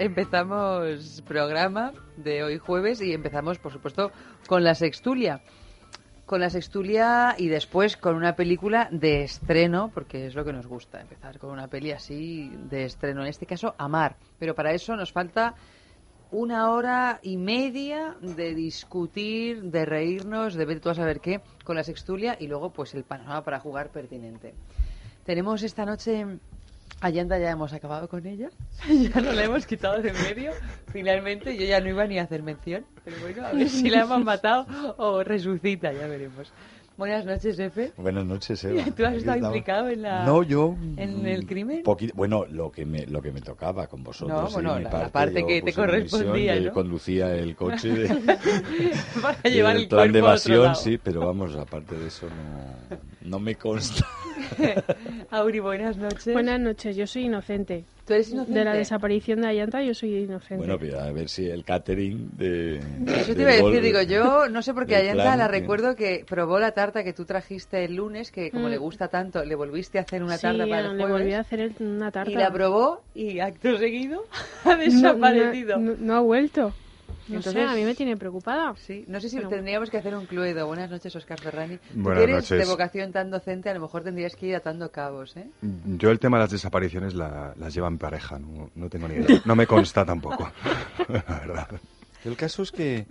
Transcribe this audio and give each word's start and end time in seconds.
Empezamos 0.00 1.22
programa 1.26 1.92
de 2.16 2.42
hoy 2.42 2.56
jueves 2.56 3.02
y 3.02 3.12
empezamos, 3.12 3.58
por 3.58 3.70
supuesto, 3.70 4.10
con 4.46 4.64
la 4.64 4.74
sextulia. 4.74 5.42
Con 6.24 6.40
la 6.40 6.48
sextulia 6.48 7.34
y 7.36 7.48
después 7.48 7.98
con 7.98 8.14
una 8.14 8.34
película 8.34 8.88
de 8.90 9.24
estreno, 9.24 9.90
porque 9.92 10.26
es 10.26 10.34
lo 10.34 10.42
que 10.42 10.54
nos 10.54 10.66
gusta, 10.66 11.02
empezar 11.02 11.38
con 11.38 11.50
una 11.50 11.68
peli 11.68 11.92
así 11.92 12.50
de 12.70 12.86
estreno. 12.86 13.20
En 13.20 13.26
este 13.26 13.44
caso, 13.44 13.74
Amar. 13.76 14.16
Pero 14.38 14.54
para 14.54 14.72
eso 14.72 14.96
nos 14.96 15.12
falta 15.12 15.54
una 16.30 16.70
hora 16.70 17.20
y 17.22 17.36
media 17.36 18.16
de 18.22 18.54
discutir, 18.54 19.64
de 19.64 19.84
reírnos, 19.84 20.54
de 20.54 20.64
ver 20.64 20.80
tú 20.80 20.88
a 20.88 20.94
saber 20.94 21.20
qué 21.20 21.42
con 21.62 21.76
la 21.76 21.84
sextulia 21.84 22.38
y 22.40 22.46
luego 22.46 22.70
pues 22.70 22.94
el 22.94 23.04
panorama 23.04 23.44
para 23.44 23.60
jugar 23.60 23.90
pertinente. 23.90 24.54
Tenemos 25.26 25.62
esta 25.62 25.84
noche 25.84 26.38
Allanda 27.00 27.38
ya 27.38 27.50
hemos 27.50 27.72
acabado 27.72 28.08
con 28.08 28.26
ella, 28.26 28.50
ya 28.88 29.20
no 29.22 29.32
la 29.32 29.44
hemos 29.44 29.64
quitado 29.66 30.02
de 30.02 30.10
en 30.10 30.14
medio. 30.22 30.52
Finalmente 30.92 31.56
yo 31.56 31.64
ya 31.64 31.80
no 31.80 31.88
iba 31.88 32.06
ni 32.06 32.18
a 32.18 32.24
hacer 32.24 32.42
mención, 32.42 32.84
pero 33.04 33.16
bueno, 33.22 33.46
a 33.46 33.52
ver 33.52 33.68
si 33.70 33.88
la 33.88 34.02
hemos 34.02 34.22
matado 34.22 34.66
o 34.98 35.24
resucita, 35.24 35.92
ya 35.92 36.06
veremos. 36.06 36.52
Buenas 36.98 37.24
noches, 37.24 37.58
Efe. 37.58 37.92
Buenas 37.96 38.26
noches, 38.26 38.62
Eva. 38.64 38.84
¿Tú 38.94 39.06
has 39.06 39.14
estado 39.14 39.38
implicado 39.38 39.88
en 39.88 40.02
la- 40.02 40.26
No, 40.26 40.42
yo... 40.42 40.76
en 40.98 41.22
mm, 41.22 41.26
el 41.26 41.46
crimen? 41.46 41.82
poqui- 41.82 42.12
bueno, 42.14 42.44
lo 42.44 42.70
que, 42.70 42.84
me, 42.84 43.06
lo 43.06 43.22
que 43.22 43.32
me 43.32 43.40
tocaba 43.40 43.86
con 43.86 44.04
vosotros. 44.04 44.38
No, 44.38 44.46
sí, 44.48 44.52
bueno, 44.52 44.76
mi 44.76 44.82
la- 44.84 44.90
la 44.98 45.08
parte 45.08 45.46
que 45.46 45.60
te 45.60 45.66
misión, 45.66 45.86
correspondía, 45.86 46.56
yo 46.56 46.66
¿no? 46.68 46.72
conducía 46.74 47.34
el 47.34 47.56
coche 47.56 47.88
de, 47.88 48.08
Para 49.22 49.40
llevar 49.48 49.72
del 49.74 49.82
el 49.84 49.88
plan 49.88 50.12
de 50.12 50.18
evasión, 50.18 50.76
sí, 50.76 50.98
pero 51.02 51.20
vamos, 51.24 51.56
aparte 51.56 51.96
de 51.96 52.08
eso 52.08 52.26
no, 52.28 52.98
no 53.22 53.38
me 53.38 53.54
consta. 53.56 54.06
Auri, 55.30 55.60
buenas 55.60 55.96
noches. 55.96 56.32
Buenas 56.32 56.60
noches, 56.60 56.96
yo 56.96 57.06
soy 57.06 57.24
inocente. 57.26 57.84
¿Tú 58.06 58.14
eres 58.14 58.30
inocente? 58.30 58.58
De 58.58 58.64
la 58.64 58.72
desaparición 58.74 59.40
de 59.42 59.46
Ayanta 59.48 59.82
yo 59.82 59.94
soy 59.94 60.16
inocente. 60.16 60.56
Bueno, 60.56 60.76
pero 60.78 60.98
a 61.00 61.12
ver 61.12 61.28
si 61.28 61.48
el 61.48 61.64
catering 61.64 62.30
de... 62.36 62.78
Eso 63.06 63.34
te 63.34 63.42
iba 63.42 63.50
a 63.50 63.54
decir, 63.54 63.62
gol- 63.62 63.82
digo, 63.82 64.02
yo 64.02 64.48
no 64.50 64.62
sé 64.62 64.74
por 64.74 64.86
qué 64.86 64.96
Ayanta 64.96 65.22
plan 65.22 65.38
la 65.38 65.46
que- 65.46 65.60
recuerdo 65.60 65.94
que 65.94 66.24
probó 66.28 66.58
la 66.58 66.72
tarta 66.72 67.04
que 67.04 67.12
tú 67.12 67.24
trajiste 67.24 67.84
el 67.84 67.94
lunes, 67.96 68.32
que 68.32 68.50
como 68.50 68.66
Mm. 68.66 68.70
le 68.70 68.78
gusta 68.78 69.08
tanto, 69.08 69.44
le 69.44 69.54
volviste 69.54 69.98
a 69.98 70.02
hacer 70.02 70.22
una 70.24 70.36
sí, 70.36 70.42
tarta 70.42 70.66
para 70.66 70.80
el 70.80 70.96
le 70.96 71.02
jueves. 71.04 71.20
volví 71.20 71.32
a 71.34 71.40
hacer 71.40 71.72
una 71.80 72.10
tarta. 72.10 72.30
Y 72.32 72.34
la 72.34 72.50
probó 72.52 73.02
y 73.14 73.38
acto 73.40 73.76
seguido 73.78 74.24
ha 74.64 74.76
desaparecido. 74.76 75.78
No, 75.78 75.92
no- 75.92 75.96
no 76.00 76.14
ha 76.16 76.20
vuelto. 76.20 76.72
No 77.30 77.36
Entonces- 77.36 77.62
sé, 77.62 77.68
a 77.68 77.74
mí 77.74 77.84
me 77.84 77.94
tiene 77.94 78.16
preocupada. 78.16 78.74
Sí, 78.76 79.04
no 79.08 79.20
sé 79.20 79.28
si 79.28 79.38
tendríamos 79.40 79.88
que 79.90 79.98
hacer 79.98 80.14
un 80.14 80.26
cluedo. 80.26 80.66
Buenas 80.66 80.90
noches, 80.90 81.14
Oscar 81.16 81.40
Ferrani. 81.40 81.78
Buenas 81.94 82.22
eres 82.24 82.36
noches. 82.36 82.58
de 82.58 82.64
vocación 82.64 83.12
tan 83.12 83.30
docente, 83.30 83.70
a 83.70 83.74
lo 83.74 83.80
mejor 83.80 84.02
tendrías 84.02 84.34
que 84.36 84.46
ir 84.46 84.56
atando 84.56 84.90
cabos, 84.90 85.36
¿eh? 85.36 85.48
Yo 85.62 86.10
el 86.10 86.18
tema 86.18 86.36
de 86.38 86.44
las 86.44 86.50
desapariciones 86.50 87.14
la- 87.14 87.54
las 87.56 87.72
lleva 87.74 87.88
en 87.88 87.98
pareja, 87.98 88.38
no, 88.38 88.70
no 88.74 88.88
tengo 88.90 89.08
ni 89.08 89.14
idea. 89.14 89.40
No 89.44 89.54
me 89.56 89.66
consta 89.66 90.04
tampoco, 90.04 90.50
la 91.08 91.38
verdad. 91.40 91.68
El 92.24 92.36
caso 92.36 92.62
es 92.62 92.72
que 92.72 93.06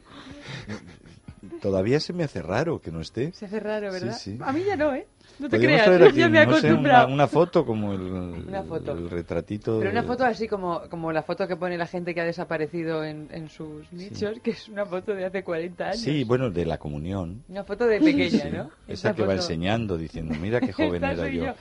todavía 1.62 2.00
se 2.00 2.14
me 2.14 2.24
hace 2.24 2.42
raro 2.42 2.80
que 2.80 2.92
no 2.92 3.02
esté. 3.02 3.32
Se 3.34 3.46
hace 3.46 3.60
raro, 3.60 3.92
¿verdad? 3.92 4.16
Sí, 4.18 4.34
sí. 4.34 4.40
A 4.44 4.52
mí 4.52 4.64
ya 4.66 4.76
no, 4.76 4.94
¿eh? 4.94 5.08
No 5.40 5.48
te 5.48 5.56
Podríamos 5.58 5.84
creas, 5.86 6.00
yo 6.02 6.06
aquí, 6.08 6.18
ya 6.20 6.30
me 6.30 6.42
he 6.42 6.46
no 6.46 6.58
sé, 6.58 6.74
una, 6.74 7.06
una 7.06 7.28
foto 7.28 7.66
como 7.66 7.94
el, 7.94 8.02
Una 8.02 8.62
foto. 8.64 8.92
el 8.92 9.10
retratito. 9.10 9.80
Pero 9.80 9.90
una 9.92 10.02
de- 10.02 10.08
foto 10.08 10.26
así 10.26 10.48
como, 10.50 10.82
como 10.90 11.14
la 11.14 11.24
foto 11.24 11.48
que 11.48 11.56
pone 11.56 11.78
la 11.78 11.88
gente 11.88 12.14
que 12.14 12.20
ha 12.20 12.26
desaparecido 12.26 13.06
en, 13.06 13.30
en 13.32 13.48
sus 13.50 13.92
nichos, 13.94 14.40
que 14.44 14.52
es 14.52 14.68
una 14.68 14.86
foto 14.86 15.16
de 15.16 15.24
hace 15.26 15.42
40 15.44 15.86
años. 15.86 15.98
Sí, 16.00 16.26
bueno, 16.26 16.50
de 16.52 16.66
la 16.66 16.78
comunión. 16.78 17.44
Una 17.48 17.64
foto 17.64 17.86
de 17.86 18.00
pequeña, 18.02 18.50
¿no? 18.50 18.70
Esa 18.88 19.14
que 19.14 19.22
va 19.22 19.30
foto- 19.30 19.38
enseñando, 19.38 19.98
diciendo, 19.98 20.36
mira 20.42 20.60
qué 20.60 20.74
joven 20.74 20.96
Esta 20.96 21.12
era 21.14 21.24
soy 21.24 21.38
yo. 21.38 21.54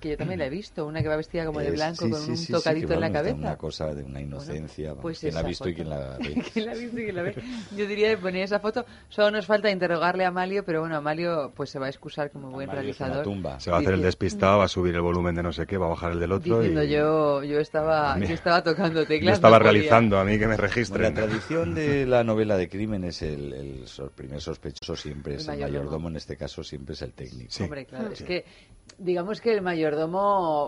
Que 0.00 0.10
yo 0.10 0.16
también 0.16 0.40
la 0.40 0.46
he 0.46 0.50
visto, 0.50 0.84
una 0.86 1.00
que 1.00 1.08
va 1.08 1.16
vestida 1.16 1.46
como 1.46 1.60
de 1.60 1.68
Es- 1.68 1.74
blanco 1.74 2.04
sí, 2.06 2.10
con 2.10 2.20
sí, 2.20 2.30
un 2.30 2.36
sí, 2.36 2.46
sí, 2.46 2.52
tocadito 2.52 2.88
que, 2.88 2.94
en 2.94 3.00
la 3.00 3.12
cabeza. 3.12 3.36
Una 3.36 3.56
cosa 3.56 3.94
de 3.94 4.02
una 4.02 4.20
inocencia. 4.20 4.88
vamos, 4.88 5.02
Pues 5.02 5.20
quien 5.20 5.32
la 5.34 5.38
ha 5.38 5.42
esa 5.42 5.48
visto 5.48 5.68
y 5.68 5.72
foto. 5.72 5.84
quien 5.84 5.90
la 5.90 6.18
ve. 6.18 6.42
¿Quién 6.52 6.66
la 6.66 6.72
ha 6.72 6.74
visto 6.74 6.98
y 6.98 7.04
quién 7.04 7.16
la 7.16 7.22
ve? 7.22 7.34
Yo 7.76 7.86
diría 7.86 8.08
de 8.08 8.16
poner 8.18 8.42
esa 8.42 8.58
foto. 8.58 8.84
Solo 9.08 9.30
nos 9.30 9.46
falta 9.46 9.70
interrogarle 9.70 10.24
a 10.24 10.28
Amalio, 10.28 10.64
pero 10.64 10.80
bueno, 10.80 10.96
Amalio 10.96 11.52
pues 11.54 11.70
se 11.70 11.78
va 11.78 11.86
a 11.86 11.88
excusar 11.88 12.30
como 12.30 12.50
buen 12.50 12.68
Amalio 12.68 12.90
es 12.90 12.98
realizador. 12.98 13.24
tumba. 13.24 13.60
Se 13.60 13.70
va 13.70 13.76
a 13.76 13.80
hacer 13.80 13.94
el 13.94 14.02
despistado, 14.02 14.58
va 14.58 14.64
a 14.64 14.68
subir 14.68 14.94
el 14.94 15.00
volumen 15.02 15.34
de 15.34 15.42
no 15.42 15.52
sé 15.52 15.66
qué, 15.66 15.76
va 15.78 15.86
a 15.86 15.90
bajar 15.90 16.12
el 16.12 16.20
del 16.20 16.32
otro 16.32 16.58
Diciendo 16.58 16.82
y 16.82 16.88
yo, 16.90 17.42
yo 17.44 17.60
estaba, 17.60 18.18
yo 18.18 18.34
estaba 18.34 18.62
tocando 18.64 19.00
yo 19.02 19.06
teclas. 19.06 19.34
estaba 19.34 19.58
no 19.58 19.62
realizando 19.64 20.18
a 20.18 20.24
mí 20.24 20.32
que 20.32 20.46
me 20.46 20.56
Bueno, 20.56 20.62
la 20.62 20.68
registren. 20.68 21.14
tradición 21.14 21.74
de 21.74 22.06
la 22.06 22.24
novela 22.24 22.56
de 22.56 22.68
crímenes, 22.68 23.22
el, 23.22 23.52
el 23.52 23.86
sor- 23.86 24.10
primer 24.10 24.40
sospechoso 24.40 24.96
siempre 24.96 25.36
es 25.36 25.46
El 25.46 25.54
el 25.54 25.60
mayordomo. 25.60 25.78
mayordomo, 25.84 26.08
en 26.08 26.16
este 26.16 26.36
caso 26.36 26.64
siempre 26.64 26.94
es 26.94 27.02
el 27.02 27.12
técnico. 27.12 27.50
Sí. 27.50 27.62
Hombre, 27.62 27.84
claro, 27.86 28.10
es 28.12 28.22
que 28.22 28.44
digamos 28.98 29.40
que 29.40 29.52
el 29.52 29.62
mayordomo 29.62 29.75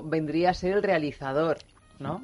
vendría 0.05 0.51
a 0.51 0.55
ser 0.55 0.77
el 0.77 0.83
realizador, 0.83 1.59
¿no? 1.99 2.23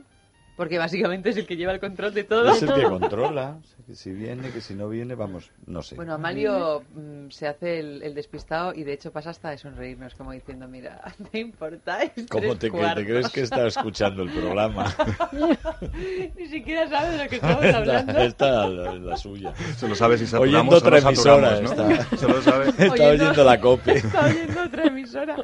Porque 0.56 0.78
básicamente 0.78 1.30
es 1.30 1.36
el 1.36 1.46
que 1.46 1.56
lleva 1.56 1.72
el 1.72 1.80
control 1.80 2.14
de 2.14 2.22
todo. 2.24 2.52
Es 2.52 2.62
el 2.62 2.72
que 2.72 2.82
controla, 2.88 3.58
que 3.86 3.94
si 3.96 4.12
viene, 4.12 4.50
que 4.50 4.60
si 4.60 4.74
no 4.74 4.88
viene, 4.88 5.14
vamos, 5.16 5.50
no 5.66 5.82
sé. 5.82 5.96
Bueno, 5.96 6.14
Amalio 6.14 6.82
mm, 6.94 7.30
se 7.30 7.48
hace 7.48 7.80
el, 7.80 8.02
el 8.04 8.14
despistado 8.14 8.72
y 8.72 8.84
de 8.84 8.92
hecho 8.92 9.10
pasa 9.10 9.30
hasta 9.30 9.50
de 9.50 9.58
sonreírnos, 9.58 10.14
como 10.14 10.30
diciendo, 10.32 10.68
mira, 10.68 11.02
¿te 11.32 11.40
importáis? 11.40 12.12
¿Cómo 12.30 12.56
tres 12.56 12.58
te, 12.58 12.66
que- 12.66 12.70
te 12.72 12.78
cuartos?". 12.78 13.04
crees 13.04 13.28
que 13.30 13.40
está 13.40 13.66
escuchando 13.66 14.22
el 14.22 14.30
programa? 14.30 14.94
Ni 16.36 16.46
siquiera 16.46 16.88
sabe 16.88 17.16
de 17.16 17.24
lo 17.24 17.30
que 17.30 17.36
estamos 17.36 17.64
hablando. 17.64 18.18
Está 18.20 18.68
la, 18.68 18.94
la 18.94 19.16
suya. 19.16 19.52
Solo 19.76 19.94
sabe 19.94 20.18
si 20.18 20.24
Oyendo 20.36 20.78
saturamos 20.78 20.82
otra 20.82 20.98
emisora. 20.98 21.60
¿no? 21.60 21.70
Está, 21.72 22.16
Solo 22.16 22.42
sabe... 22.42 22.68
está 22.68 23.04
oyendo 23.08 23.44
la 23.44 23.60
copia. 23.60 23.94
Está 23.94 24.26
oyendo 24.26 24.62
otra 24.62 24.84
emisora. 24.86 25.36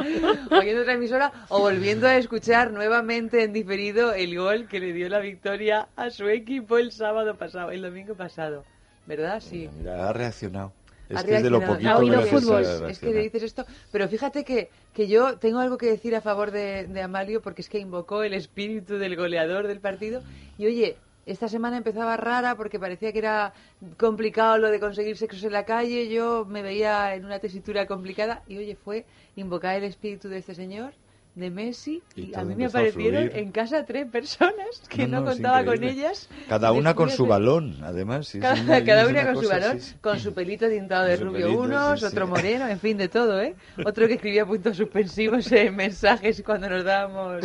Oyendo 0.50 0.82
otra 0.82 0.92
emisora 0.94 1.32
o 1.48 1.60
volviendo 1.60 2.06
a 2.06 2.16
escuchar 2.16 2.70
nuevamente 2.72 3.42
en 3.42 3.52
diferido 3.52 4.12
el 4.12 4.36
gol 4.38 4.66
que 4.68 4.80
le 4.80 4.92
dio 5.00 5.08
la 5.08 5.20
victoria 5.20 5.88
a 5.96 6.10
su 6.10 6.28
equipo 6.28 6.76
el 6.76 6.92
sábado 6.92 7.34
pasado, 7.36 7.70
el 7.70 7.80
domingo 7.80 8.14
pasado. 8.14 8.64
¿Verdad? 9.06 9.40
Sí. 9.40 9.70
Mira, 9.78 10.08
ha 10.08 10.12
reaccionado. 10.12 10.72
Es 11.08 11.24
que 11.24 11.36
es 11.36 11.42
de 11.42 11.50
lo 11.50 11.60
poquito 11.60 11.88
Ha 11.88 11.96
oído 11.96 12.20
fútbol. 12.22 12.62
Es 12.88 12.98
que 12.98 13.12
le 13.12 13.22
dices 13.22 13.42
esto, 13.42 13.64
pero 13.90 14.06
fíjate 14.08 14.44
que, 14.44 14.68
que 14.92 15.08
yo 15.08 15.38
tengo 15.38 15.58
algo 15.58 15.78
que 15.78 15.86
decir 15.86 16.14
a 16.14 16.20
favor 16.20 16.50
de, 16.50 16.86
de 16.86 17.00
Amalio 17.02 17.40
porque 17.40 17.62
es 17.62 17.68
que 17.68 17.78
invocó 17.78 18.22
el 18.22 18.34
espíritu 18.34 18.98
del 18.98 19.16
goleador 19.16 19.66
del 19.66 19.80
partido 19.80 20.22
y 20.58 20.66
oye, 20.66 20.96
esta 21.24 21.48
semana 21.48 21.78
empezaba 21.78 22.16
rara 22.16 22.54
porque 22.54 22.78
parecía 22.78 23.10
que 23.12 23.18
era 23.18 23.54
complicado 23.96 24.58
lo 24.58 24.70
de 24.70 24.78
conseguir 24.78 25.16
sexos 25.16 25.42
en 25.44 25.52
la 25.52 25.64
calle, 25.64 26.08
yo 26.08 26.44
me 26.44 26.62
veía 26.62 27.14
en 27.14 27.24
una 27.24 27.38
tesitura 27.38 27.86
complicada 27.86 28.42
y 28.46 28.58
oye, 28.58 28.76
fue 28.76 29.06
invocar 29.34 29.76
el 29.76 29.84
espíritu 29.84 30.28
de 30.28 30.38
este 30.38 30.54
señor, 30.54 30.92
de 31.40 31.50
Messi 31.50 32.02
Y 32.14 32.30
y, 32.30 32.34
a 32.34 32.44
mí 32.44 32.54
me 32.54 32.66
aparecieron 32.66 33.30
en 33.34 33.50
casa 33.52 33.84
tres 33.84 34.06
personas 34.06 34.82
que 34.88 35.06
No, 35.08 35.18
no, 35.18 35.24
no, 35.24 35.30
es 35.30 35.36
contaba 35.36 35.64
con 35.64 35.82
ellas. 35.84 36.28
Cada 36.48 36.72
una 36.72 36.94
con 36.94 37.10
su 37.10 37.26
balón, 37.26 37.76
además. 37.82 38.28
sí, 38.28 38.38
Cada, 38.40 38.54
una- 38.62 38.84
cada 38.84 39.00
es 39.02 39.08
una 39.08 39.20
una 39.22 39.32
con 39.32 39.42
su 39.42 39.48
balón, 39.48 39.80
sí, 39.80 39.94
con 40.00 40.18
su 40.18 40.32
pelito 40.34 40.68
tintado 40.68 41.04
de 41.06 41.16
Con 41.16 41.26
rubio 41.28 41.46
pelito, 41.46 41.62
unos, 41.62 42.00
sí. 42.00 42.06
otro 42.06 42.26
moreno, 42.26 42.68
en 42.68 42.78
fin, 42.80 42.96
de 42.98 43.08
todo, 43.08 43.40
¿eh? 43.40 43.54
Otro 43.84 44.06
que 44.06 44.14
escribía 44.14 44.46
puntos 44.46 44.76
suspensivos 44.76 45.50
en 45.52 45.74
mensajes 45.76 46.42
cuando 46.44 46.68
nos 46.68 46.84
dábamos 46.84 47.44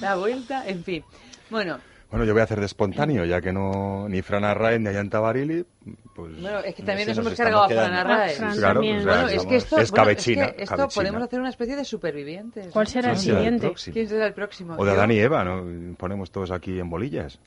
la 0.00 0.16
vuelta, 0.16 0.66
en 0.68 0.84
fin. 0.84 1.04
Bueno, 1.48 1.80
Bueno, 2.10 2.24
yo 2.24 2.32
voy 2.32 2.40
a 2.40 2.44
hacer 2.44 2.60
de 2.60 2.66
espontáneo, 2.66 3.24
ya 3.24 3.40
que 3.40 3.52
no 3.52 4.08
ni 4.08 4.22
Fran 4.22 4.44
Arraez 4.44 4.80
ni 4.80 4.88
Ayanta 4.88 5.18
Barili, 5.18 5.66
pues... 6.14 6.40
bueno, 6.40 6.60
es 6.60 6.74
que 6.74 6.82
también 6.84 7.08
nos 7.08 7.16
nos 7.18 7.26
hemos 7.26 7.36
cargado 7.36 7.64
a 7.64 7.68
Fran. 7.68 7.92
Arraez. 7.92 8.40
Ah, 8.40 8.52
claro, 8.56 8.82
sea, 8.82 9.02
Bueno, 9.02 9.28
es 9.28 9.46
que 9.46 9.56
esto, 9.56 9.78
es 9.78 9.90
bueno, 9.90 10.04
cabechina, 10.04 10.44
es 10.46 10.52
que 10.52 10.62
esto 10.62 10.76
cabechina. 10.76 11.02
podemos 11.02 11.22
hacer 11.22 11.40
una 11.40 11.48
especie 11.48 11.76
de 11.76 11.84
supervivientes. 11.84 12.68
¿Cuál 12.68 12.86
será 12.86 13.10
el 13.10 13.18
siguiente? 13.18 13.72
¿Quién 13.92 14.08
será 14.08 14.26
el 14.26 14.34
próximo? 14.34 14.76
O 14.78 14.84
de 14.84 14.92
Adán 14.92 15.10
y 15.10 15.18
Eva, 15.18 15.44
¿no? 15.44 15.96
Ponemos 15.96 16.30
todos 16.30 16.52
aquí 16.52 16.78
en 16.78 16.88
bolillas. 16.88 17.40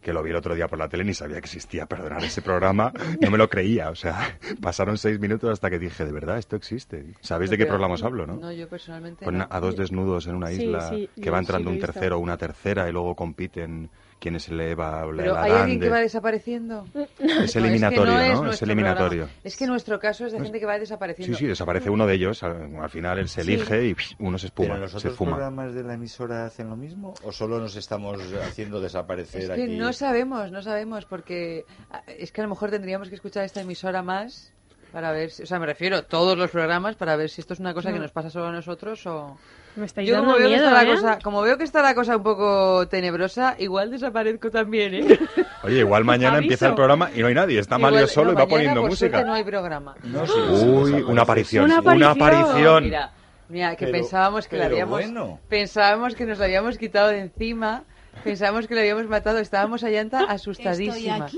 Que 0.00 0.12
lo 0.12 0.22
vi 0.22 0.30
el 0.30 0.36
otro 0.36 0.54
día 0.54 0.68
por 0.68 0.78
la 0.78 0.88
tele 0.88 1.04
ni 1.04 1.12
sabía 1.12 1.36
que 1.40 1.46
existía, 1.46 1.86
perdonar 1.86 2.22
ese 2.22 2.40
programa, 2.40 2.92
no 3.20 3.30
me 3.30 3.36
lo 3.38 3.48
creía, 3.48 3.90
o 3.90 3.94
sea, 3.96 4.38
pasaron 4.62 4.96
seis 4.96 5.18
minutos 5.18 5.50
hasta 5.50 5.68
que 5.70 5.78
dije, 5.78 6.04
de 6.04 6.12
verdad, 6.12 6.38
esto 6.38 6.54
existe. 6.56 7.14
¿Sabéis 7.20 7.50
de 7.50 7.58
qué 7.58 7.66
programas 7.66 8.00
os 8.00 8.06
hablo, 8.06 8.26
no? 8.26 8.36
No, 8.36 8.52
yo 8.52 8.68
personalmente. 8.68 9.24
Ponen 9.24 9.40
no. 9.40 9.48
a 9.50 9.60
dos 9.60 9.76
desnudos 9.76 10.26
en 10.28 10.36
una 10.36 10.48
Sí, 10.48 10.62
isla 10.64 10.88
sí, 10.88 11.10
que 11.20 11.30
va 11.30 11.38
entrando 11.40 11.70
un 11.70 11.80
tercero 11.80 12.16
o 12.16 12.20
una 12.20 12.36
tercera 12.36 12.88
y 12.88 12.92
luego 12.92 13.16
compiten 13.16 13.90
quién 14.20 14.36
es 14.36 14.48
el 14.48 14.60
Eva 14.60 15.04
o 15.06 15.12
la 15.12 15.22
Pero 15.22 15.38
hay 15.38 15.52
alguien 15.52 15.80
que 15.80 15.88
va 15.88 16.00
desapareciendo. 16.00 16.84
Es 17.18 17.54
No, 17.56 17.64
eliminatorio, 17.64 18.12
es 18.18 18.20
que 18.22 18.28
¿no? 18.28 18.34
Es 18.34 18.40
nuestro 18.42 18.64
eliminatorio. 18.66 19.08
programa. 19.24 19.40
Es 19.44 19.56
que 19.56 19.66
nuestro 19.66 19.98
caso 19.98 20.26
es 20.26 20.32
de 20.32 20.40
gente 20.40 20.58
que 20.60 20.66
va 20.66 20.74
Sí, 20.74 20.80
desapareciendo. 20.80 21.38
sí, 21.38 21.46
desaparece 21.46 21.90
uno 21.90 22.06
de 22.06 22.14
ellos, 22.14 22.42
al, 22.42 22.76
al 22.76 22.90
final 22.90 23.18
él 23.18 23.28
se 23.28 23.40
elige 23.42 23.84
y 23.86 23.94
psh, 23.94 24.16
uno 24.18 24.38
se 24.38 24.50
¿Pero 24.50 24.64
espuma, 24.74 24.78
los 24.80 24.90
se 24.92 24.96
otros 24.98 25.16
fuma. 25.16 25.30
programas 25.32 25.74
de 25.74 25.82
la 25.84 25.94
emisora 25.94 26.46
hacen 26.46 26.68
lo 26.68 26.76
mismo? 26.76 27.14
¿O 27.22 27.32
solo 27.32 27.58
nos 27.60 27.76
estamos 27.76 28.20
haciendo 28.42 28.80
desaparecer 28.80 29.42
Es 29.42 29.50
que 29.50 29.62
aquí? 29.64 29.76
no 29.76 29.92
sabemos, 29.92 30.50
no 30.52 30.62
sabemos, 30.62 31.04
porque 31.04 31.64
ah, 31.90 32.02
es 32.06 32.32
que 32.32 32.40
a 32.40 32.44
lo 32.44 32.50
mejor 32.50 32.70
tendríamos 32.70 33.08
que 33.08 33.14
escuchar 33.14 33.44
esta 33.44 33.60
emisora 33.60 34.02
más 34.02 34.52
para 34.92 35.12
ver, 35.12 35.30
si- 35.30 35.42
o 35.42 35.46
sea, 35.46 35.58
me 35.58 35.66
refiero 35.66 35.96
a 35.96 36.02
todos 36.02 36.36
los 36.38 36.50
programas 36.50 36.96
para 36.96 37.14
ver 37.16 37.28
si 37.30 37.40
esto 37.40 37.52
es 37.54 37.60
una 37.60 37.74
cosa 37.74 37.92
que 37.92 37.98
nos 37.98 38.10
pasa 38.10 38.30
solo 38.30 38.46
a 38.46 38.52
nosotros 38.52 39.06
o... 39.06 39.38
Me 39.76 39.86
estáis 39.86 40.08
Yo 40.08 40.14
dando 40.14 40.32
como 40.32 40.38
veo, 40.40 40.48
que 40.48 40.54
está 40.56 40.70
la 40.72 40.82
¿eh? 40.82 40.86
cosa, 40.94 41.18
como 41.22 41.42
veo 41.42 41.56
que 41.58 41.64
está 41.64 41.82
la 41.82 41.94
cosa 41.94 42.16
un 42.16 42.22
poco 42.24 42.88
tenebrosa, 42.88 43.54
igual 43.58 43.90
desaparezco 43.90 44.50
también, 44.50 44.94
¿eh? 44.94 45.18
Oye, 45.62 45.78
igual 45.78 46.04
mañana 46.04 46.34
Aviso. 46.38 46.42
empieza 46.44 46.66
el 46.68 46.74
programa 46.74 47.10
y 47.14 47.20
no 47.20 47.28
hay 47.28 47.34
nadie, 47.34 47.58
está 47.60 47.76
Igual- 47.76 47.92
Mario 47.92 48.06
solo 48.08 48.26
no, 48.26 48.32
y 48.32 48.34
va 48.34 48.40
mañana, 48.40 48.50
poniendo 48.56 48.80
por 48.80 48.90
música. 48.90 49.22
no 49.24 49.34
hay 49.34 49.44
programa. 49.44 49.94
No, 50.02 50.26
sí, 50.26 50.32
sí, 50.32 50.40
Uy, 50.40 50.84
desaparece. 50.92 51.04
una 51.12 51.22
aparición, 51.22 51.64
Una 51.66 51.74
una 51.80 52.10
aparición. 52.10 52.10
aparición. 52.22 52.84
Mira, 52.84 53.10
mira, 53.48 53.76
que 53.76 53.84
Pero- 53.86 53.92
pensábamos 53.98 54.48
que 54.48 54.56
la 54.56 54.64
pero 54.64 54.74
habíamos, 54.74 55.00
bueno. 55.00 55.40
pensábamos 55.48 56.14
que 56.16 56.26
nos 56.26 56.38
la 56.38 56.44
habíamos 56.46 56.76
quitado 56.78 57.08
de 57.08 57.20
encima, 57.20 57.84
pensábamos 58.24 58.66
que 58.66 58.74
lo 58.74 58.80
habíamos 58.80 59.06
matado, 59.06 59.38
estábamos 59.38 59.84
a 59.84 59.90
llanta 59.90 60.24
asustadísimas. 60.24 61.32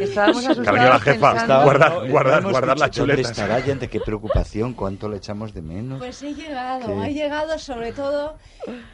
Estábamos 0.00 0.40
Que 0.42 0.48
ha 0.48 0.50
asustados 0.52 0.78
la 0.80 1.00
jefa. 1.00 1.30
pensando- 1.32 1.64
Guardar- 1.64 1.90
No, 1.92 2.06
guardar- 2.10 2.42
guardar 2.42 2.76
¿Dónde 2.78 2.90
chuletas. 2.90 3.30
estará 3.30 3.58
Yante? 3.60 3.88
Qué 3.88 4.00
preocupación, 4.00 4.74
cuánto 4.74 5.08
le 5.08 5.16
echamos 5.18 5.52
de 5.54 5.62
menos. 5.62 5.98
Pues 5.98 6.22
he 6.22 6.34
llegado, 6.34 6.86
¿Qué? 6.86 7.10
he 7.10 7.14
llegado 7.14 7.58
sobre 7.58 7.92
todo... 7.92 8.36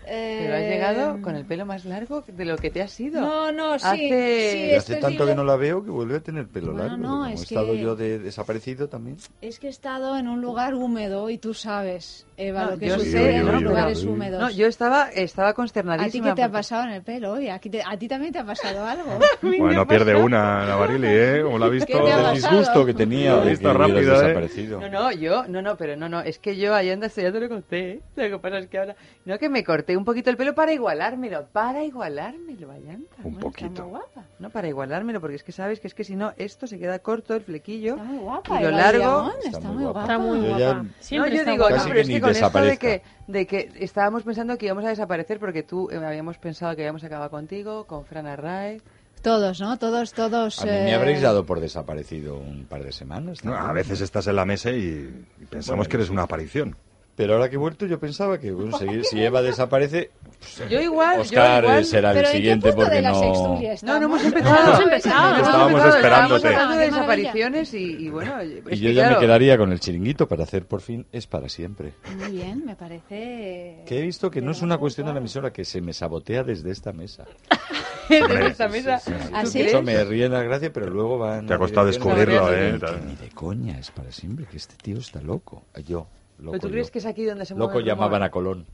eh, 0.06 0.38
Pero 0.42 0.54
has 0.54 0.62
llegado 0.62 1.22
con 1.22 1.36
el 1.36 1.44
pelo 1.44 1.66
más 1.66 1.84
largo 1.84 2.24
de 2.26 2.44
lo 2.44 2.56
que 2.56 2.70
te 2.70 2.82
has 2.82 2.98
ido. 3.00 3.20
No, 3.20 3.52
no, 3.52 3.78
sí, 3.78 3.86
Hace- 3.86 4.52
sí, 4.70 4.74
hace 4.74 4.96
tanto 4.96 5.26
que 5.26 5.34
no 5.34 5.44
la 5.44 5.56
veo 5.56 5.84
que 5.84 5.90
vuelve 5.90 6.16
a 6.16 6.20
tener 6.20 6.46
pelo 6.48 6.72
Bueno, 6.72 6.88
largo. 6.88 6.96
no, 7.02 7.08
como 7.08 7.26
es 7.26 7.40
he 7.40 7.42
estado 7.44 7.72
que- 7.72 7.80
yo 7.80 7.96
de 7.96 8.18
desaparecido 8.18 8.88
también. 8.88 9.16
Es 9.40 9.58
que 9.58 9.66
he 9.66 9.70
estado 9.70 10.16
en 10.16 10.28
un 10.28 10.40
lugar 10.40 10.74
húmedo 10.74 11.28
y 11.30 11.38
tú 11.38 11.54
sabes, 11.54 12.26
Eva, 12.36 12.64
No, 12.64 12.70
lo 12.72 12.78
que 12.78 12.90
sucede 12.90 13.36
en 13.36 13.46
los 13.46 13.62
lugares 13.62 14.04
húmedos. 14.04 14.40
No, 14.40 14.50
yo 14.50 14.66
estaba, 14.66 15.08
estaba 15.10 15.48
¿A 15.48 15.52
ti 15.52 15.56
consternadísima. 15.56 16.28
qué 16.30 16.34
te 16.34 16.42
ha 16.42 16.50
pasado 16.50 16.82
en 16.84 16.90
el 16.90 17.02
pelo 17.02 17.15
hoy? 17.24 17.48
¿A 17.48 17.58
ti, 17.58 17.70
te- 17.70 17.82
a 17.82 17.96
ti 17.96 18.06
también 18.08 18.32
te 18.32 18.38
ha 18.40 18.44
pasado 18.44 18.84
algo? 18.84 19.18
Bueno, 19.42 19.86
pierde 19.86 20.14
una 20.14 20.64
la 20.66 20.76
Barili, 20.76 21.06
¿eh? 21.08 21.40
Como 21.42 21.58
la 21.58 21.66
ha 21.66 21.68
visto. 21.70 21.86
¿Qué 21.86 21.98
te 22.04 22.12
ha 22.12 22.28
El 22.30 22.34
disgusto 22.36 22.84
que 22.84 22.94
tenía 22.94 23.36
de 23.36 23.50
visto 23.50 23.68
que 23.72 23.78
rápido, 23.78 23.98
¿eh? 23.98 24.04
desaparecido. 24.22 24.80
No, 24.80 24.88
no, 24.88 25.12
yo, 25.12 25.46
no, 25.48 25.62
no, 25.62 25.76
pero 25.76 25.96
no, 25.96 26.08
no, 26.08 26.20
es 26.20 26.38
que 26.38 26.56
yo 26.56 26.74
a 26.74 26.82
Yanda 26.82 27.06
esto 27.06 27.20
ya 27.22 27.32
te 27.32 27.40
lo 27.40 27.48
conté, 27.48 27.90
¿eh? 27.92 28.00
Lo 28.16 28.22
que 28.30 28.38
pasa 28.38 28.58
es 28.58 28.66
que 28.68 28.78
ahora, 28.78 28.96
no, 29.24 29.38
que 29.38 29.48
me 29.48 29.64
corté 29.64 29.96
un 29.96 30.04
poquito 30.04 30.30
el 30.30 30.36
pelo 30.36 30.54
para 30.54 30.72
igualármelo, 30.72 31.46
para 31.52 31.84
igualármelo, 31.84 32.70
Ayanta. 32.72 33.16
Un 33.24 33.36
poquito. 33.38 33.66
Está 33.66 33.82
muy 33.82 33.90
guapa. 33.90 34.22
No, 34.38 34.50
para 34.50 34.68
igualármelo, 34.68 35.20
porque 35.20 35.36
es 35.36 35.42
que 35.44 35.52
sabes 35.52 35.80
que 35.80 35.86
es 35.86 35.94
que 35.94 36.04
si 36.04 36.16
no, 36.16 36.32
esto 36.36 36.66
se 36.66 36.78
queda 36.78 36.98
corto, 36.98 37.34
el 37.34 37.42
flequillo, 37.42 37.92
Está 37.92 38.04
muy 38.04 38.18
guapa. 38.18 38.60
y 38.60 38.64
lo 38.64 38.70
largo... 38.70 39.32
Está 39.44 39.58
está, 39.58 39.68
muy 39.68 39.84
guapa. 39.84 40.00
Está 40.02 40.18
muy 40.18 40.40
Yo 40.40 40.46
guapa. 40.48 40.58
ya- 40.58 40.84
Siempre 41.00 41.30
no, 41.30 41.34
yo 41.36 41.40
está 41.40 41.50
digo, 41.52 41.64
guapa. 41.68 41.76
no, 41.82 41.88
pero 41.88 42.00
es 42.00 42.08
que 42.08 42.20
con 42.20 42.30
esto 42.30 42.60
de 42.62 42.76
que, 42.78 43.02
de 43.26 43.46
que 43.46 43.72
estábamos 43.76 44.22
pensando 44.22 44.56
que 44.56 44.66
íbamos 44.66 44.84
a 44.84 44.88
desaparecer 44.88 45.38
porque 45.38 45.62
tú 45.62 45.88
eh, 45.90 45.96
habíamos 45.96 46.38
pensado 46.38 46.74
que 46.76 46.82
habíamos 46.82 47.04
acabado 47.04 47.30
contigo, 47.30 47.84
con 47.84 48.04
Fran 48.04 48.26
Arraez. 48.26 48.82
Todos, 49.22 49.60
¿no? 49.60 49.76
Todos, 49.78 50.12
todos. 50.12 50.62
A 50.62 50.66
mí 50.66 50.70
eh, 50.70 50.84
me 50.84 50.94
habréis 50.94 51.20
dado 51.20 51.44
por 51.44 51.58
desaparecido 51.58 52.36
un 52.38 52.66
par 52.66 52.84
de 52.84 52.92
semanas. 52.92 53.44
No, 53.44 53.56
a 53.56 53.72
veces 53.72 54.00
estás 54.00 54.26
en 54.28 54.36
la 54.36 54.44
mesa 54.44 54.70
y, 54.70 55.26
y 55.40 55.44
pensamos 55.46 55.78
Bueno, 55.78 55.90
que 55.90 55.96
eres 55.96 56.10
una 56.10 56.22
aparición. 56.22 56.76
Pero 57.16 57.34
ahora 57.34 57.48
que 57.48 57.54
he 57.54 57.58
vuelto 57.58 57.86
yo 57.86 57.98
pensaba 57.98 58.38
que 58.38 58.52
bueno, 58.52 58.76
si, 58.78 59.04
si 59.04 59.24
Eva 59.24 59.40
desaparece, 59.40 60.10
pues, 60.38 60.68
Yo 60.68 60.80
igual, 60.80 61.20
Oscar 61.20 61.62
yo 61.62 61.68
igual. 61.70 61.84
será 61.86 62.10
el 62.10 62.16
Pero 62.16 62.26
¿en 62.28 62.32
qué 62.32 62.36
siguiente 62.38 62.72
porque 62.74 62.96
de 62.96 63.02
la 63.02 63.10
no... 63.10 63.60
No, 63.82 63.98
no 64.00 64.04
hemos 64.04 64.24
empezado. 64.24 64.54
No 64.54 64.66
hemos 64.66 64.80
empezado. 64.80 65.30
No 65.30 65.36
hemos 65.36 65.46
Estábamos 65.48 65.70
empezado, 65.72 65.96
esperándote. 65.96 66.48
Estábamos 66.48 66.76
de 66.76 66.84
desapariciones 66.84 67.74
y, 67.74 67.84
y 67.84 68.10
bueno, 68.10 68.38
es 68.40 68.50
Y 68.70 68.80
yo 68.80 68.90
ya 68.90 69.04
claro, 69.04 69.14
me 69.14 69.26
quedaría 69.26 69.56
con 69.56 69.72
el 69.72 69.80
chiringuito 69.80 70.28
para 70.28 70.42
hacer 70.44 70.66
por 70.66 70.82
fin 70.82 71.06
Es 71.10 71.26
para 71.26 71.48
siempre. 71.48 71.94
Muy 72.18 72.32
bien, 72.32 72.66
me 72.66 72.76
parece. 72.76 73.82
Que 73.86 73.98
he 73.98 74.02
visto 74.02 74.30
que 74.30 74.42
no 74.42 74.50
es 74.50 74.60
una 74.60 74.76
cuestión 74.76 75.06
de 75.06 75.14
la 75.14 75.18
emisora, 75.20 75.52
que 75.54 75.64
se 75.64 75.80
me 75.80 75.94
sabotea 75.94 76.42
desde 76.44 76.70
esta 76.70 76.92
mesa. 76.92 77.24
desde 78.10 78.46
esta 78.46 78.68
mesa. 78.68 78.98
Sí, 78.98 79.10
sí, 79.10 79.30
¿Ah, 79.32 79.42
¿tú 79.42 79.48
sí? 79.50 79.58
crees? 79.60 79.72
Eso 79.72 79.82
me 79.82 80.04
ríe 80.04 80.26
en 80.26 80.32
la 80.32 80.42
gracia, 80.42 80.70
pero 80.70 80.90
luego 80.90 81.16
van... 81.16 81.46
Te 81.46 81.54
ha 81.54 81.58
costado 81.58 81.86
descubrirlo, 81.86 82.52
¿eh? 82.54 82.78
Ni 83.06 83.14
de 83.16 83.30
coña, 83.30 83.78
es 83.78 83.90
para 83.90 84.12
siempre, 84.12 84.44
que 84.44 84.58
este 84.58 84.74
tío 84.76 84.98
está 84.98 85.22
loco. 85.22 85.64
Yo, 85.86 86.06
loco 86.38 86.52
¿Pero 86.52 86.60
tú 86.60 86.68
crees 86.70 86.88
yo. 86.88 86.92
que 86.92 86.98
es 86.98 87.06
aquí 87.06 87.24
donde 87.24 87.44
se 87.46 87.54
mueve 87.54 87.66
Loco 87.68 87.78
el 87.78 87.84
rumor? 87.84 87.96
llamaban 87.96 88.22
a 88.22 88.30
Colón. 88.30 88.66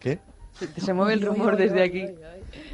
¿Qué? 0.00 0.18
Se, 0.52 0.68
se 0.80 0.92
mueve 0.94 1.12
el 1.14 1.22
rumor 1.22 1.56
desde 1.56 1.82
aquí. 1.82 2.06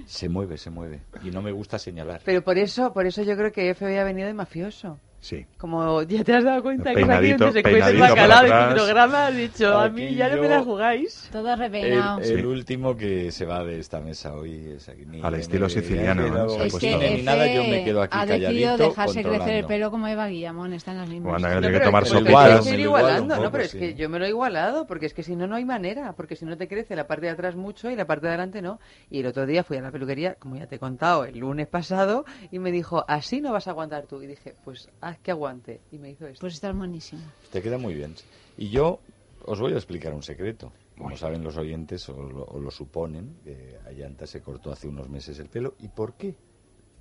Se 0.06 0.28
mueve, 0.28 0.56
se 0.56 0.70
mueve. 0.70 1.00
Y 1.24 1.30
no 1.30 1.42
me 1.42 1.50
gusta 1.52 1.78
señalar. 1.78 2.20
Pero 2.24 2.42
por 2.42 2.56
eso, 2.58 2.92
por 2.92 3.06
eso 3.06 3.22
yo 3.22 3.36
creo 3.36 3.50
que 3.52 3.74
FBI 3.74 3.96
ha 3.96 4.04
venido 4.04 4.28
de 4.28 4.34
mafioso. 4.34 4.98
Sí. 5.22 5.46
Como 5.56 6.02
ya 6.02 6.24
te 6.24 6.34
has 6.34 6.42
dado 6.42 6.60
cuenta 6.64 6.90
que 6.90 6.96
Peinadito, 6.96 7.44
donde 7.44 7.62
se 7.62 7.70
cuece 7.70 7.90
el 7.90 7.96
bacalao 7.98 8.42
de 8.42 8.74
programa, 8.74 9.26
has 9.28 9.36
dicho, 9.36 9.78
a 9.78 9.88
mí 9.88 10.16
ya 10.16 10.28
no 10.28 10.42
me 10.42 10.48
la 10.48 10.64
jugáis. 10.64 11.28
Todo 11.30 11.52
El, 11.52 11.58
repeinado. 11.60 12.18
el 12.18 12.24
Sí. 12.40 12.44
último 12.44 12.96
que 12.96 13.30
se 13.30 13.46
va 13.46 13.62
de 13.62 13.78
esta 13.78 14.00
mesa 14.00 14.34
hoy 14.34 14.72
es 14.76 14.88
aquí. 14.88 15.06
Ni- 15.06 15.22
Al 15.22 15.34
estilo 15.34 15.66
ni- 15.68 15.72
siciliano, 15.74 16.22
ni- 16.24 16.30
¿no? 16.30 16.62
Es 16.64 16.74
que 16.74 17.22
nada, 17.22 17.46
yo 17.46 17.62
me 17.62 17.84
quedo 17.84 18.02
aquí 18.02 18.18
ha 18.18 18.26
decidido 18.26 18.48
calladito 18.72 18.88
dejarse 18.88 19.22
crecer 19.22 19.54
el 19.58 19.64
pelo 19.66 19.92
como 19.92 20.08
Eva 20.08 20.26
Guillamón, 20.26 20.72
está 20.72 20.90
en 20.90 20.98
las 20.98 21.08
mismas. 21.08 21.40
Bueno, 21.40 21.54
No, 21.54 21.60
Tiene 21.60 21.78
que 21.78 21.84
tomar 21.84 22.02
es 22.02 22.08
que 22.10 22.18
sopitas. 22.18 22.42
me 22.44 22.50
lo 22.50 22.56
Me 22.56 22.62
quiero 22.62 22.74
ir 22.74 22.78
lo 22.78 22.82
igualo 22.82 23.04
un 23.06 23.10
igualando, 23.12 23.34
poco, 23.36 23.44
no, 23.44 23.52
pero 23.52 23.64
es 23.64 23.70
sí. 23.70 23.78
que 23.78 23.94
yo 23.94 24.08
me 24.08 24.18
lo 24.18 24.24
he 24.24 24.28
igualado, 24.28 24.86
porque 24.88 25.06
es 25.06 25.14
que 25.14 25.22
si 25.22 25.36
no, 25.36 25.46
no 25.46 25.54
hay 25.54 25.64
manera, 25.64 26.14
porque 26.16 26.34
si 26.34 26.44
no 26.46 26.56
te 26.56 26.66
crece 26.66 26.96
la 26.96 27.06
parte 27.06 27.26
de 27.26 27.30
atrás 27.32 27.54
mucho 27.54 27.88
y 27.92 27.94
la 27.94 28.06
parte 28.08 28.26
de 28.26 28.30
adelante 28.30 28.60
no. 28.60 28.80
Y 29.08 29.20
el 29.20 29.26
otro 29.26 29.46
día 29.46 29.62
fui 29.62 29.76
a 29.76 29.82
la 29.82 29.92
peluquería, 29.92 30.34
como 30.34 30.56
ya 30.56 30.66
te 30.66 30.74
he 30.74 30.78
contado, 30.80 31.24
el 31.26 31.38
lunes 31.38 31.68
pasado, 31.68 32.24
y 32.50 32.58
me 32.58 32.72
dijo, 32.72 33.04
así 33.06 33.40
no 33.40 33.52
vas 33.52 33.68
a 33.68 33.70
aguantar 33.70 34.06
tú. 34.06 34.20
Y 34.20 34.26
dije, 34.26 34.56
pues 34.64 34.88
haz 35.12 35.20
que 35.20 35.30
aguante. 35.30 35.80
Y 35.90 35.98
me 35.98 36.10
hizo 36.10 36.26
esto. 36.26 36.40
Pues 36.40 36.54
está 36.54 36.72
buenísimo. 36.72 37.22
Te 37.50 37.62
queda 37.62 37.78
muy 37.78 37.94
bien. 37.94 38.14
Y 38.56 38.70
yo 38.70 39.00
os 39.44 39.60
voy 39.60 39.72
a 39.72 39.76
explicar 39.76 40.12
un 40.12 40.22
secreto. 40.22 40.72
Como 40.96 41.16
saben 41.16 41.42
los 41.42 41.56
oyentes 41.56 42.08
o 42.10 42.22
lo, 42.22 42.44
o 42.44 42.60
lo 42.60 42.70
suponen, 42.70 43.36
que 43.42 43.78
Ayanta 43.86 44.26
se 44.26 44.40
cortó 44.40 44.70
hace 44.70 44.88
unos 44.88 45.08
meses 45.08 45.38
el 45.38 45.48
pelo. 45.48 45.74
¿Y 45.80 45.88
por 45.88 46.14
qué? 46.14 46.36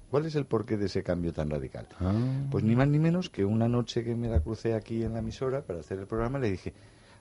¿Cuál 0.09 0.25
es 0.25 0.35
el 0.35 0.45
porqué 0.45 0.77
de 0.77 0.87
ese 0.87 1.03
cambio 1.03 1.33
tan 1.33 1.49
radical? 1.49 1.87
Ah. 1.99 2.13
Pues 2.49 2.63
ni 2.63 2.75
más 2.75 2.87
ni 2.87 2.99
menos 2.99 3.29
que 3.29 3.45
una 3.45 3.67
noche 3.67 4.03
que 4.03 4.15
me 4.15 4.27
la 4.27 4.41
crucé 4.41 4.73
aquí 4.73 5.03
en 5.03 5.13
la 5.13 5.19
emisora 5.19 5.61
para 5.61 5.79
hacer 5.79 5.99
el 5.99 6.07
programa, 6.07 6.39
le 6.39 6.51
dije, 6.51 6.73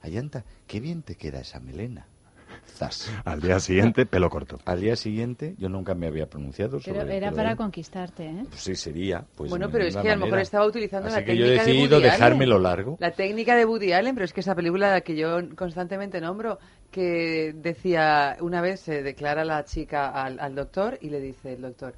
Ayanta, 0.03 0.45
qué 0.67 0.81
bien 0.81 1.03
te 1.03 1.17
queda 1.17 1.41
esa 1.41 1.61
melena. 1.61 2.07
Zas. 2.71 3.11
Al 3.25 3.41
día 3.41 3.61
siguiente, 3.61 4.07
pelo 4.07 4.31
corto. 4.31 4.59
Al 4.65 4.81
día 4.81 4.97
siguiente, 4.97 5.55
yo 5.59 5.69
nunca 5.69 5.95
me 5.95 6.07
había 6.07 6.27
pronunciado 6.29 6.81
sobre 6.81 7.01
Pero 7.01 7.11
era 7.13 7.31
para 7.33 7.49
de 7.49 7.51
él. 7.53 7.57
conquistarte, 7.57 8.27
¿eh? 8.27 8.45
Pues 8.49 8.61
sí, 8.63 8.75
sería. 8.77 9.25
Pues 9.37 9.51
bueno, 9.51 9.67
de 9.67 9.73
pero 9.73 9.85
es 9.85 9.97
que 9.97 10.11
a 10.11 10.17
lo 10.17 10.25
mejor 10.25 10.39
estaba 10.41 10.67
utilizando 10.67 11.09
Así 11.09 11.17
la 11.19 11.25
que 11.25 11.37
yo 11.37 11.45
técnica 11.45 11.63
he 11.63 11.67
decidido 11.67 11.89
de 12.01 12.07
Woody 12.07 12.11
dejármelo 12.11 12.55
Allen. 12.57 12.63
largo. 12.63 12.97
La 13.01 13.11
técnica 13.13 13.57
de 13.57 13.65
Woody 13.65 13.93
Allen, 13.93 14.15
pero 14.15 14.25
es 14.25 14.33
que 14.33 14.41
esa 14.41 14.55
película 14.55 14.91
la 14.91 15.01
que 15.03 15.17
yo 15.17 15.39
constantemente 15.57 16.21
nombro, 16.21 16.59
que 16.91 17.53
decía, 17.57 18.37
una 18.41 18.61
vez 18.61 18.81
se 18.81 19.03
declara 19.03 19.45
la 19.45 19.65
chica 19.65 20.09
al, 20.11 20.41
al 20.41 20.55
doctor 20.55 20.99
y 21.01 21.11
le 21.11 21.21
dice 21.21 21.53
el 21.55 21.63
doctor, 21.63 21.95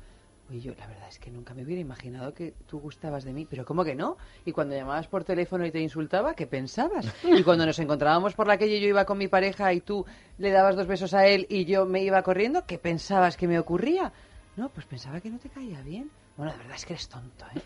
oye, 0.51 0.61
yo 0.61 0.75
la 0.79 0.87
verdad 0.87 1.09
es 1.09 1.19
que 1.19 1.31
nunca 1.31 1.55
me 1.55 1.63
hubiera 1.63 1.81
imaginado 1.81 2.35
que 2.35 2.55
tú 2.67 2.79
gustabas 2.81 3.25
de 3.25 3.33
mí, 3.33 3.47
pero 3.49 3.65
¿cómo 3.65 3.85
que 3.85 3.95
no? 3.95 4.17
Y 4.45 4.53
cuando 4.53 4.75
llamabas 4.75 5.09
por 5.09 5.25
teléfono 5.25 5.65
y 5.67 5.71
te 5.71 5.81
insultaba, 5.81 6.35
¿qué 6.35 6.47
pensabas? 6.47 7.07
Y 7.25 7.43
cuando 7.43 7.67
nos 7.67 7.79
encontrábamos 7.79 8.35
por 8.35 8.47
la 8.47 8.59
calle 8.59 8.81
yo 8.81 8.89
iba 8.89 9.05
con 9.05 9.19
mi 9.19 9.29
pareja 9.29 9.73
y 9.73 9.81
tú 9.81 10.05
le 10.39 10.51
dabas 10.51 10.77
dos 10.77 10.87
besos 10.87 11.15
a 11.15 11.27
él 11.27 11.47
y 11.49 11.65
yo 11.65 11.87
me 11.87 12.03
iba 12.03 12.23
corriendo, 12.23 12.65
¿qué 12.67 12.79
pensabas 12.79 13.37
que 13.37 13.49
me 13.49 13.59
ocurría? 13.59 14.13
No, 14.57 14.69
pues 14.69 14.87
pensaba 14.87 15.21
que 15.21 15.31
no 15.31 15.39
te 15.39 15.49
caía 15.49 15.81
bien. 15.83 16.11
Bueno, 16.37 16.53
la 16.53 16.59
verdad 16.59 16.77
es 16.77 16.87
que 16.87 16.93
eres 16.95 17.09
tonto, 17.09 17.45
¿eh? 17.55 17.61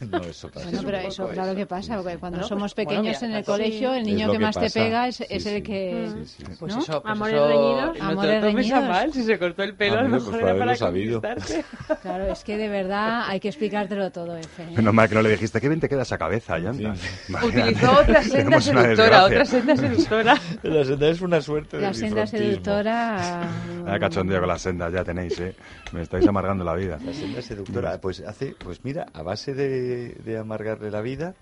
No, 0.10 0.18
eso 0.18 0.50
pasa. 0.50 0.66
Bueno, 0.66 0.82
pero 0.84 0.98
eso 0.98 1.28
claro 1.28 1.54
que 1.54 1.64
pasa, 1.66 1.96
porque 2.02 2.18
cuando 2.18 2.36
Bueno, 2.38 2.48
somos 2.48 2.74
pues, 2.74 2.84
bueno, 2.84 3.00
pequeños 3.02 3.22
mira, 3.22 3.26
en 3.28 3.34
el 3.36 3.40
así- 3.42 3.50
colegio, 3.50 3.94
el 3.94 4.00
Es 4.02 4.06
niño 4.06 4.26
que 4.26 4.32
que 4.32 4.38
más 4.38 4.54
te 4.54 4.60
pasa. 4.62 4.80
pega 4.80 5.08
es, 5.08 5.16
Sí, 5.16 5.24
es 5.30 5.42
sí. 5.42 5.48
el 5.48 5.62
que... 5.62 6.08
Sí, 6.26 6.34
sí. 6.36 6.44
Pues 6.58 6.74
¿no? 6.74 6.82
eso, 6.82 7.02
pues 7.02 7.12
Amores 7.12 7.34
eso, 7.34 7.48
reñidos. 7.48 7.86
no 7.86 7.92
te 7.94 8.00
Amores 8.02 8.34
a 8.34 8.40
reñidos. 8.40 8.84
mal, 8.88 9.12
si 9.14 9.22
se 9.22 9.38
cortó 9.38 9.62
el 9.62 9.74
pelo, 9.74 9.98
a 9.98 10.02
lo 10.02 10.08
mejor 10.10 10.30
pues 10.32 10.42
era 10.42 10.58
para 10.58 10.76
sabido. 10.76 11.22
Claro, 12.02 12.26
es 12.32 12.44
que 12.44 12.56
de 12.56 12.68
verdad 12.68 13.24
hay 13.26 13.40
que 13.40 13.48
explicártelo 13.48 14.10
todo, 14.10 14.36
Efe. 14.36 14.62
¿eh? 14.64 14.72
Menos 14.76 14.92
mal 14.94 15.08
que 15.08 15.14
no 15.14 15.22
le 15.22 15.30
dijiste, 15.30 15.60
qué 15.60 15.68
bien 15.68 15.80
te 15.80 15.88
queda 15.88 16.02
esa 16.02 16.18
cabeza. 16.18 16.58
Imagínate. 16.58 17.00
Utilizó 17.46 17.92
otra 18.00 18.22
senda 18.22 18.60
seductora, 18.60 19.24
otra 19.24 19.44
senda 19.44 19.76
seductora. 19.76 20.36
La 20.62 20.84
senda 20.84 21.08
es 21.08 21.20
una 21.22 21.40
suerte 21.40 21.80
La 21.80 21.88
de 21.88 21.94
senda 21.94 22.26
seductora... 22.26 23.48
Vaya 23.84 23.98
cachondeo 23.98 24.40
con 24.40 24.48
las 24.48 24.60
sendas, 24.62 24.92
ya 24.92 25.04
tenéis, 25.04 25.38
¿eh? 25.40 25.54
Me 25.92 26.02
estáis 26.02 26.26
amargando 26.26 26.64
la 26.64 26.74
vida. 26.74 26.98
La 27.04 27.12
senda 27.12 27.40
seductora, 27.40 27.98
pues 28.00 28.20
hace, 28.20 28.54
pues 28.58 28.84
mira, 28.84 29.06
a 29.12 29.22
base 29.22 29.54
de, 29.54 29.85
de 29.86 30.38
amargarle 30.38 30.90
la 30.90 31.00
vida, 31.00 31.34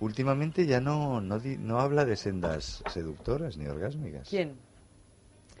últimamente 0.00 0.66
ya 0.66 0.80
no, 0.80 1.20
no, 1.20 1.38
di- 1.38 1.56
no 1.58 1.80
habla 1.80 2.04
de 2.04 2.16
sendas 2.16 2.82
seductoras 2.88 3.56
ni 3.56 3.66
orgásmicas. 3.66 4.28
¿Quién? 4.28 4.54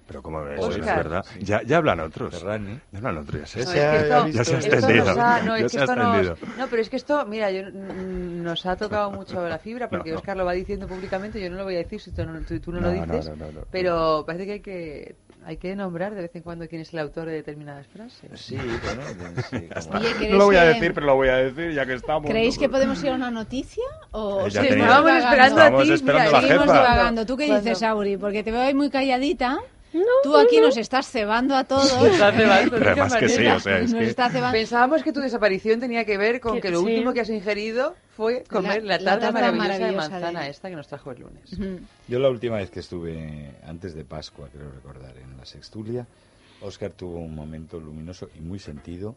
Pero 0.06 0.22
como 0.22 0.42
ves, 0.42 0.58
Oscar. 0.58 0.78
es 0.80 0.86
verdad. 0.86 1.24
Ya, 1.40 1.60
ya 1.62 1.76
hablan 1.76 2.00
otros. 2.00 2.34
Ferrani. 2.34 2.80
Ya 2.92 2.98
hablan 2.98 3.18
otros, 3.18 3.40
ya 3.42 3.46
sé. 3.46 3.60
Ese 3.60 3.66
No, 3.66 3.72
es 3.74 3.90
que 3.90 3.96
esto- 4.08 4.28
Ya 4.28 4.44
se 4.44 4.54
ha 4.54 4.58
esto 4.58 4.74
extendido. 4.76 5.04
nos 5.04 5.18
ha- 5.18 5.42
no, 5.42 5.54
es 5.54 5.60
Ya 5.60 5.66
que 5.66 5.68
se 5.68 5.78
ha 5.78 5.82
esto 5.84 5.96
nos- 5.96 6.16
extendido. 6.26 6.56
no, 6.58 6.68
pero 6.70 6.82
es 6.82 6.88
que 6.90 6.96
esto, 6.96 7.26
mira, 7.26 7.50
yo, 7.50 7.62
mm, 7.70 8.42
nos 8.42 8.64
ha 8.64 8.76
tocado 8.76 9.10
mucho 9.20 9.46
la 9.46 9.58
fibra 9.58 9.90
porque 9.90 10.08
No, 10.08 10.14
no. 10.14 10.18
Oscar 10.20 10.36
lo 10.38 10.46
va 10.46 10.52
diciendo 10.52 10.86
públicamente, 10.88 11.38
yo 11.42 11.50
no 11.50 11.56
lo 11.56 11.64
voy 11.64 11.74
a 11.74 11.78
decir 11.78 12.00
si 12.00 12.10
tú 12.12 12.24
no, 12.24 12.40
tú- 12.40 12.58
tú 12.58 12.72
no 12.72 12.80
lo 12.80 12.90
No, 12.90 13.04
no, 13.06 13.12
dices, 13.16 13.36
no, 13.36 13.36
no, 13.46 13.52
no. 13.52 13.60
pero 13.70 14.24
parece 14.26 14.46
que 14.46 14.52
hay 14.52 14.60
que 14.60 15.16
hay 15.44 15.56
que 15.56 15.74
nombrar 15.76 16.14
de 16.14 16.22
vez 16.22 16.34
en 16.36 16.42
cuando 16.42 16.68
quién 16.68 16.82
es 16.82 16.92
el 16.92 16.98
autor 16.98 17.26
de 17.26 17.32
determinadas 17.32 17.86
frases. 17.86 18.30
Sí, 18.40 18.56
bueno, 18.56 19.02
sí, 19.50 19.68
como- 19.86 19.98
Oye, 19.98 20.12
¿creéis 20.14 20.32
No 20.32 20.38
lo 20.38 20.44
voy 20.46 20.56
a 20.56 20.62
que- 20.62 20.68
decir, 20.68 20.94
pero 20.94 21.06
lo 21.06 21.14
voy 21.14 21.28
a 21.28 21.36
decir 21.36 21.72
ya 21.72 21.86
que 21.86 21.94
estamos. 21.94 22.30
¿Creéis 22.30 22.56
¿no? 22.56 22.60
que 22.60 22.68
podemos 22.68 23.02
ir 23.02 23.10
a 23.10 23.14
una 23.14 23.30
noticia? 23.30 23.84
¿O 24.10 24.46
Eh, 24.46 24.50
ya 24.50 24.62
seguimos 24.62 24.68
tenéis. 24.68 24.84
Estábamos 24.84 25.12
divagando? 25.12 25.44
esperando 25.44 25.78
a 25.78 25.82
ti, 25.82 25.92
esperando 25.92 26.24
mira, 26.26 26.38
a 26.38 26.42
la 26.42 26.48
Seguimos 26.48 26.66
jefa. 26.66 26.78
divagando. 26.78 27.26
¿Tú 27.26 27.36
qué 27.36 27.44
dices, 27.56 27.82
Auri? 27.82 28.16
Porque 28.16 28.42
te 28.42 28.50
veo 28.52 28.60
ahí 28.62 28.74
muy 28.74 28.90
calladita. 28.90 29.58
Tú 30.22 30.36
aquí 30.36 30.60
nos 30.60 30.76
estás 30.76 31.08
cebando 31.10 31.54
a 31.56 31.64
todos. 31.64 31.90
Está 32.04 32.32
cebando, 32.32 32.72
¿de 32.76 32.78
Pero 32.78 32.90
además 32.90 33.16
que 33.16 33.28
sí, 33.28 33.36
manera? 33.36 33.56
o 33.56 33.60
sea, 33.60 33.78
es 33.78 33.90
Nos 33.92 34.00
que... 34.00 34.06
está 34.08 34.30
cebando. 34.30 34.52
Pensábamos 34.58 35.02
que 35.02 35.12
tu 35.12 35.20
desaparición 35.20 35.80
tenía 35.80 36.04
que 36.04 36.18
ver 36.18 36.40
con 36.40 36.56
Que- 36.56 36.60
que 36.60 36.70
lo 36.70 36.80
sí. 36.80 36.86
último 36.86 37.12
que 37.14 37.20
has 37.20 37.30
ingerido 37.30 37.94
fue 38.16 38.44
comer 38.44 38.82
La- 38.84 38.98
la, 38.98 39.02
la 39.02 39.10
tarta 39.12 39.20
tarta 39.32 39.32
maravillosa, 39.52 39.68
maravillosa 39.68 40.04
de 40.04 40.10
manzana 40.10 40.42
de- 40.44 40.50
esta 40.50 40.68
que 40.70 40.76
nos 40.76 40.88
trajo 40.88 41.10
el 41.12 41.20
lunes. 41.20 41.82
Yo 42.08 42.18
la 42.18 42.28
última 42.28 42.56
vez 42.56 42.70
que 42.70 42.80
estuve, 42.80 43.52
antes 43.66 43.94
de 43.94 44.04
Pascua, 44.04 44.48
creo 44.52 44.70
recordar, 44.70 45.14
en 45.16 45.36
la 45.36 45.44
Sextulia, 45.46 46.06
Oscar 46.60 46.90
tuvo 46.92 47.18
un 47.20 47.34
momento 47.34 47.78
luminoso 47.80 48.28
y 48.36 48.40
muy 48.40 48.58
sentido 48.58 49.14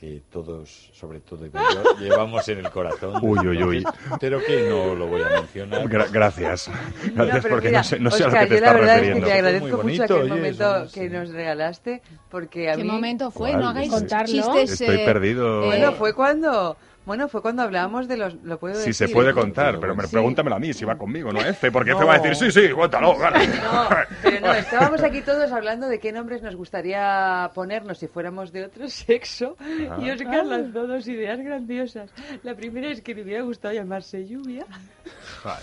que 0.00 0.22
todos, 0.32 0.88
sobre 0.94 1.20
todo 1.20 1.44
yo, 1.44 1.52
llevamos 2.00 2.48
en 2.48 2.60
el 2.60 2.70
corazón. 2.70 3.18
Uy, 3.20 3.46
uy, 3.46 3.62
uy. 3.62 3.84
Pero 4.18 4.40
que 4.42 4.66
no 4.66 4.94
lo 4.94 5.06
voy 5.06 5.20
a 5.20 5.28
mencionar. 5.28 5.82
Gra- 5.90 6.10
gracias. 6.10 6.70
Gracias 7.14 7.44
No, 7.44 7.50
porque 7.50 7.66
mira, 7.68 7.80
no 7.80 7.84
sé, 7.84 7.98
no 8.00 8.10
sé 8.10 8.22
a 8.24 8.26
lo 8.28 8.32
Oscar, 8.32 8.44
que 8.44 8.48
te 8.48 8.54
estás 8.56 8.74
verdad 8.74 8.94
refiriendo. 8.94 9.18
es 9.18 9.24
que 9.24 9.30
te 9.30 9.38
agradezco 9.38 9.64
Muy 9.66 9.70
mucho 9.72 9.82
bonito, 9.82 10.02
aquel 10.04 10.16
oye, 10.16 10.28
momento 10.30 10.86
que 10.94 11.10
nos 11.10 11.28
regalaste, 11.28 12.02
porque 12.30 12.70
a 12.70 12.76
¿Qué 12.76 12.82
mí... 12.82 12.90
momento 12.90 13.30
fue? 13.30 13.50
¿Cuál? 13.50 13.60
No 13.62 13.68
hagáis 13.68 13.90
Contarlo. 13.90 14.26
chistes. 14.32 14.80
Estoy 14.80 14.96
eh, 14.96 15.04
perdido. 15.04 15.66
Bueno, 15.66 15.92
fue 15.92 16.14
cuando... 16.14 16.78
Bueno, 17.10 17.26
fue 17.26 17.42
cuando 17.42 17.62
hablábamos 17.62 18.06
de 18.06 18.16
los... 18.16 18.34
Lo 18.44 18.60
puedo 18.60 18.74
Si 18.76 18.90
decir, 18.90 19.08
se 19.08 19.12
puede 19.12 19.30
¿eh? 19.30 19.34
contar, 19.34 19.80
pero 19.80 19.96
me, 19.96 20.04
Sí. 20.04 20.12
pregúntamelo 20.12 20.54
a 20.54 20.58
mí 20.60 20.72
si 20.72 20.84
va 20.84 20.96
conmigo, 20.96 21.32
¿no? 21.32 21.40
F, 21.40 21.72
porque 21.72 21.90
F 21.90 21.98
No. 22.02 22.06
va 22.06 22.14
a 22.14 22.18
decir, 22.20 22.36
sí, 22.36 22.52
sí, 22.68 22.72
cuéntalo. 22.72 23.14
No, 23.18 23.88
pero 24.22 24.40
no, 24.40 24.52
estábamos 24.54 25.02
aquí 25.02 25.20
todos 25.20 25.50
hablando 25.50 25.88
de 25.88 25.98
qué 25.98 26.12
nombres 26.12 26.40
nos 26.40 26.54
gustaría 26.54 27.50
ponernos 27.52 27.98
si 27.98 28.06
fuéramos 28.06 28.52
de 28.52 28.64
otro 28.66 28.86
sexo 28.88 29.56
y 30.00 30.08
Oscar 30.08 30.46
lanzó 30.46 30.86
dos 30.86 31.08
ideas 31.08 31.40
grandiosas. 31.40 32.10
La 32.44 32.54
primera 32.54 32.88
es 32.92 33.00
que 33.00 33.12
le 33.12 33.24
hubiera 33.24 33.42
gustado 33.42 33.74
llamarse 33.74 34.24
Lluvia, 34.28 34.64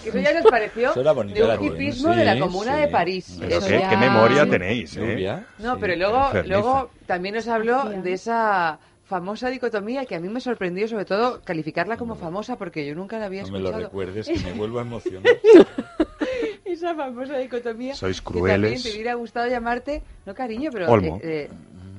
que 0.04 0.10
eso 0.10 0.20
ya 0.20 0.34
nos 0.34 0.52
pareció 0.52 0.94
de 0.96 1.10
un 1.44 1.64
hipismo 1.64 2.14
de 2.14 2.26
la 2.26 2.34
sí, 2.34 2.40
comuna 2.42 2.76
sí. 2.76 2.82
de 2.82 2.88
París. 2.90 3.38
Pero 3.40 3.58
Eso 3.60 3.68
qué, 3.68 3.80
ya- 3.80 3.90
qué 3.90 3.96
memoria 3.96 4.46
tenéis, 4.50 4.98
¿eh? 4.98 5.00
Lluvia. 5.00 5.46
No, 5.60 5.76
Sí. 5.76 5.78
pero 5.80 5.96
luego, 5.96 6.30
luego 6.46 6.90
también 7.06 7.36
nos 7.36 7.48
habló 7.48 7.86
de 7.86 8.12
esa 8.12 8.80
famosa 9.08 9.50
dicotomía 9.50 10.06
que 10.06 10.16
a 10.16 10.20
mí 10.20 10.28
me 10.30 10.42
sorprendió 10.42 10.88
sobre 10.88 11.06
todo 11.06 11.42
calificarla 11.44 11.96
como 11.98 12.16
famosa 12.16 12.58
porque 12.58 12.86
yo 12.86 12.94
nunca 12.94 13.18
la 13.20 13.26
había 13.28 13.44
No 13.44 13.52
me 13.52 13.60
lo 13.60 13.70
escuchado. 13.70 13.84
recuerdes, 13.86 14.28
que 14.28 14.40
me 14.40 14.52
vuelvo 14.58 14.80
a 14.80 14.82
emocionar. 14.82 15.34
esa 16.66 16.94
famosa 16.96 17.38
dicotomía. 17.38 17.96
Sois 17.96 18.20
Que 18.22 18.26
también 18.26 18.44
crueles. 18.62 18.84
te 18.84 18.92
hubiera 18.92 19.14
gustado 19.16 19.48
llamarte, 19.48 20.04
no 20.26 20.34
cariño, 20.36 20.70
pero. 20.72 20.92
Olmo. 20.92 21.20
eh, 21.24 21.50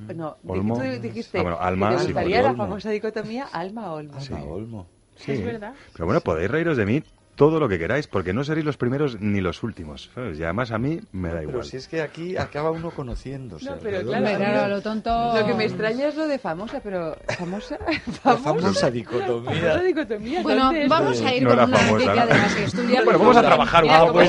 eh, 0.09 0.13
no, 0.13 0.37
Olmo. 0.47 0.75
tú 0.77 0.81
dijiste 1.01 1.39
Ah, 1.39 1.41
bueno, 1.43 1.57
Alma, 1.59 1.89
que 1.91 1.95
te 1.95 2.01
sí, 2.01 2.05
gustaría 2.07 2.41
la 2.41 2.51
Olmo. 2.51 2.63
famosa 2.63 2.89
dicotomía 2.91 3.45
Alma-Olmo. 3.51 4.13
Alma 4.17 4.43
Olmo. 4.43 4.87
Sí. 5.15 5.33
Es 5.33 5.43
verdad. 5.43 5.73
Pero 5.93 6.05
bueno, 6.05 6.21
podéis 6.21 6.49
reíros 6.49 6.77
de 6.77 6.85
mí 6.85 7.03
todo 7.39 7.57
lo 7.57 7.69
que 7.69 7.79
queráis, 7.79 8.05
porque 8.07 8.33
no 8.33 8.43
seréis 8.43 8.65
los 8.65 8.75
primeros 8.75 9.17
ni 9.21 9.39
los 9.39 9.63
últimos. 9.63 10.11
¿sabes? 10.13 10.37
Y 10.37 10.43
además 10.43 10.71
a 10.71 10.77
mí 10.77 10.99
me 11.13 11.29
da 11.29 11.35
Pero 11.39 11.49
igual. 11.51 11.63
si 11.65 11.77
es 11.77 11.87
que 11.87 12.01
aquí 12.01 12.35
acaba 12.35 12.69
uno 12.69 12.91
conociéndose. 12.91 13.63
No, 13.69 13.77
pero 13.81 14.01
claro, 14.03 14.25
claro, 14.37 14.67
lo 14.67 14.81
tonto. 14.81 15.09
Lo 15.39 15.45
que 15.45 15.53
me 15.53 15.63
extraña 15.63 16.07
es 16.09 16.15
lo 16.17 16.27
de 16.27 16.37
famosa, 16.37 16.81
pero. 16.83 17.15
¿Famosa? 17.37 17.77
La 18.25 18.35
¿Famosa? 18.35 18.43
famosa 18.43 18.91
dicotomía. 18.91 19.53
Famosa 19.61 19.79
dicotomía. 19.83 20.43
Bueno, 20.43 20.71
vamos 20.89 21.21
a 21.21 21.33
ir 21.33 21.43
No 21.43 21.49
con 21.51 21.59
una 21.59 21.77
famosa, 21.77 21.91
noticia 21.93 22.15
¿no? 22.15 22.27
de 22.27 22.37
la 22.37 22.49
sextulia. 22.49 23.01
Bueno, 23.05 23.19
vamos 23.19 23.37
a 23.37 23.41
trabajar 23.41 23.83
un 23.85 23.89
poco. 24.07 24.21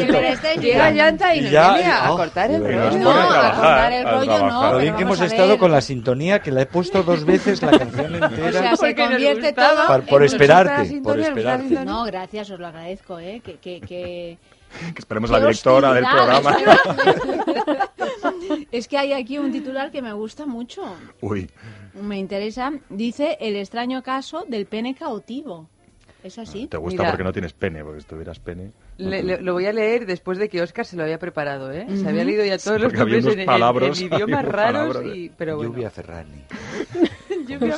Llega 0.60 0.90
llanta 0.92 1.34
y 1.34 1.38
Y 1.38 1.42
nos 1.42 1.50
ya- 1.50 1.74
viene 1.74 1.90
a 1.90 2.08
cortar 2.10 2.50
el 2.52 2.62
rollo. 2.62 2.98
No, 2.98 3.10
a 3.10 3.52
contar 3.54 3.92
el 3.92 4.04
rollo 4.08 4.38
no. 4.46 4.62
Lo 4.62 4.68
pero 4.68 4.78
bien 4.82 4.94
que 4.94 5.02
hemos 5.02 5.20
estado 5.20 5.58
con 5.58 5.72
la 5.72 5.80
sintonía, 5.80 6.38
que 6.38 6.52
la 6.52 6.62
he 6.62 6.66
puesto 6.66 7.02
dos 7.02 7.24
veces 7.24 7.60
la 7.60 7.76
canción 7.76 8.14
entera. 8.14 8.48
O 8.48 8.52
sea, 8.52 8.76
se 8.76 8.94
convierte 8.94 9.52
todo 9.52 10.04
por 10.08 10.20
en- 10.22 10.26
esperarte, 10.26 11.00
por 11.02 11.18
esperarte. 11.18 11.84
No, 11.84 12.04
gracias, 12.04 12.50
os 12.50 12.60
lo 12.60 12.68
agradezco, 12.68 13.00
¿eh? 13.21 13.40
Que, 13.45 13.57
que, 13.57 13.80
que... 13.80 14.38
Que 14.95 14.99
esperemos 15.00 15.30
la 15.30 15.38
¡Qué 15.40 15.47
directora 15.47 15.92
del 15.95 16.04
programa. 16.04 16.57
Es 18.71 18.87
que 18.88 18.99
hay 18.99 19.12
aquí 19.12 19.38
un 19.38 19.50
titular 19.52 19.90
que 19.90 20.00
me 20.02 20.12
gusta 20.12 20.47
mucho. 20.47 20.83
Uy, 21.21 21.50
Me 22.00 22.19
interesa. 22.19 22.73
Dice 22.88 23.37
el 23.40 23.57
extraño 23.57 24.02
caso 24.02 24.45
del 24.47 24.66
pene 24.66 24.95
cautivo. 24.95 25.69
¿Es 26.23 26.38
así? 26.38 26.66
te 26.66 26.76
gusta 26.76 26.99
Mira. 27.02 27.11
porque 27.12 27.25
no 27.25 27.33
tienes 27.33 27.54
pene, 27.54 27.83
porque 27.83 28.02
si 28.02 28.07
tuvieras 28.07 28.38
pene... 28.38 28.73
Le- 28.99 29.23
le- 29.23 29.40
lo 29.40 29.54
voy 29.54 29.64
a 29.66 29.73
leer 29.73 30.04
después 30.04 30.37
de 30.37 30.50
que 30.50 30.61
Oscar 30.61 30.85
se 30.85 30.95
lo 30.97 31.02
había 31.04 31.19
preparado, 31.19 31.73
¿eh? 31.73 31.87
Se 31.97 32.07
había 32.07 32.25
leído 32.25 32.45
ya 32.45 32.59
todos 32.59 32.76
Sí, 32.76 32.83
los 32.83 32.92
nombres 32.92 33.25
en, 33.25 33.40
en- 33.40 33.47
palabras, 33.47 33.99
en 34.02 34.12
idiomas 34.12 34.45
raros, 34.45 34.97
palabras. 34.97 35.16
y, 35.16 35.30
pero 35.30 35.57
bueno. 35.57 35.73
Lluvia 35.73 35.88
Ferrani. 35.90 36.45
Lluvia 37.59 37.76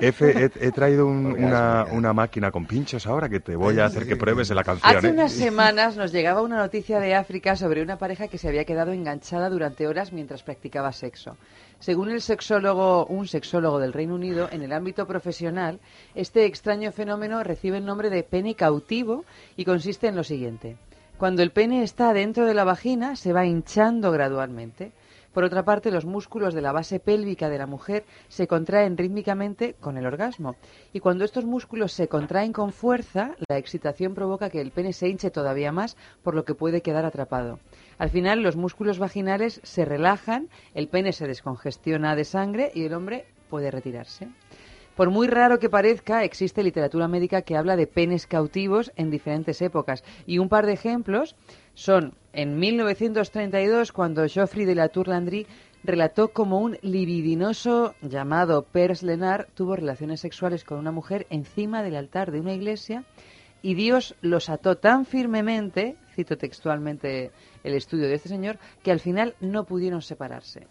he, 0.00 0.50
he 0.60 0.72
traído 0.72 1.06
un- 1.06 1.26
una, 1.26 1.84
una 1.92 2.12
máquina 2.12 2.50
con 2.50 2.66
pinchos 2.66 3.06
ahora 3.06 3.28
que 3.28 3.40
te 3.40 3.56
voy 3.56 3.78
a 3.80 3.86
hacer 3.86 4.06
que 4.06 4.16
pruebes 4.16 4.50
en 4.50 4.56
la 4.56 4.64
canción. 4.64 4.96
Hace 4.96 5.08
¿eh? 5.08 5.12
unas 5.12 5.32
semanas 5.32 5.96
nos 5.96 6.12
llegaba 6.12 6.42
una 6.42 6.56
noticia 6.58 7.00
de 7.00 7.14
África 7.14 7.56
sobre 7.56 7.82
una 7.82 7.98
pareja 7.98 8.28
que 8.28 8.38
se 8.38 8.48
había 8.48 8.64
quedado 8.64 8.92
enganchada 8.92 9.48
durante 9.50 9.86
horas 9.86 10.12
mientras 10.12 10.42
practicaba 10.42 10.92
sexo. 10.92 11.36
Según 11.80 12.10
el 12.10 12.20
sexólogo, 12.22 13.06
un 13.06 13.26
sexólogo 13.26 13.78
del 13.78 13.92
Reino 13.92 14.14
Unido, 14.14 14.48
en 14.50 14.62
el 14.62 14.72
ámbito 14.72 15.06
profesional, 15.06 15.80
este 16.14 16.46
extraño 16.46 16.92
fenómeno 16.92 17.42
recibe 17.42 17.78
el 17.78 17.84
nombre 17.84 18.10
de 18.10 18.22
pene 18.22 18.54
cautivo 18.54 19.24
y 19.56 19.64
consiste 19.64 20.06
en 20.08 20.16
lo 20.16 20.24
siguiente. 20.24 20.76
Cuando 21.18 21.42
el 21.42 21.50
pene 21.50 21.82
está 21.82 22.12
dentro 22.12 22.46
de 22.46 22.54
la 22.54 22.64
vagina, 22.64 23.16
se 23.16 23.32
va 23.32 23.44
hinchando 23.46 24.10
gradualmente. 24.10 24.92
Por 25.34 25.42
otra 25.42 25.64
parte, 25.64 25.90
los 25.90 26.04
músculos 26.04 26.54
de 26.54 26.62
la 26.62 26.70
base 26.70 27.00
pélvica 27.00 27.48
de 27.48 27.58
la 27.58 27.66
mujer 27.66 28.04
se 28.28 28.46
contraen 28.46 28.96
rítmicamente 28.96 29.74
con 29.80 29.98
el 29.98 30.06
orgasmo. 30.06 30.54
Y 30.92 31.00
cuando 31.00 31.24
estos 31.24 31.44
músculos 31.44 31.92
se 31.92 32.06
contraen 32.06 32.52
con 32.52 32.72
fuerza, 32.72 33.34
la 33.48 33.58
excitación 33.58 34.14
provoca 34.14 34.48
que 34.48 34.60
el 34.60 34.70
pene 34.70 34.92
se 34.92 35.08
hinche 35.08 35.32
todavía 35.32 35.72
más, 35.72 35.96
por 36.22 36.36
lo 36.36 36.44
que 36.44 36.54
puede 36.54 36.82
quedar 36.82 37.04
atrapado. 37.04 37.58
Al 37.98 38.10
final, 38.10 38.44
los 38.44 38.54
músculos 38.54 39.00
vaginales 39.00 39.60
se 39.64 39.84
relajan, 39.84 40.48
el 40.72 40.86
pene 40.86 41.12
se 41.12 41.26
descongestiona 41.26 42.14
de 42.14 42.24
sangre 42.24 42.70
y 42.72 42.84
el 42.84 42.94
hombre 42.94 43.26
puede 43.50 43.72
retirarse. 43.72 44.28
Por 44.96 45.10
muy 45.10 45.26
raro 45.26 45.58
que 45.58 45.68
parezca, 45.68 46.22
existe 46.22 46.62
literatura 46.62 47.08
médica 47.08 47.42
que 47.42 47.56
habla 47.56 47.74
de 47.74 47.88
penes 47.88 48.28
cautivos 48.28 48.92
en 48.94 49.10
diferentes 49.10 49.60
épocas. 49.60 50.04
Y 50.24 50.38
un 50.38 50.48
par 50.48 50.66
de 50.66 50.74
ejemplos 50.74 51.34
son 51.74 52.14
en 52.32 52.58
1932, 52.58 53.92
cuando 53.92 54.26
Geoffrey 54.28 54.64
de 54.64 54.74
la 54.74 54.88
Tour 54.88 55.08
Landry 55.08 55.46
relató 55.84 56.28
como 56.28 56.58
un 56.58 56.78
libidinoso 56.82 57.94
llamado 58.00 58.62
Pers 58.62 59.02
Lenar 59.02 59.48
tuvo 59.54 59.76
relaciones 59.76 60.20
sexuales 60.20 60.64
con 60.64 60.78
una 60.78 60.90
mujer 60.90 61.26
encima 61.30 61.82
del 61.82 61.96
altar 61.96 62.32
de 62.32 62.40
una 62.40 62.54
iglesia 62.54 63.04
y 63.60 63.74
Dios 63.74 64.14
los 64.20 64.48
ató 64.48 64.76
tan 64.76 65.06
firmemente, 65.06 65.96
cito 66.14 66.36
textualmente 66.36 67.32
el 67.62 67.74
estudio 67.74 68.08
de 68.08 68.14
este 68.14 68.28
señor, 68.28 68.58
que 68.82 68.92
al 68.92 69.00
final 69.00 69.36
no 69.40 69.64
pudieron 69.64 70.02
separarse. 70.02 70.66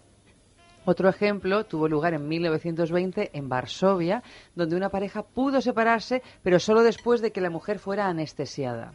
Otro 0.86 1.10
ejemplo 1.10 1.64
tuvo 1.64 1.88
lugar 1.88 2.14
en 2.14 2.28
1920 2.28 3.32
en 3.34 3.50
Varsovia, 3.50 4.22
donde 4.54 4.76
una 4.76 4.90
pareja 4.90 5.24
pudo 5.24 5.62
separarse, 5.62 6.22
pero 6.44 6.60
solo 6.60 6.84
después 6.84 7.22
de 7.22 7.32
que 7.32 7.42
la 7.42 7.50
mujer 7.50 7.80
fuera 7.80 8.08
anestesiada. 8.08 8.94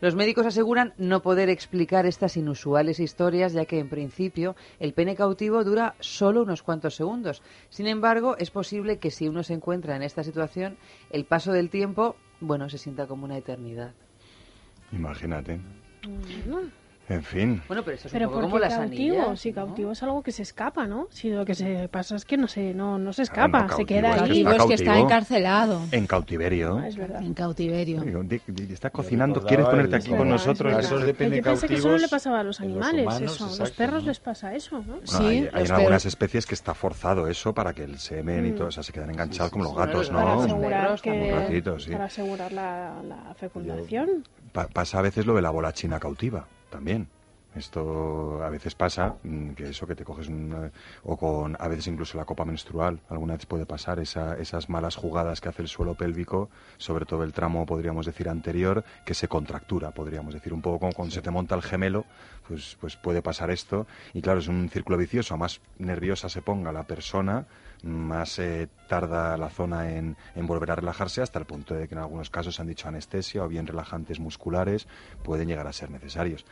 Los 0.00 0.14
médicos 0.14 0.46
aseguran 0.46 0.94
no 0.96 1.22
poder 1.22 1.48
explicar 1.48 2.06
estas 2.06 2.36
inusuales 2.36 3.00
historias, 3.00 3.52
ya 3.52 3.64
que 3.64 3.80
en 3.80 3.88
principio 3.88 4.54
el 4.78 4.92
pene 4.92 5.16
cautivo 5.16 5.64
dura 5.64 5.96
solo 5.98 6.42
unos 6.42 6.62
cuantos 6.62 6.94
segundos. 6.94 7.42
Sin 7.68 7.88
embargo, 7.88 8.36
es 8.38 8.50
posible 8.50 8.98
que 8.98 9.10
si 9.10 9.28
uno 9.28 9.42
se 9.42 9.54
encuentra 9.54 9.96
en 9.96 10.02
esta 10.02 10.22
situación, 10.22 10.76
el 11.10 11.24
paso 11.24 11.52
del 11.52 11.68
tiempo, 11.68 12.16
bueno, 12.40 12.68
se 12.68 12.78
sienta 12.78 13.06
como 13.08 13.24
una 13.24 13.38
eternidad. 13.38 13.92
Imagínate. 14.92 15.60
En 17.10 17.22
fin. 17.22 17.62
Bueno, 17.68 17.82
pero 17.82 17.96
eso 17.96 18.06
es 18.08 18.12
Pero 18.12 18.26
un 18.28 18.34
poco 18.34 18.44
como 18.46 18.58
las 18.58 18.74
cautivo, 18.74 19.16
anillas, 19.22 19.40
si 19.40 19.48
¿no? 19.50 19.54
cautivo 19.54 19.92
es 19.92 20.02
algo 20.02 20.22
que 20.22 20.30
se 20.30 20.42
escapa, 20.42 20.86
¿no? 20.86 21.06
Si 21.10 21.30
lo 21.30 21.44
que 21.46 21.54
se 21.54 21.88
pasa 21.88 22.16
es 22.16 22.24
que 22.26 22.36
no 22.36 22.48
se, 22.48 22.74
no, 22.74 22.98
no 22.98 23.14
se 23.14 23.22
Claro, 23.24 23.46
escapa, 23.48 23.66
no, 23.66 23.76
se 23.76 23.84
queda 23.86 24.10
es 24.10 24.14
que 24.14 24.20
ahí. 24.20 24.26
Cautivo 24.44 24.50
está 24.50 24.62
es 24.62 24.68
que 24.68 24.74
está 24.74 24.98
encarcelado. 24.98 25.80
En 25.90 26.06
cautiverio. 26.06 26.78
Ah, 26.82 26.88
es 26.88 26.96
verdad. 26.96 27.22
En 27.22 27.32
cautiverio. 27.32 28.04
Está 28.70 28.90
cocinando, 28.90 29.42
¿quieres 29.42 29.66
ponerte 29.66 29.96
aquí 29.96 30.10
con 30.10 30.28
nosotros? 30.28 30.70
es 30.70 30.76
verdad. 30.76 30.90
Casos 30.90 31.00
de 31.02 31.06
Ay, 31.08 31.12
pene 31.14 31.36
Yo 31.38 31.42
pensé 31.44 31.66
que 31.66 31.76
solo 31.76 31.82
cautivos 31.94 32.00
le 32.02 32.08
pasaba 32.08 32.40
a 32.40 32.42
los 32.42 32.60
en 32.60 32.74
los 32.78 32.86
animales, 32.86 33.02
humanos, 33.06 33.34
eso. 33.36 33.44
A 33.46 33.56
los 33.64 33.70
perros 33.70 34.02
¿no? 34.02 34.08
les 34.08 34.20
pasa 34.20 34.54
eso, 34.54 34.78
¿no? 34.78 34.84
Bueno, 34.84 35.06
Sí, 35.06 35.24
hay, 35.24 35.48
hay 35.52 35.64
en 35.64 35.72
algunas 35.72 36.04
especies 36.04 36.44
que 36.46 36.54
está 36.54 36.74
forzado 36.74 37.26
eso 37.28 37.54
para 37.54 37.72
que 37.72 37.84
el 37.84 37.98
semen 37.98 38.44
y 38.46 38.52
todo, 38.52 38.68
o 38.68 38.70
sea, 38.70 38.82
se 38.82 38.92
quedan 38.92 39.10
enganchados 39.10 39.50
como 39.50 39.64
los 39.64 39.74
gatos, 39.74 40.10
Para 40.10 40.22
¿no? 40.34 40.42
asegurar, 40.42 41.00
que, 41.00 41.32
ratito, 41.32 41.78
sí. 41.78 41.90
para 41.90 42.04
asegurar 42.04 42.52
la, 42.52 42.92
la 43.02 43.34
fecundación. 43.34 44.24
Pa- 44.52 44.68
pasa 44.68 44.98
a 44.98 45.02
veces 45.02 45.24
lo 45.26 45.34
de 45.34 45.42
la 45.42 45.50
bola 45.50 45.72
china 45.72 45.98
cautiva, 45.98 46.46
también. 46.70 47.08
Esto 47.54 48.42
a 48.44 48.50
veces 48.50 48.74
pasa, 48.74 49.16
mm, 49.22 49.50
que 49.52 49.70
eso 49.70 49.86
que 49.86 49.94
te 49.96 50.04
coges 50.04 50.28
una- 50.28 50.70
o 51.02 51.16
con 51.16 51.56
a 51.58 51.66
veces 51.66 51.86
incluso 51.88 52.16
la 52.18 52.24
copa 52.26 52.44
menstrual, 52.44 53.00
alguna 53.08 53.34
vez 53.34 53.46
puede 53.46 53.64
pasar 53.66 53.98
esa- 53.98 54.36
esas 54.38 54.68
malas 54.68 54.96
jugadas 54.96 55.40
que 55.40 55.48
hace 55.48 55.62
el 55.62 55.68
suelo 55.68 55.94
pélvico, 55.94 56.50
sobre 56.76 57.06
todo 57.06 57.24
el 57.24 57.32
tramo, 57.32 57.64
podríamos 57.66 58.04
decir, 58.06 58.28
anterior, 58.28 58.84
que 59.04 59.14
se 59.14 59.28
contractura, 59.28 59.90
podríamos 59.92 60.34
decir, 60.34 60.52
un 60.52 60.60
poco 60.62 60.78
como 60.78 60.92
cuando 60.92 61.12
se 61.14 61.22
te 61.22 61.30
monta 61.30 61.54
el 61.54 61.62
gemelo, 61.62 62.04
pues, 62.46 62.76
pues 62.80 62.96
puede 62.96 63.22
pasar 63.22 63.50
esto. 63.50 63.86
Y 64.12 64.20
claro, 64.20 64.40
es 64.40 64.48
un 64.48 64.68
círculo 64.68 64.98
vicioso, 64.98 65.34
a 65.34 65.38
más 65.38 65.60
nerviosa 65.78 66.28
se 66.28 66.42
ponga 66.42 66.70
la 66.70 66.84
persona, 66.84 67.46
más 67.82 68.38
eh, 68.38 68.68
tarda 68.88 69.36
la 69.36 69.50
zona 69.50 69.90
en, 69.92 70.16
en 70.34 70.46
volver 70.46 70.70
a 70.72 70.76
relajarse 70.76 71.22
hasta 71.22 71.38
el 71.38 71.44
punto 71.44 71.74
de 71.74 71.86
que 71.88 71.94
en 71.94 72.00
algunos 72.00 72.30
casos 72.30 72.54
se 72.56 72.62
han 72.62 72.68
dicho 72.68 72.88
anestesia 72.88 73.44
o 73.44 73.48
bien 73.48 73.66
relajantes 73.66 74.18
musculares 74.20 74.86
pueden 75.22 75.48
llegar 75.48 75.66
a 75.66 75.72
ser 75.72 75.90
necesarios. 75.90 76.44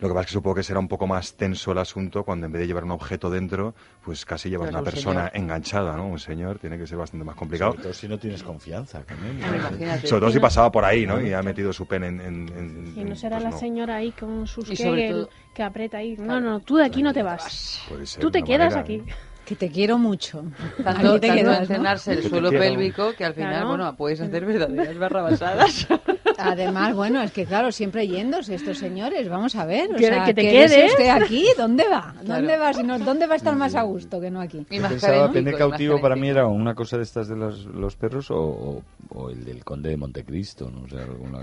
Lo 0.00 0.06
que 0.06 0.14
pasa 0.14 0.20
es 0.20 0.26
que 0.28 0.32
supongo 0.34 0.54
que 0.54 0.62
será 0.62 0.78
un 0.78 0.86
poco 0.86 1.08
más 1.08 1.34
tenso 1.34 1.72
el 1.72 1.78
asunto 1.78 2.22
cuando 2.22 2.46
en 2.46 2.52
vez 2.52 2.60
de 2.60 2.68
llevar 2.68 2.84
un 2.84 2.92
objeto 2.92 3.30
dentro, 3.30 3.74
pues 4.04 4.24
casi 4.24 4.48
llevas 4.48 4.68
Claro, 4.68 4.82
una 4.84 4.88
un 4.88 4.94
persona 4.94 5.20
señor. 5.30 5.42
enganchada, 5.42 5.96
¿no? 5.96 6.06
Un 6.06 6.20
señor 6.20 6.58
tiene 6.60 6.78
que 6.78 6.86
ser 6.86 6.98
bastante 6.98 7.24
más 7.24 7.34
complicado. 7.34 7.72
Sobre 7.72 7.82
todo 7.82 7.92
si 7.94 8.06
no 8.06 8.16
tienes 8.18 8.44
confianza. 8.44 8.98
Hombre, 9.10 9.56
imagínate. 9.58 10.06
Sobre 10.06 10.20
todo 10.20 10.30
si 10.30 10.36
no- 10.36 10.42
pasaba 10.42 10.70
por 10.70 10.84
ahí, 10.84 11.04
¿no? 11.04 11.20
Y 11.20 11.32
ha 11.32 11.42
metido 11.42 11.72
su 11.72 11.86
pene 11.86 12.06
en... 12.08 12.20
en- 12.20 12.48
en- 12.48 12.92
Y 12.96 13.02
no 13.04 13.16
será 13.16 13.38
pues 13.38 13.44
la 13.44 13.50
no. 13.50 13.58
señora 13.58 13.96
ahí 13.96 14.12
con 14.12 14.46
sus 14.46 14.68
Kegel 14.68 15.10
todo- 15.10 15.30
que 15.52 15.62
aprieta 15.64 15.98
ahí. 15.98 16.14
No, 16.16 16.40
no, 16.40 16.60
tú 16.60 16.76
de 16.76 16.84
aquí 16.84 17.02
no 17.02 17.12
te 17.12 17.24
vas. 17.24 17.82
Puede 17.88 18.06
ser 18.06 18.20
Tú 18.20 18.30
te 18.30 18.44
quedas 18.44 18.76
manera, 18.76 18.80
aquí. 18.80 19.02
Que 19.48 19.56
te 19.56 19.70
quiero 19.70 19.96
mucho. 19.96 20.44
Tanto, 20.84 21.12
Aquí 21.14 21.20
te 21.20 21.28
tanto 21.28 21.34
quedas, 21.42 21.44
¿no? 21.56 21.62
entrenarse 21.62 22.10
el 22.10 22.16
Que 22.18 22.22
te 22.24 22.28
suelo 22.28 22.50
pélvico 22.50 23.12
que 23.16 23.24
al 23.24 23.32
final, 23.32 23.50
Claro. 23.52 23.68
bueno, 23.68 23.96
puedes 23.96 24.20
hacer 24.20 24.44
verdaderas 24.44 24.98
barrabasadas. 24.98 25.86
Además, 26.38 26.94
bueno, 26.94 27.22
es 27.22 27.32
que 27.32 27.46
claro, 27.46 27.72
siempre 27.72 28.06
yéndose 28.06 28.54
estos 28.54 28.76
señores, 28.78 29.28
vamos 29.28 29.56
a 29.56 29.64
ver. 29.64 29.90
o 29.92 29.96
Que- 29.96 30.06
sea, 30.08 30.24
que 30.24 30.34
te 30.34 30.42
quedes. 30.42 30.92
usted 30.92 31.08
aquí? 31.08 31.46
¿Dónde 31.56 31.84
va? 31.88 32.12
Claro. 32.22 32.42
¿Dónde 32.42 32.58
va? 32.58 32.72
Si 32.74 32.82
no, 32.82 32.98
¿Dónde 32.98 33.26
va 33.26 33.32
a 33.32 33.36
estar 33.36 33.56
más 33.56 33.74
a 33.74 33.82
gusto 33.82 34.20
que 34.20 34.30
no 34.30 34.40
aquí? 34.40 34.66
Y 34.70 34.78
más 34.80 34.90
pensaba 34.92 35.28
más 35.28 35.54
cautivo 35.54 35.98
para 36.00 36.14
mí 36.14 36.28
era 36.28 36.46
una 36.46 36.74
cosa 36.74 36.98
de 36.98 37.04
estas 37.04 37.28
de 37.28 37.36
los, 37.36 37.64
los 37.64 37.96
perros 37.96 38.30
o, 38.30 38.36
o- 38.38 38.82
o 39.10 39.30
el 39.30 39.44
del 39.44 39.64
conde 39.64 39.88
de 39.90 39.96
Montecristo, 39.96 40.70
¿no? 40.70 40.82
O 40.82 40.88
sea, 40.88 41.04
alguna... 41.04 41.40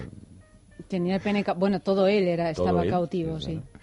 Tenía 0.88 1.16
el 1.16 1.22
pene, 1.22 1.44
bueno, 1.58 1.80
todo 1.80 2.06
él 2.06 2.28
era, 2.28 2.54
Todo 2.54 2.66
estaba 2.68 2.84
él, 2.84 2.90
cautivo, 2.92 3.40
sí, 3.40 3.46
sí. 3.46 3.52
claro. 3.56 3.75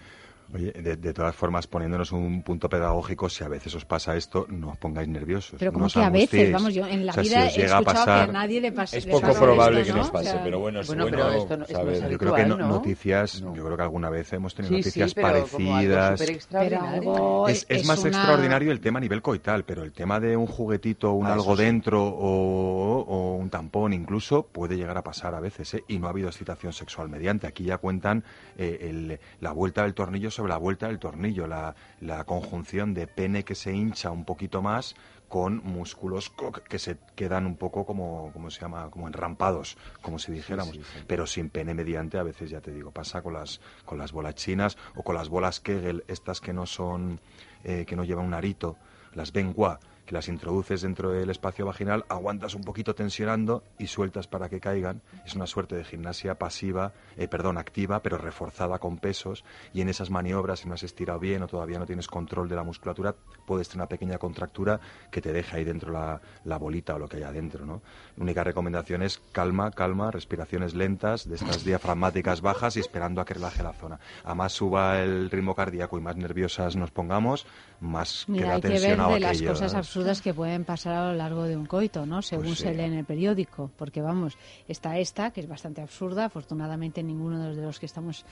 Oye, 0.53 0.71
de, 0.71 0.97
de 0.97 1.13
todas 1.13 1.35
formas, 1.35 1.65
poniéndonos 1.65 2.11
un 2.11 2.43
punto 2.43 2.69
pedagógico, 2.69 3.27
si 3.27 3.43
a 3.43 3.47
veces 3.47 3.73
os 3.73 3.85
pasa 3.85 4.15
esto, 4.15 4.45
no 4.49 4.69
os 4.69 4.77
pongáis 4.77 5.07
nerviosos. 5.07 5.55
Pero 5.57 5.73
como 5.73 5.87
que 5.87 5.99
a 6.03 6.09
veces, 6.11 6.51
vamos, 6.51 6.73
yo 6.75 6.85
en 6.85 7.05
la 7.07 7.11
O 7.11 7.15
sea, 7.15 7.23
si 7.23 7.29
vida 7.29 7.45
os 7.47 7.57
he 7.57 7.61
llega 7.61 7.77
a 7.77 7.79
escuchado 7.79 8.05
pasar- 8.05 8.25
que 8.25 8.29
a 8.29 8.33
nadie 8.33 8.61
le 8.61 8.71
pasa 8.71 8.97
Es 8.97 9.05
poco 9.07 9.31
probable 9.33 9.81
esto, 9.81 9.93
que 9.93 9.97
¿no? 9.97 10.03
nos 10.03 10.11
pase, 10.11 10.29
O 10.29 10.31
sea, 10.33 10.43
pero 10.43 10.59
bueno, 10.59 10.79
es 10.81 10.87
Bueno, 10.87 11.03
bueno 11.05 11.17
pero 11.17 11.31
esto 11.33 11.57
no- 11.57 11.63
es 11.65 11.71
saber. 11.71 12.01
más 12.01 12.11
Yo 12.11 12.17
creo 12.19 12.33
que 12.35 12.41
habitual, 12.41 12.59
no- 12.61 12.67
¿no? 12.67 12.73
noticias, 12.75 13.41
No. 13.41 13.55
yo 13.55 13.65
creo 13.65 13.77
que 13.77 13.83
alguna 13.83 14.09
vez 14.11 14.31
hemos 14.33 14.53
tenido 14.53 14.69
Sí, 14.73 14.77
noticias 14.77 15.09
sí, 15.09 15.15
pero 15.15 15.27
como 15.47 15.75
algo 15.75 15.89
parecidas. 16.17 16.47
Pero 16.51 16.81
algo 16.81 17.47
Es, 17.47 17.65
es 17.67 17.85
más 17.85 17.99
una- 17.99 18.09
extraordinario 18.09 18.71
el 18.71 18.79
tema 18.79 18.99
a 18.99 19.01
nivel 19.01 19.21
coital, 19.23 19.63
pero 19.65 19.81
el 19.83 19.91
tema 19.91 20.19
de 20.19 20.37
un 20.37 20.45
juguetito, 20.45 21.13
un 21.13 21.25
Ah, 21.25 21.33
algo 21.33 21.55
sí. 21.57 21.63
dentro 21.63 22.03
o, 22.05 22.99
o 23.01 23.35
un 23.37 23.49
tampón 23.49 23.93
incluso 23.93 24.43
puede 24.43 24.75
llegar 24.77 24.97
a 24.97 25.03
pasar 25.03 25.33
a 25.35 25.39
veces, 25.39 25.73
¿eh? 25.73 25.83
y 25.87 25.97
no 25.97 26.07
ha 26.07 26.09
habido 26.11 26.27
excitación 26.29 26.73
sexual 26.73 27.09
mediante. 27.09 27.47
Aquí 27.47 27.63
ya 27.63 27.77
cuentan 27.77 28.23
eh, 28.57 28.77
el- 28.89 29.19
la 29.41 29.51
vuelta 29.51 29.83
del 29.83 29.93
tornillo 29.93 30.29
sobre 30.29 30.42
la 30.47 30.57
vuelta 30.57 30.87
del 30.87 30.99
tornillo, 30.99 31.47
la, 31.47 31.75
la 31.99 32.23
conjunción 32.23 32.93
de 32.93 33.07
pene 33.07 33.43
que 33.43 33.55
se 33.55 33.73
hincha 33.73 34.11
un 34.11 34.25
poquito 34.25 34.61
más 34.61 34.95
con 35.33 35.63
músculos 35.63 36.31
que 36.69 36.77
se 36.77 36.97
quedan 37.15 37.47
un 37.47 37.55
poco 37.55 37.87
como, 37.87 38.29
como 38.33 38.51
se 38.51 38.61
llama, 38.61 38.91
como 38.91 39.07
enrampados, 39.07 39.77
como 40.03 40.19
si 40.19 40.31
dijéramos, 40.31 40.75
sí, 40.75 40.83
sí. 40.83 40.99
pero 41.07 41.25
sin 41.25 41.49
pene 41.49 41.73
mediante 41.73 42.19
a 42.19 42.23
veces 42.23 42.51
ya 42.51 42.61
te 42.61 42.71
digo, 42.71 42.91
pasa 42.91 43.23
con 43.23 43.33
las 43.33 43.59
con 43.83 43.97
las 43.97 44.11
bolas 44.11 44.35
chinas 44.35 44.77
o 44.95 45.01
con 45.01 45.15
las 45.15 45.29
bolas 45.29 45.59
Kegel, 45.59 46.03
estas 46.07 46.39
que 46.39 46.53
no 46.53 46.67
son 46.67 47.19
eh, 47.63 47.85
que 47.87 47.95
no 47.95 48.03
llevan 48.03 48.25
un 48.25 48.35
arito, 48.35 48.77
las 49.13 49.31
Bengua, 49.31 49.79
que 50.05 50.13
las 50.13 50.27
introduces 50.27 50.81
dentro 50.81 51.11
del 51.11 51.29
espacio 51.29 51.65
vaginal, 51.65 52.05
aguantas 52.09 52.55
un 52.55 52.63
poquito 52.63 52.93
tensionando 52.93 53.63
y 53.79 53.87
sueltas 53.87 54.27
para 54.27 54.49
que 54.49 54.59
caigan. 54.59 55.01
Es 55.25 55.35
una 55.35 55.47
suerte 55.47 55.75
de 55.75 55.83
gimnasia 55.83 56.37
pasiva, 56.37 56.93
eh, 57.17 57.27
perdón, 57.27 57.57
activa, 57.57 58.01
pero 58.01 58.17
reforzada 58.17 58.79
con 58.79 58.97
pesos. 58.97 59.43
Y 59.73 59.81
en 59.81 59.89
esas 59.89 60.09
maniobras, 60.09 60.59
si 60.59 60.67
no 60.67 60.73
has 60.75 60.83
estirado 60.83 61.19
bien 61.19 61.43
o 61.43 61.47
todavía 61.47 61.79
no 61.79 61.85
tienes 61.85 62.07
control 62.07 62.49
de 62.49 62.55
la 62.55 62.63
musculatura, 62.63 63.15
puedes 63.45 63.67
tener 63.69 63.81
una 63.83 63.89
pequeña 63.89 64.17
contractura 64.17 64.79
que 65.11 65.21
te 65.21 65.33
deja 65.33 65.57
ahí 65.57 65.63
dentro 65.63 65.91
la, 65.91 66.21
la 66.45 66.57
bolita 66.57 66.95
o 66.95 66.99
lo 66.99 67.07
que 67.07 67.17
hay 67.17 67.23
adentro. 67.23 67.65
¿no? 67.65 67.81
La 68.17 68.23
única 68.23 68.43
recomendación 68.43 69.01
es 69.01 69.21
calma, 69.31 69.71
calma, 69.71 70.11
respiraciones 70.11 70.73
lentas, 70.73 71.27
de 71.27 71.35
estas 71.35 71.63
diafragmáticas 71.63 72.41
bajas 72.41 72.77
y 72.77 72.79
esperando 72.79 73.21
a 73.21 73.25
que 73.25 73.33
relaje 73.33 73.63
la 73.63 73.73
zona. 73.73 73.99
A 74.23 74.35
más 74.35 74.53
suba 74.53 75.01
el 75.01 75.29
ritmo 75.29 75.55
cardíaco 75.55 75.97
y 75.97 76.01
más 76.01 76.15
nerviosas 76.15 76.75
nos 76.75 76.91
pongamos, 76.91 77.45
más 77.79 78.25
Mira, 78.27 78.43
queda 78.45 78.55
hay 78.55 78.61
que 78.61 78.67
ver 78.69 78.77
tensionado 78.79 79.13
de 79.13 79.19
las 79.19 79.31
aquello, 79.31 79.49
cosas 79.51 79.73
¿no? 79.73 79.79
absurdas 79.79 80.21
que 80.21 80.33
pueden 80.33 80.63
pasar 80.63 80.93
a 80.93 81.11
lo 81.11 81.17
largo 81.17 81.43
de 81.43 81.57
un 81.57 81.65
coito, 81.65 82.05
¿no? 82.05 82.21
Según 82.21 82.45
Pues 82.45 82.57
sí. 82.59 82.63
se 82.63 82.73
lee 82.73 82.83
en 82.83 82.93
el 82.93 83.05
periódico. 83.05 83.71
Porque, 83.77 84.01
vamos, 84.01 84.37
está 84.67 84.97
esta, 84.97 85.31
que 85.31 85.41
es 85.41 85.47
bastante 85.47 85.81
absurda. 85.81 86.25
Afortunadamente, 86.25 87.02
ninguno 87.03 87.53
de 87.53 87.61
los 87.61 87.79
que 87.79 87.85
estamos 87.85 88.25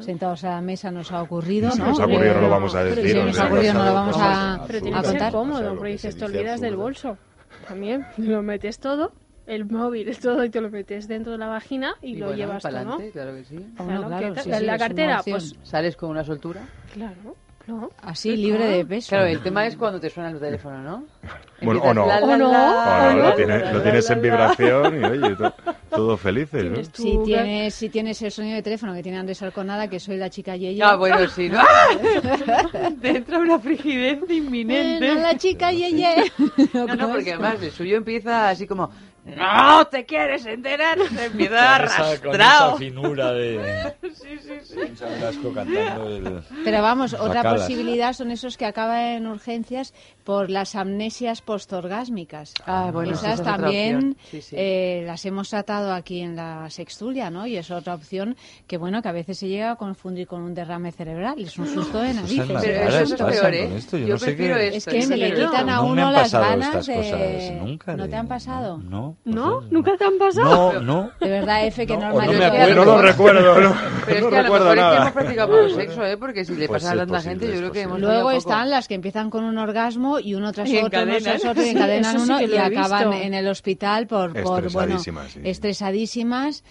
sentados 0.00 0.44
a 0.44 0.50
la 0.50 0.60
mesa 0.60 0.90
nos 0.90 1.12
ha 1.12 1.22
ocurrido, 1.22 1.70
Si 1.70 1.78
¿no? 1.78 1.86
nos 1.88 2.00
ha 2.00 2.04
ocurrido, 2.06 2.34
no 2.34 2.40
lo 2.42 2.50
vamos 2.50 2.74
a 2.74 2.84
decir. 2.84 3.10
si 3.10 3.14
nos 3.18 3.38
ha 3.38 3.46
ocurrido, 3.46 3.74
no 3.74 3.84
lo 3.84 3.94
vamos 3.94 4.16
a- 4.18 4.54
a, 4.54 4.66
Pero 4.66 4.78
a 4.78 4.82
tiene 4.82 4.96
que 4.98 5.02
ser 5.04 5.12
contar. 5.12 5.28
O 5.28 5.30
sea, 5.30 5.30
cómodo, 5.30 5.68
porque 5.76 5.84
que 5.86 5.92
dices, 5.92 6.14
se 6.14 6.18
te 6.20 6.24
olvidas 6.26 6.60
del 6.60 6.76
bolso. 6.76 7.18
También, 7.68 8.06
lo 8.18 8.42
metes 8.42 8.78
todo, 8.78 9.12
el 9.46 9.64
móvil, 9.66 10.16
todo, 10.20 10.44
y 10.44 10.50
te 10.50 10.60
lo 10.60 10.70
metes 10.70 11.08
dentro 11.08 11.32
de 11.32 11.38
la 11.38 11.46
vagina 11.46 11.94
y, 12.02 12.16
lo 12.16 12.26
bueno, 12.26 12.38
llevas 12.38 12.62
tú, 12.62 12.70
¿no? 12.70 12.96
claro 13.12 13.34
que 13.34 13.44
sí. 13.44 13.56
Bueno, 13.56 13.74
Claro, 13.76 14.06
claro, 14.08 14.34
¿qué 14.34 14.40
sí, 14.42 14.48
la 14.64 14.74
es 14.74 14.78
cartera, 14.80 15.22
pues 15.24 15.54
Sales 15.62 15.96
con 15.96 16.10
una 16.10 16.24
soltura. 16.24 16.62
claro, 16.92 17.36
no. 17.66 17.90
Así, 18.02 18.36
libre 18.36 18.66
de 18.66 18.84
peso. 18.84 19.10
Claro, 19.10 19.26
el 19.26 19.40
tema 19.42 19.66
es 19.66 19.76
cuando 19.76 19.98
te 20.00 20.10
suena 20.10 20.30
el 20.30 20.38
teléfono, 20.38 20.78
¿no? 20.82 21.04
Bueno, 21.62 21.80
o 21.82 21.94
no. 21.94 22.06
la, 22.06 22.20
la, 22.20 22.26
O 22.34 22.36
no. 22.36 22.52
la, 22.52 23.12
no, 23.14 23.18
la, 23.22 23.28
lo, 23.30 23.34
tiene- 23.36 23.60
tienes 23.82 24.10
en 24.10 24.20
vibración 24.22 25.00
y 25.00 25.04
oye, 25.04 25.36
to- 25.36 25.54
todo 25.88 26.16
felices, 26.18 26.64
¿no? 26.64 26.76
Si 26.92 27.18
tienes, 27.24 27.74
si 27.74 27.88
tienes 27.88 28.20
el 28.20 28.30
sonido 28.32 28.56
de 28.56 28.62
teléfono 28.62 28.92
que 28.92 29.02
tiene 29.02 29.18
Andrés 29.18 29.40
Alconada, 29.42 29.88
que 29.88 29.98
soy 29.98 30.16
la 30.18 30.28
chica 30.28 30.56
Yeye. 30.56 30.82
Ah, 30.82 30.96
bueno, 30.96 31.26
sí, 31.28 31.48
¿no? 31.48 31.60
Te 33.00 33.08
entra 33.10 33.38
una 33.38 33.58
frigidez 33.58 34.18
inminente. 34.28 35.06
Bueno, 35.06 35.22
la 35.22 35.36
chica 35.38 35.72
Yeye. 35.72 36.30
No, 36.74 36.86
no, 36.86 37.08
porque 37.10 37.32
además 37.32 37.62
el 37.62 37.70
suyo 37.70 37.96
empieza 37.96 38.50
así 38.50 38.66
como 38.66 38.90
¡No 39.24 39.86
te 39.86 40.04
quieres 40.04 40.44
enterar! 40.44 40.98
Se 41.08 41.24
empieza 41.26 41.54
Con 41.78 41.86
esa- 41.86 41.96
Con 41.96 42.04
esa 42.04 42.14
arrastrado. 42.14 42.76
finura 42.76 43.32
de... 43.32 43.94
Concha 44.74 45.06
Velasco 45.06 45.52
cantando 45.52 46.08
el... 46.08 46.42
Pero 46.64 46.82
vamos, 46.82 47.14
otra 47.14 47.42
Bacalas. 47.42 47.62
posibilidad 47.62 48.12
son 48.12 48.30
esos 48.30 48.56
que 48.56 48.66
acaban 48.66 48.98
en 49.00 49.26
urgencias 49.26 49.94
por 50.24 50.50
las 50.50 50.74
amnesias 50.74 51.40
postorgásmicas. 51.42 52.52
Ah, 52.66 52.90
bueno, 52.92 53.12
esa 53.12 53.28
Esas 53.34 53.40
es 53.40 53.44
también. 53.46 54.16
Sí, 54.30 54.42
sí. 54.42 54.56
eh, 54.58 55.04
las 55.06 55.24
hemos 55.24 55.48
tratado 55.48 55.92
aquí 55.92 56.20
en 56.20 56.36
la 56.36 56.68
sextulia, 56.70 57.30
¿no? 57.30 57.46
Y 57.46 57.56
es 57.56 57.70
otra 57.70 57.94
opción 57.94 58.36
que, 58.66 58.76
bueno, 58.76 59.00
que 59.02 59.08
a 59.08 59.12
veces 59.12 59.38
se 59.38 59.48
llega 59.48 59.72
a 59.72 59.76
confundir 59.76 60.26
con 60.26 60.42
un 60.42 60.54
derrame 60.54 60.92
cerebral. 60.92 61.38
Es 61.38 61.58
un 61.58 61.66
susto 61.68 61.98
de 62.00 62.14
narices. 62.14 62.46
Pero 62.62 62.98
eso 62.98 63.14
es 63.14 63.22
peor, 63.22 63.54
¿eh? 63.54 63.68
yo 63.92 63.98
Yo 63.98 64.08
no 64.14 64.18
sé 64.18 64.26
prefiero 64.26 64.56
esto. 64.56 64.76
Es 64.76 64.84
que 64.96 65.02
sí, 65.02 65.08
me 65.08 65.16
le 65.16 65.34
quitan 65.34 65.68
a 65.70 65.82
uno 65.82 66.10
las 66.10 66.32
ganas 66.32 66.86
de... 66.86 66.94
cosas 66.94 67.52
nunca. 67.62 67.96
¿No 67.96 68.04
de- 68.04 68.08
te 68.10 68.16
han 68.16 68.28
pasado? 68.28 68.78
No. 68.78 68.94
¿No? 68.94 69.13
Cosas- 69.24 69.70
¿Nunca 69.72 69.96
te 69.96 70.04
han 70.04 70.18
pasado? 70.18 70.72
No, 70.74 70.80
no. 70.80 71.10
De 71.20 71.28
verdad, 71.30 71.66
Efe, 71.66 71.86
que 71.86 71.94
No, 71.94 72.00
no 72.00 72.06
normalmente... 72.08 72.50
me 72.50 72.50
Pero 72.50 72.64
es 72.64 72.66
que 72.66 72.70
a 72.70 72.74
acuerdo. 72.74 72.84
No 72.84 72.96
lo 72.96 73.02
recuerdo, 73.02 73.60
no, 73.60 73.76
Pero 74.06 74.16
es 74.18 74.22
no 74.24 74.30
que 74.30 74.36
a 74.36 74.38
lo 74.38 74.42
recuerdo 74.44 74.64
mejor 74.64 74.68
es 74.68 74.74
que 74.74 74.80
nada. 74.80 74.96
hemos 75.00 75.12
practicado 75.12 75.48
poco 75.48 75.68
sexo, 75.74 76.04
¿eh? 76.06 76.16
Porque 76.16 76.44
si 76.44 76.54
le 76.56 76.68
Pues 76.68 76.82
pasa 76.82 76.94
a 76.94 76.96
tanta 76.98 77.20
gente, 77.20 77.46
yo 77.46 77.54
creo 77.58 77.72
que 77.72 77.80
hemos. 77.82 78.00
Luego 78.00 78.30
están 78.30 78.70
las 78.70 78.88
que 78.88 78.94
empiezan 78.94 79.30
con 79.30 79.44
un 79.44 79.58
orgasmo 79.58 80.18
y 80.18 80.34
uno 80.34 80.52
tras 80.52 80.68
Y 80.68 80.78
otro, 80.78 81.02
uno 81.02 81.16
tras 81.22 81.44
otro, 81.44 81.62
y 81.64 81.68
encadenan 81.68 82.18
sí 82.18 82.24
uno 82.24 82.40
y 82.40 82.56
acaban 82.56 83.12
en 83.12 83.34
el 83.34 83.48
hospital 83.48 84.06
por, 84.06 84.32
por 84.42 84.70
bueno, 84.72 84.98
estresadísimas. 85.42 86.64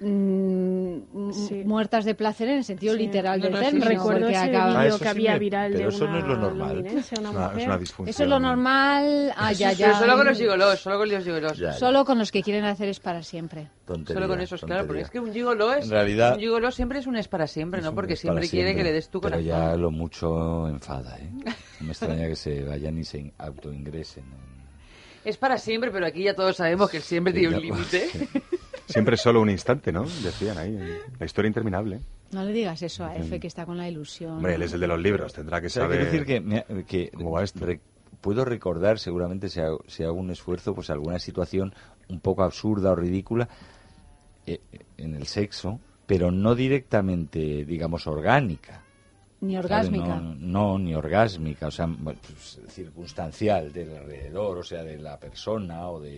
Mm, 0.00 1.30
Sí. 1.32 1.62
muertas 1.64 2.04
de 2.04 2.14
placer 2.14 2.48
en 2.48 2.58
el 2.58 2.64
sentido 2.64 2.94
Sí. 2.94 3.00
literal 3.00 3.38
No, 3.40 3.44
del 3.44 3.52
no, 3.52 3.58
sí, 3.58 3.64
término. 3.64 3.86
sí. 3.86 3.92
Recuerdo 3.96 4.28
ese 4.28 4.36
Ah, 4.38 4.44
vídeo 4.46 4.80
eso 4.82 4.98
que 4.98 5.04
sí 5.04 5.08
había 5.10 5.32
me- 5.32 5.38
viral 5.38 5.72
de 5.72 5.78
pero 5.78 5.88
eso 5.90 6.06
no 6.08 6.18
es 6.18 6.24
lo 6.24 6.32
una 6.34 6.40
normal. 6.42 6.78
una 6.78 6.90
Es 6.90 7.12
una, 7.18 7.52
es 7.56 7.66
una 7.66 7.78
disfunción. 7.78 8.08
Eso 8.08 8.22
es 8.24 8.28
lo 8.28 8.40
normal. 8.40 9.32
Ah, 9.36 9.52
ya, 9.52 9.72
ya. 9.72 9.86
Pero 9.86 9.98
solo 9.98 10.16
con 10.16 10.26
los 10.26 10.38
gigolos, 10.38 10.80
solo 10.80 10.98
con 10.98 11.08
los 11.10 11.24
gigolos. 11.24 11.58
Ya, 11.58 11.72
Solo 11.72 12.04
con 12.04 12.18
los 12.18 12.30
que 12.32 12.42
quieren 12.42 12.64
hacer 12.64 12.88
es 12.88 13.00
para 13.00 13.22
siempre. 13.22 13.68
tontería, 13.86 14.14
Solo 14.20 14.28
con 14.28 14.40
esos, 14.40 14.60
claro, 14.60 14.86
porque 14.86 15.02
tontería. 15.02 15.04
es 15.04 15.10
que 15.10 15.20
un 15.20 15.32
gigolo 15.32 15.72
es... 15.74 15.84
En 15.84 15.90
realidad- 15.90 16.34
Un 16.34 16.40
gigolo 16.40 16.70
siempre 16.72 16.98
es 16.98 17.06
un 17.06 17.16
es 17.16 17.28
para 17.28 17.46
siempre, 17.46 17.80
¿no? 17.82 17.94
Porque 17.94 18.14
para 18.14 18.20
siempre 18.20 18.48
quiere 18.48 18.74
que 18.74 18.82
le 18.82 18.92
des 18.92 19.08
tu 19.08 19.20
Pero 19.20 19.36
corazón. 19.36 19.46
ya 19.46 19.76
lo 19.76 19.90
mucho 19.90 20.68
enfada, 20.68 21.16
¿eh? 21.18 21.30
No 21.80 21.86
me 21.86 21.92
extraña 21.92 22.26
que 22.28 22.36
se 22.36 22.62
vayan 22.64 22.98
y 22.98 23.04
se 23.04 23.32
autoingresen. 23.38 24.24
en- 24.24 24.56
Es 25.24 25.36
para 25.36 25.58
siempre, 25.58 25.90
pero 25.90 26.06
aquí 26.06 26.22
ya 26.22 26.34
todos 26.34 26.56
sabemos 26.56 26.88
que 26.90 27.00
siempre 27.00 27.32
Sí, 27.32 27.40
tiene 27.40 27.56
un 27.56 27.62
límite. 27.62 28.08
Siempre 28.86 29.16
solo 29.16 29.40
un 29.40 29.50
instante, 29.50 29.92
¿no? 29.92 30.04
Decían 30.04 30.58
ahí. 30.58 30.78
La 31.18 31.26
historia 31.26 31.48
interminable. 31.48 32.00
No 32.32 32.44
le 32.44 32.52
digas 32.52 32.82
eso 32.82 33.04
a 33.04 33.14
F, 33.16 33.38
que 33.40 33.46
está 33.46 33.64
con 33.66 33.76
la 33.76 33.88
ilusión. 33.88 34.32
Hombre, 34.32 34.54
él 34.54 34.62
es 34.62 34.72
el 34.72 34.80
de 34.80 34.86
los 34.86 35.00
libros, 35.00 35.32
tendrá 35.32 35.60
que 35.60 35.68
O 35.68 35.70
sea, 35.70 35.82
saber. 35.84 35.98
quiero 35.98 36.12
decir 36.12 36.26
que, 36.26 36.40
me- 36.40 36.84
que 36.84 37.10
¿Cómo 37.14 37.30
va 37.32 37.44
esto? 37.44 37.64
re- 37.64 37.80
puedo 38.20 38.44
recordar, 38.44 38.98
seguramente 38.98 39.48
si 39.48 39.60
hago, 39.60 39.82
si 39.86 40.02
hago 40.02 40.14
un 40.14 40.30
esfuerzo, 40.30 40.74
pues 40.74 40.90
alguna 40.90 41.18
situación 41.18 41.74
un 42.08 42.20
poco 42.20 42.42
absurda 42.42 42.92
o 42.92 42.96
ridícula 42.96 43.48
eh, 44.46 44.60
en 44.96 45.14
el 45.14 45.26
sexo, 45.26 45.80
pero 46.06 46.30
no 46.30 46.54
directamente, 46.54 47.64
digamos, 47.64 48.06
orgánica. 48.06 48.82
Ni 49.46 49.56
orgásmica. 49.56 50.16
No, 50.16 50.34
no, 50.38 50.78
ni 50.78 50.94
orgásmica, 50.94 51.68
o 51.68 51.70
sea, 51.70 51.86
bueno, 51.86 52.18
pues, 52.26 52.60
circunstancial 52.68 53.72
del 53.72 53.96
alrededor, 53.96 54.58
o 54.58 54.62
sea, 54.62 54.82
de 54.82 54.98
la 54.98 55.18
persona 55.18 55.88
o 55.88 56.00
de... 56.00 56.10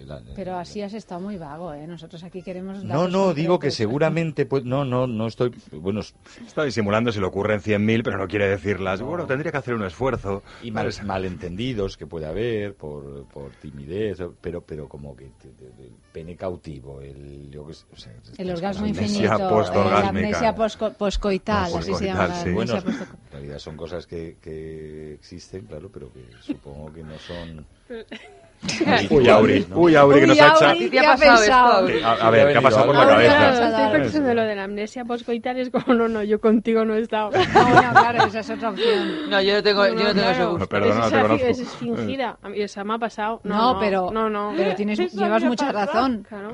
de 0.00 0.04
la- 0.06 0.22
Pero 0.34 0.52
de- 0.54 0.58
así 0.60 0.80
has 0.82 0.94
estado 0.94 1.20
muy 1.20 1.36
vago, 1.36 1.72
¿eh? 1.72 1.86
Nosotros 1.86 2.22
aquí 2.24 2.42
queremos. 2.42 2.82
No, 2.84 3.08
no, 3.08 3.34
digo 3.34 3.58
que 3.58 3.70
seguramente, 3.70 4.46
pues, 4.46 4.64
no, 4.64 4.84
no, 4.84 5.06
no 5.06 5.26
estoy, 5.26 5.52
bueno, 5.72 6.00
Está 6.46 6.64
disimulando, 6.64 7.12
se 7.12 7.20
le 7.20 7.26
ocurren 7.26 7.60
100.000, 7.60 8.02
pero 8.02 8.18
no 8.18 8.26
quiere 8.28 8.48
decirlas. 8.48 9.00
Bueno, 9.02 9.26
tendría 9.26 9.52
que 9.52 9.58
hacer 9.58 9.74
un 9.74 9.84
esfuerzo. 9.84 10.42
y 10.62 10.70
mal- 10.70 10.90
malentendidos 11.04 11.96
que 11.96 12.06
puede 12.06 12.26
haber 12.26 12.74
por, 12.74 13.24
por 13.26 13.50
timidez, 13.52 14.18
pero 14.40 14.60
pero 14.62 14.88
como 14.88 15.14
que 15.16 15.26
te- 15.40 15.48
te- 15.48 15.82
el 15.82 15.92
pene 16.12 16.36
cautivo, 16.36 17.00
el 17.00 17.50
yo 17.50 17.66
sé, 17.72 17.84
o 17.92 17.96
sea, 17.96 18.12
El 18.38 18.50
orgasmo 18.50 18.86
cosas- 18.86 18.98
Amnesia 18.98 19.24
infinito, 19.24 19.46
eh, 19.46 19.50
postorgásmica. 19.50 20.02
la 20.02 20.08
amnesia 20.08 20.54
posco- 20.54 20.92
poscoital, 20.94 21.70
No, 21.72 21.78
así 21.78 21.94
se 21.94 22.04
llama. 22.06 22.26
la 22.28 22.34
amnesia 22.78 23.04
Bueno, 23.06 23.12
posco- 23.12 23.26
en 23.26 23.32
realidad 23.32 23.58
son 23.58 23.76
cosas 23.76 24.06
que, 24.06 24.36
que 24.40 25.14
existen, 25.14 25.66
claro, 25.66 25.90
pero 25.92 26.12
que 26.12 26.24
supongo 26.40 26.92
que 26.92 27.02
no 27.02 27.18
son. 27.18 27.66
Uy, 29.10 29.26
Auri, 29.28 29.66
¿no? 29.70 29.78
uy, 29.78 29.96
Auri, 29.96 30.20
que 30.20 30.26
nos 30.26 30.38
ha 30.40 30.48
echado. 30.48 30.74
¿Qué 30.78 30.86
ha 30.86 30.90
¿qué 30.90 30.98
ha 31.00 31.12
pasado 31.16 31.42
esto? 31.42 31.54
Auri? 31.54 32.02
A, 32.02 32.12
a 32.12 32.30
ver, 32.30 32.52
¿qué 32.52 32.58
ha 32.58 32.60
pasado 32.60 32.86
por 32.86 32.94
la 32.94 33.06
cabeza? 33.06 33.36
Claro, 33.36 33.54
Eso. 33.56 33.64
estoy 33.84 34.00
pensando 34.00 34.28
en 34.30 34.36
lo 34.36 34.42
de 34.42 34.54
la 34.56 34.64
amnesia 34.64 35.04
poscoital, 35.06 35.58
es 35.58 35.70
como, 35.70 35.94
no, 35.94 36.08
no, 36.08 36.22
yo 36.22 36.40
contigo 36.40 36.84
no 36.84 36.94
he 36.94 37.00
estado. 37.00 37.30
Bueno, 37.52 37.90
claro, 37.92 38.24
esa 38.26 38.40
es 38.40 38.50
otra 38.50 38.68
opción. 38.70 39.30
No, 39.30 39.40
yo 39.40 39.54
no 39.54 39.62
tengo, 39.62 39.86
yo 39.86 39.94
no 39.94 39.98
tengo 40.00 40.10
ese 40.10 40.22
claro. 40.34 40.50
gusto. 40.50 40.66
Perdona, 40.68 40.94
no 41.00 41.10
te 41.10 41.20
conozco. 41.22 41.46
es 41.46 41.68
fingida. 41.76 42.38
A 42.42 42.48
mí 42.50 42.60
esa 42.60 42.84
me 42.84 42.94
ha 42.94 42.98
pasado. 42.98 43.40
No, 43.44 43.56
No, 43.56 43.72
no, 43.74 43.80
pero- 43.80 44.10
no, 44.12 44.28
no. 44.28 44.52
pero 44.54 44.74
tienes- 44.74 45.12
llevas 45.14 45.42
ha 45.42 45.46
mucha 45.46 45.72
razón. 45.72 46.26
Claro, 46.28 46.52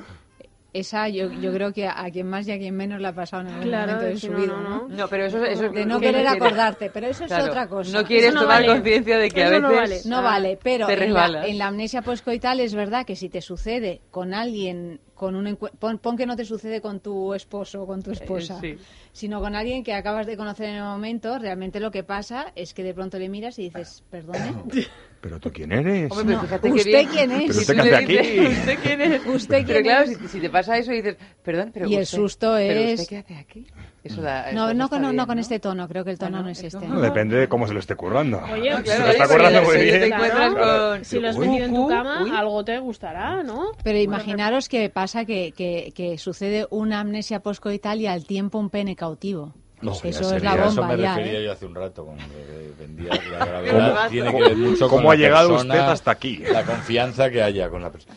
Esa 0.78 1.08
yo, 1.08 1.30
yo 1.32 1.52
creo 1.52 1.72
que 1.72 1.86
a 1.86 2.10
quien 2.12 2.26
más 2.26 2.46
y 2.46 2.52
a 2.52 2.58
quien 2.58 2.76
menos 2.76 3.00
le 3.00 3.08
ha 3.08 3.12
pasado 3.14 3.42
en 3.42 3.48
algún 3.48 3.62
Claro, 3.68 3.92
momento 3.92 4.06
de 4.06 4.12
es 4.12 4.20
su 4.20 4.30
no, 4.30 4.38
vida, 4.38 4.46
no, 4.48 4.60
¿no? 4.62 4.88
no. 4.88 4.96
No, 4.96 5.08
pero 5.08 5.24
eso, 5.24 5.42
eso 5.44 5.68
De 5.70 5.86
no 5.86 5.98
que 6.00 6.06
querer 6.06 6.26
acordarte, 6.26 6.90
pero 6.90 7.06
eso 7.06 7.24
es 7.24 7.28
Claro, 7.28 7.46
otra 7.46 7.66
cosa. 7.66 7.90
No 7.98 8.04
quieres 8.06 8.34
tomar 8.34 8.46
vale. 8.46 8.66
conciencia 8.66 9.18
de 9.18 9.30
que 9.30 9.42
a 9.42 9.48
veces... 9.48 9.62
no 9.62 9.72
vale. 9.72 10.00
No 10.04 10.22
vale, 10.22 10.58
pero 10.62 10.88
en 10.88 11.14
la, 11.14 11.46
en 11.46 11.58
la 11.58 11.66
amnesia 11.68 12.02
poscoital 12.02 12.60
es 12.60 12.74
verdad 12.74 13.06
que 13.06 13.16
si 13.16 13.28
te 13.28 13.40
sucede 13.40 14.00
con 14.10 14.34
alguien, 14.34 15.00
con 15.14 15.34
un 15.34 15.56
pon, 15.56 15.98
pon 15.98 16.16
que 16.16 16.26
no 16.26 16.36
te 16.36 16.44
sucede 16.44 16.80
con 16.82 17.00
tu 17.00 17.32
esposo 17.32 17.82
o 17.82 17.86
con 17.86 18.02
tu 18.02 18.10
esposa, 18.10 18.60
sí. 18.60 18.76
sino 19.12 19.40
con 19.40 19.56
alguien 19.56 19.82
que 19.82 19.94
acabas 19.94 20.26
de 20.26 20.36
conocer 20.36 20.68
en 20.68 20.76
el 20.76 20.82
momento, 20.84 21.38
realmente 21.38 21.80
lo 21.80 21.90
que 21.90 22.02
pasa 22.02 22.52
es 22.54 22.74
que 22.74 22.82
de 22.82 22.92
pronto 22.92 23.18
le 23.18 23.28
miras 23.30 23.58
y 23.58 23.64
dices, 23.70 24.04
perdone, 24.10 24.52
¿Pero 25.26 25.40
tú 25.40 25.50
quién 25.52 25.72
eres? 25.72 26.08
Hombre, 26.12 26.24
pero 26.26 26.36
No, 26.38 26.42
fíjate 26.44 26.68
qué 26.68 26.74
¿usted 26.74 26.90
bien. 26.92 27.08
quién 27.08 27.30
es? 27.32 27.40
¿Pero 27.42 27.52
Si 27.54 27.58
usted 27.60 27.74
qué 27.74 27.80
hace 27.80 27.96
aquí? 27.96 28.40
¿Usted 28.46 28.78
quién 28.80 29.00
es? 29.00 29.26
¿Usted 29.26 29.48
Pero 29.56 29.66
quién 29.66 29.82
claro, 29.82 30.04
es? 30.10 30.18
Si, 30.18 30.28
si 30.28 30.40
te 30.40 30.50
pasa 30.50 30.78
eso 30.78 30.92
y 30.92 30.96
dices, 30.96 31.16
perdón, 31.42 31.70
pero 31.74 31.88
Y 31.88 31.94
el 31.96 32.02
usted- 32.02 32.16
susto 32.16 32.54
¿pero 32.56 32.78
es- 32.80 33.00
usted 33.00 33.08
qué 33.08 33.16
hace 33.18 33.34
aquí? 33.34 33.66
Eso 34.04 34.22
da... 34.22 34.52
no, 34.52 34.66
eso 34.66 34.74
no, 34.74 34.88
con, 34.88 35.00
bien, 35.02 35.16
no 35.16 35.26
con 35.26 35.38
este 35.40 35.58
tono, 35.58 35.88
creo 35.88 36.04
que 36.04 36.12
el 36.12 36.18
tono 36.18 36.36
Ah, 36.36 36.40
no, 36.40 36.44
no, 36.46 36.50
es 36.52 36.60
el 36.60 36.66
este. 36.66 36.86
No, 36.86 37.00
depende 37.00 37.36
de 37.38 37.48
cómo 37.48 37.66
se 37.66 37.74
lo 37.74 37.80
esté 37.80 37.96
currando. 37.96 38.40
Oye, 38.52 38.70
No, 38.70 38.80
claro, 38.84 38.84
Se 38.84 38.98
lo 39.00 39.08
está 39.08 39.26
currando 39.26 39.58
pero 39.58 39.64
muy 39.64 39.72
si 39.74 39.78
te 39.90 39.98
bien. 39.98 40.12
encuentras 40.12 40.54
Claro. 40.54 40.90
con... 40.92 41.04
Si 41.04 41.18
lo 41.18 41.28
has 41.28 41.38
metido 41.38 41.64
en 41.66 41.74
tu 41.74 41.88
cama, 41.88 42.22
uy. 42.22 42.30
algo 42.32 42.64
te 42.64 42.78
gustará, 42.78 43.42
¿no? 43.42 43.72
Pero 43.82 43.98
imaginaros 43.98 44.68
que 44.68 44.88
pasa 44.90 45.24
que, 45.24 45.50
que, 45.50 45.92
que 45.96 46.18
sucede 46.18 46.68
una 46.70 47.00
amnesia 47.00 47.40
poscoital 47.40 48.00
y 48.00 48.06
al 48.06 48.24
tiempo 48.26 48.60
un 48.60 48.70
pene 48.70 48.94
cautivo. 48.94 49.54
No, 49.82 49.92
eso 49.92 50.02
ya 50.04 50.10
es 50.20 50.26
sería- 50.28 50.54
la 50.56 50.62
A 50.64 50.68
eso 50.68 50.80
bomba 50.80 50.96
me 50.96 51.02
ya, 51.02 51.16
refería 51.16 51.38
¿eh? 51.40 51.44
yo 51.44 51.52
hace 51.52 51.66
un 51.66 51.74
rato 51.74 52.04
cuando 52.06 52.24
eh, 52.24 52.72
vendía 52.78 53.10
la 53.30 53.44
gravedad. 53.46 53.94
¿Cómo- 53.94 54.08
Tiene 54.10 54.32
que 54.34 54.42
ver 54.42 54.56
mucho 54.56 54.88
cómo 54.88 55.02
con 55.02 55.10
ha 55.10 55.14
la 55.14 55.20
llegado 55.20 55.48
persona, 55.50 55.74
usted 55.74 55.86
hasta 55.86 56.10
aquí? 56.10 56.36
La 56.38 56.64
confianza 56.64 57.30
que 57.30 57.42
haya 57.42 57.68
con 57.68 57.82
la 57.82 57.90
persona. 57.92 58.14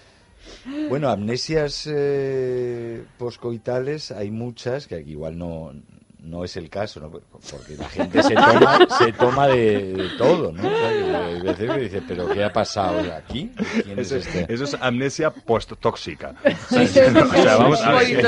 Bueno, 0.88 1.10
amnesias 1.10 1.88
eh, 1.92 3.04
poscoitales 3.18 4.12
hay 4.12 4.32
muchas, 4.32 4.88
que 4.88 4.96
aquí 4.96 5.12
igual 5.12 5.38
no, 5.38 5.74
no 6.22 6.44
es 6.44 6.58
el 6.58 6.70
caso, 6.70 7.00
¿no? 7.00 7.10
porque 7.10 7.76
la 7.78 7.88
gente 7.90 8.22
se 8.22 8.36
toma, 8.36 8.80
se 8.98 9.14
toma 9.14 9.48
de, 9.48 9.94
de 9.94 10.10
todo, 10.18 10.52
¿no? 10.52 10.62
Que 10.62 10.76
Hay 11.16 11.42
veces 11.42 11.72
que 11.72 11.80
dice, 11.80 12.02
¿pero 12.08 12.28
qué 12.30 12.44
ha 12.44 12.52
pasado 12.52 13.00
aquí? 13.16 13.52
¿Quién 13.84 13.98
es 14.00 14.12
Eso 14.12 14.16
es, 14.18 14.28
este? 14.36 14.54
eso 14.54 14.64
es 14.66 14.76
amnesia 14.82 15.32
posttóxica. 15.32 16.36
O 16.44 16.86
sea, 16.88 17.12
vamos 17.58 17.82
a 17.82 17.92
ver. 17.94 18.22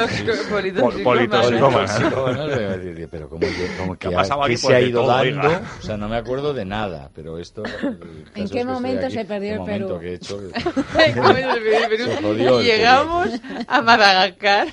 Politóxico- 1.04 2.34
no, 2.34 3.08
pero 3.12 3.30
¿cómo, 3.30 3.40
que- 3.42 3.72
cómo 3.78 3.94
¿Qué 3.94 4.08
que 4.10 4.16
ha 4.16 4.18
pasado 4.18 4.44
aquí? 4.44 4.54
qué 4.54 4.58
se 4.58 4.68
Pues 4.68 4.78
ha 4.78 4.82
ido 4.82 5.02
todo, 5.02 5.12
dando? 5.12 5.48
oiga. 5.48 5.62
O 5.80 5.82
sea, 5.84 5.98
no 5.98 6.08
me 6.10 6.16
acuerdo 6.18 6.54
de 6.54 6.66
nada, 6.66 7.10
pero 7.14 7.38
esto... 7.40 7.64
¿En 8.36 8.48
qué 8.48 8.60
que 8.60 8.66
momento 8.66 9.06
aquí, 9.08 9.16
se 9.16 9.26
perdió 9.26 9.54
el 9.56 9.64
Perú? 9.66 10.00
que 10.00 10.08
he 10.12 10.14
hecho 10.16 10.40
que- 10.52 10.60
Se 11.98 12.22
jodió 12.22 12.60
el 12.60 12.66
Llegamos 12.66 13.30
a 13.68 13.82
Madagascar. 13.82 14.68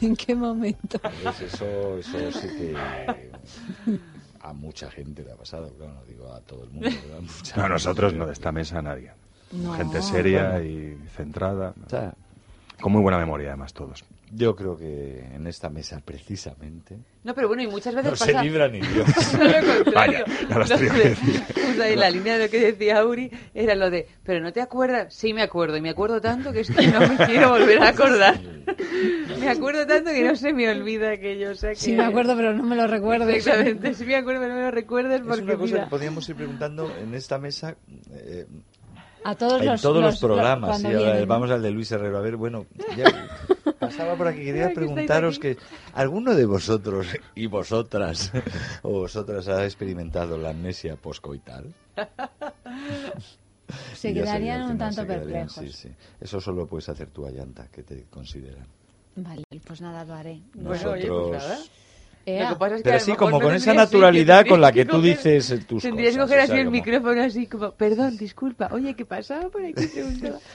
¿En 0.00 0.16
qué 0.16 0.34
momento? 0.34 0.98
Pues 1.22 1.40
eso, 1.42 1.95
eso 1.98 2.32
sí 2.32 2.48
que 2.48 2.76
a 4.40 4.52
mucha 4.52 4.90
gente 4.90 5.24
le 5.24 5.32
ha 5.32 5.36
pasado, 5.36 5.68
claro, 5.76 5.94
no 5.94 6.04
digo 6.04 6.32
a 6.32 6.40
todo 6.40 6.64
el 6.64 6.70
mundo. 6.70 6.88
pero 7.02 7.16
a 7.16 7.20
mucha 7.20 7.56
No, 7.56 7.62
gente. 7.62 7.68
nosotros 7.68 8.14
no, 8.14 8.26
de 8.26 8.32
esta 8.32 8.52
mesa 8.52 8.80
nadie. 8.82 9.12
No. 9.52 9.72
Gente 9.74 10.02
seria 10.02 10.60
y 10.62 10.96
centrada. 11.14 11.74
O 11.86 11.88
sea, 11.90 12.14
Con 12.80 12.92
muy 12.92 13.00
buena 13.02 13.18
memoria, 13.18 13.48
además, 13.48 13.72
todos. 13.72 14.04
Yo 14.32 14.56
creo 14.56 14.76
que 14.76 15.20
en 15.34 15.46
esta 15.46 15.70
mesa 15.70 16.00
precisamente 16.04 16.98
No, 17.24 17.34
pero 17.34 17.46
bueno, 17.48 17.62
y 17.62 17.66
muchas 17.68 17.94
veces 17.94 18.10
no 18.10 18.16
se 18.16 18.32
pasa... 18.32 18.42
libra 18.42 18.68
ni 18.68 18.80
Dios. 18.86 19.06
No, 19.34 19.44
lo 19.44 19.52
contrario. 19.84 19.92
Vaya, 19.94 20.24
ya 20.48 20.58
las 20.58 20.68
Lo 20.70 20.78
de- 20.78 20.90
decir. 21.10 21.42
o 21.54 21.74
sea, 21.76 21.88
en 21.88 22.00
la 22.00 22.10
línea 22.10 22.36
de 22.38 22.44
lo 22.46 22.50
que 22.50 22.60
decía 22.60 22.98
Auri 22.98 23.30
era 23.54 23.74
lo 23.74 23.88
de, 23.90 24.08
pero 24.24 24.40
no 24.40 24.52
te 24.52 24.60
acuerdas, 24.60 25.14
sí 25.14 25.32
me 25.32 25.42
acuerdo, 25.42 25.76
y 25.76 25.80
me 25.80 25.90
acuerdo 25.90 26.20
tanto 26.20 26.52
que 26.52 26.60
es 26.60 26.70
que 26.70 26.86
no 26.88 27.00
me 27.00 27.16
quiero 27.26 27.50
volver 27.50 27.80
a 27.82 27.88
acordar. 27.90 28.40
me 29.38 29.48
acuerdo 29.48 29.86
tanto 29.86 30.10
que 30.10 30.24
no 30.24 30.34
se 30.34 30.52
me 30.52 30.68
olvida 30.70 31.10
aquello, 31.12 31.50
o 31.52 31.54
sea 31.54 31.70
que... 31.70 31.76
Sí, 31.76 31.92
me 31.92 32.04
acuerdo, 32.04 32.34
pero 32.36 32.52
no 32.52 32.62
me 32.64 32.74
lo 32.76 32.86
recuerdo. 32.86 33.28
Exactamente, 33.28 33.94
sí 33.94 34.04
me 34.04 34.16
acuerdo, 34.16 34.40
pero 34.40 34.52
no 34.54 34.58
me 34.60 34.66
lo 34.66 34.70
recuerdes 34.72 35.20
Es 35.20 35.26
porque 35.26 35.42
una 35.42 35.54
cosa 35.56 35.72
mira, 35.74 35.84
que 35.84 35.90
podríamos 35.90 36.28
ir 36.28 36.34
preguntando 36.36 36.90
en 37.00 37.14
esta 37.14 37.38
mesa 37.38 37.76
eh, 38.12 38.46
A 39.24 39.34
todos 39.36 39.60
en 39.60 39.66
los, 39.68 39.80
todos 39.82 40.02
los, 40.02 40.18
programas. 40.18 40.70
cuando 40.70 40.88
sí, 40.90 40.96
vienen, 40.96 41.20
¿no? 41.20 41.26
vamos 41.26 41.50
al 41.50 41.62
de 41.62 41.70
Luis 41.70 41.92
Herrero. 41.92 42.18
A 42.18 42.20
ver, 42.22 42.36
bueno, 42.36 42.66
ya 42.96 43.04
pasaba 43.86 44.16
por 44.16 44.28
aquí. 44.28 44.44
Quería 44.44 44.72
preguntaros 44.72 45.38
que 45.38 45.56
alguno 45.94 46.34
de 46.34 46.46
vosotros 46.46 47.06
y 47.34 47.46
vosotras 47.46 48.32
o 48.82 48.90
vosotras 48.90 49.48
ha 49.48 49.64
experimentado 49.64 50.38
la 50.38 50.50
amnesia 50.50 50.96
poscoital. 50.96 51.72
Se 53.94 54.14
quedarían 54.14 54.70
un 54.70 54.78
tanto 54.78 55.00
se 55.00 55.06
quedarían, 55.08 55.48
perplejos. 55.48 55.74
sí, 55.76 55.88
sí. 55.88 55.94
Eso 56.20 56.40
solo 56.40 56.62
lo 56.62 56.66
puedes 56.68 56.88
hacer 56.88 57.08
tú, 57.10 57.26
Ayanta, 57.26 57.66
que 57.68 57.82
te 57.82 58.04
consideran. 58.04 58.66
Vale, 59.16 59.42
pues 59.66 59.80
nada, 59.80 60.04
lo 60.04 60.14
haré. 60.14 60.40
Bueno, 60.54 60.90
oye, 60.90 61.08
pues 61.08 61.08
Nosotros... 61.08 61.42
nada. 61.42 61.58
Lo 62.26 62.48
que 62.48 62.56
pasa 62.56 62.74
es 62.74 62.82
que 62.82 62.88
Pero 62.90 63.00
sí, 63.00 63.12
como 63.14 63.30
no 63.38 63.40
con 63.40 63.54
esa 63.54 63.66
tendrías, 63.66 63.86
naturalidad 63.86 64.36
tendrías 64.38 64.52
con 64.52 64.60
la 64.60 64.72
que 64.72 64.84
tú 64.84 64.96
coger- 64.96 65.02
dices 65.02 65.66
tus 65.66 65.82
Tendrías 65.82 66.14
que 66.14 66.20
cosas, 66.20 66.26
coger 66.28 66.38
o 66.38 66.42
así 66.42 66.50
sea, 66.52 66.58
el 66.60 66.64
como- 66.66 66.72
micrófono 66.72 67.22
así 67.22 67.46
como, 67.46 67.70
perdón, 67.72 68.16
disculpa, 68.16 68.68
oye, 68.72 68.94
¿qué 68.94 69.04
pasaba 69.06 69.48
por 69.48 69.64
aquí? 69.64 69.86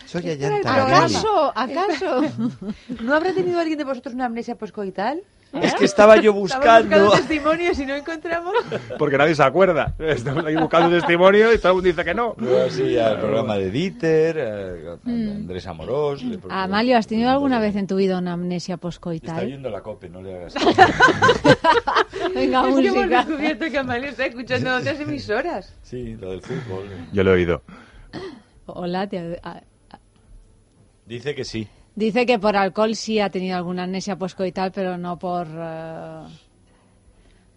Soy 0.05 0.21
¿Qué 0.21 0.35
tal 0.35 0.51
el 0.51 0.67
Ayanta. 0.67 0.75
programa? 0.75 0.97
¿Acaso? 1.05 1.53
¿Acaso? 1.55 2.21
¿No 3.01 3.13
habrá 3.15 3.33
tenido 3.33 3.59
alguien 3.59 3.77
de 3.77 3.85
vosotros 3.85 4.13
una 4.15 4.25
amnesia 4.25 4.55
poscoital? 4.55 5.21
Es 5.53 5.73
que 5.75 5.83
estaba 5.85 6.15
yo 6.17 6.31
buscando... 6.33 6.87
buscando 6.97 7.11
testimonios 7.11 7.77
y 7.79 7.85
no 7.85 7.95
encontramos. 7.95 8.53
Porque 8.97 9.17
nadie 9.17 9.35
se 9.35 9.43
acuerda. 9.43 9.93
Estamos 9.99 10.45
ahí 10.45 10.55
buscando 10.55 10.89
testimonio 10.95 11.53
y 11.53 11.57
todo 11.57 11.69
el 11.69 11.73
mundo 11.75 11.87
dice 11.89 12.05
que 12.05 12.13
no. 12.13 12.35
Luego 12.37 12.67
así 12.67 12.97
al 12.97 13.19
programa 13.19 13.55
de 13.57 13.69
Dieter, 13.69 14.39
a- 14.39 14.91
a 14.93 14.97
Andrés 15.05 15.67
Amorós. 15.67 16.23
le- 16.23 16.39
Amalio, 16.49 16.97
¿has 16.97 17.05
tenido 17.07 17.29
alguna 17.29 17.59
vez 17.59 17.75
en 17.75 17.85
tu 17.87 17.97
vida 17.97 18.17
una 18.17 18.33
amnesia 18.33 18.75
Está 18.75 18.81
poscoital? 18.81 19.45
oyendo 19.45 19.69
la 19.69 19.81
cope, 19.81 20.07
no 20.09 20.21
le 20.21 20.35
hagas. 20.37 20.53
Venga, 22.33 22.67
es 22.69 22.75
que 22.75 22.87
hemos 22.87 22.95
música. 22.97 23.23
descubierto 23.25 23.65
que 23.71 23.77
Amalia 23.77 24.09
está 24.09 24.25
escuchando 24.25 24.75
otras 24.77 24.99
emisoras. 24.99 25.75
Sí, 25.83 26.15
lo 26.15 26.31
del 26.31 26.41
fútbol. 26.41 26.85
Yo 27.11 27.23
lo 27.23 27.31
he 27.31 27.33
oído. 27.33 27.61
Hola, 28.67 29.07
te- 29.07 29.41
Dice 31.05 31.35
que 31.35 31.43
sí. 31.43 31.67
Dice 31.95 32.25
que 32.25 32.39
por 32.39 32.55
alcohol 32.55 32.95
sí 32.95 33.19
ha 33.19 33.29
tenido 33.29 33.57
alguna 33.57 33.83
amnesia 33.83 34.15
poscoital, 34.15 34.71
pero 34.71 34.97
no 34.97 35.17
por... 35.19 35.47
eh, 35.47 36.23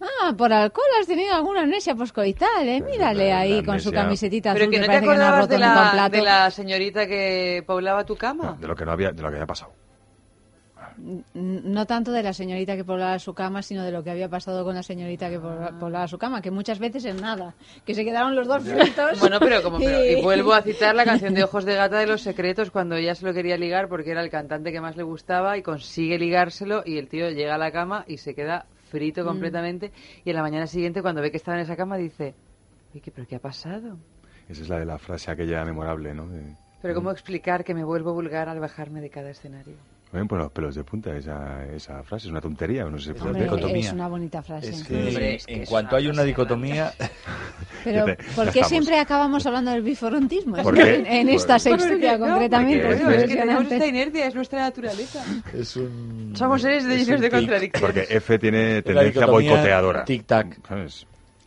Ah, 0.01 0.35
por 0.37 0.53
alcohol 0.53 0.85
has 1.01 1.07
tenido 1.07 1.35
alguna 1.35 1.63
amnesia 1.63 1.95
poscoital, 1.95 2.69
¿eh? 2.69 2.83
Mírale 2.83 3.31
la 3.31 3.39
ahí 3.39 3.63
con 3.63 3.81
su 3.81 3.91
camisetita 3.91 4.53
Pero 4.53 4.65
azul 4.65 4.73
que 4.73 4.79
no 4.81 4.83
te 4.83 4.87
parece 4.89 5.03
que 5.03 5.07
no 5.07 5.13
acordabas 5.23 5.49
de 5.49 5.59
la, 5.59 6.09
de 6.11 6.23
la 6.23 6.51
señorita 6.51 7.07
que 7.07 7.65
poblaba 7.67 8.05
tu 8.05 8.15
cama. 8.17 8.57
De 8.61 8.67
lo 8.69 8.75
que 8.77 8.85
no 8.85 8.93
había, 8.93 9.13
de 9.13 9.23
lo 9.23 9.29
que 9.31 9.37
había 9.37 9.47
pasado. 9.47 9.73
No 11.35 11.87
tanto 11.87 12.13
de 12.13 12.23
la 12.23 12.33
señorita 12.33 12.77
que 12.77 12.85
poblaba 12.85 13.19
su 13.19 13.35
cama, 13.35 13.63
sino 13.63 13.83
de 13.83 13.91
lo 13.91 14.03
que 14.05 14.11
había 14.11 14.29
pasado 14.29 14.65
con 14.65 14.75
la 14.75 14.83
señorita 14.83 15.29
que 15.29 15.39
pobla- 15.41 15.79
poblaba 15.79 16.07
su 16.09 16.19
cama, 16.19 16.41
que 16.41 16.51
muchas 16.51 16.79
veces 16.79 17.05
es 17.05 17.21
nada, 17.21 17.55
que 17.85 17.95
se 17.95 18.05
quedaron 18.05 18.35
los 18.37 18.47
dos 18.47 18.63
fritos. 18.63 19.19
Bueno, 19.21 19.39
pero 19.41 19.63
como 19.63 19.79
pero- 19.79 20.05
y 20.05 20.23
vuelvo 20.23 20.53
a 20.55 20.63
citar 20.63 20.95
la 20.95 21.05
canción 21.05 21.35
de 21.35 21.45
Ojos 21.45 21.65
de 21.65 21.75
Gata 21.75 21.99
de 21.99 22.07
los 22.07 22.23
Secretos 22.23 22.71
cuando 22.71 22.95
ella 22.97 23.15
se 23.15 23.27
lo 23.27 23.33
quería 23.35 23.57
ligar 23.57 23.89
porque 23.89 24.11
era 24.13 24.23
el 24.23 24.31
cantante 24.31 24.71
que 24.73 24.81
más 24.81 24.97
le 24.97 25.03
gustaba 25.03 25.57
y 25.59 25.63
consigue 25.63 26.19
ligárselo 26.19 26.83
y 26.87 26.99
el 26.99 27.09
tío 27.09 27.31
llega 27.31 27.57
a 27.57 27.59
la 27.59 27.73
cama 27.73 28.05
y 28.07 28.19
se 28.19 28.35
queda 28.35 28.67
frito 28.91 29.25
completamente 29.25 29.91
y 30.25 30.31
en 30.31 30.37
la 30.37 30.43
mañana 30.43 30.67
siguiente 30.69 31.03
cuando 31.03 31.21
ve 31.21 31.31
que 31.31 31.39
estaba 31.39 31.57
en 31.57 31.65
esa 31.65 31.75
cama 31.77 31.97
dice, 31.97 32.35
"Oye, 32.93 33.01
¿qué- 33.01 33.11
¿pero 33.11 33.27
qué 33.27 33.37
ha 33.37 33.41
pasado? 33.41 33.97
Esa 34.49 34.63
es 34.63 34.69
la 34.69 34.79
de 34.79 34.85
la 34.85 34.99
frase 34.99 35.31
aquella 35.31 35.65
memorable, 35.65 36.15
¿no? 36.15 36.29
De, 36.29 36.43
Pero 36.83 36.95
¿cómo 36.95 37.11
explicar 37.11 37.65
que 37.65 37.75
me 37.75 37.83
vuelvo 37.83 38.13
vulgar 38.13 38.49
al 38.49 38.61
bajarme 38.61 39.01
de 39.01 39.09
cada 39.11 39.31
escenario? 39.31 39.75
Me 40.15 40.21
ven 40.21 40.29
por 40.29 40.39
los 40.39 40.53
pelos 40.53 40.77
de 40.77 40.85
punta 40.85 41.17
esa, 41.17 41.67
esa 41.67 42.01
frase, 42.05 42.29
es 42.29 42.31
una 42.31 42.41
tontería, 42.41 42.85
no 42.85 42.99
sé 42.99 43.11
Hombre, 43.11 43.33
qué. 43.33 43.43
dicotomía. 43.43 43.87
es 43.89 43.93
una 43.93 44.07
bonita 44.07 44.43
frase. 44.45 44.69
Es 44.71 44.77
sí. 44.79 44.85
que 44.85 45.09
Hombre, 45.09 45.35
es 45.35 45.47
que 45.47 45.55
en 45.55 45.63
es 45.63 45.69
cuanto 45.69 45.97
una 45.97 45.99
hay 45.99 46.07
una 46.07 46.23
dicotomía, 46.23 46.93
Pero 47.85 48.07
¿por 48.37 48.53
qué 48.53 48.63
siempre 48.63 48.97
acabamos 49.01 49.45
hablando 49.45 49.73
del 49.73 49.83
biforontismo? 49.83 50.55
¿Por 50.63 50.79
Es 50.79 50.85
qué? 50.85 50.95
En, 50.95 51.07
en 51.07 51.29
esta 51.31 51.59
sextulia 51.59 52.13
Porque, 52.13 52.27
no, 52.27 52.35
concretamente. 52.35 52.87
porque 52.87 53.03
es 53.03 53.09
es 53.09 53.23
es 53.25 53.29
que 53.29 53.37
tenemos 53.37 53.73
esta 53.73 53.87
inercia, 53.87 54.27
es 54.29 54.35
nuestra 54.37 54.61
naturaleza. 54.61 55.25
es 55.53 55.77
un... 55.77 56.33
Somos 56.37 56.63
seres 56.63 56.85
de 56.85 56.95
es 56.95 57.07
llenos 57.07 57.21
de 57.21 57.31
contradicciones. 57.31 57.81
Porque 57.93 58.17
F 58.17 58.39
tiene 58.39 58.83
tendencia 58.83 59.27
boicoteadora. 59.27 60.05
Tic-tac. 60.05 60.59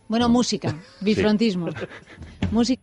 Bueno, 0.08 0.28
música, 0.28 0.74
bifrontismo. 1.00 1.68
Música. 2.50 2.82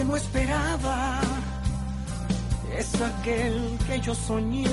Que 0.00 0.06
no 0.06 0.16
esperaba, 0.16 1.20
es 2.74 2.88
aquel 3.02 3.78
que 3.86 4.00
yo 4.00 4.14
soñé. 4.14 4.64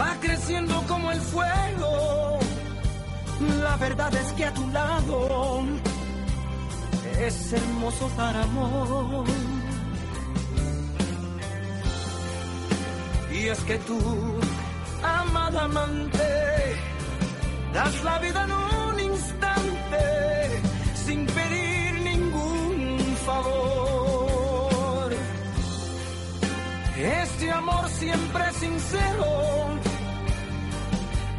Va 0.00 0.16
creciendo 0.20 0.74
como 0.88 1.12
el 1.12 1.20
fuego, 1.20 2.38
la 3.62 3.76
verdad 3.76 4.12
es 4.16 4.32
que 4.32 4.44
a 4.46 4.52
tu 4.52 4.66
lado 4.70 5.62
es 7.20 7.52
hermoso 7.52 8.08
para 8.16 8.42
amor. 8.42 9.26
Y 13.32 13.46
es 13.46 13.60
que 13.60 13.78
tú 13.78 14.00
amada 15.04 15.64
amante, 15.64 16.30
das 17.74 18.02
la 18.02 18.18
vida 18.18 18.44
en 18.44 18.52
un 18.52 19.00
instante 19.12 20.49
favor. 23.26 25.12
Este 26.96 27.50
amor 27.50 27.88
siempre 27.88 28.42
sincero, 28.52 29.26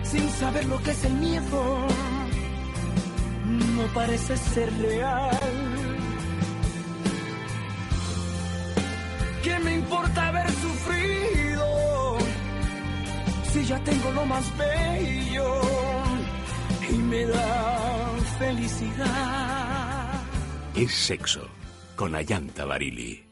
sin 0.04 0.30
saber 0.30 0.66
lo 0.66 0.82
que 0.82 0.92
es 0.92 1.04
el 1.06 1.14
miedo, 1.14 1.88
no 3.76 3.84
parece 3.94 4.38
ser 4.38 4.76
real. 4.80 5.40
¿Qué 9.44 9.60
me 9.60 9.76
importa 9.76 10.28
haber 10.30 10.50
sufrido? 10.52 11.32
si 13.52 13.66
ya 13.66 13.78
tengo 13.84 14.12
lo 14.12 14.26
más 14.26 14.46
bello 14.58 15.62
y 16.90 16.94
me 16.94 17.26
da 17.26 18.10
felicidad. 18.40 20.22
Es 20.76 20.94
sexo 20.94 21.61
con 22.02 22.16
Ayanta 22.16 22.66
Barili. 22.66 23.24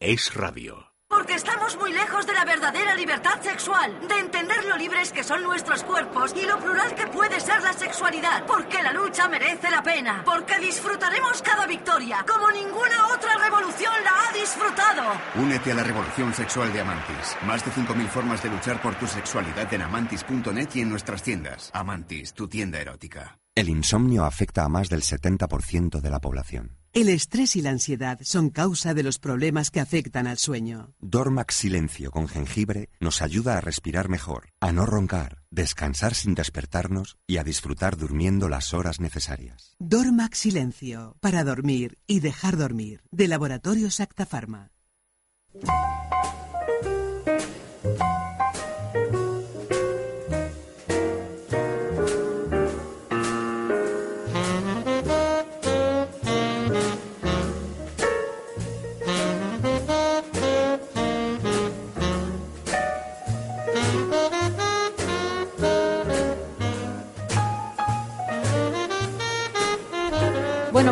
Es 0.00 0.34
radio. 0.34 0.84
Porque 1.08 1.34
estamos 1.34 1.76
muy 1.76 1.92
lejos 1.92 2.26
de 2.26 2.32
la 2.32 2.44
verdadera 2.44 2.96
libertad 2.96 3.40
sexual, 3.40 4.00
de 4.08 4.18
entender 4.18 4.64
lo 4.64 4.76
libres 4.76 5.12
que 5.12 5.22
son 5.22 5.44
nuestros 5.44 5.84
cuerpos 5.84 6.34
y 6.36 6.44
lo 6.44 6.58
plural 6.58 6.92
que 6.96 7.06
puede 7.06 7.38
ser 7.38 7.62
la 7.62 7.72
sexualidad. 7.72 8.44
Porque 8.44 8.82
la 8.82 8.92
lucha 8.92 9.28
merece 9.28 9.70
la 9.70 9.80
pena. 9.80 10.22
Porque 10.24 10.58
disfrutaremos 10.58 11.40
cada 11.40 11.68
victoria, 11.68 12.26
como 12.26 12.50
ninguna 12.50 13.14
otra 13.14 13.38
revolución 13.38 13.94
la 14.02 14.28
ha 14.28 14.32
disfrutado. 14.32 15.04
Únete 15.36 15.70
a 15.70 15.76
la 15.76 15.84
revolución 15.84 16.34
sexual 16.34 16.72
de 16.72 16.80
Amantis. 16.80 17.36
Más 17.46 17.64
de 17.64 17.70
5.000 17.70 18.08
formas 18.08 18.42
de 18.42 18.50
luchar 18.50 18.82
por 18.82 18.96
tu 18.96 19.06
sexualidad 19.06 19.72
en 19.72 19.82
amantis.net 19.82 20.68
y 20.74 20.80
en 20.80 20.90
nuestras 20.90 21.22
tiendas. 21.22 21.70
Amantis, 21.72 22.34
tu 22.34 22.48
tienda 22.48 22.80
erótica. 22.80 23.38
El 23.56 23.70
insomnio 23.70 24.26
afecta 24.26 24.64
a 24.64 24.68
más 24.68 24.90
del 24.90 25.00
70% 25.00 26.02
de 26.02 26.10
la 26.10 26.20
población. 26.20 26.76
El 26.92 27.08
estrés 27.08 27.56
y 27.56 27.62
la 27.62 27.70
ansiedad 27.70 28.18
son 28.22 28.50
causa 28.50 28.92
de 28.92 29.02
los 29.02 29.18
problemas 29.18 29.70
que 29.70 29.80
afectan 29.80 30.26
al 30.26 30.36
sueño. 30.36 30.92
Dormax 31.00 31.54
Silencio 31.54 32.10
con 32.10 32.28
jengibre 32.28 32.90
nos 33.00 33.22
ayuda 33.22 33.56
a 33.56 33.62
respirar 33.62 34.10
mejor, 34.10 34.50
a 34.60 34.72
no 34.72 34.84
roncar, 34.84 35.42
descansar 35.50 36.14
sin 36.14 36.34
despertarnos 36.34 37.16
y 37.26 37.38
a 37.38 37.44
disfrutar 37.44 37.96
durmiendo 37.96 38.50
las 38.50 38.74
horas 38.74 39.00
necesarias. 39.00 39.74
Dormax 39.78 40.36
Silencio, 40.36 41.16
para 41.20 41.42
dormir 41.42 41.96
y 42.06 42.20
dejar 42.20 42.58
dormir, 42.58 43.04
de 43.10 43.26
Laboratorios 43.26 44.00
Acta 44.00 44.26
Pharma. 44.26 44.70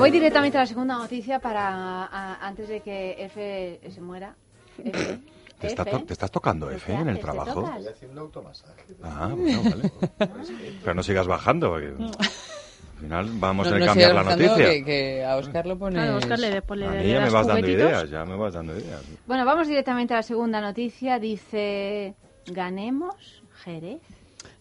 Voy 0.04 0.10
directamente 0.10 0.56
a 0.58 0.60
la 0.62 0.66
segunda 0.66 0.96
noticia 0.98 1.38
para 1.38 2.04
a- 2.04 2.46
antes 2.46 2.68
de 2.68 2.80
que 2.80 3.16
F 3.24 3.80
se 3.90 4.00
muera. 4.00 4.34
F, 4.78 5.18
¿Te, 5.60 5.66
está 5.68 5.84
to- 5.84 6.02
te 6.04 6.12
estás 6.12 6.30
tocando, 6.30 6.68
¿Qué 6.68 6.74
F, 6.76 6.92
en 6.92 7.08
el 7.08 7.18
trabajo? 7.20 7.66
Estoy 7.78 7.92
haciendo 7.92 8.20
automasaje. 8.22 8.82
Ah, 9.02 9.30
bueno, 9.34 9.62
vale. 9.62 9.92
Pero 10.82 10.94
no 10.94 11.02
sigas 11.02 11.26
bajando, 11.26 11.70
porque 11.70 11.86
al 11.88 13.00
final 13.00 13.30
vamos 13.34 13.68
No- 13.70 13.76
a 13.76 13.78
no 13.78 13.86
cambiar 13.86 14.14
la 14.14 14.24
noticia. 14.24 14.56
Que, 14.56 14.84
que 14.84 15.24
a 15.24 15.36
Oscar 15.36 15.66
lo 15.66 15.78
pone. 15.78 15.94
Claro, 15.96 16.16
Oscar 16.16 16.38
le, 16.38 16.50
le, 16.50 16.62
le, 16.76 16.86
A 16.86 16.90
mí 17.02 17.08
ya 17.08 17.20
me 17.20 17.30
vas 17.30 17.46
dando 17.46 17.68
ideas, 17.68 18.10
ya 18.10 18.24
me 18.24 18.36
vas 18.36 18.52
dando 18.54 18.76
ideas. 18.76 19.00
Bueno, 19.26 19.44
vamos 19.46 19.68
directamente 19.68 20.12
a 20.12 20.18
la 20.18 20.22
segunda 20.22 20.60
noticia. 20.60 21.18
Dice, 21.18 22.14
ganemos 22.46 23.42
Jerez. 23.62 24.00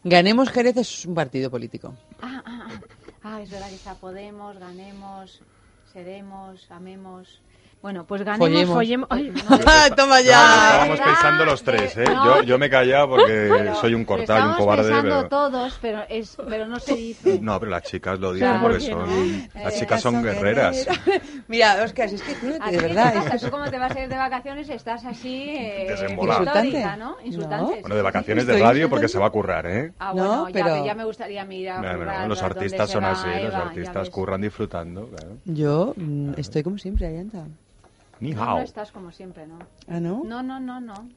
Ganemos 0.06 0.50
Jerez 0.52 0.78
es 0.78 1.06
un 1.06 1.16
partido 1.16 1.50
político. 1.50 1.94
Ah, 2.22 2.42
ah, 2.46 2.68
ah. 2.70 2.80
Ah, 3.24 3.42
es 3.42 3.50
verdad 3.50 3.70
que 3.70 3.76
está 3.76 4.00
Podemos, 4.00 4.58
ganemos, 4.60 5.44
seremos, 5.84 6.70
amemos. 6.70 7.44
Bueno, 7.84 8.06
pues 8.06 8.24
ganemos. 8.24 8.48
Follemos. 8.48 8.76
Follemos- 8.78 9.08
Ay. 9.10 9.30
No, 9.50 9.96
Toma 9.98 10.16
No, 10.16 10.18
Estábamos 10.22 11.00
pensando 11.02 11.46
los 11.46 11.64
tres, 11.64 11.98
¿eh? 11.98 12.06
No. 12.06 12.38
Yo, 12.38 12.44
yo 12.44 12.58
me 12.58 12.68
he 12.68 12.70
callado 12.70 13.10
porque 13.10 13.48
Pero- 13.58 13.76
soy 13.76 13.94
un 13.94 14.02
y 14.04 14.06
un 14.14 14.20
estamos 14.22 14.58
cobarde. 14.58 14.84
pensando 14.84 15.16
Pero... 15.18 15.28
todos, 15.28 15.80
pero, 15.82 16.04
es, 16.08 16.38
pero 16.48 16.66
no 16.66 16.80
se 16.80 16.96
dice. 16.96 17.40
No, 17.42 17.60
pero 17.60 17.72
las 17.72 17.84
chicas 17.84 18.18
lo 18.22 18.32
dicen 18.32 18.48
Claro, 18.52 18.62
porque 18.70 18.78
¿por 18.78 18.86
qué 18.86 18.92
son... 18.94 19.40
no? 19.54 19.62
Las 19.66 19.74
Eh, 19.76 19.80
chicas 19.80 20.02
son 20.02 20.24
guerreras. 20.24 20.88
Mira, 21.50 21.84
Oscar, 21.84 22.08
es 22.08 22.22
que 22.22 22.36
tú, 22.36 22.48
¿A 22.62 22.70
ti 22.70 22.76
de 22.78 22.82
verdad. 22.84 23.14
pasa? 23.16 23.38
Tú 23.38 23.52
como 23.52 23.70
te 23.70 23.78
vas 23.78 23.94
a 23.94 24.00
ir 24.02 24.08
de 24.08 24.16
vacaciones 24.18 24.70
estás 24.70 25.04
así... 25.04 25.50
Eh, 25.50 25.88
histórica, 25.94 26.96
¿no? 26.96 27.18
Insultante. 27.22 27.82
Bueno, 27.82 27.96
de 27.98 28.02
vacaciones 28.02 28.48
de 28.48 28.60
radio 28.60 28.90
porque 28.90 29.10
se 29.10 29.20
va 29.20 29.28
a 29.28 29.30
currar, 29.30 29.66
¿eh? 29.68 29.92
Ah, 30.00 30.14
bueno, 30.14 30.36
No, 30.36 30.50
ya, 30.50 30.54
pero- 30.64 30.86
ya 30.86 30.96
me 30.96 31.04
gustaría 31.04 31.46
currar 31.46 32.30
los 32.30 32.42
artistas 32.42 32.90
son 32.90 33.04
va 33.04 33.12
así, 33.12 33.28
los 33.44 33.52
ya 33.52 33.60
artistas 33.60 34.10
curran 34.10 34.40
disfrutando. 34.40 35.10
Yo 35.44 35.94
mm, 35.98 36.36
estoy 36.38 36.64
como 36.64 36.78
siempre, 36.78 37.08
Ayanta. 37.08 37.46
Ni 38.24 38.32
No, 38.32 38.62
estás 38.62 38.90
como 38.94 39.12
siempre, 39.12 39.46
¿no? 39.46 39.60
¿Ah, 39.90 40.00
no? 40.00 40.22
No, 40.24 40.42
no, 40.42 40.58
no, 40.58 40.80
no. 40.80 41.10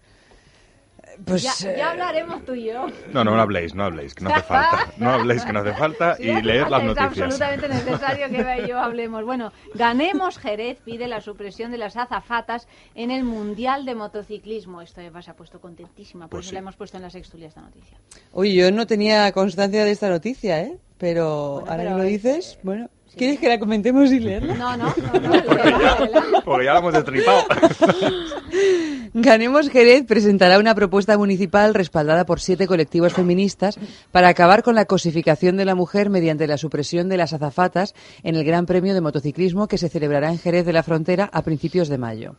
Pues, 1.24 1.40
ya, 1.42 1.52
eh, 1.70 1.76
ya 1.78 1.92
hablaremos 1.92 2.44
tú 2.44 2.54
y 2.54 2.64
yo. 2.64 2.88
No, 3.12 3.22
no, 3.22 3.30
no 3.36 3.40
habléis, 3.40 3.76
no 3.76 3.84
habléis, 3.84 4.12
que 4.12 4.24
no 4.24 4.30
hace 4.30 4.42
falta. 4.42 4.92
No 4.96 5.10
habléis, 5.10 5.44
que 5.44 5.52
no 5.52 5.60
hace 5.60 5.72
falta 5.72 6.16
Sí, 6.16 6.24
y 6.24 6.32
falta, 6.32 6.68
las 6.68 6.80
Es 6.82 6.86
noticias. 6.88 7.30
absolutamente 7.30 7.68
necesario 7.68 8.28
que 8.28 8.64
y 8.64 8.68
yo 8.68 8.80
hablemos. 8.80 9.24
Bueno, 9.24 9.52
Ganemos 9.74 10.36
Jerez 10.36 10.80
pide 10.84 11.06
la 11.06 11.20
supresión 11.20 11.70
de 11.70 11.78
las 11.78 11.96
azafatas 11.96 12.66
en 12.96 13.12
el 13.12 13.22
Mundial 13.22 13.84
de 13.86 13.94
Motociclismo. 13.94 14.82
Esto 14.82 15.00
Eva 15.00 15.22
se 15.22 15.30
ha 15.30 15.34
puesto 15.36 15.60
contentísima, 15.60 16.24
por 16.24 16.30
Pues 16.38 16.46
eso 16.46 16.50
sí. 16.50 16.54
la 16.54 16.58
hemos 16.58 16.74
puesto 16.74 16.96
en 16.96 17.04
la 17.04 17.10
sextulia 17.10 17.46
esta 17.46 17.60
noticia. 17.60 17.96
Oye, 18.32 18.52
yo 18.54 18.72
no 18.72 18.84
tenía 18.88 19.30
constancia 19.30 19.84
de 19.84 19.92
esta 19.92 20.10
noticia, 20.10 20.60
¿eh? 20.60 20.76
Pero 20.98 21.60
Bueno, 21.60 21.70
ahora 21.70 21.76
pero 21.76 21.90
que 21.90 21.96
lo 21.98 22.02
es- 22.02 22.10
dices, 22.10 22.58
bueno, 22.64 22.90
¿quieres 23.16 23.38
que 23.40 23.48
la 23.48 23.58
comentemos 23.58 24.12
y 24.12 24.20
leerla? 24.20 24.54
No, 24.54 24.76
no, 24.76 24.94
no, 25.12 25.20
no. 25.20 25.42
Porque 26.44 26.64
ya 26.66 26.72
la 26.72 26.78
hemos 26.78 26.92
destripado. 26.92 27.44
Ganemos 29.14 29.70
Jerez 29.70 30.04
presentará 30.06 30.58
una 30.58 30.74
propuesta 30.74 31.16
municipal 31.16 31.72
respaldada 31.72 32.26
por 32.26 32.40
siete 32.40 32.66
colectivos 32.66 33.14
feministas 33.14 33.78
para 34.12 34.28
acabar 34.28 34.62
con 34.62 34.74
la 34.74 34.84
cosificación 34.84 35.56
de 35.56 35.64
la 35.64 35.74
mujer 35.74 36.10
mediante 36.10 36.46
la 36.46 36.58
supresión 36.58 37.08
de 37.08 37.16
las 37.16 37.32
azafatas 37.32 37.94
en 38.22 38.36
el 38.36 38.44
Gran 38.44 38.66
Premio 38.66 38.92
de 38.92 39.00
Motociclismo 39.00 39.68
que 39.68 39.78
se 39.78 39.88
celebrará 39.88 40.30
en 40.30 40.38
Jerez 40.38 40.66
de 40.66 40.74
la 40.74 40.82
Frontera 40.82 41.30
a 41.32 41.42
principios 41.42 41.88
de 41.88 41.98
mayo. 41.98 42.36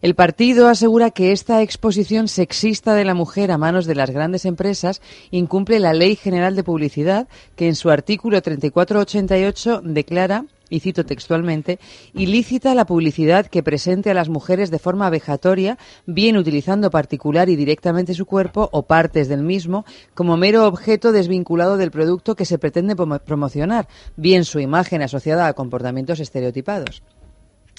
El 0.00 0.14
partido 0.14 0.68
asegura 0.68 1.10
que 1.10 1.32
esta 1.32 1.60
exposición 1.60 2.28
sexista 2.28 2.94
de 2.94 3.04
la 3.04 3.14
mujer 3.14 3.50
a 3.50 3.58
manos 3.58 3.84
de 3.84 3.96
las 3.96 4.10
grandes 4.10 4.44
empresas 4.44 5.02
incumple 5.32 5.80
la 5.80 5.92
Ley 5.92 6.14
General 6.14 6.54
de 6.54 6.62
Publicidad, 6.62 7.26
que 7.56 7.66
en 7.66 7.74
su 7.74 7.90
artículo 7.90 8.40
3488 8.40 9.80
declara, 9.84 10.44
y 10.70 10.80
cito 10.80 11.04
textualmente, 11.04 11.80
ilícita 12.14 12.74
la 12.74 12.84
publicidad 12.84 13.46
que 13.46 13.62
presente 13.62 14.10
a 14.10 14.14
las 14.14 14.28
mujeres 14.28 14.70
de 14.70 14.78
forma 14.78 15.08
vejatoria, 15.10 15.78
bien 16.06 16.36
utilizando 16.36 16.90
particular 16.90 17.48
y 17.48 17.56
directamente 17.56 18.14
su 18.14 18.26
cuerpo 18.26 18.68
o 18.70 18.82
partes 18.82 19.28
del 19.28 19.42
mismo, 19.42 19.84
como 20.14 20.36
mero 20.36 20.66
objeto 20.66 21.10
desvinculado 21.10 21.76
del 21.76 21.90
producto 21.90 22.36
que 22.36 22.44
se 22.44 22.58
pretende 22.58 22.94
promo- 22.94 23.18
promocionar, 23.18 23.88
bien 24.16 24.44
su 24.44 24.60
imagen 24.60 25.02
asociada 25.02 25.48
a 25.48 25.54
comportamientos 25.54 26.20
estereotipados. 26.20 27.02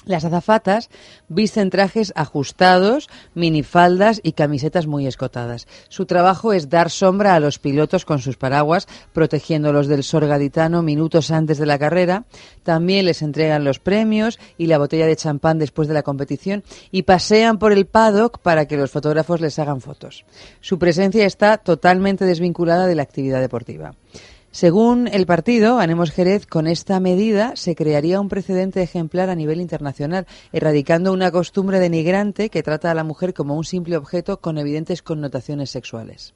Las 0.06 0.24
azafatas 0.24 0.88
visten 1.28 1.68
trajes 1.68 2.14
ajustados, 2.16 3.08
minifaldas 3.34 4.20
y 4.22 4.32
camisetas 4.32 4.86
muy 4.86 5.06
escotadas. 5.06 5.66
Su 5.90 6.06
trabajo 6.06 6.54
es 6.54 6.70
dar 6.70 6.88
sombra 6.88 7.34
a 7.34 7.40
los 7.40 7.58
pilotos 7.58 8.06
con 8.06 8.18
sus 8.18 8.38
paraguas, 8.38 8.88
protegiéndolos 9.12 9.88
del 9.88 10.02
sol 10.02 10.26
gaditano 10.26 10.82
minutos 10.82 11.30
antes 11.30 11.58
de 11.58 11.66
la 11.66 11.78
carrera. 11.78 12.24
También 12.62 13.04
les 13.04 13.20
entregan 13.20 13.62
los 13.62 13.78
premios 13.78 14.38
y 14.56 14.66
la 14.66 14.78
botella 14.78 15.06
de 15.06 15.16
champán 15.16 15.58
después 15.58 15.86
de 15.86 15.94
la 15.94 16.02
competición 16.02 16.64
y 16.90 17.02
pasean 17.02 17.58
por 17.58 17.72
el 17.72 17.84
paddock 17.84 18.38
para 18.38 18.66
que 18.66 18.78
los 18.78 18.90
fotógrafos 18.90 19.42
les 19.42 19.58
hagan 19.58 19.82
fotos. 19.82 20.24
Su 20.62 20.78
presencia 20.78 21.26
está 21.26 21.58
totalmente 21.58 22.24
desvinculada 22.24 22.86
de 22.86 22.94
la 22.94 23.02
actividad 23.02 23.40
deportiva. 23.40 23.94
Según 24.52 25.06
el 25.06 25.26
partido, 25.26 25.76
Ganemos 25.76 26.10
Jerez, 26.10 26.44
con 26.44 26.66
esta 26.66 26.98
medida 26.98 27.52
se 27.54 27.76
crearía 27.76 28.20
un 28.20 28.28
precedente 28.28 28.82
ejemplar 28.82 29.30
a 29.30 29.36
nivel 29.36 29.60
internacional, 29.60 30.26
erradicando 30.52 31.12
una 31.12 31.30
costumbre 31.30 31.78
denigrante 31.78 32.50
que 32.50 32.64
trata 32.64 32.90
a 32.90 32.94
la 32.94 33.04
mujer 33.04 33.32
como 33.32 33.54
un 33.56 33.64
simple 33.64 33.96
objeto 33.96 34.40
con 34.40 34.58
evidentes 34.58 35.02
connotaciones 35.02 35.70
sexuales. 35.70 36.34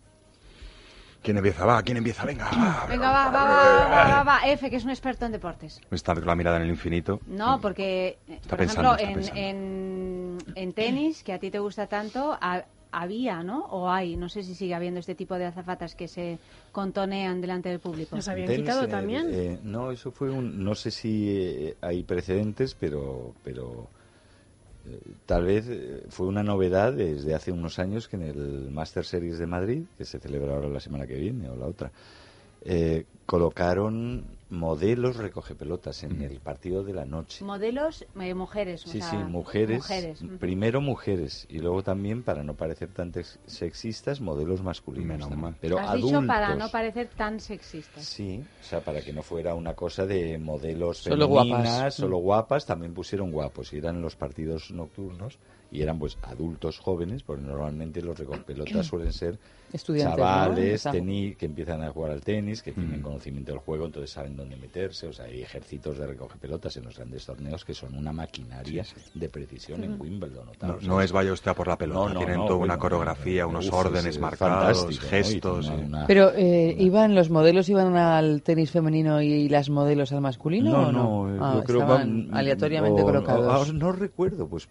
¿Quién 1.22 1.38
empieza? 1.38 1.64
Va, 1.64 1.82
¿quién 1.82 1.96
empieza? 1.96 2.24
Venga, 2.24 2.44
va. 2.44 2.86
Venga, 2.86 3.10
va, 3.10 3.30
va, 3.30 3.44
va, 3.44 3.88
va, 3.88 4.08
va, 4.08 4.22
va. 4.24 4.40
F, 4.46 4.68
que 4.68 4.76
es 4.76 4.84
un 4.84 4.90
experto 4.90 5.24
en 5.24 5.32
deportes. 5.32 5.80
Está 5.90 6.14
con 6.14 6.26
la 6.26 6.36
mirada 6.36 6.58
en 6.58 6.64
el 6.64 6.68
infinito. 6.68 7.18
No, 7.26 7.60
porque, 7.62 8.18
Está 8.28 8.50
por 8.50 8.58
pensando, 8.58 8.94
ejemplo, 8.94 9.22
está 9.22 9.38
en, 9.38 9.56
en, 9.56 10.38
en 10.54 10.72
tenis, 10.74 11.24
que 11.24 11.32
a 11.32 11.38
ti 11.38 11.50
te 11.50 11.58
gusta 11.58 11.86
tanto, 11.86 12.38
había, 13.00 13.42
¿no? 13.42 13.64
O 13.66 13.90
hay, 13.90 14.16
no 14.16 14.28
sé 14.28 14.42
si 14.42 14.54
sigue 14.54 14.74
habiendo 14.74 15.00
este 15.00 15.14
tipo 15.14 15.36
de 15.36 15.46
azafatas 15.46 15.94
que 15.94 16.08
se 16.08 16.38
contonean 16.72 17.40
delante 17.40 17.68
del 17.68 17.80
público. 17.80 18.16
Las 18.16 18.28
habían 18.28 18.48
quitado 18.48 18.84
eh, 18.84 18.88
también. 18.88 19.28
eh, 19.30 19.58
no, 19.62 19.90
eso 19.90 20.10
fue 20.10 20.30
un. 20.30 20.62
No 20.62 20.74
sé 20.74 20.90
si 20.90 21.30
eh, 21.30 21.76
hay 21.80 22.02
precedentes, 22.02 22.74
pero. 22.74 23.34
pero 23.42 23.88
tal 25.24 25.46
vez 25.46 25.64
fue 26.10 26.26
una 26.26 26.42
novedad 26.42 26.92
desde 26.92 27.34
hace 27.34 27.50
unos 27.50 27.78
años 27.78 28.06
que 28.06 28.16
en 28.16 28.22
el 28.22 28.70
Master 28.70 29.06
Series 29.06 29.38
de 29.38 29.46
Madrid, 29.46 29.84
que 29.96 30.04
se 30.04 30.18
celebra 30.18 30.54
ahora 30.54 30.68
la 30.68 30.80
semana 30.80 31.06
que 31.06 31.14
viene 31.14 31.48
o 31.48 31.56
la 31.56 31.64
otra, 31.64 31.90
eh, 32.66 33.04
colocaron 33.26 34.24
modelos 34.50 35.16
recogepelotas 35.16 36.02
en 36.04 36.22
el 36.22 36.40
partido 36.40 36.84
de 36.84 36.92
la 36.92 37.04
noche. 37.04 37.44
Modelos, 37.44 38.06
eh, 38.20 38.34
mujeres. 38.34 38.84
o 38.86 38.88
Sí, 38.90 39.00
sea, 39.00 39.10
sí, 39.10 39.16
mujeres. 39.16 39.84
Primero 40.38 40.80
mujeres 40.80 41.46
y 41.48 41.58
luego 41.58 41.82
también, 41.82 42.22
para 42.22 42.42
no 42.42 42.54
parecer 42.54 42.88
tan 42.92 43.12
sexistas, 43.46 44.20
modelos 44.20 44.62
masculinos. 44.62 45.06
Menos 45.08 45.28
también. 45.28 45.40
mal. 45.40 45.56
Pero 45.60 45.78
Has 45.78 45.88
adultos. 45.90 46.10
dicho 46.12 46.26
para 46.26 46.54
no 46.54 46.68
parecer 46.70 47.08
tan 47.16 47.40
sexistas. 47.40 48.04
Sí, 48.04 48.44
o 48.60 48.64
sea, 48.64 48.80
para 48.80 49.00
que 49.00 49.12
no 49.12 49.22
fuera 49.22 49.54
una 49.54 49.74
cosa 49.74 50.06
de 50.06 50.38
modelos 50.38 50.98
Solo 50.98 51.26
femeninas, 51.28 51.62
guapas. 51.74 51.94
solo 51.94 52.16
guapas, 52.18 52.66
también 52.66 52.94
pusieron 52.94 53.30
guapos. 53.30 53.72
Y 53.72 53.78
eran 53.78 54.00
los 54.02 54.16
partidos 54.16 54.70
nocturnos 54.70 55.38
y 55.74 55.82
eran 55.82 55.98
pues 55.98 56.16
adultos 56.22 56.78
jóvenes, 56.78 57.24
porque 57.24 57.42
normalmente 57.42 58.00
los 58.00 58.16
recopelotas 58.16 58.86
suelen 58.86 59.12
ser 59.12 59.38
chavales 59.98 60.74
Esa- 60.74 60.92
teni- 60.92 61.36
que 61.36 61.46
empiezan 61.46 61.82
a 61.82 61.90
jugar 61.90 62.12
al 62.12 62.20
tenis, 62.20 62.62
que 62.62 62.70
Mm. 62.70 62.74
tienen 62.74 63.02
conocimiento 63.02 63.50
del 63.50 63.60
juego, 63.60 63.86
entonces 63.86 64.10
saben 64.10 64.36
dónde 64.36 64.56
meterse. 64.56 65.08
O 65.08 65.12
sea, 65.12 65.24
hay 65.26 65.42
ejércitos 65.42 65.98
de 65.98 66.06
recogepelotas 66.06 66.76
en 66.76 66.84
los 66.84 66.96
grandes 66.96 67.26
torneos 67.26 67.64
que 67.64 67.74
son 67.74 67.96
una 67.96 68.12
maquinaria 68.12 68.84
de 69.14 69.28
precisión 69.28 69.82
en 69.82 70.00
Wimbledon. 70.00 70.46
tal. 70.58 70.68
No, 70.70 70.76
O 70.76 70.80
sea, 70.80 70.88
no 70.88 71.00
es 71.00 71.10
vaya 71.10 71.32
usted 71.32 71.50
a 71.50 71.54
por 71.54 71.66
la 71.66 71.76
pelota, 71.76 71.98
No, 72.00 72.08
no, 72.14 72.18
tienen 72.18 72.36
no, 72.36 72.44
toda 72.46 72.58
bueno, 72.58 72.72
una 72.74 72.80
coreografía, 72.80 73.46
unos 73.48 73.66
es, 73.66 73.72
órdenes 73.72 74.16
eh, 74.16 74.20
marcados, 74.20 75.00
gestos. 75.00 75.66
Una- 75.66 75.74
una- 75.76 76.06
Pero, 76.06 76.30
eh, 76.36 76.76
¿iban 76.78 77.16
los 77.16 77.30
modelos 77.30 77.68
iban 77.68 77.96
al 77.96 78.42
tenis 78.42 78.70
femenino 78.70 79.20
y 79.22 79.48
las 79.48 79.70
modelos 79.70 80.12
al 80.12 80.20
masculino 80.20 80.70
No, 80.70 80.88
o 80.88 80.92
no? 80.92 81.28
no, 81.28 81.44
Ah, 81.44 81.54
yo 81.56 81.64
creo 81.64 81.80
estaban 81.80 82.28
va- 82.32 82.38
aleatoriamente 82.38 83.02
o- 83.02 83.04
colocados. 83.04 83.70
o- 83.70 83.72
no 83.72 83.90
recuerdo, 83.90 84.46
pues 84.48 84.68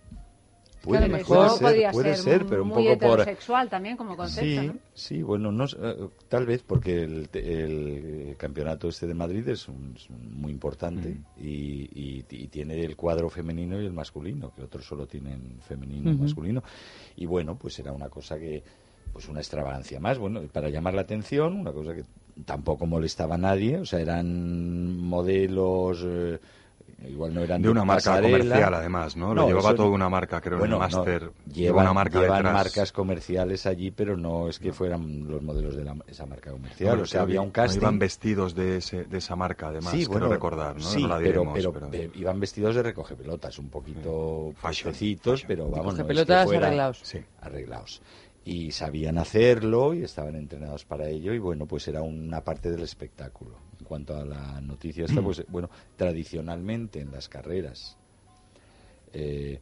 puede, 0.84 1.22
Eso 1.22 1.58
ser, 1.58 1.68
podría 1.68 1.92
puede 1.92 2.16
ser, 2.16 2.24
ser, 2.24 2.46
pero 2.46 2.64
un 2.64 2.70
muy 2.70 2.84
poco 2.84 3.00
por 3.00 3.20
heterosexual 3.20 3.70
también 3.70 3.98
como 3.98 4.16
concepto, 4.18 4.62
sí, 4.62 4.68
¿no? 4.68 4.78
sí, 4.94 5.22
bueno, 5.24 5.52
no, 5.52 5.66
eh, 5.66 6.10
tal 6.28 6.46
vez 6.46 6.62
porque 6.62 7.04
el, 7.04 7.30
te- 7.30 7.64
el 7.64 8.36
campeonato 8.38 8.90
este 8.90 9.08
de 9.08 9.14
Madrid 9.14 9.48
es, 9.48 9.68
un- 9.68 9.94
es 9.96 10.10
muy 10.10 10.52
importante 10.52 11.16
y, 11.38 11.90
y- 11.94 12.26
y 12.30 12.48
tiene 12.48 12.84
el 12.84 12.96
cuadro 12.96 13.30
femenino 13.30 13.82
y 13.82 13.86
el 13.86 13.94
masculino, 13.94 14.52
que 14.54 14.62
otros 14.64 14.86
solo 14.86 15.08
tienen 15.08 15.60
femenino 15.62 16.12
y 16.12 16.16
masculino. 16.16 16.64
Y 17.16 17.26
bueno, 17.26 17.56
pues 17.58 17.80
era 17.80 17.92
una 17.92 18.10
cosa 18.10 18.38
que 18.38 18.64
pues 19.14 19.30
una 19.30 19.40
extravagancia 19.40 20.00
más, 20.00 20.18
bueno, 20.18 20.42
para 20.52 20.70
llamar 20.70 20.96
la 20.96 21.02
atención, 21.02 21.56
una 21.56 21.72
cosa 21.72 21.94
que 21.94 22.04
tampoco 22.46 22.86
molestaba 22.88 23.36
a 23.36 23.38
nadie, 23.38 23.78
o 23.78 23.86
sea, 23.86 24.00
eran 24.00 24.98
modelos 24.98 26.02
eh, 26.04 26.40
igual 27.10 27.34
no 27.34 27.42
eran 27.42 27.62
De 27.62 27.70
una 27.70 27.84
marca 27.86 28.12
pasarela. 28.12 28.38
comercial, 28.40 28.74
además, 28.74 29.16
¿no? 29.16 29.34
Lo 29.34 29.48
llevaba 29.48 29.76
toda 29.76 29.90
una 29.90 30.10
marca, 30.10 30.40
creo, 30.42 30.54
en 30.56 30.60
bueno, 30.60 30.76
el 30.76 30.92
no, 30.92 30.98
máster. 30.98 31.22
llevan, 31.22 31.54
lleva 31.54 31.82
una 31.82 31.94
marca 31.94 32.20
llevan 32.22 32.44
marcas 32.44 32.92
comerciales 32.92 33.66
allí, 33.66 33.92
pero 33.92 34.18
no 34.18 34.48
es 34.50 34.60
que 34.60 34.72
fueran 34.74 35.28
los 35.28 35.42
modelos 35.42 35.76
de 35.76 35.84
la- 35.84 35.96
esa 36.08 36.26
marca 36.26 36.52
comercial. 36.52 36.90
Bueno, 36.90 37.04
o 37.04 37.06
sea, 37.06 37.22
había 37.22 37.42
un 37.42 37.52
casting. 37.52 37.80
Iban 37.82 38.00
vestidos 38.00 38.56
de, 38.56 38.78
ese, 38.78 39.04
de 39.06 39.18
esa 39.18 39.36
marca, 39.36 39.68
además, 39.68 39.92
sí, 39.92 39.98
quiero 40.00 40.12
bueno, 40.12 40.28
recordar, 40.30 40.76
¿no? 40.76 40.82
Sí, 40.82 41.02
No 41.02 41.08
la 41.10 41.18
pero, 41.18 41.28
diremos, 41.42 41.54
pero, 41.54 41.74
pero- 41.90 42.12
iban 42.16 42.40
vestidos 42.40 42.76
de 42.76 42.84
recogepelotas, 42.84 43.60
un 43.60 43.70
poquito 43.70 44.52
Fashion, 44.56 44.84
fuertecitos, 44.84 45.44
pero 45.48 45.70
vamos, 45.70 45.86
no 45.86 45.92
es 45.92 45.96
que 45.98 46.02
Recogepelotas 46.04 46.46
fueran 46.46 46.64
arreglados. 46.66 47.00
Sí. 47.04 47.20
arreglados. 47.42 48.02
Y 48.46 48.72
sabían 48.72 49.18
hacerlo 49.18 49.94
y 49.94 50.04
estaban 50.04 50.36
entrenados 50.36 50.84
para 50.84 51.08
ello 51.08 51.34
y 51.34 51.40
bueno, 51.40 51.66
pues 51.66 51.88
era 51.88 52.02
una 52.02 52.42
parte 52.42 52.70
del 52.72 52.82
espectáculo. 52.84 53.56
En 53.84 53.88
cuanto 53.90 54.16
a 54.16 54.24
la 54.24 54.62
noticia 54.62 55.04
esta, 55.04 55.22
pues 55.22 55.44
bueno, 55.50 55.70
tradicionalmente 55.98 57.02
en 57.02 57.12
las 57.12 57.28
carreras 57.28 57.98
eh, 59.12 59.60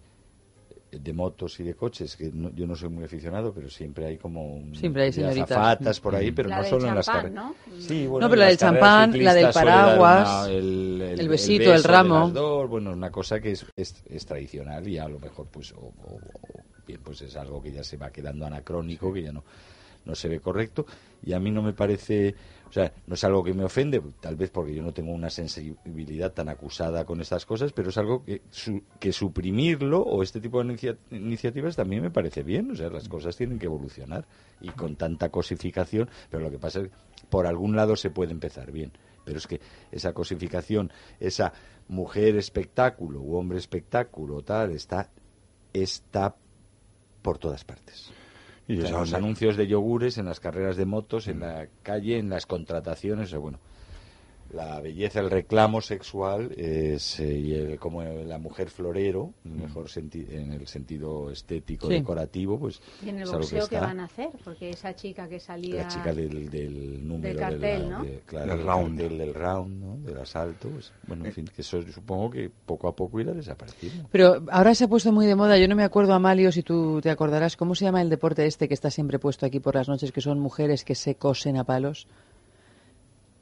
de 0.91 1.13
motos 1.13 1.59
y 1.59 1.63
de 1.63 1.73
coches, 1.73 2.15
que 2.15 2.29
no- 2.31 2.51
yo 2.53 2.67
no 2.67 2.75
soy 2.75 2.89
muy 2.89 3.03
aficionado, 3.03 3.51
pero 3.51 3.67
siempre 3.67 4.05
hay 4.05 4.17
como 4.17 4.57
un, 4.57 4.75
Siempre 4.75 5.03
hay 5.05 5.11
señoritas. 5.11 5.49
azafatas 5.53 5.99
por 5.99 6.13
ahí, 6.15 6.31
pero 6.31 6.49
La 6.49 6.57
no 6.59 6.63
solo 6.65 6.87
en 6.87 6.93
las 6.93 7.07
carreras. 7.07 7.31
¿no? 7.33 7.55
Sí, 7.79 8.05
bueno, 8.05 8.27
No, 8.27 8.29
pero 8.29 8.39
la 8.41 8.45
del 8.49 8.57
champán, 8.57 9.23
la 9.23 9.33
del 9.33 9.51
paraguas, 9.51 10.45
una- 10.45 10.53
el, 10.53 11.01
el 11.17 11.27
besito, 11.27 11.63
el 11.63 11.77
beso 11.77 11.87
ramo. 11.87 12.29
dos, 12.29 12.69
bueno, 12.69 12.91
una 12.91 13.09
cosa 13.09 13.39
que 13.41 13.53
es, 13.53 13.65
es, 13.75 14.03
es 14.07 14.25
tradicional 14.27 14.87
y 14.87 14.99
a 14.99 15.07
lo 15.07 15.19
mejor 15.19 15.47
pues 15.47 15.71
o, 15.71 15.77
o- 15.79 16.21
o 16.53 16.63
bien 16.85 17.01
pues 17.03 17.23
es 17.23 17.35
algo 17.37 17.59
que 17.59 17.71
ya 17.71 17.83
se 17.83 17.97
va 17.97 18.11
quedando 18.11 18.45
anacrónico, 18.45 19.11
que 19.11 19.23
ya 19.23 19.31
no 19.31 19.43
no 20.03 20.15
se 20.15 20.27
ve 20.27 20.39
correcto 20.39 20.83
y 21.23 21.31
a 21.33 21.39
mí 21.39 21.51
no 21.51 21.61
me 21.61 21.73
parece, 21.73 22.33
o 22.71 22.73
sea, 22.73 22.93
no 23.05 23.15
es 23.15 23.23
algo 23.25 23.43
que 23.43 23.53
me 23.53 23.65
ofende, 23.65 24.01
tal 24.21 24.37
vez 24.37 24.49
porque 24.49 24.73
yo 24.73 24.81
no 24.81 24.93
tengo 24.93 25.11
una 25.11 25.29
sensibilidad 25.29 26.31
tan 26.31 26.47
acusada 26.47 27.03
con 27.05 27.19
estas 27.19 27.45
cosas, 27.45 27.73
pero 27.73 27.89
es 27.89 27.97
algo 27.97 28.23
que, 28.23 28.41
su- 28.49 28.81
que 28.97 29.11
suprimirlo 29.11 30.01
o 30.01 30.23
este 30.23 30.39
tipo 30.39 30.63
de 30.63 30.71
inicia- 30.73 30.97
iniciativas 31.11 31.75
también 31.75 32.01
me 32.01 32.11
parece 32.11 32.43
bien, 32.43 32.71
o 32.71 32.75
sea, 32.75 32.89
las 32.89 33.09
cosas 33.09 33.35
tienen 33.35 33.59
que 33.59 33.65
evolucionar 33.65 34.25
y 34.61 34.69
con 34.69 34.95
tanta 34.95 35.27
cosificación, 35.29 36.09
pero 36.29 36.41
lo 36.43 36.49
que 36.49 36.59
pasa 36.59 36.79
es 36.79 36.87
que 36.87 36.93
por 37.29 37.45
algún 37.45 37.75
lado 37.75 37.97
se 37.97 38.09
puede 38.09 38.31
empezar 38.31 38.71
bien, 38.71 38.93
pero 39.25 39.37
es 39.37 39.47
que 39.47 39.59
esa 39.91 40.13
cosificación, 40.13 40.91
esa 41.19 41.51
mujer 41.89 42.37
espectáculo 42.37 43.19
u 43.19 43.35
hombre 43.35 43.57
espectáculo 43.57 44.43
tal, 44.43 44.71
está, 44.71 45.09
está 45.73 46.35
por 47.21 47.37
todas 47.37 47.65
partes. 47.65 48.11
Y 48.71 48.77
los 48.77 49.13
anuncios 49.13 49.57
de 49.57 49.67
yogures, 49.67 50.17
en 50.17 50.25
las 50.25 50.39
carreras 50.39 50.77
de 50.77 50.85
motos, 50.85 51.27
en 51.27 51.41
la 51.41 51.67
calle, 51.83 52.17
en 52.17 52.29
las 52.29 52.45
contrataciones, 52.45 53.33
bueno. 53.35 53.59
La 54.53 54.81
belleza, 54.81 55.21
el 55.21 55.29
reclamo 55.29 55.79
sexual 55.79 56.51
es 56.57 57.19
eh, 57.21 57.77
como 57.79 58.03
la 58.03 58.37
mujer 58.37 58.69
florero, 58.69 59.33
en 59.45 59.51
el 59.53 59.57
mejor 59.59 59.87
senti- 59.87 60.27
en 60.29 60.51
el 60.51 60.67
sentido 60.67 61.31
estético, 61.31 61.87
Sí. 61.87 61.93
decorativo, 61.93 62.59
pues 62.59 62.81
Y 63.05 63.09
en 63.09 63.19
el 63.19 63.29
boxeo, 63.29 63.67
¿qué 63.69 63.75
está. 63.75 63.87
van 63.87 64.01
a 64.01 64.05
hacer? 64.05 64.29
Porque 64.43 64.69
esa 64.71 64.93
chica 64.93 65.29
que 65.29 65.39
salía... 65.39 65.83
La 65.83 65.87
chica 65.87 66.13
del, 66.13 66.49
del 66.49 67.07
número 67.07 67.39
cartel, 67.39 67.61
de 67.61 67.79
la- 67.79 67.97
¿no? 67.97 68.03
de- 68.03 68.19
claro, 68.25 68.47
Del 68.47 68.57
del 68.57 68.65
round. 68.67 68.99
cartel, 68.99 69.17
del 69.17 69.33
round, 69.33 69.83
¿no? 69.83 69.97
del 70.05 70.17
asalto. 70.19 70.69
pues, 70.69 70.91
bueno, 71.07 71.25
en 71.25 71.31
fin, 71.33 71.45
que 71.45 71.61
eso 71.61 71.81
supongo 71.83 72.29
que 72.31 72.49
poco 72.65 72.89
a 72.89 72.95
poco 72.95 73.19
irá 73.21 73.31
desapareciendo. 73.33 74.09
Pero 74.11 74.43
ahora 74.51 74.75
se 74.75 74.83
ha 74.83 74.87
puesto 74.89 75.11
muy 75.13 75.27
de 75.27 75.35
moda, 75.35 75.57
yo 75.57 75.67
no 75.69 75.75
me 75.77 75.83
acuerdo, 75.83 76.13
Amalio, 76.13 76.51
si 76.51 76.61
tú 76.61 76.99
te 77.01 77.09
acordarás, 77.09 77.55
¿cómo 77.55 77.73
se 77.73 77.85
llama 77.85 78.01
el 78.01 78.09
deporte 78.09 78.45
este 78.45 78.67
que 78.67 78.73
está 78.73 78.89
siempre 78.91 79.17
puesto 79.17 79.45
aquí 79.45 79.59
por 79.61 79.75
las 79.75 79.87
noches, 79.87 80.11
que 80.11 80.19
son 80.21 80.39
mujeres 80.39 80.83
que 80.83 80.95
se 80.95 81.15
cosen 81.15 81.55
a 81.57 81.63
palos? 81.63 82.07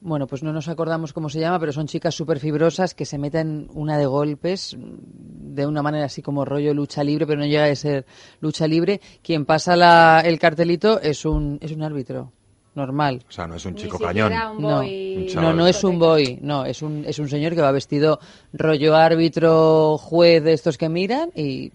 Bueno, 0.02 0.28
pues 0.28 0.44
no 0.44 0.54
nos 0.54 0.70
acordamos 0.70 1.12
cómo 1.12 1.30
se 1.30 1.40
llama, 1.42 1.60
pero 1.60 1.74
son 1.74 1.88
chicas 1.88 2.16
súper 2.16 2.40
fibrosas 2.40 2.94
que 2.96 3.04
se 3.06 3.18
meten 3.18 3.68
una 3.74 3.98
de 3.98 4.06
golpes 4.06 4.76
mm, 4.78 5.54
de 5.56 5.66
una 5.66 5.82
manera 5.82 6.06
así 6.06 6.22
como 6.22 6.46
rollo 6.46 6.74
lucha 6.74 7.04
libre, 7.04 7.28
pero 7.28 7.40
no 7.40 7.46
llega 7.46 7.66
a 7.66 7.76
ser 7.76 8.06
lucha 8.40 8.66
libre. 8.68 9.02
Quien 9.22 9.46
pasa 9.46 9.76
la- 9.76 10.22
el 10.24 10.40
cartelito 10.40 11.02
es 11.02 11.26
un, 11.26 11.58
es 11.62 11.72
un 11.74 11.84
árbitro, 11.84 12.32
normal. 12.76 13.24
O 13.28 13.32
sea, 13.32 13.46
no 13.48 13.56
es 13.56 13.66
un 13.66 13.76
chico 13.76 14.00
cañón. 14.00 14.32
un 14.32 14.64
No, 14.64 14.80
Un 14.80 15.26
no, 15.36 15.54
no 15.54 15.68
es 15.68 15.84
un 15.84 16.00
boy, 16.00 16.40
no, 16.42 16.64
es 16.64 16.82
un, 16.82 17.04
es 17.06 17.20
un 17.20 17.28
señor 17.28 17.54
que 17.54 17.62
va 17.62 17.72
vestido 17.74 18.20
rollo 18.54 18.96
árbitro, 18.96 19.98
juez 19.98 20.42
de 20.44 20.54
estos 20.54 20.78
que 20.78 20.88
miran 20.88 21.30
y 21.36 21.74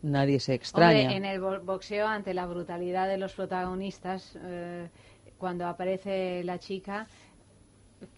nadie 0.00 0.40
se 0.40 0.54
extraña. 0.54 1.00
Hombre, 1.10 1.16
en 1.16 1.24
el 1.26 1.40
bo- 1.40 1.60
boxeo, 1.60 2.06
ante 2.06 2.32
la 2.32 2.46
brutalidad 2.46 3.06
de 3.06 3.18
los 3.18 3.34
protagonistas, 3.34 4.38
eh, 4.42 4.88
cuando 5.36 5.66
aparece 5.66 6.42
la 6.44 6.58
chica, 6.58 7.06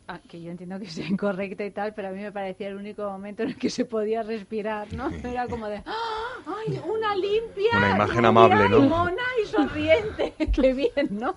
ah, 0.09 0.20
que 0.26 0.40
yo 0.40 0.50
entiendo 0.50 0.78
que 0.78 0.86
sea 0.86 1.06
incorrecta 1.06 1.64
y 1.64 1.70
tal, 1.70 1.94
pero 1.94 2.09
a 2.09 2.11
mí 2.11 2.20
me 2.20 2.32
parecía 2.32 2.68
el 2.68 2.76
único 2.76 3.09
momento 3.09 3.42
en 3.42 3.50
el 3.50 3.56
que 3.56 3.70
se 3.70 3.84
podía 3.84 4.22
respirar, 4.22 4.92
¿no? 4.94 5.11
Era 5.11 5.46
como 5.46 5.68
de, 5.68 5.82
¡Ah! 5.86 6.28
¡ay, 6.46 6.80
una 6.88 7.14
limpia! 7.14 7.76
Una 7.76 7.90
imagen 7.94 8.24
amable, 8.24 8.68
¿no? 8.68 8.84
y 8.84 8.88
mona 8.88 9.22
y 9.42 9.46
sonriente! 9.46 10.34
¡Qué 10.52 10.74
bien, 10.74 11.09
¿no? 11.11 11.34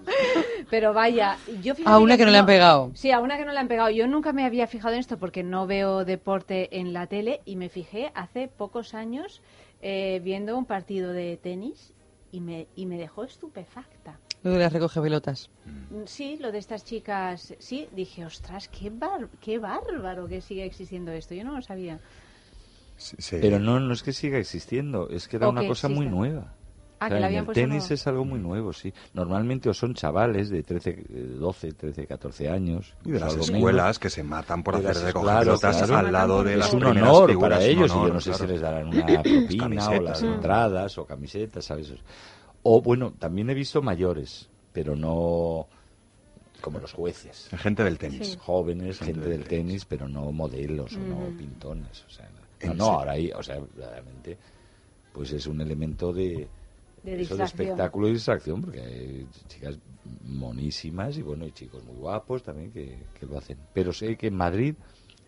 Pero 0.69 0.93
vaya, 0.93 1.38
yo 1.61 1.76
fíjate 1.76 1.93
A 1.93 1.99
una 1.99 2.17
que 2.17 2.26
no 2.26 2.32
le 2.32 2.38
han 2.38 2.45
pegado. 2.45 2.91
Sí, 2.95 3.11
a 3.11 3.19
una 3.19 3.38
que 3.38 3.45
no 3.45 3.51
le 3.51 3.59
han 3.59 3.67
pegado. 3.67 3.89
Yo 3.89 4.07
nunca 4.07 4.34
me 4.34 4.45
había 4.45 4.67
fijado 4.67 4.93
en 4.93 4.99
esto 5.01 5.17
porque 5.19 5.43
no 5.43 5.67
veo 5.67 6.05
deporte 6.05 6.80
en 6.80 6.93
la 6.93 7.07
tele 7.07 7.41
y 7.45 7.55
me 7.57 7.69
fijé 7.69 8.11
hace 8.15 8.47
pocos 8.47 8.93
años 8.93 9.41
eh, 9.82 10.22
viendo 10.24 10.57
un 10.57 10.65
partido 10.65 11.11
de 11.11 11.38
tenis 11.38 11.93
y 12.32 12.39
me, 12.39 12.67
y 12.76 12.86
me 12.86 12.97
dejó 12.97 13.24
estupefacta. 13.24 14.19
Luego 14.44 14.60
las 14.60 14.74
recoge 14.74 15.02
pelotas. 15.02 15.50
Mm, 15.66 16.04
Sí, 16.06 16.38
lo 16.42 16.52
de 16.52 16.58
estas 16.58 16.84
chicas, 16.84 17.54
sí, 17.60 17.88
dije, 17.92 18.26
ostras, 18.26 18.68
qué, 18.70 18.89
bar- 18.89 19.30
qué 19.39 19.60
bárbaro 19.60 20.28
que 20.28 20.42
sigue 20.42 20.66
existiendo 20.66 21.12
esto. 21.12 21.36
Yo 21.36 21.44
no 21.44 21.56
lo 21.56 21.62
sabía. 21.62 22.00
Sí, 22.98 23.16
sí. 23.20 23.38
Pero 23.42 23.60
no, 23.60 23.80
no 23.80 23.94
es 23.94 24.04
que 24.04 24.14
siga 24.14 24.38
existiendo, 24.38 25.10
es 25.10 25.28
que 25.28 25.38
era 25.38 25.48
O 25.48 25.52
una 25.52 25.66
cosa 25.68 25.88
muy 25.89 26.06
exista. 26.06 26.16
nueva. 26.16 26.54
Ah, 27.00 27.08
O 27.08 27.10
sea, 27.10 27.10
que 27.10 27.14
la 27.14 27.20
en 27.20 27.24
habían 27.26 27.48
el 27.48 27.54
tenis 27.54 27.78
nuevo. 27.82 27.94
es 27.96 28.08
algo 28.08 28.26
muy 28.26 28.39
nuevo, 28.39 28.74
sí. 28.74 28.94
Normalmente 29.14 29.70
o 29.70 29.74
son 29.74 29.96
chavales 29.96 30.50
de 30.52 30.62
13, 30.62 30.89
eh, 30.92 31.06
12, 31.39 31.74
13, 31.74 32.06
14 32.06 32.48
años. 32.50 32.94
Y 33.04 33.12
de 33.12 33.20
las 33.20 33.36
escuelas 33.36 33.84
menos. 33.86 34.00
que 34.00 34.10
se 34.12 34.22
matan 34.24 34.62
por 34.64 34.80
De 34.80 34.88
hacer 34.88 35.06
recoger 35.06 35.26
claro, 35.30 35.46
pelotas 35.46 35.78
claro. 35.88 35.98
al 35.98 36.14
lado 36.14 36.44
de 36.44 36.54
Es 36.54 36.58
las 36.60 36.74
un 36.74 36.80
primeras 36.82 37.10
honor 37.10 37.30
figuras, 37.30 37.50
para 37.60 37.66
un 37.66 37.72
ellos 37.72 37.89
y 37.89 37.94
honor, 37.96 38.08
yo 38.08 38.14
no 38.14 38.22
sé 38.22 38.30
claro. 38.30 38.46
si 38.46 38.52
les 38.52 38.62
darán 38.62 38.88
una 38.94 39.24
propina 39.24 39.89
o 39.89 40.02
las 40.02 40.22
entradas 40.22 40.98
o 41.00 41.06
camisetas, 41.06 41.66
¿sabes? 41.66 41.92
O 42.64 42.82
bueno, 42.82 43.14
también 43.14 43.49
he 43.49 43.53
visto 43.53 43.82
mayores, 43.82 44.49
pero 44.72 44.95
no 44.95 45.68
como 46.62 46.80
los 46.80 46.93
jueces. 46.93 47.49
Gente 47.57 47.84
del 47.84 47.97
tenis. 47.97 48.28
Sí. 48.28 48.38
Jóvenes, 48.39 48.99
Gente 48.99 49.14
gente 49.14 49.30
del 49.30 49.39
del 49.39 49.47
tenis, 49.47 49.86
pero 49.86 50.07
no 50.07 50.32
modelos 50.32 50.93
o 50.95 50.99
no 50.99 51.38
pintones. 51.38 52.05
O 52.05 52.09
sea, 52.09 52.30
no, 52.68 52.74
no, 52.74 52.86
ahora 52.86 53.14
ahí, 53.14 53.32
o 53.32 53.41
sea, 53.43 53.59
realmente, 53.76 54.38
pues 55.12 55.34
es 55.34 55.47
un 55.47 55.59
elemento 55.62 56.14
de, 56.14 56.47
De 57.03 57.22
eso 57.22 57.36
de 57.36 57.43
espectáculo 57.43 58.07
y 58.07 58.14
distracción, 58.14 58.62
porque 58.62 58.82
hay 58.82 59.28
chicas 59.47 59.80
monísimas 60.24 61.18
y 61.18 61.22
bueno, 61.22 61.45
y 61.45 61.51
chicos 61.51 61.84
muy 61.84 61.95
guapos 61.95 62.43
también 62.43 62.72
que, 62.72 62.97
que 63.20 63.26
lo 63.26 63.38
hacen. 63.38 63.57
Pero 63.74 63.91
sé 63.91 64.16
que 64.16 64.28
en 64.28 64.36
Madrid, 64.36 64.76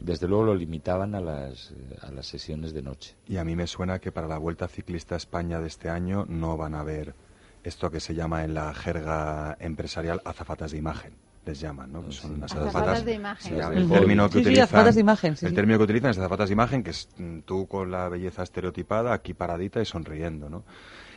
desde 0.03 0.27
luego, 0.27 0.43
lo 0.43 0.55
limitaban 0.55 1.15
a 1.15 1.21
las, 1.21 1.73
a 2.01 2.11
las 2.11 2.27
sesiones 2.27 2.73
de 2.73 2.81
noche. 2.81 3.15
Y 3.25 3.37
a 3.37 3.45
mí 3.45 3.55
me 3.55 3.67
suena 3.67 3.99
que 3.99 4.11
para 4.11 4.27
la 4.27 4.37
Vuelta 4.37 4.67
Ciclista 4.67 5.15
a 5.15 5.17
España 5.17 5.59
de 5.61 5.67
este 5.67 5.89
año 5.89 6.25
no 6.27 6.57
van 6.57 6.75
a 6.75 6.83
ver 6.83 7.15
esto 7.63 7.89
que 7.89 8.01
se 8.01 8.13
llama 8.13 8.43
en 8.43 8.53
la 8.53 8.73
jerga 8.73 9.55
empresarial 9.61 10.21
azafatas 10.25 10.71
de 10.71 10.77
imagen. 10.77 11.13
Les 11.45 11.59
llaman, 11.59 11.91
¿no? 11.91 12.09
Son 12.11 12.31
unas 12.35 12.51
Azafatas 12.51 12.75
azafatas 12.75 13.05
de 13.05 13.13
imagen. 13.13 13.51
Sí, 13.51 13.57
Las 13.57 13.75
el 13.75 13.89
término 13.89 14.27
que 14.29 14.33
Sí, 14.33 14.39
sí, 14.39 14.41
utilizan, 14.41 14.63
azafatas 14.63 14.95
de 14.95 15.01
imagen, 15.01 15.37
sí, 15.37 15.45
el 15.45 15.49
sí. 15.51 15.55
término 15.55 15.77
que 15.77 15.83
utilizan 15.85 16.11
es 16.11 16.17
azafatas 16.17 16.49
de 16.49 16.53
imagen, 16.53 16.83
que 16.83 16.89
es 16.91 17.09
mm, 17.17 17.39
tú 17.39 17.67
con 17.67 17.91
la 17.91 18.07
belleza 18.09 18.43
estereotipada, 18.43 19.13
aquí 19.13 19.33
paradita 19.33 19.81
y 19.81 19.85
sonriendo, 19.85 20.49
¿no? 20.49 20.63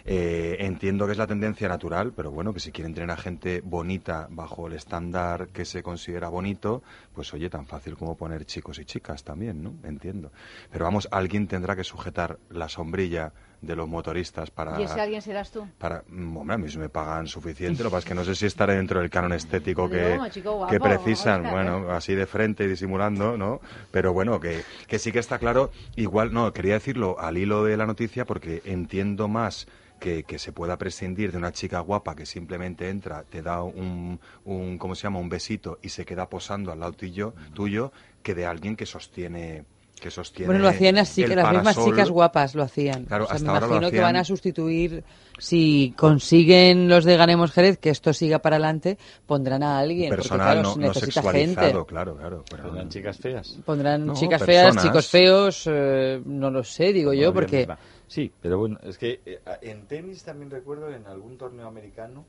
Eh, 0.09 0.59
entiendo 0.61 1.07
que 1.07 1.13
es 1.13 1.19
la 1.19 1.27
tendencia 1.27 1.69
natural, 1.69 2.13
pero 2.15 2.31
bueno, 2.31 2.55
que 2.55 2.61
si 2.61 2.71
quieren 2.71 2.95
tener 2.95 3.11
a 3.11 3.17
gente 3.17 3.61
bonita 3.65 4.29
bajo 4.31 4.69
el 4.69 4.75
estándar 4.75 5.49
que 5.49 5.65
se 5.65 5.83
considera 5.83 6.29
bonito, 6.29 6.85
pues 7.13 7.35
oye, 7.35 7.51
tan 7.51 7.67
fácil 7.67 7.97
como 7.97 8.17
poner 8.17 8.47
chicos 8.47 8.79
y 8.79 8.85
chicas 8.85 9.25
también, 9.25 9.65
¿no? 9.65 9.75
Entiendo. 9.83 10.31
Pero 10.71 10.85
vamos, 10.85 11.09
alguien 11.11 11.49
tendrá 11.49 11.75
que 11.75 11.83
sujetar 11.83 12.39
la 12.51 12.69
sombrilla 12.69 13.33
de 13.61 13.75
los 13.75 13.89
motoristas 13.89 14.51
para... 14.53 14.81
¿Y 14.81 14.85
ese 14.85 15.01
alguien 15.01 15.21
serás 15.21 15.51
tú? 15.51 15.67
Para, 15.79 16.05
mm, 16.07 16.37
hombre, 16.37 16.55
a 16.55 16.59
mí 16.59 16.69
se 16.69 16.79
me 16.79 16.89
pagan 16.89 17.27
suficiente, 17.27 17.83
lo 17.83 17.89
que 17.89 17.95
pasa 17.95 18.05
es 18.05 18.05
que 18.05 18.15
no 18.15 18.25
sé 18.25 18.37
si 18.37 18.47
estaré 18.47 18.77
dentro 18.77 19.01
del 19.01 19.11
canon 19.11 19.33
estético 19.33 19.89
que, 19.89 20.21
chico 20.31 20.53
guapo, 20.53 20.73
que 20.73 20.79
precisan, 20.79 21.51
bueno, 21.51 21.91
así 21.91 22.15
de 22.15 22.27
frente 22.27 22.63
y 22.65 22.69
disimulando, 22.69 23.37
¿no? 23.37 23.61
Pero 23.91 24.13
bueno, 24.13 24.39
que, 24.39 24.63
que 24.87 25.01
sí 25.01 25.11
que 25.11 25.19
está 25.19 25.41
claro, 25.41 25.73
igual, 25.97 26.33
no, 26.33 26.53
quería 26.53 26.75
decirlo 26.75 27.19
al 27.19 27.39
hilo 27.39 27.65
de 27.65 27.77
la 27.77 27.87
noticia 27.87 28.25
porque 28.25 28.63
entiendo 28.65 29.27
más 29.27 29.67
que, 29.99 30.25
que 30.25 30.39
se 30.39 30.53
pueda 30.53 30.77
prescindir 30.77 31.33
de 31.33 31.39
una 31.39 31.53
chica 31.53 31.81
guapa 31.81 32.15
que 32.15 32.27
simplemente 32.27 32.89
entra, 32.91 33.25
te 33.25 33.43
da 33.43 33.63
un, 33.63 34.21
un 34.45 34.79
¿cómo 34.79 34.95
se 34.95 35.05
llama?, 35.05 35.19
un 35.19 35.29
besito 35.29 35.79
y 35.83 35.89
se 35.89 36.05
queda 36.05 36.29
posando 36.29 36.71
al 36.73 36.81
lado 36.81 36.93
tuyo, 36.93 37.35
tuyo 37.55 37.93
que 38.23 38.35
de 38.35 38.47
alguien 38.47 38.77
que 38.77 38.87
sostiene 38.87 39.65
que 39.99 40.11
sostiene 40.11 40.49
Bueno, 40.49 40.61
lo 40.63 40.69
hacían 40.69 40.99
así, 40.99 41.25
que 41.25 41.35
las 41.35 41.51
mismas 41.51 41.83
chicas 41.83 42.11
guapas 42.11 42.55
lo 42.55 42.63
hacían. 42.63 43.07
Claro, 43.07 43.25
O 43.25 43.29
sea, 43.29 43.37
hasta 43.37 43.47
me 43.47 43.55
ahora 43.55 43.67
lo 43.67 43.73
imagino 43.77 43.91
que 43.91 44.01
van 44.03 44.17
a 44.17 44.25
sustituir, 44.25 45.05
si 45.39 45.95
consiguen 45.97 46.87
los 46.87 47.07
de 47.07 47.17
Ganemos 47.17 47.51
Jerez 47.51 47.79
que 47.79 47.89
esto 47.89 48.13
siga 48.13 48.41
para 48.41 48.57
adelante, 48.57 48.99
pondrán 49.25 49.63
a 49.63 49.79
alguien. 49.79 50.11
porque, 50.11 50.17
personal 50.23 50.47
claro, 50.53 50.63
no, 50.63 50.77
no 50.77 50.89
necesita 50.89 51.13
sexualizado, 51.23 51.67
gente. 51.67 51.87
claro, 51.89 52.17
claro. 52.17 52.45
pero- 52.51 52.63
¿Pondrán 52.65 52.89
chicas 52.91 53.17
feas? 53.17 53.59
Pondrán 53.65 54.05
No, 54.05 54.13
chicas 54.13 54.43
personas. 54.43 54.75
feas, 54.75 54.85
chicos 54.85 55.07
feos, 55.09 55.63
eh, 55.67 56.21
no 56.27 56.51
lo 56.51 56.63
sé, 56.63 56.93
digo 56.93 57.15
yo, 57.15 57.33
porque... 57.33 57.67
Sí, 58.09 58.33
pero 58.41 58.59
bueno, 58.59 58.79
es 58.83 58.99
que 58.99 59.23
eh, 59.27 59.43
en 59.63 59.87
tenis 59.87 60.23
también 60.23 60.51
recuerdo 60.51 60.91
en 60.91 61.07
algún 61.07 61.37
torneo 61.37 61.67
americano 61.67 62.27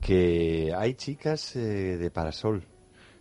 que 0.00 0.72
hay 0.76 0.94
chicas 0.94 1.56
eh, 1.56 1.96
de 1.98 2.10
parasol. 2.10 2.64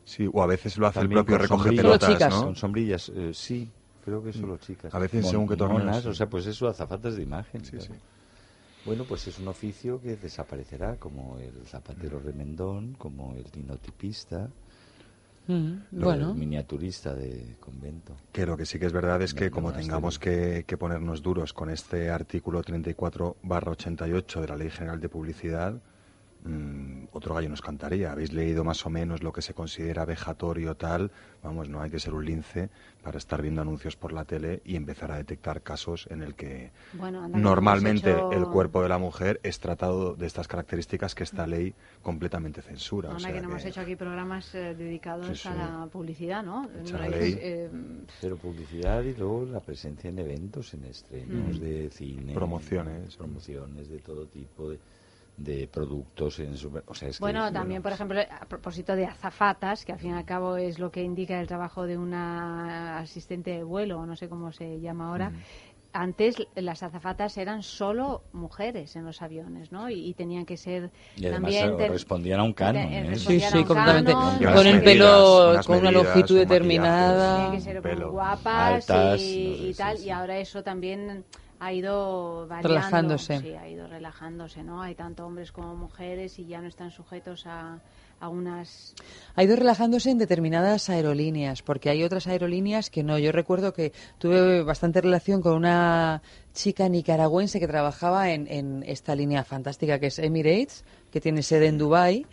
Sí, 0.06 0.30
o 0.32 0.44
a 0.44 0.48
veces 0.48 0.78
lo 0.78 0.88
hace 0.88 1.00
También 1.00 1.20
el 1.20 1.26
propio 1.26 1.38
recoge 1.38 1.74
pelotas, 1.74 2.12
chicas. 2.12 2.34
¿no? 2.34 2.44
Con 2.44 2.56
sombrillas, 2.56 3.10
eh, 3.10 3.34
sí, 3.34 3.72
creo 4.02 4.24
que 4.24 4.34
solo 4.34 4.58
chicas. 4.58 4.94
A 4.94 5.00
veces 5.00 5.22
Mon- 5.24 5.32
según 5.32 5.48
qué 5.48 5.58
torneos, 5.58 5.98
sí. 5.98 6.10
O 6.10 6.14
sea, 6.14 6.30
pues 6.30 6.46
eso, 6.48 6.68
azafatas 6.68 7.16
de 7.16 7.24
imagen. 7.24 7.64
Sí, 7.64 7.72
claro. 7.72 7.96
sí. 7.96 8.02
Bueno, 8.86 9.06
pues 9.08 9.28
es 9.28 9.40
un 9.40 9.48
oficio 9.48 10.02
que 10.02 10.16
desaparecerá, 10.18 10.98
como 10.98 11.40
el 11.40 11.68
zapatero 11.68 12.20
remendón, 12.20 12.94
como 12.96 13.36
el 13.36 13.46
linotipista, 13.54 14.52
Mm, 15.48 15.74
lo- 15.92 16.06
bueno, 16.06 16.34
miniaturista 16.34 17.14
de 17.14 17.56
convento. 17.60 18.16
Que 18.32 18.46
lo 18.46 18.58
que 18.58 18.66
sí 18.66 18.80
que 18.80 18.86
es 18.88 18.94
verdad 18.94 19.22
es 19.22 19.34
que 19.34 19.46
No, 19.46 19.52
como 19.52 19.72
no, 19.72 19.78
tengamos 19.78 20.18
que, 20.20 20.64
que 20.68 20.78
ponernos 20.78 21.22
duros 21.22 21.54
con 21.54 21.70
este 21.70 22.10
artículo 22.10 22.62
34 22.64 23.38
barra 23.44 23.72
88 23.72 24.42
de 24.42 24.48
la 24.48 24.56
Ley 24.56 24.70
General 24.72 25.00
de 25.00 25.10
Publicidad, 25.10 25.82
mm, 26.46 27.08
otro 27.12 27.36
gallo 27.36 27.50
nos 27.50 27.62
cantaría. 27.62 28.12
Habéis 28.12 28.32
leído 28.32 28.64
más 28.64 28.86
o 28.86 28.90
menos 28.90 29.24
lo 29.24 29.34
que 29.34 29.42
se 29.42 29.54
considera 29.54 30.06
vejatorio 30.06 30.76
tal. 30.76 31.12
Vamos, 31.44 31.70
no 31.70 31.82
hay 31.82 31.90
que 31.92 32.00
ser 32.00 32.14
un 32.14 32.26
lince 32.26 32.70
para 33.04 33.18
estar 33.18 33.42
viendo 33.42 33.62
anuncios 33.62 33.96
por 33.96 34.14
la 34.14 34.26
tele 34.26 34.62
y 34.66 34.76
empezar 34.76 35.12
a 35.12 35.18
detectar 35.18 35.62
casos 35.62 36.08
en 36.10 36.22
el 36.24 36.34
que 36.36 36.72
Bueno, 36.94 37.24
anda 37.24 37.38
normalmente 37.38 38.12
hecho- 38.12 38.32
el 38.32 38.46
cuerpo 38.48 38.82
de 38.82 38.90
la 38.90 38.98
mujer 38.98 39.40
es 39.44 39.60
tratado 39.60 40.16
de 40.16 40.26
estas 40.26 40.48
características 40.48 41.14
que 41.14 41.24
esta 41.24 41.46
ley 41.46 41.74
completamente 42.02 42.62
censura. 42.62 43.10
o 43.10 43.12
Ahora 43.14 43.20
sea 43.24 43.34
que 43.34 43.42
no 43.42 43.50
hemos 43.50 43.66
hecho 43.66 43.82
aquí 43.82 43.96
programas 43.96 44.54
eh, 44.56 44.74
dedicados 44.76 45.28
Sí, 45.28 45.36
sí. 45.36 45.48
a 45.50 45.56
la 45.82 45.88
publicidad, 45.88 46.44
¿no? 46.44 46.68
Hecha 46.82 46.94
No 46.94 47.00
la 47.00 47.08
es, 47.08 47.16
ley. 47.22 47.38
eh, 47.40 47.70
Pero 48.22 48.38
publicidad 48.38 49.04
y 49.04 49.14
luego 49.14 49.46
la 49.46 49.60
presencia 49.60 50.10
en 50.10 50.20
eventos, 50.20 50.74
en 50.74 50.86
estrenos 50.86 51.58
Mm. 51.60 51.62
de 51.62 51.90
cine. 51.92 52.34
Promociones. 52.34 53.16
Promociones 53.18 53.88
de 53.90 54.00
todo 54.00 54.26
tipo 54.26 54.70
de, 54.72 54.80
de 55.38 55.68
productos 55.68 56.40
en 56.40 56.56
super... 56.58 56.84
O 56.88 56.94
sea, 56.96 57.10
es 57.10 57.18
que, 57.18 57.22
Bueno, 57.24 57.52
también, 57.52 57.82
por 57.82 57.92
ejemplo, 57.92 58.20
a 58.22 58.46
propósito 58.46 58.96
de 58.96 59.06
azafatas, 59.06 59.84
que 59.86 59.92
al 59.92 60.00
fin 60.00 60.12
y 60.12 60.14
al 60.14 60.26
cabo 60.26 60.58
es 60.58 60.80
lo 60.80 60.92
que 60.92 61.04
indica 61.04 61.40
el 61.40 61.48
trabajo 61.48 61.86
de 61.86 61.98
una 61.98 63.00
asistente 63.00 63.52
de 63.52 63.64
vuelo, 63.64 64.00
o 64.00 64.06
no 64.06 64.16
sé 64.16 64.30
cómo 64.30 64.52
se 64.52 64.80
llama 64.80 65.10
ahora, 65.10 65.32
antes 65.96 66.36
las 66.56 66.84
azafatas 66.84 67.38
eran 67.38 67.64
solo 67.64 68.24
mujeres 68.34 68.96
en 68.98 69.06
los 69.06 69.22
aviones, 69.22 69.72
¿no? 69.72 69.90
Y, 69.90 70.08
y 70.10 70.14
tenían 70.14 70.46
que 70.46 70.58
ser 70.58 70.92
Y 71.16 71.26
además 71.26 71.54
también 71.54 71.80
eh, 71.80 71.88
respondían 71.88 72.40
a 72.42 72.44
un 72.44 72.54
canon. 72.54 72.82
¿eh? 72.82 73.06
respondían 73.08 73.52
Sí, 73.52 73.58
sí, 73.60 73.64
completamente. 73.64 74.12
canon, 74.12 74.54
Con 74.56 74.68
el 74.68 74.84
pelo, 74.84 75.54
con 75.66 75.78
una 75.80 75.92
longitud 75.92 76.36
un 76.36 76.40
determinada. 76.42 77.52
Que 77.52 77.62
ser 77.62 77.82
guapas 77.82 78.90
Altas, 78.90 79.22
y, 79.22 79.48
no 79.50 79.56
sé, 79.56 79.62
y 79.64 79.74
sí, 79.74 79.78
tal. 79.78 79.98
sí. 79.98 80.06
Y 80.06 80.10
ahora 80.10 80.38
eso 80.38 80.64
también 80.64 81.24
ha 81.60 81.74
ido 81.74 82.48
variando. 82.48 82.68
Relajándose. 82.68 83.40
Sí, 83.40 83.54
ha 83.54 83.68
ido 83.68 83.88
relajándose, 83.88 84.64
¿no? 84.64 84.82
Hay 84.82 84.96
tanto 84.96 85.26
hombres 85.26 85.52
como 85.52 85.76
mujeres 85.76 86.38
y 86.40 86.46
ya 86.46 86.62
no 86.62 86.68
están 86.68 86.92
sujetos 86.92 87.46
a, 87.46 87.80
a 88.20 88.30
unas... 88.30 88.94
Ha 89.36 89.44
ido 89.44 89.56
relajándose 89.56 90.12
en 90.12 90.18
determinadas 90.18 90.90
aerolíneas, 90.90 91.62
porque 91.62 91.90
hay 91.90 92.04
otras 92.04 92.28
aerolíneas 92.28 92.90
que 92.90 93.04
no. 93.04 93.18
Yo 93.18 93.32
recuerdo 93.32 93.74
que 93.74 93.94
tuve 94.18 94.64
bastante 94.64 95.02
relación 95.02 95.42
con 95.42 95.54
una 95.54 96.22
chica 96.54 96.90
nicaragüense 96.90 97.60
que 97.60 97.68
trabajaba 97.68 98.32
en, 98.32 98.48
en 98.48 98.84
esta 98.86 99.16
línea 99.16 99.44
fantástica 99.44 100.00
que 100.00 100.08
es 100.08 100.20
Emirates, 100.20 100.84
que 101.12 101.22
tiene 101.22 101.42
sede 101.42 101.68
en 101.68 101.78
Dubái. 101.78 102.26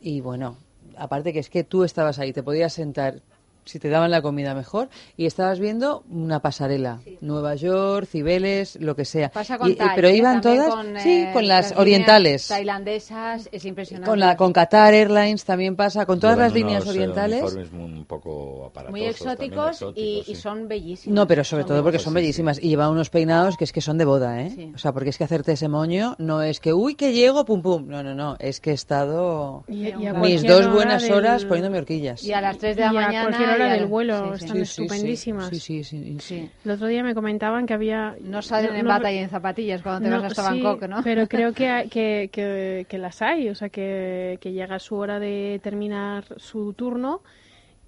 Y 0.00 0.20
bueno, 0.20 0.56
aparte 0.96 1.32
que 1.32 1.40
es 1.40 1.50
que 1.50 1.64
tú 1.64 1.84
estabas 1.84 2.18
ahí, 2.18 2.32
te 2.32 2.42
podías 2.42 2.72
sentar 2.72 3.22
si 3.66 3.78
te 3.78 3.88
daban 3.90 4.10
la 4.10 4.22
comida 4.22 4.54
mejor 4.54 4.88
y 5.16 5.26
estabas 5.26 5.60
viendo 5.60 6.04
una 6.08 6.40
pasarela, 6.40 7.00
Nueva 7.20 7.54
York, 7.56 8.06
Cibeles, 8.06 8.78
lo 8.80 8.96
que 8.96 9.04
sea. 9.04 9.28
Pasa 9.30 9.58
con 9.58 9.68
Y- 9.68 9.72
y- 9.72 9.76
Thai, 9.76 9.90
pero 9.94 10.08
iban 10.08 10.40
todas, 10.40 10.68
con, 10.70 10.98
sí, 11.00 11.22
eh, 11.22 11.30
con 11.32 11.46
las 11.46 11.74
orientales. 11.76 12.48
Tailandesas, 12.48 13.48
es 13.52 13.64
impresionante. 13.64 14.08
Con 14.08 14.18
la 14.20 14.36
con 14.36 14.52
Qatar 14.52 14.94
Airlines 14.94 15.44
también 15.44 15.76
pasa, 15.76 16.06
con 16.06 16.18
todas 16.20 16.36
Llevan 16.36 16.46
las 16.48 16.54
líneas 16.54 16.82
unos, 16.84 16.94
eh, 16.94 16.98
orientales. 16.98 17.42
un 17.72 18.04
poco 18.06 18.70
muy 18.72 18.84
también 18.84 19.10
exóticos, 19.10 19.66
y, 19.66 19.74
exóticos, 19.74 19.94
y 19.96 20.22
sí. 20.26 20.34
son 20.40 20.68
bellísimos. 20.68 21.14
No, 21.14 21.26
pero 21.26 21.44
sobre 21.44 21.62
Son 21.64 21.68
todo 21.68 21.82
porque 21.82 21.98
son 21.98 22.14
bellísimas 22.14 22.58
y 22.62 22.68
llevan 22.68 22.90
unos 22.90 23.10
peinados 23.10 23.56
que 23.56 23.64
es 23.64 23.72
que 23.72 23.80
son 23.80 23.98
de 23.98 24.04
boda, 24.04 24.40
¿eh? 24.42 24.50
Sí. 24.54 24.72
O 24.74 24.78
sea, 24.78 24.92
porque 24.92 25.10
es 25.10 25.18
que 25.18 25.24
hacerte 25.24 25.52
ese 25.52 25.68
moño 25.68 26.14
no 26.18 26.42
es 26.42 26.60
que, 26.60 26.72
uy, 26.72 26.94
que 26.94 27.12
llego, 27.12 27.44
pum, 27.44 27.62
pum. 27.62 27.86
No, 27.88 28.02
no, 28.02 28.14
no. 28.14 28.36
Es 28.38 28.60
que 28.60 28.70
he 28.70 28.74
estado 28.74 29.64
Y- 29.68 29.88
y 29.88 29.94
mis 30.20 30.42
dos 30.42 30.66
hora 30.66 30.74
buenas 30.74 31.02
del- 31.02 31.12
horas 31.12 31.44
poniéndome 31.44 31.78
horquillas. 31.78 32.22
Y 32.22 32.32
a 32.32 32.40
las 32.40 32.58
3 32.58 32.76
de 32.76 32.82
la 32.82 32.90
y 32.92 32.94
mañana. 32.94 33.55
A 33.64 33.72
del 33.72 33.86
vuelo, 33.86 34.14
sí, 34.14 34.38
sí. 34.38 34.44
están 34.44 34.56
Sí, 34.58 34.64
sí, 34.64 34.74
sí. 34.74 34.82
estupendísimas. 34.82 35.48
Sí, 35.48 35.58
sí, 35.60 35.84
sí, 35.84 36.16
Sí. 36.20 36.50
El 36.64 36.70
otro 36.70 36.86
día 36.86 37.02
me 37.02 37.14
comentaban 37.14 37.66
que 37.66 37.74
había... 37.74 38.16
No 38.20 38.42
salen 38.42 38.72
no- 38.72 38.76
en 38.78 38.84
no- 38.84 38.88
bata 38.90 39.10
y 39.12 39.18
en 39.18 39.28
zapatillas 39.30 39.82
cuando 39.82 40.02
te 40.08 40.10
no, 40.14 40.20
vas 40.22 40.32
hasta 40.38 40.52
sí, 40.52 40.62
Bangkok, 40.62 40.88
¿no? 40.88 41.02
Pero 41.02 41.26
creo 41.28 41.52
que, 41.52 41.88
que, 41.90 42.28
que, 42.32 42.86
que 42.88 42.98
las 42.98 43.22
hay, 43.22 43.48
o 43.48 43.54
sea, 43.54 43.68
que, 43.70 44.38
que 44.40 44.52
llega 44.52 44.78
su 44.78 44.96
hora 44.96 45.18
de 45.18 45.58
terminar 45.62 46.24
su 46.38 46.72
turno 46.74 47.22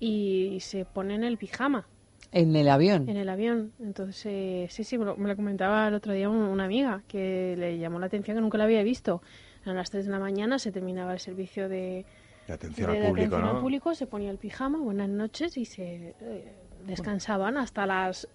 y 0.01 0.59
se 0.61 0.85
ponen 0.85 1.25
el 1.25 1.39
pijama 1.39 1.89
En 2.33 2.55
el 2.55 2.69
avión. 2.69 3.09
en 3.09 3.17
el 3.17 3.29
avión. 3.29 3.73
Entonces, 3.81 4.23
eh, 4.27 4.67
sí, 4.71 4.85
sí, 4.85 4.99
me 4.99 5.05
lo, 5.05 5.17
me 5.17 5.29
lo 5.29 5.37
comentaba 5.37 5.89
el 5.89 5.95
otro 5.95 6.13
día 6.13 6.29
un- 6.29 6.37
una 6.37 6.65
amiga 6.65 7.03
que 7.09 7.55
le 7.59 7.79
llamó 7.79 7.99
la 7.99 8.07
atención 8.07 8.37
que 8.37 8.41
nunca 8.41 8.59
la 8.59 8.65
había 8.65 8.83
visto. 8.83 9.23
A 9.65 9.73
las 9.73 9.91
3 9.91 10.07
de 10.07 10.13
la 10.13 10.19
mañana 10.19 10.59
se 10.59 10.71
terminaba 10.73 11.13
el 11.13 11.19
servicio 11.21 11.69
de, 11.69 12.07
De 12.49 12.55
atención 12.55 12.91
de 12.91 12.99
al 12.99 13.07
público, 13.09 13.27
atención 13.27 13.49
al 13.49 13.55
¿no? 13.55 13.61
público, 13.61 13.95
se 13.95 14.07
ponía 14.07 14.31
el 14.31 14.39
pijama, 14.39 14.79
buenas 14.79 15.11
noches 15.11 15.59
y 15.59 15.67
se 15.67 16.15
eh, 16.19 16.55
descansaban 16.87 17.59
hasta 17.59 17.85
las 17.85 18.27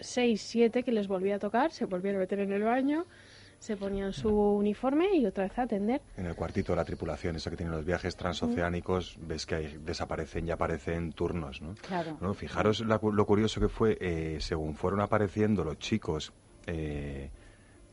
6, 0.00 0.40
7 0.40 0.82
que 0.82 0.90
les 0.90 1.06
volvía 1.06 1.36
a 1.36 1.38
tocar, 1.38 1.70
se 1.70 1.84
volvieron 1.84 2.18
a 2.18 2.24
meter 2.24 2.40
en 2.40 2.52
el 2.52 2.62
baño, 2.62 3.04
se 3.58 3.76
ponían 3.76 4.14
su 4.14 4.30
uniforme 4.30 5.14
y 5.16 5.26
otra 5.26 5.44
vez 5.44 5.58
a 5.58 5.62
atender. 5.62 6.00
En 6.16 6.24
el 6.24 6.34
cuartito 6.34 6.72
de 6.72 6.76
la 6.76 6.86
tripulación, 6.86 7.36
eso 7.36 7.50
que 7.50 7.58
tienen 7.58 7.74
los 7.74 7.84
viajes 7.84 8.16
transoceánicos, 8.16 9.18
ves 9.20 9.44
que 9.44 9.54
ahí 9.54 9.78
desaparecen 9.84 10.46
y 10.46 10.50
aparecen 10.50 11.12
turnos, 11.12 11.60
¿no? 11.60 11.74
Claro. 11.86 12.16
Bueno, 12.18 12.32
fijaros 12.32 12.80
la 12.80 12.98
lo 13.02 13.26
curioso 13.26 13.60
que 13.60 13.68
fue, 13.68 13.98
eh, 14.00 14.38
según 14.40 14.74
fueron 14.74 15.00
apareciendo 15.02 15.62
los 15.62 15.78
chicos, 15.78 16.32
eh, 16.66 17.30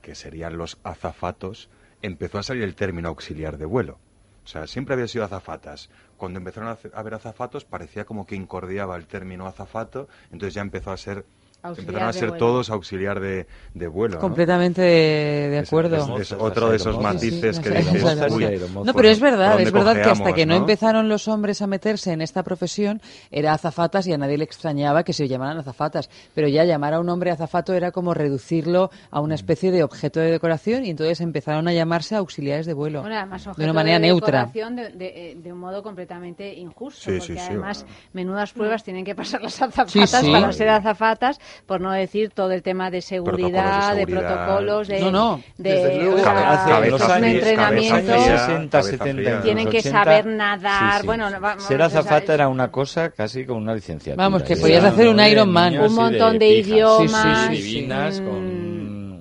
que 0.01 0.15
serían 0.15 0.57
los 0.57 0.79
azafatos, 0.83 1.69
empezó 2.01 2.39
a 2.39 2.43
salir 2.43 2.63
el 2.63 2.75
término 2.75 3.09
auxiliar 3.09 3.57
de 3.57 3.65
vuelo. 3.65 3.99
O 4.43 4.47
sea, 4.47 4.67
siempre 4.67 4.93
había 4.93 5.07
sido 5.07 5.23
azafatas. 5.23 5.89
Cuando 6.17 6.39
empezaron 6.39 6.77
a 6.93 7.03
ver 7.03 7.13
azafatos, 7.13 7.65
parecía 7.65 8.05
como 8.05 8.25
que 8.25 8.35
incordiaba 8.35 8.95
el 8.95 9.07
término 9.07 9.47
azafato, 9.47 10.07
entonces 10.31 10.53
ya 10.53 10.61
empezó 10.61 10.91
a 10.91 10.97
ser... 10.97 11.25
Empezaron 11.63 12.03
a 12.03 12.07
de 12.07 12.13
ser 12.13 12.29
vuelo. 12.29 12.45
todos 12.45 12.69
auxiliar 12.69 13.19
de, 13.21 13.47
de 13.73 13.87
vuelo. 13.87 14.15
¿no? 14.15 14.19
Completamente 14.21 14.81
de, 14.81 15.49
de 15.49 15.59
acuerdo. 15.59 16.17
Es, 16.17 16.31
es 16.31 16.37
otro 16.37 16.69
de 16.69 16.75
esos 16.75 16.99
matices 16.99 17.55
Sí, 17.57 17.61
que 17.63 17.81
sí, 17.83 17.89
dices, 17.93 18.31
uy. 18.31 18.61
No, 18.83 18.93
pero 18.93 19.07
es 19.09 19.19
¿por 19.19 19.31
verdad, 19.31 19.59
es 19.61 19.71
verdad 19.71 19.93
que 19.95 20.01
hasta 20.09 20.33
que 20.33 20.45
no, 20.45 20.55
no? 20.55 20.59
empezaron 20.61 21.07
los 21.07 21.27
hombres 21.29 21.61
a 21.61 21.67
meterse 21.67 22.11
en 22.11 22.21
esta 22.21 22.43
profesión, 22.43 23.01
era 23.31 23.53
azafatas 23.53 24.07
y 24.07 24.13
a 24.13 24.17
nadie 24.17 24.37
le 24.37 24.43
extrañaba 24.43 25.03
que 25.03 25.13
se 25.13 25.27
llamaran 25.27 25.57
azafatas. 25.57 26.09
Pero 26.35 26.47
ya 26.49 26.65
llamar 26.65 26.93
a 26.95 26.99
un 26.99 27.07
hombre 27.09 27.31
azafato 27.31 27.73
era 27.73 27.91
como 27.91 28.13
reducirlo 28.13 28.91
a 29.09 29.21
Mm. 29.21 29.23
una 29.23 29.35
especie 29.35 29.71
de 29.71 29.83
objeto 29.83 30.19
de 30.19 30.31
decoración 30.31 30.85
y 30.85 30.89
entonces 30.89 31.21
empezaron 31.21 31.67
a 31.69 31.73
llamarse 31.73 32.15
auxiliares 32.15 32.65
de 32.65 32.73
vuelo. 32.73 33.01
Bueno, 33.01 33.15
además, 33.15 33.45
de 33.55 33.63
una 33.63 33.73
manera 33.73 33.99
neutra. 33.99 34.39
decoración 34.47 34.75
De, 34.75 34.89
de- 34.89 35.31
eh, 35.31 35.35
de 35.41 35.53
un 35.53 35.59
modo 35.59 35.81
completamente 35.81 36.53
injusto, 36.53 37.09
Sí, 37.11 37.17
porque 37.19 37.39
además 37.39 37.85
menudas 38.11 38.51
pruebas 38.51 38.83
tienen 38.83 39.05
que 39.05 39.15
pasar 39.15 39.41
las 39.41 39.61
azafatas 39.61 39.91
Sí, 39.91 40.05
sí. 40.05 40.31
para 40.31 40.51
ser 40.51 40.69
azafatas, 40.69 41.39
por 41.65 41.81
no 41.81 41.91
decir 41.91 42.29
todo 42.31 42.51
el 42.51 42.61
tema 42.63 42.89
de 42.91 43.01
seguridad, 43.01 43.95
de 43.95 44.05
protocolos, 44.07 44.87
de, 44.87 44.99
No, 44.99 45.11
no. 45.11 45.41
de 45.57 45.97
luego, 46.01 46.15
o 46.15 46.19
sea, 46.19 46.33
Cabeza- 46.33 46.65
cabeza 46.67 47.27
entrenamiento. 47.27 47.95
cabeza 47.95 48.13
fría, 48.23 48.37
60, 48.37 48.69
cabeza 48.81 48.97
70, 48.97 49.21
fría. 49.21 49.41
Tienen 49.41 49.69
que 49.69 49.77
80. 49.79 50.03
saber 50.03 50.25
nadar, 50.25 50.93
Sí, 50.95 51.01
sí, 51.01 51.05
bueno, 51.07 51.29
vamos, 51.39 51.63
Ser 51.63 51.81
o 51.81 51.89
sea, 51.89 51.99
azafata 51.99 52.33
era 52.33 52.47
una 52.47 52.71
cosa 52.71 53.09
casi 53.11 53.45
con 53.45 53.57
una 53.57 53.73
licenciatura. 53.73 54.23
Vamos, 54.23 54.43
que 54.43 54.55
podías 54.55 54.83
hacer 54.83 55.07
un 55.07 55.19
Iron 55.19 55.51
Man. 55.51 55.79
Un 55.79 55.93
montón 55.95 56.37
de 56.39 56.47
idiomas, 56.47 57.47
Sí, 57.49 57.55
sí, 57.57 57.61
sí, 57.61 57.73
divinas, 57.73 58.19
mm, 58.21 58.25
con 58.25 58.35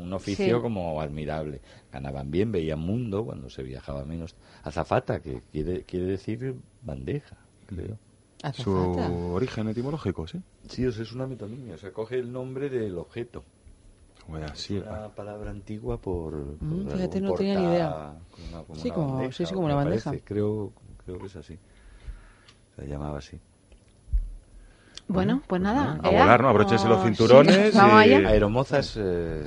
un 0.03 0.13
oficio 0.13 0.57
sí. 0.57 0.63
como 0.63 1.01
admirable. 1.01 1.61
Ganaban 1.93 2.31
bien, 2.31 2.51
veían 2.53 2.79
mundo 2.81 3.25
cuando 3.25 3.51
se 3.51 3.63
viajaba 3.63 4.05
menos. 4.05 4.35
Azafata, 4.65 5.21
que 5.21 5.41
quiere, 5.51 5.83
quiere 5.85 6.07
decir 6.07 6.55
bandeja, 6.81 7.37
creo. 7.67 7.99
Su 8.55 8.73
origen 9.35 9.69
etimológico, 9.69 10.27
¿sí? 10.27 10.41
Sí, 10.69 10.85
o 10.87 10.91
sea, 10.93 11.03
es 11.05 11.13
una 11.13 11.27
metonimia, 11.27 11.75
o 11.77 11.79
sea, 11.79 11.93
coge 11.93 12.19
el 12.19 12.33
nombre 12.33 12.69
del 12.69 12.99
objeto. 12.99 13.45
Bueno, 14.29 14.47
sí, 14.55 14.79
Una 14.79 15.09
palabra 15.09 15.51
antigua 15.51 15.97
por... 15.99 16.35
Mm, 16.61 16.89
fíjate, 16.89 17.21
no 17.21 17.35
tenía 17.35 17.57
ni 17.59 17.65
idea. 17.67 18.15
como 18.31 18.49
una- 18.49 18.63
como 18.65 18.79
Sí, 18.81 18.89
una 18.89 18.95
como- 18.95 19.13
bandeja, 19.17 19.33
sí, 19.33 19.47
sí, 19.47 19.55
como 19.55 19.67
una 19.67 19.75
parece. 19.83 20.09
bandeja. 20.09 20.25
Creo, 20.27 20.73
creo 21.05 21.19
que 21.19 21.27
es 21.27 21.37
así. 21.37 21.59
Se 22.77 22.87
llamaba 22.87 23.19
así. 23.19 23.39
Bueno, 25.09 25.43
pues 25.47 25.61
nada. 25.61 25.99
a 26.03 26.09
Ea, 26.11 26.21
volar, 26.23 26.41
¿no? 26.43 26.49
Abróchense 26.49 26.89
los 26.89 27.01
sí. 27.03 27.09
cinturones 27.09 27.75
Vamos 27.75 28.07
y- 28.07 28.15
allá. 28.15 28.29
Aeromozas... 28.29 28.97
Eh, 28.97 29.45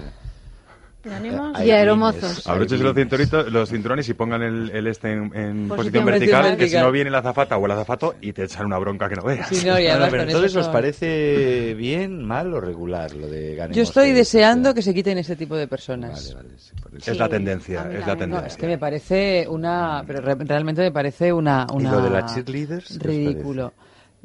Y 1.64 1.72
aeromozos. 1.72 2.48
Abróchense 2.48 2.84
los, 2.84 3.52
los 3.52 3.70
cinturones 3.70 4.10
y 4.10 4.14
pongan 4.14 4.42
el, 4.42 4.72
el 4.72 4.88
este 4.88 5.12
en, 5.12 5.24
en 5.36 5.68
Posición 5.68 5.76
posición 5.78 6.06
vertical. 6.06 6.44
vertical, 6.44 6.58
que 6.58 6.68
si 6.70 6.78
no 6.78 6.92
viene 6.92 7.10
la 7.12 7.20
azafata 7.20 7.58
o 7.58 7.66
el 7.66 7.72
azafato 7.72 8.16
y 8.22 8.34
te 8.34 8.44
echan 8.44 8.66
una 8.66 8.78
bronca 8.78 9.08
que 9.08 9.16
no 9.16 9.24
veas. 9.24 9.48
Sí, 9.50 9.66
no, 9.66 9.80
y 9.80 9.86
pero 10.10 10.24
entonces 10.24 10.52
eso 10.52 10.60
¿os 10.60 10.66
son- 10.66 10.74
parece 10.74 11.74
bien, 11.76 12.24
mal 12.26 12.54
o 12.54 12.60
regular 12.60 13.14
lo 13.14 13.28
de 13.28 13.56
ganemos 13.56 13.76
Yo 13.78 13.84
estoy 13.84 14.12
deseando 14.12 14.74
que 14.74 14.82
se 14.82 14.94
quiten 14.94 15.18
ese 15.18 15.36
tipo 15.36 15.56
de 15.56 15.68
personas. 15.68 16.34
Vale, 16.34 16.48
vale, 16.48 16.58
sí. 16.60 16.72
Es 17.12 17.18
la 17.18 17.30
tendencia, 17.30 17.88
es 17.92 18.00
la. 18.00 18.14
No, 18.14 18.18
tendencia. 18.18 18.48
es 18.48 18.58
que 18.58 18.68
me 18.68 18.78
parece 18.78 19.46
una. 19.50 20.04
Pero 20.08 20.22
re- 20.22 20.36
realmente 20.40 20.82
me 20.82 20.92
parece 20.92 21.32
una. 21.32 21.68
¿Y 21.72 21.76
una 21.78 21.92
lo 21.92 22.02
de 22.02 22.10
las 22.10 22.34
cheerleaders? 22.34 22.98
Ridículo. 23.00 23.74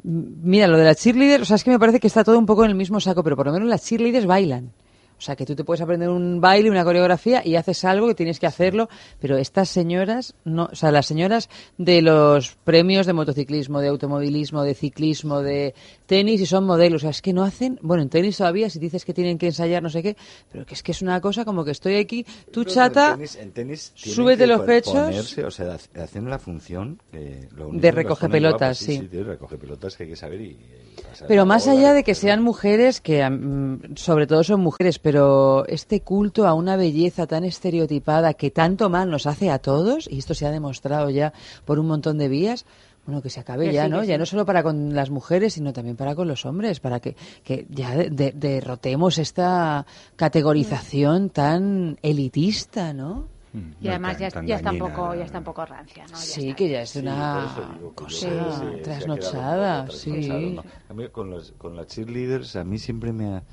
Mira, 0.03 0.67
lo 0.67 0.77
de 0.77 0.85
las 0.85 0.97
cheerleaders, 0.97 1.43
o 1.43 1.45
sea, 1.45 1.55
es 1.57 1.63
que 1.63 1.69
me 1.69 1.77
parece 1.77 1.99
que 1.99 2.07
está 2.07 2.23
todo 2.23 2.39
un 2.39 2.45
poco 2.47 2.63
en 2.63 2.71
el 2.71 2.75
mismo 2.75 2.99
saco, 2.99 3.23
pero 3.23 3.35
por 3.35 3.45
lo 3.45 3.53
menos 3.53 3.67
las 3.69 3.83
cheerleaders 3.85 4.25
bailan. 4.25 4.71
O 5.21 5.23
sea, 5.23 5.35
que 5.35 5.45
tú 5.45 5.55
te 5.55 5.63
puedes 5.63 5.81
aprender 5.81 6.09
un 6.09 6.41
baile, 6.41 6.71
una 6.71 6.83
coreografía 6.83 7.45
y 7.45 7.55
haces 7.55 7.85
algo 7.85 8.07
que 8.07 8.15
tienes 8.15 8.39
que 8.39 8.47
hacerlo, 8.47 8.89
pero 9.19 9.37
estas 9.37 9.69
señoras, 9.69 10.33
no, 10.45 10.67
o 10.71 10.75
sea, 10.75 10.91
las 10.91 11.05
señoras 11.05 11.47
de 11.77 12.01
los 12.01 12.55
premios 12.63 13.05
de 13.05 13.13
motociclismo, 13.13 13.81
de 13.81 13.89
automovilismo, 13.89 14.63
de 14.63 14.73
ciclismo, 14.73 15.41
de 15.43 15.75
tenis 16.07 16.41
y 16.41 16.47
son 16.47 16.65
modelos, 16.65 17.01
o 17.01 17.03
sea, 17.03 17.09
es 17.11 17.21
que 17.21 17.33
no 17.33 17.43
hacen, 17.43 17.77
bueno, 17.83 18.01
en 18.01 18.09
tenis 18.09 18.35
todavía 18.35 18.67
si 18.71 18.79
dices 18.79 19.05
que 19.05 19.13
tienen 19.13 19.37
que 19.37 19.45
ensayar 19.45 19.83
no 19.83 19.91
sé 19.91 20.01
qué, 20.01 20.17
pero 20.51 20.65
que 20.65 20.73
es 20.73 20.81
que 20.81 20.91
es 20.91 21.03
una 21.03 21.21
cosa 21.21 21.45
como 21.45 21.63
que 21.63 21.71
estoy 21.71 21.97
aquí, 21.97 22.23
tú 22.51 22.63
Pero 22.63 22.73
chata, 22.73 23.09
En 23.11 23.13
tenis, 23.17 23.35
en 23.35 23.51
tenis 23.51 23.91
tienen 23.93 24.15
súbete 24.15 24.41
que 24.43 24.47
los 24.47 24.61
pechos. 24.61 24.93
ponerse, 24.93 25.45
o 25.45 25.51
sea, 25.51 25.75
hac- 25.77 26.01
hacen 26.01 26.27
la 26.31 26.39
función 26.39 26.99
que 27.11 27.47
lo 27.55 27.67
único 27.67 27.73
De 27.81 27.89
que 27.89 27.95
las 27.95 27.95
recoge 27.95 28.21
pone 28.27 28.31
pelotas, 28.31 28.77
sí. 28.79 28.97
Sí, 28.97 29.07
de 29.07 29.23
recoge 29.23 29.57
pelotas 29.59 29.95
que 29.95 30.03
hay 30.05 30.09
que 30.09 30.15
saber 30.15 30.41
y, 30.41 30.45
y 30.45 30.55
pasar 30.55 30.90
Pero 31.27 31.45
más 31.45 31.67
allá 31.67 31.93
de 31.93 32.03
que 32.03 32.15
sean 32.15 32.41
mujeres, 32.41 33.01
que 33.01 33.27
mm, 33.29 33.95
sobre 33.95 34.27
todo 34.27 34.43
son 34.43 34.61
mujeres, 34.61 34.99
pero 34.99 35.65
este 35.67 36.01
culto 36.01 36.47
a 36.47 36.53
una 36.53 36.75
belleza 36.75 37.27
tan 37.27 37.43
estereotipada 37.43 38.33
que 38.33 38.51
tanto 38.51 38.89
mal 38.89 39.09
nos 39.09 39.25
hace 39.27 39.49
a 39.49 39.59
todos, 39.59 40.07
y 40.11 40.17
esto 40.19 40.33
se 40.33 40.45
ha 40.45 40.51
demostrado 40.51 41.09
ya 41.09 41.33
por 41.65 41.79
un 41.79 41.87
montón 41.87 42.17
de 42.17 42.27
vías, 42.27 42.65
bueno, 43.05 43.21
que 43.23 43.29
se 43.31 43.39
acabe 43.39 43.65
Que 43.67 43.73
ya, 43.73 43.85
sí, 43.85 43.89
¿no? 43.89 44.03
Ya 44.03 44.13
sí. 44.15 44.19
no 44.19 44.25
solo 44.27 44.45
para 44.45 44.61
con 44.61 44.93
las 44.93 45.09
mujeres, 45.09 45.53
sino 45.53 45.73
también 45.73 45.95
para 45.95 46.13
con 46.15 46.27
los 46.27 46.45
hombres, 46.45 46.79
para 46.79 46.99
que, 46.99 47.15
que 47.43 47.65
ya 47.69 47.95
de- 47.95 48.09
de- 48.11 48.31
derrotemos 48.31 49.17
esta 49.17 49.85
categorización 50.15 51.29
tan 51.29 51.97
elitista, 52.03 52.93
¿no? 52.93 53.27
Mm, 53.53 53.57
Y 53.81 53.83
no, 53.85 53.89
además 53.89 54.11
tan- 54.13 54.21
ya, 54.21 54.31
tan 54.31 54.47
ya 54.47 54.55
está 54.55 54.71
un 54.71 54.77
poco, 54.79 55.15
ya 55.15 55.25
está 55.25 55.37
un 55.39 55.43
poco 55.43 55.65
rancia, 55.65 56.03
¿no? 56.05 56.13
Ya 56.13 56.17
sí, 56.17 56.41
está. 56.47 56.55
que 56.55 56.69
ya 56.69 56.81
es 56.83 56.95
una 56.95 57.65
digo 57.75 57.93
cosa 57.93 58.71
trasnochada, 58.83 59.89
sí. 59.89 60.53
¿no? 60.55 60.63
A 60.89 60.93
mí 60.93 61.09
con, 61.09 61.31
las, 61.31 61.51
con 61.57 61.75
las 61.75 61.87
cheerleaders 61.87 62.55
a 62.55 62.63
mí 62.63 62.77
siempre 62.77 63.11
me 63.11 63.25
ha, 63.25 63.43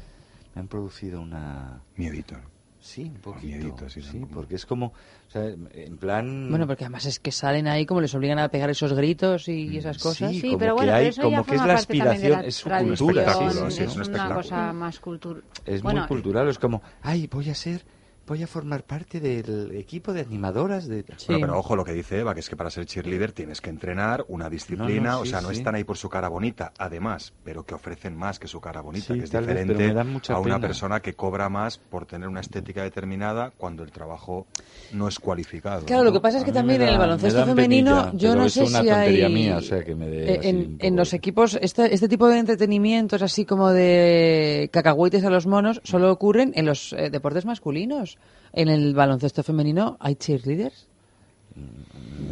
me 0.55 0.61
han 0.61 0.69
producido 0.69 1.21
una... 1.21 1.83
Miedito. 1.97 2.37
Sí, 2.81 3.11
un 3.13 3.21
poquito. 3.21 3.47
miedito, 3.47 3.91
sí, 3.91 4.03
sí, 4.03 4.21
porque 4.33 4.55
es 4.55 4.65
como, 4.65 4.87
o 4.87 5.31
sea, 5.31 5.47
en 5.47 5.99
plan... 5.99 6.47
Bueno, 6.49 6.65
porque 6.69 6.85
además 6.85 7.07
es 7.07 7.19
que 7.19 7.33
salen 7.33 7.67
ahí 7.67 7.85
como 7.85 8.01
les 8.01 8.15
obligan 8.15 8.39
a 8.39 8.49
pegar 8.51 8.71
esos 8.71 8.93
gritos 8.93 9.49
y 9.49 9.77
esas 9.77 9.99
cosas. 9.99 10.31
Sí, 10.31 10.41
Sí, 10.41 10.47
como 10.51 10.59
pero 10.61 10.75
que 10.77 10.83
bueno, 10.83 10.95
hay- 10.95 11.01
pero 11.07 11.11
eso 11.11 11.23
como 11.23 11.37
ya 11.39 11.43
que 11.43 11.55
es 11.57 11.65
la 11.67 11.75
aspiración, 11.75 12.33
la 12.33 12.41
es 12.47 12.55
su 12.55 12.71
cultura, 12.71 13.35
sí, 13.35 13.83
es, 13.83 13.97
una 14.09 14.33
cosa 14.33 14.73
más 14.73 15.01
cultural. 15.01 15.43
Es 15.65 15.83
bueno, 15.83 16.01
muy 16.03 16.09
cultural, 16.09 16.49
es 16.49 16.59
como, 16.61 16.81
ay, 17.03 17.27
voy 17.27 17.51
a 17.51 17.55
ser, 17.57 17.85
voy 18.29 18.43
a 18.43 18.47
formar 18.47 18.85
parte 18.85 19.19
del 19.21 19.75
equipo 19.75 20.13
de 20.13 20.21
animadoras 20.21 20.87
de... 20.87 21.03
Bueno, 21.27 21.41
pero 21.47 21.59
ojo 21.59 21.75
lo 21.75 21.85
que 21.85 21.93
dice 21.93 22.21
Eva, 22.21 22.35
que 22.35 22.41
es 22.41 22.49
que 22.49 22.57
para 22.57 22.71
ser 22.71 22.87
cheerleader 22.87 23.33
tienes 23.33 23.61
que 23.61 23.71
entrenar 23.71 24.25
una 24.29 24.49
disciplina, 24.51 25.13
No, 25.13 25.17
no, 25.17 25.21
o 25.21 25.25
sea, 25.25 25.41
no 25.41 25.49
sí. 25.51 25.57
están 25.59 25.75
ahí 25.75 25.85
por 25.85 25.97
su 25.97 26.09
cara 26.09 26.29
bonita, 26.29 26.73
además, 26.79 27.33
pero 27.43 27.65
que 27.65 27.75
ofrecen 27.75 28.15
más 28.17 28.39
que 28.39 28.47
su 28.47 28.61
cara 28.61 28.81
bonita, 28.83 29.07
Sí, 29.15 29.19
que 29.19 29.25
es 29.25 29.31
vez, 29.33 29.41
diferente 29.41 29.89
a 30.33 30.39
una 30.39 30.43
pena. 30.57 30.61
persona 30.61 31.01
que 31.01 31.15
cobra 31.15 31.49
más 31.49 31.79
por 31.79 32.07
tener 32.07 32.29
una 32.29 32.41
estética 32.41 32.83
determinada 32.83 33.53
cuando 33.57 33.83
el 33.83 33.91
trabajo 33.91 34.47
no 34.93 35.09
es 35.09 35.19
cualificado. 35.19 35.87
Claro, 35.87 36.03
¿no? 36.05 36.11
lo 36.11 36.13
que 36.13 36.21
pasa 36.21 36.39
es 36.39 36.45
que 36.45 36.53
también 36.53 36.83
en 36.83 36.89
el 36.89 36.99
baloncesto 36.99 37.45
femenino, 37.47 37.97
penilla, 38.05 38.13
yo 38.19 38.37
no 38.37 38.45
es 38.45 38.53
sé 38.53 38.61
una 38.65 38.81
si 38.83 38.87
tontería 38.89 39.27
hay. 39.27 39.33
mía, 39.35 39.57
o 39.57 39.63
sea, 39.63 39.83
que 39.85 39.95
me 39.95 40.07
dé 40.09 40.39
así 40.39 40.49
en, 40.81 40.97
los 40.97 41.11
de- 41.11 41.17
equipos, 41.17 41.59
este, 41.61 41.95
este 41.95 42.09
tipo 42.09 42.29
de 42.29 42.39
entretenimientos, 42.39 43.23
así 43.23 43.45
como 43.47 43.71
de 43.71 44.69
cacahuetes 44.73 45.25
a 45.25 45.31
los 45.31 45.47
monos, 45.47 45.81
solo 45.85 46.13
ocurren 46.13 46.53
en 46.55 46.67
los 46.67 46.93
eh, 46.93 47.11
deportes 47.11 47.45
masculinos. 47.47 48.18
En 48.53 48.69
el 48.69 48.95
baloncesto 48.95 49.43
femenino 49.43 49.97
hay 50.01 50.15
cheerleaders. 50.17 50.87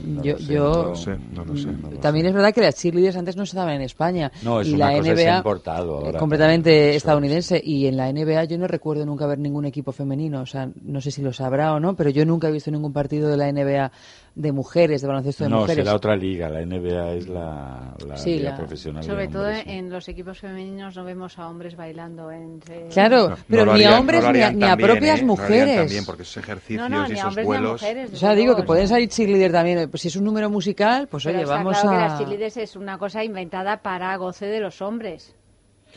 No 0.04 0.22
yo, 0.22 0.38
sé, 0.38 0.44
yo- 0.52 0.82
no 0.82 0.88
lo 0.90 0.94
sé, 0.94 1.18
no 1.34 1.44
lo 1.44 1.56
sé, 1.56 1.72
no 1.72 1.90
lo 1.90 1.98
también 2.00 2.26
es 2.26 2.34
verdad 2.34 2.52
que 2.54 2.60
las 2.60 2.76
cheerleaders 2.76 3.16
antes 3.16 3.36
no 3.36 3.44
se 3.46 3.56
daban 3.56 3.74
en 3.74 3.82
España. 3.82 4.30
No, 4.42 4.60
es 4.60 4.68
y 4.68 4.74
una 4.74 4.90
la 4.92 4.98
cosa 4.98 5.10
que 5.10 5.16
se 5.16 5.22
NBA 5.24 5.34
ha 5.34 5.36
importado 5.38 6.00
eh, 6.00 6.06
ahora 6.06 6.18
completamente 6.18 6.96
estadounidense. 6.96 7.60
Y 7.62 7.86
en 7.86 7.96
la 7.96 8.08
NBA 8.12 8.44
yo 8.44 8.58
no 8.58 8.66
recuerdo 8.68 9.04
nunca 9.04 9.26
ver 9.26 9.38
ningún 9.38 9.64
equipo 9.64 9.92
femenino. 9.92 10.40
O 10.42 10.46
sea, 10.46 10.68
no 10.82 11.00
sé 11.00 11.10
si 11.10 11.22
lo 11.22 11.32
sabrá 11.32 11.72
o 11.74 11.80
no, 11.80 11.96
pero 11.96 12.10
yo 12.10 12.24
nunca 12.24 12.48
he 12.48 12.52
visto 12.52 12.70
ningún 12.70 12.92
partido 12.92 13.28
de 13.28 13.36
la 13.36 13.48
NBA 13.48 13.90
de 14.36 14.52
mujeres, 14.52 15.00
de 15.00 15.08
baloncesto 15.08 15.44
de 15.44 15.50
No, 15.50 15.60
mujeres. 15.60 15.82
será 15.84 15.96
otra 15.96 16.14
liga, 16.14 16.50
la 16.50 16.60
NBA 16.60 17.12
es 17.14 17.26
la, 17.26 17.94
la 18.06 18.16
Sí, 18.18 18.36
liga 18.36 18.50
la- 18.50 18.56
profesional 18.58 19.02
de 19.02 19.08
sobre 19.08 19.28
todo 19.28 19.50
¿no? 19.50 19.56
en 19.64 19.88
los 19.90 20.06
equipos 20.10 20.38
femeninos 20.38 20.94
no 20.94 21.04
vemos 21.04 21.38
a 21.38 21.48
hombres 21.48 21.74
bailando 21.74 22.30
entre... 22.30 22.88
Claro, 22.88 23.30
No, 23.30 23.36
pero 23.48 23.64
no 23.64 23.72
ni 23.74 23.84
a 23.84 23.98
hombres 23.98 24.22
no 24.22 24.32
ni 24.32 24.42
a, 24.42 24.50
ni 24.50 24.82
propias 24.82 25.20
¿eh? 25.20 25.22
No 25.22 25.26
mujeres. 25.28 25.76
tan 25.78 25.88
bien, 25.88 26.04
porque 26.04 26.22
esos 26.22 26.36
ejercicios 26.36 26.82
No, 26.88 26.88
no, 27.02 27.08
y 27.08 27.12
esos 27.14 27.24
hombres 27.28 27.46
vuelos... 27.46 27.72
mujeres. 27.82 28.12
O 28.12 28.16
sea, 28.16 28.32
digo 28.34 28.48
luego, 28.48 28.60
que 28.60 28.66
pueden 28.66 28.88
salir 28.88 29.08
cheerleader 29.08 29.52
también. 29.52 29.88
Pues 29.90 30.02
si 30.02 30.08
es 30.08 30.16
un 30.16 30.24
número 30.24 30.50
musical, 30.50 31.08
pues 31.08 31.24
Pero 31.24 31.36
oye, 31.36 31.42
está 31.44 31.56
vamos 31.56 31.80
claro 31.80 31.96
que 31.96 31.96
a... 32.04 32.08
las 32.08 32.18
cheerleaders 32.18 32.56
es 32.58 32.76
una 32.76 32.98
cosa 32.98 33.24
inventada 33.24 33.80
para 33.80 34.14
goce 34.18 34.44
de 34.46 34.60
los 34.60 34.82
hombres. 34.82 35.34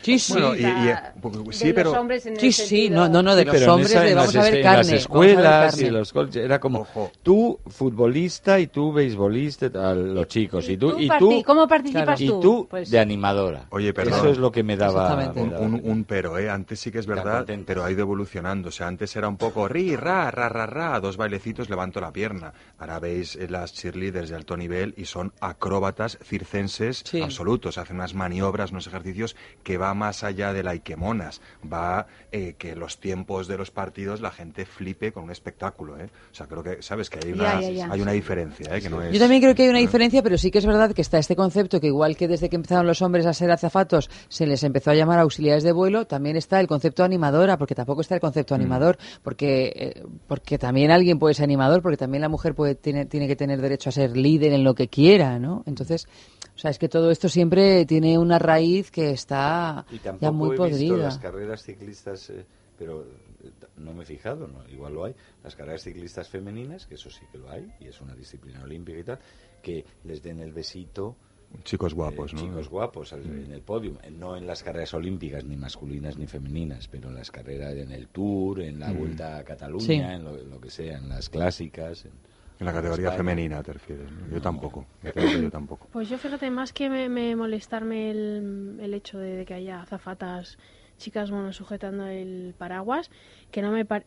Sí, 0.02 0.18
sí. 0.18 0.32
Bueno, 0.32 0.54
y- 0.54 0.58
y- 0.58 0.62
sea, 0.62 1.14
pues, 1.20 1.34
de 1.36 1.52
sí, 1.52 1.64
los 1.66 1.74
pero... 1.74 1.92
hombres 1.92 2.26
en 2.26 2.32
el 2.34 2.40
Sí, 2.40 2.52
sí, 2.52 2.66
sentido- 2.66 2.94
no, 3.00 3.08
no, 3.08 3.22
no, 3.22 3.34
de 3.36 3.42
Sí, 3.42 3.46
los 3.46 3.52
pero 3.54 3.64
en 3.64 3.70
hombres 3.70 3.90
esa- 3.90 4.00
de 4.02 4.08
en 4.10 4.16
vamos 4.16 4.34
las 4.34 4.36
a 4.44 4.50
ver 4.50 4.54
es- 4.58 4.62
carne. 4.64 4.80
En 4.80 4.94
las 4.94 5.08
vamos 5.08 5.16
a 5.16 5.20
ver 5.20 5.30
escuelas 5.34 5.70
carne. 5.74 5.86
y 5.86 5.90
los 5.90 6.12
colegios 6.12 6.44
era 6.44 6.60
como 6.60 6.78
Ojo. 6.80 7.12
tú 7.22 7.58
futbolista 7.66 8.60
y 8.60 8.66
tú 8.68 8.92
beisbolista, 8.92 9.94
los 9.94 10.28
chicos 10.28 10.68
y 10.68 10.76
tú 10.76 10.94
y 10.98 11.08
parti- 11.08 11.18
tú 11.18 11.42
¿Cómo 11.44 11.66
participas 11.68 12.20
y 12.20 12.26
tú? 12.28 12.40
tú 12.40 12.66
Pues- 12.70 12.90
de 12.90 12.98
animadora. 12.98 13.66
Oye, 13.70 13.92
perdón. 13.92 14.18
Eso 14.20 14.28
es 14.30 14.38
lo 14.38 14.50
que 14.52 14.62
me 14.62 14.76
daba. 14.76 15.32
Un, 15.34 15.80
un- 15.84 16.04
pero, 16.04 16.38
¿eh? 16.38 16.48
Antes 16.50 16.80
sí 16.80 16.90
que 16.90 16.98
es 16.98 17.06
verdad, 17.06 17.46
pero 17.66 17.84
ha 17.84 17.90
ido 17.90 18.00
evolucionando. 18.02 18.68
O 18.68 18.72
sea, 18.72 18.86
antes 18.86 19.14
era 19.16 19.28
un 19.28 19.36
poco 19.36 19.68
ri, 19.68 19.96
ra, 19.96 20.30
ra, 20.30 20.48
ra, 20.48 20.66
ra, 20.66 21.00
dos 21.00 21.16
bailecitos, 21.16 21.68
levanto 21.68 22.00
la 22.00 22.12
pierna. 22.12 22.52
Ahora 22.78 22.98
veis 22.98 23.36
eh, 23.36 23.48
las 23.48 23.72
cheerleaders 23.74 24.30
de 24.30 24.36
alto 24.36 24.56
nivel 24.56 24.94
y 24.96 25.04
son 25.04 25.32
acróbatas 25.40 26.18
circenses 26.22 27.02
Sí. 27.04 27.20
absolutos. 27.22 27.78
Hacen 27.78 27.96
unas 27.96 28.14
maniobras, 28.14 28.70
unos 28.70 28.86
ejercicios 28.86 29.36
que 29.62 29.78
va 29.78 29.89
más 29.94 30.24
allá 30.24 30.52
de 30.52 30.62
la 30.62 30.74
Ikemonas. 30.74 31.40
Va 31.70 32.06
eh, 32.32 32.54
que 32.58 32.76
los 32.76 32.98
tiempos 32.98 33.48
de 33.48 33.56
los 33.56 33.70
partidos 33.70 34.20
la 34.20 34.30
gente 34.30 34.64
flipe 34.64 35.12
con 35.12 35.24
un 35.24 35.30
espectáculo, 35.30 35.98
¿eh? 35.98 36.08
O 36.30 36.34
sea, 36.34 36.46
creo 36.46 36.62
que, 36.62 36.82
¿sabes? 36.82 37.10
Que 37.10 37.20
hay 37.24 37.32
una, 37.32 37.60
ya, 37.60 37.70
ya. 37.70 37.88
Hay 37.90 38.00
una 38.00 38.12
diferencia, 38.12 38.76
¿eh? 38.76 38.80
Que 38.80 38.90
no 38.90 39.02
es... 39.02 39.12
Yo 39.12 39.18
también 39.18 39.40
creo 39.42 39.54
que 39.54 39.64
hay 39.64 39.68
una 39.68 39.78
diferencia, 39.78 40.22
pero 40.22 40.38
sí 40.38 40.50
que 40.50 40.58
es 40.58 40.66
verdad 40.66 40.92
que 40.92 41.02
está 41.02 41.18
este 41.18 41.36
concepto 41.36 41.80
que 41.80 41.88
igual 41.88 42.16
que 42.16 42.28
desde 42.28 42.48
que 42.48 42.56
empezaron 42.56 42.86
los 42.86 43.02
hombres 43.02 43.26
a 43.26 43.32
ser 43.32 43.50
azafatos 43.50 44.10
se 44.28 44.46
les 44.46 44.62
empezó 44.62 44.90
a 44.90 44.94
llamar 44.94 45.18
auxiliares 45.18 45.62
de 45.62 45.72
vuelo, 45.72 46.06
también 46.06 46.36
está 46.36 46.60
el 46.60 46.66
concepto 46.66 47.04
animadora, 47.04 47.56
porque 47.58 47.74
tampoco 47.74 48.00
está 48.00 48.14
el 48.14 48.20
concepto 48.20 48.54
animador, 48.54 48.98
porque 49.22 49.72
eh, 49.74 50.02
porque 50.26 50.58
también 50.58 50.90
alguien 50.90 51.18
puede 51.18 51.34
ser 51.34 51.44
animador, 51.44 51.82
porque 51.82 51.96
también 51.96 52.22
la 52.22 52.28
mujer 52.28 52.54
puede 52.54 52.74
tiene, 52.74 53.06
tiene 53.06 53.26
que 53.26 53.36
tener 53.36 53.60
derecho 53.60 53.90
a 53.90 53.92
ser 53.92 54.16
líder 54.16 54.52
en 54.52 54.64
lo 54.64 54.74
que 54.74 54.88
quiera, 54.88 55.38
¿no? 55.38 55.62
Entonces, 55.66 56.06
o 56.54 56.58
sea, 56.58 56.70
es 56.70 56.78
que 56.78 56.88
todo 56.88 57.10
esto 57.10 57.28
siempre 57.28 57.86
tiene 57.86 58.18
una 58.18 58.38
raíz 58.38 58.90
que 58.90 59.10
está 59.10 59.79
Y 59.90 59.96
ya 59.96 60.02
tampoco 60.12 60.32
muy 60.34 60.56
he 60.56 60.68
visto 60.78 60.96
las 60.96 61.18
carreras 61.18 61.62
ciclistas, 61.62 62.30
eh, 62.30 62.44
pero 62.78 63.02
eh, 63.02 63.50
no 63.76 63.92
me 63.92 64.02
he 64.02 64.06
fijado, 64.06 64.46
¿no? 64.48 64.66
igual 64.68 64.94
lo 64.94 65.04
hay. 65.04 65.14
Las 65.44 65.54
carreras 65.56 65.82
ciclistas 65.82 66.28
femeninas, 66.28 66.86
que 66.86 66.94
eso 66.94 67.10
sí 67.10 67.24
que 67.30 67.38
lo 67.38 67.50
hay, 67.50 67.70
y 67.80 67.86
es 67.88 68.00
una 68.00 68.14
disciplina 68.14 68.62
olímpica 68.62 68.98
y 68.98 69.04
tal, 69.04 69.18
que 69.62 69.84
les 70.04 70.22
den 70.22 70.40
el 70.40 70.52
besito. 70.52 71.16
Chicos 71.64 71.94
guapos, 71.94 72.32
eh, 72.32 72.36
¿no? 72.36 72.42
Chicos 72.42 72.68
guapos 72.68 73.12
al- 73.12 73.24
en 73.24 73.50
el 73.50 73.60
podio. 73.62 73.98
No 74.12 74.36
en 74.36 74.46
las 74.46 74.62
carreras 74.62 74.94
olímpicas, 74.94 75.44
ni 75.44 75.56
masculinas 75.56 76.16
ni 76.16 76.26
femeninas, 76.28 76.86
pero 76.86 77.08
en 77.08 77.16
las 77.16 77.30
carreras, 77.32 77.74
en 77.74 77.90
el 77.90 78.06
Tour, 78.08 78.60
en 78.60 78.78
la 78.78 78.92
Vuelta 78.92 79.36
a 79.38 79.42
Cataluña, 79.44 79.84
Sí. 79.84 79.94
en 79.94 80.22
lo, 80.24 80.36
lo 80.36 80.60
que 80.60 80.70
sea, 80.70 80.98
en 80.98 81.08
las 81.08 81.28
clásicas. 81.28 82.04
En, 82.04 82.12
En 82.60 82.66
la 82.66 82.72
categoría 82.72 83.06
España. 83.08 83.16
femenina 83.16 83.62
te 83.62 83.72
refieres, 83.72 84.10
¿no? 84.12 84.28
Yo 84.34 84.40
tampoco. 84.42 84.86
Yo 85.02 85.50
tampoco. 85.50 85.88
Pues 85.92 86.08
yo 86.08 86.18
fíjate, 86.18 86.50
más 86.50 86.72
que 86.72 86.90
me, 86.90 87.08
me 87.08 87.34
molestarme 87.34 88.10
el, 88.10 88.78
el 88.80 88.94
hecho 88.94 89.18
de, 89.18 89.34
de 89.36 89.44
que 89.46 89.54
haya 89.54 89.80
azafatas, 89.80 90.58
chicas 90.98 91.30
monos 91.30 91.56
sujetando 91.56 92.06
el 92.06 92.54
paraguas, 92.56 93.10
que 93.50 93.62
no 93.62 93.70
me 93.72 93.84
par- 93.86 94.04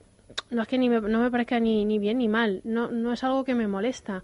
no 0.52 0.62
es 0.62 0.68
que 0.68 0.78
ni 0.78 0.88
me, 0.88 1.02
no 1.02 1.20
me 1.20 1.32
parezca 1.32 1.60
ni, 1.60 1.84
ni 1.84 1.98
bien 2.00 2.20
ni 2.20 2.28
mal, 2.30 2.62
no, 2.64 2.90
no 2.92 3.12
es 3.12 3.24
algo 3.24 3.44
que 3.44 3.56
me 3.56 3.68
molesta. 3.68 4.24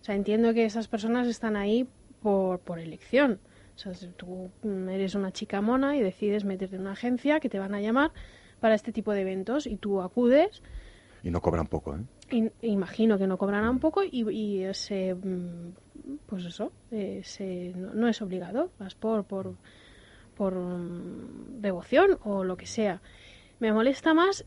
O 0.00 0.04
sea, 0.04 0.14
entiendo 0.14 0.52
que 0.54 0.64
esas 0.66 0.86
personas 0.88 1.26
están 1.26 1.56
ahí 1.56 1.88
por, 2.22 2.60
por 2.60 2.78
elección. 2.78 3.40
O 3.74 3.78
sea, 3.78 3.94
si 3.94 4.08
tú 4.08 4.50
eres 4.90 5.14
una 5.14 5.32
chica 5.32 5.62
mona 5.62 5.96
y 5.96 6.02
decides 6.02 6.44
meterte 6.44 6.76
en 6.76 6.82
una 6.82 6.92
agencia 6.92 7.40
que 7.40 7.48
te 7.48 7.58
van 7.58 7.74
a 7.74 7.80
llamar 7.80 8.12
para 8.60 8.74
este 8.74 8.92
tipo 8.92 9.12
de 9.12 9.22
eventos 9.22 9.66
y 9.66 9.76
tú 9.76 10.02
acudes 10.02 10.62
Y 11.22 11.30
no 11.30 11.40
cobran 11.40 11.66
poco, 11.66 11.96
¿eh? 11.96 12.00
In- 12.30 12.52
imagino 12.62 13.18
que 13.18 13.26
no 13.26 13.36
cobrarán 13.38 13.78
poco 13.80 14.02
y, 14.04 14.22
y 14.30 14.62
ese, 14.64 15.14
mm, 15.14 15.72
pues 16.26 16.44
eso, 16.44 16.72
eh, 16.90 17.20
se- 17.24 17.72
no, 17.76 17.94
no 17.94 18.08
es 18.08 18.22
obligado, 18.22 18.70
vas 18.78 18.94
por, 18.94 19.24
por, 19.24 19.56
por 20.34 20.54
mm, 20.54 21.60
devoción 21.60 22.18
o 22.24 22.44
lo 22.44 22.56
que 22.56 22.66
sea. 22.66 23.02
Me 23.58 23.72
molesta 23.72 24.14
más, 24.14 24.44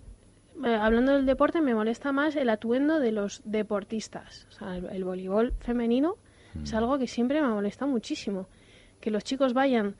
eh, 0.65 0.73
hablando 0.75 1.13
del 1.13 1.25
deporte, 1.25 1.61
me 1.61 1.75
molesta 1.75 2.11
más 2.11 2.35
el 2.35 2.49
atuendo 2.49 2.99
de 2.99 3.11
los 3.11 3.41
deportistas. 3.45 4.47
O 4.49 4.51
sea, 4.53 4.77
el, 4.77 4.85
el 4.85 5.03
voleibol 5.03 5.53
femenino 5.59 6.15
es 6.63 6.73
algo 6.73 6.97
que 6.97 7.07
siempre 7.07 7.41
me 7.41 7.47
molesta 7.49 7.85
muchísimo. 7.85 8.47
Que 9.01 9.11
los 9.11 9.23
chicos 9.23 9.53
vayan 9.53 9.95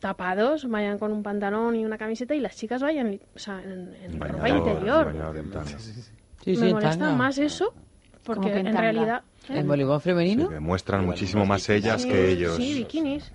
tapados, 0.00 0.68
vayan 0.68 0.98
con 0.98 1.12
un 1.12 1.22
pantalón 1.22 1.76
y 1.76 1.84
una 1.84 1.96
camiseta 1.96 2.34
y 2.34 2.40
las 2.40 2.56
chicas 2.56 2.82
vayan 2.82 3.20
o 3.34 3.38
sea, 3.38 3.62
en, 3.62 3.94
en 3.94 4.20
ropa 4.20 4.48
interior. 4.58 5.06
bañador. 5.06 5.78
Sí, 5.78 6.12
sí, 6.44 6.56
me 6.56 6.72
molesta 6.72 6.98
tanga. 6.98 7.16
más 7.16 7.38
eso 7.38 7.72
porque 8.24 8.52
en 8.56 8.66
en 8.68 8.76
realidad 8.76 9.22
¿eh? 9.48 9.58
¿En 9.58 9.66
voleibol 9.66 10.00
femenino? 10.00 10.46
Sí, 10.46 10.52
demuestran 10.54 11.00
Llevan 11.00 11.10
muchísimo 11.14 11.46
más 11.46 11.68
ellas 11.68 12.02
Sí, 12.02 12.08
que 12.08 12.30
ellos. 12.30 12.56
Sí, 12.56 12.74
bikinis. 12.74 13.32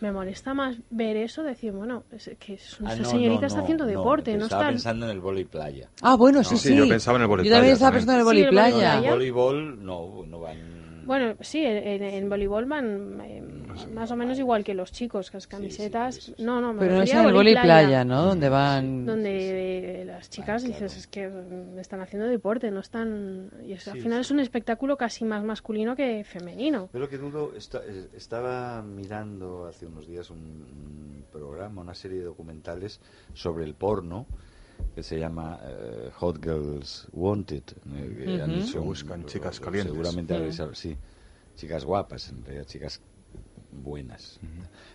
Me 0.00 0.12
molesta 0.12 0.54
más 0.54 0.76
ver 0.88 1.18
eso, 1.18 1.42
decir, 1.42 1.72
bueno, 1.72 2.04
es 2.10 2.30
que 2.38 2.54
es- 2.54 2.78
Ah, 2.82 2.94
esa 2.94 3.02
no, 3.02 3.10
señorita 3.10 3.42
no, 3.42 3.46
está 3.48 3.60
haciendo 3.60 3.84
no, 3.84 3.90
deporte, 3.90 4.34
no, 4.34 4.44
Estaba 4.44 4.62
está... 4.62 4.72
pensando 4.72 5.04
en 5.04 5.12
el 5.12 5.20
vóley 5.20 5.44
playa. 5.44 5.90
Ah, 6.00 6.16
bueno, 6.16 6.42
sí, 6.42 6.56
sí, 6.56 6.68
sí. 6.68 6.74
yo 6.76 6.88
pensaba 6.88 7.16
en 7.16 7.22
el 7.22 7.26
Yo 7.26 7.30
voleiplaya 7.32 7.58
también 7.58 7.72
estaba 7.74 7.92
pensando 7.92 8.12
en 8.14 8.18
el 8.20 8.24
Sí, 8.24 8.30
el 8.40 8.46
voleiplaya. 8.46 8.74
voleiplaya. 8.76 9.08
En 9.08 9.14
voleibol 9.14 9.84
no, 9.84 10.24
no 10.26 10.40
van. 10.40 10.79
Bueno, 11.04 11.34
sí, 11.40 11.62
en, 11.64 12.28
voleibol 12.28 12.66
van 12.66 13.20
eh, 13.24 13.42
más 13.92 14.10
o 14.10 14.16
menos 14.16 14.38
igual 14.38 14.64
que 14.64 14.74
los 14.74 14.92
chicos, 14.92 15.32
las 15.32 15.46
camisetas... 15.46 16.16
sí, 16.16 16.34
sí. 16.36 16.42
No, 16.42 16.60
no, 16.60 16.72
me 16.72 16.80
Pero 16.80 16.96
no 16.96 17.02
es 17.02 17.12
en 17.12 17.26
el 17.26 17.32
voleiplaya, 17.32 18.04
¿no? 18.04 18.24
Donde 18.24 18.48
van... 18.48 19.06
Donde 19.06 20.02
eh, 20.02 20.04
las 20.04 20.30
chicas 20.30 20.62
dices, 20.62 20.96
es 20.96 21.06
que 21.06 21.28
mm, 21.28 21.78
están 21.78 22.00
haciendo 22.00 22.28
deporte, 22.28 22.70
no 22.70 22.80
están... 22.80 23.50
Y 23.64 23.72
es- 23.72 23.88
al 23.88 23.98
final 23.98 24.20
es 24.20 24.30
un 24.30 24.40
espectáculo 24.40 24.96
casi 24.96 25.24
más 25.24 25.42
masculino 25.44 25.96
que 25.96 26.24
femenino. 26.24 26.88
Pero 26.92 27.08
que 27.08 27.18
dudo, 27.18 27.52
eh, 27.54 28.08
estaba 28.14 28.82
mirando 28.82 29.66
hace 29.66 29.86
unos 29.86 30.06
días 30.06 30.30
un 30.30 31.24
programa, 31.32 31.82
una 31.82 31.94
serie 31.94 32.18
de 32.18 32.24
documentales 32.24 33.00
sobre 33.34 33.64
el 33.64 33.74
porno 33.74 34.26
que 34.94 35.02
se 35.02 35.18
llama 35.18 35.58
eh, 35.62 36.10
Hot 36.16 36.42
Girls 36.42 37.08
Wanted. 37.12 37.62
eh, 37.94 38.14
que 38.16 38.42
han 38.42 38.50
hecho 38.54 38.72
Se 38.72 38.78
un- 38.78 38.84
buscan 38.86 39.24
chicas 39.26 39.60
calientes. 39.60 39.92
Seguramente 39.92 40.34
Sí. 40.34 40.62
habréis- 40.62 40.76
sí, 40.78 40.98
chicas 41.54 41.84
guapas, 41.84 42.28
en 42.30 42.44
realidad 42.44 42.66
chicas 42.66 43.00
buenas. 43.72 44.40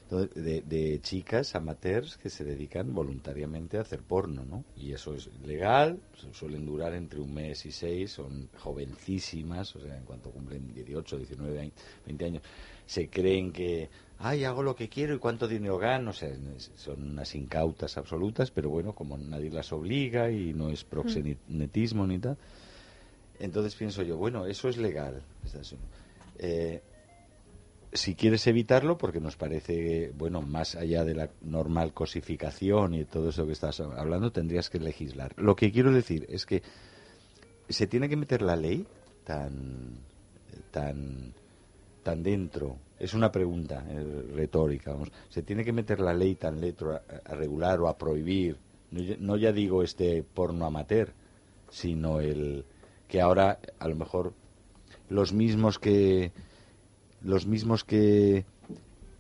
Entonces, 0.04 0.44
de, 0.44 0.62
de 0.62 1.00
chicas 1.00 1.56
amateurs 1.56 2.18
que 2.18 2.30
se 2.30 2.44
dedican 2.44 2.94
voluntariamente 2.94 3.78
a 3.78 3.82
hacer 3.82 4.04
porno, 4.04 4.44
¿no? 4.44 4.66
Y 4.76 4.92
eso 4.92 5.14
es 5.16 5.28
legal, 5.40 6.02
su- 6.14 6.34
suelen 6.34 6.66
durar 6.66 6.94
entre 6.94 7.22
un 7.22 7.34
mes 7.34 7.66
y 7.66 7.72
seis, 7.72 8.12
son 8.12 8.50
jovencísimas, 8.58 9.76
o 9.76 9.80
sea, 9.80 9.96
en 9.98 10.04
cuanto 10.04 10.30
cumplen 10.32 10.74
18, 10.74 11.18
19, 11.18 11.60
años, 11.60 11.74
20 12.06 12.26
años, 12.26 12.44
se 12.86 13.10
creen 13.10 13.52
que, 13.54 13.90
ay, 14.20 14.43
hago 14.43 14.63
lo 14.63 14.76
que 14.76 14.89
quiero 14.89 15.16
y 15.16 15.20
cuánto 15.20 15.47
dinero 15.47 15.78
gano, 15.78 16.11
o 16.11 16.13
sea, 16.13 16.30
son 16.76 17.11
unas 17.11 17.36
incautas 17.36 17.97
absolutas, 17.97 18.51
pero 18.51 18.70
bueno, 18.70 18.93
como 18.93 19.18
nadie 19.18 19.49
las 19.51 19.72
obliga 19.74 20.32
y 20.32 20.53
no 20.53 20.70
es 20.70 20.84
proxenetismo 20.84 22.07
ni 22.07 22.20
tal, 22.20 22.38
entonces 23.39 23.76
pienso 23.76 24.03
yo, 24.03 24.18
bueno, 24.18 24.45
eso 24.45 24.70
es 24.70 24.78
legal. 24.78 25.24
Eh, 26.38 26.82
si 27.95 28.16
quieres 28.16 28.45
evitarlo, 28.47 28.97
porque 28.97 29.20
nos 29.20 29.38
parece, 29.38 30.11
bueno, 30.18 30.41
más 30.41 30.76
allá 30.76 31.05
de 31.05 31.16
la 31.16 31.30
normal 31.41 31.93
cosificación 31.93 32.93
y 32.93 33.05
todo 33.05 33.30
eso 33.30 33.45
que 33.45 33.53
estás 33.53 33.80
hablando, 33.80 34.32
tendrías 34.32 34.70
que 34.70 34.80
legislar. 34.80 35.34
Lo 35.38 35.55
que 35.55 35.72
quiero 35.72 35.91
decir 35.91 36.26
es 36.30 36.45
que 36.45 36.61
se 37.70 37.88
tiene 37.88 38.09
que 38.09 38.18
meter 38.18 38.41
la 38.41 38.55
ley 38.55 38.86
tan, 39.24 39.97
tan, 40.72 41.34
tan 42.03 42.24
dentro. 42.24 42.78
Es 43.00 43.14
una 43.14 43.32
pregunta 43.32 43.86
eh, 43.89 44.26
retórica, 44.34 44.91
vamos. 44.91 45.12
Se 45.30 45.41
tiene 45.41 45.66
que 45.66 45.74
meter 45.74 46.00
la 46.00 46.14
ley 46.14 46.36
tan 46.36 46.62
dentro 46.62 46.96
a, 46.96 47.36
regular 47.36 47.82
o 47.82 47.88
a 47.88 47.98
prohibir. 47.98 48.58
No, 48.91 49.02
no 49.20 49.38
ya 49.38 49.52
digo 49.52 49.84
este 49.84 50.24
porno 50.24 50.66
amateur, 50.66 51.14
sino 51.70 52.22
el 52.22 52.66
que 53.08 53.22
ahora 53.22 53.60
a 53.80 53.88
lo 53.88 53.96
mejor 53.96 54.34
los 55.10 55.34
mismos 55.34 55.78
que 55.78 56.32
los 57.22 57.46
mismos 57.48 57.84
que 57.84 58.46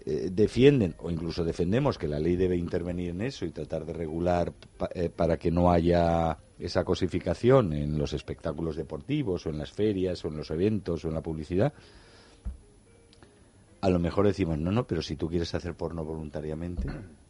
eh, 0.05 0.29
defienden 0.31 0.95
o 0.99 1.09
incluso 1.09 1.43
defendemos 1.43 1.97
que 1.97 2.07
la 2.07 2.19
ley 2.19 2.35
debe 2.35 2.55
intervenir 2.55 3.09
en 3.09 3.21
eso 3.21 3.45
y 3.45 3.51
tratar 3.51 3.85
de 3.85 3.93
regular 3.93 4.53
eh, 4.93 5.09
para 5.09 5.37
que 5.37 5.49
no 5.49 5.71
haya 5.71 6.37
esa 6.59 6.83
cosificación 6.83 7.73
en 7.73 7.97
los 7.97 8.13
espectáculos 8.13 8.75
deportivos 8.75 9.45
o 9.45 9.49
en 9.49 9.57
las 9.57 9.71
ferias 9.71 10.23
o 10.23 10.27
en 10.27 10.37
los 10.37 10.51
eventos 10.51 11.03
o 11.03 11.07
en 11.07 11.15
la 11.15 11.21
publicidad 11.21 11.73
a 13.85 13.89
lo 13.89 13.99
mejor 13.99 14.25
decimos 14.27 14.57
no 14.57 14.71
no 14.71 14.85
pero 14.85 15.01
si 15.01 15.15
tú 15.15 15.29
quieres 15.29 15.53
hacer 15.55 15.73
porno 15.75 16.03
voluntariamente 16.03 16.89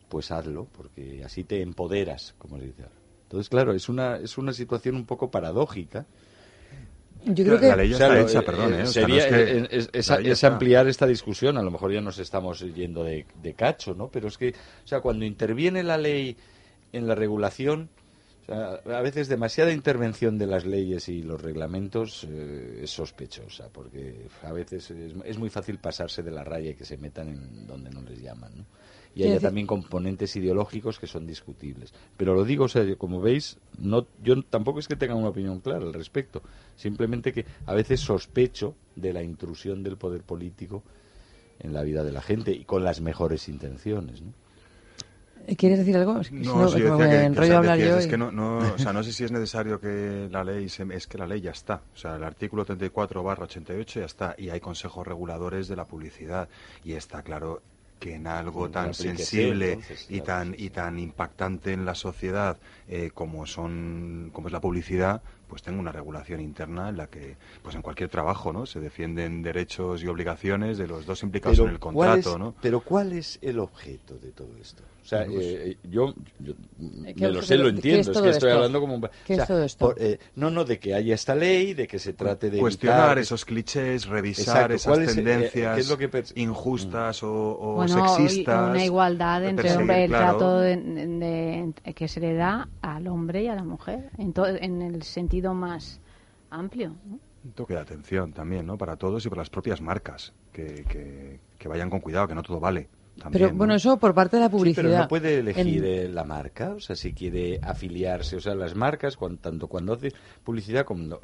pues 0.10 0.32
hazlo 0.32 0.68
porque 0.78 1.24
así 1.24 1.44
te 1.44 1.62
empoderas 1.62 2.34
como 2.38 2.58
se 2.60 2.66
dice 2.68 2.84
ahora. 2.84 2.96
entonces 3.24 3.50
claro 3.50 3.74
es 3.74 3.90
una 3.90 4.18
es 4.18 4.38
una 4.38 4.54
situación 4.54 4.96
un 4.96 5.06
poco 5.06 5.30
paradójica 5.30 6.06
Yo 7.26 7.44
creo 7.44 7.60
que 7.60 7.68
La 7.68 7.76
ley 7.76 7.90
ya 7.90 7.96
o 7.96 7.98
sea, 7.98 8.08
está 8.08 8.18
lo- 8.22 8.28
hecha, 8.30 8.40
es 10.32 10.44
ampliar 10.44 10.88
esta 10.88 11.08
discusión. 11.08 11.58
A 11.58 11.64
lo 11.64 11.72
mejor 11.72 11.92
ya 11.92 12.00
nos 12.02 12.20
estamos 12.20 12.60
yendo 12.60 13.04
de, 13.04 13.26
de 13.42 13.54
cacho, 13.56 13.96
¿no? 13.96 14.10
Pero 14.10 14.28
es 14.28 14.38
que, 14.38 14.50
o 14.50 14.88
sea, 14.88 15.02
cuando 15.02 15.26
interviene 15.26 15.82
la 15.82 15.98
ley 15.98 16.38
en 16.94 17.08
la 17.08 17.16
regulación, 17.16 17.90
o 18.48 18.90
sea, 18.90 18.98
a 18.98 19.02
veces 19.02 19.28
demasiada 19.28 19.72
intervención 19.72 20.38
de 20.38 20.48
las 20.48 20.66
leyes 20.66 21.10
y 21.10 21.24
los 21.24 21.42
reglamentos 21.42 22.26
eh, 22.30 22.82
es 22.84 22.92
sospechosa, 22.92 23.70
porque 23.72 24.28
a 24.44 24.52
veces 24.52 24.92
es, 24.92 25.14
es 25.24 25.38
muy 25.38 25.50
fácil 25.50 25.80
pasarse 25.80 26.22
de 26.24 26.32
la 26.32 26.44
raya 26.44 26.72
y 26.72 26.76
que 26.76 26.86
se 26.86 26.98
metan 26.98 27.30
en 27.30 27.68
donde 27.68 27.90
no 27.90 28.02
les 28.02 28.22
llaman, 28.22 28.52
¿no? 28.56 28.66
Y 29.16 29.24
hay 29.24 29.40
también 29.40 29.66
componentes 29.66 30.36
ideológicos 30.36 31.00
que 31.00 31.08
son 31.08 31.26
discutibles. 31.26 31.94
Pero 32.18 32.36
lo 32.36 32.44
digo, 32.44 32.66
o 32.66 32.68
sea, 32.68 32.84
como 32.98 33.22
veis, 33.22 33.58
no, 33.80 34.08
yo 34.22 34.44
tampoco 34.44 34.80
es 34.80 34.90
que 34.90 34.98
tenga 34.98 35.16
una 35.16 35.30
opinión 35.30 35.62
clara 35.62 35.86
al 35.86 35.94
respecto. 35.94 36.44
Simplemente 36.76 37.32
que 37.32 37.46
a 37.66 37.74
veces 37.74 38.02
sospecho 38.02 38.76
de 38.98 39.14
la 39.14 39.24
intrusión 39.24 39.84
del 39.84 39.96
poder 39.96 40.24
político 40.24 40.84
en 41.60 41.72
la 41.72 41.84
vida 41.84 42.04
de 42.04 42.12
la 42.12 42.22
gente 42.22 42.52
y 42.52 42.66
con 42.66 42.84
las 42.84 43.00
mejores 43.00 43.48
intenciones. 43.48 44.22
¿no? 44.22 44.34
¿Quieres 45.58 45.80
decir 45.80 45.96
algo? 45.98 46.20
Es 46.20 46.30
que 46.30 46.38
si 46.40 46.46
No, 46.46 46.56
no, 46.60 46.68
sí, 46.70 46.80
yo 46.80 46.92
decía 46.92 46.98
me 46.98 47.04
que- 47.12 47.18
que, 47.18 47.24
enrollo 47.26 47.42
o 47.44 47.46
sea, 47.48 47.56
a 47.56 47.60
hablar 47.60 47.78
decías, 47.78 47.94
yo. 47.96 48.00
es 48.00 48.06
y- 48.06 48.10
que 48.10 48.18
no, 48.18 48.32
no, 48.32 48.58
o 48.74 48.78
sea, 48.78 48.94
no 48.94 49.04
sé 49.04 49.14
si 49.14 49.24
es 49.24 49.32
necesario 49.32 49.80
que 49.80 50.28
la 50.32 50.44
ley, 50.44 50.70
se, 50.70 50.86
es 50.92 51.08
que 51.08 51.18
la 51.18 51.28
ley 51.28 51.42
ya 51.42 51.52
está. 51.52 51.82
O 51.94 51.98
sea, 51.98 52.16
el 52.16 52.24
artículo 52.24 52.66
34 52.66 53.22
barra 53.24 53.44
88 53.44 54.00
ya 54.00 54.06
está 54.06 54.36
y 54.38 54.50
hay 54.50 54.60
consejos 54.60 55.06
reguladores 55.06 55.68
de 55.68 55.76
la 55.76 55.86
publicidad 55.86 56.50
y 56.84 56.94
está 56.94 57.22
claro 57.22 57.62
que 58.00 58.16
en 58.16 58.28
algo 58.28 58.70
tan 58.70 58.94
sensible 58.94 59.70
entonces, 59.74 60.06
y 60.10 60.20
claro, 60.20 60.26
tan 60.26 60.56
y 60.58 60.70
tan 60.70 61.00
impactante 61.00 61.72
en 61.72 61.86
la 61.86 61.96
sociedad 61.96 62.58
eh, 62.90 63.10
como 63.14 63.46
son 63.46 64.32
como 64.34 64.48
es 64.48 64.52
la 64.54 64.60
publicidad 64.60 65.22
pues 65.48 65.62
tengo 65.62 65.80
una 65.80 65.92
regulación 65.92 66.42
interna 66.42 66.90
en 66.90 66.98
la 66.98 67.08
que 67.08 67.38
pues 67.62 67.76
en 67.76 67.82
cualquier 67.82 68.10
trabajo 68.10 68.52
no 68.52 68.66
se 68.66 68.80
defienden 68.80 69.42
derechos 69.42 70.04
y 70.04 70.08
obligaciones 70.08 70.78
de 70.78 70.88
los 70.88 71.06
dos 71.06 71.22
implicados 71.24 71.60
en 71.60 71.68
el 71.70 71.80
¿cuál 71.80 71.94
contrato 71.94 72.32
es, 72.32 72.38
no 72.40 72.56
pero 72.62 72.80
¿cuál 72.82 73.14
es 73.14 73.38
el 73.42 73.60
objeto 73.60 74.16
de 74.18 74.32
todo 74.32 74.50
esto? 74.60 74.84
O 75.04 75.08
sea, 75.08 75.24
Pues- 75.26 75.46
eh, 75.46 75.78
yo, 75.84 76.16
yo 76.40 76.54
¿Qué 76.56 77.14
me 77.16 77.30
lo 77.30 77.42
sé, 77.44 77.58
lo 77.58 77.68
es 77.68 77.76
entiendo, 77.76 78.12
es, 78.12 78.22
que 78.22 78.30
estoy 78.30 78.50
esto? 78.50 78.56
hablando 78.58 78.80
como 78.82 78.96
un... 78.96 79.08
¿Qué 79.24 79.36
o 79.36 79.42
es 79.42 79.48
todo 79.48 79.64
esto? 79.64 79.86
por, 79.86 80.02
eh, 80.02 80.18
no, 80.34 80.50
no, 80.50 80.66
de 80.66 80.80
que 80.80 80.96
haya 80.96 81.14
esta 81.14 81.36
ley, 81.36 81.76
de 81.76 81.86
que 81.88 82.00
se 82.00 82.14
trate 82.14 82.50
de 82.50 82.58
cuestionar 82.58 83.10
evitar- 83.12 83.18
esos 83.20 83.46
clichés, 83.46 84.08
revisar 84.08 84.72
Exacto, 84.72 84.74
esas 84.74 84.92
¿cuál 84.94 85.04
es, 85.04 85.12
eh, 85.12 85.16
tendencias 85.16 85.76
qué 85.76 85.82
es 85.82 85.90
lo 85.92 85.98
que 86.00 86.10
pers- 86.10 86.34
injustas 86.36 87.22
o, 87.22 87.32
o 87.32 87.74
Bueno, 87.76 88.04
y 88.04 88.18
sexistas. 88.18 88.70
una 88.72 88.84
igualdad 88.84 89.44
entre 89.46 89.76
hombre, 89.78 90.06
el 90.06 90.10
claro. 90.10 90.38
trato 90.40 90.60
de- 90.60 90.76
de- 90.78 91.94
que 91.94 92.08
se 92.08 92.20
le 92.20 92.34
da 92.34 92.68
al 92.82 93.08
hombre 93.08 93.44
y 93.44 93.48
a 93.48 93.54
la 93.54 93.64
mujer, 93.64 94.10
en, 94.18 94.34
to- 94.34 94.48
en 94.48 94.82
el 94.82 95.04
sentido 95.04 95.35
más 95.44 96.00
amplio. 96.50 96.96
¿no? 97.06 97.20
Un 97.44 97.52
toque 97.54 97.74
de 97.76 97.80
atención 97.82 98.34
también, 98.34 98.66
¿no? 98.66 98.78
Para 98.78 98.96
todos 98.96 99.26
y 99.26 99.30
para 99.30 99.42
las 99.42 99.50
propias 99.50 99.82
marcas, 99.82 100.34
que, 100.52 100.84
que, 100.90 101.40
que 101.60 101.68
vayan 101.68 101.90
con 101.90 102.00
cuidado, 102.00 102.28
que 102.28 102.36
no 102.36 102.42
todo 102.44 102.60
vale. 102.60 102.90
también, 103.20 103.32
Pero 103.32 103.52
¿no? 103.52 103.58
bueno, 103.58 103.76
eso 103.76 103.98
por 103.98 104.14
parte 104.14 104.38
de 104.38 104.42
la 104.42 104.48
Sí, 104.50 104.52
publicidad. 104.52 104.84
pero 104.90 104.98
no 105.04 105.08
puede 105.08 105.40
elegir 105.40 105.84
En- 105.86 106.06
eh, 106.08 106.10
la 106.10 106.24
marca, 106.24 106.72
o 106.74 106.80
sea, 106.80 106.96
si 106.96 107.14
quiere 107.14 107.60
afiliarse, 107.62 108.36
o 108.38 108.42
sea, 108.42 108.56
las 108.56 108.76
marcas, 108.76 109.16
cuan- 109.16 109.38
tanto 109.38 109.68
cuando 109.68 109.94
hace 109.94 110.12
publicidad 110.44 110.86
como, 110.86 111.20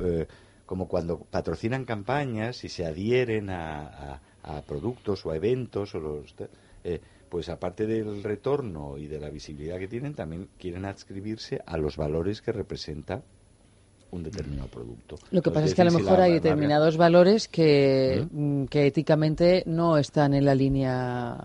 eh, 0.00 0.26
como 0.66 0.88
cuando 0.88 1.18
patrocinan 1.18 1.84
campañas 1.84 2.64
y 2.64 2.68
se 2.68 2.86
adhieren 2.86 3.50
a, 3.50 3.82
a- 3.86 4.20
a 4.42 4.62
productos 4.62 5.24
o 5.26 5.30
a 5.30 5.36
eventos, 5.36 5.94
o 5.94 6.00
los, 6.00 6.34
eh, 6.84 7.00
pues 7.34 7.48
aparte 7.48 7.84
del 7.88 8.22
retorno 8.22 8.96
y 8.96 9.08
de 9.08 9.18
la 9.18 9.28
visibilidad 9.28 9.76
que 9.80 9.88
tienen, 9.88 10.14
también 10.14 10.46
quieren 10.56 10.84
adscribirse 10.84 11.60
a 11.66 11.76
los 11.78 11.96
valores 11.96 12.40
que 12.40 12.52
representa 12.52 13.24
un 14.12 14.22
determinado 14.22 14.68
producto. 14.68 15.16
Lo 15.32 15.42
que 15.42 15.50
Entonces, 15.50 15.52
pasa 15.52 15.66
es 15.66 15.74
que 15.74 15.82
a 15.82 15.84
lo 15.86 15.90
si 15.90 15.96
mejor 15.96 16.18
la 16.18 16.24
hay 16.26 16.30
marca- 16.34 16.44
determinados 16.48 16.96
valores 16.96 17.48
que, 17.48 18.24
mm, 18.30 18.66
que 18.66 18.86
éticamente 18.86 19.64
no 19.66 19.98
están 19.98 20.32
en 20.34 20.44
la 20.44 20.54
línea, 20.54 21.36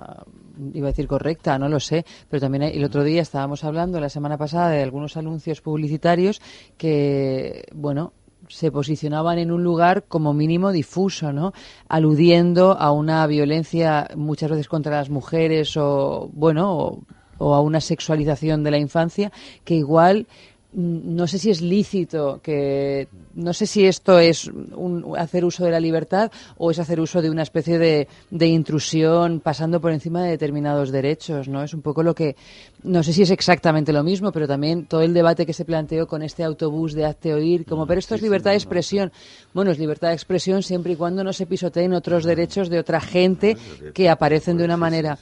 iba 0.76 0.88
a 0.90 0.92
decir 0.92 1.08
correcta, 1.08 1.58
no 1.58 1.68
lo 1.70 1.80
sé, 1.80 2.06
pero 2.30 2.40
también 2.40 2.66
hay- 2.66 2.78
el 2.78 2.84
otro 2.84 3.04
día 3.04 3.24
estábamos 3.24 3.64
hablando, 3.64 4.00
la 4.00 4.10
semana 4.10 4.38
pasada, 4.38 4.70
de 4.70 4.84
algunos 4.84 5.18
anuncios 5.18 5.62
publicitarios 5.62 6.40
que, 6.78 7.64
bueno, 7.74 8.14
se 8.48 8.72
posicionaban 8.72 9.38
en 9.38 9.52
un 9.52 9.64
lugar 9.64 10.06
como 10.08 10.34
mínimo 10.34 10.72
difuso, 10.72 11.34
¿no? 11.34 11.54
Aludiendo 11.88 12.78
a 12.78 12.92
una 12.92 13.26
violencia 13.28 14.10
muchas 14.16 14.50
veces 14.50 14.68
contra 14.68 14.96
las 14.96 15.10
mujeres 15.10 15.76
o, 15.78 16.30
bueno, 16.34 16.76
o, 16.76 17.04
o 17.38 17.56
a 17.56 17.62
una 17.62 17.82
sexualización 17.82 18.64
de 18.64 18.72
la 18.72 18.78
infancia 18.78 19.32
que 19.64 19.76
igual 19.76 20.28
no 20.72 21.26
sé 21.26 21.39
si 21.39 21.49
es 21.49 21.61
lícito 21.61 22.39
que 22.43 23.07
no 23.34 23.53
sé 23.53 23.65
si 23.65 23.86
esto 23.86 24.20
es 24.20 24.45
un- 24.47 25.15
hacer 25.17 25.43
uso 25.43 25.65
de 25.65 25.72
la 25.72 25.80
libertad 25.80 26.32
o 26.57 26.70
es 26.70 26.78
hacer 26.78 26.99
uso 26.99 27.24
de 27.24 27.32
una 27.32 27.41
especie 27.41 27.80
de, 27.80 28.07
de 28.30 28.47
intrusión 28.47 29.39
pasando 29.39 29.82
por 29.82 29.91
encima 29.91 30.22
de 30.24 30.30
determinados 30.30 30.91
derechos 30.91 31.47
no 31.47 31.63
es 31.63 31.74
un 31.74 31.82
poco 31.82 32.03
lo 32.03 32.13
que 32.13 32.36
no 32.84 33.01
sé 33.01 33.13
si 33.13 33.24
es 33.24 33.32
exactamente 33.32 33.91
lo 33.91 34.03
mismo 34.03 34.32
pero 34.32 34.47
también 34.47 34.86
todo 34.86 35.01
el 35.01 35.13
debate 35.15 35.47
que 35.47 35.53
se 35.53 35.65
planteó 35.65 36.05
con 36.05 36.22
este 36.22 36.43
autobús 36.43 36.93
de 36.93 37.05
hazte 37.05 37.34
oír 37.34 37.65
como 37.65 37.88
pero 37.88 37.97
esto 37.99 38.13
es 38.13 38.22
libertad 38.22 38.51
de 38.51 38.57
expresión 38.57 39.11
bueno 39.55 39.72
es 39.72 39.80
libertad 39.80 40.09
de 40.09 40.13
expresión 40.13 40.61
siempre 40.61 40.93
y 40.93 40.95
cuando 40.97 41.24
no 41.24 41.34
se 41.34 41.47
pisoteen 41.47 41.93
otros 41.93 42.26
derechos 42.26 42.70
de 42.70 42.78
otra 42.78 43.01
gente 43.01 43.57
que 43.93 44.07
aparecen 44.07 44.57
de 44.57 44.65
una 44.65 44.78
manera 44.78 45.17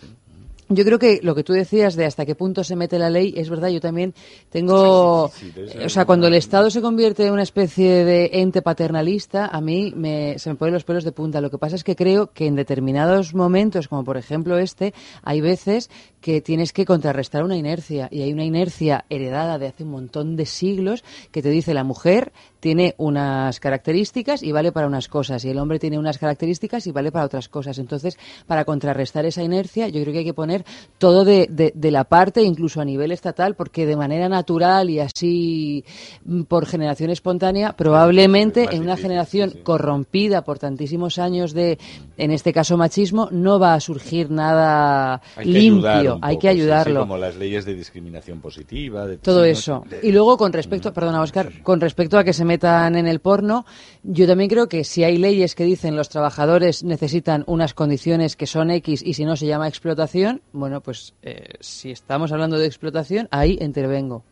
yo 0.70 0.84
creo 0.84 1.00
que 1.00 1.20
lo 1.24 1.34
que 1.36 1.44
tú 1.44 1.54
decías 1.54 1.96
de 1.96 2.06
hasta 2.06 2.26
qué 2.26 2.36
punto 2.36 2.64
se 2.64 2.76
mete 2.76 3.00
la 3.00 3.10
ley 3.10 3.34
es 3.38 3.50
verdad. 3.50 3.70
Yo 3.70 3.80
también 3.80 4.14
tengo, 4.50 5.32
Sí, 5.34 5.52
sí, 5.54 5.68
sí, 5.68 5.78
eso 5.78 5.86
o 5.86 5.90
sea, 5.90 6.06
cuando 6.06 6.28
el 6.28 6.34
Estado 6.34 6.70
se 6.70 6.82
convierte 6.82 7.26
en 7.26 7.34
una 7.34 7.44
especie 7.44 8.04
de 8.06 8.30
ente 8.34 8.62
paternalista, 8.62 9.48
a 9.48 9.62
mí 9.62 9.94
me, 9.96 10.38
se 10.40 10.50
me 10.50 10.56
ponen 10.56 10.74
los 10.74 10.84
pelos 10.84 11.04
de 11.04 11.12
punta. 11.12 11.42
Lo 11.42 11.50
que 11.50 11.58
pasa 11.58 11.76
es 11.76 11.84
que 11.84 11.96
creo 11.96 12.32
que 12.32 12.48
en 12.48 12.56
determinados 12.56 13.34
momentos, 13.34 13.88
como 13.88 14.04
por 14.04 14.18
ejemplo 14.18 14.58
este, 14.58 14.94
hay 15.24 15.42
veces 15.42 15.90
que 16.22 16.42
tienes 16.42 16.74
que 16.74 16.86
contrarrestar 16.86 17.44
una 17.44 17.56
inercia 17.56 18.08
y 18.12 18.22
hay 18.22 18.34
una 18.34 18.44
inercia 18.44 19.06
heredada 19.10 19.58
de 19.58 19.68
hace 19.68 19.84
un 19.84 19.92
montón 19.92 20.36
de 20.36 20.46
siglos 20.46 21.04
que 21.32 21.42
te 21.42 21.50
dice 21.50 21.74
la 21.74 21.84
mujer 21.84 22.34
tiene 22.60 22.96
unas 22.98 23.60
características 23.60 24.44
y 24.44 24.52
vale 24.52 24.72
para 24.72 24.88
unas 24.88 25.08
cosas, 25.08 25.46
y 25.46 25.50
el 25.50 25.60
hombre 25.60 25.80
tiene 25.80 26.00
unas 26.00 26.18
características 26.18 26.88
y 26.88 26.92
vale 26.92 27.12
para 27.12 27.26
otras 27.26 27.50
cosas. 27.50 27.78
Entonces, 27.78 28.18
para 28.48 28.66
contrarrestar 28.66 29.26
esa 29.26 29.44
inercia, 29.44 29.88
yo 29.88 30.02
creo 30.02 30.12
que 30.12 30.20
hay 30.20 30.26
que 30.26 30.34
poner 30.34 30.66
todo 30.98 31.24
de, 31.24 31.48
de, 31.50 31.72
de 31.76 31.92
la 31.92 32.04
parte, 32.06 32.42
incluso 32.42 32.82
a 32.82 32.86
nivel 32.86 33.12
estatal, 33.12 33.56
porque 33.56 33.86
de 33.86 33.96
manera 33.96 34.28
natural 34.28 34.90
y 34.90 35.00
así 35.00 35.86
mm, 36.26 36.44
por 36.44 36.66
generación 36.66 37.12
espontánea, 37.12 37.74
probablemente 37.74 38.68
en 38.72 38.82
una 38.82 38.98
generación 38.98 39.54
corrompida 39.64 40.44
por 40.44 40.58
tantísimos 40.60 41.20
años 41.20 41.54
de, 41.54 41.78
en 42.18 42.32
este 42.32 42.54
caso, 42.54 42.76
machismo, 42.76 43.30
no 43.32 43.60
va 43.60 43.76
a 43.76 43.80
surgir 43.80 44.32
nada 44.32 45.22
ayudar 45.36 46.17
Hay 46.22 46.38
que 46.38 46.50
sí, 46.50 46.56
sí, 46.56 46.62
ayudarlo. 46.62 47.00
como 47.02 47.18
las 47.18 47.36
leyes 47.36 47.66
de 47.66 47.74
discriminación 47.76 48.40
positiva. 48.42 49.06
de- 49.08 49.18
Todo 49.18 49.44
eso. 49.46 49.84
Y 50.02 50.12
luego 50.12 50.38
con 50.38 50.54
respecto, 50.54 50.94
perdona 50.94 51.22
Oscar, 51.22 51.52
con 51.64 51.80
respecto 51.82 52.18
a 52.18 52.24
que 52.24 52.34
se 52.34 52.46
metan 52.46 52.96
en 52.96 53.08
el 53.08 53.20
porno, 53.20 53.66
yo 54.04 54.28
también 54.28 54.50
creo 54.50 54.68
que 54.68 54.84
si 54.84 55.04
hay 55.04 55.18
leyes 55.18 55.56
que 55.56 55.64
dicen 55.64 55.96
los 55.96 56.10
trabajadores 56.10 56.84
necesitan 56.84 57.44
unas 57.48 57.74
condiciones 57.74 58.36
que 58.36 58.48
son 58.48 58.72
X 58.72 59.02
y 59.06 59.14
si 59.14 59.26
no 59.26 59.36
se 59.36 59.46
llama 59.48 59.68
explotación, 59.68 60.42
bueno, 60.54 60.82
pues 60.82 61.14
eh, 61.24 61.54
si 61.60 61.92
estamos 61.92 62.32
hablando 62.32 62.58
de 62.58 62.66
explotación, 62.68 63.28
ahí 63.32 63.58
intervengo. 63.62 64.24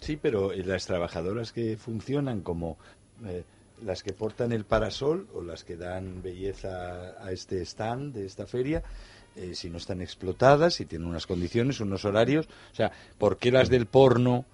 Sí, 0.00 0.16
pero 0.20 0.52
eh, 0.52 0.62
las 0.64 0.86
trabajadoras 0.86 1.52
que 1.52 1.76
funcionan 1.76 2.40
como 2.40 2.78
eh, 3.26 3.42
las 3.84 4.02
que 4.02 4.12
portan 4.12 4.52
el 4.52 4.64
parasol 4.64 5.26
o 5.34 5.42
las 5.42 5.64
que 5.64 5.76
dan 5.76 6.22
belleza 6.22 7.14
a 7.22 7.32
este 7.32 7.62
stand 7.64 8.14
de 8.14 8.26
esta 8.26 8.46
feria, 8.46 8.82
eh, 9.36 9.54
si 9.54 9.70
no 9.70 9.78
están 9.78 10.00
explotadas, 10.00 10.74
si 10.74 10.84
tienen 10.86 11.08
unas 11.08 11.26
condiciones, 11.26 11.80
unos 11.80 12.04
horarios, 12.04 12.46
o 12.72 12.74
sea, 12.74 12.90
¿por 13.18 13.36
qué 13.38 13.50
las 13.52 13.68
del 13.68 13.86
porno 13.86 14.44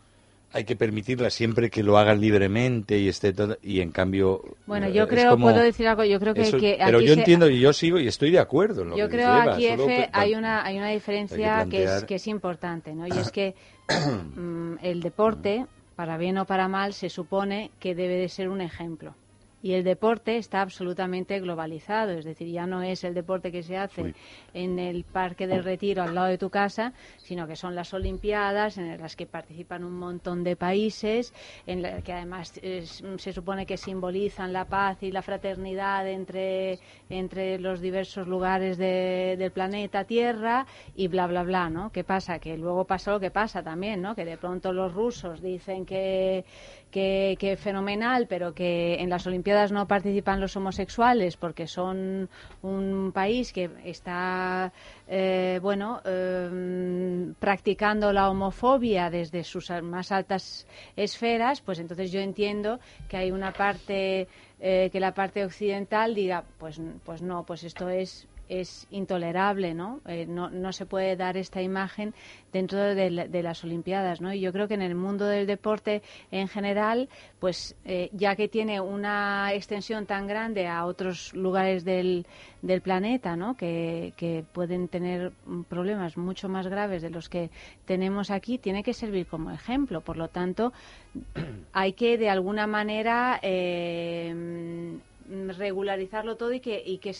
hay 0.52 0.64
que 0.64 0.76
permitirlas 0.76 1.34
siempre 1.34 1.70
que 1.70 1.82
lo 1.82 1.98
hagan 1.98 2.20
libremente 2.20 2.98
y 2.98 3.08
esté 3.08 3.32
todo, 3.32 3.58
y 3.62 3.80
en 3.80 3.90
cambio 3.90 4.42
Bueno, 4.66 4.86
eh, 4.86 4.92
yo 4.92 5.02
es 5.04 5.08
creo, 5.10 5.30
como- 5.30 5.46
puedo 5.46 5.60
decir 5.60 5.86
algo, 5.88 6.04
yo 6.04 6.18
creo 6.20 6.34
que, 6.34 6.42
eso- 6.42 6.58
que 6.58 6.78
pero 6.82 7.00
yo 7.00 7.14
se- 7.14 7.20
entiendo 7.20 7.50
y 7.50 7.60
yo 7.60 7.72
sigo 7.72 7.98
y 7.98 8.06
estoy 8.06 8.30
de 8.30 8.38
acuerdo 8.38 8.82
en 8.82 8.90
lo 8.90 8.96
Yo 8.96 9.08
que 9.08 9.16
creo 9.16 9.42
Eva, 9.42 9.54
aquí, 9.54 9.66
pe- 9.86 10.08
hay 10.12 10.34
una, 10.34 10.64
hay 10.64 10.78
una 10.78 10.88
diferencia 10.90 11.36
que 11.36 11.82
es, 11.82 11.90
plantear- 11.90 12.06
que 12.06 12.14
es 12.14 12.26
importante, 12.28 12.94
¿no? 12.94 13.06
Y 13.06 13.10
es 13.10 13.30
que 13.32 13.54
mm, 14.36 14.76
el 14.82 15.00
deporte, 15.00 15.66
para 15.96 16.16
bien 16.16 16.38
o 16.38 16.46
para 16.46 16.68
mal, 16.68 16.92
se 16.94 17.08
supone 17.10 17.70
que 17.80 17.94
debe 17.94 18.14
de 18.16 18.28
ser 18.28 18.48
un 18.48 18.60
ejemplo. 18.60 19.14
Y 19.66 19.74
el 19.74 19.82
deporte 19.82 20.36
está 20.36 20.60
absolutamente 20.60 21.40
globalizado, 21.40 22.12
es 22.12 22.24
decir, 22.24 22.46
ya 22.52 22.68
no 22.68 22.84
es 22.84 23.02
el 23.02 23.14
deporte 23.14 23.50
que 23.50 23.64
se 23.64 23.76
hace 23.76 24.00
Uy. 24.04 24.14
en 24.54 24.78
el 24.78 25.02
Parque 25.02 25.48
del 25.48 25.64
Retiro 25.64 26.04
al 26.04 26.14
lado 26.14 26.28
de 26.28 26.38
tu 26.38 26.50
casa, 26.50 26.92
sino 27.16 27.48
que 27.48 27.56
son 27.56 27.74
las 27.74 27.92
Olimpiadas 27.92 28.78
en 28.78 28.96
las 28.96 29.16
que 29.16 29.26
participan 29.26 29.82
un 29.82 29.94
montón 29.98 30.44
de 30.44 30.54
países, 30.54 31.34
en 31.66 31.82
la 31.82 32.00
que 32.00 32.12
además 32.12 32.52
es- 32.62 33.02
se 33.16 33.32
supone 33.32 33.66
que 33.66 33.76
simbolizan 33.76 34.52
la 34.52 34.66
paz 34.66 35.02
y 35.02 35.10
la 35.10 35.20
fraternidad 35.20 36.08
entre, 36.08 36.78
entre 37.10 37.58
los 37.58 37.80
diversos 37.80 38.28
lugares 38.28 38.78
de- 38.78 39.34
del 39.36 39.50
planeta 39.50 40.04
Tierra 40.04 40.64
y 40.94 41.08
bla, 41.08 41.26
bla, 41.26 41.42
bla, 41.42 41.70
¿no? 41.70 41.90
¿Qué 41.90 42.04
pasa? 42.04 42.38
Que 42.38 42.56
luego 42.56 42.84
pasa 42.84 43.10
lo 43.10 43.18
que 43.18 43.32
pasa 43.32 43.64
también, 43.64 44.00
¿no? 44.00 44.14
Que 44.14 44.24
de 44.24 44.36
pronto 44.36 44.72
los 44.72 44.94
rusos 44.94 45.42
dicen 45.42 45.84
que, 45.84 46.44
que, 46.90 47.36
que 47.38 47.56
fenomenal, 47.56 48.26
pero 48.26 48.54
que 48.54 48.94
en 48.96 49.10
las 49.10 49.26
Olimpiadas 49.26 49.72
no 49.72 49.86
participan 49.86 50.40
los 50.40 50.56
homosexuales 50.56 51.36
porque 51.36 51.66
son 51.66 52.28
un 52.62 53.12
país 53.12 53.52
que 53.52 53.70
está, 53.84 54.72
eh, 55.08 55.58
bueno, 55.62 56.00
eh, 56.04 57.32
practicando 57.38 58.12
la 58.12 58.30
homofobia 58.30 59.10
desde 59.10 59.44
sus 59.44 59.70
más 59.82 60.12
altas 60.12 60.66
esferas, 60.96 61.60
pues 61.60 61.78
entonces 61.78 62.12
yo 62.12 62.20
entiendo 62.20 62.78
que 63.08 63.16
hay 63.16 63.30
una 63.30 63.52
parte, 63.52 64.28
eh, 64.60 64.88
que 64.90 65.00
la 65.00 65.12
parte 65.12 65.44
occidental 65.44 66.14
diga, 66.14 66.44
pues, 66.58 66.80
pues 67.04 67.22
no, 67.22 67.44
pues 67.44 67.64
esto 67.64 67.88
es 67.88 68.26
es 68.48 68.86
intolerable, 68.90 69.74
¿no? 69.74 70.00
Eh, 70.06 70.26
¿no? 70.26 70.50
No 70.50 70.72
se 70.72 70.86
puede 70.86 71.16
dar 71.16 71.36
esta 71.36 71.62
imagen 71.62 72.14
dentro 72.52 72.78
de, 72.78 73.10
la- 73.10 73.26
de 73.28 73.42
las 73.42 73.64
Olimpiadas, 73.64 74.20
¿no? 74.20 74.32
Y 74.32 74.40
yo 74.40 74.52
creo 74.52 74.68
que 74.68 74.74
en 74.74 74.82
el 74.82 74.94
mundo 74.94 75.26
del 75.26 75.46
deporte 75.46 76.02
en 76.30 76.48
general, 76.48 77.08
pues 77.40 77.74
eh, 77.84 78.08
ya 78.12 78.36
que 78.36 78.48
tiene 78.48 78.80
una 78.80 79.52
extensión 79.52 80.06
tan 80.06 80.26
grande 80.26 80.66
a 80.66 80.84
otros 80.86 81.34
lugares 81.34 81.84
del, 81.84 82.26
del 82.62 82.80
planeta, 82.80 83.36
¿no? 83.36 83.56
Que, 83.56 84.12
pueden 84.52 84.88
tener 84.88 85.32
problemas 85.68 86.16
mucho 86.16 86.48
más 86.48 86.66
graves 86.66 87.02
de 87.02 87.10
los 87.10 87.28
que 87.28 87.50
tenemos 87.84 88.30
aquí, 88.30 88.58
tiene 88.58 88.82
que 88.82 88.92
servir 88.92 89.26
como 89.26 89.50
ejemplo. 89.50 90.00
Por 90.00 90.16
lo 90.16 90.28
tanto, 90.28 90.72
hay 91.72 91.92
que 91.92 92.18
de 92.18 92.28
alguna 92.30 92.66
manera 92.66 93.38
eh, 93.42 94.98
regularizarlo 95.56 96.36
todo 96.36 96.52
y 96.52 96.60
que, 96.60 96.82
y 96.84 96.98
que 96.98 97.14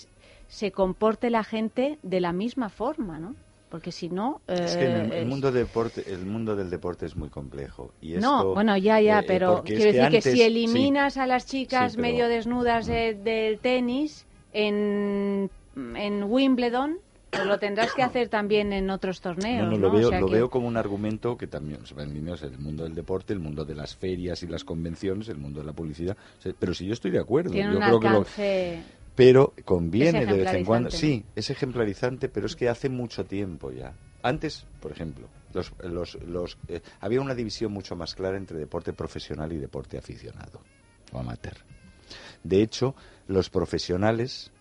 se 0.49 0.71
comporte 0.73 1.31
la 1.31 1.45
gente 1.45 1.99
de 2.03 2.21
la 2.21 2.33
misma 2.33 2.69
forma, 2.69 3.19
¿no? 3.19 3.35
Porque 3.69 3.91
si 3.91 4.09
no... 4.09 4.41
Es 4.47 4.77
que 4.77 4.85
el, 4.87 5.13
eh, 5.13 5.19
el 5.21 5.27
mundo 5.27 5.51
deporte, 5.51 6.05
el 6.13 6.25
mundo 6.25 6.55
del 6.55 6.71
deporte 6.71 7.05
es 7.05 7.17
muy 7.17 7.29
complejo. 7.31 7.93
Y 8.01 8.13
no, 8.13 8.17
esto, 8.39 8.55
bueno, 8.55 8.77
ya, 8.77 9.01
ya, 9.01 9.19
eh, 9.19 9.23
eh, 9.23 9.25
pero 9.27 9.63
quiero 9.65 9.85
decir 9.85 10.01
que 10.01 10.07
antes- 10.07 10.25
si 10.25 10.31
sí. 10.37 10.43
eliminas 10.43 11.17
a 11.17 11.27
las 11.27 11.47
chicas 11.47 11.93
Sí, 11.93 11.97
pero- 11.99 12.09
medio 12.09 12.29
desnudas 12.29 12.87
de- 12.87 13.15
del 13.15 13.59
tenis 13.59 14.25
en, 14.53 15.51
en 15.75 16.23
Wimbledon, 16.25 16.99
pues 17.31 17.45
lo 17.47 17.59
tendrás 17.59 17.93
que 17.93 18.03
hacer 18.03 18.29
también 18.29 18.73
en 18.73 18.89
otros 18.91 19.21
torneos. 19.21 19.65
No, 19.65 19.71
no, 19.73 19.79
¿no? 19.79 19.89
lo 19.89 19.91
veo, 19.93 20.07
O 20.09 20.11
sea 20.11 20.21
lo 20.21 20.27
que- 20.29 20.35
veo 20.35 20.51
como 20.51 20.67
un 20.69 20.77
argumento 20.77 21.37
que 21.37 21.47
también 21.47 21.85
se 21.87 21.95
va 21.95 22.03
en 22.05 22.17
el 22.17 22.59
mundo 22.59 22.85
del 22.85 22.95
deporte, 22.95 23.33
el 23.33 23.41
mundo 23.41 23.65
de 23.65 23.75
las 23.75 23.95
ferias 23.97 24.43
y 24.43 24.47
las 24.47 24.65
convenciones, 24.65 25.29
el 25.29 25.39
mundo 25.39 25.61
de 25.61 25.67
la 25.67 25.73
publicidad. 25.73 26.17
Pero 26.59 26.75
si 26.75 26.87
yo 26.87 26.93
estoy 26.93 27.11
de 27.11 27.19
acuerdo, 27.19 27.53
Tiene 27.53 27.73
yo 27.73 27.79
un 27.79 27.85
creo 27.85 28.01
que 28.01 28.09
lo, 28.09 28.27
pero 29.15 29.55
conviene 29.65 30.27
de 30.27 30.39
vez 30.39 30.53
en 30.55 30.65
cuando. 30.65 30.91
Sí, 30.91 31.25
es 31.35 31.51
ejemplarizante, 31.51 32.29
pero 32.29 32.47
es 32.47 32.55
que 32.57 32.69
hace 32.69 32.89
mucho 32.89 33.25
tiempo 33.25 33.71
ya. 33.73 33.95
Antes, 34.23 34.67
por 34.81 34.93
ejemplo, 34.93 35.29
los, 35.55 35.73
los, 35.83 36.15
los, 36.23 36.59
eh, 36.69 36.81
había 37.01 37.21
una 37.21 37.35
división 37.35 37.73
mucho 37.73 37.97
más 37.97 38.15
clara 38.15 38.37
entre 38.37 38.59
deporte 38.59 38.93
profesional 38.93 39.53
y 39.53 39.57
deporte 39.57 39.97
aficionado 39.99 40.61
o 41.13 41.19
amateur. 41.19 41.57
De 42.43 42.61
hecho, 42.63 42.95
los 43.27 43.49
profesionales 43.51 44.53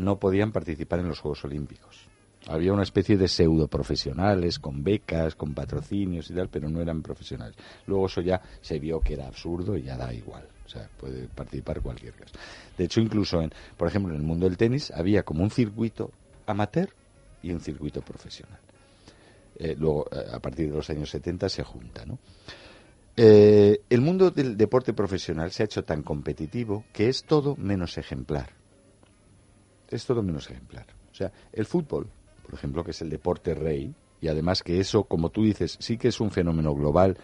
no 0.00 0.18
podían 0.18 0.50
participar 0.50 1.00
en 1.00 1.08
los 1.08 1.20
Juegos 1.20 1.44
Olímpicos. 1.44 2.08
Había 2.48 2.72
una 2.72 2.82
especie 2.82 3.18
de 3.18 3.28
pseudo 3.28 3.68
profesionales 3.68 4.58
con 4.58 4.82
becas, 4.82 5.34
con 5.34 5.52
patrocinios 5.52 6.30
y 6.30 6.34
tal, 6.34 6.48
pero 6.48 6.70
no 6.70 6.80
eran 6.80 7.02
profesionales. 7.02 7.54
Luego 7.86 8.06
eso 8.06 8.22
ya 8.22 8.40
se 8.62 8.78
vio 8.78 9.00
que 9.00 9.12
era 9.12 9.26
absurdo 9.26 9.76
y 9.76 9.82
ya 9.82 9.96
da 9.96 10.12
igual. 10.12 10.48
O 10.64 10.68
sea, 10.68 10.88
puede 10.98 11.28
participar 11.28 11.82
cualquier 11.82 12.14
caso. 12.14 12.34
De 12.78 12.84
hecho, 12.84 13.00
incluso, 13.00 13.42
en, 13.42 13.50
por 13.76 13.88
ejemplo, 13.88 14.14
en 14.14 14.20
el 14.20 14.26
mundo 14.26 14.46
del 14.46 14.56
tenis 14.56 14.90
había 14.90 15.22
como 15.22 15.42
un 15.42 15.50
circuito 15.50 16.10
amateur 16.46 16.88
y 17.42 17.52
un 17.52 17.60
circuito 17.60 18.00
profesional. 18.00 18.58
Eh, 19.56 19.76
luego, 19.78 20.06
eh, 20.10 20.24
a 20.32 20.38
partir 20.38 20.70
de 20.70 20.76
los 20.76 20.88
años 20.88 21.10
70 21.10 21.48
se 21.50 21.62
junta, 21.62 22.06
¿no? 22.06 22.18
Eh, 23.16 23.82
el 23.90 24.00
mundo 24.00 24.30
del 24.30 24.56
deporte 24.56 24.94
profesional 24.94 25.50
se 25.50 25.62
ha 25.62 25.66
hecho 25.66 25.84
tan 25.84 26.02
competitivo 26.02 26.84
que 26.94 27.10
es 27.10 27.24
todo 27.24 27.54
menos 27.56 27.98
ejemplar. 27.98 28.59
Es 29.90 30.06
todo 30.06 30.22
menos 30.22 30.48
ejemplar. 30.50 30.86
O 31.10 31.14
sea, 31.14 31.32
el 31.52 31.66
fútbol, 31.66 32.08
por 32.44 32.54
ejemplo, 32.54 32.84
que 32.84 32.92
es 32.92 33.02
el 33.02 33.10
deporte 33.10 33.54
rey, 33.54 33.92
y 34.20 34.28
además 34.28 34.62
que 34.62 34.80
eso, 34.80 35.04
como 35.04 35.30
tú 35.30 35.44
dices, 35.44 35.76
sí 35.80 35.96
que 35.96 36.08
es 36.08 36.20
un 36.20 36.30
fenómeno 36.30 36.74
global 36.74 37.16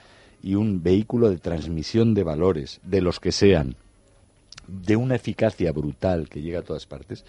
y 0.43 0.55
un 0.55 0.83
vehículo 0.83 1.31
de 1.31 1.39
transmisión 1.39 2.15
de 2.15 2.25
valores, 2.25 2.81
de 2.83 3.01
los 3.01 3.21
que 3.21 3.33
sean, 3.33 3.77
de 4.67 4.97
una 4.97 5.17
eficacia 5.17 5.73
brutal 5.73 6.29
que 6.29 6.43
llega 6.43 6.61
a 6.61 6.65
todas 6.65 6.87
partes. 6.87 7.25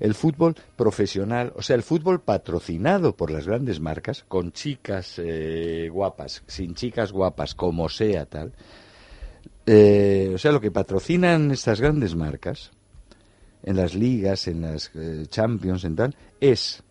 El 0.00 0.14
fútbol 0.14 0.54
profesional, 0.76 1.52
o 1.56 1.62
sea, 1.62 1.74
el 1.74 1.82
fútbol 1.82 2.20
patrocinado 2.20 3.16
por 3.16 3.30
las 3.30 3.46
grandes 3.46 3.80
marcas, 3.80 4.24
con 4.28 4.52
chicas 4.52 5.14
eh, 5.18 5.88
guapas, 5.90 6.42
sin 6.46 6.74
chicas 6.74 7.10
guapas, 7.10 7.54
como 7.54 7.88
sea 7.88 8.26
tal, 8.26 8.52
eh, 9.66 10.30
o 10.34 10.38
sea, 10.38 10.52
lo 10.52 10.60
que 10.60 10.70
patrocinan 10.70 11.50
estas 11.50 11.80
grandes 11.80 12.14
marcas, 12.14 12.70
en 13.62 13.76
las 13.76 13.94
ligas, 13.94 14.48
en 14.48 14.62
las 14.62 14.90
eh, 14.94 15.26
Champions, 15.28 15.84
en 15.84 15.96
tal, 15.96 16.16
es 16.40 16.82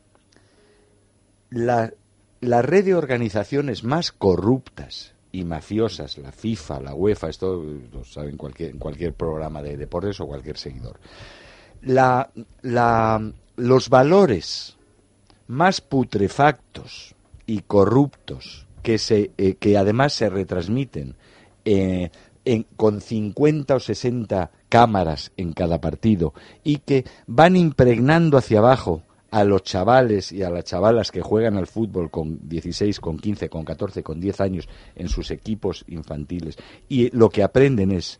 la, 1.49 1.93
la 2.41 2.61
red 2.61 2.85
de 2.85 2.95
organizaciones 2.95 3.83
más 3.83 4.11
corruptas 4.11 5.13
y 5.31 5.43
mafiosas, 5.43 6.17
la 6.17 6.31
FIFA, 6.31 6.81
la 6.81 6.93
UEFA, 6.93 7.29
esto 7.29 7.63
lo 7.91 8.03
sabe 8.03 8.29
en 8.29 8.37
cualquier, 8.37 8.71
en 8.71 8.79
cualquier 8.79 9.13
programa 9.13 9.61
de 9.61 9.77
deportes 9.77 10.19
o 10.19 10.27
cualquier 10.27 10.57
seguidor. 10.57 10.99
La, 11.81 12.31
la, 12.61 13.31
los 13.55 13.89
valores 13.89 14.77
más 15.47 15.81
putrefactos 15.81 17.15
y 17.45 17.61
corruptos 17.61 18.67
que, 18.83 18.97
se, 18.97 19.31
eh, 19.37 19.55
que 19.55 19.77
además 19.77 20.13
se 20.13 20.29
retransmiten 20.29 21.15
eh, 21.65 22.09
con 22.75 23.01
50 23.01 23.75
o 23.75 23.79
60 23.79 24.51
cámaras 24.69 25.31
en 25.37 25.53
cada 25.53 25.79
partido 25.79 26.33
y 26.63 26.77
que 26.79 27.05
van 27.25 27.55
impregnando 27.55 28.37
hacia 28.37 28.59
abajo 28.59 29.03
a 29.29 29.43
los 29.43 29.63
chavales 29.63 30.31
y 30.31 30.43
a 30.43 30.49
las 30.49 30.63
chavalas 30.63 31.11
que 31.11 31.21
juegan 31.21 31.57
al 31.57 31.67
fútbol 31.67 32.09
con 32.09 32.47
16, 32.47 32.99
con 32.99 33.17
15, 33.17 33.49
con 33.49 33.65
14, 33.65 34.01
con 34.03 34.19
10 34.19 34.41
años 34.41 34.69
en 34.95 35.09
sus 35.09 35.31
equipos 35.31 35.83
infantiles 35.87 36.55
y 36.87 37.09
lo 37.15 37.29
que 37.29 37.43
aprenden 37.43 37.91
es 37.91 38.19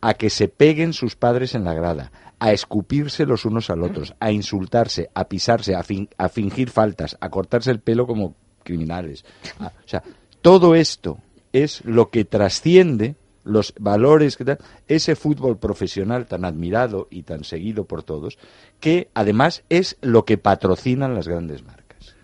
a 0.00 0.14
que 0.14 0.30
se 0.30 0.48
peguen 0.48 0.92
sus 0.92 1.16
padres 1.16 1.54
en 1.54 1.64
la 1.64 1.72
grada, 1.74 2.12
a 2.38 2.52
escupirse 2.52 3.24
los 3.24 3.44
unos 3.46 3.70
al 3.70 3.82
otros, 3.82 4.14
a 4.20 4.30
insultarse, 4.30 5.08
a 5.14 5.24
pisarse, 5.28 5.74
a, 5.74 5.82
fin- 5.82 6.10
a 6.18 6.28
fingir 6.28 6.68
faltas, 6.70 7.16
a 7.20 7.30
cortarse 7.30 7.70
el 7.70 7.80
pelo 7.80 8.06
como 8.06 8.34
criminales. 8.62 9.24
O 9.60 9.70
sea, 9.86 10.02
todo 10.42 10.74
esto 10.74 11.18
es 11.52 11.82
lo 11.86 12.10
que 12.10 12.24
trasciende 12.26 13.16
los 13.44 13.74
valores 13.78 14.36
que 14.36 14.58
ese 14.88 15.16
fútbol 15.16 15.58
profesional 15.58 16.26
tan 16.26 16.44
admirado 16.44 17.06
y 17.10 17.22
tan 17.22 17.44
seguido 17.44 17.84
por 17.84 18.02
todos, 18.02 18.38
que 18.80 19.08
además 19.14 19.62
es 19.68 19.96
lo 20.00 20.24
que 20.24 20.38
patrocinan 20.38 21.14
las 21.14 21.28
grandes 21.28 21.62
marcas. 21.62 22.14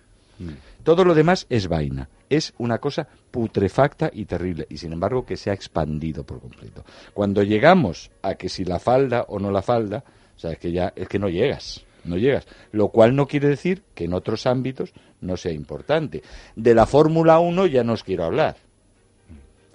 Todo 0.82 1.04
lo 1.04 1.14
demás 1.14 1.46
es 1.50 1.68
vaina. 1.68 2.08
Es 2.28 2.54
una 2.58 2.78
cosa 2.78 3.06
putrefacta 3.30 4.10
y 4.12 4.24
terrible. 4.24 4.66
Y 4.70 4.78
sin 4.78 4.92
embargo 4.92 5.26
que 5.26 5.36
se 5.36 5.50
ha 5.50 5.54
expandido 5.54 6.24
por 6.24 6.40
completo. 6.40 6.84
Cuando 7.12 7.42
llegamos 7.42 8.10
a 8.22 8.34
que 8.34 8.48
si 8.48 8.64
la 8.64 8.78
falda 8.78 9.26
o 9.28 9.38
no 9.38 9.50
la 9.50 9.62
falda, 9.62 10.04
o 10.36 10.38
sea, 10.38 10.52
es 10.52 10.58
que 10.58 10.72
ya 10.72 10.92
es 10.96 11.08
que 11.08 11.18
no 11.18 11.28
llegas. 11.28 11.84
No 12.04 12.16
llegas. 12.16 12.46
Lo 12.72 12.88
cual 12.88 13.14
no 13.14 13.26
quiere 13.26 13.48
decir 13.48 13.82
que 13.94 14.04
en 14.04 14.14
otros 14.14 14.46
ámbitos 14.46 14.92
no 15.20 15.36
sea 15.36 15.52
importante. 15.52 16.22
De 16.56 16.74
la 16.74 16.86
Fórmula 16.86 17.40
1 17.40 17.66
ya 17.66 17.84
no 17.84 17.92
os 17.92 18.04
quiero 18.04 18.24
hablar. 18.24 18.56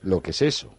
Lo 0.01 0.21
que 0.21 0.31
es 0.31 0.41
eso. 0.41 0.73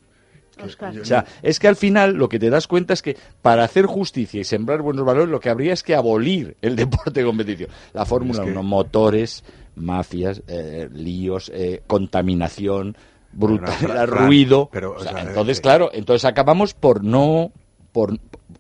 Oscar. 0.63 0.99
O 0.99 1.05
sea, 1.05 1.25
es 1.43 1.59
que 1.59 1.69
al 1.69 1.77
final 1.77 2.15
lo 2.15 2.29
que 2.29 2.39
te 2.39 2.49
das 2.51 2.67
cuenta 2.67 2.95
es 2.95 3.03
que 3.03 3.17
para 3.43 3.65
hacer 3.65 3.87
justicia 3.87 4.41
y 4.41 4.45
sembrar 4.45 4.83
buenos 4.83 5.05
valores 5.05 5.29
lo 5.29 5.41
que 5.41 5.51
habría 5.51 5.73
es 5.73 5.83
que 5.83 5.95
abolir 5.95 6.57
el 6.63 6.77
deporte 6.77 7.21
de 7.21 7.27
competición. 7.27 7.71
La 7.93 8.05
Fórmula 8.07 8.43
1, 8.43 8.63
motores, 8.63 9.45
mafias, 9.75 10.43
eh, 10.49 10.89
líos, 10.93 11.51
eh, 11.55 11.83
contaminación, 11.87 12.97
brutal, 13.33 14.07
ruido. 14.09 14.69
pero, 14.73 14.93
O 14.93 14.97
o 14.97 15.01
sea, 15.01 15.13
sea, 15.13 15.23
entonces, 15.23 15.59
eh, 15.59 15.63
claro, 15.63 15.91
entonces 15.93 16.25
acabamos 16.25 16.75
por 16.75 17.05
no... 17.05 17.53
Por, 17.93 18.19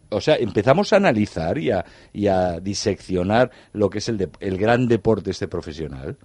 o 0.08 0.20
sea, 0.20 0.36
empezamos 0.36 0.92
a 0.92 0.96
analizar 0.96 1.58
y 1.58 1.70
a, 1.70 1.84
y 2.12 2.26
a 2.28 2.60
diseccionar 2.60 3.50
lo 3.72 3.90
que 3.90 3.98
es 3.98 4.08
el, 4.08 4.18
dep- 4.18 4.36
el 4.40 4.56
gran 4.56 4.86
deporte 4.88 5.30
este 5.30 5.48
profesional. 5.48 6.16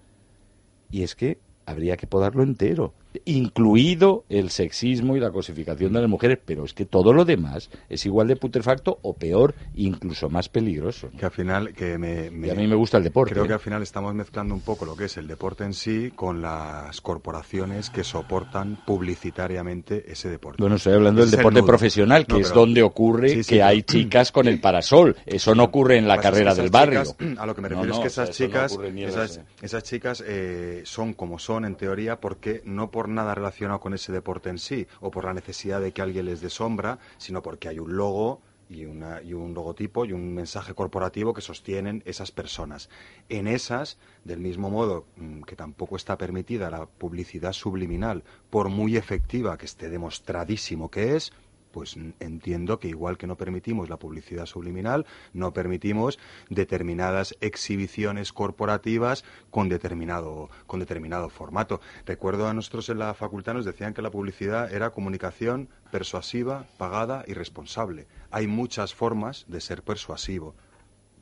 Y 0.89 1.03
es 1.03 1.15
que 1.15 1.39
habría 1.65 1.97
que 1.97 2.07
podarlo 2.07 2.43
entero, 2.43 2.93
incluido 3.25 4.23
el 4.29 4.49
sexismo 4.49 5.15
y 5.15 5.19
la 5.19 5.31
cosificación 5.31 5.93
de 5.93 6.01
las 6.01 6.09
mujeres, 6.09 6.39
pero 6.45 6.65
es 6.65 6.73
que 6.73 6.85
todo 6.85 7.13
lo 7.13 7.25
demás 7.25 7.69
es 7.89 8.05
igual 8.05 8.27
de 8.27 8.35
putrefacto 8.35 8.99
o 9.01 9.13
peor, 9.13 9.55
incluso 9.75 10.29
más 10.29 10.49
peligroso. 10.49 11.09
¿no? 11.11 11.19
Que 11.19 11.25
al 11.25 11.31
final, 11.31 11.73
que 11.73 11.97
me, 11.97 12.29
me- 12.31 12.47
Y 12.47 12.49
a 12.49 12.55
mí 12.55 12.67
me 12.67 12.75
gusta 12.75 12.97
el 12.97 13.03
deporte. 13.03 13.33
Creo 13.33 13.45
¿eh? 13.45 13.47
que 13.47 13.53
al 13.53 13.59
final 13.59 13.81
estamos 13.81 14.13
mezclando 14.13 14.53
un 14.53 14.61
poco 14.61 14.85
lo 14.85 14.95
que 14.95 15.05
es 15.05 15.17
el 15.17 15.27
deporte 15.27 15.63
en 15.63 15.73
sí 15.73 16.11
con 16.15 16.41
las 16.41 17.01
corporaciones 17.01 17.89
que 17.89 18.03
soportan 18.03 18.77
publicitariamente 18.85 20.11
ese 20.11 20.29
deporte. 20.29 20.61
Bueno, 20.61 20.75
estoy 20.75 20.93
hablando 20.93 21.21
del 21.21 21.31
deporte 21.31 21.63
profesional, 21.63 22.25
que 22.25 22.33
No, 22.33 22.39
es 22.39 22.53
donde 22.53 22.81
ocurre 22.81 23.29
Sí, 23.29 23.43
sí, 23.43 23.49
que 23.49 23.55
pero- 23.57 23.67
hay 23.67 23.83
chicas 23.83 24.31
con 24.31 24.47
el 24.47 24.59
parasol. 24.59 25.15
Eso 25.25 25.55
no 25.55 25.63
ocurre 25.63 25.97
en 25.97 26.07
la 26.07 26.17
carrera 26.19 26.53
del 26.55 26.69
barrio. 26.69 27.03
chicas, 27.03 27.17
a 27.37 27.45
lo 27.45 27.55
que 27.55 27.61
me 27.61 27.69
refiero 27.69 27.93
no, 27.93 27.97
es 27.99 28.03
que 28.03 28.09
sea, 28.09 28.23
esas 28.25 28.35
chicas, 28.35 28.77
esas, 28.95 29.41
esas 29.61 29.83
chicas 29.83 30.23
eh, 30.25 30.81
son 30.85 31.13
como 31.13 31.39
son 31.39 31.65
en 31.65 31.75
teoría 31.75 32.19
porque 32.19 32.61
no 32.65 32.91
por 32.91 33.00
nada 33.09 33.35
relacionado 33.35 33.79
con 33.79 33.93
ese 33.93 34.11
deporte 34.11 34.49
en 34.49 34.57
sí 34.57 34.87
o 34.99 35.11
por 35.11 35.25
la 35.25 35.33
necesidad 35.33 35.81
de 35.81 35.91
que 35.91 36.01
alguien 36.01 36.25
les 36.25 36.41
dé 36.41 36.49
sombra, 36.49 36.99
sino 37.17 37.41
porque 37.41 37.69
hay 37.69 37.79
un 37.79 37.95
logo 37.95 38.41
y, 38.71 38.85
una, 38.85 39.21
y 39.21 39.33
un 39.33 39.53
logotipo 39.53 40.05
y 40.05 40.13
un 40.13 40.33
mensaje 40.33 40.73
corporativo 40.73 41.33
que 41.33 41.41
sostienen 41.41 42.01
esas 42.05 42.31
personas. 42.31 42.89
En 43.27 43.47
esas, 43.47 43.97
del 44.23 44.39
mismo 44.39 44.69
modo 44.69 45.05
mm, 45.17 45.41
que 45.41 45.55
tampoco 45.55 45.97
está 45.97 46.17
permitida 46.17 46.71
la 46.71 46.85
publicidad 46.85 47.53
subliminal, 47.53 48.23
por 48.49 48.69
muy 48.69 48.95
efectiva 48.95 49.57
que 49.57 49.65
esté 49.65 49.89
demostradísimo 49.89 50.89
que 50.89 51.15
es, 51.15 51.33
pues 51.71 51.95
entiendo 52.19 52.79
que 52.79 52.87
igual 52.87 53.17
que 53.17 53.27
no 53.27 53.37
permitimos 53.37 53.89
la 53.89 53.97
publicidad 53.97 54.45
subliminal, 54.45 55.05
no 55.33 55.53
permitimos 55.53 56.19
determinadas 56.49 57.35
exhibiciones 57.41 58.33
corporativas 58.33 59.23
con 59.49 59.69
determinado, 59.69 60.49
con 60.67 60.79
determinado 60.79 61.29
formato. 61.29 61.81
Recuerdo 62.05 62.47
a 62.47 62.53
nosotros 62.53 62.89
en 62.89 62.99
la 62.99 63.13
facultad 63.13 63.53
nos 63.53 63.65
decían 63.65 63.93
que 63.93 64.01
la 64.01 64.11
publicidad 64.11 64.73
era 64.73 64.91
comunicación 64.91 65.69
persuasiva, 65.91 66.65
pagada 66.77 67.23
y 67.27 67.33
responsable. 67.33 68.07
Hay 68.31 68.47
muchas 68.47 68.93
formas 68.93 69.45
de 69.47 69.61
ser 69.61 69.83
persuasivo 69.83 70.55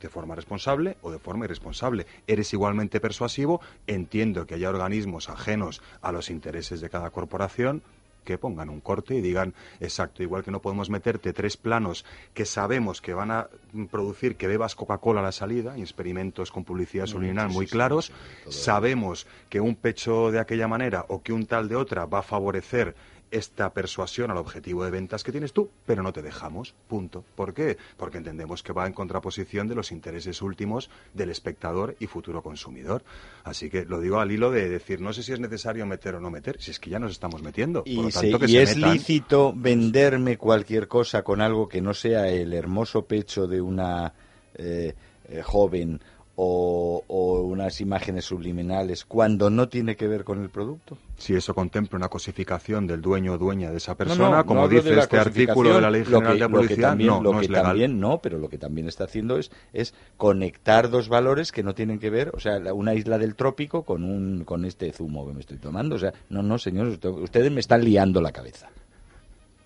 de 0.00 0.08
forma 0.08 0.34
responsable 0.34 0.96
o 1.02 1.10
de 1.10 1.18
forma 1.18 1.44
irresponsable. 1.44 2.06
Eres 2.26 2.52
igualmente 2.52 3.00
persuasivo, 3.00 3.60
entiendo 3.86 4.46
que 4.46 4.54
haya 4.54 4.70
organismos 4.70 5.28
ajenos 5.28 5.82
a 6.00 6.10
los 6.10 6.30
intereses 6.30 6.80
de 6.80 6.90
cada 6.90 7.10
corporación 7.10 7.82
que 8.30 8.38
pongan 8.38 8.70
un 8.70 8.80
corte 8.80 9.16
y 9.16 9.20
digan, 9.20 9.54
exacto, 9.80 10.22
igual 10.22 10.44
que 10.44 10.52
no 10.52 10.62
podemos 10.62 10.88
meterte 10.88 11.32
tres 11.32 11.56
planos 11.56 12.04
que 12.32 12.44
sabemos 12.44 13.00
que 13.00 13.12
van 13.12 13.32
a 13.32 13.48
producir 13.90 14.36
que 14.36 14.46
bebas 14.46 14.76
Coca-Cola 14.76 15.18
a 15.18 15.24
la 15.24 15.32
salida, 15.32 15.76
y 15.76 15.80
experimentos 15.80 16.52
con 16.52 16.62
publicidad 16.62 17.06
subliminal 17.06 17.48
muy 17.48 17.66
claros, 17.66 18.12
sabemos 18.48 19.26
que 19.48 19.60
un 19.60 19.74
pecho 19.74 20.30
de 20.30 20.38
aquella 20.38 20.68
manera 20.68 21.06
o 21.08 21.22
que 21.22 21.32
un 21.32 21.46
tal 21.46 21.68
de 21.68 21.74
otra 21.74 22.06
va 22.06 22.20
a 22.20 22.22
favorecer 22.22 22.94
esta 23.30 23.72
persuasión 23.72 24.30
al 24.30 24.36
objetivo 24.38 24.84
de 24.84 24.90
ventas 24.90 25.22
que 25.22 25.30
tienes 25.32 25.52
tú, 25.52 25.70
pero 25.86 26.02
no 26.02 26.12
te 26.12 26.20
dejamos. 26.22 26.74
Punto. 26.88 27.24
¿Por 27.36 27.54
qué? 27.54 27.76
Porque 27.96 28.18
entendemos 28.18 28.62
que 28.62 28.72
va 28.72 28.86
en 28.86 28.92
contraposición 28.92 29.68
de 29.68 29.74
los 29.76 29.92
intereses 29.92 30.42
últimos 30.42 30.90
del 31.14 31.30
espectador 31.30 31.94
y 32.00 32.06
futuro 32.08 32.42
consumidor. 32.42 33.04
Así 33.44 33.70
que 33.70 33.84
lo 33.84 34.00
digo 34.00 34.18
al 34.20 34.32
hilo 34.32 34.50
de 34.50 34.68
decir, 34.68 35.00
no 35.00 35.12
sé 35.12 35.22
si 35.22 35.32
es 35.32 35.40
necesario 35.40 35.86
meter 35.86 36.16
o 36.16 36.20
no 36.20 36.30
meter, 36.30 36.60
si 36.60 36.70
es 36.72 36.80
que 36.80 36.90
ya 36.90 36.98
nos 36.98 37.12
estamos 37.12 37.42
metiendo. 37.42 37.84
Por 37.84 37.92
Y, 37.92 37.96
lo 38.02 38.10
se- 38.10 38.20
tanto, 38.22 38.38
que 38.40 38.46
y 38.46 38.48
se 38.52 38.62
es 38.62 38.76
metan. 38.76 38.92
lícito 38.94 39.52
venderme 39.54 40.36
cualquier 40.36 40.88
cosa 40.88 41.22
con 41.22 41.40
algo 41.40 41.68
que 41.68 41.80
no 41.80 41.94
sea 41.94 42.28
el 42.28 42.52
hermoso 42.52 43.04
pecho 43.04 43.46
de 43.46 43.60
una 43.60 44.12
eh, 44.56 44.94
eh, 45.28 45.42
joven 45.42 46.00
o, 46.42 47.04
o 47.06 47.40
unas 47.42 47.82
imágenes 47.82 48.24
subliminales 48.24 49.04
cuando 49.04 49.50
no 49.50 49.68
tiene 49.68 49.94
que 49.94 50.08
ver 50.08 50.24
con 50.24 50.40
el 50.42 50.48
producto. 50.48 50.96
Si 51.18 51.34
eso 51.34 51.54
contempla 51.54 51.98
una 51.98 52.08
cosificación 52.08 52.86
del 52.86 53.02
dueño 53.02 53.34
o 53.34 53.38
dueña 53.38 53.70
de 53.70 53.76
esa 53.76 53.94
persona, 53.94 54.38
no, 54.38 54.46
como 54.46 54.62
no 54.62 54.68
dice 54.68 54.98
este 54.98 55.18
artículo 55.18 55.74
de 55.74 55.80
la 55.82 55.90
Ley 55.90 56.04
General 56.06 56.32
de 56.32 56.38
lo 56.38 56.46
que, 56.48 56.52
lo 56.54 56.60
que 56.62 56.66
Publicidad, 56.68 56.88
también, 56.88 57.08
no, 57.10 57.22
lo 57.22 57.32
no 57.34 57.38
que 57.40 57.44
es 57.44 57.50
legal. 57.50 57.66
también 57.66 58.00
no, 58.00 58.18
pero 58.22 58.38
lo 58.38 58.48
que 58.48 58.56
también 58.56 58.88
está 58.88 59.04
haciendo 59.04 59.36
es, 59.36 59.50
es 59.74 59.92
conectar 60.16 60.88
dos 60.88 61.10
valores 61.10 61.52
que 61.52 61.62
no 61.62 61.74
tienen 61.74 61.98
que 61.98 62.08
ver, 62.08 62.30
o 62.34 62.40
sea, 62.40 62.58
la- 62.58 62.72
una 62.72 62.94
isla 62.94 63.18
del 63.18 63.34
trópico 63.34 63.82
con 63.82 64.02
un 64.02 64.44
con 64.46 64.64
este 64.64 64.90
zumo 64.92 65.26
que 65.26 65.34
me 65.34 65.40
estoy 65.40 65.58
tomando, 65.58 65.96
o 65.96 65.98
sea, 65.98 66.14
no, 66.30 66.42
no, 66.42 66.56
señores, 66.56 66.94
usted- 66.94 67.10
ustedes 67.10 67.52
me 67.52 67.60
están 67.60 67.84
liando 67.84 68.22
la 68.22 68.32
cabeza. 68.32 68.70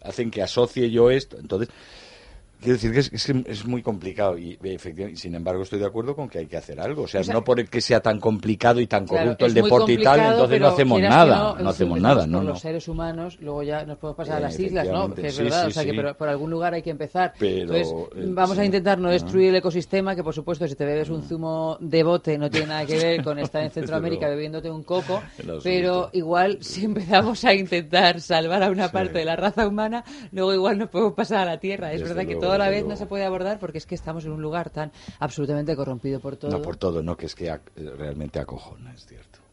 Hacen 0.02 0.30
que 0.32 0.42
asocie 0.42 0.90
yo 0.90 1.10
esto, 1.10 1.38
entonces 1.38 1.68
Quiero 2.64 2.76
decir 2.76 2.92
que 2.92 3.00
es, 3.00 3.12
es 3.12 3.28
es 3.46 3.66
muy 3.66 3.82
complicado 3.82 4.38
y 4.38 4.58
efectivamente, 4.62 5.20
sin 5.20 5.34
embargo 5.34 5.62
estoy 5.62 5.78
de 5.78 5.84
acuerdo 5.84 6.16
con 6.16 6.30
que 6.30 6.38
hay 6.38 6.46
que 6.46 6.56
hacer 6.56 6.80
algo. 6.80 7.02
O 7.02 7.06
sea, 7.06 7.20
O 7.20 7.24
sea, 7.24 7.34
no 7.34 7.44
por 7.44 7.60
el 7.60 7.68
que 7.68 7.82
sea 7.82 8.00
tan 8.00 8.18
complicado 8.18 8.80
y 8.80 8.86
tan 8.86 9.06
Claro, 9.06 9.24
corrupto 9.24 9.46
el 9.46 9.54
deporte 9.54 9.92
y 9.92 9.98
tal, 9.98 10.20
entonces 10.20 10.60
no 10.60 10.68
hacemos 10.68 11.00
nada, 11.00 11.56
no, 11.60 11.68
hacemos 11.68 12.00
nada, 12.00 12.26
no, 12.26 12.42
los 12.42 12.60
seres 12.60 12.88
humanos, 12.88 13.38
luego 13.40 13.62
ya 13.62 13.84
nos 13.84 13.98
podemos 13.98 14.16
pasar 14.16 14.38
a 14.38 14.40
las 14.40 14.58
islas, 14.58 14.88
¿no? 14.88 15.14
Que 15.14 15.26
es 15.26 15.38
verdad, 15.38 15.64
sí, 15.64 15.68
o 15.68 15.70
sea 15.72 15.84
que 15.84 16.14
por, 16.14 16.28
algún 16.28 16.50
lugar 16.50 16.72
hay 16.72 16.82
que 16.82 16.90
empezar. 16.90 17.34
Pero, 17.38 17.74
Entonces, 17.74 17.94
eh, 18.16 18.24
vamos 18.28 18.56
a 18.56 18.64
intentar 18.64 18.98
no 18.98 19.10
destruir 19.10 19.50
el 19.50 19.56
ecosistema, 19.56 20.16
que 20.16 20.24
por 20.24 20.34
supuesto 20.34 20.66
si 20.66 20.74
te 20.74 20.86
bebes 20.86 21.10
un 21.10 21.22
zumo 21.22 21.76
de 21.80 22.02
bote 22.02 22.38
no 22.38 22.50
tiene 22.50 22.68
nada 22.68 22.86
que 22.86 22.96
ver 22.96 23.22
con 23.22 23.38
estar 23.38 23.62
en 23.62 23.70
Centroamérica 23.72 24.26
bebiéndote 24.28 24.70
un 24.70 24.84
coco, 24.84 25.22
pero 25.62 26.08
igual 26.12 26.58
si 26.62 26.86
empezamos 26.86 27.44
a 27.44 27.52
intentar 27.52 28.20
salvar 28.20 28.62
a 28.62 28.70
una 28.70 28.90
parte 28.90 29.18
de 29.18 29.24
la 29.26 29.36
raza 29.36 29.68
humana, 29.68 30.04
luego 30.32 30.54
igual 30.54 30.78
nos 30.78 30.88
podemos 30.88 31.12
pasar 31.12 31.40
a 31.40 31.44
la 31.44 31.58
Tierra. 31.58 31.92
Es 31.92 32.00
Desde 32.00 32.14
verdad 32.14 32.28
que 32.28 32.36
luego, 32.56 32.64
toda 32.64 32.70
la 32.70 32.70
vez 32.70 32.86
no 32.86 32.96
se 32.96 33.06
puede 33.06 33.24
abordar 33.24 33.58
porque 33.58 33.78
es 33.78 33.86
que 33.86 33.94
estamos 33.94 34.24
en 34.24 34.32
un 34.32 34.42
lugar 34.42 34.70
tan 34.70 34.92
absolutamente 35.18 35.74
corrompido 35.76 36.20
por 36.20 36.36
todo. 36.36 36.50
No 36.50 36.62
por 36.62 36.76
todo, 36.76 37.02
no, 37.02 37.16
que 37.16 37.26
es 37.26 37.34
que 37.34 37.54
realmente 37.76 38.38
acojona, 38.38 38.92
es 38.94 39.06
cierto. 39.06 39.43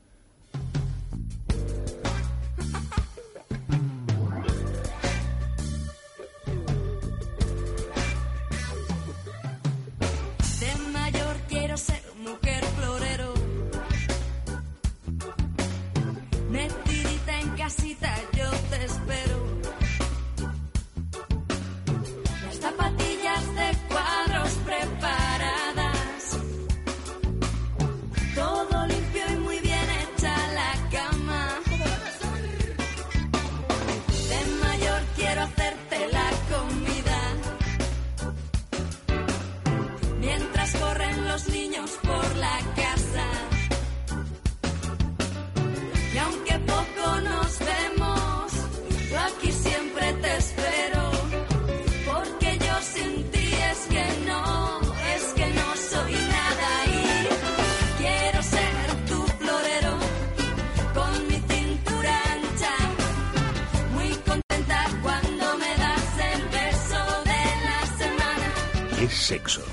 Sexo 69.31 69.63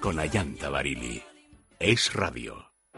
con 0.00 0.18
Ayanta 0.18 0.68
Barili. 0.70 1.22
Es 1.78 2.12
radio. 2.14 2.52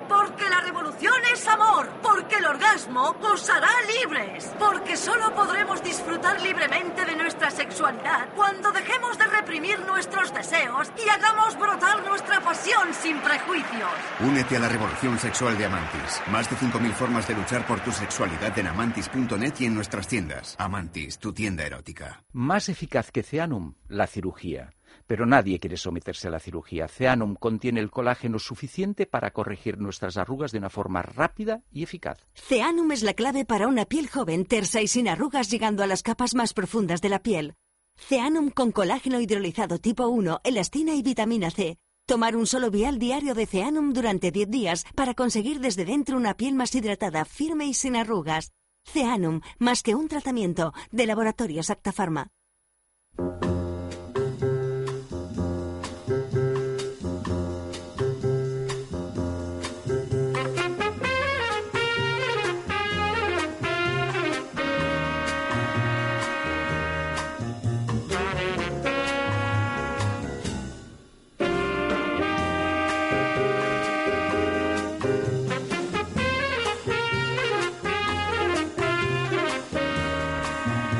Porque 0.08 0.48
la 0.48 0.62
revolución 0.62 1.12
es 1.30 1.46
amor. 1.46 1.90
Porque 2.02 2.36
el 2.36 2.46
orgasmo 2.46 3.14
os 3.20 3.50
hará 3.50 3.68
libres. 4.00 4.50
Porque 4.58 4.96
solo 4.96 5.34
podremos 5.34 5.84
disfrutar 5.84 6.40
libremente 6.40 7.04
de 7.04 7.16
nuestra 7.16 7.50
sexualidad 7.50 8.32
cuando 8.34 8.72
dejemos 8.72 9.18
de 9.18 9.26
reprimir 9.26 9.78
nuestros 9.80 10.32
deseos 10.32 10.90
y 11.04 11.06
hagamos 11.06 11.58
brotar 11.58 12.02
nuestra 12.06 12.40
pasión 12.40 12.94
sin 12.94 13.18
prejuicios. 13.18 13.92
Únete 14.20 14.56
a 14.56 14.60
la 14.60 14.70
revolución 14.70 15.18
sexual 15.18 15.58
de 15.58 15.66
Amantis. 15.66 16.22
Más 16.32 16.48
de 16.48 16.56
5.000 16.56 16.92
formas 16.94 17.28
de 17.28 17.34
luchar 17.34 17.66
por 17.66 17.80
tu 17.80 17.92
sexualidad 17.92 18.58
en 18.58 18.68
amantis.net 18.68 19.52
y 19.60 19.66
en 19.66 19.74
nuestras 19.74 20.08
tiendas. 20.08 20.56
Amantis, 20.58 21.18
tu 21.18 21.34
tienda 21.34 21.66
erótica. 21.66 22.24
Más 22.32 22.70
eficaz 22.70 23.10
que 23.10 23.22
Ceanum, 23.22 23.74
la 23.88 24.06
cirugía. 24.06 24.76
Pero 25.07 25.24
nadie 25.24 25.61
quiere 25.61 25.76
someterse 25.76 26.28
a 26.28 26.30
la 26.30 26.40
cirugía. 26.40 26.88
Ceanum 26.88 27.36
contiene 27.36 27.80
el 27.80 27.90
colágeno 27.90 28.38
suficiente 28.38 29.07
para 29.07 29.30
corregir 29.30 29.78
nuestras 29.78 30.16
arrugas 30.16 30.52
de 30.52 30.59
una 30.59 30.70
forma 30.70 31.02
rápida 31.02 31.62
y 31.70 31.84
eficaz. 31.84 32.26
Ceanum 32.34 32.90
es 32.90 33.02
la 33.02 33.14
clave 33.14 33.44
para 33.44 33.68
una 33.68 33.84
piel 33.84 34.09
joven, 34.09 34.44
tersa 34.44 34.82
y 34.82 34.88
sin 34.88 35.09
arrugas 35.09 35.50
llegando 35.50 35.84
a 35.84 35.86
las 35.86 36.02
capas 36.02 36.34
más 36.34 36.54
profundas 36.54 37.00
de 37.00 37.09
la 37.09 37.20
piel. 37.20 37.54
Ceanum 37.96 38.50
con 38.50 38.72
colágeno 38.72 39.20
hidrolizado 39.20 39.78
tipo 39.78 40.09
1, 40.09 40.40
elastina 40.44 40.94
y 40.94 41.02
vitamina 41.02 41.50
C. 41.50 41.78
Tomar 42.07 42.36
un 42.36 42.46
solo 42.46 42.70
vial 42.70 42.98
diario 42.98 43.34
de 43.34 43.46
Ceanum 43.46 43.92
durante 43.92 44.30
10 44.30 44.48
días 44.48 44.84
para 44.94 45.14
conseguir 45.14 45.61
desde 45.61 45.84
dentro 45.84 46.16
una 46.16 46.34
piel 46.34 46.54
más 46.54 46.74
hidratada, 46.74 47.24
firme 47.24 47.66
y 47.66 47.74
sin 47.74 47.96
arrugas. 47.96 48.52
Ceanum, 48.84 49.40
más 49.59 49.82
que 49.82 49.94
un 49.94 50.07
tratamiento, 50.07 50.72
de 50.92 51.07
Laboratorios 51.07 51.70
Acta 51.70 51.92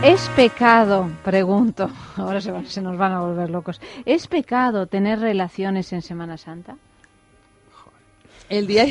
¿Es 0.07 0.29
pecado, 0.37 1.11
pregunto, 1.25 1.91
ahora 2.17 2.41
se, 2.41 2.53
van- 2.53 2.67
se 2.67 2.81
nos 2.81 2.97
van 2.97 3.13
a 3.13 3.21
volver 3.21 3.51
locos, 3.51 3.81
¿es 4.05 4.29
pecado 4.29 4.87
tener 4.87 5.19
relaciones 5.19 5.93
en 5.93 6.01
Semana 6.03 6.37
Santa? 6.39 6.77
El 8.49 8.69
día... 8.69 8.85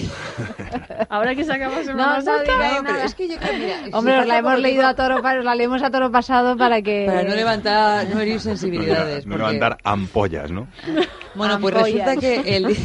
Ahora 1.09 1.33
que 1.33 1.45
se 1.45 1.53
acaba 1.53 1.81
Semana 1.81 2.07
No, 2.07 2.15
no 2.17 2.21
Santa. 2.21 2.51
No, 2.51 2.81
pero 2.81 2.93
nada. 2.95 3.05
es 3.05 3.15
que 3.15 3.29
yo 3.29 3.37
creo, 3.37 3.53
mira, 3.53 3.77
si 3.85 3.91
Hombre, 3.93 4.13
os 4.15 4.17
pasa 4.19 4.27
la 4.27 4.37
hemos 4.39 4.59
leído 4.59 4.85
a 4.85 4.93
toro, 4.95 5.21
la 5.21 5.55
leemos 5.55 5.81
a 5.81 5.89
toro 5.89 6.11
pasado 6.11 6.57
para 6.57 6.81
que... 6.81 7.05
Para 7.07 7.23
no 7.23 7.33
levantar, 7.35 8.05
no 8.09 8.19
herir 8.19 8.41
sensibilidades. 8.41 9.25
No 9.25 9.37
porque- 9.37 9.53
levantar 9.53 9.77
ampollas, 9.85 10.51
¿no? 10.51 10.67
Bueno, 11.35 11.57
pues 11.61 11.73
resulta 11.73 12.17
que 12.17 12.57
el... 12.57 12.75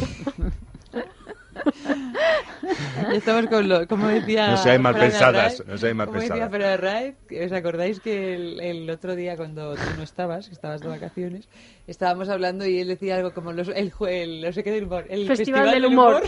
Ya 2.63 3.13
Estamos 3.13 3.47
con 3.47 3.67
lo, 3.67 3.87
como 3.87 4.07
decía 4.07 4.51
No 4.51 4.57
seáis 4.57 4.79
mal 4.79 4.93
Fran 4.93 5.09
pensadas, 5.09 5.63
no 5.65 5.77
seáis 5.77 5.95
mal 5.95 6.07
como 6.07 6.19
decía 6.19 6.49
pensadas. 6.49 6.79
Arraiz, 6.79 7.15
que 7.27 7.45
¿os 7.45 7.51
acordáis 7.51 7.99
que 7.99 8.35
el, 8.35 8.59
el 8.61 8.89
otro 8.89 9.15
día 9.15 9.35
cuando 9.35 9.75
tú 9.75 9.81
no 9.97 10.03
estabas, 10.03 10.47
que 10.47 10.53
estabas 10.53 10.81
de 10.81 10.87
vacaciones, 10.87 11.49
estábamos 11.87 12.29
hablando 12.29 12.65
y 12.65 12.79
él 12.79 12.87
decía 12.87 13.15
algo 13.15 13.33
como 13.33 13.51
los, 13.51 13.67
el, 13.69 13.91
el 14.07 14.41
no 14.41 14.51
sé 14.53 14.63
qué 14.63 14.71
del 14.71 14.85
humor, 14.85 15.05
el 15.09 15.27
Festival 15.27 15.65
festival, 15.65 15.71
del 15.71 15.85
humor. 15.85 16.23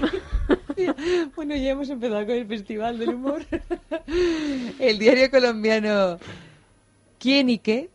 bueno, 1.35 1.55
ya 1.55 1.71
hemos 1.71 1.89
empezado 1.89 2.25
con 2.25 2.35
el 2.35 2.47
festival 2.47 2.99
del 2.99 3.09
humor. 3.09 3.41
el 4.79 4.99
diario 4.99 5.29
colombiano 5.29 6.17
¿Quién 7.23 7.49
y 7.49 7.57
qué? 7.59 7.89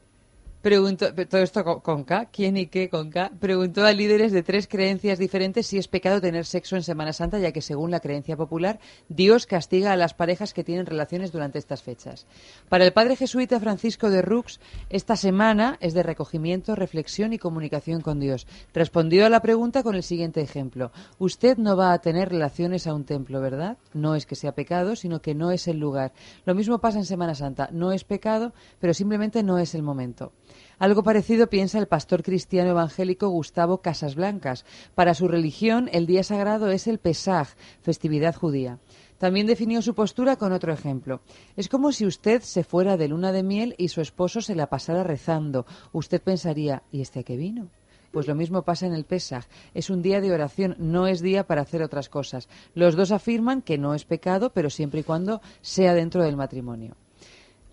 Preguntó, 0.68 1.14
todo 1.14 1.40
esto 1.40 1.64
con, 1.64 2.04
K, 2.04 2.26
¿quién 2.26 2.58
y 2.58 2.66
qué 2.66 2.90
con 2.90 3.08
K? 3.08 3.32
Preguntó 3.40 3.86
a 3.86 3.92
líderes 3.92 4.32
de 4.32 4.42
tres 4.42 4.68
creencias 4.68 5.18
diferentes 5.18 5.66
si 5.66 5.78
es 5.78 5.88
pecado 5.88 6.20
tener 6.20 6.44
sexo 6.44 6.76
en 6.76 6.82
Semana 6.82 7.14
Santa, 7.14 7.38
ya 7.38 7.52
que 7.52 7.62
según 7.62 7.90
la 7.90 8.00
creencia 8.00 8.36
popular, 8.36 8.78
Dios 9.08 9.46
castiga 9.46 9.92
a 9.92 9.96
las 9.96 10.12
parejas 10.12 10.52
que 10.52 10.64
tienen 10.64 10.84
relaciones 10.84 11.32
durante 11.32 11.58
estas 11.58 11.82
fechas. 11.82 12.26
Para 12.68 12.84
el 12.84 12.92
padre 12.92 13.16
jesuita 13.16 13.58
Francisco 13.58 14.10
de 14.10 14.20
Rux, 14.20 14.60
esta 14.90 15.16
semana 15.16 15.78
es 15.80 15.94
de 15.94 16.02
recogimiento, 16.02 16.74
reflexión 16.74 17.32
y 17.32 17.38
comunicación 17.38 18.02
con 18.02 18.20
Dios. 18.20 18.46
Respondió 18.74 19.24
a 19.24 19.30
la 19.30 19.40
pregunta 19.40 19.82
con 19.82 19.94
el 19.94 20.02
siguiente 20.02 20.42
ejemplo. 20.42 20.92
Usted 21.18 21.56
no 21.56 21.78
va 21.78 21.94
a 21.94 22.02
tener 22.02 22.28
relaciones 22.28 22.86
a 22.86 22.92
un 22.92 23.04
templo, 23.04 23.40
¿verdad? 23.40 23.78
No 23.94 24.14
es 24.14 24.26
que 24.26 24.36
sea 24.36 24.54
pecado, 24.54 24.96
sino 24.96 25.22
que 25.22 25.34
no 25.34 25.50
es 25.50 25.66
el 25.66 25.78
lugar. 25.78 26.12
Lo 26.44 26.54
mismo 26.54 26.78
pasa 26.78 26.98
en 26.98 27.06
Semana 27.06 27.34
Santa. 27.34 27.70
No 27.72 27.90
es 27.90 28.04
pecado, 28.04 28.52
pero 28.80 28.92
simplemente 28.92 29.42
no 29.42 29.58
es 29.58 29.74
el 29.74 29.82
momento. 29.82 30.34
Algo 30.78 31.02
parecido 31.02 31.48
piensa 31.48 31.80
el 31.80 31.88
pastor 31.88 32.22
cristiano 32.22 32.70
evangélico 32.70 33.28
Gustavo 33.28 33.78
Casas 33.78 34.14
Blancas. 34.14 34.64
Para 34.94 35.14
su 35.14 35.26
religión, 35.26 35.90
el 35.92 36.06
día 36.06 36.22
sagrado 36.22 36.70
es 36.70 36.86
el 36.86 36.98
Pesaj, 36.98 37.48
festividad 37.82 38.36
judía. 38.36 38.78
También 39.18 39.48
definió 39.48 39.82
su 39.82 39.96
postura 39.96 40.36
con 40.36 40.52
otro 40.52 40.72
ejemplo. 40.72 41.20
Es 41.56 41.68
como 41.68 41.90
si 41.90 42.06
usted 42.06 42.42
se 42.42 42.62
fuera 42.62 42.96
de 42.96 43.08
luna 43.08 43.32
de 43.32 43.42
miel 43.42 43.74
y 43.76 43.88
su 43.88 44.00
esposo 44.00 44.40
se 44.40 44.54
la 44.54 44.68
pasara 44.68 45.02
rezando. 45.02 45.66
Usted 45.92 46.22
pensaría, 46.22 46.84
¿y 46.92 47.00
este 47.00 47.20
a 47.20 47.22
qué 47.24 47.36
vino? 47.36 47.70
Pues 48.12 48.28
lo 48.28 48.36
mismo 48.36 48.62
pasa 48.62 48.86
en 48.86 48.94
el 48.94 49.04
Pesaj. 49.04 49.46
Es 49.74 49.90
un 49.90 50.00
día 50.00 50.20
de 50.20 50.32
oración, 50.32 50.76
no 50.78 51.08
es 51.08 51.20
día 51.20 51.44
para 51.44 51.62
hacer 51.62 51.82
otras 51.82 52.08
cosas. 52.08 52.48
Los 52.74 52.94
dos 52.94 53.10
afirman 53.10 53.62
que 53.62 53.78
no 53.78 53.94
es 53.94 54.04
pecado, 54.04 54.52
pero 54.52 54.70
siempre 54.70 55.00
y 55.00 55.02
cuando 55.02 55.40
sea 55.60 55.92
dentro 55.94 56.22
del 56.22 56.36
matrimonio. 56.36 56.94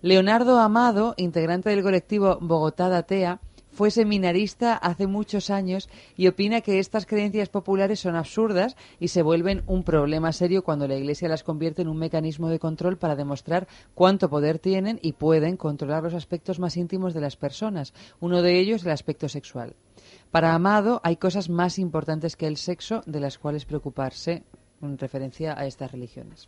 Leonardo 0.06 0.60
Amado, 0.60 1.16
integrante 1.18 1.72
del 1.72 1.82
colectivo 1.82 2.38
Bogotá 2.40 2.90
Datea, 2.90 3.40
fue 3.72 3.90
seminarista 3.90 4.76
hace 4.76 5.08
muchos 5.08 5.50
años 5.50 5.90
y 6.16 6.28
opina 6.28 6.62
que 6.62 6.78
estas 6.78 7.08
creencias 7.08 7.50
populares 7.50 8.02
son 8.02 8.16
absurdas 8.16 8.78
y 9.00 9.08
se 9.08 9.24
vuelven 9.24 9.64
un 9.66 9.82
problema 9.82 10.32
serio 10.32 10.64
cuando 10.64 10.88
la 10.88 10.96
Iglesia 10.96 11.28
las 11.28 11.42
convierte 11.42 11.82
en 11.82 11.88
un 11.88 11.98
mecanismo 11.98 12.50
de 12.50 12.60
control 12.60 13.00
para 13.00 13.16
demostrar 13.16 13.68
cuánto 13.96 14.30
poder 14.30 14.60
tienen 14.60 15.00
y 15.02 15.14
pueden 15.14 15.58
controlar 15.58 16.04
los 16.04 16.14
aspectos 16.14 16.60
más 16.60 16.78
íntimos 16.78 17.16
de 17.16 17.22
las 17.22 17.36
personas, 17.36 17.96
uno 18.20 18.44
de 18.44 18.60
ellos 18.60 18.86
el 18.86 18.92
aspecto 18.92 19.28
sexual. 19.28 19.76
Para 20.30 20.54
Amado 20.54 21.02
hay 21.04 21.16
cosas 21.16 21.50
más 21.50 21.80
importantes 21.80 22.36
que 22.36 22.46
el 22.46 22.58
sexo 22.58 23.02
de 23.08 23.22
las 23.22 23.40
cuales 23.40 23.66
preocuparse 23.66 24.44
en 24.84 25.00
referencia 25.00 25.58
a 25.58 25.66
estas 25.66 25.92
religiones. 25.92 26.48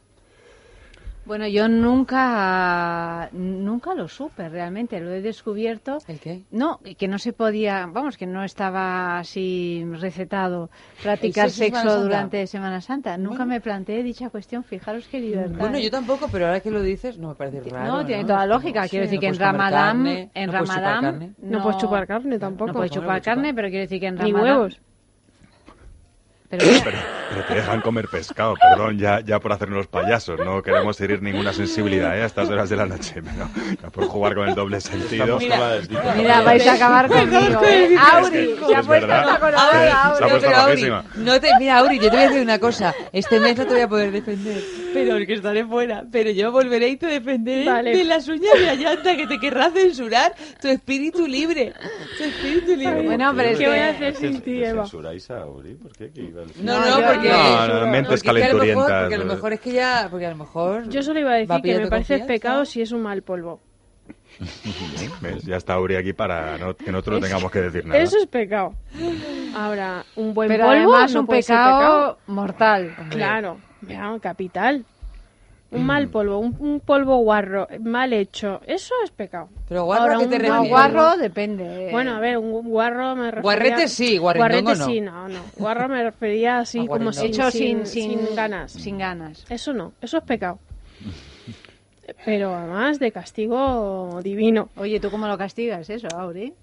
Bueno, 1.27 1.45
yo 1.47 1.67
nunca, 1.67 3.29
nunca 3.33 3.93
lo 3.93 4.07
supe 4.07 4.47
realmente, 4.47 4.99
lo 5.01 5.11
he 5.11 5.21
descubierto. 5.21 5.97
¿El 6.07 6.19
qué? 6.19 6.43
No, 6.51 6.79
que 6.97 7.07
no 7.09 7.19
se 7.19 7.33
podía, 7.33 7.85
vamos, 7.85 8.17
que 8.17 8.25
no 8.25 8.43
estaba 8.43 9.19
así 9.19 9.83
recetado 9.99 10.69
practicar 11.03 11.45
¿El 11.47 11.51
sexo 11.51 11.65
Semana 11.81 11.89
Santa? 11.91 12.03
durante 12.03 12.47
Semana 12.47 12.81
Santa. 12.81 13.17
Nunca 13.17 13.45
me 13.45 13.59
planteé 13.59 14.03
dicha 14.03 14.29
cuestión, 14.29 14.63
fijaros 14.63 15.07
qué 15.09 15.19
libertad. 15.19 15.59
Bueno, 15.59 15.79
yo 15.79 15.91
tampoco, 15.91 16.29
pero 16.31 16.45
ahora 16.47 16.61
que 16.61 16.71
lo 16.71 16.81
dices 16.81 17.17
no 17.17 17.29
me 17.29 17.35
parece 17.35 17.61
raro. 17.69 17.91
No, 17.93 18.05
tiene 18.05 18.21
¿no? 18.21 18.27
toda 18.29 18.45
lógica. 18.45 18.83
sí, 18.83 18.91
Quiero 18.91 19.03
decir 19.05 19.17
no 19.17 19.21
que 19.21 19.27
en 19.27 19.35
Ramadán, 19.39 19.97
carne, 19.97 20.31
en 20.33 20.45
no 20.45 20.51
puedes 20.53 20.69
chupar 20.69 20.81
Ramadán 20.83 21.01
carne. 21.03 21.33
No 21.39 21.61
puedes 21.63 21.77
chupar 21.77 22.07
carne 22.07 22.39
tampoco. 22.39 22.67
No 22.67 22.73
puedes 22.73 22.91
¿Cómo 22.91 23.01
no 23.01 23.05
chupar 23.05 23.07
puedes 23.15 23.23
chupar? 23.23 23.35
carne, 23.35 23.53
pero 23.53 23.67
quiero 23.67 23.81
decir 23.81 23.99
que 23.99 24.07
en 24.07 24.15
Ni 24.15 24.31
Ramadán. 24.31 24.43
huevos. 24.57 24.81
Pero, 26.49 26.63
Pero, 26.81 26.97
pero 27.29 27.43
te 27.45 27.55
dejan 27.55 27.81
comer 27.81 28.07
pescado, 28.09 28.53
perdón, 28.55 28.97
ya, 28.97 29.19
ya 29.19 29.37
por 29.37 29.51
hacernos 29.51 29.79
los 29.79 29.87
payasos. 29.87 30.39
No 30.39 30.63
queremos 30.63 30.99
herir 31.01 31.21
ninguna 31.21 31.51
sensibilidad 31.51 32.17
¿eh? 32.17 32.23
a 32.23 32.25
estas 32.25 32.47
horas 32.49 32.69
de 32.69 32.77
la 32.77 32.85
noche, 32.85 33.15
pero 33.21 33.49
ya 33.83 33.89
por 33.89 34.05
jugar 34.07 34.33
con 34.35 34.47
el 34.47 34.55
doble 34.55 34.79
sentido. 34.79 35.39
Mira, 36.15 36.41
vais 36.41 36.65
a 36.65 36.73
acabar 36.73 37.07
conmigo. 37.09 37.61
¿eh? 37.65 37.95
Auri, 38.13 38.37
Es 38.37 38.59
que- 38.59 38.83
puesto 38.83 39.07
se 40.39 40.47
ha 40.47 40.63
Auri. 40.63 40.91
no 41.17 41.39
te, 41.41 41.49
mira, 41.59 41.79
Auri, 41.79 41.97
yo 41.99 42.09
te 42.09 42.15
voy 42.15 42.19
a 42.25 42.27
decir 42.29 42.41
una 42.41 42.59
cosa. 42.59 42.95
Este 43.11 43.39
mes 43.41 43.57
no 43.57 43.65
te 43.65 43.73
voy 43.73 43.81
a 43.81 43.87
poder 43.89 44.11
defender, 44.11 44.61
pero 45.05 45.25
que 45.25 45.33
estaré 45.33 45.65
fuera. 45.65 46.03
Pero 46.11 46.29
yo 46.31 46.51
volveré 46.51 46.89
y 46.89 46.97
te 46.97 47.07
defenderé 47.07 47.65
Vale. 47.65 47.95
de 47.95 48.03
las 48.03 48.27
uñas 48.27 48.53
de 48.59 48.69
Ayanta 48.69 49.15
que 49.15 49.27
te 49.27 49.39
querrá 49.39 49.69
censurar. 49.71 50.33
Tu 50.61 50.67
espíritu 50.67 51.27
libre. 51.27 51.73
Tu 52.17 52.23
espíritu 52.23 52.75
libre. 52.75 53.01
Bueno, 53.03 53.33
pero 53.35 53.49
es 53.49 53.57
¿Qué 53.57 53.67
voy 53.67 53.77
a 53.77 53.89
hacer 53.89 54.15
sin 54.15 54.41
ti, 54.41 54.63
Eva? 54.63 54.83
¿Censuráis 54.83 55.29
a 55.31 55.45
Uri? 55.45 55.75
¿Por 55.75 55.91
qué? 55.93 56.09
¿Qué 56.11 56.21
iba 56.21 56.41
a 56.41 56.45
decir? 56.45 56.63
No, 56.63 56.79
No, 56.79 56.95
porque, 57.07 57.29
No, 57.29 57.67
no, 57.67 57.87
mentes 57.87 58.23
porque 58.23 58.39
que 58.39 58.45
a 58.45 58.53
lo 58.53 58.59
mejor- 58.59 58.87
calenturientas. 58.87 59.01
Porque 59.01 59.15
a 59.15 59.17
lo 59.17 59.25
mejor 59.25 59.53
es 59.53 59.59
que 59.59 59.71
ya, 59.71 60.07
porque 60.09 60.25
a 60.25 60.29
lo 60.31 60.37
mejor. 60.37 60.89
Yo 60.89 61.01
solo 61.03 61.19
iba 61.19 61.31
a 61.31 61.35
decir 61.35 61.61
que 61.63 61.79
me 61.79 61.87
parece 61.87 62.19
pecado 62.19 62.65
si 62.65 62.81
es 62.81 62.91
un 62.91 63.01
mal 63.01 63.21
polvo. 63.23 63.59
¿Ves? 65.21 65.43
Ya 65.45 65.55
está 65.57 65.79
Uri 65.79 65.95
aquí 65.95 66.13
para 66.13 66.57
no- 66.59 66.75
que 66.75 66.91
nosotros 66.91 67.19
no 67.19 67.25
tengamos 67.25 67.51
que 67.51 67.61
decir 67.61 67.85
nada. 67.85 67.99
Eso 67.99 68.17
es 68.17 68.27
pecado. 68.27 68.73
Ahora, 69.55 70.05
un 70.15 70.33
buen 70.33 70.47
Pero 70.47 70.65
polvo 70.65 70.93
además 70.95 71.13
no 71.13 71.21
un 71.21 71.25
puede 71.25 71.41
ser 71.41 71.55
pecado 71.55 72.17
mortal. 72.27 72.95
Claro, 73.09 73.57
ya, 73.81 74.17
capital. 74.21 74.85
Un 75.69 75.85
mal 75.85 76.07
polvo, 76.07 76.39
un, 76.39 76.55
un 76.59 76.79
polvo 76.79 77.17
guarro, 77.17 77.67
mal 77.81 78.13
hecho, 78.13 78.61
eso 78.65 78.95
es 79.03 79.11
pecado. 79.11 79.49
Pero 79.67 79.83
guarro, 79.83 80.03
¿a 80.03 80.15
Ahora, 80.15 80.29
qué 80.29 80.39
te 80.39 80.49
un 80.49 80.69
Guarro 80.69 81.17
depende. 81.17 81.89
Bueno, 81.91 82.15
a 82.15 82.19
ver, 82.21 82.37
un 82.37 82.69
guarro 82.69 83.17
me 83.17 83.31
refería... 83.31 83.41
Guarrete 83.41 83.87
sí, 83.89 84.17
Guarrete 84.17 84.61
no. 84.61 84.75
sí, 84.75 85.01
no, 85.01 85.27
no. 85.27 85.41
Guarro 85.57 85.89
me 85.89 86.03
refería 86.03 86.59
así 86.59 86.79
A 86.79 86.87
como 86.87 87.11
sin, 87.11 87.25
Hecho 87.25 87.51
sin, 87.51 87.85
sin, 87.85 87.85
sin 87.85 88.27
sin 88.27 88.35
ganas. 88.35 88.71
Sin 88.71 88.97
ganas. 88.97 89.45
Eso 89.49 89.73
no, 89.73 89.91
eso 90.01 90.19
es 90.19 90.23
pecado. 90.23 90.57
Pero 92.25 92.55
además 92.55 92.99
de 92.99 93.11
castigo 93.11 94.21
divino. 94.23 94.69
Oye, 94.77 95.01
¿tú 95.01 95.11
cómo 95.11 95.27
lo 95.27 95.37
castigas 95.37 95.89
eso, 95.89 96.07
Auri? 96.15 96.53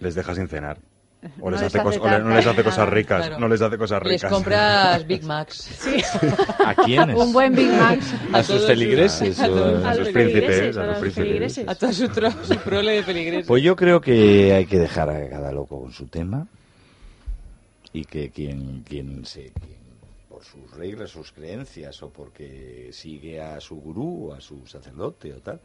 Les 0.00 0.16
dejas 0.16 0.36
sin 0.36 0.48
cenar. 0.48 0.78
O 1.40 1.44
No 1.44 1.50
les 1.50 1.60
les 1.60 1.66
hace, 1.66 1.78
hace 1.78 1.86
cos- 1.86 1.96
o 1.98 2.04
le- 2.04 2.10
no 2.10 2.24
tarta 2.30 2.36
les 2.36 2.46
hace 2.46 2.56
ni 2.56 2.62
cosas 2.64 2.88
ricas. 2.88 3.26
Claro. 3.26 3.38
No 3.40 3.48
les 3.48 3.60
hace 3.60 3.76
cosas 3.78 4.02
Les 4.04 4.12
ricas. 4.12 4.32
compras 4.32 5.06
Big 5.06 5.22
Macs. 5.26 5.68
¿A 6.66 6.74
quiénes? 6.74 7.16
Un 7.16 7.32
buen 7.32 7.54
Big 7.54 7.68
Mac. 7.70 8.00
¿A 8.32 8.42
sus 8.42 8.66
feligreses? 8.66 9.38
a 9.40 9.46
todos 9.46 9.84
A 9.84 9.90
a- 9.90 9.94
sus 9.94 10.04
los 10.04 10.12
príncipes, 10.14 10.76
a 10.78 10.82
a 10.82 10.86
príncipes. 11.00 11.14
feligreses. 11.14 11.68
A 11.68 11.74
toda 11.74 11.92
su, 11.92 12.04
tro- 12.08 12.44
su 12.44 12.56
prole 12.60 12.92
de 12.92 13.02
feligreses. 13.02 13.46
Pues 13.46 13.62
yo 13.62 13.76
creo 13.76 14.00
que 14.00 14.54
hay 14.54 14.64
que 14.66 14.78
dejar 14.78 15.10
a 15.10 15.28
cada 15.28 15.52
loco 15.52 15.80
con 15.80 15.92
su 15.92 16.06
tema 16.06 16.46
y 17.92 18.04
que 18.04 18.30
quien, 18.30 18.82
quien 18.88 19.24
se 19.26 19.50
quien 19.52 19.80
por 20.28 20.44
sus 20.44 20.70
reglas, 20.74 21.10
sus 21.10 21.32
creencias 21.32 22.02
o 22.02 22.08
porque 22.10 22.88
sigue 22.92 23.42
a 23.42 23.60
su 23.60 23.76
gurú 23.76 24.30
o 24.30 24.34
a 24.34 24.40
su 24.40 24.66
sacerdote 24.66 25.34
o 25.34 25.40
tal, 25.40 25.60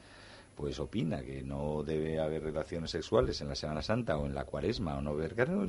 pues 0.55 0.79
opina 0.79 1.21
que 1.21 1.43
no 1.43 1.83
debe 1.83 2.19
haber 2.19 2.43
relaciones 2.43 2.91
sexuales 2.91 3.41
en 3.41 3.49
la 3.49 3.55
Semana 3.55 3.81
Santa 3.81 4.17
o 4.17 4.25
en 4.25 4.33
la 4.35 4.45
Cuaresma 4.45 4.97
o 4.97 5.01
no 5.01 5.15
ver 5.15 5.35
carne, 5.35 5.65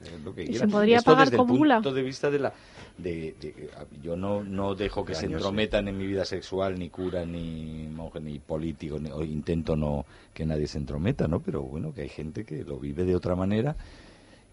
es 0.00 0.20
lo 0.24 0.34
que 0.34 0.42
¿Y 0.42 0.54
se 0.54 0.66
podría 0.66 0.96
Esto 0.96 1.12
pagar 1.12 1.30
desde 1.30 1.36
el 1.42 1.46
punto 1.46 1.92
de 1.92 2.02
vista 2.02 2.30
de 2.30 2.38
la 2.40 2.52
de, 2.98 3.34
de- 3.40 3.70
yo 4.02 4.16
no 4.16 4.42
no 4.42 4.74
dejo 4.74 5.04
que 5.04 5.12
De 5.12 5.18
se 5.20 5.26
entrometan 5.26 5.86
en 5.88 5.96
mi 5.96 6.06
vida 6.06 6.24
sexual 6.24 6.78
ni 6.78 6.90
cura 6.90 7.24
ni 7.24 7.86
monje 7.88 8.20
ni 8.20 8.38
político 8.38 8.98
ni- 8.98 9.10
o 9.10 9.22
intento 9.22 9.76
no 9.76 10.04
que 10.34 10.44
nadie 10.44 10.66
se 10.66 10.78
entrometa 10.78 11.28
no 11.28 11.40
pero 11.40 11.62
bueno 11.62 11.94
que 11.94 12.02
hay 12.02 12.08
gente 12.08 12.44
que 12.44 12.64
lo 12.64 12.78
vive 12.78 13.04
de 13.04 13.14
otra 13.14 13.36
manera 13.36 13.76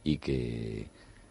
y 0.03 0.17
que 0.17 0.87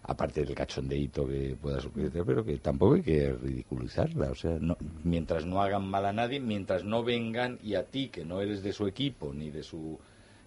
aparte 0.09 0.43
del 0.43 0.55
cachondeíto 0.55 1.26
que 1.28 1.56
pueda 1.60 1.80
suceder 1.80 2.24
pero 2.24 2.44
que 2.44 2.56
tampoco 2.59 2.94
hay 2.94 3.02
que 3.02 3.32
ridiculizarla 3.32 4.30
o 4.30 4.35
sea 4.35 4.56
no, 4.59 4.76
mientras 5.05 5.44
no 5.44 5.62
hagan 5.62 5.86
mal 5.86 6.06
a 6.06 6.14
nadie 6.14 6.40
mientras 6.40 6.82
no 6.82 7.05
vengan 7.05 7.59
y 7.62 7.74
a 7.74 7.85
ti 7.85 8.09
que 8.09 8.24
no 8.24 8.40
eres 8.40 8.62
de 8.62 8.72
su 8.72 8.86
equipo 8.86 9.35
ni 9.35 9.51
de 9.51 9.62
su 9.62 9.98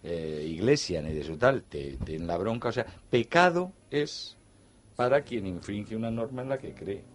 eh, 0.03 0.47
iglesia 0.49 1.01
ni 1.03 1.13
de 1.13 1.23
su 1.23 1.37
tal 1.37 1.61
te 1.63 1.97
te 1.97 2.13
den 2.13 2.25
la 2.25 2.37
bronca 2.37 2.69
o 2.69 2.71
sea 2.71 2.87
pecado 3.09 3.71
es 3.91 4.35
para 4.95 5.21
quien 5.21 5.45
infringe 5.45 5.95
una 5.95 6.09
norma 6.09 6.41
en 6.41 6.49
la 6.49 6.57
que 6.57 6.73
cree 6.73 7.10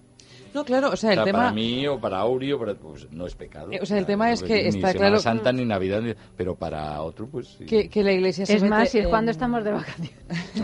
No, 0.56 0.64
claro, 0.64 0.88
o 0.90 0.96
sea, 0.96 1.10
o 1.10 1.12
el 1.12 1.16
sea, 1.18 1.24
tema... 1.24 1.38
para 1.40 1.52
mí 1.52 1.86
o 1.86 2.00
para 2.00 2.18
Auri 2.20 2.50
o 2.52 2.58
para, 2.58 2.74
pues 2.74 3.06
no 3.12 3.26
es 3.26 3.34
pecado. 3.34 3.68
Eh, 3.72 3.78
o 3.82 3.84
sea, 3.84 3.98
el 3.98 4.06
tema 4.06 4.32
es 4.32 4.42
que 4.42 4.54
ni 4.62 4.68
está 4.68 4.88
Semana 4.92 4.92
claro- 4.98 5.18
Santa 5.20 5.52
ni 5.52 5.66
Navidad, 5.66 6.00
ni- 6.00 6.14
pero 6.34 6.54
para 6.54 7.02
otro 7.02 7.26
pues 7.28 7.48
sí. 7.58 7.66
Que, 7.66 7.90
que 7.90 8.02
la 8.02 8.12
iglesia 8.12 8.46
se 8.46 8.54
Es 8.54 8.62
mete 8.62 8.70
más, 8.74 8.88
si 8.88 8.98
es 8.98 9.04
en- 9.04 9.10
cuando 9.10 9.30
estamos 9.30 9.62
de 9.64 9.72
vacaciones. 9.72 10.12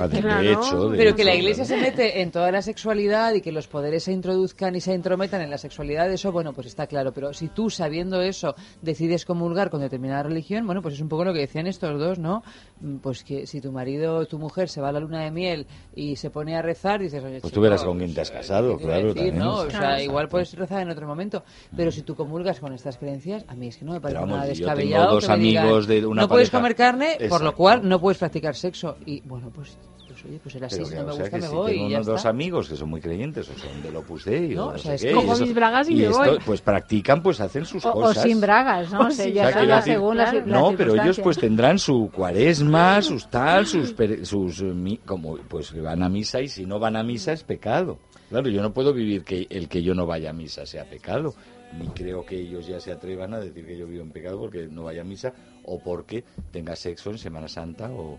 Ah, 0.01 0.09
de, 0.09 0.17
de 0.17 0.21
Claro. 0.23 0.41
hecho, 0.51 0.89
de 0.89 0.97
Pero 0.99 1.15
que 1.15 1.23
hecho, 1.23 1.31
la 1.31 1.35
iglesia 1.37 1.65
se 1.67 1.77
mete 1.77 2.23
en 2.23 2.31
toda 2.31 2.51
la 2.51 2.63
sexualidad 2.63 3.35
y 3.35 3.43
que 3.43 3.53
los 3.53 3.69
poderes 3.69 4.03
se 4.05 4.13
introduzcan 4.13 4.75
y 4.75 4.81
se 4.81 4.95
intrometan 4.95 5.43
en 5.43 5.51
la 5.51 5.59
sexualidad, 5.59 6.11
eso, 6.11 6.33
bueno, 6.33 6.53
pues 6.55 6.67
está 6.69 6.87
claro. 6.87 7.13
Pero 7.13 7.35
si 7.35 7.49
tú, 7.49 7.69
sabiendo 7.69 8.23
eso, 8.23 8.55
decides 8.81 9.27
comulgar 9.27 9.69
con 9.69 9.81
determinada 9.83 10.23
religión, 10.23 10.65
bueno, 10.67 10.81
pues 10.81 10.95
es 10.95 11.01
un 11.03 11.09
poco 11.11 11.25
lo 11.25 11.33
que 11.35 11.41
decían 11.41 11.67
estos 11.67 11.99
dos, 12.01 12.19
¿no? 12.19 12.43
Mm, 12.81 12.97
Pues 12.97 13.23
que 13.25 13.47
si 13.47 13.61
tu 13.61 13.71
marido 13.73 14.17
o 14.17 14.27
tu 14.27 14.39
mujer 14.39 14.69
se 14.71 14.81
va 14.81 14.89
a 14.89 14.93
la 14.93 15.01
luna 15.01 15.23
de 15.25 15.31
miel 15.31 15.67
y 15.95 16.17
se 16.17 16.31
pone 16.31 16.57
a 16.57 16.63
rezar, 16.63 17.01
dices, 17.01 17.23
oye, 17.23 17.41
Pues 17.41 17.51
chico, 17.51 17.55
tú 17.55 17.61
verás 17.61 17.85
con 17.85 17.99
quién 17.99 18.15
te 18.15 18.21
has 18.23 18.31
casado, 18.31 18.79
¿qué 18.79 18.79
te 18.79 18.85
iba 18.85 18.95
a 18.95 18.99
claro. 18.99 19.15
decir, 19.15 19.33
también, 19.33 19.45
¿no? 19.45 19.61
sí. 19.63 19.67
O 19.67 19.71
sea, 19.71 19.81
igual 20.03 20.29
puedes 20.29 20.55
rezar 20.55 20.83
en 20.83 20.91
otro 20.91 21.07
momento. 21.07 21.43
Pero 21.77 21.91
si 21.91 22.03
tú 22.03 22.15
comulgas 22.15 22.61
con 22.61 22.73
estas 22.73 22.97
creencias, 22.99 23.45
a 23.49 23.55
mí 23.55 23.69
es 23.69 23.77
que 23.77 23.85
no 23.85 23.93
me 23.93 24.01
parece 24.01 24.21
vamos, 24.21 24.37
nada 24.39 24.49
yo 24.49 24.55
tengo 24.55 24.67
descabellado. 24.67 25.15
dos 25.15 25.27
que 25.27 25.33
me 25.33 25.39
digan, 25.39 25.65
amigos 25.65 25.87
de 25.87 26.07
una 26.07 26.23
No 26.23 26.29
puedes 26.29 26.51
pareja- 26.51 26.59
comer 26.63 26.77
carne, 26.77 27.29
por 27.29 27.43
lo 27.43 27.55
cual 27.55 27.89
no 27.89 28.01
puedes 28.01 28.19
practicar 28.19 28.55
sexo. 28.55 28.97
Y 29.07 29.21
bueno, 29.23 29.51
pues, 29.55 29.77
pues 30.09 30.25
oye, 30.27 30.39
pues 30.43 30.55
era 30.57 30.67
así, 30.67 30.77
Pero 30.77 30.87
si 30.89 30.93
que, 30.93 30.99
no 31.01 31.07
me 31.07 31.13
gusta, 31.13 31.37
me 31.39 31.43
si 31.43 31.55
voy 31.55 31.73
tengo 31.73 31.87
y 31.87 31.91
ya 31.91 31.97
unos 31.97 32.07
dos 32.07 32.27
amigos 32.27 32.69
que 32.69 32.77
son 32.77 32.91
muy 32.91 33.01
creyentes 33.01 33.49
o 33.49 33.59
son 33.59 33.83
del 33.83 33.97
Opus 33.97 34.25
Dei 34.27 34.55
No, 34.55 34.67
o 34.69 34.79
sea, 34.79 34.95
es 34.95 35.03
que- 35.03 35.13
Cojo 35.13 35.37
mis 35.39 35.55
bragas 35.55 35.89
y 35.89 35.95
me 35.95 36.05
esto, 36.05 36.19
voy. 36.19 36.39
pues 36.45 36.61
practican, 36.61 37.23
pues 37.23 37.41
hacen 37.41 37.65
sus 37.65 37.85
O, 37.87 37.91
o 37.91 37.93
cosas. 37.95 38.23
sin 38.25 38.41
bragas, 38.41 38.93
¿no? 38.93 39.07
O 39.07 39.11
sea, 39.11 39.27
ya 39.29 39.49
O 39.49 39.53
sea, 39.53 39.63
decir- 39.63 39.95
según 39.95 40.17
las 40.19 40.47
No, 40.47 40.75
pero 40.77 40.95
ellos 41.03 41.19
pues 41.21 41.39
tendrán 41.39 41.79
su 41.79 42.11
cuaresma, 42.15 43.01
sus 43.03 43.29
tal, 43.31 43.67
sus, 43.67 43.95
sus 44.25 44.63
mi- 44.63 44.99
como 44.99 45.37
pues 45.37 45.81
van 45.81 46.03
a 46.03 46.09
misa 46.09 46.41
y 46.41 46.49
si 46.49 46.67
no 46.67 46.79
van 46.79 46.97
a 46.97 47.03
misa 47.03 47.33
es 47.33 47.43
pecado. 47.45 47.99
Claro, 48.33 48.49
yo 48.49 48.63
no 48.63 48.73
puedo 48.73 48.95
vivir 48.95 49.25
que 49.25 49.47
el 49.51 49.69
que 49.69 49.83
yo 49.83 49.95
no 49.95 50.07
vaya 50.07 50.31
a 50.31 50.33
misa 50.33 50.65
sea 50.65 50.89
pecado, 50.89 51.35
ni 51.79 51.87
creo 51.89 52.25
que 52.25 52.41
ellos 52.41 52.67
ya 52.67 52.81
se 52.81 52.91
atrevan 52.91 53.35
a 53.35 53.41
decir 53.41 53.67
que 53.67 53.77
yo 53.77 53.87
vivo 53.87 54.03
en 54.03 54.11
pecado 54.11 54.41
porque 54.41 54.69
no 54.69 54.85
vaya 54.85 55.03
a 55.03 55.05
misa 55.05 55.35
o 55.65 55.79
porque 55.79 56.25
tenga 56.51 56.75
sexo 56.75 57.11
en 57.11 57.19
Semana 57.19 57.47
Santa 57.47 57.91
o, 57.93 58.19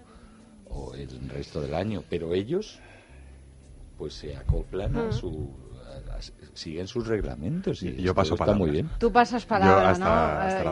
o 0.70 0.94
el 0.94 1.30
resto 1.30 1.62
del 1.62 1.74
año, 1.74 2.04
pero 2.08 2.32
ellos 2.36 2.78
pues 3.98 4.14
se 4.14 4.36
acoplan 4.36 4.96
a 4.98 5.08
Mm. 5.08 5.14
su 5.14 5.50
a- 5.84 6.16
a- 6.18 6.43
siguen 6.54 6.88
sus 6.88 7.08
reglamentos 7.08 7.82
y 7.84 7.96
Yo 8.02 8.14
paso 8.14 8.36
muy 8.56 8.72
bien. 8.72 8.90
Tú 9.00 9.12
pasas 9.12 9.46
palabra, 9.46 9.90
hasta- 9.92 10.06
¿no? 10.06 10.12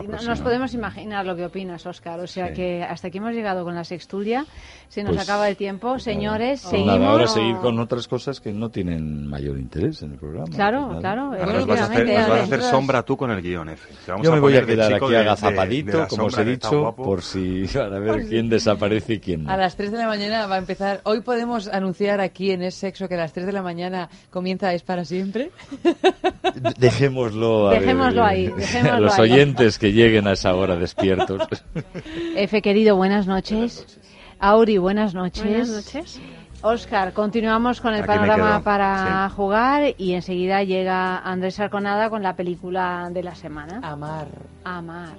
Eh. 0.22 0.26
Nos 0.26 0.40
podemos 0.40 0.74
imaginar 0.74 1.24
lo 1.26 1.34
que 1.36 1.44
opinas, 1.46 1.84
Oscar. 1.86 2.20
O 2.20 2.26
sea 2.26 2.48
Sí. 2.48 2.54
que 2.54 2.82
hasta 2.82 3.08
aquí 3.08 3.18
hemos 3.18 3.32
llegado 3.32 3.64
con 3.64 3.74
la 3.74 3.84
sextulia. 3.84 4.44
Se 4.88 5.02
nos 5.02 5.14
Pues, 5.16 5.28
acaba 5.28 5.48
el 5.48 5.56
tiempo. 5.56 5.98
Señores, 5.98 6.60
Pues 6.62 6.70
seguimos. 6.70 6.98
nada, 6.98 7.10
ahora 7.12 7.26
seguir 7.26 7.56
con 7.56 7.78
otras 7.78 8.06
cosas 8.08 8.40
que 8.40 8.52
no 8.52 8.70
tienen 8.70 9.26
mayor 9.26 9.58
interés 9.58 10.02
en 10.02 10.12
el 10.12 10.18
programa. 10.18 10.46
Claro, 10.54 10.86
Pues 10.88 11.00
claro. 11.00 11.22
Ahora 11.32 11.52
nos 11.52 11.66
vas 11.66 11.80
a 11.80 11.84
hacer, 11.84 12.06
vas 12.06 12.28
a 12.28 12.42
hacer 12.42 12.62
sombra 12.62 13.02
tú 13.02 13.16
con 13.16 13.30
el 13.30 13.40
guion 13.42 13.68
F. 13.70 13.88
Vamos 14.08 14.24
Yo 14.26 14.32
me 14.32 14.40
voy 14.40 14.56
a 14.56 14.64
quedar 14.66 14.92
aquí 14.94 15.08
de- 15.10 15.18
agazapadito, 15.18 16.00
de 16.02 16.06
como 16.08 16.24
os 16.26 16.38
he 16.38 16.44
dicho, 16.44 16.94
por 16.96 17.22
si 17.22 17.64
para 17.74 17.98
ver 17.98 18.26
quién 18.28 18.48
desaparece 18.48 19.14
y 19.14 19.20
quién 19.20 19.48
A 19.48 19.56
no. 19.56 19.62
las 19.62 19.76
3 19.76 19.90
de 19.92 19.98
la 19.98 20.06
mañana 20.06 20.46
va 20.46 20.56
a 20.56 20.58
empezar. 20.58 21.00
Hoy 21.04 21.20
podemos 21.22 21.68
anunciar 21.68 22.20
aquí 22.20 22.50
en 22.50 22.62
Es 22.62 22.74
Sexo 22.74 23.08
que 23.08 23.14
a 23.14 23.18
las 23.18 23.32
3 23.32 23.46
de 23.46 23.52
la 23.52 23.62
mañana 23.62 24.08
comienza 24.30 24.72
Es 24.74 24.82
para 24.82 25.04
siempre. 25.04 25.50
Dejémoslo, 26.78 27.68
a 27.68 27.70
ver, 27.72 27.80
Dejémoslo 27.80 28.24
ahí, 28.24 28.46
a 28.46 28.56
dejémoslo 28.56 29.00
los 29.00 29.18
ahí. 29.18 29.32
oyentes 29.32 29.78
que 29.78 29.92
lleguen 29.92 30.26
a 30.26 30.32
esa 30.32 30.54
hora 30.54 30.76
despiertos. 30.76 31.42
Efe, 32.36 32.62
querido, 32.62 32.96
buenas 32.96 33.26
noches. 33.26 34.00
Auri, 34.38 34.78
buenas 34.78 35.14
noches. 35.14 35.44
Buenas 35.44 35.68
noches. 35.68 36.20
Oscar, 36.64 37.12
continuamos 37.12 37.80
con 37.80 37.92
el 37.94 38.00
Aquí 38.02 38.06
panorama 38.08 38.62
para 38.62 39.28
sí. 39.28 39.34
jugar 39.34 39.94
y 39.98 40.14
enseguida 40.14 40.62
llega 40.62 41.18
Andrés 41.18 41.58
Arconada 41.58 42.08
con 42.08 42.22
la 42.22 42.36
película 42.36 43.08
de 43.12 43.22
la 43.24 43.34
semana. 43.34 43.80
Amar. 43.82 44.28
Amar. 44.64 45.10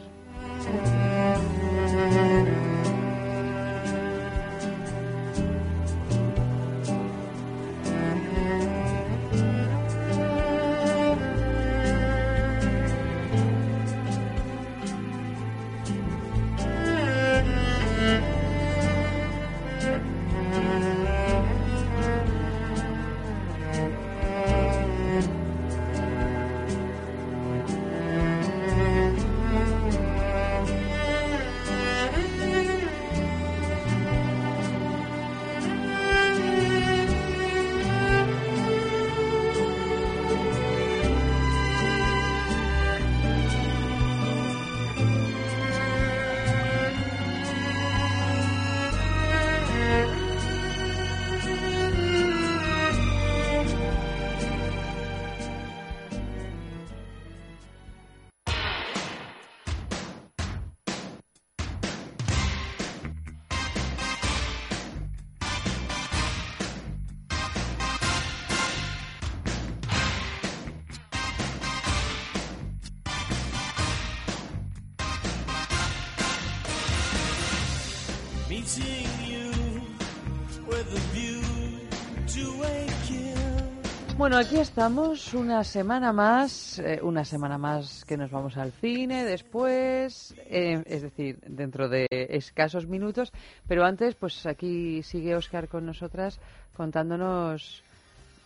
Bueno, 84.34 84.48
aquí 84.48 84.58
estamos 84.58 85.36
una 85.36 85.64
semana 85.64 86.12
más, 86.12 86.80
eh, 86.80 87.00
una 87.04 87.24
semana 87.24 87.60
más 87.60 88.04
que 88.04 88.18
nos 88.18 88.32
vamos 88.32 88.58
al 88.58 88.72
cine 88.72 89.26
después, 89.26 90.34
eh, 90.50 90.82
es 90.88 91.04
decir, 91.04 91.38
dentro 91.46 91.88
de 91.88 92.08
escasos 92.10 92.88
minutos, 92.88 93.32
pero 93.68 93.86
antes, 93.86 94.16
pues 94.16 94.48
aquí 94.48 95.04
sigue 95.04 95.36
Oscar 95.36 95.68
con 95.68 95.86
nosotras 95.86 96.40
contándonos 96.76 97.84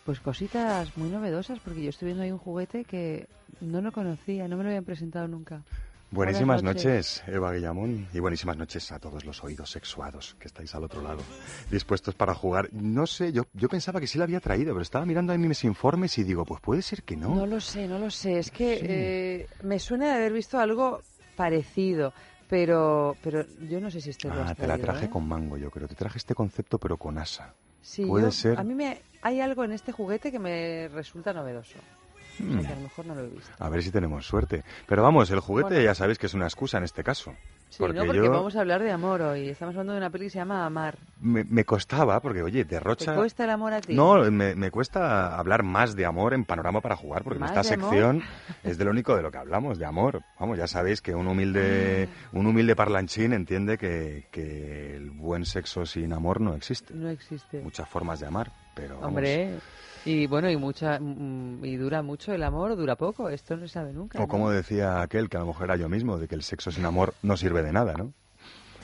pues 0.03 0.19
cositas 0.19 0.97
muy 0.97 1.07
novedosas, 1.07 1.57
porque 1.61 1.83
yo 1.83 1.89
estoy 1.89 2.07
viendo 2.07 2.23
ahí 2.23 2.33
un 2.33 2.37
juguete 2.37 2.83
que 2.83 3.27
no 3.61 3.79
lo 3.79 3.93
conocía, 3.93 4.49
no 4.49 4.57
me 4.57 4.63
lo 4.63 4.69
habían 4.71 4.83
presentado 4.83 5.29
nunca. 5.29 5.61
Buenísimas 6.09 6.63
noches. 6.63 7.21
Eva 7.27 7.51
Guillamón, 7.51 8.07
y 8.13 8.19
buenísimas 8.19 8.55
noches 8.55 8.91
a 8.93 8.99
todos 8.99 9.25
los 9.25 9.43
oídos 9.43 9.69
sexuados 9.71 10.35
que 10.39 10.47
estáis 10.47 10.73
al 10.73 10.85
otro 10.85 11.01
lado, 11.01 11.19
dispuestos 11.69 12.15
para 12.15 12.33
jugar. 12.33 12.69
No 12.71 13.05
sé, 13.05 13.33
yo, 13.33 13.43
yo 13.53 13.67
pensaba 13.67 13.99
que 13.99 14.07
sí 14.07 14.17
la 14.17 14.23
había 14.23 14.39
traído, 14.39 14.73
pero 14.73 14.81
estaba 14.83 15.05
mirando 15.05 15.33
ahí 15.33 15.37
mis 15.39 15.65
informes 15.65 16.17
y 16.17 16.23
digo, 16.23 16.45
pues 16.45 16.61
puede 16.61 16.81
ser 16.81 17.03
que 17.03 17.17
no. 17.17 17.35
No 17.35 17.45
lo 17.45 17.59
sé, 17.59 17.87
no 17.89 17.99
lo 17.99 18.09
sé. 18.09 18.39
Es 18.39 18.51
que 18.51 18.77
Sí. 18.79 18.85
eh, 18.87 19.47
me 19.63 19.79
suena 19.79 20.07
de 20.07 20.13
haber 20.13 20.31
visto 20.31 20.57
algo 20.59 21.01
parecido, 21.35 22.13
pero, 22.49 23.17
pero 23.21 23.45
yo 23.69 23.81
no 23.81 23.91
sé 23.91 23.99
si 23.99 24.11
este 24.11 24.29
lo 24.29 24.35
Ah, 24.45 24.55
te 24.55 24.65
la 24.65 24.77
traje 24.77 25.05
¿eh? 25.05 25.09
con 25.09 25.27
mango, 25.27 25.57
yo 25.57 25.69
creo. 25.69 25.89
Te 25.89 25.95
traje 25.95 26.19
este 26.19 26.33
concepto, 26.33 26.77
pero 26.79 26.95
con 26.95 27.17
asa. 27.17 27.53
Sí, 27.81 28.05
Puede 28.05 28.25
yo- 28.27 28.31
ser. 28.31 28.57
A 28.59 28.63
mí 28.63 28.73
me, 28.75 29.01
hay 29.21 29.41
algo 29.41 29.65
en 29.65 29.73
este 29.73 29.91
juguete 29.91 30.31
que 30.31 30.39
me 30.39 30.87
resulta 30.87 31.33
novedoso. 31.33 31.77
A 32.39 32.75
lo 32.75 32.81
mejor 32.81 33.05
no 33.05 33.15
lo 33.15 33.21
he 33.25 33.27
visto. 33.29 33.51
A 33.59 33.69
ver 33.69 33.83
si 33.83 33.91
tenemos 33.91 34.25
suerte. 34.25 34.63
Pero 34.87 35.03
vamos, 35.03 35.29
el 35.31 35.39
juguete 35.39 35.69
Bueno. 35.75 35.83
ya 35.83 35.95
sabéis 35.95 36.17
que 36.17 36.25
es 36.27 36.33
una 36.33 36.45
excusa 36.45 36.77
en 36.77 36.83
este 36.83 37.03
caso. 37.03 37.33
Sí, 37.69 37.77
porque 37.79 37.99
¿no? 37.99 38.05
Porque 38.05 38.19
yo 38.23 38.31
vamos 38.31 38.55
a 38.55 38.61
hablar 38.61 38.81
de 38.81 38.91
amor 38.91 39.21
hoy. 39.21 39.49
Estamos 39.49 39.73
hablando 39.75 39.91
de 39.93 39.97
una 39.99 40.09
peli 40.09 40.25
que 40.25 40.29
se 40.29 40.37
llama 40.39 40.65
Amar. 40.65 40.97
me, 41.19 41.43
me 41.43 41.65
costaba, 41.65 42.21
porque 42.21 42.41
oye, 42.41 42.63
¿Te 42.63 42.75
derrocha... 42.75 43.13
cuesta 43.13 43.43
el 43.43 43.49
amor 43.49 43.73
a 43.73 43.81
ti? 43.81 43.93
No, 43.93 44.15
me, 44.31 44.55
me 44.55 44.71
cuesta 44.71 45.37
hablar 45.37 45.63
más 45.63 45.93
de 45.95 46.05
amor 46.05 46.33
en 46.33 46.45
Panorama 46.45 46.79
para 46.79 46.95
jugar, 46.95 47.23
porque 47.23 47.35
en 47.37 47.41
¿Más 47.41 47.51
esta 47.51 47.61
de 47.63 47.73
amor? 47.73 47.89
sección 47.89 48.23
es 48.63 48.77
de 48.77 48.85
lo 48.85 48.91
único 48.91 49.15
de 49.17 49.21
lo 49.21 49.31
que 49.31 49.37
hablamos, 49.37 49.77
de 49.79 49.85
amor. 49.85 50.21
Vamos, 50.39 50.57
ya 50.57 50.67
sabéis 50.67 51.01
que 51.01 51.13
un 51.13 51.27
humilde, 51.27 52.07
Mm. 52.31 52.37
un 52.37 52.45
humilde 52.47 52.75
parlanchín 52.75 53.33
entiende 53.33 53.77
que, 53.77 54.27
que 54.31 54.95
el 54.95 55.11
buen 55.11 55.43
sexo 55.45 55.85
sin 55.85 56.13
amor 56.13 56.39
no 56.39 56.53
existe. 56.55 56.93
No 56.93 57.09
existe. 57.09 57.61
Muchas 57.61 57.89
formas 57.89 58.21
de 58.21 58.27
amar, 58.27 58.51
pero 58.77 58.95
vamos, 58.95 59.07
Hombre, 59.09 59.59
y 60.05 60.25
bueno, 60.27 60.49
y 60.49 60.55
mucha 60.55 60.99
mm, 60.99 61.65
y 61.65 61.75
dura 61.75 62.01
mucho 62.01 62.31
el 62.33 62.43
amor 62.43 62.75
dura 62.77 62.95
poco. 62.95 63.27
Esto 63.29 63.57
no 63.57 63.67
se 63.67 63.73
sabe 63.73 63.91
nunca. 63.91 64.17
O 64.19 64.21
¿no? 64.21 64.27
como 64.27 64.49
decía 64.51 65.01
aquel, 65.01 65.27
que 65.29 65.35
a 65.37 65.41
lo 65.41 65.47
mejor 65.47 65.65
era 65.65 65.75
yo 65.75 65.89
mismo, 65.89 66.17
de 66.17 66.27
que 66.27 66.35
el 66.35 66.43
sexo 66.43 66.71
sin 66.71 66.85
amor 66.85 67.13
no 67.23 67.35
sirve 67.35 67.61
de 67.63 67.73
nada, 67.73 67.93
¿no? 67.97 68.13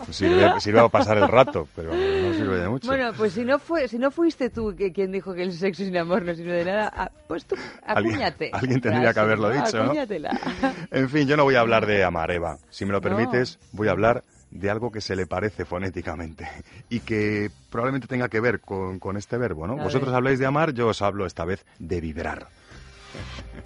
Sirve, 0.10 0.60
sirve 0.60 0.80
a 0.80 0.90
pasar 0.90 1.18
el 1.20 1.28
rato, 1.28 1.68
pero 1.76 1.92
no 1.94 2.34
sirve 2.34 2.60
de 2.60 2.68
mucho. 2.68 2.88
Bueno, 2.88 3.12
pues 3.16 3.32
si 3.34 3.46
no 3.46 3.60
fue, 3.60 3.88
si 3.88 4.00
no 4.00 4.10
fuiste 4.10 4.50
tú 4.50 4.76
que 4.76 4.92
quien 4.92 5.12
dijo 5.12 5.34
que 5.36 5.44
el 5.44 5.54
sexo 5.54 5.84
sin 5.86 5.96
amor 5.96 6.24
no 6.24 6.34
sirve 6.34 6.52
de 6.54 6.66
nada, 6.66 6.92
ah, 6.94 7.12
pues 7.28 7.46
tú 7.46 7.56
Alguien- 7.86 8.16
apúñate. 8.16 8.50
alguien 8.54 8.82
tendría 8.82 9.14
que 9.14 9.20
haberlo 9.20 9.50
dicho, 9.52 9.84
¿no? 9.86 9.94
En 10.92 11.10
fin, 11.10 11.28
yo 11.28 11.38
no 11.38 11.44
voy 11.44 11.56
a 11.56 11.62
hablar 11.62 11.86
de 11.86 12.04
amar, 12.04 12.32
Eva. 12.32 12.58
Si 12.72 12.86
me 12.86 12.92
lo 12.92 12.98
No. 12.98 13.02
permites, 13.04 13.60
voy 13.72 13.88
a 13.88 13.92
hablar 13.92 14.24
de 14.54 14.70
algo 14.70 14.92
que 14.92 15.02
se 15.02 15.16
le 15.16 15.26
parece 15.26 15.66
fonéticamente 15.66 16.48
y 16.90 17.00
que 17.00 17.50
probablemente 17.70 18.08
tenga 18.08 18.30
que 18.30 18.40
ver 18.40 18.60
con, 18.60 19.00
con 19.00 19.18
este 19.18 19.38
verbo, 19.38 19.66
¿no? 19.68 19.74
A 19.74 19.84
Vosotros 19.84 20.10
ver. 20.12 20.16
habláis 20.16 20.40
de 20.40 20.46
amar, 20.46 20.74
yo 20.74 20.88
os 20.88 21.02
hablo 21.02 21.26
esta 21.26 21.44
vez 21.44 21.66
de 21.80 22.00
vibrar. 22.00 22.48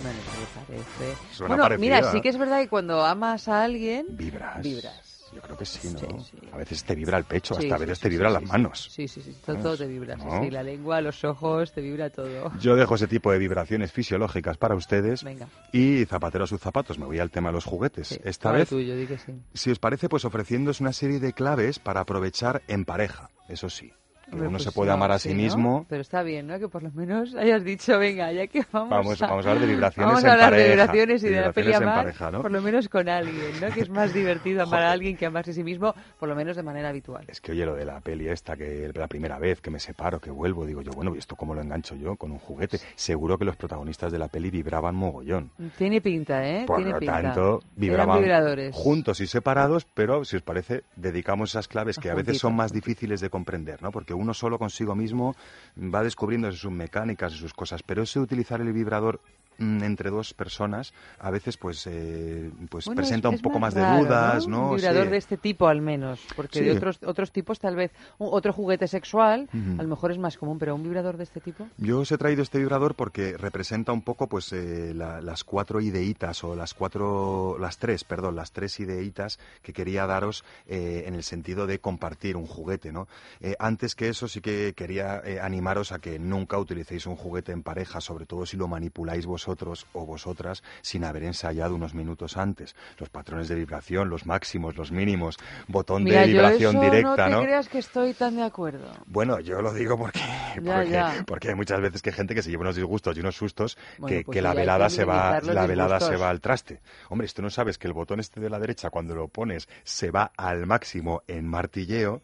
Bueno, 0.02 0.20
me 0.68 0.76
parece. 0.76 1.18
Suena 1.34 1.56
bueno, 1.56 1.78
mira, 1.78 2.00
¿eh? 2.00 2.04
sí 2.12 2.22
que 2.22 2.30
es 2.30 2.38
verdad 2.38 2.60
que 2.62 2.68
cuando 2.70 3.04
amas 3.06 3.48
a 3.48 3.64
alguien, 3.64 4.06
Vibras. 4.12 4.62
vibras. 4.62 5.07
Yo 5.38 5.42
creo 5.44 5.56
que 5.56 5.66
sí, 5.66 5.88
¿no? 5.90 6.00
Sí, 6.00 6.08
sí. 6.32 6.38
A 6.52 6.58
veces 6.58 6.84
te 6.84 6.96
vibra 6.96 7.16
el 7.20 7.24
pecho, 7.24 7.54
Sí, 7.54 7.66
hasta 7.66 7.76
a 7.76 7.78
veces 7.78 8.00
te 8.00 8.10
vibran 8.10 8.34
las 8.34 8.42
manos. 8.42 8.90
Sí, 8.92 9.08
sí, 9.08 9.22
sí, 9.22 9.38
todo, 9.46 9.78
te 9.78 9.86
vibra. 9.86 10.16
¿no? 10.16 10.42
sí, 10.42 10.50
la 10.50 10.64
lengua, 10.64 11.00
los 11.00 11.24
ojos, 11.24 11.72
te 11.74 11.82
vibra 11.82 12.10
todo. 12.10 12.52
Yo 12.60 12.76
dejo 12.76 12.96
ese 12.96 13.06
tipo 13.06 13.32
de 13.32 13.38
vibraciones 13.38 13.92
fisiológicas 13.92 14.58
para 14.58 14.74
ustedes 14.74 15.24
Venga. 15.24 15.48
y 15.72 16.06
zapatero 16.06 16.46
a 16.46 16.48
sus 16.48 16.60
zapatos. 16.60 16.98
Me 16.98 17.06
voy 17.06 17.20
al 17.20 17.30
tema 17.30 17.50
de 17.50 17.54
los 17.54 17.66
juguetes. 17.66 18.20
Esta 18.24 18.52
vez, 18.52 18.70
tuyo, 18.70 18.96
di 18.96 19.06
que 19.06 19.20
sí. 19.20 19.32
si 19.54 19.70
os 19.70 19.78
parece, 19.78 20.10
pues 20.10 20.26
ofreciéndoos 20.26 20.82
una 20.82 20.92
serie 20.92 21.20
de 21.20 21.34
claves 21.34 21.78
para 21.78 22.00
aprovechar 22.00 22.64
en 22.68 22.84
pareja. 22.84 23.30
Eso 23.48 23.70
sí, 23.70 23.94
uno 24.32 24.50
pues 24.52 24.64
se 24.64 24.72
puede 24.72 24.90
no, 24.90 24.94
amar 24.96 25.12
a 25.12 25.20
sí, 25.20 25.30
sí 25.30 25.36
¿no? 25.36 25.42
mismo. 25.44 25.86
Pero 25.90 26.02
está 26.02 26.22
bien, 26.24 26.48
¿no? 26.48 26.60
Que 26.60 26.68
por 26.68 26.84
lo 26.84 26.92
menos 26.92 27.34
hayas 27.36 27.64
dicho, 27.64 27.98
venga, 27.98 28.32
ya 28.32 28.48
que 28.48 28.64
vamos, 28.72 28.90
Vamos- 28.90 29.22
a, 29.22 29.28
vamos 29.28 29.46
a 29.46 29.50
hablar 29.52 29.66
de 29.66 29.72
vibraciones 29.74 30.08
vamos 30.08 30.26
a 30.26 30.32
hablar 30.34 30.52
de 30.52 30.58
pareja, 30.58 30.70
vibraciones 30.72 31.24
y 31.24 31.30
de 31.30 31.42
la 31.42 31.52
peli 31.54 31.74
amar, 31.74 31.96
pareja, 32.04 32.32
¿no? 32.32 32.42
por 32.42 32.52
lo 32.52 32.62
menos 32.62 32.90
con 32.90 33.08
alguien, 33.10 33.60
¿no? 33.62 33.72
Que 33.74 33.82
es 33.82 33.90
más 33.90 34.14
divertido 34.14 34.64
amar 34.64 34.84
a 34.84 34.92
alguien 34.92 35.16
que 35.18 35.26
amarse 35.26 35.52
a 35.52 35.54
sí 35.54 35.64
mismo, 35.64 35.94
por 36.20 36.28
lo 36.30 36.36
menos 36.36 36.56
de 36.56 36.64
manera 36.64 36.90
habitual. 36.90 37.26
Es 37.28 37.40
que 37.42 37.52
oye, 37.54 37.66
lo 37.66 37.76
de 37.76 37.86
la 37.86 38.00
peli 38.02 38.28
esta, 38.28 38.56
que 38.58 38.92
la 38.94 39.08
primera 39.08 39.40
vez 39.40 39.62
que 39.62 39.72
me 39.72 39.80
separo, 39.80 40.20
que 40.20 40.30
vuelvo, 40.32 40.66
digo 40.66 40.82
yo, 40.82 40.92
bueno, 40.92 41.16
¿y 41.16 41.20
esto 41.20 41.36
cómo 41.36 41.54
lo 41.56 41.62
engancho 41.62 41.96
yo 41.96 42.16
con 42.16 42.32
un 42.32 42.40
juguete? 42.40 42.80
Seguro 42.96 43.38
que 43.38 43.46
los 43.46 43.56
protagonistas 43.56 44.12
de 44.12 44.20
la 44.20 44.28
peli 44.28 44.50
vibraban 44.52 44.96
mogollón. 44.96 45.52
Tiene 45.78 46.02
pinta, 46.02 46.46
¿eh? 46.48 46.66
Por 46.68 46.78
Tiene 46.78 46.92
lo 46.92 47.00
pinta. 47.00 47.22
tanto, 47.22 47.62
vibraban 47.76 48.24
juntos 48.72 49.22
y 49.22 49.28
separados, 49.28 49.86
pero 49.94 50.26
si 50.26 50.36
os 50.36 50.42
parece, 50.42 50.84
dedicamos 50.96 51.52
esas 51.52 51.68
claves 51.68 51.98
que 51.98 52.10
a 52.10 52.16
veces 52.16 52.38
son 52.40 52.56
más 52.56 52.72
difíciles 52.74 53.22
de 53.22 53.30
comprender, 53.30 53.82
¿no? 53.82 53.92
Porque 53.92 54.14
uno 54.18 54.34
solo 54.34 54.60
consigo 54.60 54.96
mismo 54.96 55.36
va 55.78 56.04
descubriendo 56.04 56.52
sus 56.52 56.72
mecánicas 56.72 57.34
y 57.34 57.38
sus 57.38 57.54
cosas, 57.54 57.84
pero 57.84 58.04
eso 58.04 58.20
de 58.20 58.26
utilizar 58.26 58.62
el 58.62 58.74
vibrador 58.74 59.22
entre 59.60 60.10
dos 60.10 60.34
personas 60.34 60.94
a 61.20 61.32
veces 61.32 61.58
pues 61.58 61.86
eh, 61.88 62.52
pues 62.70 62.86
Bueno, 62.86 62.98
presenta 63.02 63.28
es- 63.28 63.32
un 63.32 63.36
es 63.36 63.42
poco 63.42 63.60
más, 63.60 63.74
raro, 63.74 63.98
de 63.98 64.04
dudas, 64.04 64.48
¿no? 64.48 64.70
Un 64.72 64.76
vibrador 64.76 65.06
Sí. 65.06 65.10
de 65.12 65.18
este 65.18 65.38
tipo 65.38 65.68
al 65.68 65.82
menos, 65.82 66.22
porque 66.36 66.60
Sí. 66.60 66.66
de 66.66 66.72
otros 66.74 67.00
otros 67.04 67.32
tipos 67.32 67.60
tal 67.60 67.76
vez 67.76 67.92
otro 68.20 68.54
juguete 68.54 68.88
sexual 68.88 69.50
Ujú. 69.54 69.80
a 69.80 69.84
lo 69.84 69.90
mejor 69.90 70.12
es 70.12 70.20
más 70.20 70.38
común, 70.38 70.60
pero 70.60 70.76
un 70.76 70.84
vibrador 70.84 71.18
de 71.18 71.24
este 71.24 71.42
tipo. 71.42 71.68
Yo 71.78 72.00
os 72.02 72.12
he 72.12 72.18
traído 72.20 72.44
este 72.44 72.60
vibrador 72.60 72.94
porque 72.94 73.36
representa 73.36 73.92
un 73.92 74.04
poco 74.04 74.28
pues 74.28 74.54
eh, 74.54 74.94
la- 74.94 75.22
las 75.22 75.44
cuatro 75.44 75.82
ideitas 75.82 76.44
o 76.44 76.56
las 76.56 76.74
cuatro, 76.74 77.58
las 77.60 77.80
tres, 77.80 78.04
perdón, 78.04 78.36
las 78.36 78.52
tres 78.52 78.80
ideitas 78.80 79.40
que 79.64 79.74
quería 79.74 80.06
daros 80.06 80.44
eh, 80.68 81.06
en 81.08 81.16
el 81.16 81.24
sentido 81.24 81.66
de 81.66 81.80
compartir 81.80 82.36
un 82.38 82.46
juguete, 82.46 82.92
¿no? 82.92 83.08
Eh, 83.42 83.56
antes 83.58 83.96
que 83.96 84.10
eso 84.10 84.28
sí 84.28 84.40
que 84.42 84.74
quería 84.76 85.22
eh, 85.26 85.40
animaros 85.40 85.92
a 85.92 86.00
que 86.00 86.20
nunca 86.20 86.60
utilicéis 86.60 87.08
un 87.08 87.16
juguete 87.16 87.52
en 87.54 87.64
pareja, 87.64 88.02
sobre 88.02 88.26
todo 88.28 88.46
si 88.46 88.56
lo 88.58 88.68
manipuláis 88.68 89.26
vosotros 89.26 89.47
o 89.94 90.06
vosotras 90.06 90.64
sin 90.82 91.04
haber 91.04 91.24
ensayado 91.24 91.76
unos 91.76 91.94
minutos 91.94 92.38
antes. 92.38 92.76
Los 92.98 93.10
patrones 93.10 93.48
de 93.48 93.56
vibración, 93.56 94.10
los 94.10 94.26
máximos, 94.26 94.76
los 94.76 94.92
mínimos, 94.92 95.38
botón 95.68 96.04
Mira, 96.04 96.22
de 96.22 96.28
yo 96.28 96.34
vibración 96.34 96.76
eso 96.76 96.84
directa, 96.86 97.30
no 97.30 97.36
¿no? 97.36 97.40
te 97.42 97.46
creas 97.46 97.70
que 97.70 97.80
estoy 97.80 98.14
tan 98.14 98.36
de 98.36 98.44
acuerdo. 98.44 98.92
Bueno, 99.06 99.40
yo 99.40 99.62
lo 99.62 99.74
digo 99.74 99.98
porque, 99.98 100.20
Ya, 100.62 100.76
porque, 100.76 100.90
ya. 100.90 101.24
porque 101.26 101.50
hay 101.50 101.56
muchas 101.56 101.80
veces 101.82 102.02
que 102.02 102.10
hay 102.10 102.16
gente 102.16 102.36
que 102.36 102.42
se 102.42 102.50
lleva 102.50 102.62
unos 102.62 102.76
disgustos 102.76 103.16
y 103.18 103.20
unos 103.22 103.36
sustos 103.36 103.78
Bueno, 103.98 104.18
que, 104.18 104.24
pues 104.24 104.36
que 104.36 104.42
la 104.42 104.54
velada 104.54 104.90
se 104.90 105.06
va, 105.06 105.40
la 105.42 105.66
velada 105.68 106.00
se 106.00 106.16
va 106.18 106.30
al 106.30 106.42
traste. 106.42 106.82
Hombre, 107.10 107.26
esto 107.26 107.42
no 107.42 107.50
sabes 107.50 107.78
que 107.78 107.88
el 107.88 107.94
botón 107.94 108.20
este 108.20 108.40
de 108.40 108.50
la 108.50 108.60
derecha 108.60 108.90
cuando 108.90 109.16
lo 109.16 109.28
pones 109.28 109.68
se 109.84 110.12
va 110.12 110.32
al 110.38 110.66
máximo 110.66 111.22
en 111.28 111.48
martilleo 111.48 112.22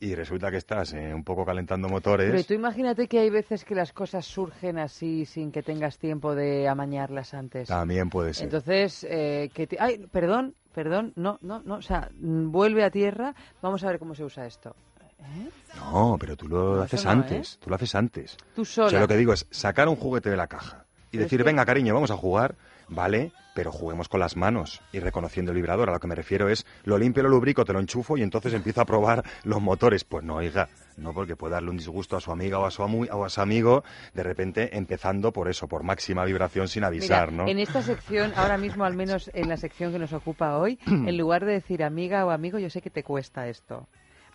y 0.00 0.14
resulta 0.14 0.50
que 0.50 0.56
estás 0.58 0.92
eh, 0.92 1.14
un 1.14 1.24
poco 1.24 1.44
calentando 1.46 1.88
motores. 1.88 2.30
Pero 2.30 2.44
tú 2.44 2.54
imagínate 2.54 3.06
que 3.08 3.20
hay 3.20 3.30
veces 3.30 3.64
que 3.64 3.74
las 3.74 3.92
cosas 3.92 4.26
surgen 4.26 4.78
así 4.78 5.24
sin 5.24 5.50
que 5.52 5.62
tengas 5.62 5.98
tiempo 5.98 6.34
de 6.34 6.68
amañarlas 6.68 7.32
antes. 7.34 7.68
También 7.68 8.10
puede 8.10 8.34
ser. 8.34 8.44
Entonces, 8.44 9.06
eh, 9.08 9.50
que 9.54 9.66
te- 9.66 9.78
ay, 9.80 10.06
perdón, 10.12 10.54
perdón, 10.74 11.12
no, 11.16 11.38
no, 11.40 11.62
no, 11.64 11.76
o 11.76 11.82
sea, 11.82 12.10
vuelve 12.14 12.84
a 12.84 12.90
tierra, 12.90 13.34
vamos 13.62 13.82
a 13.84 13.88
ver 13.88 13.98
cómo 13.98 14.14
se 14.14 14.24
usa 14.24 14.46
esto. 14.46 14.74
¿Eh? 15.20 15.48
No, 15.76 16.16
pero 16.20 16.36
tú 16.36 16.48
lo 16.48 16.76
No, 16.76 16.82
haces 16.82 17.04
no, 17.04 17.10
antes. 17.12 17.58
Tú 17.62 17.70
lo 17.70 17.76
haces 17.76 17.94
antes. 17.94 18.36
Tú 18.54 18.64
sola. 18.64 18.88
O 18.88 18.90
sea, 18.90 19.00
lo 19.00 19.08
que 19.08 19.16
digo 19.16 19.32
es 19.32 19.46
sacar 19.50 19.88
un 19.88 19.96
juguete 19.96 20.28
de 20.28 20.36
la 20.36 20.48
caja 20.48 20.84
y 21.06 21.12
Pero 21.12 21.22
es 21.22 21.26
decir, 21.30 21.38
que- 21.38 21.44
venga, 21.44 21.64
cariño, 21.64 21.94
vamos 21.94 22.10
a 22.10 22.16
jugar, 22.16 22.56
vale, 22.88 23.32
pero 23.54 23.70
juguemos 23.70 24.08
con 24.08 24.18
las 24.20 24.36
manos 24.36 24.80
y 24.92 24.98
reconociendo 24.98 25.52
el 25.52 25.56
vibrador. 25.56 25.88
A 25.88 25.92
lo 25.92 26.00
que 26.00 26.08
me 26.08 26.14
refiero 26.14 26.48
es, 26.48 26.66
lo 26.84 26.98
limpio, 26.98 27.22
lo 27.22 27.28
lubrico, 27.28 27.64
te 27.64 27.72
lo 27.72 27.80
enchufo 27.80 28.16
y 28.16 28.22
entonces 28.22 28.52
empiezo 28.52 28.80
a 28.80 28.84
probar 28.84 29.22
los 29.44 29.60
motores. 29.62 30.02
Pues 30.04 30.24
no, 30.24 30.36
oiga, 30.36 30.68
no 30.96 31.12
porque 31.12 31.36
puede 31.36 31.54
darle 31.54 31.70
un 31.70 31.76
disgusto 31.76 32.16
a 32.16 32.20
su 32.20 32.32
amiga 32.32 32.58
o 32.58 32.66
a 32.66 32.70
su, 32.72 32.82
amu- 32.82 33.08
o 33.12 33.24
a 33.24 33.28
su 33.28 33.40
amigo, 33.40 33.84
de 34.12 34.22
repente 34.24 34.76
empezando 34.76 35.32
por 35.32 35.48
eso, 35.48 35.68
por 35.68 35.84
máxima 35.84 36.24
vibración 36.24 36.66
sin 36.66 36.82
avisar, 36.84 37.30
Mira, 37.30 37.44
¿no? 37.44 37.48
en 37.50 37.58
esta 37.60 37.80
sección, 37.82 38.32
ahora 38.36 38.58
mismo, 38.58 38.84
al 38.84 38.96
menos 38.96 39.30
en 39.34 39.48
la 39.48 39.56
sección 39.56 39.92
que 39.92 39.98
nos 40.00 40.12
ocupa 40.12 40.58
hoy, 40.58 40.78
en 40.86 41.16
lugar 41.16 41.44
de 41.44 41.52
decir 41.52 41.84
amiga 41.84 42.24
o 42.26 42.30
amigo, 42.30 42.58
yo 42.58 42.70
sé 42.70 42.82
que 42.82 42.90
te 42.90 43.02
cuesta 43.04 43.46
esto. 43.48 43.86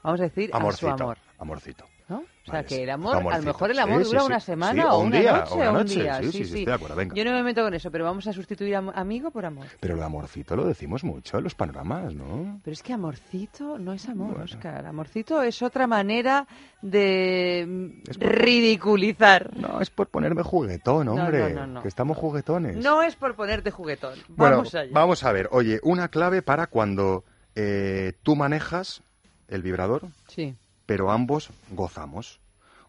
Vamos 0.02 0.22
a 0.22 0.24
decir 0.24 0.50
Amorcito, 0.54 0.94
a 0.94 0.98
su 0.98 1.04
amor. 1.04 1.18
amorcito. 1.40 1.86
O 2.50 2.52
sea, 2.52 2.64
que 2.66 2.84
el 2.84 2.90
amor, 2.90 3.16
a 3.18 3.38
lo 3.38 3.44
mejor 3.44 3.72
el 3.72 3.80
amor 3.80 4.04
sí, 4.04 4.10
dura 4.10 4.20
sí. 4.22 4.26
una 4.28 4.40
semana 4.40 4.94
o 4.94 4.98
o 4.98 5.00
un 5.02 5.08
una 5.08 5.20
día, 5.20 5.32
noche 5.38 5.54
o 5.54 5.56
una 5.58 5.72
un 5.82 5.88
día. 5.88 6.18
Sí, 6.20 6.26
sí, 6.26 6.32
sí, 6.32 6.42
estoy 6.44 6.66
de 6.66 6.74
acuerdo, 6.74 6.96
venga. 6.96 7.16
Yo 7.16 7.24
no 7.26 7.32
me 7.32 7.44
meto 7.44 7.64
con 7.64 7.74
eso, 7.74 7.92
pero 7.92 8.06
vamos 8.06 8.28
a 8.28 8.34
sustituir 8.34 8.76
a 8.76 8.80
amigo 8.80 9.32
por 9.32 9.46
amor. 9.46 9.68
Pero 9.80 9.96
el 9.96 10.04
amorcito 10.04 10.56
lo 10.56 10.66
decimos 10.66 11.04
mucho 11.04 11.38
en 11.38 11.44
los 11.44 11.56
panoramas, 11.56 12.14
¿no? 12.14 12.60
Pero 12.64 12.74
es 12.74 12.84
que 12.84 12.94
amorcito 12.94 13.78
no 13.78 13.94
es 13.94 14.08
amor, 14.10 14.42
Oscar. 14.42 14.86
Amorcito 14.86 15.42
es 15.44 15.62
otra 15.62 15.88
manera 15.88 16.48
de 16.82 18.02
ridiculizar. 18.18 19.56
No, 19.58 19.82
es 19.82 19.90
por 19.90 20.08
ponerme 20.10 20.44
juguetón, 20.44 21.08
hombre. 21.08 21.54
no, 21.54 21.62
no, 21.62 21.68
no. 21.68 21.82
Que 21.82 21.88
estamos 21.88 22.18
juguetones. 22.18 22.78
No 22.78 23.04
es 23.04 23.16
por 23.16 23.36
ponerte 23.36 23.72
juguetón. 23.72 24.18
Bueno, 24.30 24.58
Vamos 24.58 24.76
allá. 24.76 24.92
vamos 24.94 25.24
a 25.24 25.32
ver. 25.32 25.50
Oye, 25.52 25.80
una 25.84 26.08
clave 26.10 26.42
para 26.42 26.68
cuando 26.68 27.24
eh, 27.56 28.14
tú 28.24 28.36
manejas 28.36 29.02
el 29.48 29.62
vibrador, 29.62 30.04
Sí. 30.28 30.56
Pero 30.90 31.12
ambos 31.12 31.52
gozamos. 31.70 32.40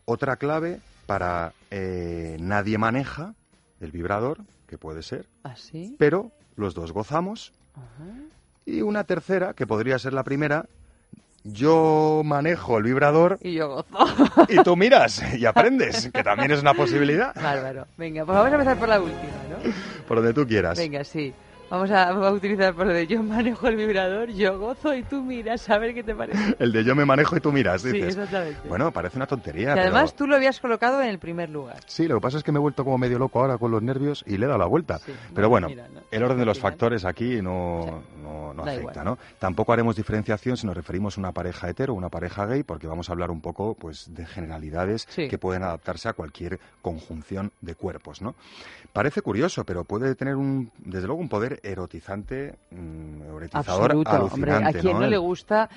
Otra 0.06 0.36
clave 0.36 0.81
para 1.05 1.52
eh, 1.70 2.39
nadie 2.40 2.78
maneja 2.78 3.35
el 3.78 3.93
vibrador, 3.93 4.39
que 4.66 4.78
puede 4.78 5.02
ser, 5.02 5.27
¿Ah, 5.44 5.55
sí? 5.55 5.97
pero 5.98 6.31
los 6.56 6.72
dos 6.72 6.93
gozamos. 6.93 7.52
Y 8.64 8.81
una 8.81 9.05
tercera, 9.05 9.52
que 9.52 9.66
podría 9.66 9.98
ser 9.98 10.14
la 10.14 10.24
primera, 10.24 10.64
yo 11.44 12.22
manejo 12.24 12.78
el 12.78 12.85
vibrador 12.85 13.39
Y 13.43 13.52
yo 13.56 13.68
gozo. 13.68 14.47
y 14.48 14.62
tú 14.62 14.77
miras 14.77 15.22
y 15.35 15.44
aprendes, 15.44 16.10
que 16.10 16.22
también 16.22 16.52
es 16.52 16.62
una 16.62 16.72
posibilidad, 16.72 17.35
Bárbaro. 17.43 17.86
Venga, 17.98 18.24
pues 18.24 18.35
vamos 18.35 18.51
a 18.51 18.55
empezar 18.55 18.78
por 18.78 18.89
la 18.89 18.98
última, 18.98 19.20
¿no? 19.51 19.72
por 20.09 20.16
donde 20.16 20.32
tú 20.32 20.47
quieras. 20.47 20.78
Venga, 20.78 21.05
sí. 21.05 21.35
Vamos 21.70 21.88
a, 21.92 22.06
vamos 22.06 22.26
a 22.26 22.32
utilizar 22.32 22.74
por 22.74 22.84
lo 22.86 22.92
de 22.92 23.06
yo 23.06 23.22
manejo 23.22 23.68
el 23.68 23.76
vibrador, 23.76 24.28
yo 24.30 24.59
gozo 24.59 24.92
y 24.92 25.05
tú 25.05 25.22
miras 25.22 25.70
a 25.70 25.78
ver 25.78 25.94
qué 25.94 26.02
te 26.02 26.16
parece. 26.16 26.56
El 26.59 26.72
de 26.72 26.82
yo 26.82 26.97
me 26.97 27.05
manejo 27.05 27.36
y 27.36 27.40
tú 27.40 27.52
miras, 27.52 27.82
Sí, 27.82 27.92
dices. 27.92 28.16
exactamente. 28.16 28.68
Bueno, 28.68 28.90
parece 28.90 29.16
una 29.16 29.26
tontería. 29.28 29.74
Pero- 29.74 29.82
además 29.82 30.14
tú 30.16 30.26
lo 30.26 30.34
habías 30.34 30.59
colocado 30.59 31.01
en 31.01 31.09
el 31.09 31.20
primer 31.20 31.48
lugar. 31.48 31.76
Sí, 31.86 32.09
lo 32.09 32.16
que 32.16 32.20
pasa 32.22 32.38
es 32.38 32.42
que 32.42 32.51
me 32.51 32.59
he 32.59 32.60
vuelto 32.60 32.82
como 32.84 32.98
medio 32.98 33.20
loco 33.20 33.38
ahora 33.40 33.56
con 33.56 33.70
los 33.70 33.82
nervios 33.82 34.24
y 34.26 34.36
le 34.36 34.47
he 34.47 34.48
dado 34.48 34.59
la 34.59 34.66
vuelta. 34.66 34.98
Pero 35.32 35.48
bueno, 35.48 35.68
mira, 35.68 35.86
no, 35.94 36.01
el 36.10 36.22
orden 36.24 36.38
de 36.38 36.44
los 36.44 36.59
factores 36.59 37.05
aquí 37.05 37.40
no, 37.40 38.02
no, 38.20 38.52
no 38.52 38.62
afecta, 38.64 38.80
igual. 38.80 39.05
¿no? 39.05 39.18
Tampoco 39.38 39.72
haremos 39.72 39.94
diferenciación 39.94 40.56
si 40.56 40.66
nos 40.66 40.76
referimos 40.76 41.16
a 41.18 41.20
una 41.20 41.30
pareja 41.30 41.68
hetero 41.70 41.92
o 41.92 41.97
una 41.97 42.09
pareja 42.09 42.47
gay, 42.47 42.64
porque 42.64 42.88
vamos 42.88 43.09
a 43.09 43.12
hablar 43.12 43.30
un 43.30 43.40
poco 43.40 43.74
pues, 43.74 44.12
de 44.12 44.26
generalidades 44.26 45.06
Sí. 45.09 45.28
que 45.28 45.38
pueden 45.38 45.62
adaptarse 45.62 46.09
a 46.09 46.14
cualquier 46.14 46.59
conjunción 46.82 47.52
de 47.60 47.76
cuerpos, 47.76 48.20
¿no? 48.22 48.34
Parece 48.92 49.22
curioso, 49.22 49.64
pero 49.64 49.84
puede 49.84 50.16
tener 50.16 50.34
un, 50.34 50.72
desde 50.78 51.06
luego 51.06 51.20
un 51.22 51.28
poder 51.28 51.59
erotizante, 51.62 52.56
mm, 52.70 53.22
erotizador 53.22 53.92
Absoluto, 53.92 54.34
hombre. 54.34 54.52
¿A 54.52 54.72
quién 54.72 54.98
no, 54.98 55.06
le 55.06 55.18
gusta 55.18 55.68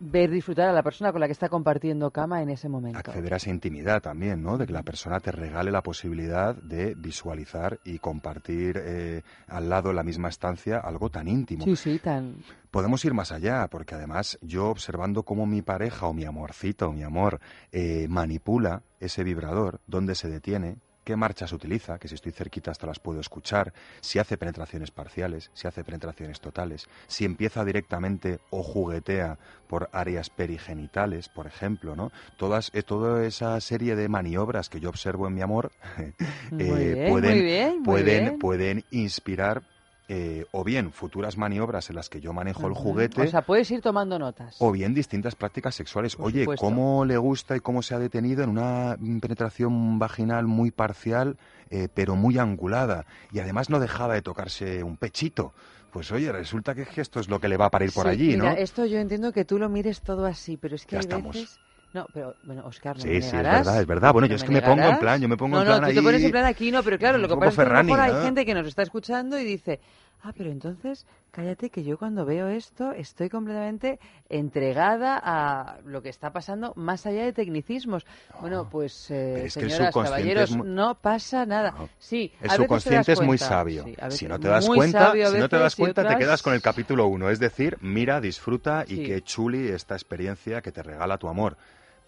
ver 0.00 0.30
disfrutar 0.30 0.68
a 0.68 0.72
la 0.72 0.82
persona 0.82 1.12
con 1.12 1.20
la 1.20 1.26
que 1.26 1.32
está 1.32 1.48
compartiendo 1.48 2.10
cama 2.10 2.42
en 2.42 2.50
ese 2.50 2.68
momento? 2.68 2.98
acceder 2.98 3.34
a 3.34 3.36
esa 3.36 3.50
intimidad 3.50 4.00
también, 4.00 4.42
¿no? 4.42 4.56
De 4.56 4.66
que 4.66 4.72
la 4.72 4.82
persona 4.82 5.20
te 5.20 5.30
regale 5.30 5.70
la 5.70 5.82
posibilidad 5.82 6.54
de 6.54 6.94
visualizar 6.94 7.78
y 7.84 7.98
compartir 7.98 8.80
eh, 8.82 9.22
al 9.46 9.68
lado 9.68 9.90
en 9.90 9.96
la 9.96 10.02
misma 10.02 10.28
estancia 10.28 10.78
algo 10.78 11.10
tan 11.10 11.28
íntimo. 11.28 11.64
Sí, 11.64 11.76
sí, 11.76 11.98
tan... 11.98 12.36
Podemos 12.70 13.04
ir 13.04 13.14
más 13.14 13.32
allá, 13.32 13.66
porque 13.68 13.94
además 13.94 14.38
yo 14.40 14.68
observando 14.68 15.24
cómo 15.24 15.44
mi 15.44 15.60
pareja 15.60 16.06
o 16.06 16.14
mi 16.14 16.24
amorcito 16.24 16.88
o 16.88 16.92
mi 16.92 17.02
amor 17.02 17.40
eh, 17.72 18.06
manipula 18.08 18.82
ese 19.00 19.24
vibrador, 19.24 19.80
dónde 19.86 20.14
se 20.14 20.28
detiene, 20.28 20.78
qué 21.10 21.16
marchas 21.16 21.52
utiliza, 21.52 21.98
que 21.98 22.06
si 22.06 22.14
estoy 22.14 22.30
cerquita 22.30 22.70
hasta 22.70 22.86
las 22.86 23.00
puedo 23.00 23.18
escuchar, 23.18 23.72
si 24.00 24.20
hace 24.20 24.36
penetraciones 24.36 24.92
parciales, 24.92 25.50
si 25.54 25.66
hace 25.66 25.82
penetraciones 25.82 26.40
totales, 26.40 26.86
si 27.08 27.24
empieza 27.24 27.64
directamente 27.64 28.38
o 28.50 28.62
juguetea 28.62 29.36
por 29.66 29.90
áreas 29.92 30.30
perigenitales, 30.30 31.28
por 31.28 31.48
ejemplo, 31.48 31.96
¿no? 31.96 32.12
Todas, 32.36 32.70
eh, 32.74 32.84
toda 32.84 33.26
esa 33.26 33.60
serie 33.60 33.96
de 33.96 34.08
maniobras 34.08 34.68
que 34.68 34.78
yo 34.78 34.88
observo 34.88 35.26
en 35.26 35.34
mi 35.34 35.42
amor 35.42 35.72
eh, 35.98 36.14
bien, 36.52 37.08
pueden, 37.10 37.44
bien, 37.44 37.82
pueden, 37.82 38.38
pueden 38.38 38.84
inspirar 38.92 39.64
eh, 40.12 40.44
o 40.50 40.64
bien 40.64 40.90
futuras 40.90 41.36
maniobras 41.36 41.88
en 41.88 41.94
las 41.94 42.08
que 42.08 42.20
yo 42.20 42.32
manejo 42.32 42.66
el 42.66 42.74
juguete 42.74 43.22
O 43.22 43.26
sea, 43.28 43.42
puedes 43.42 43.70
ir 43.70 43.80
tomando 43.80 44.18
notas. 44.18 44.56
o 44.58 44.72
bien 44.72 44.92
distintas 44.92 45.36
prácticas 45.36 45.76
sexuales. 45.76 46.16
Oye, 46.18 46.40
supuesto. 46.40 46.66
¿cómo 46.66 47.04
le 47.04 47.16
gusta 47.16 47.56
y 47.56 47.60
cómo 47.60 47.80
se 47.80 47.94
ha 47.94 48.00
detenido 48.00 48.42
en 48.42 48.50
una 48.50 48.96
penetración 49.20 50.00
vaginal 50.00 50.46
muy 50.48 50.72
parcial, 50.72 51.36
eh, 51.70 51.86
pero 51.94 52.16
muy 52.16 52.38
angulada? 52.38 53.06
Y 53.30 53.38
además 53.38 53.70
no 53.70 53.78
dejaba 53.78 54.14
de 54.14 54.22
tocarse 54.22 54.82
un 54.82 54.96
pechito. 54.96 55.52
Pues 55.92 56.10
oye, 56.10 56.32
resulta 56.32 56.74
que 56.74 56.82
es 56.82 56.88
que 56.88 57.00
esto 57.02 57.20
es 57.20 57.28
lo 57.28 57.38
que 57.40 57.46
le 57.48 57.56
va 57.56 57.70
para 57.70 57.84
ir 57.84 57.92
por 57.92 58.06
Sí, 58.06 58.10
allí, 58.10 58.26
mira, 58.36 58.52
¿no? 58.54 58.58
esto 58.58 58.86
yo 58.86 58.98
entiendo 58.98 59.32
que 59.32 59.44
tú 59.44 59.58
lo 59.58 59.68
mires 59.68 60.00
todo 60.02 60.24
así, 60.26 60.56
pero 60.56 60.74
es 60.74 60.86
que 60.86 60.92
Ya 60.96 60.98
hay 60.98 61.04
estamos. 61.04 61.34
veces... 61.36 61.60
No, 61.92 62.06
pero 62.14 62.34
bueno, 62.44 62.64
Oscar, 62.66 62.96
no 62.96 63.02
Sí, 63.02 63.08
me 63.08 63.14
sí, 63.20 63.26
es 63.26 63.32
negarás. 63.32 63.66
verdad, 63.66 63.80
es 63.80 63.86
verdad. 63.86 64.12
Bueno, 64.12 64.26
¿No 64.26 64.30
yo 64.30 64.36
es 64.36 64.44
que 64.44 64.50
me 64.52 64.62
pongo 64.62 64.82
en 64.84 64.98
plan, 64.98 65.20
yo 65.20 65.28
me 65.28 65.36
pongo 65.36 65.56
no, 65.56 65.62
en 65.62 65.66
plan 65.66 65.80
no, 65.82 65.88
tú 65.88 65.94
te 65.94 66.02
pones 66.02 66.22
en 66.22 66.30
plan 66.30 66.44
aquí, 66.44 66.70
no, 66.70 66.82
pero 66.84 66.98
claro, 66.98 67.18
lo 67.18 67.28
que 67.28 67.34
pasa 67.36 67.48
es 67.50 67.54
que 67.56 67.60
a 67.62 67.64
lo 67.64 67.68
Ferrani, 67.70 67.86
mejor 67.92 68.00
hay 68.04 68.12
¿no? 68.12 68.22
gente 68.22 68.46
que 68.46 68.54
nos 68.54 68.66
está 68.66 68.82
escuchando 68.82 69.38
y 69.40 69.44
dice, 69.44 69.80
ah, 70.22 70.32
pero 70.36 70.50
entonces, 70.52 71.04
cállate 71.32 71.70
que 71.70 71.82
yo 71.82 71.98
cuando 71.98 72.24
veo 72.24 72.46
esto 72.48 72.92
estoy 72.92 73.28
completamente 73.28 73.98
entregada 74.28 75.20
a 75.22 75.78
lo 75.84 76.00
que 76.02 76.08
está 76.10 76.32
pasando 76.32 76.72
más 76.76 77.06
allá 77.06 77.24
de 77.24 77.32
tecnicismos. 77.32 78.06
Bueno, 78.40 78.68
pues, 78.70 79.10
eh, 79.10 79.46
es 79.46 79.54
que 79.54 79.60
el 79.64 79.70
señoras, 79.70 79.88
subconsciente 79.92 80.34
caballeros, 80.34 80.56
no 80.64 80.94
pasa 80.94 81.44
nada. 81.46 81.74
Sí, 81.98 82.32
El 82.40 82.50
subconsciente 82.50 83.12
es 83.12 83.20
muy 83.20 83.36
sabio. 83.38 83.84
Sí, 83.84 83.96
si 84.10 84.26
no 84.28 84.38
te 84.38 84.48
das 84.48 84.66
cuenta, 84.66 85.06
sabio 85.08 85.30
si 85.30 85.38
no 85.38 85.48
te 85.48 85.58
das 85.58 85.74
cuenta, 85.76 86.06
te 86.06 86.16
quedas 86.16 86.42
con 86.42 86.54
el 86.54 86.62
capítulo 86.62 87.06
1. 87.08 87.30
Es 87.30 87.40
decir, 87.40 87.78
mira, 87.80 88.20
disfruta 88.20 88.84
y 88.86 88.96
Sí. 88.96 89.02
qué 89.04 89.22
chuli 89.22 89.68
esta 89.68 89.94
experiencia 89.94 90.60
que 90.62 90.70
te 90.72 90.82
regala 90.82 91.18
tu 91.18 91.28
amor. 91.28 91.56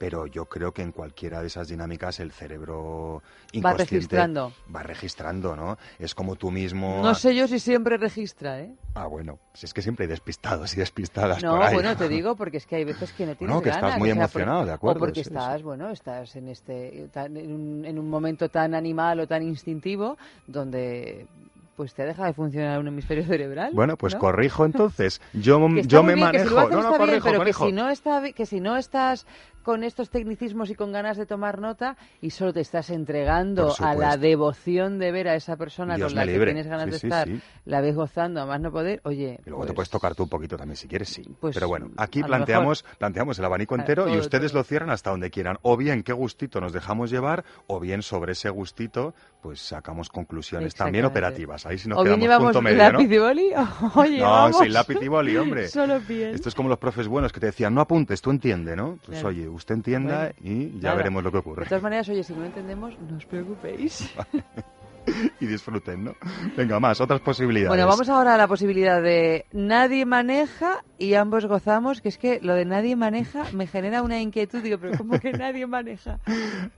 Pero 0.03 0.27
yo 0.27 0.47
creo 0.47 0.73
que 0.73 0.83
en 0.83 0.91
cualquiera 0.91 1.41
de 1.43 1.47
esas 1.47 1.69
dinámicas 1.69 2.19
el 2.19 2.33
cerebro 2.33 3.23
inconsciente 3.53 3.95
registrando. 3.95 4.53
va 4.75 4.83
registrando, 4.83 5.55
¿no? 5.55 5.79
Es 6.01 6.13
como 6.17 6.35
tú 6.35 6.51
mismo. 6.51 7.01
No 7.05 7.15
sé 7.15 7.37
yo 7.37 7.47
si 7.47 7.61
siempre 7.61 7.97
registra, 7.99 8.59
¿eh? 8.59 8.75
Ah, 8.95 9.07
bueno, 9.07 9.39
si 9.55 9.65
es 9.67 9.73
que 9.73 9.81
siempre 9.81 10.07
hay 10.07 10.09
despistados 10.09 10.75
y 10.75 10.81
despistadas 10.81 11.41
No, 11.41 11.53
por 11.53 11.63
ahí. 11.63 11.75
bueno, 11.75 11.97
te 11.97 12.09
digo 12.09 12.35
porque 12.35 12.57
es 12.57 12.67
que 12.67 12.75
hay 12.75 12.85
veces 12.85 13.13
que 13.13 13.27
no 13.27 13.37
tienes 13.37 13.55
No, 13.55 13.63
que 13.63 13.69
estás 13.71 13.97
muy 13.97 14.11
o 14.11 14.15
sea, 14.15 14.27
por- 14.27 14.41
emocionado, 14.41 14.67
de 14.67 14.73
acuerdo, 14.73 14.97
O 14.97 14.99
porque 15.07 15.21
estás, 15.21 15.63
bueno, 15.63 15.89
estás 15.91 16.35
en 16.35 16.49
este 16.49 17.09
tan- 17.13 17.37
en, 17.37 17.53
un, 17.53 17.85
en 17.85 17.97
un 17.97 18.11
momento 18.11 18.49
tan 18.49 18.75
animal 18.75 19.21
o 19.21 19.29
tan 19.29 19.45
instintivo 19.45 20.19
donde 20.49 21.29
pues 21.75 21.95
te 21.95 22.05
deja 22.05 22.27
de 22.27 22.35
funcionar 22.35 22.79
un 22.79 22.89
hemisferio 22.89 23.25
cerebral. 23.25 23.73
Bueno, 23.73 23.97
pues 23.97 24.13
¿no? 24.13 24.21
corrijo 24.21 24.67
entonces. 24.67 25.23
Yo, 25.33 25.59
yo 25.87 26.03
me 26.03 26.15
bien, 26.15 26.27
manejo. 26.27 26.69
no, 26.69 26.69
no, 26.69 26.81
está 26.81 26.91
bien, 26.91 26.99
corrijo, 26.99 27.25
pero 27.25 27.39
corrijo. 27.39 27.65
Que, 27.65 27.71
si 27.71 27.73
no 27.75 27.89
está, 27.89 28.33
que 28.33 28.47
si 28.47 28.61
no 28.61 28.77
estás 28.77 29.27
con 29.63 29.85
estos 29.85 30.11
tecnicismos 30.11 30.71
y 30.71 30.75
con 30.75 30.93
ganas 30.93 31.17
de 31.17 31.27
tomar 31.27 31.61
nota 31.61 31.97
y 32.21 32.31
solo 32.31 32.53
te 32.53 32.61
estás 32.61 32.91
entregando 32.91 33.75
a 33.79 33.95
la 33.95 34.17
devoción 34.17 34.99
de 34.99 35.13
ver 35.13 35.29
a 35.29 35.35
esa 35.37 35.57
persona 35.57 35.97
Dios 35.97 36.13
con 36.13 36.17
la 36.17 36.27
que 36.27 36.39
tienes 36.39 36.67
ganas 36.67 36.85
Sí, 36.87 36.91
de 36.91 36.99
sí, 36.99 37.07
estar, 37.07 37.29
sí. 37.29 37.41
la 37.65 37.81
ves 37.81 37.95
gozando 37.95 38.41
a 38.41 38.47
más 38.47 38.61
no 38.61 38.71
poder, 38.73 39.01
oye, 39.05 39.39
Y 39.47 39.49
luego 39.51 39.63
te 39.65 39.69
pues, 39.69 39.77
puedes 39.77 39.91
tocar 39.91 40.15
tú 40.15 40.25
un 40.25 40.29
poquito 40.29 40.57
también 40.57 40.77
si 40.77 40.89
quieres, 40.89 41.09
sí. 41.09 41.23
Pues, 41.41 41.55
Pero 41.55 41.69
bueno, 41.69 41.91
aquí 41.97 42.23
planteamos, 42.23 42.85
planteamos 42.99 43.39
el 43.39 43.45
abanico 43.45 43.75
A 43.75 43.79
entero 43.79 44.09
y 44.09 44.19
ustedes 44.19 44.53
todo. 44.53 44.61
lo 44.61 44.65
cierran 44.65 44.91
hasta 44.91 45.11
donde 45.11 45.31
quieran. 45.31 45.59
O 45.63 45.77
bien 45.77 46.03
qué 46.03 46.13
gustito 46.13 46.61
nos 46.61 46.73
dejamos 46.73 47.11
llevar, 47.11 47.45
o 47.67 47.79
bien 47.81 48.03
sobre 48.03 48.33
ese 48.33 48.51
gustito, 48.51 49.15
pues 49.43 49.61
sacamos 49.61 50.09
conclusiones 50.09 50.75
también 50.75 51.05
operativas. 51.05 51.67
Ahí 51.67 51.79
sí 51.79 51.89
nos 51.89 51.99
o 51.99 52.03
bien 52.05 52.21
quedamos 52.21 52.25
llevamos 52.29 52.53
punto 52.53 52.63
medio, 52.63 52.79
lápiz 52.79 53.09
¿no? 53.09 53.15
y 53.15 53.19
boli, 53.19 53.53
oye, 53.95 54.19
no, 54.19 54.25
vamos. 54.25 54.59
sin 54.59 54.73
lápiz 54.73 54.97
y 55.01 55.09
boli, 55.09 55.37
hombre. 55.37 55.69
Solo 55.73 56.01
piel. 56.01 56.35
Esto 56.35 56.49
es 56.49 56.55
como 56.55 56.69
los 56.69 56.79
profes 56.79 57.09
buenos 57.09 57.33
que 57.33 57.41
te 57.41 57.47
decían, 57.47 57.75
no 57.75 57.81
apuntes, 57.81 58.21
tú 58.23 58.31
entiende, 58.31 58.77
¿no? 58.77 58.99
Pues 59.05 59.19
Claro. 59.21 59.29
oye, 59.29 59.49
usted 59.53 59.75
entienda 59.77 60.33
y 60.43 60.79
ya 60.81 60.95
veremos 60.95 61.23
lo 61.23 61.31
que 61.33 61.39
ocurre. 61.39 61.63
De 61.65 61.69
todas 61.69 61.83
maneras, 61.83 62.09
oye, 62.09 62.23
si 62.25 62.33
no 62.35 62.45
entendemos, 62.45 62.99
no 63.01 63.17
os 63.17 63.27
preocupéis. 63.27 64.13
y 65.41 65.47
disfruten, 65.47 66.05
¿no? 66.05 66.15
Venga, 66.57 66.79
más, 66.79 67.01
otras 67.01 67.21
posibilidades. 67.21 67.69
Bueno, 67.71 67.89
vamos 67.89 68.09
ahora 68.09 68.35
a 68.35 68.37
la 68.37 68.47
posibilidad 68.47 69.03
de 69.03 69.47
nadie 69.53 70.07
maneja 70.07 70.85
y 70.97 71.15
ambos 71.15 71.45
gozamos, 71.47 72.01
que 72.01 72.09
es 72.09 72.19
que 72.19 72.39
lo 72.41 72.55
de 72.55 72.65
nadie 72.65 72.95
maneja 72.95 73.43
me 73.53 73.67
genera 73.67 74.03
una 74.03 74.21
inquietud. 74.21 74.63
Digo, 74.63 74.79
pero 74.79 74.97
¿cómo 74.97 75.19
que 75.19 75.33
nadie 75.33 75.67
maneja? 75.67 76.21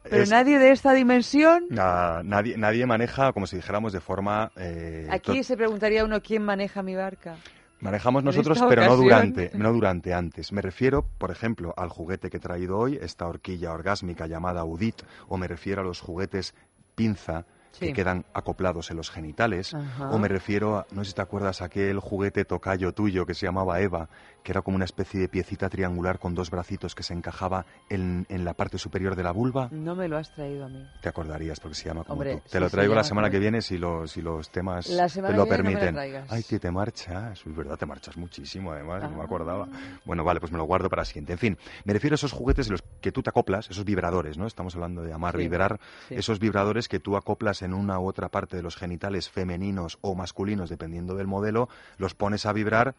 Pero 0.02 0.22
Es- 0.22 0.30
nadie 0.30 0.58
de 0.58 0.70
esta 0.70 0.94
dimensión. 0.94 1.64
Ah, 1.78 2.22
nadie, 2.24 2.56
nadie 2.56 2.86
maneja, 2.86 3.32
como 3.34 3.46
si 3.46 3.56
dijéramos, 3.56 3.92
de 3.92 4.00
forma... 4.00 4.52
eh, 4.56 5.06
Aquí 5.10 5.42
se 5.44 5.56
preguntaría 5.56 6.02
uno 6.04 6.22
quién 6.22 6.42
maneja 6.44 6.82
mi 6.82 6.94
barca. 6.94 7.36
Manejamos 7.80 8.24
nosotros, 8.24 8.58
pero 8.68 8.86
no 8.86 8.96
durante, 8.96 9.50
no 9.54 9.72
durante 9.72 10.14
antes. 10.14 10.52
Me 10.52 10.62
refiero, 10.62 11.04
por 11.18 11.30
ejemplo, 11.30 11.74
al 11.76 11.90
juguete 11.90 12.30
que 12.30 12.38
he 12.38 12.40
traído 12.40 12.78
hoy, 12.78 12.98
esta 13.00 13.26
horquilla 13.26 13.72
orgásmica 13.72 14.26
llamada 14.26 14.64
Udit, 14.64 15.02
o 15.28 15.36
me 15.36 15.48
refiero 15.48 15.82
a 15.82 15.84
los 15.84 16.00
juguetes 16.00 16.54
pinza 16.94 17.44
Sí. 17.72 17.86
que 17.86 17.92
quedan 17.92 18.24
acoplados 18.32 18.92
en 18.92 18.96
los 18.96 19.10
genitales, 19.10 19.74
Ajá. 19.74 20.10
o 20.10 20.18
me 20.20 20.28
refiero 20.28 20.76
a, 20.78 20.86
no 20.92 21.02
sé 21.02 21.10
si 21.10 21.16
te 21.16 21.22
acuerdas, 21.22 21.60
aquel 21.60 21.98
juguete 21.98 22.44
tocayo 22.44 22.92
tuyo 22.94 23.26
que 23.26 23.34
se 23.34 23.46
llamaba 23.46 23.80
Eva, 23.80 24.08
que 24.44 24.52
era 24.52 24.62
como 24.62 24.76
una 24.76 24.84
especie 24.84 25.18
de 25.18 25.28
piecita 25.28 25.68
triangular 25.70 26.18
con 26.18 26.34
dos 26.34 26.50
bracitos 26.50 26.94
que 26.94 27.02
se 27.02 27.14
encajaba 27.14 27.64
en, 27.88 28.26
en 28.28 28.44
la 28.44 28.52
parte 28.54 28.76
superior 28.78 29.16
de 29.16 29.22
la 29.22 29.32
vulva. 29.32 29.68
No 29.72 29.96
me 29.96 30.06
lo 30.06 30.18
has 30.18 30.30
traído 30.32 30.66
a 30.66 30.68
mí. 30.68 30.86
Te 31.00 31.08
acordarías 31.08 31.58
porque 31.60 31.74
se 31.74 31.88
llama 31.88 32.04
como 32.04 32.12
Hombre, 32.20 32.34
tú. 32.36 32.40
Te 32.42 32.48
sí, 32.50 32.58
lo 32.60 32.68
traigo 32.70 32.94
la 32.94 33.04
semana 33.04 33.30
que 33.30 33.38
viene 33.38 33.62
si 33.62 33.78
los, 33.78 34.12
si 34.12 34.20
los 34.20 34.50
temas 34.50 34.86
La 34.90 35.08
te 35.08 35.22
lo 35.22 35.28
que 35.28 35.32
viene 35.32 35.34
no 35.34 35.44
me 35.44 35.46
permiten. 35.80 36.24
Ay, 36.28 36.42
que 36.44 36.60
te 36.60 36.70
marchas. 36.70 37.40
Es 37.46 37.56
verdad, 37.56 37.78
te 37.78 37.86
marchas 37.86 38.16
muchísimo 38.18 38.70
además, 38.72 39.02
no 39.04 39.16
me 39.16 39.22
Ah. 39.22 39.24
acordaba. 39.24 39.66
Bueno, 40.04 40.22
vale, 40.24 40.40
pues 40.40 40.52
me 40.52 40.58
lo 40.58 40.64
guardo 40.64 40.90
para 40.90 41.00
la 41.00 41.06
siguiente. 41.06 41.32
En 41.32 41.38
fin, 41.38 41.58
me 41.86 41.94
refiero 41.94 42.12
a 42.14 42.16
esos 42.16 42.32
juguetes 42.32 42.66
en 42.66 42.72
los 42.72 42.82
que 43.00 43.12
tú 43.12 43.22
te 43.22 43.30
acoplas, 43.30 43.70
esos 43.70 43.86
vibradores, 43.86 44.36
¿no? 44.36 44.46
Estamos 44.46 44.74
hablando 44.74 45.02
de 45.02 45.14
amar, 45.14 45.32
Sí, 45.36 45.38
vibrar. 45.38 45.80
sí. 46.08 46.16
Esos 46.16 46.38
vibradores 46.38 46.86
que 46.88 47.00
tú 47.00 47.16
acoplas 47.16 47.62
en 47.62 47.72
una 47.72 47.98
u 47.98 48.06
otra 48.06 48.28
parte 48.28 48.56
de 48.58 48.62
los 48.62 48.76
genitales 48.76 49.30
femeninos 49.30 49.96
o 50.02 50.14
masculinos, 50.14 50.68
dependiendo 50.68 51.14
del 51.14 51.26
modelo, 51.26 51.70
los 51.96 52.14
pones 52.14 52.44
a 52.44 52.52
vibrar 52.52 52.94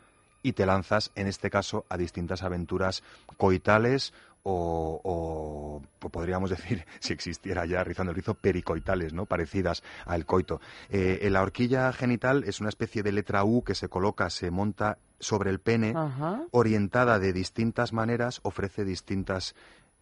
y 0.45 0.53
te 0.53 0.67
lanzas, 0.67 1.11
en 1.15 1.25
este 1.25 1.49
caso, 1.49 1.85
a 1.89 1.97
distintas 1.97 2.43
aventuras 2.43 3.01
coitales 3.35 4.13
o, 4.43 5.01
o, 5.03 5.81
o 6.05 6.09
podríamos 6.09 6.49
decir, 6.55 6.85
si 6.99 7.13
existiera 7.13 7.65
ya 7.65 7.83
rizando 7.83 8.11
el 8.11 8.15
rizo, 8.15 8.35
pericoitales, 8.35 9.11
¿no? 9.11 9.25
Parecidas 9.25 9.81
al 10.05 10.27
coito. 10.27 10.61
Eh, 10.91 11.17
en 11.23 11.33
la 11.33 11.41
horquilla 11.41 11.91
genital 11.93 12.43
es 12.45 12.59
una 12.59 12.69
especie 12.69 13.01
de 13.01 13.11
letra 13.11 13.43
U 13.43 13.63
que 13.63 13.73
se 13.73 13.89
coloca, 13.89 14.29
se 14.29 14.51
monta 14.51 14.99
sobre 15.19 15.49
el 15.49 15.57
pene, 15.57 15.93
Ajá. 15.95 16.43
orientada 16.51 17.17
de 17.17 17.33
distintas 17.33 17.91
maneras, 17.91 18.39
ofrece 18.43 18.85
distintas 18.85 19.55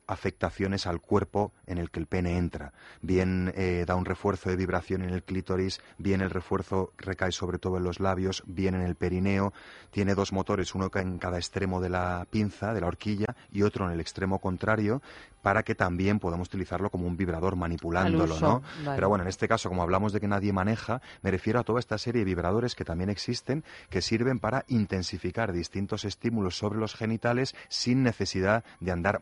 afectaciones 0.07 0.85
al 0.87 0.99
cuerpo 0.99 1.53
en 1.65 1.77
el 1.77 1.89
que 1.89 1.99
el 1.99 2.07
pene 2.07 2.37
entra. 2.37 2.73
Bien 3.01 3.53
eh, 3.55 3.85
da 3.87 3.95
un 3.95 4.05
refuerzo 4.05 4.49
de 4.49 4.55
vibración 4.55 5.01
en 5.01 5.09
el 5.11 5.23
clítoris, 5.23 5.81
bien 5.97 6.21
el 6.21 6.29
refuerzo 6.29 6.91
recae 6.97 7.31
sobre 7.31 7.57
todo 7.57 7.77
en 7.77 7.83
los 7.83 7.99
labios, 7.99 8.43
bien 8.45 8.75
en 8.75 8.81
el 8.81 8.95
perineo. 8.95 9.53
Tiene 9.91 10.15
dos 10.15 10.33
motores, 10.33 10.75
uno 10.75 10.89
en 10.95 11.17
cada 11.17 11.37
extremo 11.37 11.79
de 11.81 11.89
la 11.89 12.27
pinza, 12.29 12.73
de 12.73 12.81
la 12.81 12.87
horquilla, 12.87 13.35
y 13.51 13.63
otro 13.63 13.85
en 13.85 13.91
el 13.91 14.01
extremo 14.01 14.39
contrario, 14.39 15.01
para 15.41 15.63
que 15.63 15.75
también 15.75 16.19
podamos 16.19 16.47
utilizarlo 16.47 16.89
como 16.89 17.05
un 17.05 17.17
vibrador 17.17 17.55
manipulándolo, 17.55 18.33
uso, 18.33 18.47
¿no? 18.47 18.61
vale. 18.83 18.95
Pero 18.95 19.09
bueno, 19.09 19.23
en 19.23 19.27
este 19.27 19.47
caso, 19.47 19.69
como 19.69 19.83
hablamos 19.83 20.13
de 20.13 20.21
que 20.21 20.27
nadie 20.27 20.53
maneja, 20.53 21.01
me 21.21 21.31
refiero 21.31 21.59
a 21.59 21.63
toda 21.63 21.79
esta 21.79 21.97
serie 21.97 22.21
de 22.21 22.25
vibradores 22.25 22.75
que 22.75 22.85
también 22.85 23.09
existen, 23.09 23.63
que 23.89 24.01
sirven 24.01 24.39
para 24.39 24.63
intensificar 24.69 25.51
distintos 25.51 26.05
estímulos 26.05 26.57
sobre 26.57 26.79
los 26.79 26.95
genitales 26.95 27.55
sin 27.67 28.03
necesidad 28.03 28.63
de 28.79 28.91
andar 28.91 29.21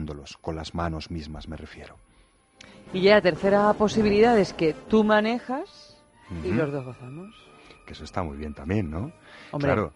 manipulándolos, 0.00 0.36
con 0.38 0.56
las 0.56 0.74
manos 0.74 1.10
mismas 1.10 1.48
me 1.48 1.56
refiero. 1.56 1.96
Y 2.92 3.02
ya 3.02 3.14
la 3.16 3.20
tercera 3.22 3.72
posibilidad 3.74 4.36
es 4.38 4.52
que 4.52 4.74
tú 4.88 5.04
manejas 5.04 5.96
y 6.44 6.48
Ujú. 6.48 6.54
los 6.56 6.72
dos 6.72 6.84
gozamos. 6.84 7.34
Que 7.86 7.92
eso 7.92 8.04
está 8.04 8.22
muy 8.22 8.36
bien 8.36 8.54
también, 8.54 8.90
¿no? 8.90 9.12
Hombre, 9.52 9.72
Claro, 9.72 9.92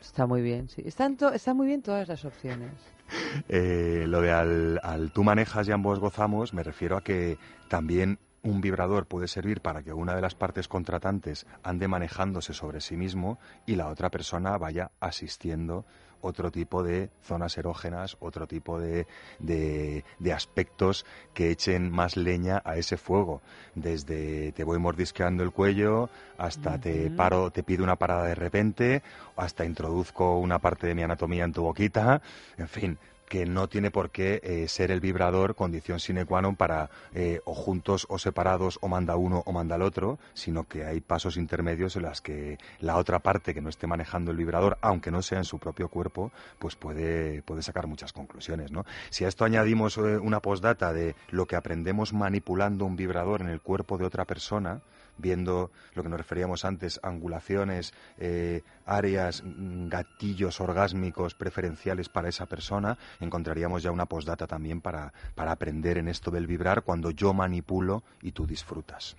está 0.00 0.26
muy 0.26 0.42
bien, 0.42 0.68
sí. 0.68 0.82
Están, 0.84 1.16
están 1.34 1.56
muy 1.56 1.66
bien 1.66 1.82
todas 1.82 2.08
las 2.08 2.24
opciones. 2.24 2.70
Eh, 3.48 4.04
lo 4.06 4.20
de 4.20 4.30
al, 4.30 4.80
al 4.82 5.10
tú 5.12 5.24
manejas 5.24 5.66
y 5.66 5.72
ambos 5.72 5.98
gozamos, 5.98 6.52
me 6.52 6.62
refiero 6.62 6.94
a 6.98 7.00
que 7.02 7.38
también 7.68 8.18
un 8.42 8.60
vibrador 8.60 9.06
puede 9.06 9.28
servir 9.28 9.62
para 9.62 9.82
que 9.82 9.94
una 9.94 10.14
de 10.14 10.20
las 10.20 10.34
partes 10.34 10.68
contratantes 10.68 11.46
ande 11.62 11.88
manejándose 11.88 12.52
sobre 12.52 12.82
sí 12.82 12.98
mismo 12.98 13.38
y 13.64 13.76
la 13.76 13.88
otra 13.88 14.10
persona 14.10 14.58
vaya 14.58 14.90
asistiendo 15.00 15.86
otro 16.20 16.50
tipo 16.50 16.82
de 16.82 17.10
zonas 17.22 17.56
erógenas, 17.58 18.16
otro 18.20 18.46
tipo 18.46 18.78
de, 18.80 19.06
de, 19.38 20.04
de 20.18 20.32
aspectos 20.32 21.06
que 21.34 21.50
echen 21.50 21.90
más 21.90 22.16
leña 22.16 22.62
a 22.64 22.76
ese 22.76 22.96
fuego. 22.96 23.40
Desde 23.74 24.52
te 24.52 24.64
voy 24.64 24.78
mordisqueando 24.78 25.42
el 25.42 25.52
cuello 25.52 26.08
hasta 26.36 26.80
te 26.80 27.10
paro, 27.10 27.50
te 27.50 27.62
pido 27.62 27.84
una 27.84 27.96
parada 27.96 28.24
de 28.24 28.34
repente, 28.34 29.02
hasta 29.36 29.64
introduzco 29.64 30.38
una 30.38 30.58
parte 30.58 30.86
de 30.86 30.94
mi 30.94 31.02
anatomía 31.02 31.44
en 31.44 31.52
tu 31.52 31.62
boquita, 31.62 32.22
en 32.56 32.68
fin, 32.68 32.98
que 33.28 33.46
no 33.46 33.68
tiene 33.68 33.90
por 33.90 34.10
qué 34.10 34.40
eh, 34.42 34.68
ser 34.68 34.90
el 34.90 35.00
vibrador 35.00 35.54
condición 35.54 36.00
sine 36.00 36.24
qua 36.24 36.40
non 36.40 36.56
para 36.56 36.88
eh, 37.12 37.40
o 37.44 37.52
juntos 37.52 38.08
o 38.08 38.16
separados 38.16 38.80
o 38.80 38.88
manda 38.88 39.20
uno 39.20 39.44
o 39.44 39.52
manda 39.52 39.76
el 39.76 39.82
otro, 39.82 40.18
sino 40.32 40.64
que 40.64 40.84
hay 40.84 41.00
pasos 41.00 41.36
intermedios 41.36 41.96
en 41.96 42.02
las 42.02 42.20
que 42.20 42.58
la 42.80 42.96
otra 42.96 43.20
parte 43.20 43.54
que 43.54 43.60
no 43.60 43.68
esté 43.68 43.86
manejando 43.86 44.30
el 44.30 44.36
vibrador, 44.36 44.78
aunque 44.80 45.10
no 45.10 45.22
sea 45.22 45.38
en 45.38 45.44
su 45.44 45.58
propio 45.58 45.88
cuerpo, 45.88 46.32
pues 46.58 46.74
puede, 46.74 47.42
puede 47.42 47.62
sacar 47.62 47.86
muchas 47.86 48.12
conclusiones, 48.12 48.72
¿no? 48.72 48.84
Si 49.10 49.24
a 49.24 49.28
esto 49.28 49.44
añadimos 49.44 49.98
eh, 49.98 50.16
una 50.16 50.40
postdata 50.40 50.92
de 50.92 51.14
lo 51.28 51.46
que 51.46 51.56
aprendemos 51.56 52.12
manipulando 52.12 52.84
un 52.84 52.96
vibrador 52.96 53.42
en 53.42 53.48
el 53.48 53.60
cuerpo 53.60 53.98
de 53.98 54.06
otra 54.06 54.24
persona, 54.24 54.80
viendo 55.18 55.70
lo 55.94 56.02
que 56.02 56.08
nos 56.08 56.18
referíamos 56.18 56.64
antes, 56.64 56.98
angulaciones, 57.02 57.92
eh, 58.18 58.62
áreas, 58.86 59.42
mm, 59.44 59.88
gatillos 59.88 60.60
orgásmicos 60.60 61.34
preferenciales 61.34 62.08
para 62.08 62.28
esa 62.28 62.46
persona, 62.46 62.96
encontraríamos 63.20 63.82
ya 63.82 63.90
una 63.90 64.06
postdata 64.06 64.46
también 64.46 64.80
para, 64.80 65.12
para 65.34 65.52
aprender 65.52 65.98
en 65.98 66.08
esto 66.08 66.30
del 66.30 66.46
vibrar 66.46 66.82
cuando 66.82 67.10
yo 67.10 67.34
manipulo 67.34 68.02
y 68.22 68.32
tú 68.32 68.46
disfrutas. 68.46 69.16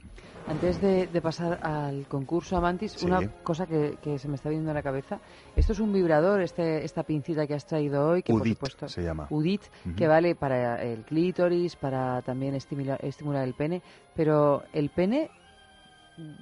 Antes 0.48 0.82
de, 0.82 1.06
de 1.08 1.22
pasar 1.22 1.60
al 1.62 2.08
concurso 2.08 2.58
Amantis, 2.58 2.94
Sí. 2.94 3.06
una 3.06 3.28
cosa 3.44 3.68
que, 3.68 3.98
que 4.02 4.18
se 4.18 4.28
me 4.28 4.36
está 4.36 4.50
viendo 4.50 4.72
en 4.72 4.76
la 4.76 4.82
cabeza. 4.82 5.20
Esto 5.56 5.74
es 5.74 5.80
un 5.80 5.94
vibrador, 5.94 6.42
este, 6.42 6.84
esta 6.84 7.04
pincita 7.04 7.46
que 7.46 7.54
has 7.54 7.68
traído 7.68 8.08
hoy, 8.10 8.24
que 8.24 8.34
Udit 8.34 8.58
por 8.58 8.70
supuesto 8.72 8.88
se 8.88 9.04
llama. 9.04 9.28
Udit, 9.30 9.62
que 9.96 10.08
vale 10.08 10.34
para 10.34 10.82
el 10.82 11.04
clítoris, 11.04 11.76
para 11.76 12.22
también 12.24 12.56
estimular, 12.56 12.98
estimular 13.06 13.44
el 13.48 13.54
pene, 13.54 13.84
pero 14.16 14.64
el 14.74 14.90
pene 14.90 15.30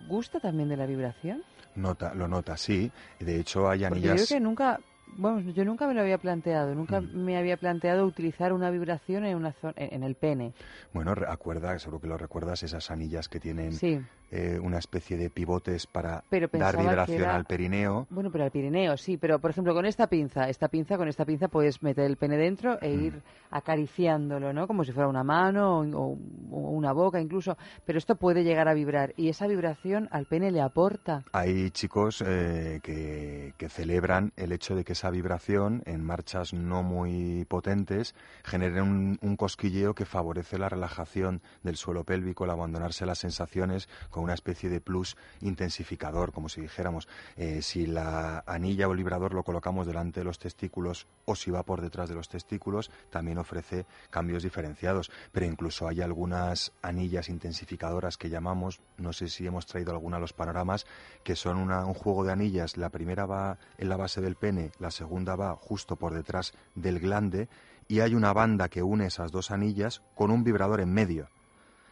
gusta 0.07 0.39
también 0.39 0.69
de 0.69 0.77
la 0.77 0.85
vibración. 0.85 1.43
Nota, 1.75 2.13
lo 2.13 2.27
nota, 2.27 2.57
sí. 2.57 2.91
De 3.19 3.39
hecho, 3.39 3.69
hay 3.69 3.85
Porque 3.87 4.01
yo 4.01 4.11
anillas... 4.11 4.27
creo 4.27 4.39
que 4.39 4.43
nunca, 4.43 4.79
bueno, 5.15 5.41
yo 5.51 5.63
nunca 5.63 5.87
me 5.87 5.93
lo 5.93 6.01
había 6.01 6.17
planteado, 6.17 6.73
nunca 6.73 7.01
me 7.01 7.37
había 7.37 7.57
planteado 7.57 8.05
utilizar 8.05 8.51
una 8.53 8.69
vibración 8.71 9.25
en 9.25 9.37
una 9.37 9.53
zona, 9.53 9.73
en, 9.77 10.03
el 10.03 10.15
pene. 10.15 10.53
Bueno, 10.93 11.13
acuerda, 11.27 11.77
seguro 11.77 12.01
que 12.01 12.07
lo 12.07 12.17
recuerdas, 12.17 12.63
esas 12.63 12.89
anillas 12.89 13.29
que 13.29 13.39
tienen 13.39 13.73
Sí. 13.73 14.01
Eh, 14.31 14.59
una 14.61 14.77
especie 14.79 15.17
de 15.17 15.29
pivotes 15.29 15.87
para 15.87 16.23
Pero 16.29 16.47
dar 16.51 16.77
vibración 16.77 17.21
era- 17.21 17.35
al 17.35 17.45
perineo. 17.45 18.07
Bueno, 18.09 18.31
pero 18.31 18.43
al 18.43 18.51
Pirineo, 18.51 18.97
sí, 18.97 19.17
pero 19.17 19.39
por 19.39 19.51
ejemplo 19.51 19.73
con 19.73 19.85
esta 19.85 20.07
pinza, 20.07 20.49
esta 20.49 20.67
pinza, 20.67 20.97
con 20.97 21.07
esta 21.07 21.25
pinza 21.25 21.47
puedes 21.47 21.81
meter 21.83 22.05
el 22.05 22.17
pene 22.17 22.37
dentro 22.37 22.79
e 22.81 22.91
ir 22.93 23.21
acariciándolo, 23.49 24.53
¿no? 24.53 24.67
Como 24.67 24.83
si 24.83 24.91
fuera 24.91 25.07
una 25.09 25.23
mano 25.23 25.79
o, 25.79 26.17
una 26.51 26.93
boca 26.93 27.19
incluso, 27.19 27.57
pero 27.85 27.97
esto 27.97 28.15
puede 28.15 28.43
llegar 28.43 28.67
a 28.67 28.73
vibrar 28.73 29.13
y 29.17 29.29
esa 29.29 29.47
vibración 29.47 30.07
al 30.11 30.25
pene 30.25 30.51
le 30.51 30.61
aporta. 30.61 31.23
Hay 31.33 31.69
chicos 31.71 32.23
eh, 32.25 32.79
que, 32.83 33.53
que 33.57 33.69
celebran 33.69 34.31
el 34.37 34.51
hecho 34.51 34.75
de 34.75 34.83
que 34.83 34.93
esa 34.93 35.09
vibración 35.09 35.83
en 35.85 36.03
marchas 36.03 36.53
no 36.53 36.83
muy 36.83 37.45
potentes 37.47 38.15
genere 38.43 38.81
un, 38.81 39.17
un 39.21 39.35
cosquilleo 39.35 39.93
que 39.93 40.05
favorece 40.05 40.57
la 40.57 40.69
relajación 40.69 41.41
del 41.63 41.75
suelo 41.75 42.03
pélvico, 42.03 42.45
el 42.45 42.51
abandonarse 42.51 43.05
las 43.05 43.19
sensaciones 43.19 43.87
una 44.21 44.33
especie 44.33 44.69
de 44.69 44.81
plus 44.81 45.15
intensificador, 45.41 46.31
como 46.31 46.49
si 46.49 46.61
dijéramos, 46.61 47.07
eh, 47.35 47.61
si 47.61 47.85
la 47.87 48.43
anilla 48.45 48.87
o 48.87 48.91
el 48.91 48.97
vibrador 48.97 49.33
lo 49.33 49.43
colocamos 49.43 49.87
delante 49.87 50.19
de 50.19 50.23
los 50.25 50.39
testículos 50.39 51.07
o 51.25 51.35
si 51.35 51.51
va 51.51 51.63
por 51.63 51.81
detrás 51.81 52.09
de 52.09 52.15
los 52.15 52.29
testículos, 52.29 52.91
también 53.09 53.37
ofrece 53.37 53.85
cambios 54.09 54.43
diferenciados. 54.43 55.11
Pero 55.31 55.45
incluso 55.45 55.87
hay 55.87 56.01
algunas 56.01 56.71
anillas 56.81 57.29
intensificadoras 57.29 58.17
que 58.17 58.29
llamamos, 58.29 58.81
no 58.97 59.13
sé 59.13 59.29
si 59.29 59.45
hemos 59.47 59.65
traído 59.65 59.91
alguna 59.91 60.17
a 60.17 60.19
los 60.19 60.33
panoramas, 60.33 60.85
que 61.23 61.35
son 61.35 61.57
una- 61.57 61.85
un 61.85 61.93
juego 61.93 62.23
de 62.23 62.31
anillas. 62.31 62.77
La 62.77 62.89
primera 62.89 63.25
va 63.25 63.57
en 63.77 63.89
la 63.89 63.97
base 63.97 64.21
del 64.21 64.35
pene, 64.35 64.71
la 64.79 64.91
segunda 64.91 65.35
va 65.35 65.55
justo 65.55 65.95
por 65.95 66.13
detrás 66.13 66.53
del 66.75 66.99
glande 66.99 67.49
y 67.87 68.01
hay 68.01 68.15
una 68.15 68.33
banda 68.33 68.69
que 68.69 68.83
une 68.83 69.05
esas 69.05 69.31
dos 69.31 69.51
anillas 69.51 70.01
con 70.15 70.29
un 70.31 70.43
vibrador 70.43 70.81
en 70.81 70.93
medio 70.93 71.29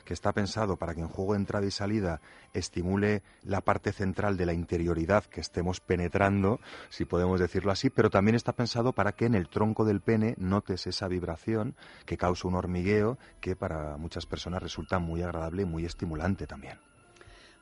que 0.06 0.14
está 0.14 0.32
pensado 0.32 0.78
para 0.78 0.96
que 0.96 1.02
en 1.02 1.10
juego 1.10 1.34
de 1.34 1.40
entrada 1.40 1.66
y 1.66 1.72
salida 1.72 2.22
estimule 2.54 3.24
la 3.44 3.62
parte 3.62 3.92
central 3.92 4.38
de 4.38 4.46
la 4.46 4.54
interioridad 4.54 5.26
que 5.26 5.42
estemos 5.42 5.82
penetrando, 5.82 6.60
si 6.90 7.04
podemos 7.04 7.40
decirlo 7.40 7.72
así, 7.72 7.90
pero 7.90 8.10
también 8.10 8.36
está 8.36 8.54
pensado 8.54 8.94
para 8.94 9.12
que 9.12 9.26
en 9.26 9.36
el 9.36 9.50
tronco 9.50 9.84
del 9.84 10.02
pene 10.02 10.36
notes 10.38 10.88
esa 10.88 11.08
vibración 11.08 11.76
que 12.06 12.18
causa 12.18 12.48
un 12.48 12.56
hormigueo 12.56 13.18
que 13.42 13.56
para 13.56 13.98
muchas 13.98 14.26
personas 14.26 14.64
resulta 14.64 15.00
muy 15.00 15.22
agradable 15.22 15.64
y 15.64 15.66
muy 15.66 15.86
estimulante 15.86 16.48
también. 16.48 16.95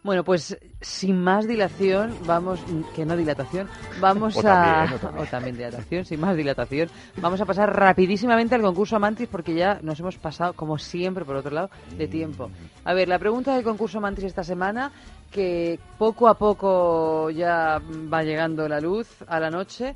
Bueno, 0.04 0.26
pues 0.26 0.58
sin 0.82 1.18
más 1.24 1.48
dilación, 1.48 2.14
vamos, 2.26 2.60
que 2.94 3.06
no 3.06 3.16
dilatación, 3.16 3.70
vamos 4.02 4.36
O 4.36 4.40
a... 4.40 4.44
también, 4.44 4.94
o 4.94 5.00
también. 5.00 5.26
o 5.26 5.30
también 5.30 5.56
dilatación, 5.56 6.06
sin 6.06 6.20
más 6.20 6.36
dilatación. 6.36 6.90
Vamos 7.22 7.40
a 7.40 7.46
pasar 7.46 7.74
rapidísimamente 7.74 8.54
al 8.56 8.62
concurso 8.62 8.98
Amantis 8.98 9.30
porque 9.30 9.54
ya 9.54 9.80
nos 9.82 9.98
hemos 10.02 10.18
pasado, 10.18 10.54
como 10.54 10.78
siempre, 10.78 11.24
por 11.24 11.38
otro 11.38 11.52
lado, 11.52 11.70
de 11.98 12.08
tiempo. 12.10 12.50
A 12.84 12.94
ver, 12.94 13.08
la 13.08 13.18
pregunta 13.18 13.56
del 13.56 13.64
concurso 13.64 14.00
Amantis 14.00 14.26
esta 14.26 14.44
semana, 14.44 14.92
que 15.32 15.80
poco 15.98 16.28
a 16.28 16.38
poco 16.38 17.30
ya 17.30 17.82
va 18.14 18.24
llegando 18.24 18.68
la 18.68 18.82
luz 18.82 19.08
a 19.26 19.40
la 19.40 19.50
noche, 19.50 19.96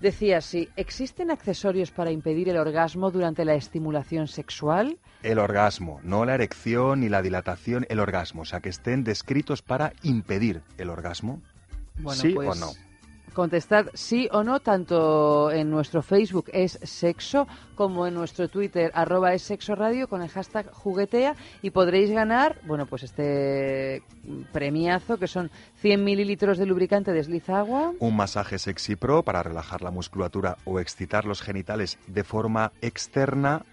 decía 0.00 0.40
si 0.40 0.68
¿existen 0.76 1.30
accesorios 1.30 1.90
para 1.90 2.10
impedir 2.10 2.48
el 2.48 2.56
orgasmo 2.56 3.10
durante 3.10 3.44
la 3.44 3.54
estimulación 3.54 4.28
sexual? 4.28 4.98
El 5.22 5.38
orgasmo, 5.38 6.00
no 6.02 6.24
la 6.24 6.34
erección 6.34 7.00
ni 7.00 7.08
la 7.08 7.22
dilatación, 7.22 7.86
el 7.88 8.00
orgasmo, 8.00 8.42
o 8.42 8.44
sea, 8.44 8.60
que 8.60 8.68
estén 8.68 9.04
descritos 9.04 9.62
para 9.62 9.92
impedir 10.02 10.62
el 10.78 10.90
orgasmo. 10.90 11.42
Bueno, 11.98 12.20
¿Sí 12.20 12.30
pues, 12.30 12.48
o 12.48 12.54
no? 12.54 12.89
Contestad 13.32 13.86
sí 13.94 14.28
o 14.32 14.42
no, 14.42 14.60
tanto 14.60 15.50
en 15.50 15.70
nuestro 15.70 16.02
Facebook 16.02 16.46
es 16.52 16.78
sexo 16.82 17.46
como 17.74 18.06
en 18.06 18.14
nuestro 18.14 18.48
Twitter 18.48 18.90
arroba 18.94 19.32
es 19.32 19.42
sexo 19.42 19.74
radio 19.74 20.08
con 20.08 20.22
el 20.22 20.28
hashtag 20.28 20.70
juguetea 20.72 21.34
y 21.62 21.70
podréis 21.70 22.10
ganar, 22.10 22.60
bueno, 22.66 22.86
pues 22.86 23.04
este 23.04 24.02
premiazo 24.52 25.18
que 25.18 25.26
son 25.26 25.50
100 25.76 26.04
mililitros 26.04 26.58
de 26.58 26.66
lubricante 26.66 27.12
desliza 27.12 27.58
agua. 27.58 27.92
Un 27.98 28.16
masaje 28.16 28.58
sexy 28.58 28.96
pro 28.96 29.22
para 29.22 29.42
relajar 29.42 29.82
la 29.82 29.90
musculatura 29.90 30.56
o 30.64 30.80
excitar 30.80 31.24
los 31.24 31.42
genitales 31.42 31.98
de 32.06 32.24
forma 32.24 32.72
externa. 32.80 33.64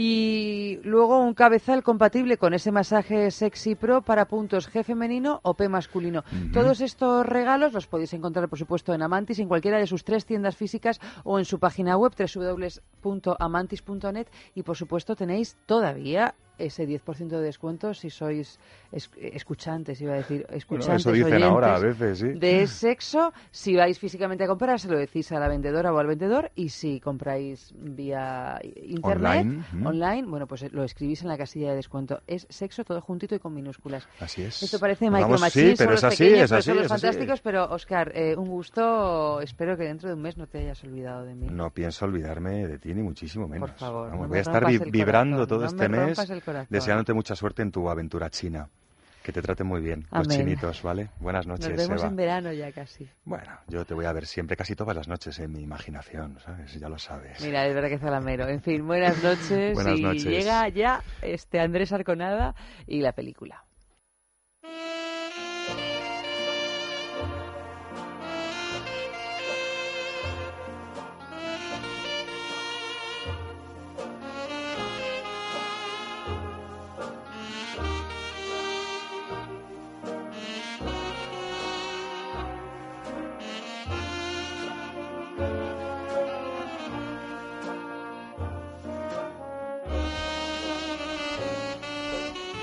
Y 0.00 0.78
luego 0.84 1.18
un 1.18 1.34
cabezal 1.34 1.82
compatible 1.82 2.36
con 2.36 2.54
ese 2.54 2.70
masaje 2.70 3.32
sexy 3.32 3.74
pro 3.74 4.00
para 4.00 4.28
puntos 4.28 4.72
G 4.72 4.84
femenino 4.84 5.40
o 5.42 5.54
P 5.54 5.68
masculino. 5.68 6.22
Todos 6.52 6.80
estos 6.80 7.26
regalos 7.26 7.72
los 7.72 7.88
podéis 7.88 8.12
encontrar, 8.12 8.48
por 8.48 8.60
supuesto, 8.60 8.94
en 8.94 9.02
Amantis, 9.02 9.40
en 9.40 9.48
cualquiera 9.48 9.78
de 9.78 9.88
sus 9.88 10.04
tres 10.04 10.24
tiendas 10.24 10.54
físicas 10.54 11.00
o 11.24 11.40
en 11.40 11.44
su 11.44 11.58
página 11.58 11.96
web 11.96 12.12
www.amantis.net. 12.16 14.28
Y, 14.54 14.62
por 14.62 14.76
supuesto, 14.76 15.16
tenéis 15.16 15.56
todavía 15.66 16.36
ese 16.58 16.86
10% 16.86 17.28
de 17.28 17.40
descuento 17.40 17.94
si 17.94 18.10
sois 18.10 18.58
es- 18.92 19.10
escuchantes, 19.16 20.00
iba 20.00 20.12
a 20.14 20.16
decir, 20.16 20.42
Bueno, 20.46 20.56
escuchantes 20.58 21.00
eso 21.02 21.12
dicen 21.12 21.26
oyentes 21.34 21.50
ahora 21.50 21.76
a 21.76 21.78
veces, 21.78 22.18
sí. 22.18 22.28
de 22.28 22.66
sexo. 22.66 23.32
Si 23.50 23.76
vais 23.76 23.98
físicamente 23.98 24.44
a 24.44 24.46
comprar, 24.46 24.78
se 24.80 24.88
lo 24.88 24.98
decís 24.98 25.30
a 25.32 25.38
la 25.38 25.48
vendedora 25.48 25.92
o 25.92 25.98
al 25.98 26.06
vendedor. 26.06 26.50
Y 26.54 26.68
si 26.70 27.00
compráis 27.00 27.72
vía 27.76 28.60
internet, 28.82 29.42
Online, 29.46 29.64
ujú. 29.72 29.88
online, 29.88 30.26
bueno, 30.28 30.46
pues 30.46 30.62
eh, 30.62 30.70
lo 30.72 30.84
escribís 30.84 31.22
en 31.22 31.28
la 31.28 31.38
casilla 31.38 31.70
de 31.70 31.76
descuento. 31.76 32.22
Es 32.26 32.46
sexo 32.50 32.84
todo 32.84 33.00
juntito 33.00 33.34
y 33.34 33.38
con 33.38 33.54
minúsculas. 33.54 34.06
Así 34.20 34.42
es. 34.42 34.62
Esto 34.62 34.78
parece 34.78 35.04
Nos 35.06 35.12
Micro 35.14 35.26
vamos- 35.28 35.40
Machines, 35.40 35.70
sí, 35.70 35.74
pero 35.78 35.94
es 35.94 36.04
así, 36.04 36.24
pequeños, 36.24 36.44
es 36.44 36.52
así, 36.52 36.66
son 36.66 36.76
los 36.76 36.86
es 36.86 36.92
así. 36.92 37.00
fantásticos. 37.02 37.40
Pero, 37.40 37.64
Oscar, 37.70 38.12
eh, 38.14 38.34
un 38.36 38.48
gusto. 38.48 39.40
Espero 39.40 39.76
que 39.76 39.84
dentro 39.84 40.08
de 40.08 40.14
un 40.14 40.22
mes 40.22 40.36
no 40.36 40.46
te 40.46 40.58
hayas 40.58 40.82
olvidado 40.84 41.24
de 41.24 41.34
mí. 41.34 41.46
No 41.50 41.70
pienso 41.72 42.04
olvidarme 42.04 42.66
de 42.66 42.78
ti, 42.78 42.94
ni 42.94 43.02
muchísimo 43.02 43.46
menos. 43.48 43.70
Por 43.70 43.78
favor, 43.78 44.08
Vamos, 44.10 44.22
no 44.22 44.28
voy 44.28 44.32
me 44.32 44.38
a 44.38 44.40
estar 44.40 44.64
vibrando 44.90 45.36
corazón, 45.36 45.48
todo 45.48 45.60
no 45.60 45.66
este 45.66 45.88
me 45.88 46.06
mes, 46.06 46.18
corazón. 46.52 46.66
deseándote 46.70 47.12
mucha 47.14 47.34
suerte 47.36 47.62
en 47.62 47.70
tu 47.72 47.88
aventura 47.88 48.30
china. 48.30 48.68
Que 49.22 49.32
te 49.32 49.42
traten 49.42 49.66
muy 49.66 49.82
bien, 49.82 50.06
los 50.10 50.26
chinitos, 50.28 50.82
¿vale? 50.82 51.10
Buenas 51.20 51.46
noches, 51.46 51.68
Nos 51.68 51.76
vemos 51.76 52.00
Eva. 52.00 52.08
en 52.08 52.16
verano 52.16 52.52
ya 52.52 52.72
casi. 52.72 53.06
Bueno, 53.24 53.50
yo 53.66 53.84
te 53.84 53.92
voy 53.92 54.06
a 54.06 54.12
ver 54.12 54.24
siempre, 54.24 54.56
casi 54.56 54.74
todas 54.74 54.96
las 54.96 55.06
noches 55.06 55.38
en 55.40 55.52
mi 55.52 55.60
imaginación, 55.60 56.38
¿sabes? 56.40 56.72
Ya 56.80 56.88
lo 56.88 56.98
sabes. 56.98 57.38
Mira, 57.44 57.66
es 57.66 57.74
verdad 57.74 57.90
que 57.90 57.98
zalamero. 57.98 58.48
En 58.48 58.62
fin, 58.62 58.86
buenas 58.86 59.22
noches. 59.22 59.74
Buenas 59.74 59.98
y 59.98 60.02
noches. 60.02 60.24
llega 60.24 60.66
ya 60.70 61.02
este 61.20 61.60
Andrés 61.60 61.92
Arconada 61.92 62.54
y 62.86 63.02
la 63.02 63.12
película. 63.12 63.64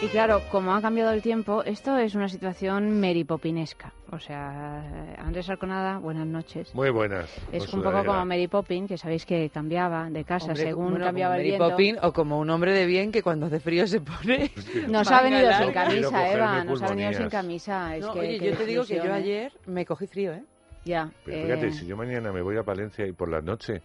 Y 0.05 0.07
claro, 0.09 0.41
como 0.51 0.75
ha 0.75 0.81
cambiado 0.81 1.11
el 1.13 1.21
tiempo, 1.23 1.63
esto 1.63 1.97
es 1.97 2.13
una 2.13 2.29
situación 2.29 2.99
meripopinesca. 2.99 3.91
O 4.11 4.19
sea, 4.19 5.15
Andrés 5.17 5.49
Arconada, 5.49 5.97
buenas 5.97 6.27
noches. 6.27 6.73
Muy 6.75 6.91
buenas. 6.91 7.27
Es 7.51 7.73
un 7.73 7.81
poco 7.81 8.03
como 8.05 8.23
Mary 8.23 8.47
Poppins, 8.47 8.87
que 8.87 8.97
sabéis 8.97 9.25
que 9.25 9.49
cambiaba 9.49 10.09
de 10.11 10.23
casa 10.23 10.47
Hombre, 10.47 10.63
según 10.63 10.91
bueno, 10.91 11.05
cambiaba 11.05 11.33
como 11.35 11.41
el 11.41 11.47
Mary 11.47 11.49
viento. 11.57 11.69
Poppins 11.71 11.99
o 12.03 12.13
como 12.13 12.39
un 12.39 12.49
hombre 12.51 12.73
de 12.73 12.85
bien 12.85 13.11
que 13.11 13.23
cuando 13.23 13.47
hace 13.47 13.59
frío 13.59 13.87
se 13.87 13.99
pone. 14.01 14.51
Nos 14.87 15.09
ha 15.11 15.23
venido 15.23 15.51
sin 15.53 15.71
camisa, 15.71 16.31
Eva. 16.31 16.63
Nos 16.63 16.81
ha 16.83 16.87
venido 16.89 17.13
sin 17.13 17.29
camisa. 17.29 17.95
Es 17.95 18.05
No, 18.05 18.13
que, 18.13 18.19
oye, 18.19 18.39
yo 18.39 18.57
te 18.57 18.65
digo 18.65 18.85
que 18.85 18.97
yo 18.97 19.05
¿eh? 19.05 19.11
ayer 19.11 19.51
me 19.65 19.85
cogí 19.85 20.05
frío, 20.07 20.33
¿eh? 20.33 20.43
Ya. 20.85 21.09
Pero 21.25 21.47
fíjate, 21.47 21.67
eh, 21.67 21.71
si 21.71 21.87
yo 21.87 21.97
mañana 21.97 22.31
me 22.31 22.41
voy 22.43 22.57
a 22.57 22.63
Palencia 22.63 23.07
y 23.07 23.11
por 23.11 23.27
la 23.29 23.41
noche 23.41 23.81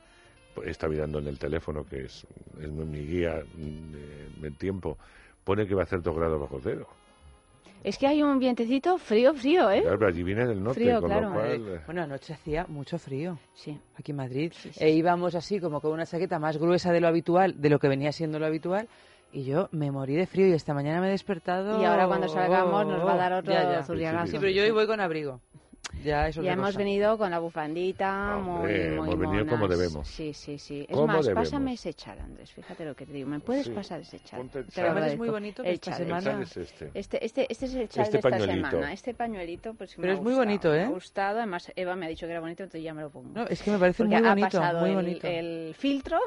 pues, 0.55 0.69
está 0.69 0.87
mirando 0.87 1.19
en 1.19 1.29
el 1.29 1.39
teléfono, 1.39 1.85
que 1.85 2.05
es, 2.05 2.27
es 2.61 2.69
mi 2.71 3.07
guía 3.07 3.37
de- 3.55 4.29
del 4.39 4.55
tiempo, 4.57 4.99
pone 5.51 5.67
que 5.67 5.75
va 5.75 5.81
a 5.81 5.85
hacer 5.85 6.01
dos 6.01 6.15
grados 6.15 6.41
bajo 6.41 6.61
cero. 6.63 6.87
Es 7.83 7.99
que 7.99 8.07
hay 8.07 8.23
un 8.23 8.39
vientecito 8.39 8.99
frío, 8.99 9.35
frío, 9.35 9.69
¿eh? 9.69 9.81
Claro, 9.83 9.99
pero 9.99 10.11
allí 10.11 10.23
viene 10.23 10.47
del 10.47 10.63
norte, 10.63 10.81
Frío, 10.81 11.01
con 11.01 11.11
claro. 11.11 11.29
lo 11.31 11.35
cual... 11.35 11.51
eh, 11.69 11.81
Bueno, 11.87 12.03
anoche 12.03 12.35
hacía 12.35 12.67
mucho 12.69 12.99
frío. 12.99 13.37
Sí. 13.55 13.77
Aquí 13.99 14.13
en 14.13 14.19
Madrid. 14.19 14.53
E 14.79 14.91
íbamos 14.91 15.35
así 15.35 15.59
como 15.59 15.81
con 15.81 15.91
una 15.93 16.07
chaqueta 16.07 16.39
más 16.39 16.57
gruesa 16.59 16.93
de 16.93 17.01
lo 17.01 17.09
habitual, 17.09 17.61
de 17.61 17.69
lo 17.69 17.81
que 17.81 17.89
venía 17.89 18.13
siendo 18.13 18.39
lo 18.39 18.47
habitual. 18.47 18.87
Y 19.33 19.45
yo 19.45 19.69
me 19.73 19.91
morí 19.91 20.15
de 20.15 20.27
frío 20.27 20.47
y 20.47 20.53
esta 20.53 20.73
mañana 20.75 21.01
me 21.01 21.09
he 21.09 21.11
despertado. 21.11 21.81
Y 21.81 21.85
ahora 21.85 22.07
cuando 22.07 22.29
salgamos 22.29 22.87
nos 22.87 23.05
va 23.05 23.15
a 23.15 23.17
dar 23.17 23.33
otro 23.33 23.53
Ya, 23.53 23.63
ya. 23.85 24.27
Sí, 24.27 24.37
pero 24.39 24.51
yo 24.51 24.63
hoy 24.63 24.71
voy 24.71 24.87
con 24.87 25.01
abrigo. 25.01 25.41
Ya, 26.05 26.29
eso 26.29 26.41
es 26.41 26.47
Ya 26.47 26.53
hemos 26.53 26.69
cosa. 26.69 26.79
venido 26.79 27.19
con 27.19 27.31
la 27.31 27.41
bufandita, 27.41 28.37
Hombre, 28.37 28.91
muy, 28.91 28.95
muy 28.97 29.13
hemos 29.15 29.19
venido 29.19 29.47
como 29.47 29.67
debemos. 29.69 30.07
Sí, 30.09 30.33
sí, 30.33 30.57
sí. 30.59 30.87
Es 30.89 30.97
más, 30.97 31.25
debemos. 31.27 31.45
pásame 31.49 31.73
ese 31.75 31.93
chal, 31.95 32.19
Andrés. 32.21 32.53
Fíjate 32.53 32.85
lo 32.85 32.95
que 32.95 33.07
te 33.07 33.13
digo. 33.13 33.29
¿Me 33.29 33.41
puedes 33.41 33.67
Sí. 33.67 33.73
pasar 33.73 34.01
ese 34.01 34.21
chal? 34.21 34.39
Ponte 34.41 34.61
el 34.61 34.69
chal. 34.69 34.97
es 35.05 35.19
muy 35.19 35.29
bonito 35.29 35.63
que 35.63 35.69
El 35.71 35.75
esta 35.75 35.91
chal, 35.91 35.99
semana- 35.99 36.19
El 36.19 36.25
chal 36.25 36.43
es 36.43 36.57
este. 36.57 36.91
Este, 36.95 37.25
este, 37.25 37.47
este 37.53 37.67
es 37.67 37.75
el 37.75 37.89
chal 37.89 38.03
Este 38.05 38.13
de 38.13 38.19
esta 38.19 38.31
pañuelito. 38.31 38.71
semana. 38.71 38.93
Este 38.93 39.15
pañuelito, 39.15 39.75
pues 39.75 39.99
me 39.99 40.03
Pero 40.03 40.13
ha 40.13 40.17
es 40.17 40.23
muy 40.23 40.33
gustado, 40.33 40.47
bonito, 40.47 40.71
Me 40.71 40.77
¿eh? 40.79 40.85
ha 40.85 40.89
gustado. 40.89 41.39
Además, 41.39 41.73
Eva 41.77 41.97
me 41.97 42.07
ha 42.07 42.09
dicho 42.09 42.27
que 42.27 42.33
era 42.33 42.41
bonito, 42.41 42.63
entonces 42.63 42.83
ya 42.85 42.95
me 42.95 43.03
lo 43.03 43.11
pongo. 43.11 43.31
No, 43.35 43.47
es 43.47 43.61
que 43.63 43.71
me 43.71 43.79
parece 43.79 44.05
Porque 44.05 44.17
muy 44.19 44.27
ha 44.27 44.31
bonito, 44.31 44.47
pasado 44.59 44.81
muy 44.81 44.91
el, 44.91 44.97
bonito. 44.97 45.27
el 45.27 45.75
filtro, 45.77 46.19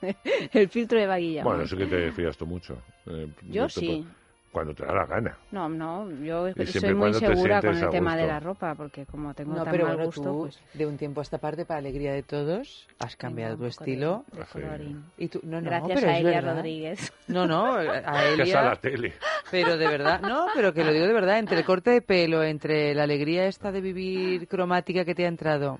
el 0.52 0.68
filtro 0.68 0.98
de 0.98 1.04
Eva 1.04 1.44
Bueno, 1.44 1.64
eso 1.64 1.76
que 1.76 1.86
te 1.86 2.10
fías 2.12 2.36
tú 2.36 2.46
mucho. 2.46 2.78
Eh, 3.06 3.28
Yo 3.50 3.68
sí. 3.68 4.06
Cuando 4.52 4.74
te 4.74 4.84
da 4.84 4.92
la 4.92 5.06
gana. 5.06 5.38
No, 5.50 5.66
no, 5.66 6.10
yo 6.22 6.52
soy 6.66 6.92
muy 6.94 7.14
segura 7.14 7.62
con 7.62 7.74
el 7.74 7.88
tema 7.88 8.14
de 8.18 8.26
la 8.26 8.38
ropa, 8.38 8.74
porque 8.74 9.06
como 9.06 9.32
tengo 9.32 9.54
No, 9.54 9.64
tan 9.64 9.72
pero 9.72 9.84
mal 9.86 9.94
bueno, 9.94 10.06
gusto, 10.06 10.22
tú, 10.22 10.40
pues 10.40 10.60
de 10.74 10.86
un 10.86 10.98
tiempo 10.98 11.20
a 11.20 11.22
esta 11.22 11.38
parte, 11.38 11.64
para 11.64 11.78
alegría 11.78 12.12
de 12.12 12.22
todos, 12.22 12.86
has 12.98 13.16
cambiado 13.16 13.56
tu 13.56 13.62
de- 13.62 13.68
estilo. 13.70 14.26
de 14.30 14.44
colorín. 14.44 15.04
Y 15.16 15.28
tú, 15.28 15.40
no, 15.42 15.58
no, 15.62 15.70
Gracias 15.70 16.00
pero 16.00 16.12
a 16.12 16.18
Elia 16.18 16.30
verdad. 16.32 16.56
Rodríguez. 16.56 17.12
No, 17.28 17.46
no, 17.46 17.64
a 17.76 17.82
Gracias 17.82 18.10
a 18.10 18.32
Elia. 18.34 18.62
la 18.62 18.76
tele. 18.76 19.12
Pero 19.50 19.78
de 19.78 19.86
verdad, 19.88 20.20
no, 20.20 20.48
pero 20.54 20.74
que 20.74 20.84
lo 20.84 20.92
digo 20.92 21.06
de 21.06 21.14
verdad, 21.14 21.38
entre 21.38 21.56
el 21.58 21.64
corte 21.64 21.90
de 21.90 22.02
pelo, 22.02 22.42
entre 22.42 22.94
la 22.94 23.04
alegría 23.04 23.46
esta 23.46 23.72
de 23.72 23.80
vivir 23.80 24.48
cromática 24.48 25.06
que 25.06 25.14
te 25.14 25.24
ha 25.24 25.28
entrado, 25.28 25.78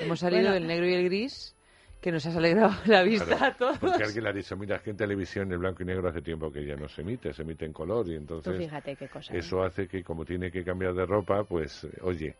hemos 0.00 0.20
salido 0.20 0.42
Bueno. 0.42 0.54
del 0.54 0.66
negro 0.68 0.86
y 0.86 0.94
el 0.94 1.04
gris, 1.06 1.56
que 2.00 2.12
nos 2.12 2.24
has 2.26 2.36
alegrado 2.36 2.72
la 2.86 3.02
vista 3.02 3.26
Claro, 3.36 3.44
a 3.46 3.56
todos. 3.56 3.78
Porque 3.78 4.04
alguien 4.04 4.24
le 4.24 4.30
ha 4.30 4.32
dicho, 4.32 4.56
mira, 4.56 4.76
es 4.76 4.82
que 4.82 4.90
en 4.90 4.96
televisión 4.96 5.50
el 5.52 5.58
blanco 5.58 5.82
y 5.82 5.86
negro 5.86 6.08
hace 6.08 6.22
tiempo 6.22 6.50
que 6.52 6.64
ya 6.64 6.76
no 6.76 6.88
se 6.88 7.02
emite, 7.02 7.32
se 7.32 7.42
emite 7.42 7.64
en 7.64 7.72
color 7.72 8.06
y 8.06 8.10
Tú 8.12 8.16
entonces 8.16 8.56
fíjate 8.56 8.96
qué 8.96 9.08
cosa. 9.08 9.32
¿no? 9.32 9.38
eso 9.38 9.62
hace 9.62 9.88
que 9.88 10.02
como 10.04 10.24
tiene 10.24 10.50
que 10.50 10.64
cambiar 10.64 10.94
de 10.94 11.06
ropa, 11.06 11.44
pues 11.44 11.86
oye, 12.02 12.36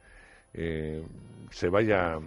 eh, 0.55 1.05
se 1.51 1.69
vaya 1.69 2.19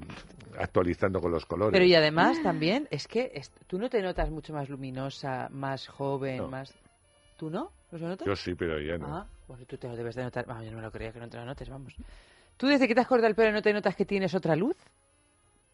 actualizando 0.59 1.19
con 1.21 1.31
los 1.31 1.45
colores. 1.45 1.71
Pero 1.71 1.85
y 1.85 1.95
además 1.95 2.41
también, 2.43 2.87
es 2.91 3.07
que 3.07 3.31
es- 3.33 3.51
tú 3.67 3.79
no 3.79 3.89
te 3.89 4.01
notas 4.01 4.29
mucho 4.29 4.53
más 4.53 4.69
luminosa, 4.69 5.47
más 5.51 5.87
joven, 5.87 6.37
No. 6.37 6.47
más... 6.49 6.73
¿Tú 7.37 7.49
no? 7.49 7.71
¿Los 7.91 8.01
notas? 8.01 8.27
Yo 8.27 8.35
sí, 8.35 8.53
pero 8.55 8.77
ella 8.77 8.97
no. 8.97 9.07
Ah, 9.07 9.27
bueno, 9.47 9.65
tú 9.65 9.77
te 9.77 9.87
lo 9.87 9.95
debes 9.95 10.15
de 10.15 10.23
notar. 10.23 10.45
Vamos, 10.45 10.63
yo 10.65 10.71
no 10.71 10.77
me 10.77 10.83
lo 10.83 10.91
creía 10.91 11.11
que 11.11 11.19
no 11.19 11.27
te 11.27 11.37
lo 11.37 11.45
notes, 11.45 11.67
vamos. 11.69 11.95
¿Tú 12.57 12.67
desde 12.67 12.87
que 12.87 12.93
te 12.93 13.01
has 13.01 13.07
cortado 13.07 13.27
el 13.29 13.35
pelo 13.35 13.51
no 13.51 13.61
te 13.63 13.73
notas 13.73 13.95
que 13.95 14.05
tienes 14.05 14.35
otra 14.35 14.55
luz? 14.55 14.75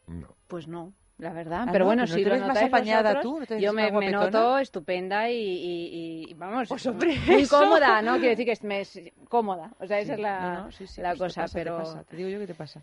No. 0.07 0.27
Pues 0.47 0.67
no, 0.67 0.93
la 1.17 1.33
verdad. 1.33 1.65
Ah, 1.67 1.71
pero 1.71 1.83
no, 1.85 1.89
bueno, 1.89 2.03
pero 2.03 2.11
¿no 2.11 2.15
si 2.17 2.23
te 2.23 2.29
lo 2.29 2.35
ves 2.35 2.47
más 2.47 2.61
apañada 2.63 3.13
vosotros, 3.13 3.23
tú? 3.23 3.39
¿No 3.39 3.45
te 3.45 3.61
yo 3.61 3.73
me, 3.73 3.91
me 3.91 4.11
noto 4.11 4.57
estupenda 4.59 5.29
y, 5.29 5.35
y- 5.35 6.25
y- 6.29 6.33
vamos, 6.35 6.67
Pues, 6.69 6.85
hombre, 6.87 7.17
muy 7.25 7.41
eso. 7.41 7.57
cómoda, 7.57 8.01
¿no? 8.01 8.13
Quiero 8.13 8.29
decir 8.29 8.45
que 8.45 8.51
es 8.51 8.63
me 8.63 8.81
es 8.81 8.99
cómoda. 9.29 9.71
O 9.79 9.87
sea, 9.87 9.99
esa 9.99 10.13
es 10.13 10.19
la, 10.19 10.39
No, 10.41 10.65
no, 10.65 10.71
sí, 10.71 10.85
sí, 10.87 11.01
la 11.01 11.09
pues 11.15 11.19
te 11.19 11.25
cosa, 11.25 11.41
pasa, 11.41 11.53
te 11.53 11.63
pero... 11.63 11.77
pasa. 11.77 12.03
Te 12.03 12.17
digo 12.17 12.29
yo 12.29 12.39
que 12.39 12.47
te 12.47 12.53
pasa. 12.55 12.81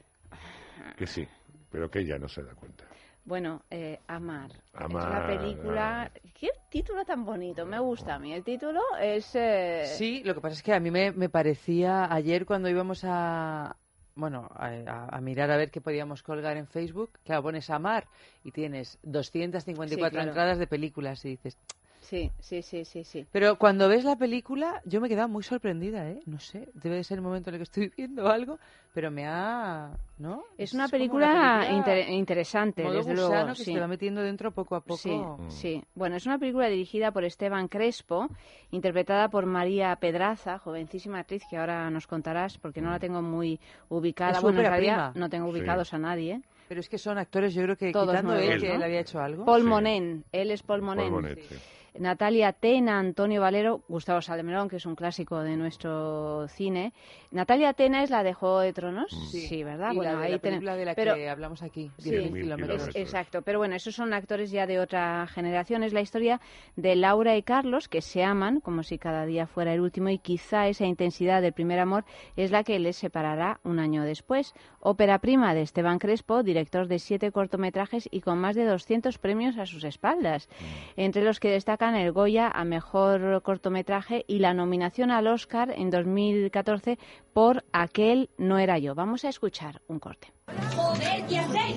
Que 0.97 1.07
sí, 1.07 1.27
pero 1.71 1.91
que 1.91 2.01
ella 2.01 2.19
no 2.19 2.29
se 2.29 2.43
da 2.43 2.55
cuenta. 2.55 2.85
Bueno, 3.25 3.63
eh, 3.71 4.01
Amar. 4.07 4.51
Es 4.51 4.61
Amar, 4.75 5.11
la 5.11 5.27
película... 5.27 6.11
¿Qué 6.39 6.51
título 6.69 7.05
tan 7.07 7.25
bonito? 7.25 7.65
Me 7.65 7.79
gusta 7.79 8.17
a 8.17 8.19
mí. 8.19 8.35
El 8.35 8.45
título 8.45 8.81
es... 9.01 9.31
eh, 9.35 9.85
Sí, 9.97 10.23
lo 10.25 10.35
que 10.35 10.41
pasa 10.43 10.55
es 10.57 10.63
que 10.63 10.75
a 10.75 10.81
mí 10.81 10.91
me, 10.91 11.11
me 11.13 11.31
parecía 11.31 12.13
ayer 12.13 12.45
cuando 12.45 12.69
íbamos 12.69 13.03
a 13.05 13.77
bueno 14.17 14.49
a, 14.55 14.67
a- 14.69 15.09
a 15.17 15.21
mirar 15.21 15.51
a 15.51 15.57
ver 15.57 15.71
qué 15.71 15.81
podíamos 15.81 16.23
colgar 16.23 16.57
en 16.57 16.67
Facebook, 16.67 17.19
claro, 17.25 17.43
pones 17.43 17.69
Amar 17.71 18.07
y 18.45 18.51
tienes 18.53 18.99
254 19.03 20.09
Sí, 20.09 20.11
claro. 20.13 20.29
entradas 20.29 20.59
de 20.59 20.67
películas 20.67 21.25
y 21.25 21.31
dices, 21.31 21.59
Sí, 22.05 22.31
sí, 22.39 22.61
sí, 22.63 22.85
sí, 22.85 23.03
sí. 23.03 23.27
pero 23.33 23.57
cuando 23.59 23.89
ves 23.89 24.05
la 24.05 24.15
película 24.17 24.83
yo 24.85 25.01
me 25.01 25.07
he 25.07 25.11
quedado 25.11 25.29
muy 25.29 25.43
sorprendida, 25.43 26.09
¿eh? 26.11 26.21
No 26.27 26.39
sé, 26.39 26.69
debe 26.75 26.97
de 26.97 27.05
ser 27.05 27.17
el 27.19 27.23
momento 27.23 27.49
en 27.49 27.55
el 27.55 27.59
que 27.61 27.63
estoy 27.65 27.93
viendo 27.97 28.29
algo, 28.29 28.59
pero 28.93 29.11
me 29.11 29.27
ha, 29.27 29.91
¿no? 30.19 30.45
Es 30.59 30.75
una 30.75 30.87
película, 30.89 31.61
película 31.61 31.77
inter- 31.79 32.09
interesante, 32.11 32.83
modo 32.85 32.95
desde 32.97 33.13
gusano 33.13 33.31
luego. 33.35 33.49
que 33.57 33.65
sí. 33.65 33.73
se 33.73 33.81
va 33.81 33.89
metiendo 33.89 34.21
dentro 34.23 34.53
poco 34.53 34.77
a 34.77 34.81
poco. 34.83 34.99
Sí, 34.99 35.11
Mm. 35.15 35.51
sí. 35.51 35.83
Bueno, 35.95 36.17
es 36.17 36.27
una 36.27 36.39
película 36.39 36.69
dirigida 36.69 37.11
por 37.11 37.25
Esteban 37.25 37.69
Crespo, 37.69 38.29
interpretada 38.71 39.29
por 39.29 39.47
María 39.47 39.97
Pedraza, 39.97 40.59
jovencísima 40.59 41.21
actriz 41.21 41.43
que 41.49 41.57
ahora 41.57 41.89
nos 41.91 42.07
contarás 42.07 42.59
porque 42.59 42.81
no 42.81 42.91
la 42.91 42.99
tengo 42.99 43.23
muy 43.23 43.59
ubicada. 43.89 44.33
Es 44.33 44.43
bueno, 44.43 44.61
en 44.61 44.67
realidad 44.67 45.13
prima. 45.13 45.25
no 45.25 45.31
tengo 45.31 45.51
Sí. 45.51 45.59
ubicados 45.59 45.95
a 45.95 45.99
nadie. 45.99 46.41
Pero 46.69 46.81
es 46.81 46.89
que 46.89 46.97
son 46.99 47.19
actores, 47.19 47.53
yo 47.55 47.63
creo 47.63 47.77
que 47.77 47.93
Todos 47.93 48.09
quitando 48.09 48.35
él, 48.37 48.59
que 48.61 48.75
él 48.75 48.83
había 48.83 49.01
hecho 49.01 49.21
algo. 49.21 49.45
Paul 49.45 49.63
Sí. 49.63 49.69
Monen, 49.69 50.25
él 50.33 50.51
es 50.51 50.63
Paul 50.63 50.81
Monen. 50.83 51.11
Paul 51.11 51.23
Bonet, 51.23 51.41
sí. 51.43 51.55
Natalia 51.99 52.53
Tena, 52.53 52.99
Antonio 52.99 53.41
Valero, 53.41 53.83
Gustavo 53.89 54.21
Salmerón, 54.21 54.69
que 54.69 54.77
es 54.77 54.87
un 54.87 54.97
clásico 54.97 55.41
de 55.41 55.57
nuestro 55.57 56.49
cine. 56.49 56.93
Natalia 57.31 57.73
Tena 57.73 58.03
es 58.03 58.11
la 58.11 58.23
de 58.25 58.33
Juego 58.35 58.61
de 58.61 58.73
Tronos, 58.73 59.11
sí, 59.31 59.63
¿verdad? 59.63 59.93
Y 59.93 59.97
bueno, 59.97 60.13
la 60.15 60.19
de 60.19 60.25
ahí 60.27 60.33
la 60.33 60.39
ten- 60.39 60.51
película 60.51 60.77
de 60.77 60.85
la 60.85 60.95
pero- 60.95 61.15
que 61.15 61.29
hablamos 61.29 61.63
aquí, 61.63 61.91
Sí, 61.99 62.11
10.000 62.11 62.33
10.000 62.33 62.43
kilómetros. 62.43 62.79
kilómetros. 62.79 62.97
Exacto, 62.97 63.43
pero 63.43 63.59
bueno, 63.59 63.77
esos 63.77 63.95
son 63.95 64.13
actores 64.13 64.51
ya 64.51 64.67
de 64.67 64.81
otra 64.81 65.27
generación. 65.29 65.85
Es 65.85 65.93
la 65.93 66.01
historia 66.01 66.41
de 66.77 66.97
Laura 66.97 67.37
y 67.37 67.43
Carlos, 67.43 67.89
que 67.89 68.03
se 68.03 68.25
aman 68.25 68.61
como 68.61 68.83
si 68.83 68.99
cada 68.99 69.25
día 69.25 69.47
fuera 69.47 69.73
el 69.73 69.81
último, 69.81 70.09
y 70.09 70.19
quizá 70.19 70.67
esa 70.69 70.87
intensidad 70.87 71.43
del 71.43 71.53
primer 71.53 71.79
amor 71.79 72.05
es 72.37 72.51
la 72.51 72.65
que 72.65 72.79
les 72.81 72.97
separará 72.97 73.61
un 73.63 73.79
año 73.79 74.03
después. 74.03 74.53
Ópera 74.81 75.19
prima 75.21 75.55
de 75.55 75.63
Esteban 75.63 75.99
Crespo, 75.99 76.43
director 76.43 76.89
de 76.89 76.99
siete 76.99 77.31
cortometrajes 77.31 78.09
y 78.11 78.21
con 78.21 78.39
más 78.39 78.57
de 78.57 78.65
200 78.65 79.19
premios 79.19 79.57
a 79.59 79.67
sus 79.67 79.85
espaldas, 79.85 80.49
entre 80.97 81.23
los 81.23 81.41
que 81.41 81.51
destacan 81.85 81.97
el 81.97 82.13
Goya 82.13 82.49
a 82.49 82.65
mejor 82.65 83.43
cortometraje 83.43 84.25
y 84.27 84.39
la 84.39 84.55
nominación 84.55 85.11
al 85.11 85.27
Oscar 85.27 85.71
en 85.71 85.91
2014 85.91 86.99
por 87.33 87.65
Aquel 87.73 88.31
no 88.39 88.59
era 88.59 88.79
yo. 88.79 88.95
Vamos 88.95 89.25
a 89.25 89.29
escuchar 89.29 89.83
un 89.89 89.99
corte. 89.99 90.33
Joder, 90.75 91.27
¿qué 91.27 91.39
hacéis? 91.39 91.77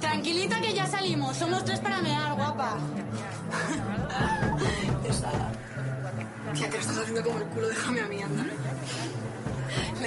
Tranquilita 0.00 0.60
que 0.60 0.74
ya 0.74 0.86
salimos. 0.86 1.36
Somos 1.36 1.64
tres 1.64 1.78
para 1.80 2.00
mear, 2.00 2.34
guapa. 2.34 2.78
Pesada. 5.02 5.52
Tía, 6.54 6.68
que 6.68 6.74
lo 6.74 6.80
estás 6.80 6.98
haciendo 6.98 7.22
como 7.22 7.38
el 7.38 7.44
culo, 7.46 7.68
déjame 7.68 8.00
a 8.00 8.08
mí, 8.08 8.22
anda. 8.22 8.44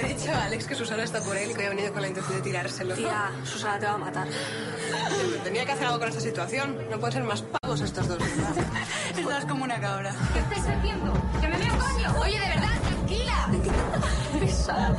Le 0.00 0.04
he 0.04 0.14
dicho 0.14 0.30
a 0.30 0.44
Alex 0.44 0.68
que 0.68 0.76
Susana 0.76 1.02
está 1.02 1.20
por 1.20 1.36
él 1.36 1.50
y 1.50 1.54
que 1.54 1.58
había 1.58 1.70
venido 1.70 1.92
con 1.92 2.02
la 2.02 2.08
intención 2.08 2.36
de 2.36 2.42
tirárselo. 2.42 2.94
Tía, 2.94 3.32
Susana 3.42 3.80
te 3.80 3.86
va 3.86 3.94
a 3.94 3.98
matar. 3.98 4.28
Tenía 5.42 5.66
que 5.66 5.72
hacer 5.72 5.86
algo 5.86 5.98
con 5.98 6.08
esta 6.08 6.20
situación. 6.20 6.78
No 6.88 7.00
pueden 7.00 7.14
ser 7.14 7.24
más 7.24 7.42
pagos 7.42 7.80
estos 7.80 8.06
dos, 8.06 8.18
¿verdad? 8.18 8.64
Estás 9.18 9.44
como 9.46 9.64
una 9.64 9.80
cabra. 9.80 10.14
¿Qué 10.32 10.38
estáis 10.38 10.68
haciendo? 10.68 11.12
¡Que 11.40 11.48
me 11.48 11.58
veo 11.58 11.78
coño! 11.78 12.20
Oye, 12.20 12.38
de 12.38 12.48
verdad, 12.48 12.80
tranquila. 12.86 13.48
Pesada. 14.40 14.96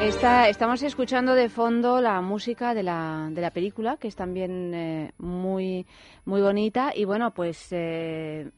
Está, 0.00 0.48
estamos 0.48 0.82
escuchando 0.82 1.34
de 1.34 1.50
fondo 1.50 2.00
la 2.00 2.22
música 2.22 2.72
de 2.72 2.82
la, 2.82 3.28
de 3.30 3.42
la 3.42 3.50
película, 3.50 3.98
que 3.98 4.08
es 4.08 4.16
también 4.16 4.72
eh, 4.72 5.12
muy, 5.18 5.86
muy 6.24 6.40
bonita. 6.40 6.92
Y 6.94 7.04
bueno, 7.04 7.34
pues 7.34 7.66
eh, 7.72 8.48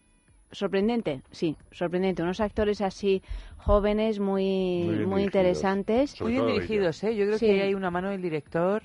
sorprendente, 0.52 1.22
sí, 1.30 1.56
sorprendente. 1.70 2.22
Unos 2.22 2.40
actores 2.40 2.80
así 2.80 3.22
jóvenes, 3.56 4.18
muy, 4.20 5.04
Muy 5.06 5.22
interesantes. 5.24 6.20
Muy 6.20 6.32
bien 6.32 6.46
dirigidos, 6.46 7.02
¿eh? 7.04 7.14
Yo 7.14 7.26
creo 7.26 7.38
Sí. 7.38 7.46
que 7.46 7.62
hay 7.62 7.74
una 7.74 7.90
mano 7.90 8.10
del 8.10 8.22
director. 8.22 8.82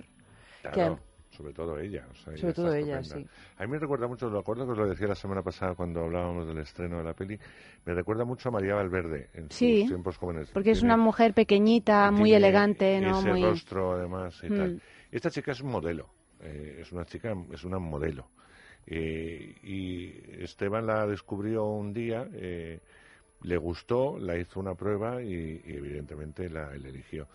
Claro, 0.72 1.00
sobre 1.30 1.54
todo 1.54 1.78
ella. 1.80 2.08
o 2.10 2.16
sea, 2.16 2.24
Sobre 2.36 2.40
ella 2.40 2.54
todo 2.54 2.74
ella, 2.74 3.04
sí. 3.04 3.26
A 3.58 3.64
mí 3.66 3.72
me 3.72 3.78
recuerda 3.80 4.08
mucho, 4.08 4.30
lo 4.30 4.40
acuerdo 4.40 4.66
que 4.66 4.72
os 4.72 4.78
lo 4.78 4.88
decía 4.88 5.08
la 5.08 5.16
semana 5.16 5.42
pasada 5.44 5.76
cuando 5.76 6.02
hablábamos 6.02 6.48
del 6.48 6.58
estreno 6.60 6.98
de 6.98 7.04
la 7.04 7.14
peli, 7.14 7.38
me 7.86 7.94
recuerda 7.94 8.26
mucho 8.26 8.50
a 8.50 8.52
María 8.54 8.74
Valverde 8.76 9.30
en 9.34 9.52
Sí, 9.52 9.82
sus 9.82 9.90
tiempos 9.90 10.18
jóvenes. 10.18 10.50
Porque 10.52 10.72
es 10.72 10.82
una 10.82 10.98
mujer 10.98 11.34
pequeñita, 11.34 12.10
muy 12.12 12.34
elegante, 12.34 13.00
¿no? 13.02 13.20
Ese 13.20 13.30
Muy... 13.30 13.44
rostro, 13.44 13.92
además, 13.94 14.42
y 14.44 14.50
tal. 14.50 14.76
Mm. 14.76 14.80
Esta 15.12 15.30
chica 15.30 15.52
es 15.52 15.62
un 15.62 15.72
modelo, 15.72 16.10
eh, 16.42 16.78
es 16.82 16.92
una 16.92 17.06
chica, 17.06 17.34
es 17.52 17.64
una 17.64 17.80
modelo. 17.80 18.28
Eh, 18.88 19.56
y 19.64 20.44
Esteban 20.44 20.86
la 20.86 21.08
descubrió 21.08 21.66
un 21.66 21.94
día, 21.94 22.28
eh, 22.34 22.80
le 23.42 23.58
gustó, 23.58 24.18
la 24.20 24.38
hizo 24.38 24.60
una 24.60 24.76
prueba 24.76 25.22
y, 25.22 25.62
y 25.66 25.74
evidentemente 25.76 26.50
la, 26.50 26.74
eligió. 26.74 27.28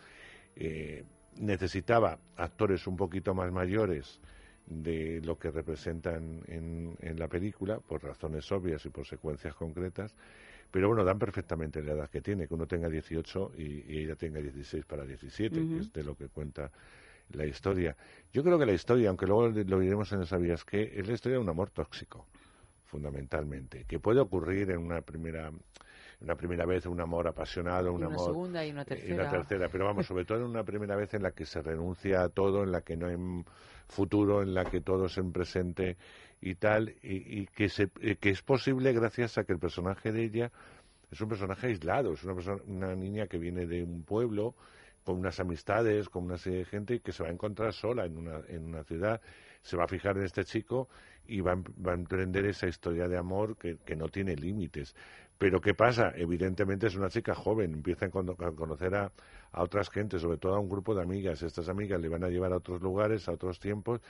Eh, 0.56 1.04
necesitaba 1.38 2.18
actores 2.36 2.86
un 2.86 2.96
poquito 2.96 3.34
más 3.34 3.50
mayores 3.52 4.20
de 4.66 5.20
lo 5.24 5.38
que 5.38 5.50
representan 5.50 6.42
en, 6.46 6.96
en 7.00 7.18
la 7.18 7.28
película, 7.28 7.80
por 7.80 8.02
razones 8.02 8.50
obvias 8.52 8.84
y 8.86 8.90
por 8.90 9.06
secuencias 9.06 9.54
concretas, 9.54 10.14
pero 10.70 10.86
bueno, 10.86 11.04
dan 11.04 11.18
perfectamente 11.18 11.82
la 11.82 11.92
edad 11.92 12.10
que 12.10 12.20
tiene, 12.20 12.46
que 12.46 12.54
uno 12.54 12.66
tenga 12.66 12.88
18 12.88 13.52
y, 13.56 13.92
y 13.92 13.98
ella 14.04 14.14
tenga 14.14 14.40
16 14.40 14.84
para 14.84 15.04
17, 15.04 15.68
que 15.68 15.78
es 15.78 15.92
de 15.92 16.04
lo 16.04 16.16
que 16.16 16.28
cuenta 16.28 16.70
la 17.32 17.46
historia. 17.46 17.96
Yo 18.32 18.42
creo 18.42 18.58
que 18.58 18.66
la 18.66 18.72
historia, 18.72 19.08
aunque 19.08 19.26
luego 19.26 19.48
lo 19.48 19.78
diremos 19.78 20.12
en 20.12 20.26
Sabías 20.26 20.64
que, 20.64 20.92
es 20.98 21.06
la 21.06 21.14
historia 21.14 21.38
de 21.38 21.42
un 21.42 21.48
amor 21.48 21.70
tóxico, 21.70 22.26
fundamentalmente, 22.84 23.84
que 23.84 23.98
puede 23.98 24.20
ocurrir 24.20 24.70
en 24.70 24.78
una 24.78 25.00
primera 25.00 25.50
una 26.20 26.34
primera 26.34 26.66
vez 26.66 26.84
un 26.84 27.00
amor 27.00 27.28
apasionado, 27.28 27.94
un 27.94 28.02
Y 28.02 28.04
una 28.04 28.14
amor 28.14 28.26
segunda 28.26 28.66
y 28.66 28.70
una 28.70 28.82
y 28.82 28.84
tercera. 28.84 29.14
una 29.14 29.30
tercera, 29.30 29.68
pero 29.70 29.86
vamos, 29.86 30.06
sobre 30.06 30.26
todo 30.26 30.38
en 30.38 30.44
una 30.44 30.64
primera 30.64 30.94
vez 30.94 31.14
en 31.14 31.22
la 31.22 31.30
que 31.30 31.46
se 31.46 31.62
renuncia 31.62 32.22
a 32.22 32.28
todo, 32.28 32.62
en 32.62 32.72
la 32.72 32.82
que 32.82 32.96
no 32.96 33.06
hay 33.06 33.16
futuro, 33.88 34.42
en 34.42 34.52
la 34.52 34.66
que 34.66 34.82
todo 34.82 35.06
es 35.06 35.16
en 35.16 35.32
presente 35.32 35.96
y 36.42 36.56
tal, 36.56 36.94
y, 37.02 37.40
y 37.40 37.46
que, 37.46 37.70
se, 37.70 37.90
eh, 38.00 38.16
que 38.16 38.30
es 38.30 38.42
posible 38.42 38.92
gracias 38.92 39.38
a 39.38 39.44
que 39.44 39.54
el 39.54 39.58
personaje 39.58 40.12
de 40.12 40.24
ella 40.24 40.52
es 41.10 41.20
un 41.20 41.28
personaje 41.28 41.68
aislado, 41.68 42.12
es 42.12 42.22
una, 42.22 42.34
persona, 42.34 42.62
una 42.66 42.94
niña 42.94 43.26
que 43.26 43.38
viene 43.38 43.66
de 43.66 43.82
un 43.82 44.02
pueblo 44.02 44.54
con 45.10 45.18
unas 45.18 45.40
amistades, 45.40 46.08
con 46.08 46.24
una 46.24 46.38
serie 46.38 46.60
de 46.60 46.64
gente 46.64 47.00
que 47.00 47.10
se 47.12 47.22
va 47.24 47.28
a 47.30 47.32
encontrar 47.32 47.72
sola 47.72 48.04
en 48.04 48.16
una, 48.16 48.40
en 48.48 48.64
una 48.64 48.84
ciudad, 48.84 49.20
se 49.62 49.76
va 49.76 49.84
a 49.84 49.88
fijar 49.88 50.16
en 50.16 50.24
este 50.24 50.44
chico 50.44 50.88
y 51.26 51.40
va 51.40 51.52
em- 51.52 51.64
va 51.84 51.92
a 51.92 51.94
emprender 51.94 52.46
esa 52.46 52.68
historia 52.68 53.08
de 53.08 53.16
amor 53.18 53.56
que, 53.56 53.76
que 53.84 53.96
no 53.96 54.08
tiene 54.08 54.36
límites. 54.36 54.94
Pero 55.36 55.60
¿qué 55.60 55.74
pasa? 55.74 56.12
Evidentemente 56.14 56.86
es 56.86 56.94
una 56.94 57.08
chica 57.08 57.34
joven, 57.34 57.72
empieza 57.74 58.06
a 58.06 58.10
conocer 58.10 58.94
a, 58.94 59.10
a 59.52 59.62
otras 59.62 59.90
gentes, 59.90 60.22
sobre 60.22 60.38
todo 60.38 60.54
a 60.54 60.60
un 60.60 60.68
grupo 60.68 60.94
de 60.94 61.02
amigas. 61.02 61.42
Estas 61.42 61.68
amigas 61.68 62.00
le 62.00 62.08
van 62.08 62.22
a 62.24 62.28
llevar 62.28 62.52
a 62.52 62.56
otros 62.58 62.80
lugares, 62.82 63.28
a 63.28 63.32
otros 63.32 63.58
tiempos, 63.58 64.00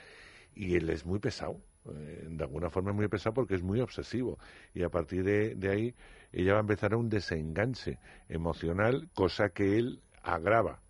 y 0.55 0.75
él 0.75 0.89
es 0.89 1.05
muy 1.05 1.19
pesado. 1.19 1.57
eh, 1.89 2.27
de 2.29 2.43
alguna 2.43 2.69
forma 2.69 2.91
es 2.91 2.95
muy 2.97 3.07
pesado 3.07 3.33
porque 3.33 3.55
es 3.55 3.63
muy 3.63 3.79
obsesivo. 3.81 4.37
Y 4.73 4.83
a 4.83 4.89
partir 4.89 5.23
de, 5.23 5.55
de 5.55 5.69
ahí 5.69 5.95
ella 6.31 6.53
va 6.53 6.59
a 6.59 6.61
empezar 6.61 6.93
a 6.93 6.97
un 6.97 7.09
desenganche 7.09 7.99
emocional, 8.29 9.09
cosa 9.13 9.49
que 9.49 9.77
él 9.77 10.01
agrava 10.23 10.81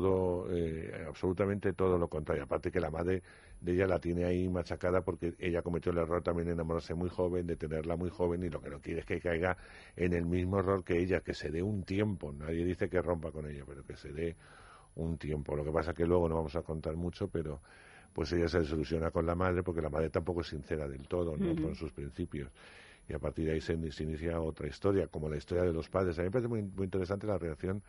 todo, 0.00 0.46
eh, 0.50 1.04
absolutamente 1.06 1.74
todo 1.74 1.98
lo 1.98 2.08
contrario. 2.08 2.44
Aparte 2.44 2.70
que 2.70 2.80
la 2.80 2.90
madre 2.90 3.22
de 3.60 3.72
ella 3.72 3.86
la 3.86 3.98
tiene 3.98 4.24
ahí 4.24 4.48
machacada 4.48 5.02
porque 5.02 5.34
ella 5.38 5.60
cometió 5.60 5.92
el 5.92 5.98
error 5.98 6.22
también 6.22 6.46
de 6.46 6.54
enamorarse 6.54 6.94
muy 6.94 7.10
joven, 7.10 7.46
de 7.46 7.56
tenerla 7.56 7.96
muy 7.96 8.08
joven 8.08 8.42
y 8.42 8.48
lo 8.48 8.62
que 8.62 8.70
no 8.70 8.80
quiere 8.80 9.00
es 9.00 9.06
que 9.06 9.20
caiga 9.20 9.56
en 9.94 10.14
el 10.14 10.24
mismo 10.24 10.58
error 10.58 10.82
que 10.82 10.98
ella, 10.98 11.20
que 11.20 11.34
se 11.34 11.50
dé 11.50 11.62
un 11.62 11.82
tiempo. 11.82 12.32
Nadie 12.32 12.64
dice 12.64 12.88
que 12.88 13.02
rompa 13.02 13.30
con 13.30 13.46
ella, 13.46 13.64
pero 13.66 13.84
que 13.84 13.96
se 13.96 14.12
dé 14.12 14.34
un 14.94 15.18
tiempo. 15.18 15.54
Lo 15.54 15.62
que 15.62 15.72
pasa 15.72 15.92
que 15.92 16.06
luego 16.06 16.26
no 16.26 16.36
vamos 16.36 16.56
a 16.56 16.62
contar 16.62 16.96
mucho, 16.96 17.28
pero 17.28 17.60
pues 18.14 18.32
ella 18.32 18.48
se 18.48 18.60
desilusiona 18.60 19.10
con 19.10 19.26
la 19.26 19.34
madre 19.34 19.62
porque 19.62 19.82
la 19.82 19.90
madre 19.90 20.08
tampoco 20.08 20.40
es 20.40 20.46
sincera 20.46 20.88
del 20.88 21.06
todo 21.06 21.36
¿no? 21.36 21.54
Con 21.60 21.74
sus 21.74 21.92
principios. 21.92 22.50
Y 23.08 23.12
a 23.12 23.18
partir 23.18 23.46
de 23.46 23.52
ahí 23.52 23.60
se, 23.60 23.76
se 23.92 24.04
inicia 24.04 24.40
otra 24.40 24.68
historia, 24.68 25.06
como 25.08 25.28
la 25.28 25.36
historia 25.36 25.64
de 25.64 25.72
los 25.72 25.88
padres. 25.90 26.18
A 26.18 26.22
mí 26.22 26.28
me 26.28 26.30
parece 26.30 26.48
muy, 26.48 26.62
muy 26.62 26.84
interesante 26.84 27.26
la 27.26 27.36
reacción 27.36 27.82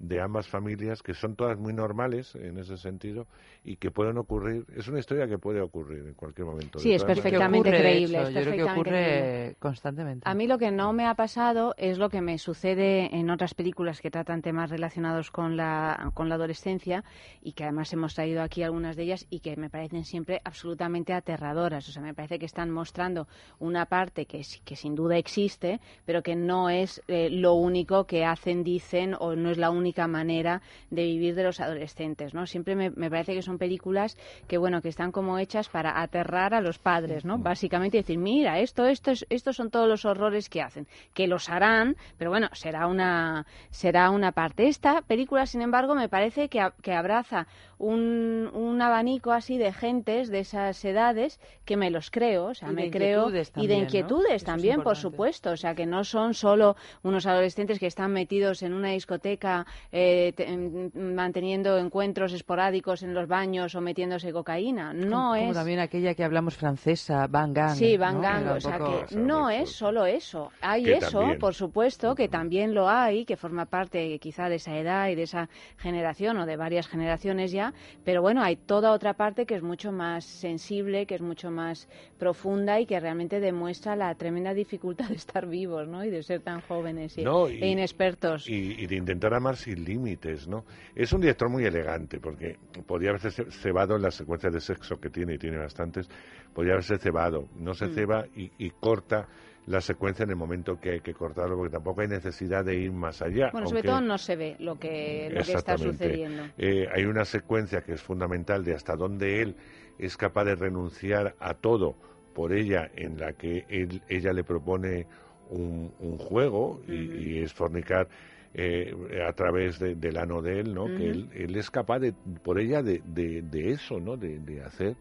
de 0.00 0.18
ambas 0.18 0.48
familias, 0.48 1.02
que 1.02 1.12
son 1.12 1.36
todas 1.36 1.58
muy 1.58 1.74
normales 1.74 2.34
en 2.34 2.56
ese 2.56 2.78
sentido 2.78 3.26
y 3.62 3.76
que 3.76 3.90
pueden 3.90 4.16
ocurrir. 4.16 4.64
Es 4.74 4.88
una 4.88 4.98
historia 4.98 5.28
que 5.28 5.36
puede 5.36 5.60
ocurrir 5.60 6.06
en 6.06 6.14
cualquier 6.14 6.46
momento. 6.46 6.78
Sí, 6.78 6.94
es 6.94 7.04
perfectamente 7.04 7.68
ocurre, 7.68 7.80
creíble. 7.82 8.18
hecho, 8.18 8.28
es 8.28 8.34
yo 8.34 8.40
creo 8.40 8.54
que 8.54 8.72
ocurre 8.72 8.90
creíble. 8.90 9.56
constantemente. 9.58 10.28
A 10.28 10.34
mí 10.34 10.46
lo 10.46 10.56
que 10.56 10.70
no 10.70 10.94
me 10.94 11.06
ha 11.06 11.14
pasado 11.14 11.74
es 11.76 11.98
lo 11.98 12.08
que 12.08 12.22
me 12.22 12.38
sucede 12.38 13.14
en 13.14 13.28
otras 13.28 13.52
películas 13.52 14.00
que 14.00 14.10
tratan 14.10 14.40
temas 14.40 14.70
relacionados 14.70 15.30
con 15.30 15.58
la, 15.58 16.10
con 16.14 16.30
la 16.30 16.36
adolescencia 16.36 17.04
y 17.42 17.52
que 17.52 17.64
además 17.64 17.92
hemos 17.92 18.14
traído 18.14 18.42
aquí 18.42 18.62
algunas 18.62 18.96
de 18.96 19.02
ellas 19.02 19.26
y 19.28 19.40
que 19.40 19.54
me 19.56 19.68
parecen 19.68 20.06
siempre 20.06 20.40
absolutamente 20.44 21.12
aterradoras. 21.12 21.86
O 21.90 21.92
sea, 21.92 22.02
me 22.02 22.14
parece 22.14 22.38
que 22.38 22.46
están 22.46 22.70
mostrando 22.70 23.28
una 23.58 23.84
parte 23.84 24.24
que, 24.24 24.40
que 24.64 24.76
sin 24.76 24.94
duda 24.94 25.18
existe, 25.18 25.78
pero 26.06 26.22
que 26.22 26.36
no 26.36 26.70
es 26.70 27.02
eh, 27.06 27.28
lo 27.28 27.52
único 27.52 28.06
que 28.06 28.24
hacen, 28.24 28.64
dicen 28.64 29.14
o 29.18 29.36
no 29.36 29.50
es 29.50 29.58
la 29.58 29.68
única 29.68 29.89
manera 30.06 30.62
de 30.90 31.04
vivir 31.04 31.34
de 31.34 31.42
los 31.44 31.60
adolescentes, 31.60 32.34
¿no? 32.34 32.46
Siempre 32.46 32.74
me, 32.76 32.90
me 32.90 33.10
parece 33.10 33.34
que 33.34 33.42
son 33.42 33.58
películas 33.58 34.16
que, 34.46 34.58
bueno, 34.58 34.80
que 34.82 34.88
están 34.88 35.12
como 35.12 35.38
hechas 35.38 35.68
para 35.68 36.00
aterrar 36.00 36.54
a 36.54 36.60
los 36.60 36.78
padres, 36.78 37.24
¿no? 37.24 37.38
Básicamente 37.38 37.98
decir, 37.98 38.18
mira, 38.18 38.58
esto, 38.60 38.86
esto, 38.86 39.10
es- 39.10 39.26
estos 39.30 39.56
son 39.56 39.70
todos 39.70 39.88
los 39.88 40.04
horrores 40.04 40.48
que 40.48 40.62
hacen, 40.62 40.86
que 41.14 41.26
los 41.26 41.48
harán, 41.48 41.96
pero 42.18 42.30
bueno, 42.30 42.48
será 42.52 42.86
una, 42.86 43.46
será 43.70 44.10
una 44.10 44.32
parte. 44.32 44.68
Esta 44.68 45.02
película, 45.02 45.46
sin 45.46 45.62
embargo, 45.62 45.94
me 45.94 46.08
parece 46.08 46.48
que, 46.48 46.60
a- 46.60 46.74
que 46.82 46.92
abraza 46.92 47.46
un, 47.78 48.50
un 48.52 48.82
abanico 48.82 49.32
así 49.32 49.56
de 49.58 49.72
gentes 49.72 50.28
de 50.28 50.40
esas 50.40 50.84
edades 50.84 51.40
que 51.64 51.76
me 51.76 51.90
los 51.90 52.10
creo, 52.10 52.46
o 52.46 52.54
sea, 52.54 52.68
Y 52.70 52.72
me 52.74 52.90
creo 52.90 53.28
y 53.64 53.66
de 53.66 53.74
inquietudes 53.76 54.44
también, 54.44 54.76
por 54.82 54.96
supuesto, 54.96 55.50
o 55.50 55.56
sea, 55.56 55.74
que 55.74 55.86
no 55.86 56.04
son 56.04 56.34
solo 56.34 56.76
unos 57.02 57.26
adolescentes 57.26 57.78
que 57.78 57.86
están 57.86 58.12
metidos 58.12 58.62
en 58.62 58.74
una 58.74 58.88
discoteca 58.90 59.66
eh, 59.92 60.32
te- 60.36 60.46
mm, 60.56 60.90
manteniendo 61.14 61.78
encuentros 61.78 62.32
esporádicos 62.32 63.02
en 63.02 63.14
los 63.14 63.26
baños 63.26 63.74
o 63.74 63.80
metiéndose 63.80 64.32
cocaína, 64.32 64.92
no 64.92 65.10
como, 65.10 65.34
es 65.34 65.40
como 65.42 65.54
también 65.54 65.78
aquella 65.80 66.14
que 66.14 66.24
hablamos 66.24 66.56
francesa, 66.56 67.26
Van 67.26 67.52
Gang. 67.52 67.76
Sí, 67.76 67.96
Van 67.96 68.16
¿no? 68.16 68.20
Gang, 68.22 68.46
o 68.48 68.60
sea 68.60 68.78
que 68.78 69.16
no 69.16 69.50
es 69.50 69.70
solo 69.70 70.06
eso. 70.06 70.50
Hay 70.60 70.84
Que 70.84 70.92
eso, 70.98 71.20
también. 71.20 71.38
por 71.38 71.54
supuesto, 71.54 72.14
que 72.14 72.28
también 72.28 72.74
lo 72.74 72.88
hay, 72.88 73.24
que 73.24 73.36
forma 73.36 73.66
parte 73.66 74.18
quizá 74.18 74.48
de 74.48 74.56
esa 74.56 74.76
edad 74.76 75.08
y 75.08 75.14
de 75.14 75.22
esa 75.24 75.48
generación 75.78 76.38
o 76.38 76.46
de 76.46 76.56
varias 76.56 76.88
generaciones 76.88 77.52
ya, 77.52 77.72
pero 78.04 78.22
bueno, 78.22 78.42
hay 78.42 78.56
toda 78.56 78.92
otra 78.92 79.14
parte 79.14 79.46
que 79.46 79.54
es 79.56 79.62
mucho 79.62 79.92
más 79.92 80.24
sensible, 80.24 81.06
que 81.06 81.14
es 81.16 81.20
mucho 81.20 81.50
más 81.50 81.88
profunda 82.18 82.80
y 82.80 82.86
que 82.86 82.98
realmente 83.00 83.40
demuestra 83.40 83.96
la 83.96 84.14
tremenda 84.14 84.54
dificultad 84.54 85.08
de 85.08 85.14
estar 85.16 85.46
vivos, 85.46 85.88
¿no? 85.88 86.04
Y 86.04 86.10
de 86.10 86.22
ser 86.22 86.40
tan 86.40 86.60
jóvenes 86.62 87.16
y, 87.18 87.22
No, 87.22 87.48
e 87.48 87.66
inexpertos. 87.68 88.48
Y, 88.48 88.74
y 88.82 88.86
de 88.86 88.96
intentar 88.96 89.34
amar 89.34 89.56
sin 89.60 89.84
límites, 89.84 90.48
¿no? 90.48 90.64
Es 90.94 91.12
un 91.12 91.20
director 91.20 91.48
muy 91.48 91.64
elegante, 91.64 92.18
porque 92.20 92.56
podría 92.86 93.10
haberse 93.10 93.30
ce- 93.30 93.50
cebado 93.50 93.96
en 93.96 94.02
las 94.02 94.14
secuencias 94.14 94.52
de 94.52 94.60
sexo 94.60 94.98
que 95.00 95.10
tiene, 95.10 95.34
y 95.34 95.38
tiene 95.38 95.58
bastantes, 95.58 96.08
podría 96.54 96.72
haberse 96.74 96.98
cebado. 96.98 97.48
No 97.56 97.74
se 97.74 97.86
Mm. 97.86 97.90
ceba 97.94 98.26
y, 98.34 98.50
y 98.58 98.70
corta 98.70 99.28
la 99.66 99.80
secuencia 99.80 100.24
en 100.24 100.30
el 100.30 100.36
momento 100.36 100.80
que 100.80 100.90
hay 100.92 101.00
que 101.00 101.12
cortarlo, 101.14 101.56
porque 101.56 101.70
tampoco 101.72 102.00
hay 102.00 102.08
necesidad 102.08 102.64
de 102.64 102.74
ir 102.76 102.92
más 102.92 103.22
allá. 103.22 103.50
Bueno, 103.52 103.68
sobre 103.68 103.80
aunque- 103.80 103.88
todo 103.88 104.00
no 104.00 104.18
se 104.18 104.34
ve 104.36 104.56
lo 104.58 104.78
que, 104.78 105.28
lo 105.32 105.44
que 105.44 105.52
está 105.52 105.76
sucediendo. 105.78 106.42
Eh, 106.58 106.88
hay 106.92 107.04
una 107.04 107.24
secuencia 107.24 107.82
que 107.82 107.92
es 107.92 108.02
fundamental 108.02 108.64
de 108.64 108.74
hasta 108.74 108.96
dónde 108.96 109.42
él 109.42 109.56
es 109.98 110.16
capaz 110.16 110.44
de 110.44 110.54
renunciar 110.56 111.36
a 111.38 111.54
todo 111.54 111.94
por 112.34 112.52
ella, 112.52 112.90
en 112.96 113.18
la 113.20 113.34
que 113.34 113.64
él- 113.68 114.02
ella 114.08 114.32
le 114.32 114.42
propone 114.44 115.06
un, 115.50 115.92
un 115.98 116.16
juego 116.16 116.80
y, 116.88 116.94
y 116.94 117.38
es 117.42 117.52
fornicar 117.52 118.08
eh, 118.54 118.92
a 119.26 119.32
través 119.32 119.78
de- 119.78 119.94
del 119.94 120.16
ano 120.16 120.42
de 120.42 120.60
él, 120.60 120.74
¿no? 120.74 120.86
Que 120.86 121.10
él, 121.10 121.28
él 121.34 121.56
es 121.56 121.70
capaz 121.70 122.00
de, 122.00 122.12
por 122.42 122.58
ella 122.58 122.82
de, 122.82 123.00
de, 123.04 123.42
de 123.42 123.70
eso, 123.70 124.00
¿no? 124.00 124.16
De, 124.16 124.38
de 124.40 124.62
hacer 124.62 124.96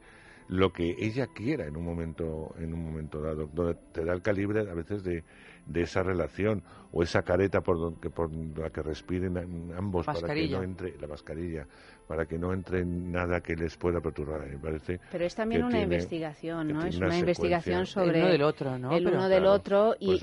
lo 0.48 0.72
que 0.74 0.96
ella 1.00 1.28
quiera 1.28 1.68
en 1.68 1.76
un 1.78 1.86
momento 1.86 2.56
en 2.58 2.74
un 2.74 2.84
momento 2.84 3.22
dado 3.22 3.48
donde 3.54 3.76
te 3.92 4.04
da 4.04 4.14
el 4.14 4.22
calibre 4.24 4.62
a 4.62 4.74
veces 4.74 5.04
de, 5.04 5.24
de 5.68 5.82
esa 5.82 6.02
relación 6.02 6.64
o 6.92 7.04
esa 7.04 7.22
careta 7.22 7.62
por, 7.62 7.78
don- 7.78 7.96
que, 7.98 8.10
por 8.10 8.32
la 8.34 8.72
que 8.72 8.82
respiren 8.82 9.38
am- 9.38 9.72
ambos 9.78 10.08
para 10.08 10.18
que 10.20 10.26
no 10.58 10.64
entre 10.64 10.98
la 11.00 11.08
mascarilla 11.08 11.68
para 12.10 12.26
que 12.26 12.40
no 12.40 12.52
entre 12.54 12.84
nada 12.84 13.40
que 13.40 13.56
les 13.56 13.78
pueda 13.78 14.02
perturbar 14.02 14.42
me 14.48 14.58
parece 14.58 15.00
Pero 15.12 15.26
es 15.26 15.36
también 15.36 15.62
una 15.62 15.70
tiene- 15.78 15.84
investigación, 15.84 16.70
¿no? 16.70 16.84
Es 16.84 16.98
una 16.98 17.06
una 17.06 17.20
investigación 17.20 17.86
sobre 17.86 18.18
El 18.18 18.24
uno 18.24 18.32
del 18.32 18.42
otro, 18.42 18.80
¿no? 18.80 18.98
el 18.98 19.04
Pero- 19.04 19.16
uno 19.16 19.30
del 19.30 19.42
Claro, 19.44 19.54
otro 19.54 19.96
y, 20.00 20.20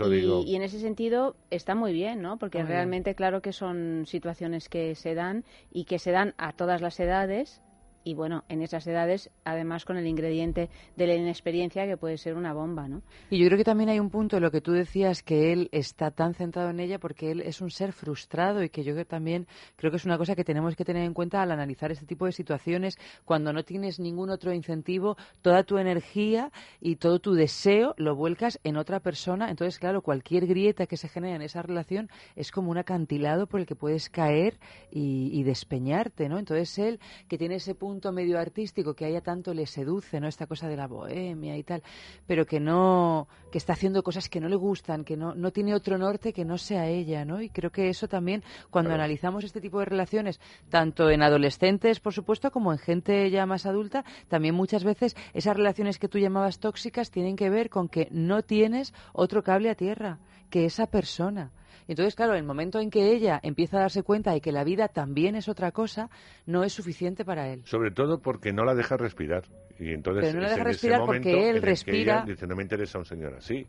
y- 0.50 0.56
en 0.56 0.62
ese 0.62 0.80
sentido 0.80 1.36
está 1.48 1.76
muy 1.76 1.92
bien, 1.92 2.20
¿no? 2.22 2.38
Porque 2.38 2.58
Muy 2.58 2.64
bien. 2.66 2.76
realmente 2.76 3.14
claro 3.14 3.40
que 3.40 3.52
son 3.52 4.02
situaciones 4.04 4.68
que 4.68 4.96
se 4.96 5.14
dan 5.14 5.44
y 5.70 5.84
que 5.84 6.00
se 6.00 6.10
dan 6.10 6.34
a 6.38 6.52
todas 6.52 6.80
las 6.80 6.98
edades 6.98 7.62
y 8.06 8.14
bueno, 8.14 8.44
en 8.48 8.62
esas 8.62 8.86
edades 8.86 9.30
además 9.44 9.84
con 9.84 9.96
el 9.96 10.06
ingrediente 10.06 10.70
de 10.94 11.08
la 11.08 11.16
inexperiencia 11.16 11.86
que 11.86 11.96
puede 11.96 12.18
ser 12.18 12.36
una 12.36 12.52
bomba, 12.52 12.86
¿no? 12.86 13.02
Y 13.30 13.38
yo 13.38 13.46
creo 13.46 13.58
que 13.58 13.64
también 13.64 13.90
hay 13.90 13.98
un 13.98 14.10
punto 14.10 14.38
lo 14.38 14.52
que 14.52 14.60
tú 14.60 14.70
decías 14.70 15.24
que 15.24 15.52
él 15.52 15.68
está 15.72 16.12
tan 16.12 16.32
centrado 16.32 16.70
en 16.70 16.78
ella 16.78 17.00
porque 17.00 17.32
él 17.32 17.40
es 17.40 17.60
un 17.60 17.72
ser 17.72 17.92
frustrado 17.92 18.62
y 18.62 18.68
que 18.68 18.84
yo 18.84 19.04
también 19.06 19.48
creo 19.74 19.90
que 19.90 19.96
es 19.96 20.04
una 20.04 20.18
cosa 20.18 20.36
que 20.36 20.44
tenemos 20.44 20.76
que 20.76 20.84
tener 20.84 21.02
en 21.02 21.14
cuenta 21.14 21.42
al 21.42 21.50
analizar 21.50 21.90
este 21.90 22.06
tipo 22.06 22.26
de 22.26 22.32
situaciones 22.32 22.96
cuando 23.24 23.52
no 23.52 23.64
tienes 23.64 23.98
ningún 23.98 24.30
otro 24.30 24.52
incentivo, 24.52 25.16
toda 25.42 25.64
tu 25.64 25.76
energía 25.76 26.52
y 26.80 26.96
todo 26.96 27.18
tu 27.18 27.34
deseo 27.34 27.96
lo 27.96 28.14
vuelcas 28.14 28.60
en 28.62 28.76
otra 28.76 29.00
persona. 29.00 29.50
Entonces, 29.50 29.80
claro, 29.80 30.00
cualquier 30.00 30.46
grieta 30.46 30.86
que 30.86 30.96
se 30.96 31.08
genera 31.08 31.34
en 31.34 31.42
esa 31.42 31.60
relación 31.60 32.08
es 32.36 32.52
como 32.52 32.70
un 32.70 32.78
acantilado 32.78 33.48
por 33.48 33.58
el 33.58 33.66
que 33.66 33.74
puedes 33.74 34.08
caer 34.10 34.60
y, 34.92 35.28
y 35.32 35.42
despeñarte, 35.42 36.28
¿no? 36.28 36.38
Entonces 36.38 36.78
él, 36.78 37.00
que 37.26 37.36
tiene 37.36 37.56
ese 37.56 37.74
punto 37.74 37.95
medio 38.12 38.38
artístico 38.38 38.94
que 38.94 39.04
a 39.04 39.08
ella 39.08 39.20
tanto 39.20 39.52
le 39.54 39.66
seduce, 39.66 40.20
¿no? 40.20 40.28
Esta 40.28 40.46
cosa 40.46 40.68
de 40.68 40.76
la 40.76 40.86
bohemia 40.86 41.56
y 41.56 41.62
tal, 41.62 41.82
pero 42.26 42.46
que 42.46 42.60
no, 42.60 43.28
que 43.50 43.58
está 43.58 43.72
haciendo 43.72 44.02
cosas 44.02 44.28
que 44.28 44.40
no 44.40 44.48
le 44.48 44.56
gustan, 44.56 45.04
que 45.04 45.16
no, 45.16 45.34
no 45.34 45.50
tiene 45.50 45.74
otro 45.74 45.98
norte 45.98 46.32
que 46.32 46.44
no 46.44 46.58
sea 46.58 46.86
ella, 46.88 47.24
¿no? 47.24 47.40
Y 47.42 47.48
creo 47.50 47.70
que 47.70 47.88
eso 47.88 48.08
también, 48.08 48.42
cuando 48.70 48.90
Claro. 48.90 49.02
analizamos 49.02 49.44
este 49.44 49.60
tipo 49.60 49.78
de 49.80 49.86
relaciones, 49.86 50.40
tanto 50.68 51.10
en 51.10 51.22
adolescentes, 51.22 52.00
por 52.00 52.12
supuesto, 52.12 52.50
como 52.50 52.72
en 52.72 52.78
gente 52.78 53.30
ya 53.30 53.46
más 53.46 53.66
adulta, 53.66 54.04
también 54.28 54.54
muchas 54.54 54.84
veces 54.84 55.16
esas 55.34 55.56
relaciones 55.56 55.98
que 55.98 56.08
tú 56.08 56.18
llamabas 56.18 56.58
tóxicas 56.60 57.10
tienen 57.10 57.36
que 57.36 57.50
ver 57.50 57.70
con 57.70 57.88
que 57.88 58.08
no 58.10 58.42
tienes 58.42 58.92
otro 59.12 59.42
cable 59.42 59.70
a 59.70 59.74
tierra 59.74 60.18
que 60.50 60.64
esa 60.64 60.86
persona. 60.86 61.50
Y 61.88 61.92
Entonces, 61.92 62.14
claro, 62.14 62.34
el 62.34 62.44
momento 62.44 62.80
en 62.80 62.90
que 62.90 63.12
ella 63.12 63.38
empieza 63.42 63.78
a 63.78 63.80
darse 63.80 64.02
cuenta 64.02 64.32
de 64.32 64.40
que 64.40 64.52
la 64.52 64.64
vida 64.64 64.88
también 64.88 65.34
es 65.36 65.48
otra 65.48 65.72
cosa, 65.72 66.10
no 66.46 66.64
es 66.64 66.72
suficiente 66.72 67.24
para 67.24 67.48
él. 67.52 67.62
sobre 67.64 67.90
todo 67.90 68.18
porque 68.20 68.52
no 68.52 68.64
la 68.64 68.74
deja 68.74 68.96
respirar. 68.96 69.44
Y 69.78 69.92
entonces 69.92 70.24
Pero 70.24 70.36
no 70.38 70.44
la 70.44 70.50
deja 70.50 70.64
respirar 70.64 71.00
porque 71.04 71.50
él 71.50 71.60
respira- 71.62 72.24
dice 72.26 72.46
no 72.46 72.56
me 72.56 72.62
interesa 72.62 72.98
un 72.98 73.04
señor 73.04 73.34
así 73.34 73.66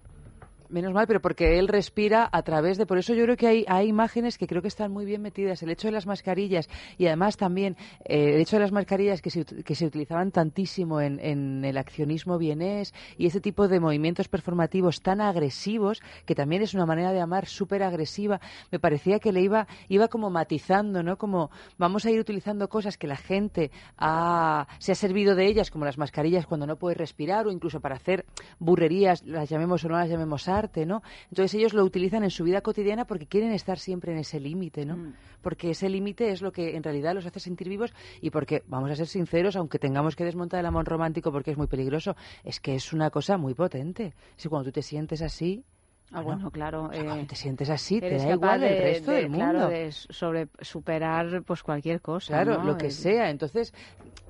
Menos 0.70 0.94
mal, 0.94 1.08
pero 1.08 1.22
porque 1.22 1.60
él 1.60 1.70
respira 1.70 2.28
a 2.30 2.42
través 2.42 2.78
de... 2.78 2.86
Por 2.86 2.98
eso 2.98 3.14
yo 3.14 3.24
creo 3.24 3.38
que 3.38 3.48
hay, 3.48 3.66
hay 3.70 3.88
imágenes 3.88 4.38
que 4.38 4.48
creo 4.48 4.62
que 4.62 4.68
están 4.68 4.92
muy 4.92 5.06
bien 5.06 5.22
metidas. 5.22 5.64
El 5.64 5.70
hecho 5.70 5.88
de 5.88 5.94
las 5.94 6.06
mascarillas 6.06 6.68
y 6.98 7.06
además 7.08 7.38
también 7.38 7.78
eh, 8.04 8.34
el 8.36 8.42
hecho 8.42 8.58
de 8.58 8.64
las 8.64 8.74
mascarillas 8.74 9.22
que 9.22 9.30
se, 9.30 9.46
que 9.46 9.76
se 9.76 9.86
utilizaban 9.86 10.32
tantísimo 10.32 11.00
en, 11.00 11.20
en 11.22 11.64
el 11.64 11.78
accionismo 11.78 12.38
vienés 12.38 12.94
y 13.18 13.28
ese 13.28 13.40
tipo 13.40 13.70
de 13.70 13.80
movimientos 13.80 14.28
performativos 14.28 15.02
tan 15.02 15.22
agresivos, 15.22 16.02
que 16.26 16.36
también 16.36 16.62
es 16.62 16.74
una 16.74 16.86
manera 16.86 17.14
de 17.14 17.22
amar 17.22 17.46
súper 17.46 17.82
agresiva, 17.82 18.42
me 18.70 18.80
parecía 18.80 19.20
que 19.20 19.32
le 19.32 19.42
iba, 19.42 19.68
iba 19.88 20.10
como 20.10 20.30
matizando, 20.30 21.02
¿no? 21.02 21.18
Como 21.18 21.50
vamos 21.78 22.06
a 22.06 22.12
ir 22.12 22.20
utilizando 22.20 22.68
cosas 22.68 22.98
que 22.98 23.08
la 23.08 23.16
gente 23.16 23.72
ha- 23.98 24.68
se 24.80 24.92
ha 24.92 24.96
servido 24.96 25.34
de 25.36 25.48
ellas, 25.48 25.72
como 25.72 25.86
las 25.86 25.98
mascarillas 25.98 26.46
cuando 26.46 26.68
no 26.68 26.76
puedes 26.76 26.98
respirar 26.98 27.48
o 27.48 27.52
incluso 27.52 27.80
para 27.80 27.96
hacer 27.96 28.26
burrerías, 28.60 29.24
las 29.24 29.50
llamemos 29.50 29.86
o 29.86 29.88
no 29.90 29.96
las 29.98 30.10
llamemos 30.10 30.48
arte, 30.58 30.86
¿no? 30.86 31.02
Entonces 31.30 31.54
ellos 31.54 31.74
lo 31.74 31.84
utilizan 31.84 32.24
en 32.24 32.32
su 32.32 32.44
vida 32.44 32.62
cotidiana 32.62 33.06
porque 33.06 33.28
quieren 33.28 33.52
estar 33.52 33.80
siempre 33.80 34.12
en 34.12 34.20
ese 34.20 34.40
límite, 34.40 34.86
¿no? 34.86 35.14
Porque 35.42 35.72
ese 35.72 35.90
límite 35.90 36.32
es 36.32 36.42
lo 36.42 36.52
que 36.52 36.76
en 36.76 36.84
realidad 36.84 37.14
los 37.14 37.26
hace 37.26 37.40
sentir 37.40 37.70
vivos 37.70 37.94
y 38.22 38.30
porque, 38.30 38.64
vamos 38.68 38.92
a 38.92 38.96
ser 38.96 39.08
sinceros, 39.08 39.56
aunque 39.56 39.80
tengamos 39.80 40.16
que 40.16 40.26
desmontar 40.26 40.60
el 40.60 40.66
amor 40.66 40.86
romántico 40.86 41.32
porque 41.32 41.52
es 41.52 41.58
muy 41.58 41.68
peligroso, 41.68 42.16
es 42.44 42.60
que 42.60 42.76
es 42.76 42.94
una 42.94 43.10
cosa 43.10 43.38
muy 43.38 43.54
potente. 43.54 44.14
Si 44.36 44.50
cuando 44.50 44.70
tú 44.70 44.74
te 44.74 44.82
sientes 44.82 45.22
así... 45.22 45.64
Ah, 46.12 46.22
bueno, 46.22 46.50
claro. 46.52 46.90
eh, 46.94 47.04
cuando 47.04 47.28
te 47.28 47.36
sientes 47.36 47.70
así, 47.70 48.00
te 48.00 48.18
da 48.18 48.30
igual 48.32 48.64
el 48.64 48.78
de- 48.78 48.82
resto 48.82 49.12
de- 49.12 49.18
del 49.18 49.30
mundo. 49.30 49.44
Claro, 49.52 49.68
de 49.70 49.92
sobre, 49.92 50.48
superar 50.62 51.44
pues 51.44 51.64
cualquier 51.64 52.02
cosa. 52.02 52.34
Claro, 52.34 52.60
¿no? 52.60 52.64
lo 52.64 52.78
que 52.78 52.88
Eh, 52.88 52.92
sea. 52.92 53.30
Entonces, 53.30 53.74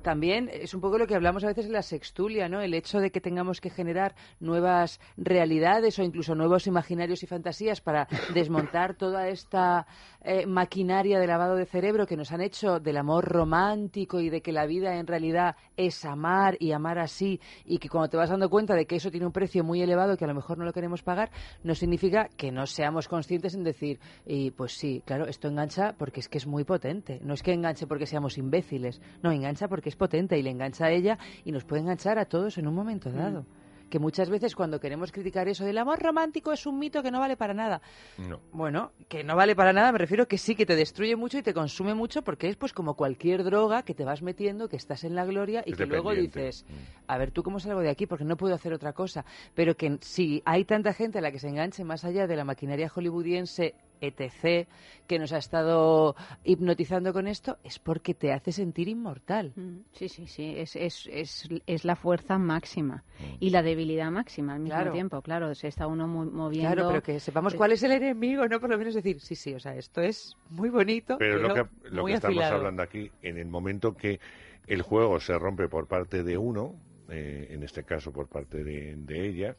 también 0.02 0.48
es 0.52 0.74
un 0.74 0.80
poco 0.80 0.96
lo 0.96 1.06
que 1.06 1.14
hablamos 1.16 1.42
a 1.44 1.48
veces 1.48 1.66
en 1.66 1.72
la 1.72 1.82
sextulia, 1.82 2.48
¿no? 2.48 2.60
El 2.60 2.72
hecho 2.72 2.98
de 3.00 3.10
que 3.10 3.20
tengamos 3.20 3.60
que 3.60 3.68
generar 3.68 4.14
nuevas 4.40 5.00
realidades 5.16 5.98
o 5.98 6.02
incluso 6.02 6.34
nuevos 6.34 6.66
imaginarios 6.66 7.22
y 7.22 7.26
fantasías 7.26 7.80
para 7.80 8.06
desmontar 8.32 8.94
toda 8.94 9.28
esta 9.28 9.86
eh, 10.22 10.46
maquinaria 10.46 11.18
de 11.18 11.26
lavado 11.26 11.56
de 11.56 11.66
cerebro 11.66 12.06
que 12.06 12.16
nos 12.16 12.32
han 12.32 12.40
hecho 12.40 12.78
del 12.80 12.96
amor 12.96 13.24
romántico 13.26 14.20
y 14.20 14.30
de 14.30 14.40
que 14.40 14.52
la 14.52 14.66
vida 14.66 14.96
en 14.96 15.06
realidad 15.06 15.56
es 15.76 16.04
amar 16.04 16.56
y 16.60 16.72
amar 16.72 16.98
así 16.98 17.40
y 17.64 17.78
que 17.78 17.88
cuando 17.88 18.08
te 18.08 18.16
vas 18.16 18.30
dando 18.30 18.48
cuenta 18.48 18.74
de 18.74 18.86
que 18.86 18.96
eso 18.96 19.10
tiene 19.10 19.26
un 19.26 19.32
precio 19.32 19.62
muy 19.64 19.82
elevado 19.82 20.16
que 20.16 20.24
a 20.24 20.28
lo 20.28 20.34
mejor 20.34 20.58
no 20.58 20.64
lo 20.64 20.72
queremos 20.72 21.02
pagar, 21.02 21.30
no 21.68 21.74
significa 21.74 22.30
que 22.34 22.50
no 22.50 22.66
seamos 22.66 23.08
conscientes 23.08 23.54
en 23.54 23.62
decir, 23.62 24.00
y 24.24 24.52
pues 24.52 24.72
sí, 24.72 25.02
claro, 25.04 25.26
esto 25.26 25.48
engancha 25.48 25.94
porque 25.98 26.20
es 26.20 26.28
que 26.30 26.38
es 26.38 26.46
muy 26.46 26.64
potente. 26.64 27.20
No 27.22 27.34
es 27.34 27.42
que 27.42 27.52
enganche 27.52 27.86
porque 27.86 28.06
seamos 28.06 28.38
imbéciles, 28.38 29.02
no, 29.22 29.30
engancha 29.30 29.68
porque 29.68 29.90
es 29.90 29.96
potente 29.96 30.38
y 30.38 30.42
le 30.42 30.48
engancha 30.48 30.86
a 30.86 30.90
ella 30.90 31.18
y 31.44 31.52
nos 31.52 31.66
puede 31.66 31.82
enganchar 31.82 32.18
a 32.18 32.24
todos 32.24 32.56
en 32.56 32.68
un 32.68 32.74
momento 32.74 33.12
dado. 33.12 33.44
Que 33.90 33.98
muchas 33.98 34.30
veces 34.30 34.54
cuando 34.54 34.80
queremos 34.80 35.12
criticar 35.12 35.48
eso 35.48 35.64
del 35.64 35.78
amor 35.78 36.00
romántico 36.00 36.52
es 36.52 36.66
un 36.66 36.78
mito 36.78 37.02
que 37.02 37.10
no 37.10 37.20
vale 37.20 37.36
para 37.36 37.54
nada. 37.54 37.80
no 38.18 38.40
Bueno, 38.52 38.92
que 39.08 39.24
no 39.24 39.36
vale 39.36 39.56
para 39.56 39.72
nada, 39.72 39.92
me 39.92 39.98
refiero 39.98 40.26
que 40.28 40.38
sí, 40.38 40.54
que 40.54 40.66
te 40.66 40.76
destruye 40.76 41.16
mucho 41.16 41.38
y 41.38 41.42
te 41.42 41.54
consume 41.54 41.94
mucho 41.94 42.22
porque 42.22 42.48
es 42.48 42.56
pues 42.56 42.72
como 42.72 42.94
cualquier 42.94 43.44
droga 43.44 43.82
que 43.82 43.94
te 43.94 44.04
vas 44.04 44.22
metiendo, 44.22 44.68
que 44.68 44.76
estás 44.76 45.04
en 45.04 45.14
la 45.14 45.24
gloria 45.24 45.62
y 45.66 45.72
Es 45.72 45.76
que 45.76 45.86
luego 45.86 46.12
dices, 46.12 46.66
a 47.06 47.18
ver, 47.18 47.30
¿tú 47.30 47.42
cómo 47.42 47.60
salgo 47.60 47.80
de 47.80 47.90
aquí? 47.90 48.06
Porque 48.06 48.24
no 48.24 48.36
puedo 48.36 48.54
hacer 48.54 48.72
otra 48.72 48.92
cosa. 48.92 49.24
Pero 49.54 49.76
que 49.76 49.98
si 50.00 50.42
hay 50.44 50.64
tanta 50.64 50.92
gente 50.92 51.18
a 51.18 51.20
la 51.20 51.32
que 51.32 51.38
se 51.38 51.48
enganche 51.48 51.84
más 51.84 52.04
allá 52.04 52.26
de 52.26 52.36
la 52.36 52.44
maquinaria 52.44 52.88
hollywoodiense, 52.88 53.74
etc., 54.00 54.66
que 55.06 55.18
nos 55.18 55.32
ha 55.32 55.38
estado 55.38 56.14
hipnotizando 56.44 57.12
con 57.12 57.26
esto, 57.26 57.58
es 57.64 57.78
porque 57.78 58.14
te 58.14 58.32
hace 58.32 58.52
sentir 58.52 58.88
inmortal. 58.88 59.52
Mm, 59.56 59.78
Sí, 59.92 60.08
sí, 60.08 60.26
sí, 60.26 60.54
es, 60.56 60.76
es, 60.76 61.08
es, 61.10 61.48
es 61.66 61.84
la 61.84 61.96
fuerza 61.96 62.38
máxima 62.38 63.04
y 63.40 63.50
la 63.50 63.62
debilidad 63.62 64.10
máxima 64.10 64.54
al 64.54 64.60
mismo 64.60 64.76
Claro. 64.76 64.92
tiempo, 64.92 65.22
claro, 65.22 65.54
se 65.54 65.68
está 65.68 65.86
uno 65.86 66.06
moviendo. 66.06 66.74
Claro, 66.74 66.88
pero 66.88 67.02
que 67.02 67.20
sepamos 67.20 67.54
cuál 67.54 67.72
es 67.72 67.82
el 67.82 67.92
enemigo, 67.92 68.46
¿no? 68.46 68.60
Por 68.60 68.70
lo 68.70 68.78
menos 68.78 68.94
decir, 68.94 69.20
sí, 69.20 69.34
sí, 69.34 69.54
o 69.54 69.60
sea, 69.60 69.74
esto 69.76 70.00
es 70.00 70.36
muy 70.50 70.68
bonito, 70.68 71.16
Pero 71.18 71.36
pero, 71.38 71.48
lo 71.48 71.54
que, 71.54 71.88
lo 71.90 72.02
muy 72.02 72.12
que 72.12 72.16
estamos 72.16 72.36
afilado. 72.36 72.56
hablando 72.58 72.82
aquí, 72.82 73.10
en 73.22 73.38
el 73.38 73.46
momento 73.46 73.96
que 73.96 74.20
el 74.66 74.82
juego 74.82 75.18
se 75.20 75.38
rompe 75.38 75.68
por 75.68 75.86
parte 75.86 76.22
de 76.22 76.36
uno, 76.36 76.74
eh, 77.08 77.48
en 77.50 77.62
este 77.62 77.84
caso 77.84 78.12
por 78.12 78.28
parte 78.28 78.62
de, 78.62 78.94
de 78.96 79.26
ella, 79.28 79.56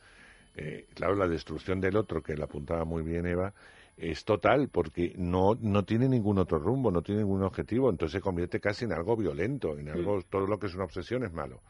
eh, 0.55 0.87
claro, 0.93 1.15
la 1.15 1.27
destrucción 1.27 1.79
del 1.81 1.95
otro, 1.95 2.21
que 2.21 2.35
la 2.35 2.45
apuntaba 2.45 2.85
muy 2.85 3.03
bien 3.03 3.25
Eva, 3.25 3.53
es 3.99 4.23
total, 4.25 4.69
porque 4.69 5.13
no, 5.17 5.55
no 5.59 5.83
tiene 5.83 6.07
ningún 6.07 6.37
otro 6.39 6.57
rumbo, 6.59 6.91
no 6.91 7.01
tiene 7.01 7.21
ningún 7.21 7.43
objetivo, 7.43 7.89
entonces 7.89 8.13
se 8.13 8.21
convierte 8.21 8.59
casi 8.59 8.85
en 8.85 8.93
algo 8.93 9.15
violento, 9.15 9.77
en 9.77 9.89
algo, 9.89 10.21
todo 10.29 10.47
lo 10.47 10.57
que 10.57 10.67
es 10.67 10.75
una 10.75 10.85
obsesión 10.85 11.23
es 11.23 11.33
malo, 11.33 11.61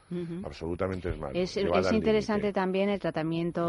absolutamente 0.44 1.10
es 1.10 1.18
malo. 1.18 1.34
Es, 1.34 1.58
es 1.58 1.92
interesante 1.92 2.54
también 2.54 2.90
el 2.90 3.00
tratamiento 3.00 3.68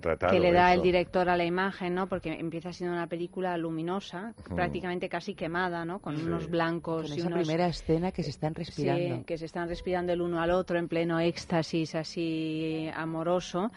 tratado 0.00 0.32
que 0.32 0.40
le 0.40 0.52
da 0.52 0.72
el 0.72 0.82
director 0.82 1.28
a 1.28 1.36
la 1.36 1.44
imagen, 1.44 1.94
¿no? 1.94 2.08
Porque 2.08 2.32
empieza 2.32 2.72
siendo 2.72 2.94
una 2.94 3.06
película 3.06 3.56
luminosa, 3.56 4.34
Ujú. 4.46 4.54
prácticamente 4.54 5.08
casi 5.08 5.34
quemada, 5.34 5.84
¿no? 5.84 5.98
Con 6.00 6.16
Sí. 6.16 6.22
unos 6.22 6.48
blancos 6.48 7.08
Con 7.08 7.18
y 7.18 7.20
esa 7.20 7.28
unos... 7.28 7.40
primera 7.40 7.66
escena 7.66 8.12
que 8.12 8.22
se 8.22 8.30
están 8.30 8.54
respirando. 8.54 9.16
Sí, 9.18 9.24
que 9.24 9.38
se 9.38 9.44
están 9.46 9.68
respirando 9.68 10.12
el 10.12 10.20
uno 10.20 10.40
al 10.40 10.50
otro 10.50 10.78
en 10.78 10.88
pleno 10.88 11.18
éxtasis 11.20 11.94
así 11.94 12.88
amoroso 12.94 13.70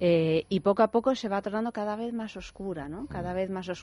eh, 0.00 0.44
y 0.48 0.60
poco 0.60 0.82
a 0.82 0.90
poco 0.90 1.14
se 1.14 1.28
va 1.28 1.40
tornando 1.42 1.72
cada 1.72 1.96
vez 1.96 2.12
más 2.12 2.36
oscura, 2.36 2.88
¿no? 2.88 3.06
Cada 3.06 3.32
vez 3.32 3.50
más 3.50 3.68
oscura 3.68 3.75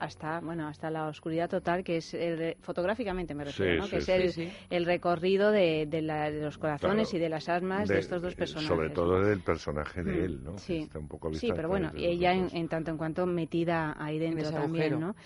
hasta, 0.00 0.40
bueno, 0.40 0.66
hasta 0.68 0.90
la 0.90 1.06
oscuridad 1.08 1.48
total, 1.50 1.84
que 1.84 1.98
es 1.98 2.14
el 2.14 2.56
fotográficamente 2.60 3.34
me 3.34 3.44
refiero, 3.44 3.72
Sí, 3.72 3.78
¿no? 3.78 3.84
sí, 3.84 3.90
que 3.90 3.96
es 3.98 4.04
sí. 4.04 4.12
el, 4.12 4.32
Sí, 4.32 4.48
el 4.70 4.84
recorrido 4.86 5.50
de, 5.50 5.86
de 5.86 6.02
la- 6.02 6.30
de 6.30 6.40
los 6.40 6.58
corazones 6.58 7.08
Claro. 7.10 7.16
y 7.18 7.20
de 7.20 7.28
las 7.28 7.48
almas 7.48 7.88
de, 7.88 7.94
De- 7.94 8.00
estos 8.00 8.22
dos 8.22 8.34
personajes. 8.34 8.68
Sobre 8.68 8.90
todo 8.90 9.20
del 9.22 9.40
personaje 9.40 10.02
de 10.02 10.12
Mm, 10.12 10.24
él, 10.24 10.44
¿no? 10.44 10.58
Sí, 10.58 10.78
Está 10.78 10.98
un 10.98 11.08
poco 11.08 11.32
sí 11.34 11.50
pero 11.54 11.68
bueno, 11.68 11.90
ella 11.96 12.32
en, 12.32 12.48
en 12.52 12.68
tanto 12.68 12.90
en 12.90 12.96
cuanto 12.96 13.26
metida 13.26 13.94
ahí 13.98 14.18
dentro 14.18 14.50
también, 14.50 14.94
agujero. 14.94 14.98
¿no? 15.00 15.16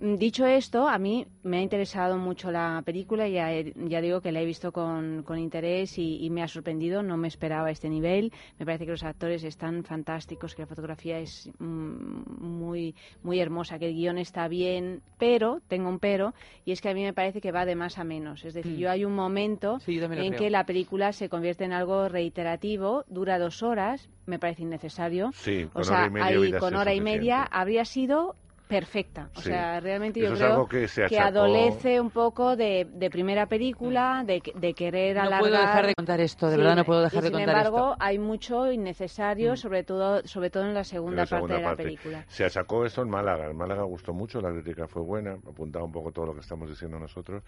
Mm, 0.00 0.14
Dicho 0.16 0.46
esto, 0.46 0.88
a 0.88 0.98
mí 0.98 1.26
me 1.42 1.58
ha 1.58 1.62
interesado 1.62 2.16
mucho 2.18 2.50
la 2.50 2.82
película, 2.84 3.28
ya, 3.28 3.52
he- 3.52 3.72
ya 3.76 4.00
digo 4.00 4.20
que 4.20 4.32
la 4.32 4.40
he 4.40 4.44
visto 4.44 4.72
con, 4.72 5.22
con 5.22 5.38
interés 5.38 5.98
y, 5.98 6.24
y 6.24 6.30
me 6.30 6.42
ha 6.42 6.48
sorprendido, 6.48 7.02
no 7.02 7.16
me 7.16 7.28
esperaba 7.28 7.70
este 7.70 7.88
nivel, 7.88 8.32
me 8.58 8.64
parece 8.66 8.84
que 8.86 8.92
los 8.92 9.02
actores 9.04 9.44
están 9.44 9.84
fantásticos, 9.84 10.54
que 10.54 10.62
la 10.62 10.66
fotografía 10.66 11.18
es 11.18 11.50
mm, 11.58 12.42
muy, 12.42 12.94
muy 13.22 13.40
hermosa, 13.40 13.67
que 13.76 13.88
el 13.88 13.94
guion 13.94 14.18
está 14.18 14.46
bien, 14.46 15.02
pero, 15.18 15.60
tengo 15.66 15.88
un 15.88 15.98
pero, 15.98 16.32
y 16.64 16.70
es 16.70 16.80
que 16.80 16.88
a 16.90 16.94
mí 16.94 17.02
me 17.02 17.12
parece 17.12 17.40
que 17.40 17.50
va 17.50 17.66
de 17.66 17.74
más 17.74 17.98
a 17.98 18.04
menos, 18.04 18.44
es 18.44 18.54
decir, 18.54 18.76
Mm. 18.76 18.78
yo 18.78 18.90
hay 18.92 19.04
un 19.04 19.14
momento 19.16 19.80
Sí, 19.80 19.98
en 19.98 20.08
creo. 20.08 20.36
que 20.36 20.48
la 20.50 20.64
película 20.64 21.12
se 21.12 21.28
convierte 21.28 21.64
en 21.64 21.72
algo 21.72 22.08
reiterativo, 22.08 23.04
dura 23.08 23.38
dos 23.40 23.64
horas, 23.64 24.08
me 24.26 24.38
parece 24.38 24.62
innecesario. 24.62 25.32
Sí, 25.34 25.64
o 25.64 25.70
con 25.70 25.84
sea, 25.84 25.96
hora 25.98 26.06
y 26.06 26.10
media 26.10 26.26
ahí 26.26 26.52
con 26.52 26.74
hora 26.76 26.94
y 26.94 27.00
media 27.00 27.42
habría 27.42 27.84
sido 27.84 28.36
perfecta. 28.68 29.30
O 29.34 29.40
Sí. 29.40 29.48
sea, 29.48 29.80
realmente 29.80 30.20
yo 30.20 30.26
Eso 30.26 30.34
es 30.34 30.40
creo 30.40 30.52
algo 30.52 30.68
que 30.68 30.86
se 30.88 31.04
achacó- 31.04 31.26
adolece 31.26 32.00
un 32.00 32.10
poco 32.10 32.54
de, 32.54 32.86
de 32.92 33.10
primera 33.10 33.46
película, 33.46 34.22
de, 34.26 34.42
de 34.54 34.74
querer 34.74 35.16
No 35.16 35.22
alargar. 35.22 35.40
puedo 35.40 35.60
dejar 35.60 35.86
de 35.86 35.94
contar 35.94 36.20
esto, 36.20 36.48
de 36.50 36.56
verdad 36.58 36.76
no 36.76 36.84
puedo 36.84 37.02
dejar 37.02 37.22
y 37.22 37.26
de 37.26 37.32
contar 37.32 37.48
Sin 37.48 37.56
embargo, 37.66 37.92
esto. 37.92 37.96
Mm. 37.98 38.02
hay 38.06 38.18
mucho 38.18 38.70
innecesario, 38.72 39.56
sobre 39.56 39.82
todo 39.82 40.20
sobre 40.26 40.50
todo 40.50 40.64
en 40.64 40.74
la 40.74 40.80
En 40.80 40.84
segunda, 40.84 41.22
la 41.22 41.26
segunda 41.26 41.54
parte 41.54 41.62
de 41.62 41.70
la 41.70 41.76
película. 41.76 42.24
Se 42.28 42.44
achacó 42.44 42.84
esto 42.84 43.02
en 43.02 43.08
Málaga. 43.10 43.46
En 43.50 43.56
Málaga 43.56 43.82
gustó 43.84 44.12
mucho, 44.12 44.40
la 44.40 44.50
crítica 44.52 44.86
fue 44.86 45.02
buena, 45.02 45.32
apuntaba 45.32 45.84
un 45.84 45.92
poco 45.92 46.12
todo 46.12 46.26
lo 46.26 46.34
que 46.34 46.40
estamos 46.40 46.68
diciendo 46.68 46.98
nosotros, 46.98 47.42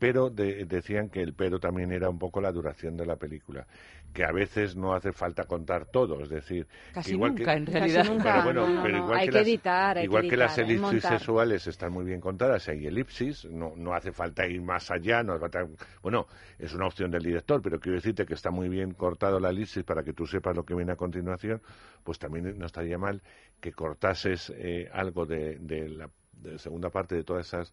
pero 0.00 0.30
de- 0.30 0.64
decían 0.64 1.10
que 1.10 1.22
el 1.22 1.34
pero 1.34 1.60
también 1.60 1.92
era 1.92 2.08
un 2.10 2.18
poco 2.18 2.40
la 2.40 2.50
duración 2.50 2.96
de 2.96 3.06
la 3.06 3.16
película, 3.16 3.68
que 4.12 4.24
a 4.24 4.32
veces 4.32 4.74
no 4.74 4.94
hace 4.94 5.12
falta 5.12 5.44
contar 5.44 5.86
todo, 5.86 6.22
es 6.22 6.28
decir, 6.30 6.66
que 6.66 6.92
Casi 6.92 7.12
igual 7.12 7.32
nunca, 7.32 7.52
que, 7.52 7.58
en 7.58 7.66
realidad. 7.66 7.98
Casi 8.00 8.10
nunca, 8.10 8.24
pero 8.24 8.42
bueno, 8.42 8.66
no, 8.66 8.74
no, 8.74 8.82
pero 8.82 8.98
no. 8.98 9.04
igual 9.04 9.20
Hay 9.20 9.26
que, 9.26 9.32
que 9.32 9.38
las, 9.38 9.46
editar, 9.46 9.98
hay 9.98 10.02
que 10.02 10.04
igual 10.06 10.22
que 10.28 10.36
las 10.36 10.58
editar, 10.58 10.64
hay 10.64 10.70
elipsis 10.70 10.92
montar. 11.04 11.18
sexuales 11.18 11.66
están 11.68 11.92
muy 11.92 12.04
bien 12.04 12.20
contadas, 12.20 12.68
hay 12.68 12.86
elipsis, 12.86 13.44
no, 13.44 13.74
no 13.76 13.94
hace 13.94 14.12
falta 14.12 14.46
ir 14.48 14.62
más 14.62 14.90
allá, 14.90 15.22
no 15.22 15.32
hace 15.34 15.40
falta- 15.40 15.68
bueno, 16.02 16.26
es 16.58 16.74
una 16.74 16.86
opción 16.86 17.10
del 17.12 17.22
director, 17.22 17.62
pero 17.62 17.78
quiero 17.78 17.96
decirte 17.96 18.26
que 18.26 18.34
está 18.34 18.50
muy 18.50 18.68
bien 18.68 18.94
cortado 18.94 19.38
la 19.38 19.50
elipsis 19.50 19.84
para 19.84 20.02
que 20.02 20.12
tú 20.12 20.26
sepas 20.26 20.56
lo 20.56 20.64
que 20.64 20.74
viene 20.74 20.92
a 20.92 20.96
continuación, 20.96 21.62
pues 22.02 22.18
también 22.18 22.58
no 22.58 22.66
estaría 22.66 22.98
mal 22.98 23.22
que 23.60 23.72
cortases 23.72 24.52
eh, 24.56 24.88
algo 24.92 25.26
de, 25.26 25.58
de 25.60 25.88
la 25.88 26.10
de 26.32 26.52
la 26.52 26.58
segunda 26.58 26.88
parte 26.88 27.14
de 27.14 27.22
todas 27.22 27.46
esas 27.48 27.72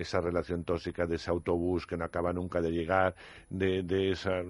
esa 0.00 0.20
relación 0.20 0.64
tóxica 0.64 1.06
de 1.06 1.16
ese 1.16 1.30
autobús 1.30 1.86
que 1.86 1.96
no 1.96 2.04
acaba 2.04 2.32
nunca 2.32 2.60
de 2.60 2.70
llegar, 2.70 3.14
de, 3.50 3.82
de 3.82 4.12
esa, 4.12 4.42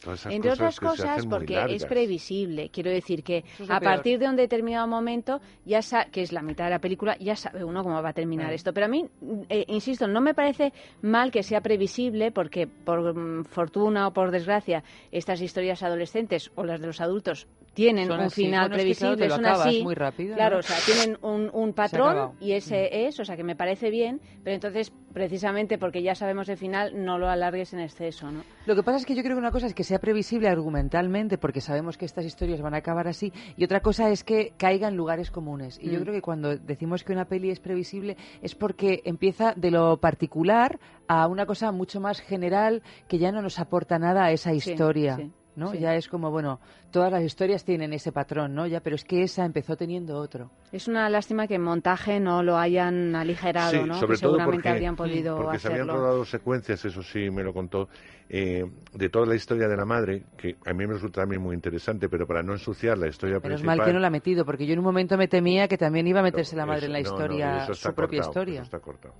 todas 0.00 0.20
esas 0.20 0.32
Entre 0.32 0.50
otras 0.50 0.78
cosas 0.78 0.80
que 0.80 0.86
se 0.96 1.02
cosas, 1.02 1.10
hacen 1.18 1.28
muy 1.28 1.38
porque 1.38 1.64
es 1.74 1.84
previsible. 1.84 2.70
Quiero 2.70 2.90
decir 2.90 3.22
que 3.22 3.44
es 3.58 3.70
a 3.70 3.78
peor. 3.80 3.82
partir 3.94 4.18
de 4.18 4.28
un 4.28 4.36
determinado 4.36 4.86
momento, 4.86 5.40
ya 5.64 5.82
sa- 5.82 6.06
que 6.06 6.22
es 6.22 6.32
la 6.32 6.42
mitad 6.42 6.64
de 6.64 6.70
la 6.70 6.78
película, 6.78 7.16
ya 7.18 7.36
sabe 7.36 7.64
uno 7.64 7.82
cómo 7.82 8.02
va 8.02 8.08
a 8.10 8.12
terminar 8.12 8.50
Mm. 8.50 8.54
esto. 8.54 8.72
Pero 8.72 8.86
a 8.86 8.88
mí, 8.88 9.04
eh, 9.48 9.64
insisto, 9.68 10.06
no 10.08 10.20
me 10.20 10.34
parece 10.34 10.72
mal 11.02 11.30
que 11.30 11.42
sea 11.42 11.60
previsible, 11.60 12.32
porque 12.32 12.66
por 12.66 13.14
mm, 13.14 13.44
fortuna 13.44 14.08
o 14.08 14.12
por 14.12 14.30
desgracia, 14.30 14.82
estas 15.12 15.40
historias 15.40 15.82
adolescentes 15.82 16.50
o 16.54 16.64
las 16.64 16.80
de 16.80 16.86
los 16.86 17.00
adultos 17.00 17.46
tienen 17.78 18.08
Son 18.08 18.18
un 18.18 18.26
así. 18.26 18.42
final 18.42 18.68
Bueno, 18.70 18.74
es 18.82 18.82
que, 18.84 18.94
claro, 18.96 19.14
previsible, 19.16 19.24
te 19.24 19.28
lo 19.28 19.34
son 19.36 19.46
así. 19.68 19.82
muy 19.84 19.94
rápido, 19.94 20.34
Claro, 20.34 20.54
¿no? 20.56 20.58
o 20.58 20.62
sea, 20.62 20.76
tienen 20.84 21.16
un, 21.22 21.72
patrón 21.74 22.32
y 22.40 22.52
ese 22.52 23.06
es, 23.06 23.20
o 23.20 23.24
sea, 23.24 23.36
que 23.36 23.44
me 23.44 23.54
parece 23.54 23.88
bien, 23.90 24.20
pero 24.42 24.54
entonces, 24.56 24.92
precisamente 25.14 25.78
porque 25.78 26.02
ya 26.02 26.16
sabemos 26.16 26.48
el 26.48 26.56
final, 26.56 27.04
no 27.04 27.18
lo 27.18 27.28
alargues 27.28 27.72
en 27.74 27.78
exceso, 27.80 28.32
¿no? 28.32 28.42
Lo 28.66 28.74
que 28.74 28.82
pasa 28.82 28.98
es 28.98 29.06
que 29.06 29.14
yo 29.14 29.22
creo 29.22 29.36
que 29.36 29.40
una 29.40 29.52
cosa 29.52 29.66
es 29.68 29.74
que 29.74 29.84
sea 29.84 30.00
previsible 30.00 30.48
argumentalmente, 30.48 31.38
porque 31.38 31.60
sabemos 31.60 31.96
que 31.96 32.04
estas 32.04 32.24
historias 32.24 32.60
van 32.60 32.74
a 32.74 32.78
acabar 32.78 33.06
así, 33.06 33.32
y 33.56 33.62
otra 33.64 33.80
cosa 33.80 34.10
es 34.10 34.24
que 34.24 34.52
caiga 34.56 34.88
en 34.88 34.96
lugares 34.96 35.30
comunes. 35.30 35.78
Y 35.80 35.90
yo 35.90 36.00
Mm. 36.00 36.02
creo 36.02 36.14
que 36.14 36.22
cuando 36.22 36.56
decimos 36.56 37.04
que 37.04 37.12
una 37.12 37.26
peli 37.26 37.50
es 37.50 37.60
previsible 37.60 38.16
es 38.42 38.54
porque 38.56 39.02
empieza 39.04 39.54
de 39.56 39.70
lo 39.70 39.98
particular 39.98 40.80
a 41.06 41.28
una 41.28 41.46
cosa 41.46 41.70
mucho 41.72 42.00
más 42.00 42.20
general 42.20 42.82
que 43.06 43.18
ya 43.18 43.30
no 43.30 43.40
nos 43.40 43.58
aporta 43.60 43.98
nada 43.98 44.24
a 44.24 44.32
esa 44.32 44.50
Sí, 44.50 44.56
historia. 44.70 45.16
sí, 45.16 45.30
¿no? 45.58 45.72
sí. 45.72 45.78
Ya 45.80 45.94
es 45.94 46.08
como, 46.08 46.30
bueno, 46.30 46.60
todas 46.90 47.10
las 47.12 47.22
historias 47.22 47.64
tienen 47.64 47.92
ese 47.92 48.12
patrón, 48.12 48.54
¿no? 48.54 48.66
Ya, 48.66 48.80
pero 48.80 48.96
es 48.96 49.04
que 49.04 49.22
esa 49.22 49.44
empezó 49.44 49.76
teniendo 49.76 50.16
otro. 50.18 50.50
Es 50.72 50.88
una 50.88 51.08
lástima 51.10 51.46
que 51.46 51.56
en 51.56 51.62
montaje 51.62 52.20
no 52.20 52.42
lo 52.42 52.56
hayan 52.56 53.14
aligerado, 53.14 53.72
Sí, 53.72 53.82
¿no? 53.86 53.94
sobre 53.98 54.16
que 54.16 54.22
todo 54.22 54.32
seguramente 54.32 54.56
porque, 54.56 54.68
habrían 54.68 54.96
podido 54.96 55.36
porque 55.36 55.58
se 55.58 55.68
habían 55.68 55.82
hacerlo. 55.88 56.00
rodado 56.02 56.24
secuencias, 56.24 56.84
eso 56.84 57.02
sí 57.02 57.30
me 57.30 57.42
lo 57.42 57.52
contó, 57.52 57.88
eh, 58.28 58.64
de 58.92 59.08
toda 59.08 59.26
la 59.26 59.34
historia 59.34 59.68
de 59.68 59.76
la 59.76 59.84
madre, 59.84 60.24
que 60.36 60.56
a 60.66 60.72
mí 60.72 60.86
me 60.86 60.94
resulta 60.94 61.22
también 61.22 61.42
muy 61.42 61.54
interesante, 61.54 62.08
pero 62.08 62.26
para 62.26 62.42
no 62.42 62.52
ensuciar 62.52 62.96
la 62.98 63.08
historia 63.08 63.36
Menos 63.40 63.60
principal... 63.60 63.76
mal 63.78 63.86
que 63.86 63.92
no 63.92 63.98
la 63.98 64.06
ha 64.06 64.10
metido, 64.10 64.44
porque 64.44 64.66
yo 64.66 64.72
en 64.74 64.78
un 64.78 64.84
momento 64.84 65.16
me 65.16 65.28
temía 65.28 65.66
que 65.68 65.78
también 65.78 66.06
iba 66.06 66.20
a 66.20 66.22
meterse 66.22 66.54
la 66.56 66.66
madre 66.66 66.78
eso- 66.78 66.86
en 66.86 66.92
la 66.92 67.00
no, 67.00 67.04
no, 67.04 67.12
historia, 67.14 67.74
su 67.74 67.94
propia 67.94 68.20
cortado, 68.20 68.30
historia. 68.30 68.54
eso 68.54 68.62
está 68.62 68.80
cortado. 68.80 69.14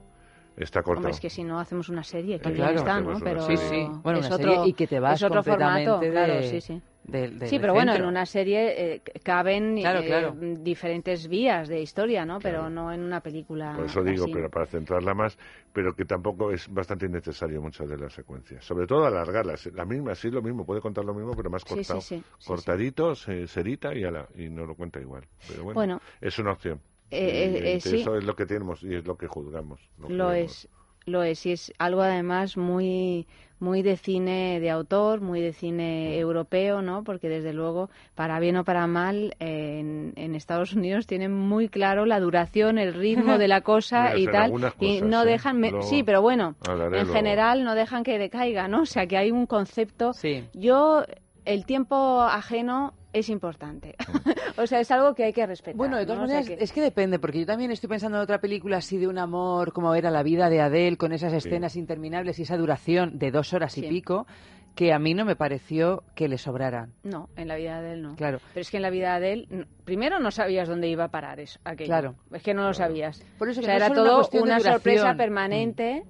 Está 0.59 0.83
cortado. 0.83 0.99
Hombre, 1.07 1.13
es 1.13 1.21
que 1.21 1.31
si 1.31 1.45
no 1.45 1.61
hacemos 1.61 1.89
una 1.89 2.03
serie, 2.03 2.41
que 2.41 2.51
bien 2.51 2.63
claro. 2.65 2.79
está, 2.79 3.01
¿no? 3.01 3.19
Pero. 3.21 3.41
Sí, 3.43 3.57
sí. 3.57 3.87
Bueno, 4.03 4.19
es 4.19 4.27
una 4.27 4.35
otro, 4.37 4.51
serie 4.55 4.69
y 4.69 4.73
que 4.73 4.87
te 4.89 4.99
vas 4.99 5.15
es 5.15 5.23
otro 5.23 5.37
completamente 5.37 5.85
formato, 5.91 6.05
de- 6.05 6.11
claro, 6.11 6.43
sí, 6.43 6.61
sí. 6.61 6.83
del- 7.05 7.39
del 7.39 7.49
sí, 7.49 7.59
pero 7.61 7.73
bueno, 7.75 7.95
en 7.95 8.05
una 8.05 8.27
serie 8.27 8.95
eh, 8.95 9.03
caben 9.23 9.77
Claro, 9.79 10.01
eh, 10.01 10.07
claro. 10.07 10.35
diferentes 10.59 11.29
vías 11.29 11.69
de 11.69 11.81
historia, 11.81 12.27
¿no? 12.27 12.39
Pero 12.41 12.69
no 12.69 12.93
en 12.93 13.03
una 13.03 13.21
película. 13.21 13.73
Por 13.77 13.87
eso 13.87 14.03
digo, 14.03 14.25
así. 14.25 14.33
pero 14.35 14.51
para 14.51 14.67
centrarla 14.67 15.15
más, 15.15 15.39
pero 15.73 15.95
que 15.95 16.05
tampoco 16.05 16.51
es 16.51 16.69
bastante 16.73 17.07
innecesario 17.07 17.63
muchas 17.63 17.89
de 17.89 17.97
las 17.97 18.13
secuencias. 18.13 18.65
Sobre 18.65 18.87
todo 18.87 19.07
alargarlas. 19.07 19.67
La 19.73 19.85
misma, 19.85 20.15
sí, 20.17 20.29
lo 20.31 20.43
mismo, 20.43 20.67
puede 20.67 20.81
contar 20.81 21.05
lo 21.05 21.15
mismo, 21.15 21.35
pero 21.37 21.51
más 21.51 21.65
cortado. 21.65 22.01
sí, 22.01 22.17
sí, 22.19 22.25
sí. 22.39 22.47
Cortadito, 22.49 23.15
se, 23.15 23.45
edita 23.61 23.95
y, 23.95 24.03
ala, 24.05 24.27
y 24.35 24.49
no 24.51 24.67
lo 24.67 24.75
cuenta 24.75 25.01
igual. 25.01 25.23
Pero 25.47 25.63
bueno, 25.63 25.75
Bueno. 25.75 26.01
es 26.21 26.39
una 26.41 26.53
opción. 26.53 26.81
Eh, 27.11 27.61
eh, 27.65 27.75
eh, 27.77 27.81
sí. 27.81 28.01
Eso 28.01 28.17
es 28.17 28.25
lo 28.25 28.37
que 28.37 28.47
tenemos 28.47 28.83
y 28.83 28.95
es 28.95 29.07
lo 29.07 29.17
que 29.17 29.27
juzgamos. 29.27 29.81
Lo 30.09 30.33
es, 30.33 30.69
lo 31.07 31.23
es. 31.23 31.47
Y 31.47 31.53
es 31.53 31.73
algo 31.79 32.03
además 32.03 32.57
muy, 32.57 33.27
muy 33.61 33.83
de 33.83 33.97
cine 33.97 34.61
de 34.61 34.71
autor, 34.71 35.21
muy 35.21 35.41
de 35.41 35.53
cine 35.53 36.19
europeo, 36.19 36.83
¿no? 36.83 37.05
Porque 37.05 37.29
desde 37.29 37.53
luego, 37.53 37.89
para 38.15 38.39
bien 38.41 38.57
o 38.57 38.65
para 38.65 38.87
mal, 38.87 39.35
eh, 39.41 39.79
en, 39.81 40.13
en 40.17 40.35
Estados 40.35 40.75
Unidos 40.75 41.07
tienen 41.07 41.33
muy 41.33 41.69
claro 41.69 42.05
la 42.05 42.21
duración, 42.21 42.79
el 42.79 42.93
ritmo 42.95 43.39
de 43.39 43.49
la 43.49 43.61
cosa 43.63 44.11
Mira, 44.15 44.19
y 44.19 44.27
tal. 44.27 44.43
algunas 44.45 44.75
y 44.75 44.77
cosas, 44.99 45.09
no 45.09 45.23
¿eh? 45.23 45.27
dejan, 45.27 45.61
me- 45.61 45.71
Luego 45.71 45.87
sí, 45.87 46.03
pero 46.03 46.21
bueno, 46.21 46.57
hablaré 46.67 46.99
en 46.99 47.05
luego. 47.07 47.13
general 47.15 47.65
no 47.65 47.75
dejan 47.75 48.05
que 48.05 48.19
decaiga, 48.19 48.69
¿no? 48.69 48.83
O 48.83 48.87
sea, 48.87 49.07
que 49.07 49.17
hay 49.17 49.31
un 49.31 49.47
concepto. 49.47 50.13
Yo, 50.53 51.05
el 51.47 51.65
tiempo 51.65 52.21
ajeno 52.23 52.93
es 53.13 53.29
importante. 53.29 53.95
o 54.59 54.67
sea, 54.67 54.81
es 54.81 54.91
algo 54.91 55.15
que 55.15 55.25
hay 55.25 55.33
que 55.33 55.47
respetar. 55.47 55.77
Bueno, 55.77 55.97
de 55.97 56.05
todas 56.05 56.19
¿no? 56.19 56.25
O 56.25 56.29
sea 56.29 56.37
maneras, 56.39 56.59
que- 56.59 56.65
es 56.65 56.73
que 56.73 56.81
depende, 56.81 57.19
porque 57.19 57.41
yo 57.41 57.47
también 57.47 57.71
estoy 57.71 57.89
pensando 57.89 58.19
en 58.19 58.23
otra 58.25 58.41
película 58.41 58.79
así 58.79 58.99
de 58.99 59.09
un 59.09 59.19
amor, 59.19 59.73
como 59.73 59.95
era 59.95 60.11
La 60.11 60.23
vida 60.23 60.49
de 60.51 60.61
Adele, 60.61 60.97
con 60.97 61.13
esas 61.13 61.33
escenas 61.33 61.77
interminables 61.77 62.39
y 62.39 62.43
esa 62.43 62.57
duración 62.57 63.19
de 63.19 63.31
dos 63.31 63.53
horas 63.55 63.77
y 63.79 63.83
pico, 63.83 64.27
que 64.75 64.93
a 64.93 64.99
mí 65.01 65.13
no 65.13 65.25
me 65.25 65.35
pareció 65.35 66.05
que 66.15 66.29
le 66.29 66.39
sobraran. 66.39 66.93
No, 67.03 67.29
en 67.37 67.49
la 67.49 67.57
vida 67.57 67.81
de 67.83 67.95
él 67.95 68.03
no. 68.03 68.15
Claro. 68.15 68.39
Pero 68.55 68.61
es 68.61 68.71
que 68.71 68.77
en 68.77 68.83
la 68.85 68.91
vida 68.91 69.19
de 69.19 69.33
él, 69.33 69.67
primero 69.85 70.21
no 70.21 70.31
sabías 70.31 70.69
dónde 70.69 70.89
iba 70.89 71.05
a 71.05 71.09
parar 71.11 71.41
eso, 71.41 71.59
aquello. 71.65 71.89
Claro. 71.89 72.15
Es 72.33 72.43
que 72.43 72.55
no 72.55 72.63
lo 72.63 72.73
sabías. 72.73 73.21
Por 73.39 73.49
eso 73.49 73.61
o 73.61 73.63
que 73.63 73.67
sea, 73.67 73.79
no 73.79 73.85
era 73.87 73.93
una 73.93 73.97
todo 74.11 74.29
de 74.31 74.41
una 74.41 74.61
sorpresa 74.61 75.01
duración. 75.01 75.17
permanente. 75.17 76.05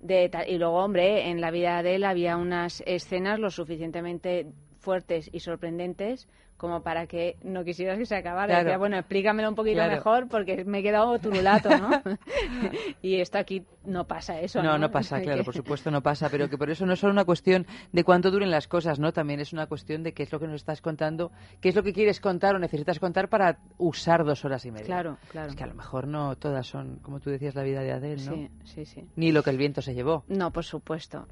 De 0.00 0.30
y 0.48 0.58
luego, 0.58 0.78
hombre, 0.84 1.28
en 1.28 1.40
la 1.40 1.50
vida 1.50 1.82
de 1.82 1.96
él 1.96 2.04
había 2.04 2.36
unas 2.36 2.82
escenas 2.86 3.38
lo 3.40 3.50
suficientemente 3.50 4.46
fuertes 4.78 5.30
y 5.32 5.40
sorprendentes 5.40 6.28
como 6.58 6.82
para 6.82 7.06
que 7.06 7.36
no 7.42 7.64
quisieras 7.64 7.96
que 7.98 8.04
se 8.04 8.16
acabara. 8.16 8.48
Claro. 8.48 8.64
Decía, 8.64 8.78
bueno, 8.78 8.98
explícamelo 8.98 9.48
un 9.48 9.54
poquito 9.54 9.76
Claro. 9.76 9.92
mejor 9.94 10.28
porque 10.28 10.64
me 10.66 10.80
he 10.80 10.82
quedado 10.82 11.18
turulato, 11.18 11.70
¿no? 11.70 11.88
y 13.02 13.20
esto 13.20 13.38
aquí 13.38 13.64
no 13.84 14.06
pasa 14.06 14.40
eso, 14.40 14.62
¿no? 14.62 14.72
No, 14.72 14.78
no 14.78 14.90
pasa, 14.90 15.20
claro, 15.22 15.44
por 15.44 15.54
supuesto 15.54 15.90
no 15.90 16.02
pasa, 16.02 16.28
pero 16.28 16.50
que 16.50 16.58
por 16.58 16.68
eso 16.68 16.84
no 16.84 16.92
es 16.92 16.98
solo 16.98 17.12
una 17.12 17.24
cuestión 17.24 17.66
de 17.92 18.04
cuánto 18.04 18.30
duren 18.30 18.50
las 18.50 18.68
cosas, 18.68 18.98
¿no? 18.98 19.12
También 19.12 19.40
es 19.40 19.52
una 19.52 19.66
cuestión 19.66 20.02
de 20.02 20.12
qué 20.12 20.24
es 20.24 20.32
lo 20.32 20.40
que 20.40 20.46
nos 20.46 20.56
estás 20.56 20.82
contando, 20.82 21.30
qué 21.60 21.68
es 21.70 21.74
lo 21.76 21.82
que 21.82 21.92
quieres 21.92 22.20
contar 22.20 22.54
o 22.56 22.58
necesitas 22.58 22.98
contar 22.98 23.28
para 23.28 23.58
usar 23.78 24.24
dos 24.24 24.44
horas 24.44 24.64
y 24.66 24.70
media. 24.72 24.86
Claro, 24.86 25.16
claro. 25.30 25.48
Es 25.50 25.54
que 25.56 25.64
a 25.64 25.68
lo 25.68 25.74
mejor 25.74 26.06
no 26.08 26.34
todas 26.36 26.66
son, 26.66 26.96
como 27.02 27.20
tú 27.20 27.30
decías, 27.30 27.54
la 27.54 27.62
vida 27.62 27.80
de 27.82 27.92
Adele, 27.92 28.24
¿no? 28.24 28.32
Sí, 28.34 28.50
sí, 28.64 28.84
sí. 28.84 29.06
Ni 29.16 29.30
lo 29.32 29.42
que 29.44 29.50
el 29.50 29.56
viento 29.58 29.80
se 29.80 29.94
llevó. 29.94 30.24
No, 30.28 30.50
por 30.52 30.64
supuesto. 30.64 31.26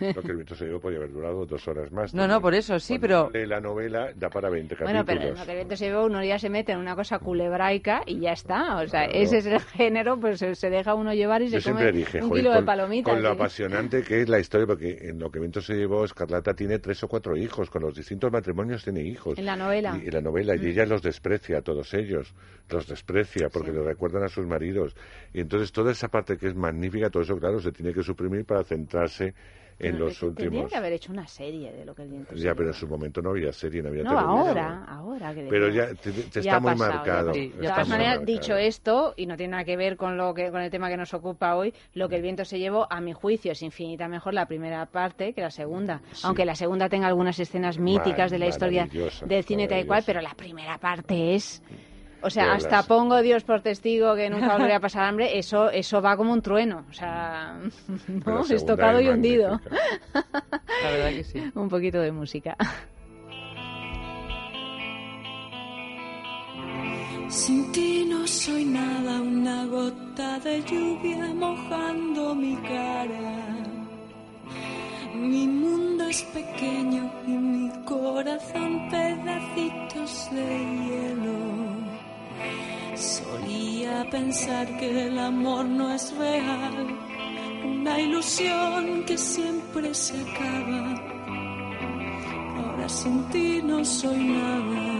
Lo 0.00 0.22
que 0.22 0.28
el 0.30 0.36
viento 0.36 0.54
se 0.56 0.66
dio 0.66 0.80
podía 0.80 0.98
haber 0.98 1.12
durado 1.12 1.46
dos 1.46 1.66
horas 1.68 1.92
más. 1.92 2.12
No, 2.12 2.26
no, 2.26 2.40
por 2.40 2.54
eso, 2.54 2.78
sí, 2.80 2.98
Cuando 2.98 3.30
pero- 3.32 3.46
la 3.46 3.60
novela 3.60 4.10
da 4.16 4.28
para 4.32 4.48
20 4.50 4.74
Bueno, 4.80 5.04
pero 5.04 5.20
en 5.20 5.28
capítulos. 5.34 5.38
lo 5.40 5.46
que 5.46 5.54
viento 5.54 5.76
se 5.76 5.84
llevó 5.86 6.04
uno 6.06 6.24
ya 6.24 6.38
se 6.38 6.48
mete 6.50 6.72
en 6.72 6.78
una 6.78 6.94
cosa 6.96 7.18
culebraica 7.18 8.02
y 8.06 8.20
ya 8.20 8.32
está. 8.32 8.76
O 8.76 8.86
sea, 8.88 9.04
Claro. 9.06 9.12
ese 9.18 9.38
es 9.38 9.46
el 9.46 9.60
género, 9.60 10.18
pues 10.18 10.38
se, 10.38 10.70
deja 10.70 10.94
uno 10.94 11.12
llevar 11.14 11.42
y 11.42 11.48
Yo 11.48 11.60
se 11.60 11.72
come 11.72 11.92
dije, 11.92 12.22
un 12.22 12.30
kilo 12.30 12.50
con, 12.50 12.60
de 12.60 12.66
palomitas. 12.66 13.12
con 13.14 13.22
lo 13.22 13.28
¿sí? 13.30 13.34
apasionante 13.34 14.02
que 14.02 14.22
es 14.22 14.28
la 14.28 14.38
historia, 14.40 14.66
porque 14.66 14.98
en 15.08 15.18
lo 15.18 15.30
que 15.30 15.38
Viento 15.38 15.60
se 15.60 15.74
llevó, 15.74 16.04
Escarlata 16.04 16.54
tiene 16.54 16.78
tres 16.78 17.02
o 17.04 17.08
cuatro 17.08 17.36
hijos, 17.36 17.68
con 17.70 17.82
los 17.82 17.94
distintos 17.94 18.30
matrimonios 18.32 18.84
tiene 18.84 19.02
hijos. 19.02 19.38
En 19.38 19.46
la 19.46 19.56
novela. 19.56 19.98
Y, 20.02 20.08
y 20.08 20.10
la 20.10 20.20
novela, 20.20 20.54
y 20.54 20.58
Mm. 20.60 20.66
ella 20.66 20.86
los 20.86 21.02
desprecia 21.02 21.58
a 21.58 21.62
todos 21.62 21.92
ellos, 21.94 22.34
los 22.70 22.86
desprecia 22.86 23.48
porque 23.52 23.72
le 23.72 23.82
recuerdan 23.82 24.22
a 24.24 24.28
sus 24.28 24.46
maridos. 24.46 24.94
Y 25.32 25.40
entonces 25.40 25.72
toda 25.72 25.92
esa 25.92 26.08
parte 26.08 26.36
que 26.36 26.46
es 26.48 26.54
magnífica, 26.54 27.10
todo 27.10 27.22
eso, 27.22 27.36
claro, 27.38 27.60
se 27.60 27.72
tiene 27.72 27.92
que 27.92 28.02
suprimir 28.02 28.44
para 28.44 28.62
centrarse 28.64 29.34
en 29.82 29.92
Pero 29.94 30.04
los 30.06 30.18
te- 30.18 30.30
Tendría 30.32 30.66
que 30.68 30.76
haber 30.76 30.92
hecho 30.92 31.12
una 31.12 31.26
serie 31.26 31.72
de 31.72 31.84
lo 31.84 31.94
que 31.94 32.02
el 32.02 32.08
viento 32.08 32.36
se 32.36 32.40
Ya, 32.42 32.54
pero 32.54 32.68
en 32.68 32.74
su 32.74 32.86
momento 32.86 33.20
no 33.20 33.30
había 33.30 33.52
serie, 33.52 33.82
no 33.82 33.88
había 33.88 34.04
No, 34.04 34.10
televisión. 34.10 34.38
ahora, 34.48 34.84
ahora 34.84 35.34
que 35.34 35.46
Pero 35.50 35.68
ya 35.70 35.88
te, 35.94 36.12
te 36.12 36.22
Ya 36.40 36.40
está 36.40 36.60
muy 36.60 36.72
pasado, 36.72 36.92
marcado. 36.94 37.32
De 37.32 37.50
todas 37.58 37.88
maneras, 37.88 38.24
dicho 38.24 38.56
esto, 38.56 39.14
y 39.16 39.26
no 39.26 39.36
tiene 39.36 39.50
nada 39.52 39.64
que 39.64 39.76
ver 39.76 39.96
con 39.96 40.16
lo 40.16 40.32
que 40.34 40.50
con 40.50 40.60
el 40.60 40.70
tema 40.70 40.88
que 40.88 40.96
nos 40.96 41.12
ocupa 41.14 41.56
hoy, 41.56 41.74
lo 41.94 42.08
que 42.08 42.16
el 42.16 42.22
viento 42.22 42.44
se 42.44 42.58
llevó, 42.60 42.86
a 42.90 43.00
mi 43.00 43.12
juicio, 43.12 43.52
es 43.52 43.62
infinita 43.62 44.06
mejor 44.08 44.34
la 44.34 44.46
primera 44.46 44.86
parte 44.86 45.32
que 45.32 45.40
la 45.40 45.50
segunda. 45.50 46.00
Aunque 46.22 46.44
la 46.44 46.54
segunda 46.54 46.88
tenga 46.88 47.08
algunas 47.08 47.38
escenas 47.40 47.78
míticas 47.78 48.30
de 48.30 48.38
la 48.38 48.46
historia 48.46 48.88
del 49.26 49.44
cine 49.44 49.66
tal 49.68 49.80
y 49.80 49.84
cual, 49.84 50.04
pero 50.06 50.20
la 50.20 50.34
primera 50.34 50.78
parte 50.78 51.34
es... 51.34 51.62
O 52.22 52.30
sea, 52.30 52.54
hasta 52.54 52.82
pongo 52.84 53.20
Dios 53.20 53.42
por 53.42 53.62
testigo 53.62 54.14
que 54.14 54.30
nunca 54.30 54.52
volveré 54.54 54.74
a 54.74 54.80
pasar 54.80 55.04
hambre, 55.04 55.38
eso 55.38 55.70
eso 55.70 56.00
va 56.00 56.16
como 56.16 56.32
un 56.32 56.40
trueno. 56.40 56.84
O 56.88 56.92
sea, 56.92 57.58
¿no? 58.08 58.34
la 58.34 58.40
es 58.40 58.46
segunda 58.46 58.66
tocado 58.66 58.98
es 58.98 59.06
y 59.06 59.08
hundido. 59.08 59.60
La 60.12 60.90
verdad 60.90 61.10
que 61.10 61.24
sí. 61.24 61.42
un 61.54 61.68
poquito 61.68 62.00
de 62.00 62.12
música. 62.12 62.56
Sin 67.28 67.72
ti 67.72 68.04
no 68.08 68.26
soy 68.26 68.64
nada, 68.66 69.20
una 69.22 69.64
gota 69.64 70.38
de 70.40 70.62
lluvia 70.64 71.32
mojando 71.34 72.34
mi 72.34 72.54
cara. 72.56 73.62
Mi 75.14 75.46
mundo 75.46 76.04
es 76.08 76.22
pequeño 76.24 77.10
y 77.26 77.30
mi 77.30 77.84
corazón 77.84 78.88
pedacitos 78.90 80.30
de 80.30 80.58
hielo. 80.84 81.71
Solía 82.94 84.06
pensar 84.10 84.66
que 84.78 85.06
el 85.06 85.18
amor 85.18 85.64
no 85.64 85.92
es 85.92 86.14
real, 86.16 86.98
una 87.64 88.00
ilusión 88.00 89.04
que 89.04 89.16
siempre 89.18 89.94
se 89.94 90.14
acaba. 90.20 90.94
Ahora 92.58 92.88
sin 92.88 93.24
ti 93.30 93.60
no 93.64 93.84
soy 93.84 94.18
nada. 94.18 94.92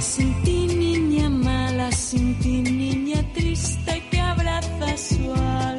Sin 0.00 0.42
ti 0.42 0.66
niña 0.66 1.28
mala, 1.30 1.90
sin 1.92 2.38
ti 2.40 2.62
niña 2.62 3.22
triste 3.32 4.02
que 4.10 4.20
abraza 4.20 4.96
su 4.96 5.32
almohada. 5.32 5.77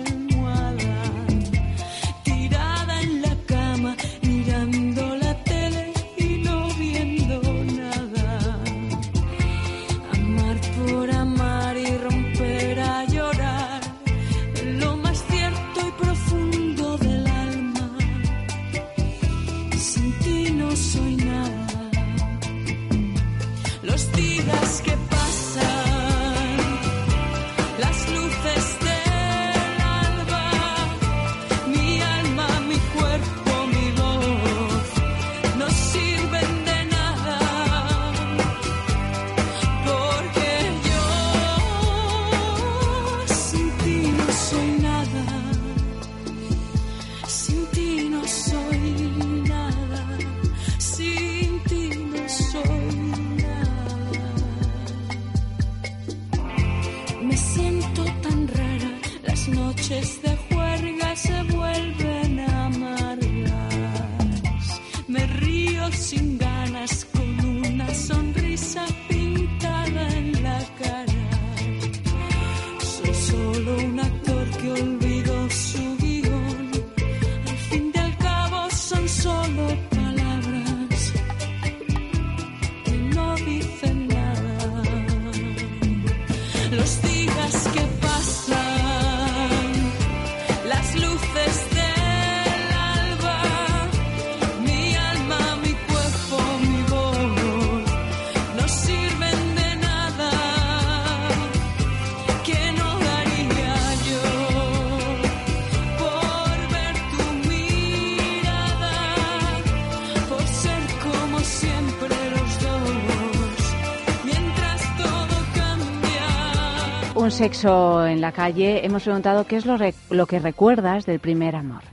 Sexo 117.39 118.05
en 118.05 118.19
la 118.19 118.33
calle. 118.33 118.85
Hemos 118.85 119.03
preguntado 119.03 119.47
qué 119.47 119.55
es 119.55 119.65
lo, 119.65 119.77
lo 120.09 120.25
que 120.27 120.39
recuerdas 120.39 121.05
del 121.05 121.21
primer 121.21 121.55
amor. 121.55 121.83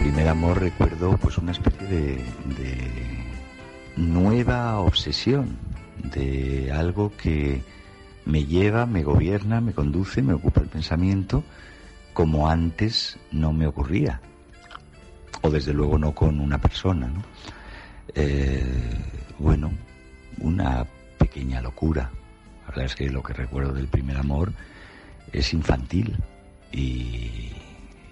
primer 0.00 0.28
amor 0.28 0.60
recuerdo 0.60 1.16
pues 1.18 1.38
una 1.38 1.52
especie 1.52 1.86
de, 1.86 2.16
de 2.56 3.24
nueva 3.96 4.80
obsesión, 4.80 5.56
de 6.02 6.72
algo 6.72 7.12
que 7.16 7.62
me 8.24 8.44
lleva, 8.44 8.86
me 8.86 9.04
gobierna, 9.04 9.60
me 9.60 9.72
conduce, 9.72 10.20
me 10.20 10.34
ocupa 10.34 10.62
el 10.62 10.66
pensamiento, 10.66 11.44
como 12.12 12.48
antes 12.48 13.20
no 13.30 13.52
me 13.52 13.68
ocurría. 13.68 14.20
O 15.42 15.50
desde 15.50 15.72
luego 15.72 15.96
no 15.96 16.12
con 16.12 16.40
una 16.40 16.58
persona, 16.58 17.06
¿no? 17.06 17.22
Eh, 18.14 18.64
bueno, 19.38 19.72
una 20.38 20.86
pequeña 21.18 21.60
locura. 21.60 22.10
La 22.62 22.68
verdad 22.68 22.84
es 22.86 22.94
que 22.94 23.10
lo 23.10 23.22
que 23.22 23.32
recuerdo 23.32 23.72
del 23.72 23.88
primer 23.88 24.16
amor 24.16 24.52
es 25.32 25.52
infantil 25.52 26.16
y, 26.70 27.50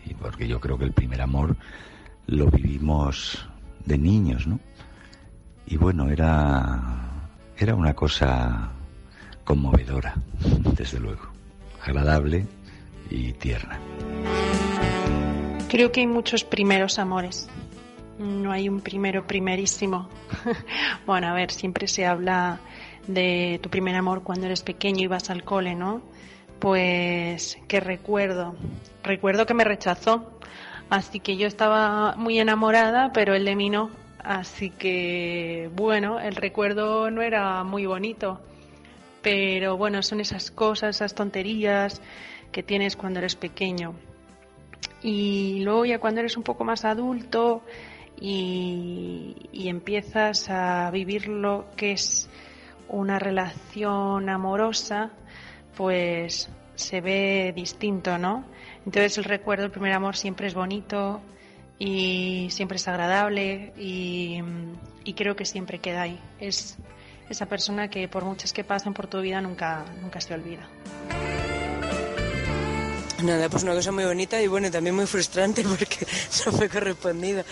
y 0.07 0.15
porque 0.21 0.49
yo 0.49 0.61
creo 0.61 0.79
que 0.79 0.85
el 0.85 0.93
primer 0.93 1.21
amor 1.21 1.57
lo 2.27 2.47
vivimos 2.51 3.47
de 3.85 3.99
niños, 3.99 4.47
¿no? 4.47 4.61
Y 5.67 5.77
bueno, 5.77 6.09
era, 6.09 7.29
era 7.57 7.75
una 7.75 7.95
cosa 7.95 8.71
conmovedora, 9.45 10.15
desde 10.77 10.99
luego, 10.99 11.23
agradable 11.83 12.47
y 13.11 13.33
tierna. 13.35 13.79
Creo 15.69 15.93
que 15.93 16.01
hay 16.01 16.07
muchos 16.07 16.43
primeros 16.43 16.99
amores. 16.99 17.49
No 18.21 18.53
hay 18.53 18.69
un 18.69 18.83
primero 18.83 19.27
primerísimo. 19.27 20.11
bueno, 21.07 21.29
a 21.29 21.33
ver, 21.33 21.51
siempre 21.51 21.89
se 21.89 22.05
habla 22.05 22.61
de 23.07 23.59
tu 23.63 23.71
primer 23.71 23.97
amor 23.97 24.23
cuando 24.23 24.45
eres 24.45 24.61
pequeño 24.61 25.05
y 25.05 25.07
vas 25.07 25.31
al 25.31 25.43
cole, 25.43 25.75
¿no? 25.75 26.03
Pues, 26.59 27.59
¿qué 27.67 27.81
recuerdo? 27.81 28.55
Recuerdo 29.03 29.47
que 29.47 29.55
me 29.55 29.65
rechazó. 29.65 30.39
Así 30.91 31.21
que 31.21 31.39
yo 31.39 31.47
estaba 31.47 32.15
muy 32.17 32.39
enamorada, 32.39 33.11
pero 33.15 33.35
él 33.35 33.47
de 33.47 33.57
mí 33.57 33.71
no. 33.71 33.89
Así 34.23 34.69
que, 34.69 35.71
bueno, 35.75 36.21
el 36.21 36.37
recuerdo 36.37 37.11
no 37.11 37.23
era 37.23 37.65
muy 37.65 37.87
bonito. 37.87 38.39
Pero 39.23 39.79
bueno, 39.79 40.03
son 40.03 40.21
esas 40.21 40.51
cosas, 40.51 40.97
esas 40.97 41.15
tonterías 41.15 42.03
que 42.53 42.63
tienes 42.63 42.97
cuando 42.97 43.21
eres 43.21 43.35
pequeño. 43.35 43.95
Y 45.03 45.61
luego 45.61 45.87
ya 45.87 45.99
cuando 45.99 46.21
eres 46.21 46.37
un 46.37 46.43
poco 46.43 46.65
más 46.65 46.85
adulto 46.85 47.63
y, 48.21 49.49
y 49.53 49.69
empiezas 49.69 50.51
a 50.51 50.91
vivir 50.91 51.29
lo 51.29 51.67
que 51.77 51.93
es 51.93 52.29
una 52.89 53.19
relación 53.19 54.29
amorosa, 54.29 55.11
pues 55.77 56.51
se 56.75 57.01
ve 57.01 57.53
distinto, 57.55 58.19
¿no? 58.19 58.45
Entonces 58.85 59.19
el 59.19 59.25
recuerdo 59.25 59.63
del 59.63 59.71
primer 59.71 59.93
amor 59.93 60.17
siempre 60.17 60.47
es 60.47 60.55
bonito 60.55 61.21
y 61.79 62.49
siempre 62.51 62.77
es 62.77 62.87
agradable 62.89 63.73
y, 63.77 64.43
creo 65.17 65.35
que 65.35 65.45
siempre 65.45 65.81
queda 65.81 66.03
ahí. 66.03 66.21
Es 66.39 66.77
esa 67.29 67.47
persona 67.47 67.89
que 67.89 68.09
por 68.09 68.25
muchas 68.25 68.53
que 68.53 68.65
pasen 68.65 68.95
por 68.95 69.07
tu 69.07 69.21
vida 69.21 69.41
nunca, 69.41 69.85
nunca 70.01 70.21
se 70.21 70.35
olvida. 70.35 70.69
Nada, 73.23 73.49
pues 73.51 73.63
una 73.65 73.75
cosa 73.75 73.93
muy 73.93 74.05
bonita 74.05 74.41
y 74.41 74.47
bueno, 74.47 74.71
también 74.71 74.95
muy 74.97 75.07
frustrante 75.07 75.63
porque 75.79 76.07
no 76.47 76.53
fue 76.53 76.69
correspondido. 76.69 77.45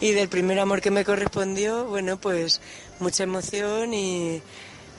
Y 0.00 0.12
del 0.12 0.28
primer 0.28 0.58
amor 0.58 0.80
que 0.80 0.90
me 0.90 1.04
correspondió, 1.04 1.86
bueno, 1.86 2.18
pues 2.18 2.60
mucha 3.00 3.24
emoción 3.24 3.92
y, 3.92 4.40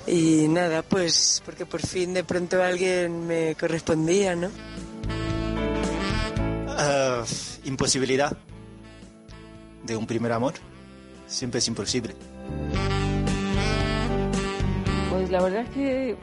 y 0.06 0.48
nada, 0.48 0.84
pues 0.84 1.42
porque 1.44 1.66
por 1.66 1.82
fin 1.82 2.14
de 2.14 2.24
pronto 2.24 2.62
alguien 2.62 3.26
me 3.26 3.56
correspondía, 3.56 4.36
¿no? 4.36 4.50
Ah, 6.68 7.24
imposibilidad 7.64 8.38
de 9.84 9.96
un 9.96 10.06
primer 10.06 10.32
amor. 10.32 10.54
Siempre 11.28 11.60
es 11.60 11.68
imposible. 11.68 12.16
Pues 15.10 15.32
la 15.32 15.42
verdad 15.42 15.62
es 15.62 15.70
que 15.70 16.16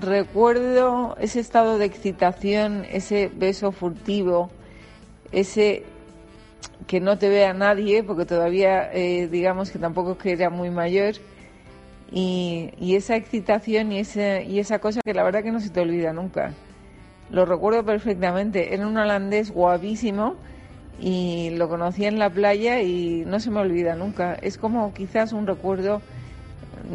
recuerdo 0.00 1.16
ese 1.20 1.40
estado 1.40 1.78
de 1.78 1.84
excitación, 1.84 2.84
ese 2.90 3.30
beso 3.34 3.72
furtivo, 3.72 4.50
ese 5.32 5.84
que 6.86 7.00
no 7.00 7.18
te 7.18 7.28
vea 7.28 7.52
nadie, 7.54 8.02
porque 8.02 8.24
todavía 8.24 8.90
eh, 8.92 9.28
digamos 9.28 9.70
que 9.70 9.78
tampoco 9.78 10.12
es 10.12 10.18
que 10.18 10.32
era 10.32 10.50
muy 10.50 10.70
mayor, 10.70 11.14
y, 12.10 12.70
y 12.78 12.94
esa 12.94 13.16
excitación 13.16 13.92
y, 13.92 13.98
ese, 13.98 14.44
y 14.44 14.58
esa 14.58 14.78
cosa 14.78 15.00
que 15.04 15.14
la 15.14 15.24
verdad 15.24 15.42
que 15.42 15.52
no 15.52 15.60
se 15.60 15.70
te 15.70 15.80
olvida 15.80 16.12
nunca. 16.12 16.52
Lo 17.30 17.44
recuerdo 17.44 17.84
perfectamente, 17.84 18.74
era 18.74 18.86
un 18.86 18.96
holandés 18.96 19.50
guapísimo 19.50 20.36
y 21.00 21.50
lo 21.50 21.68
conocí 21.68 22.04
en 22.04 22.18
la 22.18 22.30
playa 22.30 22.80
y 22.80 23.24
no 23.26 23.40
se 23.40 23.50
me 23.50 23.60
olvida 23.60 23.96
nunca. 23.96 24.34
Es 24.34 24.56
como 24.56 24.94
quizás 24.94 25.32
un 25.32 25.46
recuerdo 25.46 26.00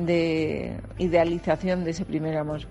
de 0.05 0.77
idealización 0.97 1.83
de 1.83 1.91
ese 1.91 2.05
primer 2.05 2.37
amor. 2.37 2.61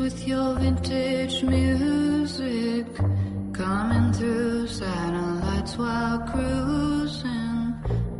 With 0.00 0.26
your 0.26 0.54
vintage 0.56 1.42
music 1.42 2.86
coming 3.52 4.12
through 4.12 4.66
satellites 4.66 5.76
while 5.76 6.18
cruising. 6.20 7.74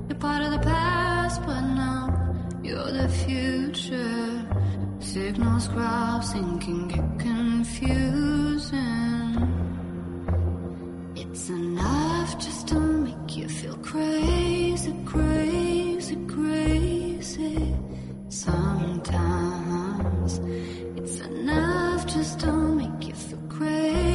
You're 0.09 0.18
part 0.18 0.42
of 0.42 0.52
the 0.52 0.59
past, 0.59 1.40
but 1.46 1.60
now 1.60 2.36
you're 2.62 2.92
the 2.92 3.09
future. 3.09 4.46
Signals 5.01 5.68
crossing 5.68 6.59
can 6.60 6.86
get 6.88 7.18
confusing. 7.18 8.78
It's 11.16 11.48
enough 11.48 12.38
just 12.38 12.68
to 12.68 12.78
make 12.78 13.36
you 13.36 13.48
feel 13.48 13.76
crazy, 13.78 14.94
crazy, 15.05 16.16
crazy. 16.26 17.74
Sometimes 18.28 19.24
it's 21.05 21.20
enough 21.20 22.06
just 22.06 22.40
to 22.40 22.51
make 22.51 23.06
you 23.06 23.14
feel 23.14 23.39
crazy. 23.51 24.14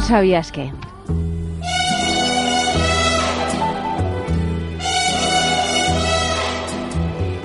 Sabías 0.00 0.52
qué. 0.52 0.70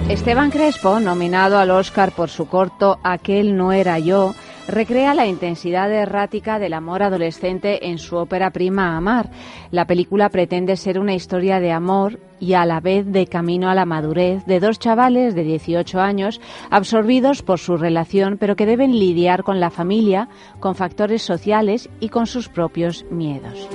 Esteban 0.10 0.52
Crespo, 0.52 1.00
nominado 1.00 1.58
al 1.58 1.72
Oscar 1.72 2.12
por 2.12 2.30
su 2.30 2.48
corto 2.48 3.00
Aquel 3.02 3.58
no 3.58 3.72
era 3.72 3.98
yo, 3.98 4.36
recrea 4.68 5.14
la 5.14 5.26
intensidad 5.26 5.92
errática 5.92 6.60
del 6.60 6.74
amor 6.74 7.04
adolescente 7.04 7.90
en 7.90 7.98
su 7.98 8.16
ópera 8.16 8.52
prima 8.52 8.96
Amar. 8.96 9.30
La 9.72 9.86
película 9.86 10.30
pretende 10.30 10.78
ser 10.78 11.00
una 11.00 11.14
historia 11.14 11.60
de 11.60 11.72
amor 11.72 12.20
y 12.40 12.54
a 12.54 12.66
la 12.66 12.80
vez 12.80 13.06
de 13.06 13.28
camino 13.28 13.70
a 13.70 13.76
la 13.76 13.86
madurez 13.86 14.46
de 14.46 14.60
dos 14.60 14.80
chavales 14.80 15.36
de 15.36 15.44
18 15.44 16.00
años 16.00 16.42
absorbidos 16.70 17.42
por 17.42 17.60
su 17.60 17.78
relación 17.78 18.38
pero 18.38 18.56
que 18.56 18.66
deben 18.66 18.92
lidiar 18.92 19.44
con 19.44 19.60
la 19.60 19.70
familia, 19.70 20.30
con 20.60 20.76
factores 20.76 21.22
sociales 21.22 21.90
y 22.00 22.10
con 22.10 22.28
sus 22.28 22.50
propios 22.50 23.06
miedos. 23.10 23.70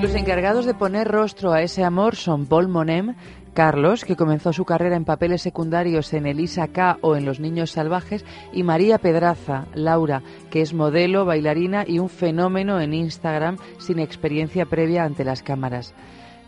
Los 0.00 0.14
encargados 0.14 0.64
de 0.64 0.74
poner 0.74 1.08
rostro 1.08 1.52
a 1.52 1.62
ese 1.62 1.82
amor 1.82 2.14
son 2.14 2.46
Paul 2.46 2.68
Monem, 2.68 3.16
Carlos, 3.58 4.04
que 4.04 4.14
comenzó 4.14 4.52
su 4.52 4.64
carrera 4.64 4.94
en 4.94 5.04
papeles 5.04 5.42
secundarios 5.42 6.14
en 6.14 6.26
Elisa 6.26 6.68
K 6.68 6.98
o 7.00 7.16
en 7.16 7.24
Los 7.24 7.40
Niños 7.40 7.72
Salvajes, 7.72 8.24
y 8.52 8.62
María 8.62 8.98
Pedraza, 8.98 9.66
Laura, 9.74 10.22
que 10.48 10.60
es 10.60 10.74
modelo, 10.74 11.24
bailarina 11.24 11.82
y 11.84 11.98
un 11.98 12.08
fenómeno 12.08 12.80
en 12.80 12.94
Instagram 12.94 13.56
sin 13.80 13.98
experiencia 13.98 14.64
previa 14.64 15.02
ante 15.02 15.24
las 15.24 15.42
cámaras. 15.42 15.92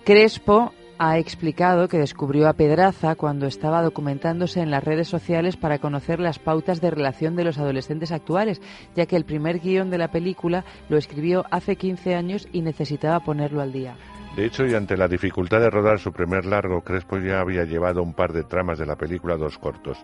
Crespo 0.05 0.73
ha 0.99 1.19
explicado 1.19 1.89
que 1.89 1.99
descubrió 1.99 2.49
a 2.49 2.53
Pedraza 2.53 3.17
cuando 3.17 3.49
estaba 3.49 3.83
documentándose 3.83 4.61
en 4.61 4.71
las 4.71 4.85
redes 4.85 5.09
sociales 5.09 5.57
para 5.57 5.81
conocer 5.81 6.21
las 6.21 6.39
pautas 6.39 6.81
de 6.81 6.93
relación 6.93 7.35
de 7.35 7.43
los 7.43 7.59
adolescentes 7.59 8.13
actuales, 8.13 8.63
ya 8.95 9.07
que 9.07 9.17
el 9.17 9.25
primer 9.25 9.59
guion 9.59 9.91
de 9.91 9.99
la 9.99 10.13
película 10.13 10.65
lo 10.89 10.97
escribió 10.97 11.45
hace 11.51 11.75
15 11.75 12.15
años 12.15 12.47
y 12.53 12.63
necesitaba 12.63 13.19
ponerlo 13.19 13.63
al 13.63 13.73
día. 13.73 13.97
De 14.37 14.47
hecho, 14.47 14.65
y 14.65 14.75
ante 14.75 14.97
la 14.97 15.09
dificultad 15.09 15.61
de 15.61 15.71
rodar 15.71 15.99
su 15.99 16.13
primer 16.13 16.47
largo, 16.47 16.83
Crespo 16.83 17.19
ya 17.19 17.41
había 17.41 17.65
llevado 17.65 18.03
un 18.03 18.15
par 18.15 18.33
de 18.33 18.45
tramas 18.45 18.79
de 18.79 18.87
la 18.87 18.97
película 18.97 19.35
a 19.35 19.39
dos 19.39 19.59
cortos. 19.59 19.99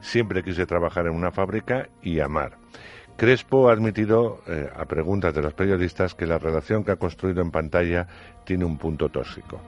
Siempre 0.00 0.44
quise 0.44 0.66
trabajar 0.66 1.06
en 1.06 1.14
una 1.14 1.32
fábrica 1.32 1.88
y 2.00 2.20
amar. 2.20 2.58
Crespo 3.16 3.68
ha 3.68 3.72
admitido, 3.72 4.40
eh, 4.46 4.70
a 4.74 4.84
preguntas 4.84 5.34
de 5.34 5.42
los 5.42 5.54
periodistas, 5.54 6.14
que 6.14 6.26
la 6.26 6.38
relación 6.38 6.84
que 6.84 6.92
ha 6.92 6.96
construido 6.96 7.42
en 7.42 7.50
pantalla 7.50 8.06
tiene 8.44 8.64
un 8.64 8.78
punto 8.78 9.08
tóxico. 9.08 9.60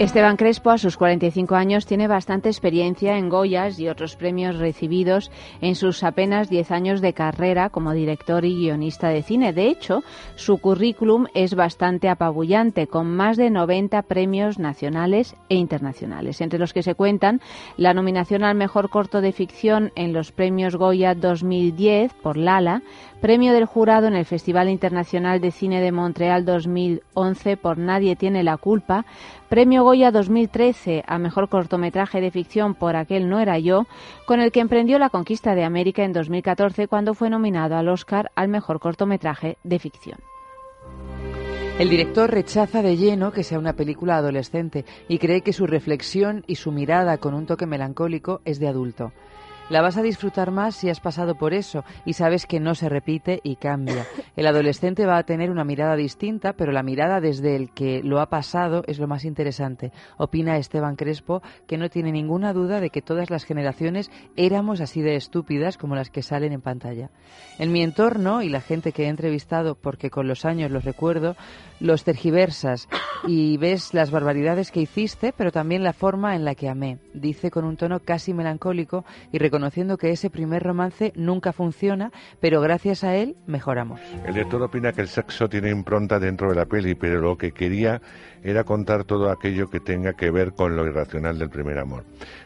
Esteban 0.00 0.38
Crespo, 0.38 0.70
a 0.70 0.78
sus 0.78 0.96
45 0.96 1.54
años, 1.56 1.84
tiene 1.84 2.08
bastante 2.08 2.48
experiencia 2.48 3.18
en 3.18 3.28
Goyas 3.28 3.78
y 3.78 3.90
otros 3.90 4.16
premios 4.16 4.56
recibidos 4.56 5.30
en 5.60 5.74
sus 5.74 6.02
apenas 6.02 6.48
10 6.48 6.70
años 6.70 7.02
de 7.02 7.12
carrera 7.12 7.68
como 7.68 7.92
director 7.92 8.46
y 8.46 8.54
guionista 8.56 9.10
de 9.10 9.22
cine. 9.22 9.52
De 9.52 9.68
hecho, 9.68 10.02
su 10.36 10.56
currículum 10.56 11.26
es 11.34 11.54
bastante 11.54 12.08
apabullante, 12.08 12.86
con 12.86 13.14
más 13.14 13.36
de 13.36 13.50
90 13.50 14.00
premios 14.04 14.58
nacionales 14.58 15.36
e 15.50 15.56
internacionales, 15.56 16.40
entre 16.40 16.58
los 16.58 16.72
que 16.72 16.82
se 16.82 16.94
cuentan 16.94 17.42
la 17.76 17.92
nominación 17.92 18.42
al 18.42 18.54
mejor 18.54 18.88
corto 18.88 19.20
de 19.20 19.32
ficción 19.32 19.92
en 19.96 20.14
los 20.14 20.32
premios 20.32 20.76
Goya 20.76 21.14
2010 21.14 22.14
por 22.14 22.38
Lala, 22.38 22.80
premio 23.20 23.52
del 23.52 23.66
jurado 23.66 24.06
en 24.06 24.14
el 24.14 24.24
Festival 24.24 24.70
Internacional 24.70 25.42
de 25.42 25.50
Cine 25.50 25.82
de 25.82 25.92
Montreal 25.92 26.46
2011 26.46 27.58
por 27.58 27.76
Nadie 27.76 28.16
tiene 28.16 28.42
la 28.42 28.56
culpa, 28.56 29.04
premio 29.50 29.84
Goya 29.90 30.12
2013 30.12 31.02
a 31.04 31.18
Mejor 31.18 31.48
Cortometraje 31.48 32.20
de 32.20 32.30
Ficción 32.30 32.76
por 32.76 32.94
Aquel 32.94 33.28
no 33.28 33.40
era 33.40 33.58
yo, 33.58 33.88
con 34.24 34.40
el 34.40 34.52
que 34.52 34.60
emprendió 34.60 35.00
la 35.00 35.10
conquista 35.10 35.56
de 35.56 35.64
América 35.64 36.04
en 36.04 36.12
2014 36.12 36.86
cuando 36.86 37.12
fue 37.12 37.28
nominado 37.28 37.74
al 37.74 37.88
Oscar 37.88 38.30
al 38.36 38.46
Mejor 38.46 38.78
Cortometraje 38.78 39.58
de 39.64 39.80
Ficción. 39.80 40.20
El 41.80 41.90
director 41.90 42.30
rechaza 42.30 42.82
de 42.82 42.96
lleno 42.96 43.32
que 43.32 43.42
sea 43.42 43.58
una 43.58 43.72
película 43.72 44.16
adolescente 44.16 44.84
y 45.08 45.18
cree 45.18 45.40
que 45.40 45.52
su 45.52 45.66
reflexión 45.66 46.44
y 46.46 46.54
su 46.54 46.70
mirada 46.70 47.18
con 47.18 47.34
un 47.34 47.46
toque 47.46 47.66
melancólico 47.66 48.42
es 48.44 48.60
de 48.60 48.68
adulto. 48.68 49.10
La 49.70 49.82
vas 49.82 49.96
a 49.96 50.02
disfrutar 50.02 50.50
más 50.50 50.74
si 50.74 50.90
has 50.90 50.98
pasado 50.98 51.36
por 51.36 51.54
eso 51.54 51.84
y 52.04 52.14
sabes 52.14 52.44
que 52.44 52.58
no 52.58 52.74
se 52.74 52.88
repite 52.88 53.38
y 53.44 53.54
cambia. 53.54 54.04
El 54.34 54.48
adolescente 54.48 55.06
va 55.06 55.16
a 55.16 55.22
tener 55.22 55.48
una 55.48 55.62
mirada 55.62 55.94
distinta, 55.94 56.54
pero 56.54 56.72
la 56.72 56.82
mirada 56.82 57.20
desde 57.20 57.54
el 57.54 57.70
que 57.70 58.02
lo 58.02 58.20
ha 58.20 58.28
pasado 58.28 58.82
es 58.88 58.98
lo 58.98 59.06
más 59.06 59.24
interesante. 59.24 59.92
Opina 60.18 60.56
Esteban 60.56 60.96
Crespo 60.96 61.40
que 61.68 61.78
no 61.78 61.88
tiene 61.88 62.10
ninguna 62.10 62.52
duda 62.52 62.80
de 62.80 62.90
que 62.90 63.00
todas 63.00 63.30
las 63.30 63.44
generaciones 63.44 64.10
éramos 64.34 64.80
así 64.80 65.02
de 65.02 65.14
estúpidas 65.14 65.78
como 65.78 65.94
las 65.94 66.10
que 66.10 66.24
salen 66.24 66.52
en 66.52 66.62
pantalla. 66.62 67.10
En 67.56 67.70
mi 67.70 67.82
entorno 67.82 68.42
y 68.42 68.48
la 68.48 68.62
gente 68.62 68.90
que 68.90 69.04
he 69.04 69.08
entrevistado, 69.08 69.76
porque 69.76 70.10
con 70.10 70.26
los 70.26 70.44
años 70.44 70.72
los 70.72 70.84
recuerdo, 70.84 71.36
los 71.78 72.02
tergiversas 72.02 72.88
y 73.24 73.56
ves 73.56 73.94
las 73.94 74.10
barbaridades 74.10 74.72
que 74.72 74.80
hiciste, 74.80 75.32
pero 75.32 75.52
también 75.52 75.84
la 75.84 75.92
forma 75.92 76.34
en 76.34 76.44
la 76.44 76.56
que 76.56 76.68
amé. 76.68 76.98
Dice 77.14 77.52
con 77.52 77.64
un 77.64 77.76
tono 77.76 78.00
casi 78.00 78.34
melancólico 78.34 79.04
y 79.30 79.38
reconociendo 79.60 79.98
que 79.98 80.10
ese 80.10 80.30
primer 80.30 80.62
romance 80.62 81.12
nunca 81.16 81.52
funciona, 81.52 82.12
pero 82.40 82.62
gracias 82.62 83.04
a 83.04 83.14
él 83.16 83.36
mejoramos. 83.46 84.00
El 84.26 84.34
lector 84.34 84.62
opina 84.62 84.92
que 84.92 85.02
el 85.02 85.08
sexo 85.08 85.50
tiene 85.50 85.68
impronta 85.68 86.18
dentro 86.18 86.48
de 86.48 86.54
la 86.54 86.64
peli, 86.64 86.94
pero 86.94 87.20
lo 87.20 87.36
que 87.36 87.52
quería 87.52 88.00
era 88.42 88.64
contar 88.64 89.04
todo 89.04 89.30
aquello 89.30 89.68
que 89.68 89.78
tenga 89.78 90.14
que 90.14 90.30
ver 90.30 90.54
con 90.54 90.76
lo 90.76 90.86
irracional 90.86 91.38
del 91.38 91.50
primer 91.50 91.78
amor, 91.78 92.04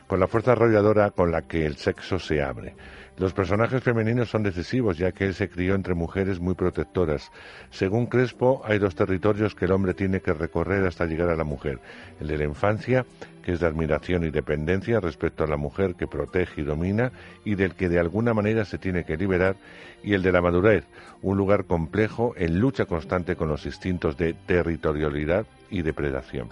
con 0.08 0.18
la 0.18 0.26
fuerza 0.26 0.52
arrolladora 0.52 1.12
con 1.12 1.30
la 1.30 1.42
que 1.42 1.64
el 1.66 1.76
sexo 1.76 2.18
se 2.18 2.42
abre. 2.42 2.74
Los 3.16 3.32
personajes 3.32 3.80
femeninos 3.80 4.28
son 4.28 4.42
decisivos, 4.42 4.98
ya 4.98 5.12
que 5.12 5.26
él 5.26 5.34
se 5.34 5.48
crió 5.48 5.76
entre 5.76 5.94
mujeres 5.94 6.40
muy 6.40 6.54
protectoras. 6.54 7.30
Según 7.70 8.06
Crespo, 8.06 8.62
hay 8.64 8.80
dos 8.80 8.96
territorios 8.96 9.54
que 9.54 9.66
el 9.66 9.70
hombre 9.70 9.94
tiene 9.94 10.20
que 10.20 10.32
recorrer 10.32 10.84
hasta 10.84 11.06
llegar 11.06 11.30
a 11.30 11.36
la 11.36 11.44
mujer. 11.44 11.78
El 12.18 12.26
de 12.26 12.38
la 12.38 12.44
infancia, 12.44 13.06
que 13.44 13.52
es 13.52 13.60
de 13.60 13.66
admiración 13.66 14.24
y 14.24 14.30
dependencia 14.30 15.00
respecto 15.00 15.44
a 15.44 15.46
la 15.46 15.56
mujer 15.56 15.94
que 15.94 16.06
protege 16.06 16.62
y 16.62 16.64
domina, 16.64 17.12
y 17.44 17.54
del 17.54 17.74
que 17.74 17.88
de 17.88 18.00
alguna 18.00 18.32
manera 18.32 18.64
se 18.64 18.78
tiene 18.78 19.04
que 19.04 19.16
liberar, 19.16 19.56
y 20.02 20.14
el 20.14 20.22
de 20.22 20.32
la 20.32 20.40
madurez, 20.40 20.84
un 21.22 21.36
lugar 21.36 21.66
complejo 21.66 22.34
en 22.36 22.58
lucha 22.58 22.86
constante 22.86 23.36
con 23.36 23.48
los 23.48 23.66
instintos 23.66 24.16
de 24.16 24.32
territorialidad 24.32 25.46
y 25.70 25.82
depredación. 25.82 26.48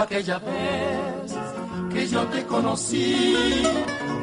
Aquella 0.00 0.38
vez 0.38 1.34
que 1.92 2.08
yo 2.08 2.24
te 2.26 2.44
conocí. 2.46 3.62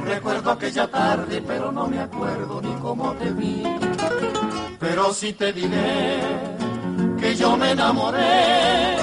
Recuerdo 0.05 0.51
aquella 0.51 0.89
tarde, 0.89 1.43
pero 1.45 1.71
no 1.71 1.87
me 1.87 1.99
acuerdo 1.99 2.61
ni 2.61 2.73
cómo 2.75 3.13
te 3.13 3.31
vi. 3.31 3.63
Pero 4.79 5.13
sí 5.13 5.33
te 5.33 5.51
diré 5.53 6.19
que 7.19 7.35
yo 7.35 7.57
me 7.57 7.71
enamoré 7.71 8.97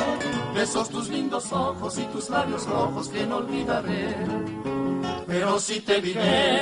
de 0.55 0.63
esos 0.63 0.89
tus 0.89 1.09
lindos 1.09 1.53
ojos 1.53 1.99
y 1.99 2.05
tus 2.05 2.31
labios 2.31 2.67
rojos 2.67 3.09
que 3.09 3.27
no 3.27 3.37
olvidaré. 3.37 4.17
Pero 5.27 5.59
sí 5.59 5.81
te 5.81 6.01
diré 6.01 6.61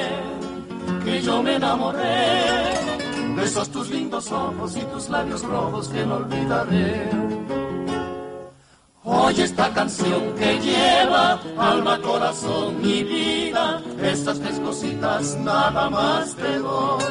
que 1.05 1.23
yo 1.23 1.43
me 1.43 1.57
enamoré 1.57 2.73
de 3.37 3.45
esos 3.45 3.69
tus 3.71 3.91
lindos 3.91 4.31
ojos 4.33 4.77
y 4.77 4.81
tus 4.81 5.09
labios 5.09 5.43
rojos 5.43 5.89
que 5.89 6.05
no 6.05 6.17
olvidaré. 6.17 7.42
Oye 9.05 9.43
esta 9.43 9.69
canción 9.75 10.33
que 10.39 10.61
lleva 10.61 11.41
alma, 11.59 11.99
corazón 12.01 12.77
y 12.85 13.03
vida, 13.03 13.83
estas 14.01 14.39
tres 14.39 14.61
cositas 14.61 15.37
nada 15.39 15.91
más 15.91 16.37
te 16.37 16.59
doy. 16.59 17.03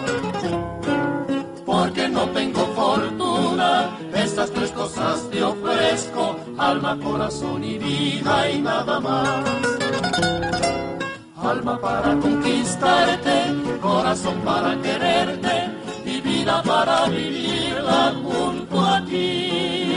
Porque 1.66 2.08
no 2.08 2.30
tengo 2.30 2.66
fortuna, 2.68 3.98
estas 4.14 4.52
tres 4.52 4.72
cosas 4.72 5.30
te 5.32 5.44
ofrezco, 5.44 6.38
alma, 6.58 6.98
corazón 6.98 7.62
y 7.62 7.78
vida 7.78 8.50
y 8.50 8.62
nada 8.62 9.00
más. 9.02 9.46
Alma 11.44 11.78
para 11.78 12.16
conquistarte, 12.16 13.80
corazón 13.82 14.40
para 14.46 14.82
quererte 14.82 15.72
y 16.06 16.22
vida 16.22 16.64
para 16.64 17.08
vivirla 17.08 18.14
junto 18.24 18.80
a 18.80 19.04
ti 19.04 19.91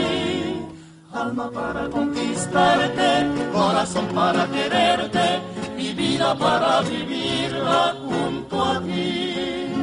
alma 1.15 1.49
para 1.49 1.89
conquistarte, 1.89 3.27
corazón 3.53 4.07
para 4.13 4.45
quererte 4.47 5.41
y 5.77 5.93
vida 5.93 6.35
para 6.35 6.81
vivirla 6.81 7.95
junto 8.05 8.63
a 8.63 8.79
ti. 8.81 9.74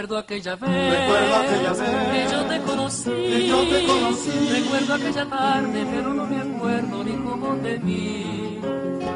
Recuerdo 0.00 0.16
aquella 0.16 0.56
vez, 0.56 0.98
Recuerdo 0.98 1.36
aquella 1.36 1.72
vez 1.74 2.08
que 2.10 2.32
yo 2.32 2.44
te 2.46 2.60
conocí, 2.60 3.10
que 3.10 3.46
yo 3.48 3.68
te 3.68 3.86
conocí. 3.86 4.30
Recuerdo 4.50 4.94
aquella 4.94 5.26
tarde, 5.28 5.86
pero 5.92 6.14
no 6.14 6.24
me 6.24 6.40
acuerdo 6.40 7.04
ni 7.04 7.12
cómo 7.22 7.54
te 7.56 7.76
vi. 7.76 8.60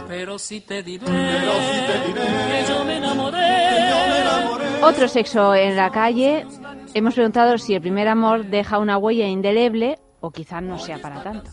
Pero 0.06 0.38
sí 0.38 0.60
te 0.60 0.82
diré, 0.82 1.06
que 1.06 2.64
yo 2.68 2.84
me 2.84 2.96
enamoré. 2.98 3.92
Otro 4.82 5.08
sexo 5.08 5.54
en 5.54 5.74
la 5.74 5.90
calle. 5.90 6.44
Hemos 6.92 7.14
preguntado 7.14 7.56
si 7.56 7.74
el 7.74 7.80
primer 7.80 8.06
amor 8.06 8.44
deja 8.44 8.78
una 8.78 8.98
huella 8.98 9.26
indeleble 9.26 9.98
o 10.20 10.32
quizás 10.32 10.62
no 10.62 10.78
sea 10.78 10.98
para 10.98 11.22
tanto. 11.22 11.50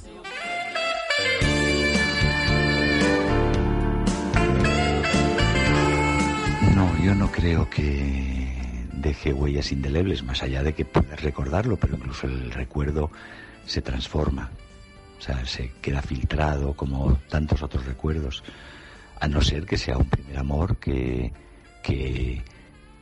No, 6.75 6.97
yo 7.01 7.15
no 7.15 7.31
creo 7.31 7.69
que 7.69 8.30
deje 9.01 9.33
huellas 9.33 9.71
indelebles, 9.71 10.23
más 10.23 10.43
allá 10.43 10.63
de 10.63 10.73
que 10.73 10.85
puedas 10.85 11.21
recordarlo, 11.21 11.77
pero 11.77 11.95
incluso 11.95 12.27
el 12.27 12.51
recuerdo 12.51 13.11
se 13.65 13.81
transforma. 13.81 14.51
O 15.19 15.21
sea, 15.21 15.45
se 15.45 15.71
queda 15.81 16.01
filtrado 16.01 16.73
como 16.73 17.17
tantos 17.29 17.61
otros 17.61 17.85
recuerdos, 17.85 18.43
a 19.19 19.27
no 19.27 19.41
ser 19.41 19.65
que 19.65 19.77
sea 19.77 19.97
un 19.97 20.09
primer 20.09 20.37
amor 20.37 20.77
que, 20.77 21.31
que, 21.83 22.41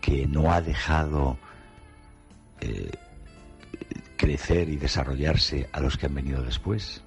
que 0.01 0.27
no 0.27 0.51
ha 0.51 0.61
dejado 0.61 1.37
eh, 2.59 2.91
crecer 4.17 4.67
y 4.67 4.75
desarrollarse 4.75 5.69
a 5.71 5.79
los 5.79 5.97
que 5.97 6.07
han 6.07 6.15
venido 6.15 6.43
después. 6.43 7.03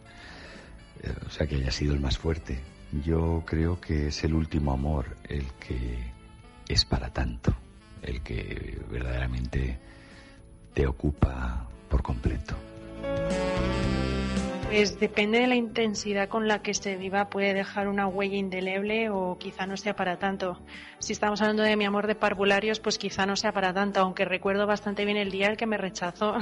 Eh, 1.02 1.12
o 1.26 1.30
sea, 1.30 1.46
que 1.46 1.56
haya 1.56 1.70
sido 1.70 1.92
el 1.92 2.00
más 2.00 2.16
fuerte. 2.16 2.58
Yo 3.04 3.42
creo 3.46 3.80
que 3.80 4.08
es 4.08 4.24
el 4.24 4.34
último 4.34 4.72
amor 4.72 5.16
el 5.28 5.44
que 5.54 5.98
es 6.68 6.84
para 6.84 7.10
tanto, 7.12 7.54
el 8.02 8.22
que 8.22 8.78
verdaderamente 8.90 9.78
te 10.74 10.86
ocupa 10.86 11.68
por 11.88 12.02
completo. 12.02 12.56
Pues 14.72 14.98
depende 14.98 15.38
de 15.40 15.46
la 15.46 15.54
intensidad 15.54 16.30
con 16.30 16.48
la 16.48 16.62
que 16.62 16.72
se 16.72 16.96
viva, 16.96 17.28
puede 17.28 17.52
dejar 17.52 17.88
una 17.88 18.06
huella 18.06 18.36
indeleble 18.36 19.10
o 19.10 19.36
quizá 19.38 19.66
no 19.66 19.76
sea 19.76 19.94
para 19.94 20.18
tanto. 20.18 20.58
Si 20.98 21.12
estamos 21.12 21.42
hablando 21.42 21.62
de 21.62 21.76
mi 21.76 21.84
amor 21.84 22.06
de 22.06 22.14
parvularios, 22.14 22.80
pues 22.80 22.96
quizá 22.96 23.26
no 23.26 23.36
sea 23.36 23.52
para 23.52 23.74
tanto, 23.74 24.00
aunque 24.00 24.24
recuerdo 24.24 24.66
bastante 24.66 25.04
bien 25.04 25.18
el 25.18 25.30
día 25.30 25.48
en 25.48 25.56
que 25.56 25.66
me 25.66 25.76
rechazó. 25.76 26.36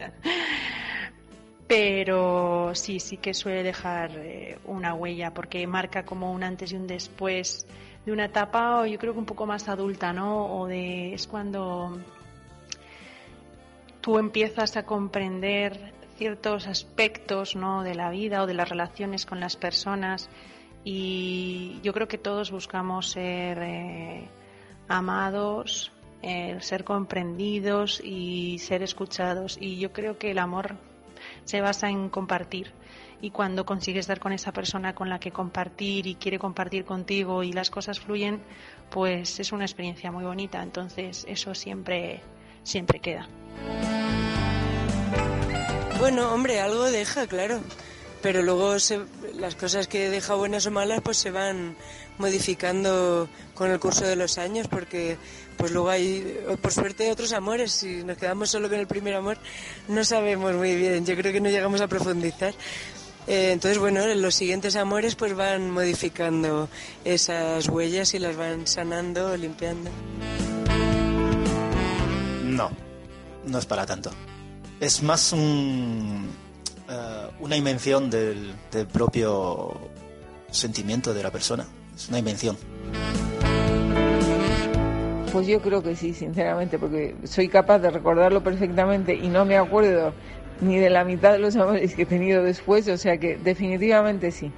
Pero 1.68 2.74
sí, 2.74 2.98
sí 2.98 3.18
que 3.18 3.34
suele 3.34 3.62
dejar 3.62 4.10
eh, 4.16 4.58
una 4.64 4.94
huella 4.94 5.32
porque 5.32 5.64
marca 5.68 6.04
como 6.04 6.32
un 6.32 6.42
antes 6.42 6.72
y 6.72 6.76
un 6.76 6.88
después 6.88 7.68
de 8.06 8.12
una 8.12 8.26
etapa, 8.26 8.86
yo 8.86 8.98
creo 8.98 9.12
que 9.12 9.18
un 9.18 9.26
poco 9.26 9.46
más 9.46 9.68
adulta, 9.68 10.12
¿no? 10.12 10.46
O 10.60 10.66
de 10.66 11.12
es 11.12 11.26
cuando 11.26 11.98
tú 14.00 14.18
empiezas 14.18 14.76
a 14.76 14.86
comprender 14.86 15.92
ciertos 16.16 16.68
aspectos 16.68 17.56
¿no? 17.56 17.82
de 17.82 17.96
la 17.96 18.10
vida 18.10 18.42
o 18.42 18.46
de 18.46 18.54
las 18.54 18.68
relaciones 18.68 19.26
con 19.26 19.40
las 19.40 19.56
personas 19.56 20.30
y 20.84 21.80
yo 21.82 21.92
creo 21.92 22.06
que 22.06 22.16
todos 22.16 22.52
buscamos 22.52 23.10
ser 23.10 23.58
eh, 23.60 24.28
amados, 24.86 25.90
eh, 26.22 26.56
ser 26.60 26.84
comprendidos 26.84 28.00
y 28.02 28.60
ser 28.60 28.84
escuchados 28.84 29.58
y 29.60 29.78
yo 29.78 29.92
creo 29.92 30.16
que 30.18 30.30
el 30.30 30.38
amor 30.38 30.76
se 31.44 31.60
basa 31.60 31.90
en 31.90 32.08
compartir. 32.08 32.72
Y 33.22 33.30
cuando 33.30 33.64
consigues 33.64 34.06
dar 34.06 34.20
con 34.20 34.32
esa 34.32 34.52
persona 34.52 34.94
con 34.94 35.08
la 35.08 35.18
que 35.18 35.30
compartir 35.32 36.06
y 36.06 36.16
quiere 36.16 36.38
compartir 36.38 36.84
contigo 36.84 37.42
y 37.42 37.52
las 37.52 37.70
cosas 37.70 37.98
fluyen, 37.98 38.40
pues 38.90 39.40
es 39.40 39.52
una 39.52 39.64
experiencia 39.64 40.12
muy 40.12 40.24
bonita. 40.24 40.62
Entonces 40.62 41.24
eso 41.28 41.54
siempre, 41.54 42.20
siempre 42.62 43.00
queda. 43.00 43.26
Bueno, 45.98 46.32
hombre, 46.32 46.60
algo 46.60 46.84
deja, 46.84 47.26
claro. 47.26 47.60
Pero 48.22 48.42
luego 48.42 48.78
se- 48.78 49.00
las 49.34 49.54
cosas 49.54 49.88
que 49.88 50.10
deja 50.10 50.34
buenas 50.34 50.66
o 50.66 50.70
malas 50.70 51.00
pues 51.02 51.16
se 51.16 51.30
van 51.30 51.76
modificando 52.18 53.28
con 53.54 53.70
el 53.70 53.78
curso 53.78 54.06
de 54.06 54.16
los 54.16 54.38
años 54.38 54.68
porque 54.68 55.16
pues 55.56 55.70
luego 55.70 55.90
hay, 55.90 56.38
por 56.60 56.72
suerte, 56.72 57.10
otros 57.12 57.32
amores. 57.32 57.72
Si 57.72 58.02
nos 58.04 58.16
quedamos 58.18 58.50
solo 58.50 58.68
con 58.68 58.78
el 58.78 58.86
primer 58.86 59.14
amor 59.14 59.38
no 59.88 60.04
sabemos 60.04 60.54
muy 60.54 60.74
bien. 60.76 61.04
Yo 61.06 61.14
creo 61.16 61.32
que 61.32 61.40
no 61.40 61.50
llegamos 61.50 61.80
a 61.80 61.88
profundizar. 61.88 62.52
Eh, 63.26 63.50
entonces, 63.52 63.78
bueno, 63.78 64.06
los 64.14 64.34
siguientes 64.34 64.76
amores 64.76 65.14
pues 65.16 65.34
van 65.34 65.70
modificando 65.70 66.68
esas 67.04 67.68
huellas 67.68 68.14
y 68.14 68.18
las 68.18 68.36
van 68.36 68.66
sanando, 68.66 69.36
limpiando. 69.36 69.90
No, 72.44 72.70
no 73.46 73.58
es 73.58 73.66
para 73.66 73.84
tanto. 73.84 74.10
Es 74.78 75.02
más 75.02 75.32
un, 75.32 76.30
eh, 76.88 77.28
una 77.40 77.56
invención 77.56 78.08
del, 78.10 78.54
del 78.70 78.86
propio 78.86 79.74
sentimiento 80.50 81.12
de 81.12 81.22
la 81.22 81.30
persona. 81.32 81.66
Es 81.94 82.08
una 82.08 82.18
invención. 82.18 82.56
Pues 85.32 85.48
yo 85.48 85.60
creo 85.60 85.82
que 85.82 85.94
sí, 85.96 86.14
sinceramente, 86.14 86.78
porque 86.78 87.14
soy 87.24 87.48
capaz 87.48 87.80
de 87.80 87.90
recordarlo 87.90 88.42
perfectamente 88.42 89.14
y 89.14 89.28
no 89.28 89.44
me 89.44 89.58
acuerdo 89.58 90.14
ni 90.60 90.78
de 90.78 90.90
la 90.90 91.04
mitad 91.04 91.32
de 91.32 91.38
los 91.38 91.56
amores 91.56 91.94
que 91.94 92.02
he 92.02 92.06
tenido 92.06 92.42
después, 92.42 92.88
o 92.88 92.96
sea 92.96 93.18
que 93.18 93.36
definitivamente 93.36 94.30
sí. 94.30 94.52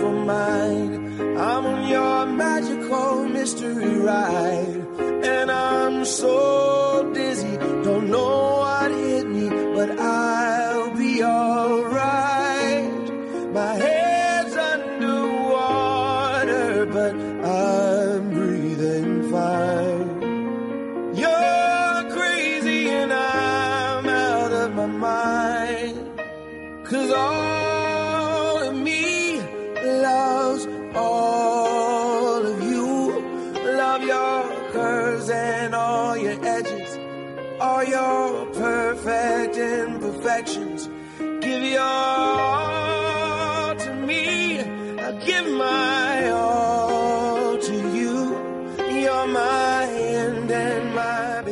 Beautiful 0.00 0.24
mind? 0.24 1.38
I'm 1.38 1.66
on 1.66 1.88
your 1.88 2.26
magical 2.26 3.28
mystery 3.28 3.98
ride. 3.98 4.86
And 5.24 5.50
I'm 5.50 6.04
so 6.04 6.79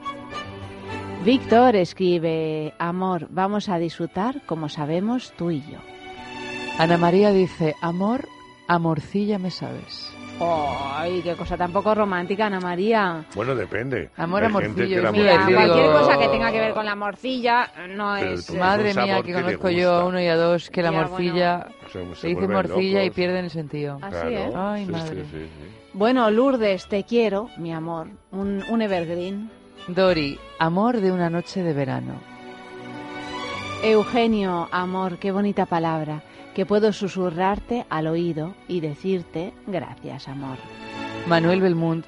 Víctor 1.23 1.75
escribe, 1.77 2.73
amor, 2.79 3.27
vamos 3.29 3.69
a 3.69 3.77
disfrutar 3.77 4.41
como 4.45 4.67
sabemos 4.67 5.31
tú 5.37 5.51
y 5.51 5.61
yo. 5.61 5.77
Ana 6.77 6.97
María 6.97 7.31
dice, 7.31 7.75
amor, 7.81 8.27
amorcilla 8.67 9.39
me 9.39 9.49
sabes. 9.49 10.11
¡Ay, 10.41 11.21
qué 11.23 11.35
cosa 11.35 11.55
tan 11.55 11.71
poco 11.71 11.93
romántica, 11.95 12.47
Ana 12.47 12.59
María! 12.59 13.23
Bueno, 13.35 13.55
depende. 13.55 14.09
Amor, 14.17 14.41
Hay 14.41 14.47
amorcillo, 14.49 14.75
gente 14.75 14.95
que 14.95 15.01
la 15.01 15.11
mira, 15.11 15.37
morcilla 15.37 15.55
Cualquier 15.67 15.91
cosa 15.91 16.17
que 16.17 16.27
tenga 16.27 16.51
que 16.51 16.59
ver 16.59 16.73
con 16.73 16.85
la 16.85 16.95
morcilla 16.95 17.71
no 17.95 18.15
Pero 18.19 18.33
es... 18.33 18.53
Madre 18.55 18.93
mía, 18.93 19.21
que 19.23 19.33
conozco 19.33 19.69
yo 19.69 19.93
a 19.93 20.05
uno 20.05 20.19
y 20.19 20.27
a 20.27 20.35
dos 20.35 20.69
que 20.69 20.81
la 20.81 20.91
morcilla 20.91 21.67
Se- 21.91 22.33
vuelven 22.33 22.51
morcilla 22.51 23.01
y 23.01 23.05
locos. 23.05 23.15
pierden 23.15 23.45
el 23.45 23.51
sentido. 23.51 23.99
Así, 24.01 24.09
Claro, 24.11 24.29
¿eh? 24.29 24.51
Ay, 24.55 24.85
sí, 24.85 24.91
madre. 24.91 25.23
sí, 25.23 25.29
sí, 25.31 25.37
sí. 25.45 25.89
Bueno, 25.93 26.29
Lourdes, 26.31 26.87
te 26.89 27.03
quiero, 27.03 27.49
mi 27.57 27.71
amor. 27.71 28.07
Un, 28.31 28.63
un 28.69 28.81
evergreen. 28.81 29.49
Dori, 29.87 30.39
amor 30.59 31.01
de 31.01 31.11
una 31.11 31.29
noche 31.29 31.61
de 31.61 31.73
verano. 31.73 32.13
Eugenio, 33.83 34.69
amor, 34.71 35.17
qué 35.17 35.33
bonita 35.33 35.65
palabra. 35.65 36.23
Que 36.55 36.65
puedo 36.65 36.93
susurrarte 36.93 37.85
al 37.89 38.07
oído 38.07 38.53
y 38.67 38.79
decirte 38.79 39.53
gracias, 39.67 40.29
amor. 40.29 40.57
Manuel 41.27 41.59
Belmont, 41.59 42.05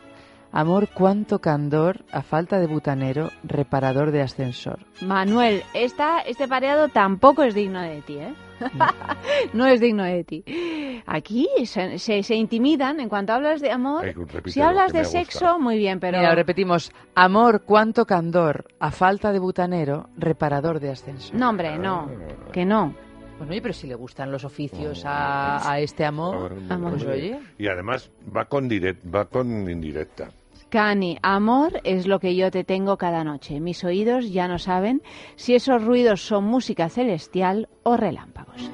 amor 0.54 0.88
cuánto 0.94 1.40
candor, 1.40 2.06
a 2.12 2.22
falta 2.22 2.60
de 2.60 2.68
butanero, 2.68 3.32
reparador 3.44 4.12
de 4.12 4.22
ascensor. 4.22 4.80
Manuel, 5.02 5.64
esta, 5.74 6.22
este 6.22 6.48
pareado 6.48 6.88
tampoco 6.88 7.44
es 7.44 7.54
digno 7.54 7.82
de 7.82 8.02
ti, 8.04 8.20
¿eh? 8.20 8.34
no 9.54 9.66
es 9.68 9.80
digno 9.80 10.04
de 10.04 10.24
ti. 10.24 10.44
Aquí 11.06 11.48
se, 11.66 12.00
se- 12.00 12.24
se 12.24 12.36
intimidan 12.36 13.00
en 13.00 13.10
cuanto 13.10 13.34
hablas 13.34 13.62
de 13.62 13.72
amor. 13.72 14.06
Si 14.46 14.62
hablas 14.62 14.92
de 14.94 15.06
sexo, 15.06 15.60
muy 15.60 15.78
bien, 15.78 16.00
pero... 16.00 16.18
Mira, 16.18 16.34
repetimos, 16.36 16.92
amor 17.16 17.64
cuánto 17.66 18.06
candor, 18.06 18.66
a 18.80 18.92
falta 18.92 19.32
de 19.32 19.40
butanero, 19.40 20.10
reparador 20.18 20.80
de 20.80 20.92
ascensor. 20.92 21.36
No, 21.36 21.50
hombre, 21.50 21.78
no. 21.78 22.10
Que 22.52 22.66
no. 22.66 22.96
Bueno, 23.38 23.52
oye, 23.52 23.62
pero 23.62 23.74
si 23.74 23.86
le 23.88 23.96
gustan 23.96 24.32
los 24.32 24.46
oficios 24.46 25.04
a, 25.06 25.70
a 25.70 25.80
este 25.80 26.06
amor, 26.06 26.54
pues 26.90 27.04
oye. 27.06 27.40
Y 27.58 27.68
además 27.68 28.10
va 28.36 28.46
con, 28.46 28.70
direct, 28.70 29.04
va 29.14 29.26
con 29.26 29.70
indirecta. 29.70 30.30
Cani, 30.76 31.18
amor 31.22 31.80
es 31.86 32.06
lo 32.06 32.20
que 32.20 32.36
yo 32.36 32.52
te 32.52 32.66
tengo 32.66 32.98
cada 32.98 33.24
noche. 33.24 33.62
Mis 33.62 33.86
oídos 33.86 34.30
ya 34.34 34.50
no 34.50 34.60
saben 34.60 35.02
si 35.38 35.56
esos 35.56 35.82
ruidos 35.82 36.28
son 36.28 36.44
música 36.44 36.90
celestial 36.90 37.70
o 37.84 37.96
relámpagos. 37.96 38.70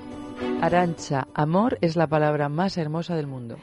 Arancha, 0.61 1.27
amor 1.35 1.77
es 1.79 1.95
la 1.95 2.07
palabra 2.07 2.49
más 2.49 2.79
hermosa 2.79 3.15
del 3.15 3.27
mundo. 3.27 3.57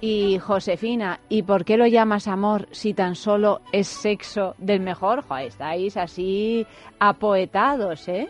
Y 0.00 0.40
Josefina, 0.40 1.20
¿y 1.28 1.44
por 1.44 1.64
qué 1.64 1.76
lo 1.76 1.86
llamas 1.86 2.26
amor 2.26 2.66
si 2.72 2.94
tan 2.94 3.14
solo 3.14 3.60
es 3.70 3.86
sexo 3.86 4.56
del 4.58 4.80
mejor? 4.80 5.22
Joder, 5.22 5.46
estáis 5.46 5.96
así 5.96 6.66
apoetados, 6.98 8.08
¿eh? 8.08 8.28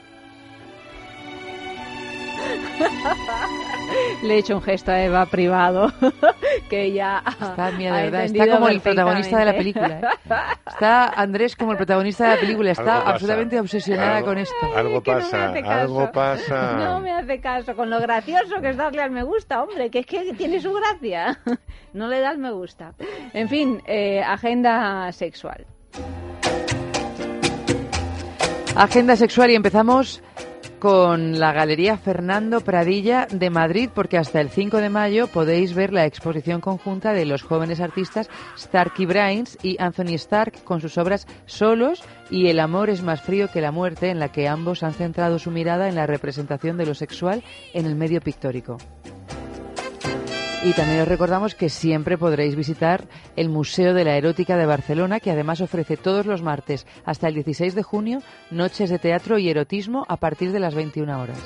Le 4.22 4.34
he 4.34 4.38
hecho 4.38 4.54
un 4.56 4.62
gesto 4.62 4.90
a 4.92 5.00
Eva 5.02 5.24
privado 5.26 5.92
que 6.68 6.92
ya 6.92 7.22
Está, 7.26 7.66
ha 7.66 7.70
de 7.70 7.88
verdad, 7.90 8.24
está 8.24 8.48
como 8.48 8.68
el 8.68 8.80
protagonista 8.80 9.38
de 9.38 9.44
la 9.44 9.52
película. 9.54 10.00
¿eh? 10.00 10.06
Está 10.66 11.08
Andrés 11.08 11.56
como 11.56 11.72
el 11.72 11.76
protagonista 11.78 12.24
de 12.28 12.34
la 12.34 12.40
película, 12.40 12.70
está 12.72 13.00
absolutamente 13.02 13.58
obsesionada 13.58 14.18
Algo- 14.18 14.26
con 14.28 14.38
esto. 14.38 14.54
Algo 14.76 15.02
que 15.02 15.12
no 15.12 15.18
pasa, 15.20 15.48
hace 15.50 15.62
caso. 15.62 15.72
algo 15.80 16.12
pasa. 16.12 16.72
No 16.78 17.00
me 17.00 17.12
hace 17.12 17.40
caso, 17.40 17.74
con 17.74 17.88
lo 17.90 17.98
gracioso 18.00 18.60
que 18.60 18.70
es 18.70 18.76
darle 18.76 19.02
al 19.02 19.10
me 19.10 19.22
gusta, 19.22 19.62
hombre, 19.62 19.90
que 19.90 20.00
es 20.00 20.06
que 20.06 20.32
tiene 20.34 20.60
su 20.60 20.72
gracia. 20.74 21.38
No 21.92 22.08
le 22.08 22.20
da 22.20 22.32
el 22.32 22.38
me 22.38 22.50
gusta. 22.50 22.92
En 23.32 23.48
fin, 23.48 23.82
eh, 23.86 24.20
agenda 24.22 25.10
sexual. 25.12 25.64
Agenda 28.76 29.16
sexual 29.16 29.50
y 29.50 29.54
empezamos 29.56 30.22
con 30.78 31.38
la 31.38 31.52
Galería 31.52 31.96
Fernando 31.96 32.60
Pradilla 32.60 33.26
de 33.30 33.50
Madrid, 33.50 33.90
porque 33.94 34.18
hasta 34.18 34.40
el 34.40 34.50
5 34.50 34.78
de 34.78 34.90
mayo 34.90 35.26
podéis 35.26 35.74
ver 35.74 35.92
la 35.92 36.06
exposición 36.06 36.60
conjunta 36.60 37.12
de 37.12 37.24
los 37.24 37.42
jóvenes 37.42 37.80
artistas 37.80 38.30
Starkey 38.56 39.06
Brains 39.06 39.58
y 39.62 39.76
Anthony 39.80 40.14
Stark 40.14 40.62
con 40.64 40.80
sus 40.80 40.98
obras 40.98 41.26
Solos 41.46 42.02
y 42.30 42.48
El 42.48 42.60
amor 42.60 42.90
es 42.90 43.02
más 43.02 43.22
frío 43.22 43.48
que 43.48 43.60
la 43.60 43.72
muerte, 43.72 44.10
en 44.10 44.18
la 44.18 44.30
que 44.30 44.48
ambos 44.48 44.82
han 44.82 44.92
centrado 44.94 45.38
su 45.38 45.50
mirada 45.50 45.88
en 45.88 45.94
la 45.94 46.06
representación 46.06 46.76
de 46.76 46.86
lo 46.86 46.94
sexual 46.94 47.42
en 47.72 47.86
el 47.86 47.94
medio 47.94 48.20
pictórico. 48.20 48.76
Y 50.64 50.72
también 50.72 51.00
os 51.00 51.08
recordamos 51.08 51.54
que 51.54 51.68
siempre 51.68 52.18
podréis 52.18 52.56
visitar 52.56 53.06
el 53.36 53.48
Museo 53.48 53.94
de 53.94 54.04
la 54.04 54.16
Erótica 54.16 54.56
de 54.56 54.66
Barcelona, 54.66 55.20
que 55.20 55.30
además 55.30 55.60
ofrece 55.60 55.96
todos 55.96 56.26
los 56.26 56.42
martes 56.42 56.84
hasta 57.04 57.28
el 57.28 57.34
16 57.34 57.76
de 57.76 57.82
junio 57.84 58.22
noches 58.50 58.90
de 58.90 58.98
teatro 58.98 59.38
y 59.38 59.48
erotismo 59.48 60.04
a 60.08 60.16
partir 60.16 60.50
de 60.50 60.58
las 60.58 60.74
21 60.74 61.20
horas. 61.20 61.38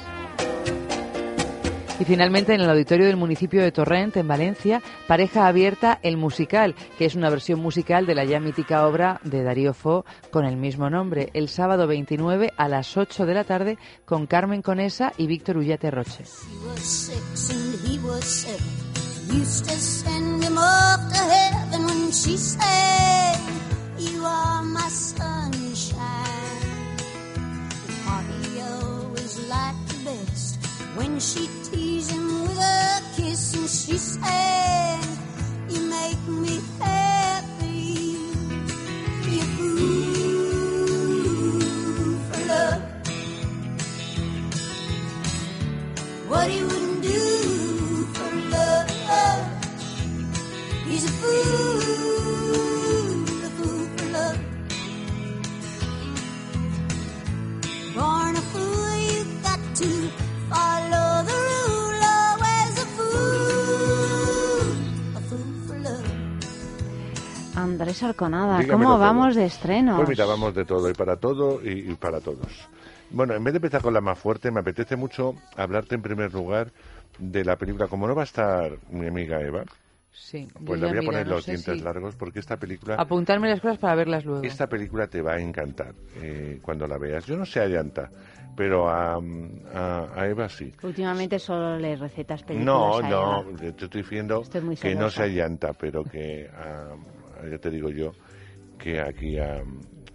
Y 2.01 2.05
finalmente, 2.05 2.55
en 2.55 2.63
el 2.63 2.71
auditorio 2.71 3.07
del 3.07 3.17
municipio 3.17 3.63
de 3.63 3.71
Torrent, 3.71 4.17
en 4.17 4.27
Valencia, 4.27 4.83
Pareja 5.07 5.47
Abierta, 5.47 6.01
el 6.03 6.17
musical, 6.17 6.75
que 6.99 7.05
es 7.05 7.15
una 7.15 7.31
versión 7.31 7.61
musical 7.61 8.07
de 8.07 8.15
la 8.15 8.25
ya 8.25 8.41
mítica 8.41 8.87
obra 8.87 9.21
de 9.23 9.45
Darío 9.45 9.73
Fo 9.75 10.05
con 10.33 10.45
el 10.45 10.57
mismo 10.57 10.91
nombre, 10.91 11.31
el 11.35 11.49
sábado 11.49 11.87
29 11.87 12.55
a 12.57 12.69
las 12.69 12.97
8 12.97 13.27
de 13.27 13.35
la 13.35 13.45
tarde 13.45 13.79
con 14.05 14.27
Carmen 14.27 14.63
Conesa 14.63 15.13
y 15.17 15.29
Víctor 15.29 15.59
Ullate 15.59 15.91
Roche. 15.93 16.25
Used 19.33 19.65
to 19.65 19.77
send 19.81 20.45
him 20.45 20.59
off 20.59 21.09
to 21.11 21.17
heaven 21.17 21.87
when 21.87 22.13
she 22.13 22.37
said, 22.37 23.39
You 23.99 24.23
are 24.25 24.63
my 24.63 24.89
sunshine. 24.89 25.99
He 28.43 28.61
always 28.61 29.39
liked 29.49 29.89
the 29.89 29.97
best 30.05 30.59
when 30.97 31.19
she 31.19 31.49
teased 31.65 32.11
him 32.11 32.43
with 32.43 32.59
a 32.59 33.01
kiss 33.17 33.55
and 33.55 33.69
she 33.71 33.97
said, 33.97 35.01
You 35.71 35.81
make 35.89 36.23
me 36.29 36.61
happy. 36.79 38.19
You 39.33 39.43
fool 39.57 40.81
for 42.29 42.41
love. 42.53 42.83
What 46.29 46.51
he 46.51 46.63
wouldn't 46.63 46.92
He's 51.03 51.11
a 51.11 51.15
fool, 51.15 51.83
a 53.43 53.51
fool 53.57 53.83
for 53.97 54.07
love. 54.13 54.39
Born 57.97 58.37
a 58.37 58.41
fool, 58.53 58.95
you 59.11 59.25
got 59.43 59.59
to 59.81 59.91
follow 60.49 61.25
the 61.27 61.35
rule. 61.49 62.03
Always 62.07 62.75
a 62.79 62.87
fool, 62.95 64.71
a 65.17 65.21
fool 65.29 65.51
for 65.67 65.79
love. 65.81 66.07
Andrés 67.57 68.03
Arconada, 68.05 68.59
Dígamelo 68.61 68.79
¿cómo 68.79 68.89
todo. 68.91 68.99
vamos 69.01 69.35
de 69.35 69.47
estrenos? 69.47 69.97
Pues 69.97 70.09
mira, 70.09 70.25
vamos 70.25 70.55
de 70.55 70.65
todo 70.65 70.89
y 70.89 70.95
para 70.95 71.17
todo 71.17 71.61
y, 71.65 71.91
y 71.91 71.95
para 71.97 72.21
todos. 72.21 72.69
Bueno, 73.11 73.35
en 73.35 73.43
vez 73.43 73.55
de 73.55 73.59
empezar 73.59 73.83
con 73.83 73.93
la 73.93 74.01
más 74.01 74.17
fuerte, 74.21 74.53
me 74.53 74.61
apetece 74.61 74.95
mucho 74.95 75.35
hablarte 75.57 75.97
en 75.97 76.03
primer 76.03 76.33
lugar 76.33 76.71
de 77.19 77.45
la 77.45 77.57
película. 77.57 77.89
Como 77.89 78.07
no 78.07 78.15
va 78.15 78.23
a 78.23 78.25
estar 78.25 78.79
mi 78.91 79.09
amiga 79.09 79.41
Eva, 79.41 79.65
Sí, 80.13 80.47
pues 80.67 80.81
le 80.81 80.87
voy 80.89 80.97
a 80.99 81.01
mira, 81.01 81.13
poner 81.13 81.27
no 81.27 81.35
los 81.35 81.47
dientes 81.47 81.79
si- 81.79 81.85
largos 81.85 82.15
porque 82.17 82.39
esta 82.41 82.57
película 82.57 82.97
Apuntarme 82.97 83.49
las 83.49 83.61
cosas 83.61 83.79
para 83.79 83.95
verlas 83.95 84.25
luego. 84.25 84.45
esta 84.45 84.67
película 84.67 85.07
te 85.07 85.23
va 85.23 85.35
a 85.35 85.41
encantar 85.41 85.95
eh, 86.17 86.59
cuando 86.63 86.87
la 86.87 86.99
veas. 86.99 87.25
Yo 87.27 87.37
no 87.37 87.45
sé 87.45 87.61
a 87.61 87.67
Llanta, 87.67 88.11
pero 88.57 88.89
a, 88.89 89.15
a, 89.17 90.09
a 90.15 90.29
Eva 90.29 90.49
sí. 90.49 90.73
Últimamente 90.83 91.39
solo 91.39 91.79
le 91.79 91.97
recetas 91.97 92.43
películas 92.43 92.67
No, 92.67 92.99
a 92.99 93.03
no, 93.03 93.45
te 93.59 93.69
estoy 93.85 94.03
diciendo 94.03 94.43
Estoy 94.43 94.61
que 94.77 94.95
no 94.95 95.09
celosa. 95.09 95.11
sea 95.11 95.27
llanta, 95.29 95.73
pero 95.73 96.05
que, 96.05 96.49
a- 96.55 96.95
ya 97.51 97.59
te 97.59 97.71
digo 97.71 97.89
yo, 97.91 98.13
que 98.79 99.01
aquí 99.01 99.39
a, 99.39 99.63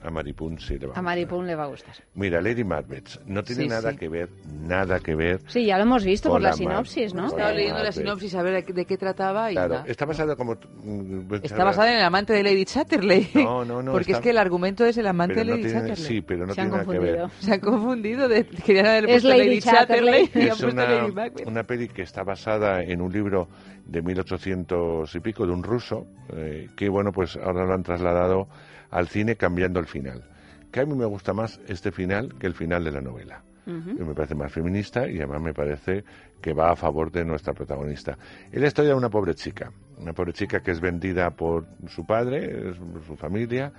a 0.04 0.10
Maripun 0.12 0.60
sí 0.60 0.78
le 0.78 0.88
va 0.88 0.94
A 0.96 1.02
Maripun 1.02 1.46
le 1.48 1.56
va 1.56 1.64
a 1.64 1.68
gustar. 1.68 1.96
Mira, 2.16 2.40
Lady 2.42 2.64
Macbeth 2.64 3.20
no 3.26 3.44
tiene 3.44 3.64
Sí, 3.64 3.68
nada 3.70 3.92
sí. 3.92 3.98
que 3.98 4.08
ver, 4.10 4.30
nada 4.62 5.00
que 5.00 5.16
ver. 5.16 5.42
Sí, 5.48 5.66
ya 5.66 5.78
lo 5.78 5.84
hemos 5.84 6.04
visto 6.06 6.30
por 6.30 6.42
la, 6.42 6.50
la 6.50 6.56
sinopsis, 6.56 7.14
¿no? 7.14 7.28
Estaba 7.28 7.52
leyendo 7.52 7.84
la 7.84 7.92
sinopsis 7.92 8.36
a 8.36 8.42
ver 8.44 8.64
de 8.66 8.86
qué- 8.86 8.98
trataba 8.98 9.52
y 9.52 9.56
Claro, 9.56 9.74
nada. 9.76 9.86
está 9.88 10.06
basada 10.06 10.36
como... 10.36 10.56
mm, 10.84 11.34
Está 11.44 11.64
basada 11.64 11.92
en 11.92 11.98
el 12.00 12.04
amante 12.04 12.34
de 12.34 12.44
Lady 12.44 12.66
Chatterley. 12.66 13.30
No, 13.36 13.66
no, 13.66 13.82
no, 13.82 13.92
Porque 13.94 14.12
está- 14.12 14.20
es 14.20 14.24
que 14.24 14.30
el 14.32 14.38
argumento 14.38 14.86
es 14.86 14.98
el 14.98 15.08
amante 15.08 15.36
Pero 15.36 15.46
de 15.46 15.50
no 15.52 15.56
Lady 15.58 15.64
tiene- 15.72 15.80
Chatterley. 15.90 16.06
sí, 16.08 16.22
pero 16.22 16.46
no 16.46 16.54
Se 16.54 16.62
tiene 16.62 16.70
nada 16.72 16.84
que 16.84 16.90
ver. 16.90 16.98
confundido. 17.00 17.30
Se 17.40 17.54
han 17.54 17.60
confundido. 17.60 18.28
De, 18.28 18.46
querían 18.46 18.86
haber 18.88 19.04
Es 19.06 19.12
puesto 19.12 19.30
Lady 19.30 19.46
Lady 19.46 19.60
Chatterley 19.62 20.30
y 20.34 20.38
han 20.40 20.42
Es 20.44 20.50
puesto 20.62 20.68
una, 20.68 20.86
Lady 20.90 21.12
Macbeth. 21.12 21.48
una 21.48 21.64
peli 21.64 21.88
que 21.88 22.02
está 22.04 22.24
basada 22.24 22.82
en 22.84 23.02
un 23.02 23.12
libro 23.12 23.48
de 23.86 24.02
1800 24.02 25.16
y 25.16 25.20
pico 25.20 25.46
de 25.46 25.54
un 25.54 25.64
ruso, 25.64 26.08
eh, 26.34 26.68
que 26.76 26.90
bueno, 26.90 27.12
pues 27.12 27.38
ahora 27.38 27.66
lo 27.66 27.74
han 27.74 27.84
trasladado 27.84 28.48
al 28.92 29.08
cine 29.08 29.36
cambiando 29.36 29.80
el 29.80 29.86
final. 29.86 30.24
Que 30.72 30.82
a 30.82 30.86
mí 30.86 30.96
me 30.96 31.06
gusta 31.06 31.34
más 31.34 31.60
este 31.68 31.92
final 31.92 32.36
que 32.40 32.48
el 32.48 32.54
final 32.54 32.84
de 32.84 32.92
la 32.92 33.02
novela. 33.02 33.44
Me 33.66 34.14
parece 34.14 34.34
más 34.34 34.50
feminista 34.50 35.10
y 35.10 35.18
además 35.18 35.42
me 35.42 35.54
parece 35.54 36.06
que 36.42 36.54
va 36.54 36.72
a 36.72 36.76
favor 36.78 37.12
de 37.12 37.26
nuestra 37.26 37.54
protagonista. 37.54 38.18
Es 38.50 38.62
la 38.62 38.68
historia 38.68 38.92
de 38.92 38.98
una 38.98 39.10
pobre 39.10 39.36
chica, 39.36 39.74
una 39.98 40.14
pobre 40.14 40.32
chica 40.32 40.62
que 40.62 40.72
es 40.72 40.80
vendida 40.80 41.32
por 41.32 41.66
su 41.90 42.06
padre, 42.06 42.74
su 43.06 43.18
familia, 43.18 43.74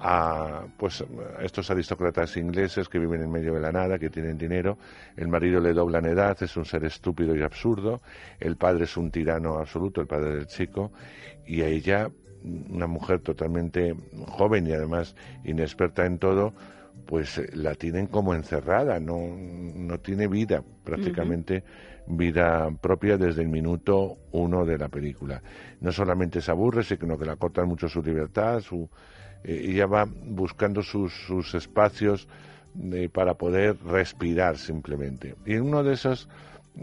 a 0.00 0.64
pues 0.76 1.04
a 1.38 1.42
estos 1.42 1.70
aristócratas 1.70 2.36
ingleses 2.36 2.88
que 2.88 2.98
viven 2.98 3.22
en 3.22 3.30
medio 3.30 3.54
de 3.54 3.60
la 3.60 3.72
nada, 3.72 3.98
que 3.98 4.10
tienen 4.10 4.38
dinero, 4.38 4.78
el 5.16 5.28
marido 5.28 5.60
le 5.60 5.72
dobla 5.72 5.98
en 5.98 6.06
edad, 6.06 6.36
es 6.40 6.56
un 6.56 6.64
ser 6.64 6.84
estúpido 6.84 7.34
y 7.34 7.42
absurdo, 7.42 8.00
el 8.38 8.56
padre 8.56 8.84
es 8.84 8.96
un 8.96 9.10
tirano 9.10 9.58
absoluto, 9.58 10.00
el 10.00 10.06
padre 10.06 10.34
del 10.34 10.46
chico, 10.46 10.92
y 11.46 11.62
a 11.62 11.66
ella, 11.66 12.10
una 12.44 12.86
mujer 12.86 13.20
totalmente 13.20 13.94
joven 14.26 14.66
y 14.66 14.72
además 14.72 15.14
inexperta 15.44 16.06
en 16.06 16.18
todo, 16.18 16.52
pues 17.06 17.38
eh, 17.38 17.50
la 17.54 17.74
tienen 17.74 18.06
como 18.06 18.34
encerrada, 18.34 19.00
no, 19.00 19.18
no 19.36 19.98
tiene 19.98 20.28
vida, 20.28 20.62
prácticamente 20.84 21.64
vida 22.06 22.70
propia 22.80 23.16
desde 23.16 23.42
el 23.42 23.48
minuto 23.48 24.16
uno 24.32 24.64
de 24.64 24.78
la 24.78 24.88
película. 24.88 25.42
No 25.80 25.92
solamente 25.92 26.40
se 26.40 26.50
aburre, 26.50 26.82
sino 26.82 27.18
que 27.18 27.26
la 27.26 27.36
cortan 27.36 27.68
mucho 27.68 27.88
su 27.88 28.02
libertad, 28.02 28.60
su, 28.60 28.88
eh, 29.44 29.66
ella 29.68 29.86
va 29.86 30.06
buscando 30.06 30.82
sus, 30.82 31.12
sus 31.12 31.54
espacios 31.54 32.28
eh, 32.92 33.08
para 33.12 33.34
poder 33.34 33.76
respirar 33.84 34.56
simplemente. 34.56 35.34
Y 35.44 35.54
en 35.54 35.62
uno 35.62 35.82
de 35.82 35.94
esos 35.94 36.28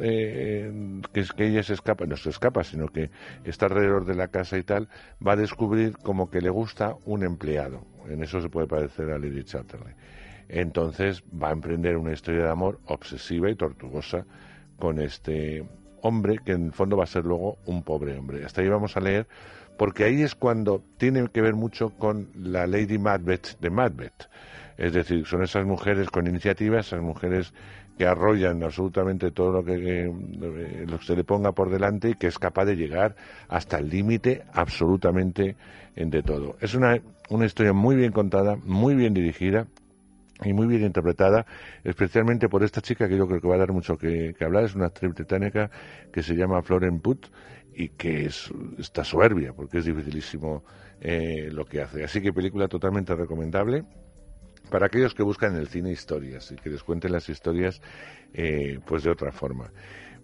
eh, 0.01 1.01
que 1.13 1.23
que 1.35 1.47
ella 1.47 1.63
se 1.63 1.73
escapa, 1.73 2.05
no 2.05 2.17
se 2.17 2.29
escapa, 2.29 2.63
sino 2.63 2.87
que 2.87 3.09
está 3.43 3.65
alrededor 3.65 4.05
de 4.05 4.15
la 4.15 4.27
casa 4.27 4.57
y 4.57 4.63
tal, 4.63 4.89
va 5.25 5.33
a 5.33 5.35
descubrir 5.35 5.97
como 5.97 6.29
que 6.29 6.41
le 6.41 6.49
gusta 6.49 6.95
un 7.05 7.23
empleado. 7.23 7.85
En 8.07 8.23
eso 8.23 8.41
se 8.41 8.49
puede 8.49 8.67
parecer 8.67 9.11
a 9.11 9.17
Lady 9.17 9.43
Chatterley. 9.43 9.93
Entonces 10.47 11.23
va 11.41 11.49
a 11.49 11.53
emprender 11.53 11.97
una 11.97 12.13
historia 12.13 12.43
de 12.43 12.49
amor 12.49 12.79
obsesiva 12.85 13.49
y 13.49 13.55
tortuosa 13.55 14.25
con 14.77 14.99
este 14.99 15.65
hombre 16.01 16.37
que 16.45 16.51
en 16.51 16.65
el 16.67 16.71
fondo 16.71 16.97
va 16.97 17.05
a 17.05 17.07
ser 17.07 17.25
luego 17.25 17.57
un 17.65 17.83
pobre 17.83 18.17
hombre. 18.17 18.45
Hasta 18.45 18.61
ahí 18.61 18.69
vamos 18.69 18.95
a 18.95 18.99
leer, 18.99 19.27
porque 19.77 20.03
ahí 20.03 20.21
es 20.21 20.35
cuando 20.35 20.83
tiene 20.97 21.27
que 21.29 21.41
ver 21.41 21.55
mucho 21.55 21.89
con 21.97 22.29
la 22.35 22.67
Lady 22.67 22.99
Macbeth 22.99 23.59
de 23.59 23.69
Macbeth. 23.69 24.29
Es 24.77 24.93
decir, 24.93 25.25
son 25.25 25.41
esas 25.41 25.65
mujeres 25.65 26.09
con 26.09 26.27
iniciativa, 26.27 26.79
esas 26.79 27.01
mujeres 27.01 27.53
que 27.97 28.05
arrollan 28.05 28.61
absolutamente 28.63 29.31
todo 29.31 29.51
lo 29.51 29.63
que, 29.63 29.77
que- 29.79 30.85
lo 30.87 30.99
que 30.99 31.05
se 31.05 31.15
le 31.15 31.23
ponga 31.23 31.51
por 31.53 31.69
delante 31.69 32.09
y 32.09 32.13
que 32.15 32.27
es 32.27 32.37
capaz 32.39 32.65
de 32.65 32.75
llegar 32.75 33.15
hasta 33.47 33.77
el 33.79 33.89
límite 33.89 34.43
absolutamente 34.53 35.55
en 35.95 36.09
de 36.09 36.21
todo. 36.23 36.57
Es 36.59 36.75
una, 36.75 36.99
una 37.29 37.45
historia 37.45 37.73
muy 37.73 37.95
bien 37.95 38.11
contada, 38.11 38.57
muy 38.65 38.95
bien 38.95 39.13
dirigida 39.13 39.67
y 40.43 40.53
muy 40.53 40.67
bien 40.67 40.83
interpretada, 40.83 41.45
especialmente 41.83 42.49
por 42.49 42.63
esta 42.63 42.81
chica 42.81 43.07
que 43.07 43.17
yo 43.17 43.27
creo 43.27 43.39
que 43.41 43.47
va 43.47 43.55
a 43.55 43.59
dar 43.59 43.71
mucho 43.71 43.97
que, 43.97 44.35
hablar. 44.41 44.65
Es 44.65 44.75
una 44.75 44.87
actriz 44.87 45.13
británica 45.13 45.71
que 46.11 46.21
se 46.23 46.35
llama 46.35 46.61
Florence 46.61 46.99
Pugh 47.01 47.21
y 47.73 47.89
que 47.89 48.25
es, 48.25 48.51
está 48.77 49.03
soberbia 49.03 49.53
porque 49.53 49.77
es 49.79 49.85
dificilísimo 49.85 50.63
eh, 50.99 51.49
lo 51.51 51.65
que 51.65 51.81
hace. 51.81 52.03
Así 52.03 52.21
que 52.21 52.33
película 52.33 52.67
totalmente 52.67 53.15
recomendable 53.15 53.83
para 54.69 54.87
aquellos 54.87 55.13
que 55.13 55.23
buscan 55.23 55.53
en 55.53 55.59
el 55.61 55.67
cine 55.67 55.91
historias 55.91 56.51
y 56.51 56.55
que 56.55 56.69
les 56.69 56.83
cuenten 56.83 57.11
las 57.11 57.29
historias 57.29 57.81
eh, 58.33 58.79
pues 58.85 59.03
de 59.03 59.11
otra 59.11 59.31
forma. 59.31 59.71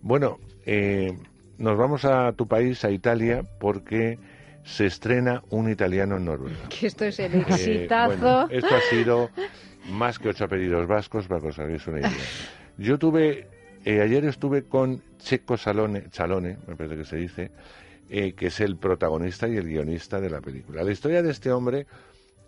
Bueno, 0.01 0.39
eh, 0.65 1.11
nos 1.57 1.77
vamos 1.77 2.05
a 2.05 2.31
tu 2.34 2.47
país, 2.47 2.84
a 2.85 2.91
Italia, 2.91 3.43
porque 3.59 4.18
se 4.63 4.85
estrena 4.85 5.43
un 5.49 5.69
italiano 5.69 6.18
en 6.18 6.26
Noruega. 6.26 6.57
Que 6.69 6.88
esto 6.88 7.05
es 7.05 7.19
el 7.19 7.34
Eh, 7.35 7.45
exitazo. 7.47 8.18
bueno, 8.18 8.47
esto 8.49 8.76
ha 8.76 8.81
sido 8.89 9.30
más 9.91 10.19
que 10.19 10.30
ocho 10.30 10.45
apellidos 10.45 10.88
vascos, 10.88 11.27
para 11.27 11.41
que 11.41 11.47
os 11.47 11.59
hagáis 11.59 11.85
una 11.88 11.99
idea. 11.99 12.11
Yo 12.77 12.97
tuve, 12.97 13.47
eh, 13.85 14.01
ayer 14.01 14.26
estuve 14.26 14.63
con 14.63 15.01
Checo 15.19 15.57
Salone, 15.57 16.09
Chalone, 16.09 16.57
me 16.68 16.76
parece 16.76 16.97
que 16.97 17.05
se 17.05 17.15
dice, 17.18 17.51
eh, 18.09 18.34
que 18.34 18.47
es 18.47 18.59
el 18.59 18.76
protagonista 18.77 19.47
y 19.47 19.55
el 19.57 19.65
guionista 19.68 20.19
de 20.19 20.30
la 20.30 20.41
película. 20.41 20.84
La 20.84 20.91
historia 20.91 21.22
de 21.23 21.31
este 21.31 21.51
hombre 21.51 21.85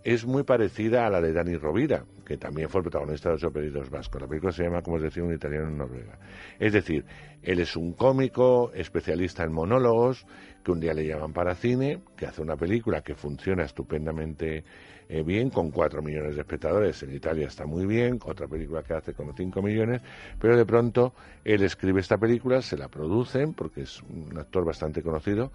es 0.04 0.26
muy 0.26 0.44
parecida 0.44 1.06
a 1.06 1.10
la 1.10 1.22
de 1.22 1.32
Dani 1.32 1.56
Rovira, 1.56 2.06
que 2.26 2.38
también 2.38 2.70
fue 2.70 2.80
el 2.80 2.84
protagonista 2.84 3.30
de 3.30 3.36
los 3.36 3.44
apellidos 3.44 3.90
vascos. 3.90 4.22
La 4.22 4.28
película 4.28 4.52
se 4.52 4.64
llama, 4.64 4.82
como 4.82 4.98
os 4.98 5.04
decía, 5.04 5.24
Un 5.24 5.34
italiano 5.34 5.68
en 5.68 5.78
Noruega. 5.78 6.20
Es 6.60 6.74
decir, 6.74 7.06
él 7.42 7.60
es 7.60 7.76
un 7.76 7.94
cómico, 7.94 8.72
especialista 8.74 9.44
en 9.44 9.54
monólogos, 9.54 10.26
que 10.64 10.72
un 10.72 10.80
día 10.80 10.94
le 10.94 11.06
llaman 11.06 11.34
para 11.34 11.56
cine, 11.56 12.02
que 12.18 12.26
hace 12.26 12.42
una 12.42 12.56
película 12.56 13.02
que 13.02 13.16
funciona 13.16 13.64
estupendamente 13.64 14.64
eh, 15.10 15.24
bien, 15.24 15.50
con 15.50 15.72
cuatro 15.72 16.02
millones 16.02 16.36
de 16.36 16.42
espectadores. 16.42 17.02
En 17.04 17.14
Italia 17.14 17.48
está 17.48 17.66
muy 17.66 17.86
bien, 17.86 18.20
otra 18.26 18.48
película 18.48 18.84
que 18.84 18.94
hace 18.94 19.14
con 19.14 19.34
cinco 19.36 19.62
millones, 19.62 20.02
pero 20.40 20.58
de 20.58 20.66
pronto 20.66 21.14
él 21.44 21.64
escribe 21.64 22.00
esta 22.00 22.18
película, 22.18 22.62
se 22.62 22.78
la 22.78 22.88
producen, 22.88 23.54
porque 23.54 23.82
es 23.82 24.02
un 24.04 24.38
actor 24.38 24.66
bastante 24.66 25.02
conocido, 25.02 25.52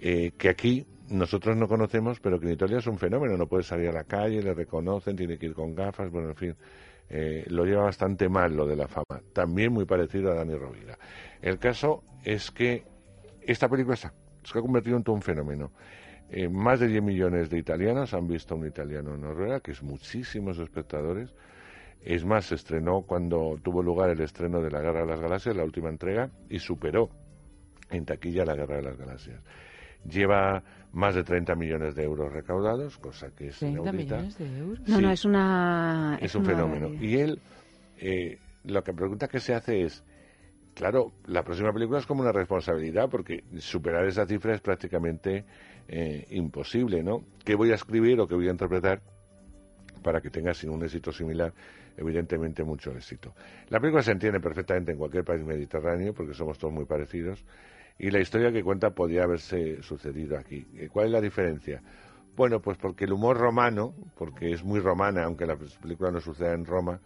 eh, 0.00 0.32
que 0.36 0.48
aquí 0.48 0.86
nosotros 1.10 1.56
no 1.56 1.68
conocemos, 1.68 2.20
pero 2.20 2.38
que 2.38 2.46
en 2.46 2.52
Italia 2.52 2.78
es 2.78 2.86
un 2.86 2.98
fenómeno. 2.98 3.36
No 3.36 3.46
puede 3.46 3.62
salir 3.64 3.88
a 3.88 3.92
la 3.92 4.04
calle, 4.04 4.42
le 4.42 4.54
reconocen, 4.54 5.16
tiene 5.16 5.38
que 5.38 5.46
ir 5.46 5.54
con 5.54 5.74
gafas, 5.74 6.10
bueno, 6.10 6.30
en 6.30 6.36
fin. 6.36 6.56
eh, 7.08 7.44
lo 7.48 7.64
lleva 7.64 7.84
bastante 7.84 8.28
mal 8.28 8.54
lo 8.54 8.66
de 8.66 8.76
la 8.76 8.86
fama. 8.88 9.20
También 9.32 9.72
muy 9.72 9.84
parecido 9.84 10.30
a 10.30 10.36
Dani 10.36 10.54
Rovira. 10.54 10.96
El 11.42 11.58
caso 11.58 12.04
es 12.24 12.50
que 12.50 12.84
esta 13.42 13.68
película 13.68 13.94
ha, 13.94 14.12
se 14.44 14.58
ha 14.58 14.62
convertido 14.62 14.96
en 14.96 15.04
un 15.08 15.22
fenómeno. 15.22 15.72
Eh, 16.30 16.48
más 16.48 16.78
de 16.78 16.86
10 16.86 17.02
millones 17.02 17.50
de 17.50 17.58
italianos 17.58 18.14
han 18.14 18.28
visto 18.28 18.54
a 18.54 18.58
un 18.58 18.66
italiano 18.66 19.14
en 19.14 19.22
Noruega, 19.22 19.60
que 19.60 19.72
es 19.72 19.82
muchísimos 19.82 20.58
espectadores. 20.60 21.34
Es 22.02 22.24
más, 22.24 22.46
se 22.46 22.54
estrenó 22.54 23.02
cuando 23.02 23.58
tuvo 23.62 23.82
lugar 23.82 24.10
el 24.10 24.20
estreno 24.20 24.60
de 24.62 24.70
La 24.70 24.80
Guerra 24.80 25.00
de 25.00 25.06
las 25.06 25.20
Galaxias, 25.20 25.56
la 25.56 25.64
última 25.64 25.88
entrega, 25.88 26.30
y 26.48 26.60
superó 26.60 27.10
en 27.90 28.04
taquilla 28.04 28.44
La 28.44 28.54
Guerra 28.54 28.76
de 28.76 28.82
las 28.82 28.96
Galaxias. 28.96 29.40
Lleva 30.08 30.62
más 30.92 31.14
de 31.14 31.22
30 31.22 31.54
millones 31.54 31.94
de 31.94 32.02
euros 32.04 32.32
recaudados, 32.32 32.98
cosa 32.98 33.30
que 33.34 33.48
es 33.48 33.58
30 33.58 33.80
inaudita. 33.80 34.16
millones 34.16 34.38
de 34.38 34.58
euros. 34.58 34.80
No, 34.88 34.96
Sí. 34.96 35.02
no, 35.02 35.10
es 35.12 35.24
una... 35.24 36.18
Es 36.20 36.34
un 36.34 36.42
una 36.42 36.50
fenómeno. 36.50 36.88
barbaridad. 36.88 37.02
Y 37.02 37.20
él, 37.20 37.40
eh, 37.98 38.38
lo 38.64 38.82
que 38.82 38.92
pregunta 38.92 39.28
que 39.28 39.38
se 39.40 39.54
hace 39.54 39.82
es, 39.82 40.02
claro, 40.74 41.12
la 41.26 41.42
próxima 41.44 41.72
película 41.72 41.98
es 42.00 42.06
como 42.06 42.22
una 42.22 42.32
responsabilidad, 42.32 43.08
porque 43.08 43.44
superar 43.58 44.04
esa 44.06 44.26
cifra 44.26 44.54
es 44.54 44.60
prácticamente 44.60 45.44
eh, 45.88 46.26
imposible, 46.30 47.02
¿no? 47.02 47.24
¿Qué 47.44 47.54
voy 47.54 47.70
a 47.72 47.74
escribir 47.74 48.18
o 48.20 48.26
qué 48.26 48.34
voy 48.34 48.48
a 48.48 48.52
interpretar 48.52 49.00
para 50.02 50.20
que 50.20 50.30
tenga 50.30 50.54
sin 50.54 50.70
un 50.70 50.82
éxito 50.82 51.12
similar, 51.12 51.52
evidentemente 51.96 52.64
mucho 52.64 52.90
éxito? 52.92 53.34
La 53.68 53.78
película 53.80 54.02
se 54.02 54.12
entiende 54.12 54.40
perfectamente 54.40 54.92
en 54.92 54.98
cualquier 54.98 55.24
país 55.24 55.44
mediterráneo, 55.44 56.14
porque 56.14 56.32
somos 56.34 56.58
todos 56.58 56.72
muy 56.72 56.84
parecidos, 56.84 57.44
y 58.00 58.10
la 58.10 58.18
historia 58.18 58.50
que 58.50 58.64
cuenta 58.64 58.90
podría 58.90 59.24
haberse 59.24 59.82
sucedido 59.82 60.38
aquí. 60.38 60.66
Eh, 60.74 60.88
¿Cuál 60.90 61.06
es 61.06 61.12
la 61.12 61.20
diferencia? 61.20 61.82
Bueno, 62.34 62.60
pues 62.60 62.78
porque 62.78 63.04
el 63.04 63.12
humor 63.12 63.36
romano, 63.36 63.94
porque 64.16 64.52
es 64.52 64.64
muy 64.64 64.80
romana, 64.80 65.24
aunque 65.24 65.44
la 65.44 65.56
película 65.56 66.10
no 66.10 66.20
suceda 66.20 66.54
en 66.54 66.64
Roma, 66.64 66.98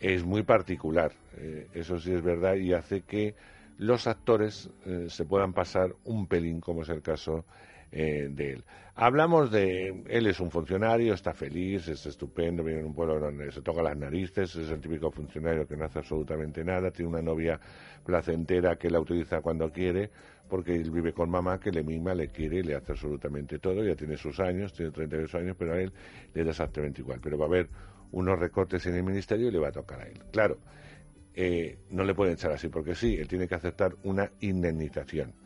es 0.00 0.24
muy 0.24 0.42
particular. 0.42 1.12
Eh, 1.36 1.68
eso 1.72 2.00
sí 2.00 2.12
es 2.12 2.20
verdad 2.20 2.56
y 2.56 2.72
hace 2.72 3.02
que 3.02 3.36
los 3.78 4.08
actores 4.08 4.70
eh, 4.86 5.06
se 5.08 5.24
puedan 5.24 5.52
pasar 5.52 5.94
un 6.04 6.26
pelín, 6.26 6.60
como 6.60 6.82
es 6.82 6.88
el 6.88 7.00
caso 7.00 7.44
eh, 7.96 8.28
de 8.28 8.54
él. 8.54 8.64
Hablamos 8.96 9.52
de 9.52 10.02
él 10.08 10.26
es 10.26 10.40
un 10.40 10.50
funcionario, 10.50 11.14
está 11.14 11.32
feliz, 11.32 11.86
es 11.86 12.04
estupendo, 12.06 12.64
vive 12.64 12.80
en 12.80 12.86
un 12.86 12.94
pueblo 12.94 13.20
donde 13.20 13.52
se 13.52 13.62
toca 13.62 13.82
las 13.82 13.96
narices, 13.96 14.56
es 14.56 14.68
el 14.68 14.80
típico 14.80 15.12
funcionario 15.12 15.64
que 15.64 15.76
no 15.76 15.84
hace 15.84 16.00
absolutamente 16.00 16.64
nada, 16.64 16.90
tiene 16.90 17.10
una 17.10 17.22
novia 17.22 17.60
placentera 18.04 18.74
que 18.74 18.90
la 18.90 18.98
utiliza 18.98 19.40
cuando 19.42 19.70
quiere, 19.70 20.10
porque 20.48 20.74
él 20.74 20.90
vive 20.90 21.12
con 21.12 21.30
mamá 21.30 21.60
que 21.60 21.70
le 21.70 21.84
mima, 21.84 22.14
le 22.14 22.30
quiere 22.30 22.64
le 22.64 22.74
hace 22.74 22.90
absolutamente 22.90 23.60
todo, 23.60 23.84
ya 23.84 23.94
tiene 23.94 24.16
sus 24.16 24.40
años, 24.40 24.72
tiene 24.72 24.90
38 24.90 25.38
años, 25.38 25.56
pero 25.56 25.74
a 25.74 25.80
él 25.80 25.92
le 26.34 26.42
da 26.42 26.50
exactamente 26.50 27.00
igual. 27.00 27.20
Pero 27.22 27.38
va 27.38 27.44
a 27.44 27.48
haber 27.48 27.68
unos 28.10 28.36
recortes 28.36 28.84
en 28.86 28.96
el 28.96 29.04
ministerio 29.04 29.48
y 29.48 29.52
le 29.52 29.60
va 29.60 29.68
a 29.68 29.72
tocar 29.72 30.00
a 30.00 30.08
él. 30.08 30.20
Claro, 30.32 30.58
eh, 31.32 31.78
no 31.90 32.02
le 32.02 32.14
pueden 32.14 32.34
echar 32.34 32.50
así 32.50 32.68
porque 32.68 32.96
sí, 32.96 33.14
él 33.16 33.28
tiene 33.28 33.46
que 33.46 33.54
aceptar 33.54 33.94
una 34.02 34.32
indemnización. 34.40 35.43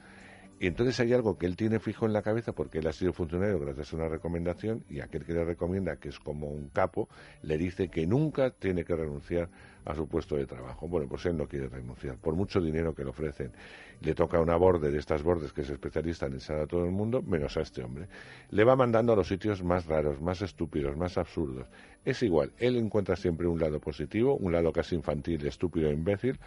Y 0.61 0.67
entonces 0.67 0.99
hay 0.99 1.13
algo 1.13 1.39
que 1.39 1.47
él 1.47 1.57
tiene 1.57 1.79
fijo 1.79 2.07
en 2.07 2.13
la 2.13 2.23
cabeza 2.23 2.53
porque 2.53 2.79
él 2.79 2.87
ha 2.89 2.93
sido 2.93 3.13
funcionario 3.13 3.61
gracias 3.61 3.93
a 3.93 3.97
una 3.97 4.09
recomendación 4.09 4.85
y 4.91 5.01
aquel 5.01 5.25
que 5.25 5.33
le 5.33 5.45
recomienda, 5.45 5.97
que 5.97 6.09
es 6.09 6.19
como 6.19 6.49
un 6.49 6.69
capo, 6.71 7.09
le 7.43 7.57
dice 7.57 7.89
que 7.89 8.07
nunca 8.07 8.51
tiene 8.51 8.85
que 8.85 8.97
renunciar 8.97 9.49
a 9.85 9.95
su 9.95 10.09
puesto 10.09 10.37
de 10.37 10.47
trabajo. 10.47 10.89
Bueno, 10.89 11.09
pues 11.09 11.25
él 11.27 11.37
no 11.37 11.47
quiere 11.47 11.69
renunciar, 11.69 12.17
por 12.19 12.35
mucho 12.35 12.61
dinero 12.61 12.93
que 12.95 13.05
le 13.05 13.11
ofrecen. 13.11 13.53
Le 14.01 14.15
toca 14.15 14.41
una 14.41 14.57
borde 14.57 14.91
de 14.91 14.99
estas 14.99 15.23
bordes 15.23 15.53
que 15.53 15.63
es 15.63 15.71
especialista 15.71 16.27
en 16.27 16.35
echar 16.35 16.59
a 16.59 16.67
todo 16.67 16.85
el 16.85 16.91
mundo, 16.91 17.23
menos 17.23 17.57
a 17.57 17.63
este 17.63 17.83
hombre. 17.83 18.09
Le 18.51 18.65
va 18.65 18.75
mandando 18.75 19.13
a 19.13 19.17
los 19.17 19.29
sitios 19.29 19.63
más 19.63 19.87
raros, 19.87 20.21
más 20.21 20.43
estúpidos, 20.43 20.97
más 20.97 21.17
absurdos. 21.19 21.69
Es 22.05 22.23
igual, 22.23 22.53
él 22.59 22.77
encuentra 22.77 23.17
siempre 23.17 23.47
un 23.47 23.61
lado 23.61 23.81
positivo, 23.81 24.37
un 24.37 24.53
lado 24.53 24.73
casi 24.73 24.97
infantil, 24.97 25.47
estúpido 25.47 25.91
imbécil, 25.91 26.39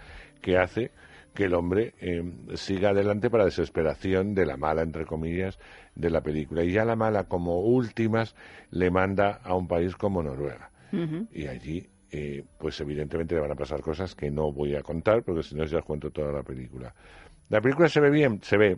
que 0.41 0.57
hace 0.57 0.91
que 1.33 1.45
el 1.45 1.53
hombre 1.53 1.93
eh, 1.99 2.23
siga 2.55 2.89
adelante 2.89 3.29
para 3.29 3.45
desesperación 3.45 4.33
de 4.33 4.45
la 4.45 4.57
mala, 4.57 4.81
entre 4.81 5.05
comillas, 5.05 5.59
de 5.95 6.09
la 6.09 6.21
película. 6.21 6.63
Y 6.63 6.71
ya 6.71 6.85
la 6.85 6.95
mala, 6.95 7.25
como 7.25 7.61
últimas, 7.61 8.35
le 8.69 8.91
manda 8.91 9.39
a 9.43 9.55
un 9.55 9.67
país 9.67 9.95
como 9.95 10.21
Noruega. 10.23 10.71
Y 11.31 11.47
allí, 11.47 11.87
eh, 12.11 12.43
pues 12.59 12.81
evidentemente 12.81 13.35
le 13.35 13.41
van 13.41 13.51
a 13.51 13.55
pasar 13.55 13.79
cosas 13.79 14.13
que 14.13 14.29
no 14.29 14.51
voy 14.51 14.75
a 14.75 14.81
contar, 14.81 15.23
porque 15.23 15.43
si 15.43 15.55
no 15.55 15.63
ya 15.63 15.77
os 15.77 15.85
cuento 15.85 16.11
toda 16.11 16.33
la 16.33 16.43
película. 16.43 16.93
La 17.47 17.61
película 17.61 17.87
se 17.87 18.01
ve 18.01 18.09
bien, 18.09 18.41
se 18.43 18.57
ve. 18.57 18.77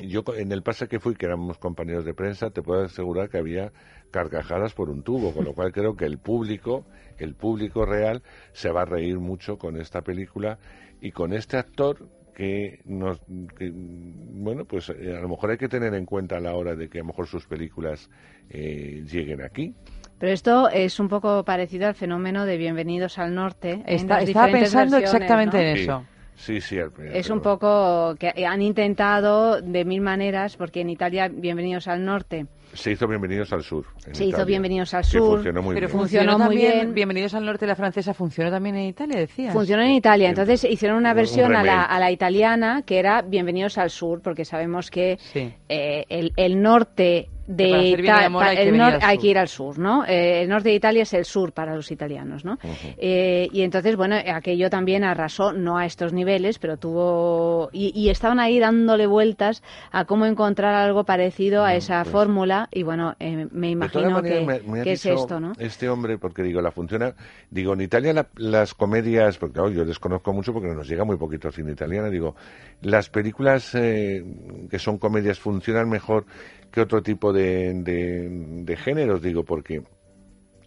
Yo 0.00 0.22
co- 0.24 0.34
en 0.34 0.52
el 0.52 0.62
pase 0.62 0.88
que 0.88 1.00
fui, 1.00 1.14
que 1.16 1.26
éramos 1.26 1.58
compañeros 1.58 2.04
de 2.04 2.14
prensa, 2.14 2.50
te 2.50 2.62
puedo 2.62 2.84
asegurar 2.84 3.28
que 3.28 3.38
había 3.38 3.72
carcajadas 4.10 4.72
por 4.72 4.88
un 4.88 5.02
tubo, 5.02 5.32
con 5.32 5.44
lo 5.44 5.52
cual 5.52 5.72
creo 5.72 5.96
que 5.96 6.04
el 6.04 6.18
público, 6.18 6.84
el 7.18 7.34
público 7.34 7.84
real, 7.84 8.22
se 8.52 8.70
va 8.70 8.82
a 8.82 8.84
reír 8.86 9.18
mucho 9.18 9.58
con 9.58 9.76
esta 9.80 10.02
película 10.02 10.58
y 11.00 11.10
con 11.12 11.32
este 11.32 11.56
actor 11.56 12.08
que 12.34 12.80
nos, 12.84 13.20
que, 13.58 13.70
bueno, 13.74 14.64
pues 14.64 14.88
eh, 14.90 15.16
a 15.16 15.20
lo 15.20 15.28
mejor 15.28 15.50
hay 15.50 15.58
que 15.58 15.68
tener 15.68 15.92
en 15.94 16.06
cuenta 16.06 16.36
a 16.36 16.40
la 16.40 16.54
hora 16.54 16.74
de 16.74 16.88
que 16.88 16.98
a 16.98 17.02
lo 17.02 17.08
mejor 17.08 17.26
sus 17.26 17.46
películas 17.46 18.08
eh, 18.48 19.04
lleguen 19.10 19.42
aquí. 19.42 19.74
Pero 20.18 20.32
esto 20.32 20.68
es 20.70 21.00
un 21.00 21.08
poco 21.08 21.44
parecido 21.44 21.86
al 21.88 21.94
fenómeno 21.94 22.46
de 22.46 22.56
Bienvenidos 22.56 23.18
al 23.18 23.34
Norte. 23.34 23.82
Está- 23.86 24.20
las 24.20 24.28
estaba 24.28 24.52
pensando 24.52 24.96
versiones, 24.96 25.02
exactamente 25.02 25.56
¿no? 25.56 25.62
en 25.62 25.76
eso. 25.76 26.00
Sí, 26.00 26.19
sí, 26.60 26.78
al- 26.78 26.90
Es 27.12 27.28
un 27.30 27.40
poco 27.40 28.14
que 28.18 28.32
han 28.46 28.62
intentado 28.62 29.60
de 29.60 29.84
mil 29.84 30.00
maneras, 30.00 30.56
porque 30.56 30.80
en 30.80 30.90
Italia 30.90 31.28
Bienvenidos 31.28 31.86
al 31.88 32.04
Norte 32.04 32.46
Se 32.72 32.92
hizo 32.92 33.06
Bienvenidos 33.08 33.52
al 33.52 33.62
Sur. 33.62 33.84
en 34.06 34.14
se 34.14 34.24
hizo 34.24 34.44
Bienvenidos 34.46 34.94
al 34.94 35.02
que 35.02 35.08
Sur. 35.08 35.34
funcionó 35.36 35.60
muy 35.62 35.74
Pero 35.74 35.88
bien. 35.88 35.98
funcionó 35.98 36.32
funcionó 36.32 36.46
muy 36.50 36.56
bien. 36.56 36.94
Bienvenidos 36.94 37.34
al 37.34 37.44
norte, 37.44 37.66
la 37.66 37.74
francesa 37.76 38.14
funcionó 38.14 38.50
también 38.50 38.76
en 38.76 38.86
Italia, 38.86 39.18
decías. 39.18 39.52
Funcionó 39.52 39.82
en 39.82 39.90
Italia, 39.90 40.28
entonces 40.28 40.64
hicieron 40.64 40.96
una 40.96 41.10
Un- 41.10 41.12
un 41.12 41.16
versión 41.16 41.54
a 41.56 41.62
la, 41.64 41.82
a 41.82 41.98
la 41.98 42.10
italiana 42.10 42.82
que 42.86 42.98
era 42.98 43.22
Bienvenidos 43.22 43.76
al 43.76 43.90
Sur, 43.90 44.22
porque 44.22 44.44
sabemos 44.44 44.90
que 44.90 45.18
Sí. 45.18 45.52
eh, 45.68 46.04
el, 46.08 46.32
el 46.36 46.62
norte 46.62 47.28
de 47.50 47.68
para 47.68 47.80
hacer 47.80 48.00
bien 48.02 48.14
el 48.14 48.20
Ita- 48.20 48.26
amor 48.26 48.42
pa- 48.44 48.48
hay 48.50 48.56
que 48.56 49.04
hay 49.06 49.18
ir 49.30 49.38
al 49.38 49.48
sur, 49.48 49.78
¿no? 49.78 50.04
Eh, 50.06 50.42
el 50.42 50.48
norte 50.48 50.68
de 50.68 50.74
Italia 50.76 51.02
es 51.02 51.12
el 51.14 51.24
sur 51.24 51.52
para 51.52 51.74
los 51.74 51.90
italianos, 51.90 52.44
¿no? 52.44 52.58
Eh, 52.96 53.48
y 53.52 53.62
entonces, 53.62 53.96
bueno, 53.96 54.16
aquello 54.34 54.70
también 54.70 55.04
arrasó, 55.04 55.52
no 55.52 55.76
a 55.76 55.84
estos 55.86 56.12
niveles, 56.12 56.58
pero 56.58 56.76
tuvo... 56.76 57.68
Y, 57.72 57.92
y 57.98 58.08
estaban 58.10 58.38
ahí 58.38 58.58
dándole 58.58 59.06
vueltas 59.06 59.62
a 59.90 60.04
cómo 60.04 60.26
encontrar 60.26 60.74
algo 60.74 61.04
parecido 61.04 61.64
a 61.64 61.74
esa 61.74 62.04
fórmula 62.04 62.68
y, 62.70 62.82
bueno, 62.84 63.14
eh, 63.18 63.46
me 63.50 63.74
pues. 63.76 63.94
Imagino 63.94 64.22
que, 64.22 64.40
me- 64.40 64.60
me 64.60 64.80
ha 64.80 64.84
que 64.84 64.92
es 64.92 65.06
esto, 65.06 65.40
¿no? 65.40 65.52
Este 65.58 65.88
hombre, 65.88 66.18
porque 66.18 66.42
digo, 66.42 66.60
la 66.62 66.70
funciona. 66.70 67.14
Digo, 67.50 67.72
en 67.74 67.80
Italia 67.80 68.12
la- 68.12 68.28
las 68.36 68.74
comedias, 68.74 69.38
porque 69.38 69.54
claro, 69.54 69.70
yo 69.70 69.84
desconozco 69.84 70.32
mucho 70.32 70.52
porque 70.52 70.68
nos 70.68 70.88
llega 70.88 71.04
muy 71.04 71.16
poquito 71.16 71.50
cine 71.50 71.72
italiano. 71.72 72.08
Digo, 72.10 72.36
las 72.82 73.08
películas 73.10 73.74
eh, 73.74 74.24
que 74.70 74.78
son 74.78 74.98
comedias 74.98 75.38
funcionan 75.38 75.88
mejor 75.88 76.24
que 76.70 76.80
otro 76.80 77.02
tipo 77.02 77.32
de, 77.32 77.72
de, 77.74 78.28
de 78.64 78.76
géneros, 78.76 79.22
digo, 79.22 79.44
porque 79.44 79.82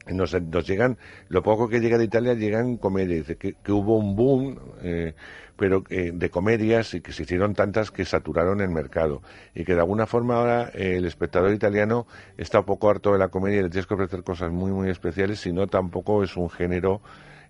nos, 0.08 0.34
nos 0.42 0.68
llegan, 0.68 0.98
lo 1.30 1.42
poco 1.44 1.70
que 1.70 1.80
llega 1.80 1.98
de 1.98 2.04
Italia 2.06 2.34
llegan 2.34 2.76
comedias, 2.78 3.20
dice 3.20 3.38
que, 3.38 3.54
que 3.64 3.72
hubo 3.72 3.98
un 3.98 4.16
boom, 4.18 4.60
eh, 4.82 5.14
pero 5.56 5.84
eh, 5.90 6.12
de 6.14 6.30
comedias 6.30 6.94
y 6.94 7.00
que 7.02 7.14
se 7.14 7.24
hicieron 7.24 7.54
tantas 7.54 7.90
que 7.92 8.04
saturaron 8.04 8.60
el 8.60 8.70
mercado 8.70 9.22
y 9.56 9.64
que 9.64 9.76
de 9.76 9.80
alguna 9.80 10.06
forma 10.06 10.36
ahora 10.36 10.70
eh, 10.74 10.96
el 10.98 11.06
espectador 11.06 11.54
italiano 11.54 12.06
está 12.38 12.60
un 12.60 12.66
poco 12.66 12.90
harto 12.90 13.14
de 13.14 13.20
la 13.20 13.30
comedia 13.30 13.60
y 13.60 13.64
le 13.64 13.70
tienes 13.70 13.86
que 13.88 13.94
ofrecer 13.94 14.24
cosas 14.24 14.52
muy 14.52 14.72
muy 14.72 14.90
especiales, 14.90 15.40
si 15.40 15.54
no 15.54 15.68
tampoco 15.68 16.22
es 16.24 16.36
un 16.36 16.50
género 16.50 17.02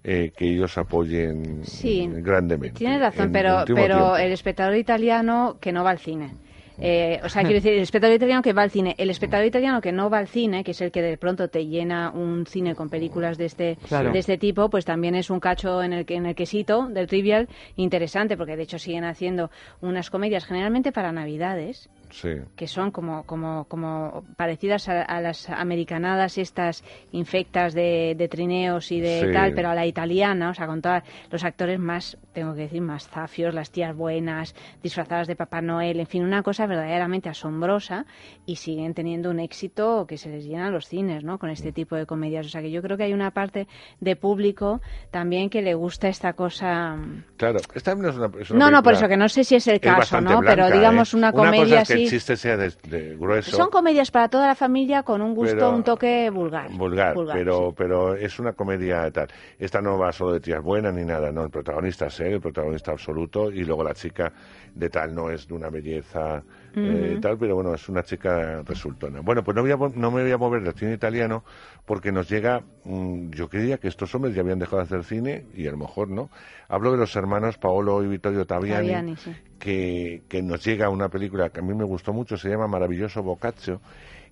eh, 0.03 0.31
que 0.37 0.45
ellos 0.51 0.77
apoyen 0.77 1.61
Sí. 1.63 2.07
grandemente. 2.11 2.77
Tienes 2.77 2.99
razón, 2.99 3.27
en 3.27 3.31
pero, 3.31 3.63
pero 3.65 3.95
tiempo. 3.95 4.17
el 4.17 4.31
espectador 4.33 4.75
italiano 4.75 5.57
que 5.61 5.71
no 5.71 5.83
va 5.83 5.91
al 5.91 5.99
cine. 5.99 6.35
Eh, 6.79 7.19
o 7.23 7.29
sea, 7.29 7.41
quiero 7.43 7.55
decir, 7.55 7.73
el 7.73 7.79
espectador 7.81 8.15
italiano 8.15 8.41
que 8.41 8.53
va 8.53 8.63
al 8.63 8.71
cine. 8.71 8.95
El 8.97 9.09
espectador 9.09 9.45
italiano 9.45 9.79
que 9.81 9.91
no 9.91 10.09
va 10.09 10.17
al 10.19 10.27
cine, 10.27 10.63
que 10.63 10.71
es 10.71 10.81
el 10.81 10.91
que 10.91 11.01
de 11.01 11.17
pronto 11.17 11.47
te 11.47 11.65
llena 11.67 12.11
un 12.11 12.45
cine 12.47 12.75
con 12.75 12.89
películas 12.89 13.37
de 13.37 13.45
este, 13.45 13.77
Claro. 13.87 14.11
de 14.11 14.19
este 14.19 14.37
tipo, 14.37 14.69
pues 14.69 14.83
también 14.85 15.15
es 15.15 15.29
un 15.29 15.39
cacho 15.39 15.83
en 15.83 15.93
el, 15.93 16.05
que- 16.05 16.15
en 16.15 16.25
el 16.25 16.35
quesito 16.35 16.87
del 16.87 17.07
trivial 17.07 17.47
interesante, 17.75 18.37
porque 18.37 18.55
de 18.55 18.63
hecho 18.63 18.79
siguen 18.79 19.03
haciendo 19.03 19.51
unas 19.81 20.09
comedias 20.09 20.45
generalmente 20.45 20.91
para 20.91 21.11
Navidades 21.11 21.89
Sí. 22.13 22.29
que 22.55 22.67
son 22.67 22.91
como, 22.91 23.23
como, 23.23 23.65
como 23.65 24.23
parecidas 24.37 24.87
a, 24.87 25.01
a 25.01 25.19
las 25.19 25.49
americanadas 25.49 26.37
estas 26.37 26.83
infectas 27.11 27.73
de, 27.73 28.13
de 28.15 28.27
trineos 28.27 28.91
y 28.91 29.01
de 29.01 29.21
Sí. 29.21 29.31
tal, 29.33 29.53
pero 29.55 29.69
a 29.69 29.75
la 29.75 29.85
italiana, 29.87 30.51
o 30.51 30.53
sea, 30.53 30.67
con 30.67 30.81
todos 30.81 31.01
los 31.31 31.43
actores 31.43 31.79
más, 31.79 32.17
tengo 32.33 32.53
que 32.53 32.61
decir, 32.61 32.81
más 32.81 33.07
zafios, 33.07 33.53
las 33.55 33.71
tías 33.71 33.95
buenas, 33.95 34.53
disfrazadas 34.83 35.27
de 35.27 35.35
Papá 35.35 35.61
Noel, 35.61 35.99
en 35.99 36.05
fin, 36.07 36.23
una 36.23 36.43
cosa 36.43 36.67
verdaderamente 36.67 37.29
asombrosa 37.29 38.05
y 38.45 38.57
siguen 38.57 38.93
teniendo 38.93 39.31
un 39.31 39.39
éxito 39.39 40.05
que 40.07 40.17
se 40.17 40.29
les 40.29 40.45
llena 40.45 40.69
los 40.69 40.87
cines, 40.87 41.23
¿no? 41.23 41.39
Con 41.39 41.49
este 41.49 41.71
tipo 41.71 41.95
de 41.95 42.05
comedias. 42.05 42.45
O 42.45 42.49
sea, 42.49 42.61
que 42.61 42.69
yo 42.71 42.81
creo 42.83 42.95
que 42.95 43.03
hay 43.05 43.13
una 43.13 43.31
parte 43.31 43.67
de 43.99 44.15
público 44.15 44.81
también 45.09 45.49
que 45.49 45.61
le 45.63 45.73
gusta 45.73 46.09
esta 46.09 46.33
cosa... 46.33 46.95
Claro, 47.37 47.59
esta 47.73 47.95
no 47.95 48.09
es 48.09 48.15
una, 48.17 48.29
es 48.39 48.51
una 48.51 48.59
No, 48.65 48.71
no, 48.71 48.83
por 48.83 48.93
eso 48.93 49.07
que 49.07 49.17
no 49.17 49.27
sé 49.29 49.43
si 49.43 49.55
es 49.55 49.67
el 49.67 49.75
es 49.75 49.81
caso, 49.81 50.21
¿no? 50.21 50.39
blanca, 50.39 50.47
pero 50.55 50.71
digamos 50.75 51.13
¿eh? 51.13 51.17
una 51.17 51.31
cosa 51.31 51.45
comedia 51.51 51.81
es 51.81 51.87
que 51.87 51.93
así... 51.95 52.02
el 52.03 52.09
chiste 52.09 52.35
sea 52.37 52.57
de, 52.57 52.71
de 52.89 53.15
grueso. 53.17 53.55
Son 53.55 53.69
comedias 53.69 54.11
para 54.11 54.27
toda 54.29 54.47
la 54.47 54.55
familia 54.55 55.03
con 55.03 55.21
un 55.21 55.33
gusto, 55.35 55.55
Pero- 55.55 55.75
un 55.75 55.83
toque 55.83 56.29
vulgar. 56.29 56.69
vulgar, 56.71 57.15
pero 57.33 57.69
sí. 57.69 57.75
pero 57.77 58.15
es 58.15 58.39
una 58.39 58.53
comedia 58.53 59.09
tal. 59.11 59.27
Esta 59.59 59.81
no 59.81 59.97
va 59.97 60.11
solo 60.11 60.33
de 60.33 60.39
tías 60.39 60.61
buenas 60.63 60.93
ni 60.93 61.03
nada, 61.05 61.31
no, 61.31 61.43
el 61.43 61.49
protagonista 61.49 62.07
es 62.07 62.19
él, 62.19 62.33
el 62.33 62.41
protagonista 62.41 62.91
absoluto, 62.91 63.51
y 63.51 63.63
luego 63.63 63.83
la 63.83 63.93
chica 63.93 64.31
de 64.73 64.89
tal 64.89 65.13
no 65.13 65.29
es 65.29 65.47
de 65.47 65.53
una 65.53 65.69
belleza 65.69 66.43
eh, 66.75 67.11
Ujú. 67.11 67.21
tal, 67.21 67.37
pero 67.37 67.55
bueno, 67.55 67.73
es 67.75 67.87
una 67.89 68.01
chica 68.03 68.61
resultona. 68.63 69.21
Bueno, 69.21 69.43
pues 69.43 69.55
no, 69.55 69.61
voy 69.61 69.71
a, 69.71 69.77
no 69.77 70.11
me 70.11 70.23
voy 70.23 70.31
a 70.31 70.37
mover 70.37 70.63
del 70.63 70.73
cine 70.73 70.93
italiano 70.93 71.43
porque 71.85 72.11
nos 72.11 72.27
llega, 72.29 72.61
mm, 72.83 73.29
yo 73.31 73.47
creía 73.49 73.77
que 73.77 73.87
estos 73.87 74.13
hombres 74.15 74.33
ya 74.33 74.41
habían 74.41 74.57
dejado 74.59 74.77
de 74.77 74.83
hacer 74.85 75.03
cine, 75.03 75.45
y 75.53 75.67
a 75.67 75.71
lo 75.71 75.77
mejor 75.77 76.09
no. 76.09 76.29
Hablo 76.69 76.91
de 76.91 76.97
los 76.97 77.15
hermanos 77.15 77.57
Paolo 77.59 78.03
y 78.03 78.07
Vittorio 78.07 78.45
Taviani, 78.45 78.87
Taviani, 78.87 79.15
sí. 79.17 79.31
Que, 79.63 80.41
nos 80.43 80.65
llega 80.65 80.89
una 80.89 81.07
película 81.07 81.49
que 81.49 81.61
a 81.61 81.63
mí 81.63 81.73
me 81.73 81.85
gustó 81.85 82.11
mucho, 82.11 82.35
se 82.37 82.49
llama 82.49 82.67
Maravilloso 82.67 83.23
Boccaccio, 83.23 83.79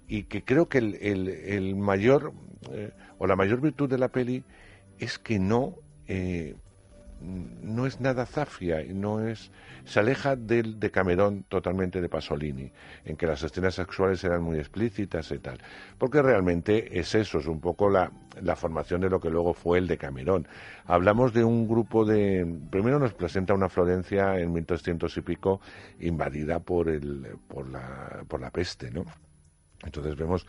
y 0.07 0.23
que 0.23 0.43
creo 0.43 0.67
que 0.67 0.79
el, 0.79 0.95
el- 1.01 1.29
el 1.29 1.75
mayor, 1.77 2.33
eh, 2.71 2.91
o 3.17 3.27
la 3.27 3.37
mayor 3.37 3.61
virtud 3.61 3.89
de 3.89 3.97
la 3.97 4.09
peli 4.09 4.43
es 4.99 5.17
que 5.17 5.39
no, 5.39 5.75
eh, 6.07 6.55
no 7.21 7.85
es 7.85 7.99
nada 8.01 8.25
zafia, 8.25 8.81
y 8.81 8.93
no 8.93 9.25
es, 9.25 9.51
se 9.85 9.99
aleja 9.99 10.35
del 10.35 10.79
Decamerón 10.79 11.43
totalmente 11.47 12.01
de 12.01 12.09
Pasolini, 12.09 12.71
en 13.05 13.15
que 13.17 13.27
las 13.27 13.43
escenas 13.43 13.75
sexuales 13.75 14.23
eran 14.23 14.41
muy 14.43 14.57
explícitas 14.57 15.31
y 15.31 15.39
tal, 15.39 15.59
porque 15.97 16.21
realmente 16.21 16.99
es 16.99 17.13
eso, 17.15 17.39
es 17.39 17.45
un 17.47 17.59
poco 17.61 17.89
la, 17.89 18.11
la 18.41 18.55
formación 18.55 19.01
de 19.01 19.09
lo 19.09 19.19
que 19.19 19.29
luego 19.29 19.53
fue 19.53 19.77
el 19.77 19.87
Decamerón. 19.87 20.47
Hablamos 20.85 21.33
de 21.33 21.43
un 21.43 21.67
grupo 21.67 22.05
de, 22.05 22.45
primero 22.69 22.99
nos 22.99 23.13
presenta 23.13 23.53
una 23.53 23.69
Florencia 23.69 24.39
en 24.39 24.51
1300 24.53 25.15
y 25.17 25.21
pico 25.21 25.61
invadida 25.99 26.59
por 26.59 26.89
el, 26.89 27.27
por 27.47 27.69
la, 27.69 28.23
por 28.27 28.41
la 28.41 28.51
peste, 28.51 28.91
¿no? 28.91 29.05
Entonces 29.83 30.15
vemos, 30.15 30.45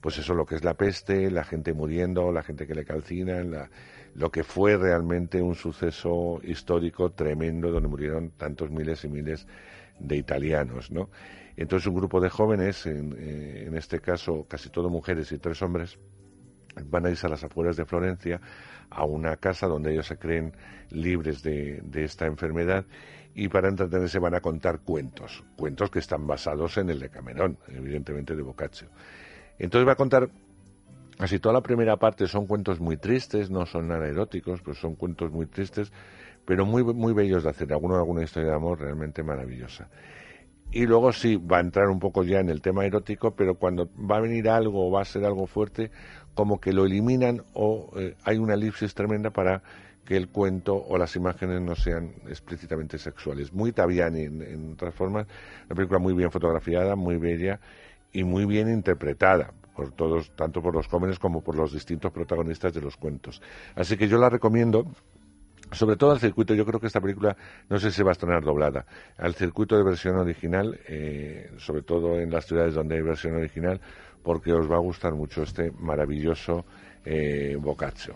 pues 0.00 0.18
eso, 0.18 0.34
lo 0.34 0.46
que 0.46 0.54
es 0.54 0.64
la 0.64 0.74
peste, 0.74 1.30
la 1.30 1.44
gente 1.44 1.72
muriendo, 1.72 2.30
la 2.30 2.42
gente 2.42 2.66
que 2.66 2.74
le 2.74 2.84
calcinan, 2.84 3.50
la- 3.50 3.70
lo 4.16 4.30
que 4.30 4.42
fue 4.42 4.76
realmente 4.76 5.42
un 5.42 5.54
suceso 5.54 6.40
histórico 6.42 7.10
tremendo 7.10 7.70
donde 7.70 7.88
murieron 7.88 8.30
tantos 8.30 8.70
miles 8.70 9.04
y 9.04 9.08
miles 9.08 9.46
de 9.98 10.16
italianos, 10.16 10.90
¿no? 10.90 11.10
Entonces 11.56 11.86
un 11.86 11.94
grupo 11.94 12.20
de 12.20 12.28
jóvenes, 12.28 12.86
en, 12.86 13.14
eh, 13.18 13.64
en 13.66 13.76
este 13.76 14.00
caso 14.00 14.46
casi 14.48 14.68
todo 14.70 14.90
mujeres 14.90 15.32
y 15.32 15.38
tres 15.38 15.60
hombres, 15.62 15.98
van 16.84 17.06
a 17.06 17.10
irse 17.10 17.26
a 17.26 17.30
las 17.30 17.44
afueras 17.44 17.76
de 17.76 17.84
Florencia 17.84 18.40
a 18.90 19.04
una 19.04 19.36
casa 19.36 19.66
donde 19.66 19.92
ellos 19.92 20.06
se 20.06 20.18
creen 20.18 20.52
libres 20.90 21.42
de, 21.42 21.80
de 21.82 22.04
esta 22.04 22.26
enfermedad 22.26 22.84
y 23.34 23.48
para 23.48 23.68
entretenerse 23.68 24.18
van 24.18 24.34
a 24.34 24.40
contar 24.40 24.80
cuentos, 24.80 25.44
cuentos 25.56 25.90
que 25.90 25.98
están 25.98 26.26
basados 26.26 26.78
en 26.78 26.88
el 26.90 27.00
de 27.00 27.10
Camerón, 27.10 27.58
evidentemente 27.68 28.34
de 28.34 28.42
Boccaccio. 28.42 28.88
Entonces 29.58 29.86
va 29.86 29.92
a 29.92 29.96
contar, 29.96 30.28
casi 31.18 31.38
toda 31.38 31.54
la 31.54 31.62
primera 31.62 31.96
parte 31.96 32.26
son 32.26 32.46
cuentos 32.46 32.80
muy 32.80 32.96
tristes, 32.96 33.50
no 33.50 33.66
son 33.66 33.88
nada 33.88 34.06
eróticos, 34.06 34.60
pues 34.62 34.78
son 34.78 34.94
cuentos 34.94 35.30
muy 35.30 35.46
tristes, 35.46 35.92
pero 36.44 36.66
muy, 36.66 36.84
muy 36.84 37.12
bellos 37.12 37.44
de 37.44 37.50
hacer, 37.50 37.72
alguno 37.72 37.96
alguna 37.96 38.22
historia 38.22 38.50
de 38.50 38.56
amor 38.56 38.80
realmente 38.80 39.22
maravillosa. 39.22 39.88
Y 40.72 40.84
luego 40.86 41.12
sí, 41.12 41.36
va 41.36 41.58
a 41.58 41.60
entrar 41.60 41.88
un 41.88 41.98
poco 41.98 42.22
ya 42.24 42.40
en 42.40 42.50
el 42.50 42.60
tema 42.60 42.84
erótico, 42.84 43.34
pero 43.34 43.54
cuando 43.54 43.88
va 43.98 44.16
a 44.16 44.20
venir 44.20 44.48
algo 44.48 44.88
o 44.88 44.90
va 44.90 45.02
a 45.02 45.04
ser 45.04 45.24
algo 45.24 45.46
fuerte, 45.46 45.90
como 46.34 46.60
que 46.60 46.72
lo 46.72 46.84
eliminan 46.84 47.42
o 47.54 47.92
eh, 47.96 48.14
hay 48.24 48.36
una 48.38 48.54
elipsis 48.54 48.94
tremenda 48.94 49.30
para 49.30 49.62
que 50.04 50.16
el 50.16 50.28
cuento 50.28 50.76
o 50.76 50.98
las 50.98 51.16
imágenes 51.16 51.60
no 51.62 51.74
sean 51.74 52.12
explícitamente 52.28 52.98
sexuales. 52.98 53.52
Muy 53.52 53.72
Taviani 53.72 54.22
en, 54.22 54.42
en 54.42 54.72
otras 54.72 54.94
formas, 54.94 55.26
una 55.66 55.74
película 55.74 55.98
muy 55.98 56.14
bien 56.14 56.30
fotografiada, 56.30 56.94
muy 56.94 57.16
bella 57.16 57.58
y 58.12 58.22
muy 58.22 58.44
bien 58.44 58.68
interpretada 58.68 59.52
por 59.76 59.92
todos, 59.92 60.30
tanto 60.34 60.62
por 60.62 60.74
los 60.74 60.86
jóvenes 60.86 61.18
como 61.18 61.42
por 61.42 61.54
los 61.54 61.72
distintos 61.72 62.10
protagonistas 62.10 62.72
de 62.72 62.80
los 62.80 62.96
cuentos. 62.96 63.42
Así 63.74 63.96
que 63.96 64.08
yo 64.08 64.18
la 64.18 64.30
recomiendo 64.30 64.86
sobre 65.72 65.96
todo 65.96 66.12
al 66.12 66.20
circuito, 66.20 66.54
yo 66.54 66.64
creo 66.64 66.78
que 66.78 66.86
esta 66.86 67.00
película 67.00 67.36
no 67.68 67.78
sé 67.78 67.90
si 67.90 68.02
va 68.02 68.10
a 68.10 68.12
estrenar 68.12 68.44
doblada, 68.44 68.86
al 69.18 69.34
circuito 69.34 69.76
de 69.76 69.82
versión 69.82 70.16
original, 70.16 70.78
eh, 70.86 71.50
sobre 71.58 71.82
todo 71.82 72.20
en 72.20 72.30
las 72.30 72.46
ciudades 72.46 72.74
donde 72.74 72.96
hay 72.96 73.02
versión 73.02 73.34
original, 73.34 73.80
porque 74.22 74.52
os 74.52 74.70
va 74.70 74.76
a 74.76 74.80
gustar 74.80 75.14
mucho 75.14 75.42
este 75.42 75.72
maravilloso 75.72 76.64
eh, 77.04 77.56
Boccaccio. 77.58 78.14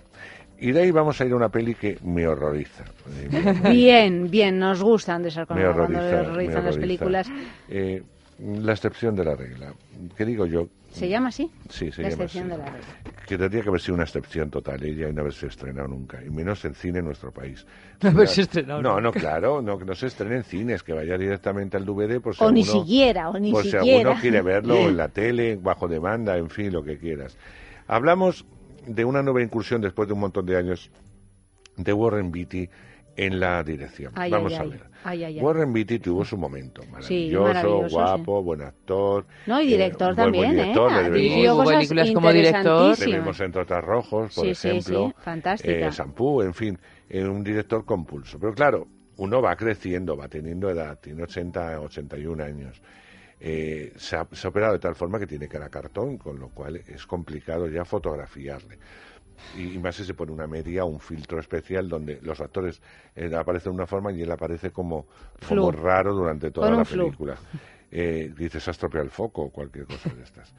Y 0.59 0.73
de 0.73 0.83
ahí 0.83 0.91
vamos 0.91 1.21
a 1.21 1.25
ir 1.25 1.33
a 1.33 1.37
una 1.37 1.49
peli 1.49 1.75
que 1.75 1.99
me 2.05 2.27
horroriza. 2.27 2.85
Bien, 3.71 4.31
bien, 4.31 4.59
nos 4.59 4.83
gustan 4.83 5.23
de 5.23 5.31
esas 5.31 5.43
me 5.43 5.47
cuando 5.47 5.71
horroriza, 5.71 6.01
horrorizan 6.21 6.37
me 6.37 6.47
las 6.47 6.55
horroriza. 6.77 6.81
películas. 6.81 7.29
Eh, 7.69 8.03
la 8.39 8.73
excepción 8.73 9.15
de 9.17 9.25
la 9.25 9.35
regla. 9.35 9.73
¿Qué 10.17 10.25
digo 10.25 10.47
yo? 10.47 10.69
¿Se 10.93 11.09
llama 11.09 11.29
así? 11.29 11.51
Sí, 11.69 11.91
se 11.93 12.03
La 12.03 12.11
llama 12.11 12.25
excepción 12.25 12.51
así. 12.51 12.51
de 12.53 12.59
la 12.59 12.71
regla. 12.71 12.89
Que 13.27 13.39
tendría 13.39 13.63
que 13.63 13.69
haber 13.69 13.81
sido 13.81 13.95
una 13.95 14.03
excepción 14.05 14.51
total, 14.51 14.83
ella 14.83 15.09
y 15.09 15.13
no 15.13 15.21
haberse 15.21 15.47
estrenado 15.47 15.87
nunca, 15.89 16.21
y 16.25 16.31
menos 16.31 16.65
en 16.65 16.75
cine 16.75 16.99
en 16.99 17.05
nuestro 17.05 17.31
país. 17.33 17.65
No 18.03 18.11
haberse 18.11 18.43
estrenado 18.43 18.83
No, 18.83 18.95
no, 18.95 19.01
nunca. 19.03 19.21
claro, 19.21 19.63
no, 19.63 19.79
que 19.79 19.85
no 19.85 19.95
se 19.95 20.09
estrene 20.09 20.37
en 20.37 20.43
cines, 20.45 20.83
que 20.83 20.93
vaya 20.93 21.17
directamente 21.17 21.77
al 21.77 21.85
DVD 21.85 22.21
por 22.21 22.35
si 22.35 22.43
O 22.43 22.51
ni 22.51 22.65
siquiera, 22.65 23.31
o 23.31 23.39
ni 23.39 23.53
por 23.53 23.63
si 23.63 23.71
siquiera. 23.71 23.99
alguno 24.11 24.21
quiere 24.21 24.43
verlo 24.43 24.75
en 24.77 24.97
la 24.97 25.09
tele, 25.11 25.57
bajo 25.57 25.87
demanda, 25.87 26.37
en 26.37 26.51
fin, 26.51 26.73
lo 26.73 26.83
que 26.83 26.99
quieras. 26.99 27.37
Hablamos 27.87 28.45
de 28.87 29.05
una 29.05 29.23
nueva 29.23 29.43
incursión 29.43 29.81
después 29.81 30.09
de 30.09 30.15
un 30.15 30.21
montón 30.21 30.45
de 30.47 30.57
años 30.57 30.91
de 31.77 31.93
Warren 31.93 32.33
Beatty 32.33 32.69
en 33.17 33.41
la 33.41 33.63
dirección. 33.63 34.13
Ay, 34.17 34.31
Vamos 34.31 34.53
ay, 34.53 34.59
a 34.59 34.63
ver. 34.65 34.83
Ay, 35.03 35.25
ay, 35.25 35.39
ay. 35.39 35.43
Warren 35.45 35.73
Beatty 35.73 35.99
tuvo 35.99 36.25
su 36.25 36.37
momento. 36.37 36.83
Sí, 36.83 36.89
Maravilloso, 37.33 37.43
maravilloso, 37.49 37.97
guapo, 37.97 38.43
buen 38.43 38.63
actor. 38.63 39.27
No, 39.47 39.61
y 39.61 39.67
director 39.67 40.13
eh, 40.13 40.15
buen- 40.15 40.33
buen 40.33 40.47
también, 40.47 40.51
¿eh? 40.51 40.63
director, 40.63 40.91
Hubo 41.55 41.65
cosas 41.65 41.75
películas 41.77 42.11
como 42.13 42.33
director. 42.33 42.99
le 42.99 43.13
vemos 43.19 43.41
en 43.41 43.53
Trotas 43.53 43.85
Rojos, 43.85 44.35
por 44.35 44.45
Sí, 44.47 44.55
sí, 44.55 44.69
ejemplo. 44.69 45.07
sí, 45.09 45.15
fantástica. 45.23 45.87
Eh, 45.87 45.91
Shampoo, 45.91 46.43
en 46.43 46.55
fin, 46.55 46.79
eh, 47.09 47.25
un 47.25 47.43
director 47.43 47.85
compulso. 47.85 48.39
Pero 48.39 48.53
claro, 48.55 48.87
uno 49.17 49.43
va 49.43 49.55
creciendo, 49.57 50.17
va 50.17 50.29
teniendo 50.29 50.71
edad, 50.71 50.99
tiene 51.01 51.23
80, 51.25 51.81
81 51.81 52.41
años. 52.41 52.81
eh, 53.43 53.95
se, 53.97 54.17
ha, 54.17 54.29
se 54.33 54.47
ha 54.47 54.51
operado 54.51 54.75
de 54.75 54.79
tal 54.81 54.95
forma 54.95 55.19
que 55.19 55.27
tiene 55.27 55.49
cara 55.49 55.65
a 55.65 55.71
cartón, 55.71 56.19
con 56.19 56.39
lo 56.39 56.51
cual 56.51 56.77
es 56.77 57.07
complicado 57.07 57.69
ya 57.69 57.87
fotografiarle. 57.87 58.79
Y, 59.57 59.75
y 59.75 59.79
más 59.79 59.97
si 59.97 60.05
se 60.05 60.15
pone 60.15 60.33
una 60.33 60.47
media 60.47 60.85
un 60.85 61.01
filtro 61.01 61.41
especial 61.41 61.89
donde 61.89 62.21
los 62.23 62.41
actores 62.41 62.81
eh, 63.17 63.31
aparecen 63.35 63.73
de 63.73 63.77
una 63.77 63.87
forma 63.87 64.13
y 64.13 64.23
él 64.23 64.31
aparece 64.31 64.71
como, 64.71 65.07
como 65.49 65.71
raro 65.73 66.15
durante 66.15 66.51
toda 66.51 66.71
la 66.71 66.85
película. 66.85 67.37
Eh, 67.91 68.33
dices, 68.37 68.67
ha 68.69 68.71
estropeado 68.71 69.05
el 69.05 69.11
foco 69.11 69.43
o 69.43 69.51
cualquier 69.51 69.87
cosa 69.87 70.11
de 70.11 70.23
estas. 70.23 70.55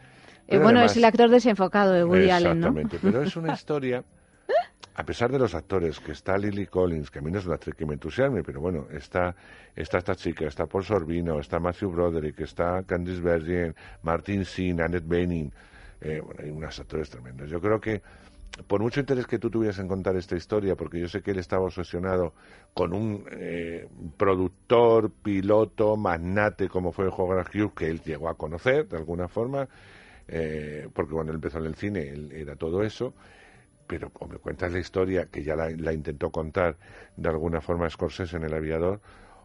Eh, 0.48 0.58
bueno, 0.58 0.80
además- 0.80 0.92
es 0.92 0.98
el 0.98 1.06
actor 1.06 1.30
desenfocado 1.30 1.93
de 1.93 2.03
Woody 2.03 2.30
Allen, 2.30 2.60
¿no? 2.60 2.68
Exactamente, 2.68 3.00
pero 3.01 3.22
es 3.24 3.35
una 3.38 3.53
historia, 3.53 4.03
a 4.95 5.03
pesar 5.06 5.32
de 5.32 5.40
los 5.40 5.56
actores, 5.56 6.01
que 6.01 6.11
está 6.11 6.38
Lily 6.38 6.66
Collins, 6.68 7.10
que 7.10 7.19
a 7.19 7.22
mí 7.22 7.32
no 7.32 7.40
es 7.40 7.45
una 7.45 7.56
actriz 7.56 7.76
que 7.76 7.85
me 7.85 7.93
entusiasme, 7.93 8.43
pero 8.43 8.60
bueno, 8.60 8.88
está, 8.92 9.34
está 9.74 10.00
esta 10.00 10.16
chica, 10.16 10.45
está 10.45 10.66
Paul 10.66 10.84
Sorbino, 10.84 11.40
está 11.40 11.60
Matthew 11.61 11.92
Broderick, 11.92 12.42
está 12.42 12.84
Candice 12.84 13.22
Bergen, 13.22 13.74
Martin 14.03 14.43
Sin, 14.43 14.82
Annette 14.82 15.08
Bening, 15.08 15.50
eh, 16.01 16.19
bueno, 16.19 16.42
hay 16.43 16.50
unos 16.50 16.77
actores 16.77 17.10
tremendos. 17.10 17.50
Yo 17.50 17.61
creo 17.61 17.80
que 17.80 18.01
por 18.68 18.82
mucho 18.82 19.00
interés 19.00 19.28
que 19.28 19.40
tú 19.40 19.50
tuvieras 19.50 19.80
en 19.80 19.88
contar 19.88 20.16
esta 20.16 20.36
historia, 20.36 20.76
porque 20.76 21.00
yo 21.00 21.08
sé 21.08 21.22
que 21.22 21.32
él 21.32 21.40
estaba 21.40 21.66
obsesionado 21.66 22.34
con 22.74 22.94
un 22.94 23.26
eh, 23.32 23.88
productor, 24.18 25.12
piloto, 25.12 25.96
magnate 25.96 26.68
como 26.68 26.92
fue 26.92 27.08
Howard 27.08 27.48
Hughes, 27.54 27.74
que 27.76 27.90
él 27.90 28.02
llegó 28.02 28.30
a 28.30 28.36
conocer 28.36 28.88
de 28.88 28.98
alguna 28.98 29.28
forma, 29.28 29.68
eh, 30.28 30.88
porque 30.94 31.14
cuando 31.14 31.32
él 31.32 31.38
empezó 31.38 31.60
en 31.60 31.66
el 31.66 31.76
cine 31.76 32.10
él 32.10 32.32
era 32.34 32.56
todo 32.56 32.84
eso, 32.84 33.14
pero 33.88 34.12
o 34.20 34.28
me 34.28 34.38
cuentas 34.38 34.72
la 34.72 34.80
historia 34.80 35.26
que 35.26 35.44
ya 35.44 35.56
la, 35.56 35.70
la 35.70 35.94
intentó 35.94 36.30
contar 36.30 36.78
de 37.16 37.30
alguna 37.30 37.62
forma 37.62 37.90
Scorsese 37.90 38.38
en 38.38 38.44
El 38.44 38.54
Aviador, 38.54 39.02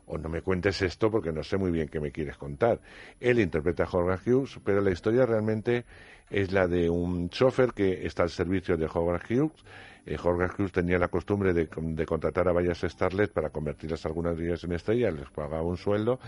o 0.07 0.19
no 0.19 0.29
me 0.29 0.43
cuentes 0.43 0.81
esto 0.83 1.11
porque 1.11 1.33
no 1.33 1.43
sé 1.43 1.57
muy 1.57 1.71
bien 1.71 1.89
qué 1.89 2.01
me 2.01 2.13
quieres 2.13 2.37
contar. 2.37 2.81
Él 3.21 3.41
interpreta 3.41 3.85
a 3.85 3.89
Howard 3.91 4.21
Hughes, 4.27 4.59
pero 4.65 4.81
la 4.81 4.91
historia 4.91 5.27
realmente 5.27 5.85
es 6.31 6.53
la 6.53 6.67
de 6.67 6.91
un 6.91 7.29
chofer 7.29 7.73
que 7.73 8.07
está 8.07 8.23
al 8.23 8.31
servicio 8.31 8.77
de 8.77 8.87
Howard 8.87 9.23
Hughes. 9.29 9.65
Eh, 10.07 10.17
Hughes 10.17 10.71
tenía 10.71 10.99
la 10.99 11.09
costumbre 11.09 11.53
de, 11.53 11.67
contratar 12.07 12.49
a 12.49 12.53
varias 12.53 12.79
starlets 12.79 13.33
para 13.33 13.51
convertirlas 13.51 14.07
algunas 14.07 14.37
de 14.39 14.47
ellas 14.47 14.63
en 14.63 14.73
estrellas, 14.73 15.13
les 15.13 15.29
pagaba 15.31 15.63
un 15.63 15.77
sueldo, 15.77 16.21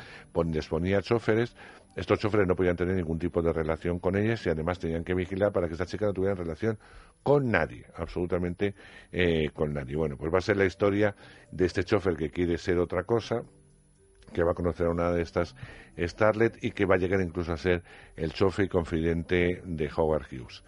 les 0.52 0.66
ponía 0.66 1.00
choferes. 1.00 1.54
Estos 1.94 2.18
choferes 2.18 2.46
no 2.46 2.54
podían 2.54 2.76
tener 2.76 2.96
ningún 2.96 3.18
tipo 3.18 3.40
de 3.40 3.52
relación 3.52 3.98
con 3.98 4.16
ellas 4.16 4.44
y 4.46 4.50
además 4.50 4.78
tenían 4.78 5.04
que 5.04 5.14
vigilar 5.14 5.52
para 5.52 5.66
que 5.68 5.74
esta 5.74 5.86
chica 5.86 6.06
no 6.06 6.12
tuviera 6.12 6.34
relación 6.34 6.78
con 7.22 7.50
nadie, 7.50 7.86
absolutamente 7.96 8.74
eh, 9.12 9.50
con 9.52 9.74
nadie. 9.74 9.96
Bueno, 9.96 10.16
pues 10.16 10.32
va 10.32 10.38
a 10.38 10.42
ser 10.42 10.56
la 10.56 10.64
historia 10.64 11.14
de 11.50 11.66
este 11.66 11.84
chofer 11.84 12.16
que 12.16 12.30
quiere 12.30 12.58
ser 12.58 12.78
otra 12.78 13.04
cosa, 13.04 13.42
que 14.32 14.42
va 14.42 14.52
a 14.52 14.54
conocer 14.54 14.86
a 14.86 14.90
una 14.90 15.10
de 15.10 15.22
estas 15.22 15.54
Starlet 15.98 16.62
y 16.62 16.70
que 16.70 16.84
va 16.84 16.94
a 16.94 16.98
llegar 16.98 17.20
incluso 17.20 17.52
a 17.52 17.56
ser 17.56 17.82
el 18.16 18.32
chofer 18.32 18.66
y 18.66 18.68
confidente 18.68 19.62
de 19.64 19.90
Howard 19.94 20.26
Hughes. 20.30 20.62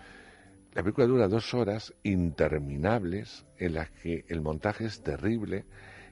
La 0.75 0.83
película 0.83 1.07
dura 1.07 1.29
dos 1.29 1.53
horas 1.55 1.93
interminables 2.05 3.45
en 3.59 3.75
las 3.75 3.91
que 3.91 4.25
el 4.29 4.41
montaje 4.41 4.85
es 4.85 5.03
terrible, 5.03 5.65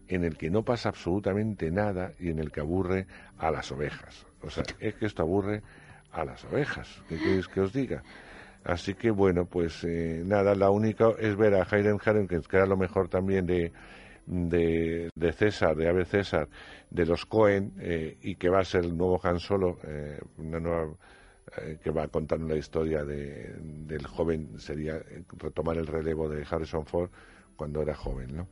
en 0.08 0.24
el 0.24 0.36
que 0.36 0.50
no 0.50 0.64
pasa 0.64 0.88
absolutamente 0.88 1.70
nada 1.70 2.12
y 2.18 2.30
en 2.30 2.38
el 2.38 2.50
que 2.50 2.60
aburre 2.60 3.06
a 3.38 3.50
las 3.50 3.70
ovejas. 3.70 4.26
O 4.42 4.50
sea, 4.50 4.64
es 4.80 4.94
que 4.94 5.06
esto 5.06 5.22
aburre 5.22 5.62
a 6.12 6.24
las 6.24 6.44
ovejas. 6.44 7.02
¿Qué 7.08 7.18
queréis 7.18 7.46
que 7.46 7.60
os 7.60 7.72
diga? 7.72 8.02
Así 8.64 8.94
que 8.94 9.10
bueno, 9.10 9.44
pues 9.44 9.84
eh, 9.84 10.22
nada, 10.24 10.54
la 10.54 10.70
única 10.70 11.10
es 11.18 11.36
ver 11.36 11.54
a 11.54 11.66
Hayden 11.70 11.98
Harrington, 12.04 12.42
que 12.42 12.56
era 12.56 12.66
lo 12.66 12.76
mejor 12.76 13.08
también 13.08 13.46
de, 13.46 13.72
de, 14.28 15.08
de 15.14 15.32
César, 15.32 15.74
de 15.74 15.88
Ave 15.88 16.04
César, 16.04 16.48
de 16.90 17.06
los 17.06 17.24
Cohen, 17.24 17.72
eh, 17.80 18.18
y 18.20 18.36
que 18.36 18.50
va 18.50 18.60
a 18.60 18.64
ser 18.64 18.84
el 18.84 18.96
nuevo 18.96 19.18
Han 19.22 19.38
Solo, 19.38 19.78
eh, 19.84 20.18
una 20.36 20.60
nueva, 20.60 20.94
eh, 21.56 21.78
que 21.82 21.90
va 21.90 22.04
a 22.04 22.08
contar 22.08 22.40
la 22.40 22.56
historia 22.56 23.04
de, 23.04 23.54
del 23.58 24.06
joven, 24.06 24.58
sería 24.58 24.96
eh, 24.96 25.24
retomar 25.38 25.78
el 25.78 25.86
relevo 25.86 26.28
de 26.28 26.44
Harrison 26.48 26.84
Ford 26.84 27.10
cuando 27.56 27.80
era 27.80 27.94
joven, 27.94 28.36
¿no? 28.36 28.48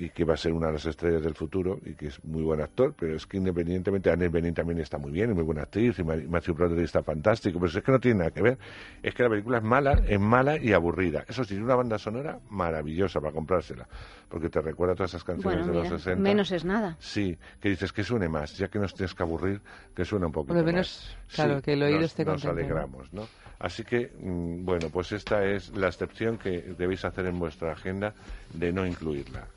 Y 0.00 0.10
que 0.10 0.24
va 0.24 0.34
a 0.34 0.36
ser 0.36 0.52
una 0.52 0.68
de 0.68 0.74
las 0.74 0.86
estrellas 0.86 1.22
del 1.22 1.34
futuro 1.34 1.80
y 1.84 1.94
que 1.94 2.06
es 2.06 2.22
muy 2.24 2.42
buen 2.42 2.60
actor, 2.60 2.94
pero 2.98 3.16
es 3.16 3.26
que 3.26 3.36
independientemente, 3.36 4.10
Annette 4.10 4.30
Bening 4.32 4.54
también 4.54 4.78
está 4.78 4.96
muy 4.98 5.10
bien, 5.10 5.30
es 5.30 5.34
muy 5.36 5.44
buena 5.44 5.62
actriz, 5.62 5.98
y 5.98 6.04
Ma- 6.04 6.14
Matthew 6.28 6.54
Broderick 6.54 6.84
está 6.84 7.02
fantástico, 7.02 7.58
pero 7.58 7.76
es 7.76 7.84
que 7.84 7.92
no 7.92 7.98
tiene 7.98 8.18
nada 8.18 8.30
que 8.30 8.42
ver, 8.42 8.58
es 9.02 9.14
que 9.14 9.22
la 9.24 9.28
película 9.30 9.58
es 9.58 9.64
mala, 9.64 10.00
es 10.06 10.20
mala 10.20 10.56
y 10.56 10.72
aburrida. 10.72 11.24
Eso 11.28 11.42
sí, 11.44 11.56
una 11.56 11.74
banda 11.74 11.98
sonora 11.98 12.38
maravillosa 12.50 13.20
para 13.20 13.32
comprársela, 13.32 13.88
porque 14.28 14.48
te 14.48 14.60
recuerda 14.60 14.94
todas 14.94 15.10
esas 15.10 15.24
canciones 15.24 15.66
Bueno, 15.66 15.72
de 15.72 15.78
mira, 15.78 15.90
los 15.90 16.02
60. 16.02 16.22
menos 16.22 16.52
es 16.52 16.64
nada. 16.64 16.96
Sí, 17.00 17.36
que 17.60 17.68
dices 17.70 17.92
que 17.92 18.04
suene 18.04 18.28
más, 18.28 18.56
ya 18.56 18.68
que 18.68 18.78
nos 18.78 18.94
tienes 18.94 19.14
que 19.14 19.22
aburrir, 19.22 19.60
que 19.94 20.04
suene 20.04 20.26
un 20.26 20.32
poquito 20.32 20.54
Por 20.54 20.62
lo 20.62 20.66
menos, 20.66 21.16
más. 21.26 21.34
claro, 21.34 21.56
Sí, 21.56 21.62
que 21.62 21.72
el 21.72 21.82
oído 21.82 21.96
nos, 22.00 22.06
esté 22.06 22.24
Nos 22.24 22.42
contento, 22.42 22.54
¿no? 22.54 22.60
alegramos, 22.60 23.12
¿no? 23.12 23.22
Así 23.58 23.82
que, 23.82 24.12
mm, 24.20 24.64
bueno, 24.64 24.88
pues 24.88 25.10
esta 25.10 25.44
es 25.44 25.76
la 25.76 25.88
excepción 25.88 26.38
que 26.38 26.60
debéis 26.78 27.04
hacer 27.04 27.26
en 27.26 27.38
vuestra 27.40 27.72
agenda 27.72 28.14
de 28.54 28.72
no 28.72 28.86
incluirla. 28.86 29.48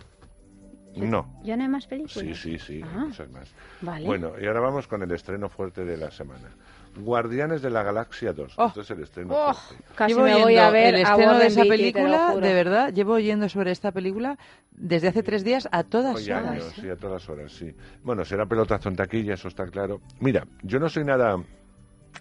No. 0.95 1.39
¿Ya 1.43 1.55
no 1.55 1.63
hay 1.63 1.69
más 1.69 1.87
películas? 1.87 2.13
Sí, 2.17 2.35
sí, 2.35 2.57
sí, 2.59 2.73
hay 2.75 2.83
Ah, 2.83 3.05
muchas 3.07 3.29
más. 3.31 3.49
Vale. 3.81 4.05
Bueno, 4.05 4.33
y 4.41 4.45
ahora 4.45 4.59
vamos 4.59 4.87
con 4.87 5.01
el 5.03 5.11
estreno 5.11 5.47
fuerte 5.49 5.85
de 5.85 5.95
la 5.97 6.11
semana. 6.11 6.49
Guardianes 6.97 7.61
de 7.61 7.69
la 7.69 7.83
Galaxia 7.83 8.33
2. 8.33 8.53
Oh. 8.57 8.67
Esto 8.67 8.81
es 8.81 8.91
el 8.91 9.03
estreno 9.03 9.33
Oh, 9.33 9.53
fuerte. 9.53 9.83
casi 9.95 10.13
Llevo 10.13 10.25
me 10.25 10.41
voy 10.43 10.57
a 10.57 10.69
ver 10.69 10.95
el 10.95 11.05
a 11.05 11.09
estreno 11.11 11.37
de 11.37 11.47
esa 11.47 11.61
Beatty, 11.63 11.69
película, 11.69 12.35
de 12.35 12.53
verdad, 12.53 12.91
llevo 12.93 13.13
oyendo 13.13 13.47
sobre 13.47 13.71
esta 13.71 13.93
película 13.93 14.37
desde 14.71 15.07
hace 15.07 15.23
tres 15.23 15.45
días 15.45 15.69
a 15.71 15.83
todas 15.83 16.17
Hoy 16.17 16.29
horas. 16.29 16.45
años, 16.51 16.73
sí, 16.75 16.89
a 16.89 16.97
todas 16.97 17.27
horas, 17.29 17.53
sí. 17.53 17.73
Bueno, 18.03 18.25
será 18.25 18.45
pelotazo 18.45 18.89
en 18.89 18.97
taquilla, 18.97 19.35
eso 19.35 19.47
está 19.47 19.65
claro. 19.67 20.01
Mira, 20.19 20.45
yo 20.63 20.79
no 20.79 20.89
soy 20.89 21.05
nada 21.05 21.41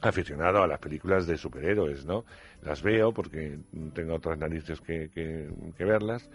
aficionado 0.02 0.62
a 0.62 0.68
las 0.68 0.78
películas 0.78 1.26
de 1.26 1.36
superhéroes, 1.36 2.06
¿no? 2.06 2.24
Las 2.62 2.80
veo 2.82 3.12
porque 3.12 3.58
tengo 3.92 4.14
otras 4.14 4.38
narices 4.38 4.80
que, 4.80 5.10
que- 5.12 5.50
que 5.76 5.84
verlas. 5.84 6.30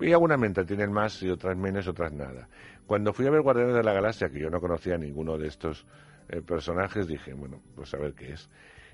Y 0.00 0.12
algunas 0.12 0.38
me 0.38 0.46
entretienen 0.46 0.92
más 0.92 1.22
y 1.22 1.28
otras 1.28 1.56
menos, 1.56 1.86
otras 1.86 2.12
nada. 2.12 2.48
Cuando 2.86 3.12
fui 3.12 3.26
a 3.26 3.30
ver 3.30 3.42
Guardianes 3.42 3.74
de 3.74 3.82
la 3.82 3.92
Galaxia, 3.92 4.30
que 4.30 4.40
yo 4.40 4.50
no 4.50 4.60
conocía 4.60 4.94
a 4.94 4.98
ninguno 4.98 5.36
de 5.36 5.48
estos 5.48 5.86
eh, 6.28 6.40
personajes, 6.40 7.06
dije, 7.06 7.34
bueno, 7.34 7.60
pues 7.74 7.92
a 7.94 7.98
ver 7.98 8.14
qué 8.14 8.32
es. 8.32 8.48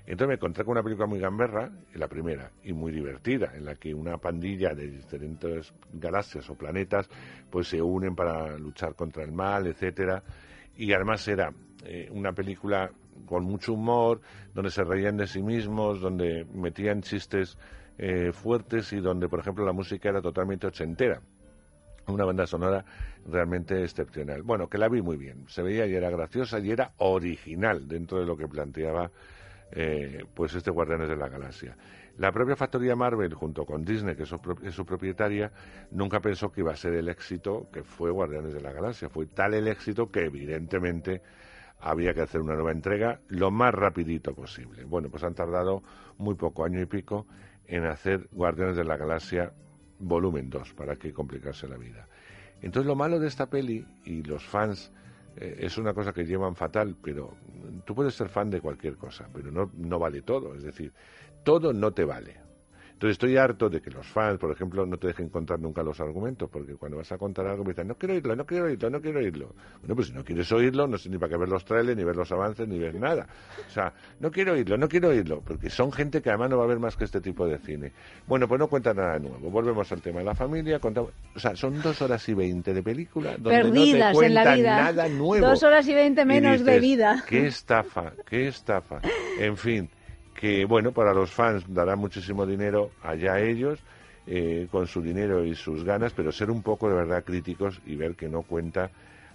Entonces 0.07 0.27
me 0.29 0.33
encontré 0.35 0.63
con 0.63 0.71
una 0.71 0.83
película 0.83 1.05
muy 1.05 1.19
gamberra, 1.19 1.69
la 1.93 2.07
primera, 2.07 2.51
y 2.63 2.71
muy 2.71 2.93
divertida, 2.93 3.51
en 3.55 3.65
la 3.65 3.75
que 3.75 3.93
una 3.93 4.17
pandilla 4.17 4.73
de 4.73 4.87
diferentes 4.87 5.73
galaxias 5.91 6.49
o 6.49 6.55
planetas 6.55 7.09
pues 7.49 7.67
se 7.67 7.81
unen 7.81 8.15
para 8.15 8.57
luchar 8.57 8.95
contra 8.95 9.23
el 9.23 9.33
mal, 9.33 9.67
etcétera. 9.67 10.23
Y 10.77 10.93
además 10.93 11.27
era 11.27 11.51
eh, 11.83 12.07
una 12.11 12.31
película 12.31 12.89
con 13.25 13.43
mucho 13.43 13.73
humor, 13.73 14.21
donde 14.53 14.71
se 14.71 14.83
reían 14.83 15.17
de 15.17 15.27
sí 15.27 15.41
mismos, 15.41 15.99
donde 15.99 16.45
metían 16.53 17.01
chistes 17.01 17.57
eh, 17.97 18.31
fuertes 18.31 18.93
y 18.93 18.99
donde, 18.99 19.27
por 19.29 19.39
ejemplo, 19.39 19.65
la 19.65 19.73
música 19.73 20.09
era 20.09 20.21
totalmente 20.21 20.67
ochentera 20.67 21.21
una 22.07 22.25
banda 22.25 22.47
sonora 22.47 22.85
realmente 23.25 23.83
excepcional. 23.83 24.43
Bueno, 24.43 24.69
que 24.69 24.77
la 24.77 24.87
vi 24.87 25.01
muy 25.01 25.17
bien, 25.17 25.45
se 25.47 25.61
veía 25.61 25.85
y 25.85 25.95
era 25.95 26.09
graciosa 26.09 26.59
y 26.59 26.71
era 26.71 26.93
original 26.97 27.87
dentro 27.87 28.19
de 28.19 28.25
lo 28.25 28.37
que 28.37 28.47
planteaba 28.47 29.11
eh, 29.71 30.23
pues 30.33 30.55
este 30.55 30.71
Guardianes 30.71 31.09
de 31.09 31.17
la 31.17 31.27
Galaxia. 31.27 31.75
La 32.17 32.31
propia 32.31 32.55
factoría 32.55 32.95
Marvel, 32.95 33.33
junto 33.33 33.65
con 33.65 33.83
Disney, 33.83 34.15
que 34.15 34.23
es 34.23 34.29
su, 34.29 34.39
es 34.63 34.73
su 34.73 34.85
propietaria, 34.85 35.51
nunca 35.91 36.19
pensó 36.19 36.51
que 36.51 36.61
iba 36.61 36.71
a 36.71 36.75
ser 36.75 36.93
el 36.93 37.09
éxito 37.09 37.67
que 37.71 37.83
fue 37.83 38.09
Guardianes 38.09 38.53
de 38.53 38.61
la 38.61 38.71
Galaxia. 38.71 39.09
Fue 39.09 39.27
tal 39.27 39.53
el 39.53 39.67
éxito 39.67 40.09
que 40.09 40.25
evidentemente 40.25 41.21
había 41.79 42.13
que 42.15 42.21
hacer 42.21 42.41
una 42.41 42.55
nueva 42.55 42.71
entrega 42.71 43.19
lo 43.27 43.51
más 43.51 43.71
rapidito 43.73 44.33
posible. 44.33 44.83
Bueno, 44.85 45.09
pues 45.09 45.23
han 45.23 45.35
tardado 45.35 45.83
muy 46.17 46.33
poco, 46.33 46.65
año 46.65 46.81
y 46.81 46.87
pico, 46.87 47.27
en 47.67 47.85
hacer 47.85 48.27
Guardianes 48.31 48.75
de 48.75 48.83
la 48.83 48.97
Galaxia 48.97 49.51
volumen 49.99 50.49
2, 50.49 50.73
para 50.73 50.95
que 50.95 51.13
complicarse 51.13 51.67
la 51.67 51.77
vida. 51.77 52.07
Entonces 52.61 52.87
lo 52.87 52.95
malo 52.95 53.19
de 53.19 53.27
esta 53.27 53.49
peli 53.49 53.85
y 54.05 54.23
los 54.23 54.45
fans 54.45 54.91
eh, 55.35 55.57
es 55.59 55.77
una 55.77 55.93
cosa 55.93 56.13
que 56.13 56.25
llevan 56.25 56.55
fatal, 56.55 56.95
pero 57.01 57.35
tú 57.85 57.93
puedes 57.93 58.15
ser 58.15 58.29
fan 58.29 58.49
de 58.49 58.61
cualquier 58.61 58.95
cosa, 58.95 59.29
pero 59.33 59.51
no, 59.51 59.71
no 59.75 59.99
vale 59.99 60.21
todo, 60.21 60.55
es 60.55 60.63
decir, 60.63 60.93
todo 61.43 61.73
no 61.73 61.91
te 61.91 62.03
vale. 62.03 62.46
Entonces 62.97 63.11
estoy 63.11 63.37
harto 63.37 63.69
de 63.69 63.79
que 63.79 63.91
los 63.91 64.07
fans, 64.07 64.39
por 64.39 64.51
ejemplo, 64.51 64.83
no 64.83 64.97
te 64.97 65.05
dejen 65.05 65.29
contar 65.29 65.59
nunca 65.59 65.83
los 65.83 65.99
argumentos, 65.99 66.49
porque 66.51 66.73
cuando 66.73 66.97
vas 66.97 67.11
a 67.11 67.17
contar 67.19 67.45
algo 67.45 67.63
me 67.63 67.69
dicen, 67.69 67.87
no 67.87 67.93
quiero 67.93 68.15
oírlo, 68.15 68.35
no 68.35 68.43
quiero 68.43 68.65
oírlo, 68.65 68.89
no 68.89 68.99
quiero 68.99 69.19
oírlo. 69.19 69.53
Bueno, 69.81 69.95
pues 69.95 70.07
si 70.07 70.13
no 70.13 70.23
quieres 70.23 70.51
oírlo, 70.51 70.87
no 70.87 70.97
sé 70.97 71.07
ni 71.07 71.19
para 71.19 71.29
qué 71.29 71.37
ver 71.37 71.47
los 71.47 71.63
trailers, 71.63 71.95
ni 71.95 72.03
ver 72.03 72.15
los 72.15 72.31
avances, 72.31 72.67
ni 72.67 72.79
ver 72.79 72.95
nada. 72.95 73.27
O 73.67 73.69
sea, 73.69 73.93
no 74.19 74.31
quiero 74.31 74.53
oírlo, 74.53 74.77
no 74.77 74.89
quiero 74.89 75.09
oírlo, 75.09 75.41
porque 75.41 75.69
son 75.69 75.91
gente 75.91 76.23
que 76.23 76.29
además 76.29 76.49
no 76.49 76.57
va 76.57 76.63
a 76.63 76.67
ver 76.67 76.79
más 76.79 76.95
que 76.97 77.03
este 77.03 77.21
tipo 77.21 77.45
de 77.45 77.59
cine. 77.59 77.91
Bueno, 78.25 78.47
pues 78.47 78.57
no 78.57 78.67
cuenta 78.67 78.95
nada 78.95 79.19
nuevo. 79.19 79.51
Volvemos 79.51 79.91
al 79.91 80.01
tema 80.01 80.17
de 80.17 80.25
la 80.25 80.33
familia, 80.33 80.79
contamos, 80.79 81.11
o 81.35 81.39
sea, 81.39 81.55
son 81.55 81.79
dos 81.83 82.01
horas 82.01 82.27
y 82.29 82.33
veinte 82.33 82.73
de 82.73 82.81
película 82.81 83.37
donde 83.37 83.61
Perdidas 83.61 84.15
no 84.15 84.19
te 84.21 84.25
en 84.25 84.33
la 84.33 84.55
vida. 84.55 84.75
nada 84.75 85.07
nuevo. 85.07 85.45
Dos 85.45 85.61
horas 85.61 85.87
y 85.87 85.93
veinte 85.93 86.25
menos 86.25 86.65
de 86.65 86.71
dices, 86.71 86.81
vida. 86.81 87.23
Qué 87.27 87.45
estafa, 87.45 88.13
qué 88.27 88.47
estafa. 88.47 89.01
En 89.39 89.55
fin, 89.55 89.87
que 90.39 90.65
bueno, 90.65 90.91
para 90.91 91.13
los 91.13 91.31
fans 91.31 91.63
dará 91.67 91.95
muchísimo 91.95 92.45
dinero 92.45 92.91
allá 93.01 93.39
ellos, 93.39 93.79
eh, 94.27 94.67
con 94.69 94.85
su 94.87 95.01
dinero 95.01 95.43
y 95.43 95.55
sus 95.55 95.83
ganas, 95.83 96.13
pero 96.13 96.31
ser 96.31 96.51
un 96.51 96.61
poco 96.61 96.87
de 96.87 96.95
verdad 96.95 97.23
críticos 97.23 97.81
y 97.87 97.95
ver 97.95 98.15
que 98.15 98.29
no 98.29 98.43
cuenta 98.43 98.89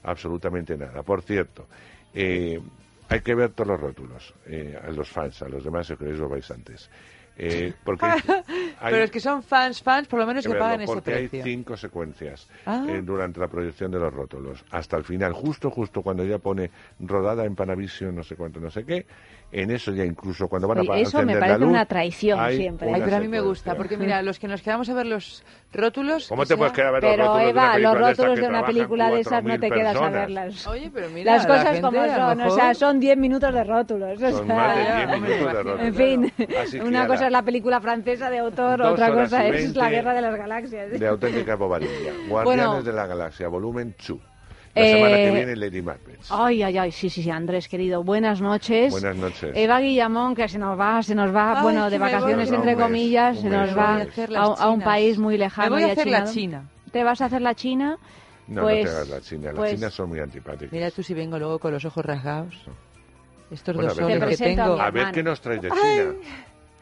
absolutamente 0.04 0.76
nada. 0.76 1.02
Por 1.02 1.22
cierto, 1.22 1.66
eh, 2.14 2.60
hay 3.08 3.20
que 3.20 3.34
ver 3.34 3.50
todos 3.50 3.68
los 3.68 3.80
rótulos, 3.80 4.32
eh, 4.46 4.78
a 4.80 4.90
los 4.90 5.08
fans, 5.10 5.42
a 5.42 5.48
los 5.48 5.64
demás, 5.64 5.86
si 5.88 5.96
queréis 5.96 6.18
lo 6.18 6.28
vais 6.28 6.48
antes. 6.50 6.88
Eh, 7.36 7.72
porque 7.84 8.04
hay- 8.06 8.20
Pero 8.92 9.04
es 9.04 9.10
que 9.10 9.18
son 9.20 9.42
fans, 9.42 9.82
fans, 9.82 10.06
por 10.06 10.20
lo 10.20 10.26
menos 10.26 10.44
que 10.44 10.48
que 10.50 10.54
verlo, 10.54 10.64
pagan 10.68 10.80
ese 10.82 11.14
hay 11.14 11.28
cinco 11.42 11.76
secuencias 11.78 12.46
Ah. 12.66 12.84
eh, 12.86 13.00
durante 13.02 13.40
la 13.40 13.48
proyección 13.48 13.90
de 13.90 13.98
los 13.98 14.12
rótulos. 14.12 14.62
Hasta 14.70 14.98
el 14.98 15.04
final, 15.04 15.32
justo, 15.32 15.70
justo 15.70 16.02
cuando 16.02 16.24
ya 16.24 16.38
pone 16.38 16.70
rodada 17.00 17.44
en 17.46 17.54
Panavision, 17.56 18.14
no 18.14 18.22
sé 18.22 18.36
cuánto, 18.36 18.60
no 18.60 18.70
sé 18.70 18.84
qué, 18.84 19.06
en 19.52 19.70
eso 19.70 19.92
ya 19.92 20.04
incluso 20.04 20.48
cuando 20.48 20.66
van 20.66 20.78
a 20.78 20.80
Oye, 20.80 20.88
pa- 20.88 20.98
eso 20.98 21.18
me 21.18 21.22
encender 21.24 21.34
la 21.36 21.40
parece 21.40 21.60
luz, 21.60 21.68
una 21.68 21.84
traición 21.86 22.40
hay 22.40 22.56
siempre. 22.56 22.88
una 22.88 22.96
Ay, 22.96 23.02
pero 23.04 23.16
a 23.16 23.20
mí 23.20 23.28
me 23.28 23.40
gusta, 23.40 23.74
porque 23.76 23.96
mira, 23.98 24.22
los 24.22 24.38
que 24.38 24.48
nos 24.48 24.62
quedamos 24.62 24.88
a 24.88 24.94
ver 24.94 25.06
los 25.06 25.44
rótulos... 25.74 26.28
¿Cómo 26.28 26.46
te 26.46 26.56
puedes 26.56 26.72
sea- 26.72 26.84
quedar 26.84 26.88
a 26.88 26.92
ver 26.92 27.02
los 27.02 27.26
rótulos 27.28 27.36
de 27.44 27.50
Eva, 27.50 27.62
una 27.62 27.78
los 27.78 27.92
película 27.92 28.06
de 28.06 28.10
estas 28.12 28.26
rótulos 28.26 28.40
de 28.40 28.48
una 28.48 28.64
película 28.66 29.10
de 29.10 29.20
esas 29.20 29.44
no 29.44 29.50
4.000 29.50 29.60
te 29.60 29.70
quedas 29.70 29.86
a 29.86 29.92
personas? 29.92 30.12
verlas. 30.12 30.66
Oye, 30.66 30.90
pero 30.94 31.10
mira, 31.10 31.32
Las 31.34 31.42
la 31.42 31.48
cosas 31.48 31.64
gente, 31.66 31.80
como 31.82 32.04
son, 32.06 32.20
o 32.22 32.34
mejor- 32.36 32.52
sea, 32.60 32.74
son 32.74 33.00
10 33.00 33.16
minutos 33.18 33.54
de 33.54 33.64
rótulos. 33.64 34.22
o 34.22 34.30
Son 34.30 34.46
sea, 34.46 34.56
más 34.56 34.76
de 34.76 34.82
10 34.82 34.94
hombre, 35.04 35.18
minutos 35.20 35.52
de 35.52 35.62
rótulos. 35.62 35.80
En 35.86 35.94
fin, 35.94 36.32
una 36.86 37.06
cosa 37.06 37.26
es 37.26 37.32
la 37.32 37.42
película 37.42 37.80
francesa 37.80 38.30
de 38.30 38.38
autor, 38.38 38.78
Dos 38.78 38.92
otra 38.92 39.12
cosa 39.12 39.46
es 39.46 39.76
la 39.76 39.90
guerra 39.90 40.14
de 40.14 40.20
las 40.22 40.34
galaxias. 40.36 40.98
De 40.98 41.06
auténtica 41.06 41.56
bobadilla. 41.56 41.90
Guardianes 42.28 42.66
Bueno. 42.66 42.82
de 42.82 42.92
la 42.92 43.06
Galaxia, 43.06 43.48
volumen 43.48 43.94
2. 44.08 44.18
La 44.74 44.82
Eh, 44.82 44.92
semana 44.94 45.16
que 45.16 45.30
viene, 45.32 45.56
Lady 45.56 45.82
Macbeth. 45.82 46.20
Ay, 46.30 46.62
ay, 46.62 46.78
ay, 46.78 46.92
sí, 46.92 47.10
sí, 47.10 47.22
sí, 47.22 47.30
Andrés, 47.30 47.68
querido, 47.68 48.02
buenas 48.02 48.40
noches. 48.40 48.90
Buenas 48.90 49.16
noches. 49.16 49.52
Eva 49.54 49.80
Guillamón, 49.80 50.34
que 50.34 50.48
se 50.48 50.58
nos 50.58 50.78
va, 50.80 51.02
se 51.02 51.14
nos 51.14 51.34
va, 51.34 51.58
Ay, 51.58 51.62
bueno, 51.62 51.84
que 51.84 51.90
de 51.90 51.98
vacaciones 51.98 52.50
entre 52.50 52.74
comillas, 52.76 53.36
un 53.36 53.42
se 53.42 53.50
nos 53.50 53.76
va 53.76 54.00
a, 54.34 54.42
a 54.64 54.70
un 54.70 54.80
país 54.80 55.18
muy 55.18 55.36
lejano 55.36 55.76
Me 55.76 55.82
voy 55.82 55.90
a 55.90 55.92
hacer 55.92 56.06
la. 56.06 56.24
China. 56.24 56.70
¿Te 56.90 57.04
vas 57.04 57.20
a 57.20 57.26
hacer 57.26 57.42
la 57.42 57.54
China? 57.54 57.98
No, 58.48 58.62
pues, 58.62 58.84
no 58.84 58.90
te 58.90 58.96
hagas 58.96 59.08
la 59.10 59.20
China. 59.20 59.46
Las 59.48 59.54
pues- 59.56 59.74
chinas 59.74 59.92
son 59.94 60.08
muy 60.08 60.20
antipáticas. 60.20 60.72
Mira 60.72 60.90
tú 60.90 61.02
si 61.02 61.12
vengo 61.12 61.38
luego 61.38 61.58
con 61.58 61.72
los 61.72 61.84
ojos 61.84 62.04
rasgados. 62.04 62.54
Estos 63.50 63.74
Bueno, 63.76 63.90
dos 63.90 64.00
a 64.00 64.06
ver, 64.06 64.18
que 64.28 64.34
a 64.34 64.36
tengo. 64.38 64.80
a 64.80 64.90
ver 64.90 65.10
qué 65.12 65.22
nos 65.22 65.38
traes 65.42 65.60
de 65.60 65.68
China. 65.68 66.14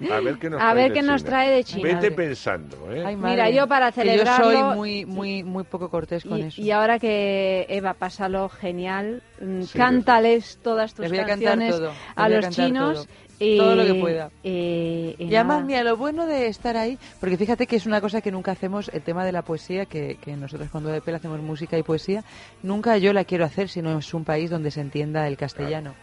A 0.08 0.20
ver 0.20 0.38
qué 0.38 0.48
nos 0.48 0.60
A 0.62 0.70
traes 0.72 0.76
ver 0.76 0.88
de 0.88 0.94
qué 0.94 1.02
nos 1.02 1.16
China. 1.20 1.30
trae 1.30 1.50
de 1.50 1.64
China. 1.64 1.82
Vete 1.82 2.10
pensando, 2.12 2.90
¿eh? 2.92 3.04
Ay, 3.04 3.16
Mira, 3.16 3.50
yo 3.50 3.66
para 3.68 3.92
que 3.92 4.04
yo 4.04 4.22
celebrarlo- 4.24 4.44
soy 4.70 4.76
muy, 4.76 5.04
muy, 5.04 5.42
muy 5.42 5.64
poco 5.64 5.90
cortés 5.90 6.24
con 6.24 6.38
Y, 6.38 6.42
eso. 6.44 6.62
y 6.62 6.70
ahora 6.70 6.98
que 6.98 7.66
Eva, 7.68 7.92
pásalo 7.94 8.48
genial, 8.48 9.22
mm, 9.40 9.62
Sí, 9.62 9.76
cántales 9.76 10.58
todas 10.62 10.94
tus 10.94 11.10
canciones 11.10 11.74
todo, 11.76 11.92
a 12.16 12.24
a 12.24 12.28
los 12.28 12.48
chinos 12.50 13.06
todo. 13.06 13.06
y 13.38 13.56
Todo 13.58 13.76
lo 13.76 13.84
que 13.84 13.94
pueda. 13.94 14.30
Y, 14.42 15.16
y 15.18 15.24
Y 15.28 15.34
además, 15.34 15.64
mira, 15.64 15.82
lo 15.82 15.96
bueno 15.96 16.26
de 16.26 16.46
estar 16.46 16.76
ahí, 16.76 16.98
porque 17.20 17.36
fíjate 17.36 17.66
que 17.66 17.76
es 17.76 17.84
una 17.86 18.00
cosa 18.00 18.20
que 18.20 18.30
nunca 18.30 18.52
hacemos, 18.52 18.90
el 18.94 19.02
tema 19.02 19.24
de 19.24 19.32
la 19.32 19.42
poesía, 19.42 19.86
que, 19.86 20.16
que 20.16 20.34
nosotros 20.36 20.68
cuando 20.70 20.90
de 20.90 21.00
Pel 21.02 21.14
hacemos 21.16 21.40
música 21.40 21.76
y 21.78 21.82
poesía, 21.82 22.22
nunca 22.62 22.96
yo 22.98 23.12
la 23.12 23.24
quiero 23.24 23.44
hacer 23.44 23.68
si 23.68 23.82
no 23.82 23.98
es 23.98 24.14
un 24.14 24.24
país 24.24 24.48
donde 24.50 24.70
se 24.70 24.80
entienda 24.80 25.26
el 25.28 25.36
castellano. 25.36 25.94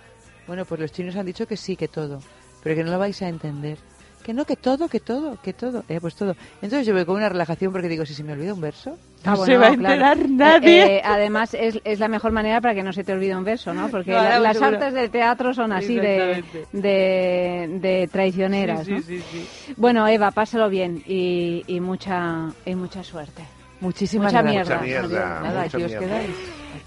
Bueno, 0.48 0.66
pues 0.66 0.80
los 0.82 0.92
chinos 0.92 1.16
han 1.16 1.26
dicho 1.26 1.45
que 1.48 1.58
sí, 1.58 1.76
que 1.76 1.88
todo, 1.88 2.22
pero 2.67 2.75
que 2.79 2.83
no 2.83 2.91
lo 2.91 2.99
vais 2.99 3.21
a 3.21 3.29
entender. 3.29 3.77
Que 4.23 4.33
no, 4.33 4.43
que 4.43 4.57
todo, 4.57 4.89
que 4.89 4.99
todo, 4.99 5.37
que 5.41 5.53
todo. 5.53 5.85
Eh, 5.87 5.99
pues 6.01 6.15
todo. 6.15 6.35
Entonces 6.61 6.85
yo 6.85 6.93
voy 6.93 7.05
con 7.05 7.15
una 7.15 7.29
relajación 7.29 7.71
porque 7.71 7.87
digo, 7.87 8.05
si 8.05 8.13
se 8.13 8.25
me 8.25 8.33
olvida 8.33 8.53
un 8.53 8.59
verso, 8.59 8.97
no 9.23 9.31
Ah, 9.31 9.37
se 9.37 9.57
va 9.57 9.67
a 9.67 9.75
claro. 9.77 9.93
enterar 9.93 10.29
nadie. 10.29 10.83
Eh, 10.83 10.95
eh, 10.97 11.01
además, 11.05 11.53
es, 11.53 11.79
es 11.85 11.99
la 11.99 12.09
mejor 12.09 12.33
manera 12.33 12.59
para 12.59 12.75
que 12.75 12.83
no 12.83 12.91
se 12.91 13.05
te 13.05 13.13
olvide 13.13 13.33
un 13.37 13.45
verso, 13.45 13.73
¿no? 13.73 13.87
Porque 13.87 14.11
No, 14.11 14.17
la- 14.17 14.23
ahora 14.23 14.39
las 14.39 14.57
seguro. 14.57 14.77
artes 14.79 14.93
del 14.95 15.09
teatro 15.11 15.53
son 15.53 15.71
así 15.71 15.95
de, 15.95 16.43
de, 16.73 17.79
de 17.81 18.09
traicioneras, 18.11 18.85
Sí, 18.85 18.91
¿no? 18.91 19.01
sí, 19.01 19.21
sí, 19.21 19.23
sí. 19.31 19.73
Bueno, 19.77 20.05
Eva, 20.09 20.31
pásalo 20.31 20.67
bien 20.69 21.01
y, 21.07 21.63
y 21.67 21.79
mucha, 21.79 22.47
y 22.65 22.75
mucha 22.75 23.03
suerte. 23.05 23.43
Muchísimas 23.79 24.33
Mucha 24.33 24.41
gracias. 24.41 24.67
mierda. 24.67 24.81
Mucha 24.81 25.07
mierda, 25.07 25.39
Nada, 25.41 25.63
mucha 25.63 25.77
aquí 25.77 25.83
os 25.85 25.91
quedáis. 25.93 26.29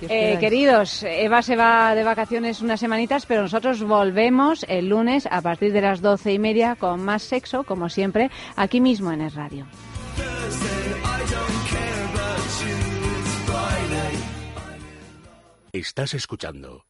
Eh, 0.09 0.39
queridos, 0.41 1.03
Eva 1.03 1.43
se 1.43 1.57
va 1.57 1.95
de 1.95 2.05
vacaciones 2.05 2.62
unas 2.62 2.81
semanitas, 2.81 3.27
pero 3.27 3.43
nosotros 3.43 3.83
volvemos 3.83 4.65
el 4.69 4.89
lunes 4.89 5.29
a 5.31 5.43
partir 5.43 5.73
de 5.73 5.83
las 5.83 6.01
doce 6.01 6.33
y 6.33 6.39
media 6.39 6.77
con 6.77 7.05
más 7.05 7.23
sexo, 7.23 7.65
como 7.65 7.89
siempre, 7.89 8.31
aquí 8.57 8.81
mismo 8.81 9.12
en 9.12 9.20
Es 9.23 9.35
Radio. 9.35 9.67
Estás 15.73 16.15
escuchando 16.15 16.85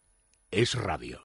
Es 0.51 0.75
Radio. 0.75 1.19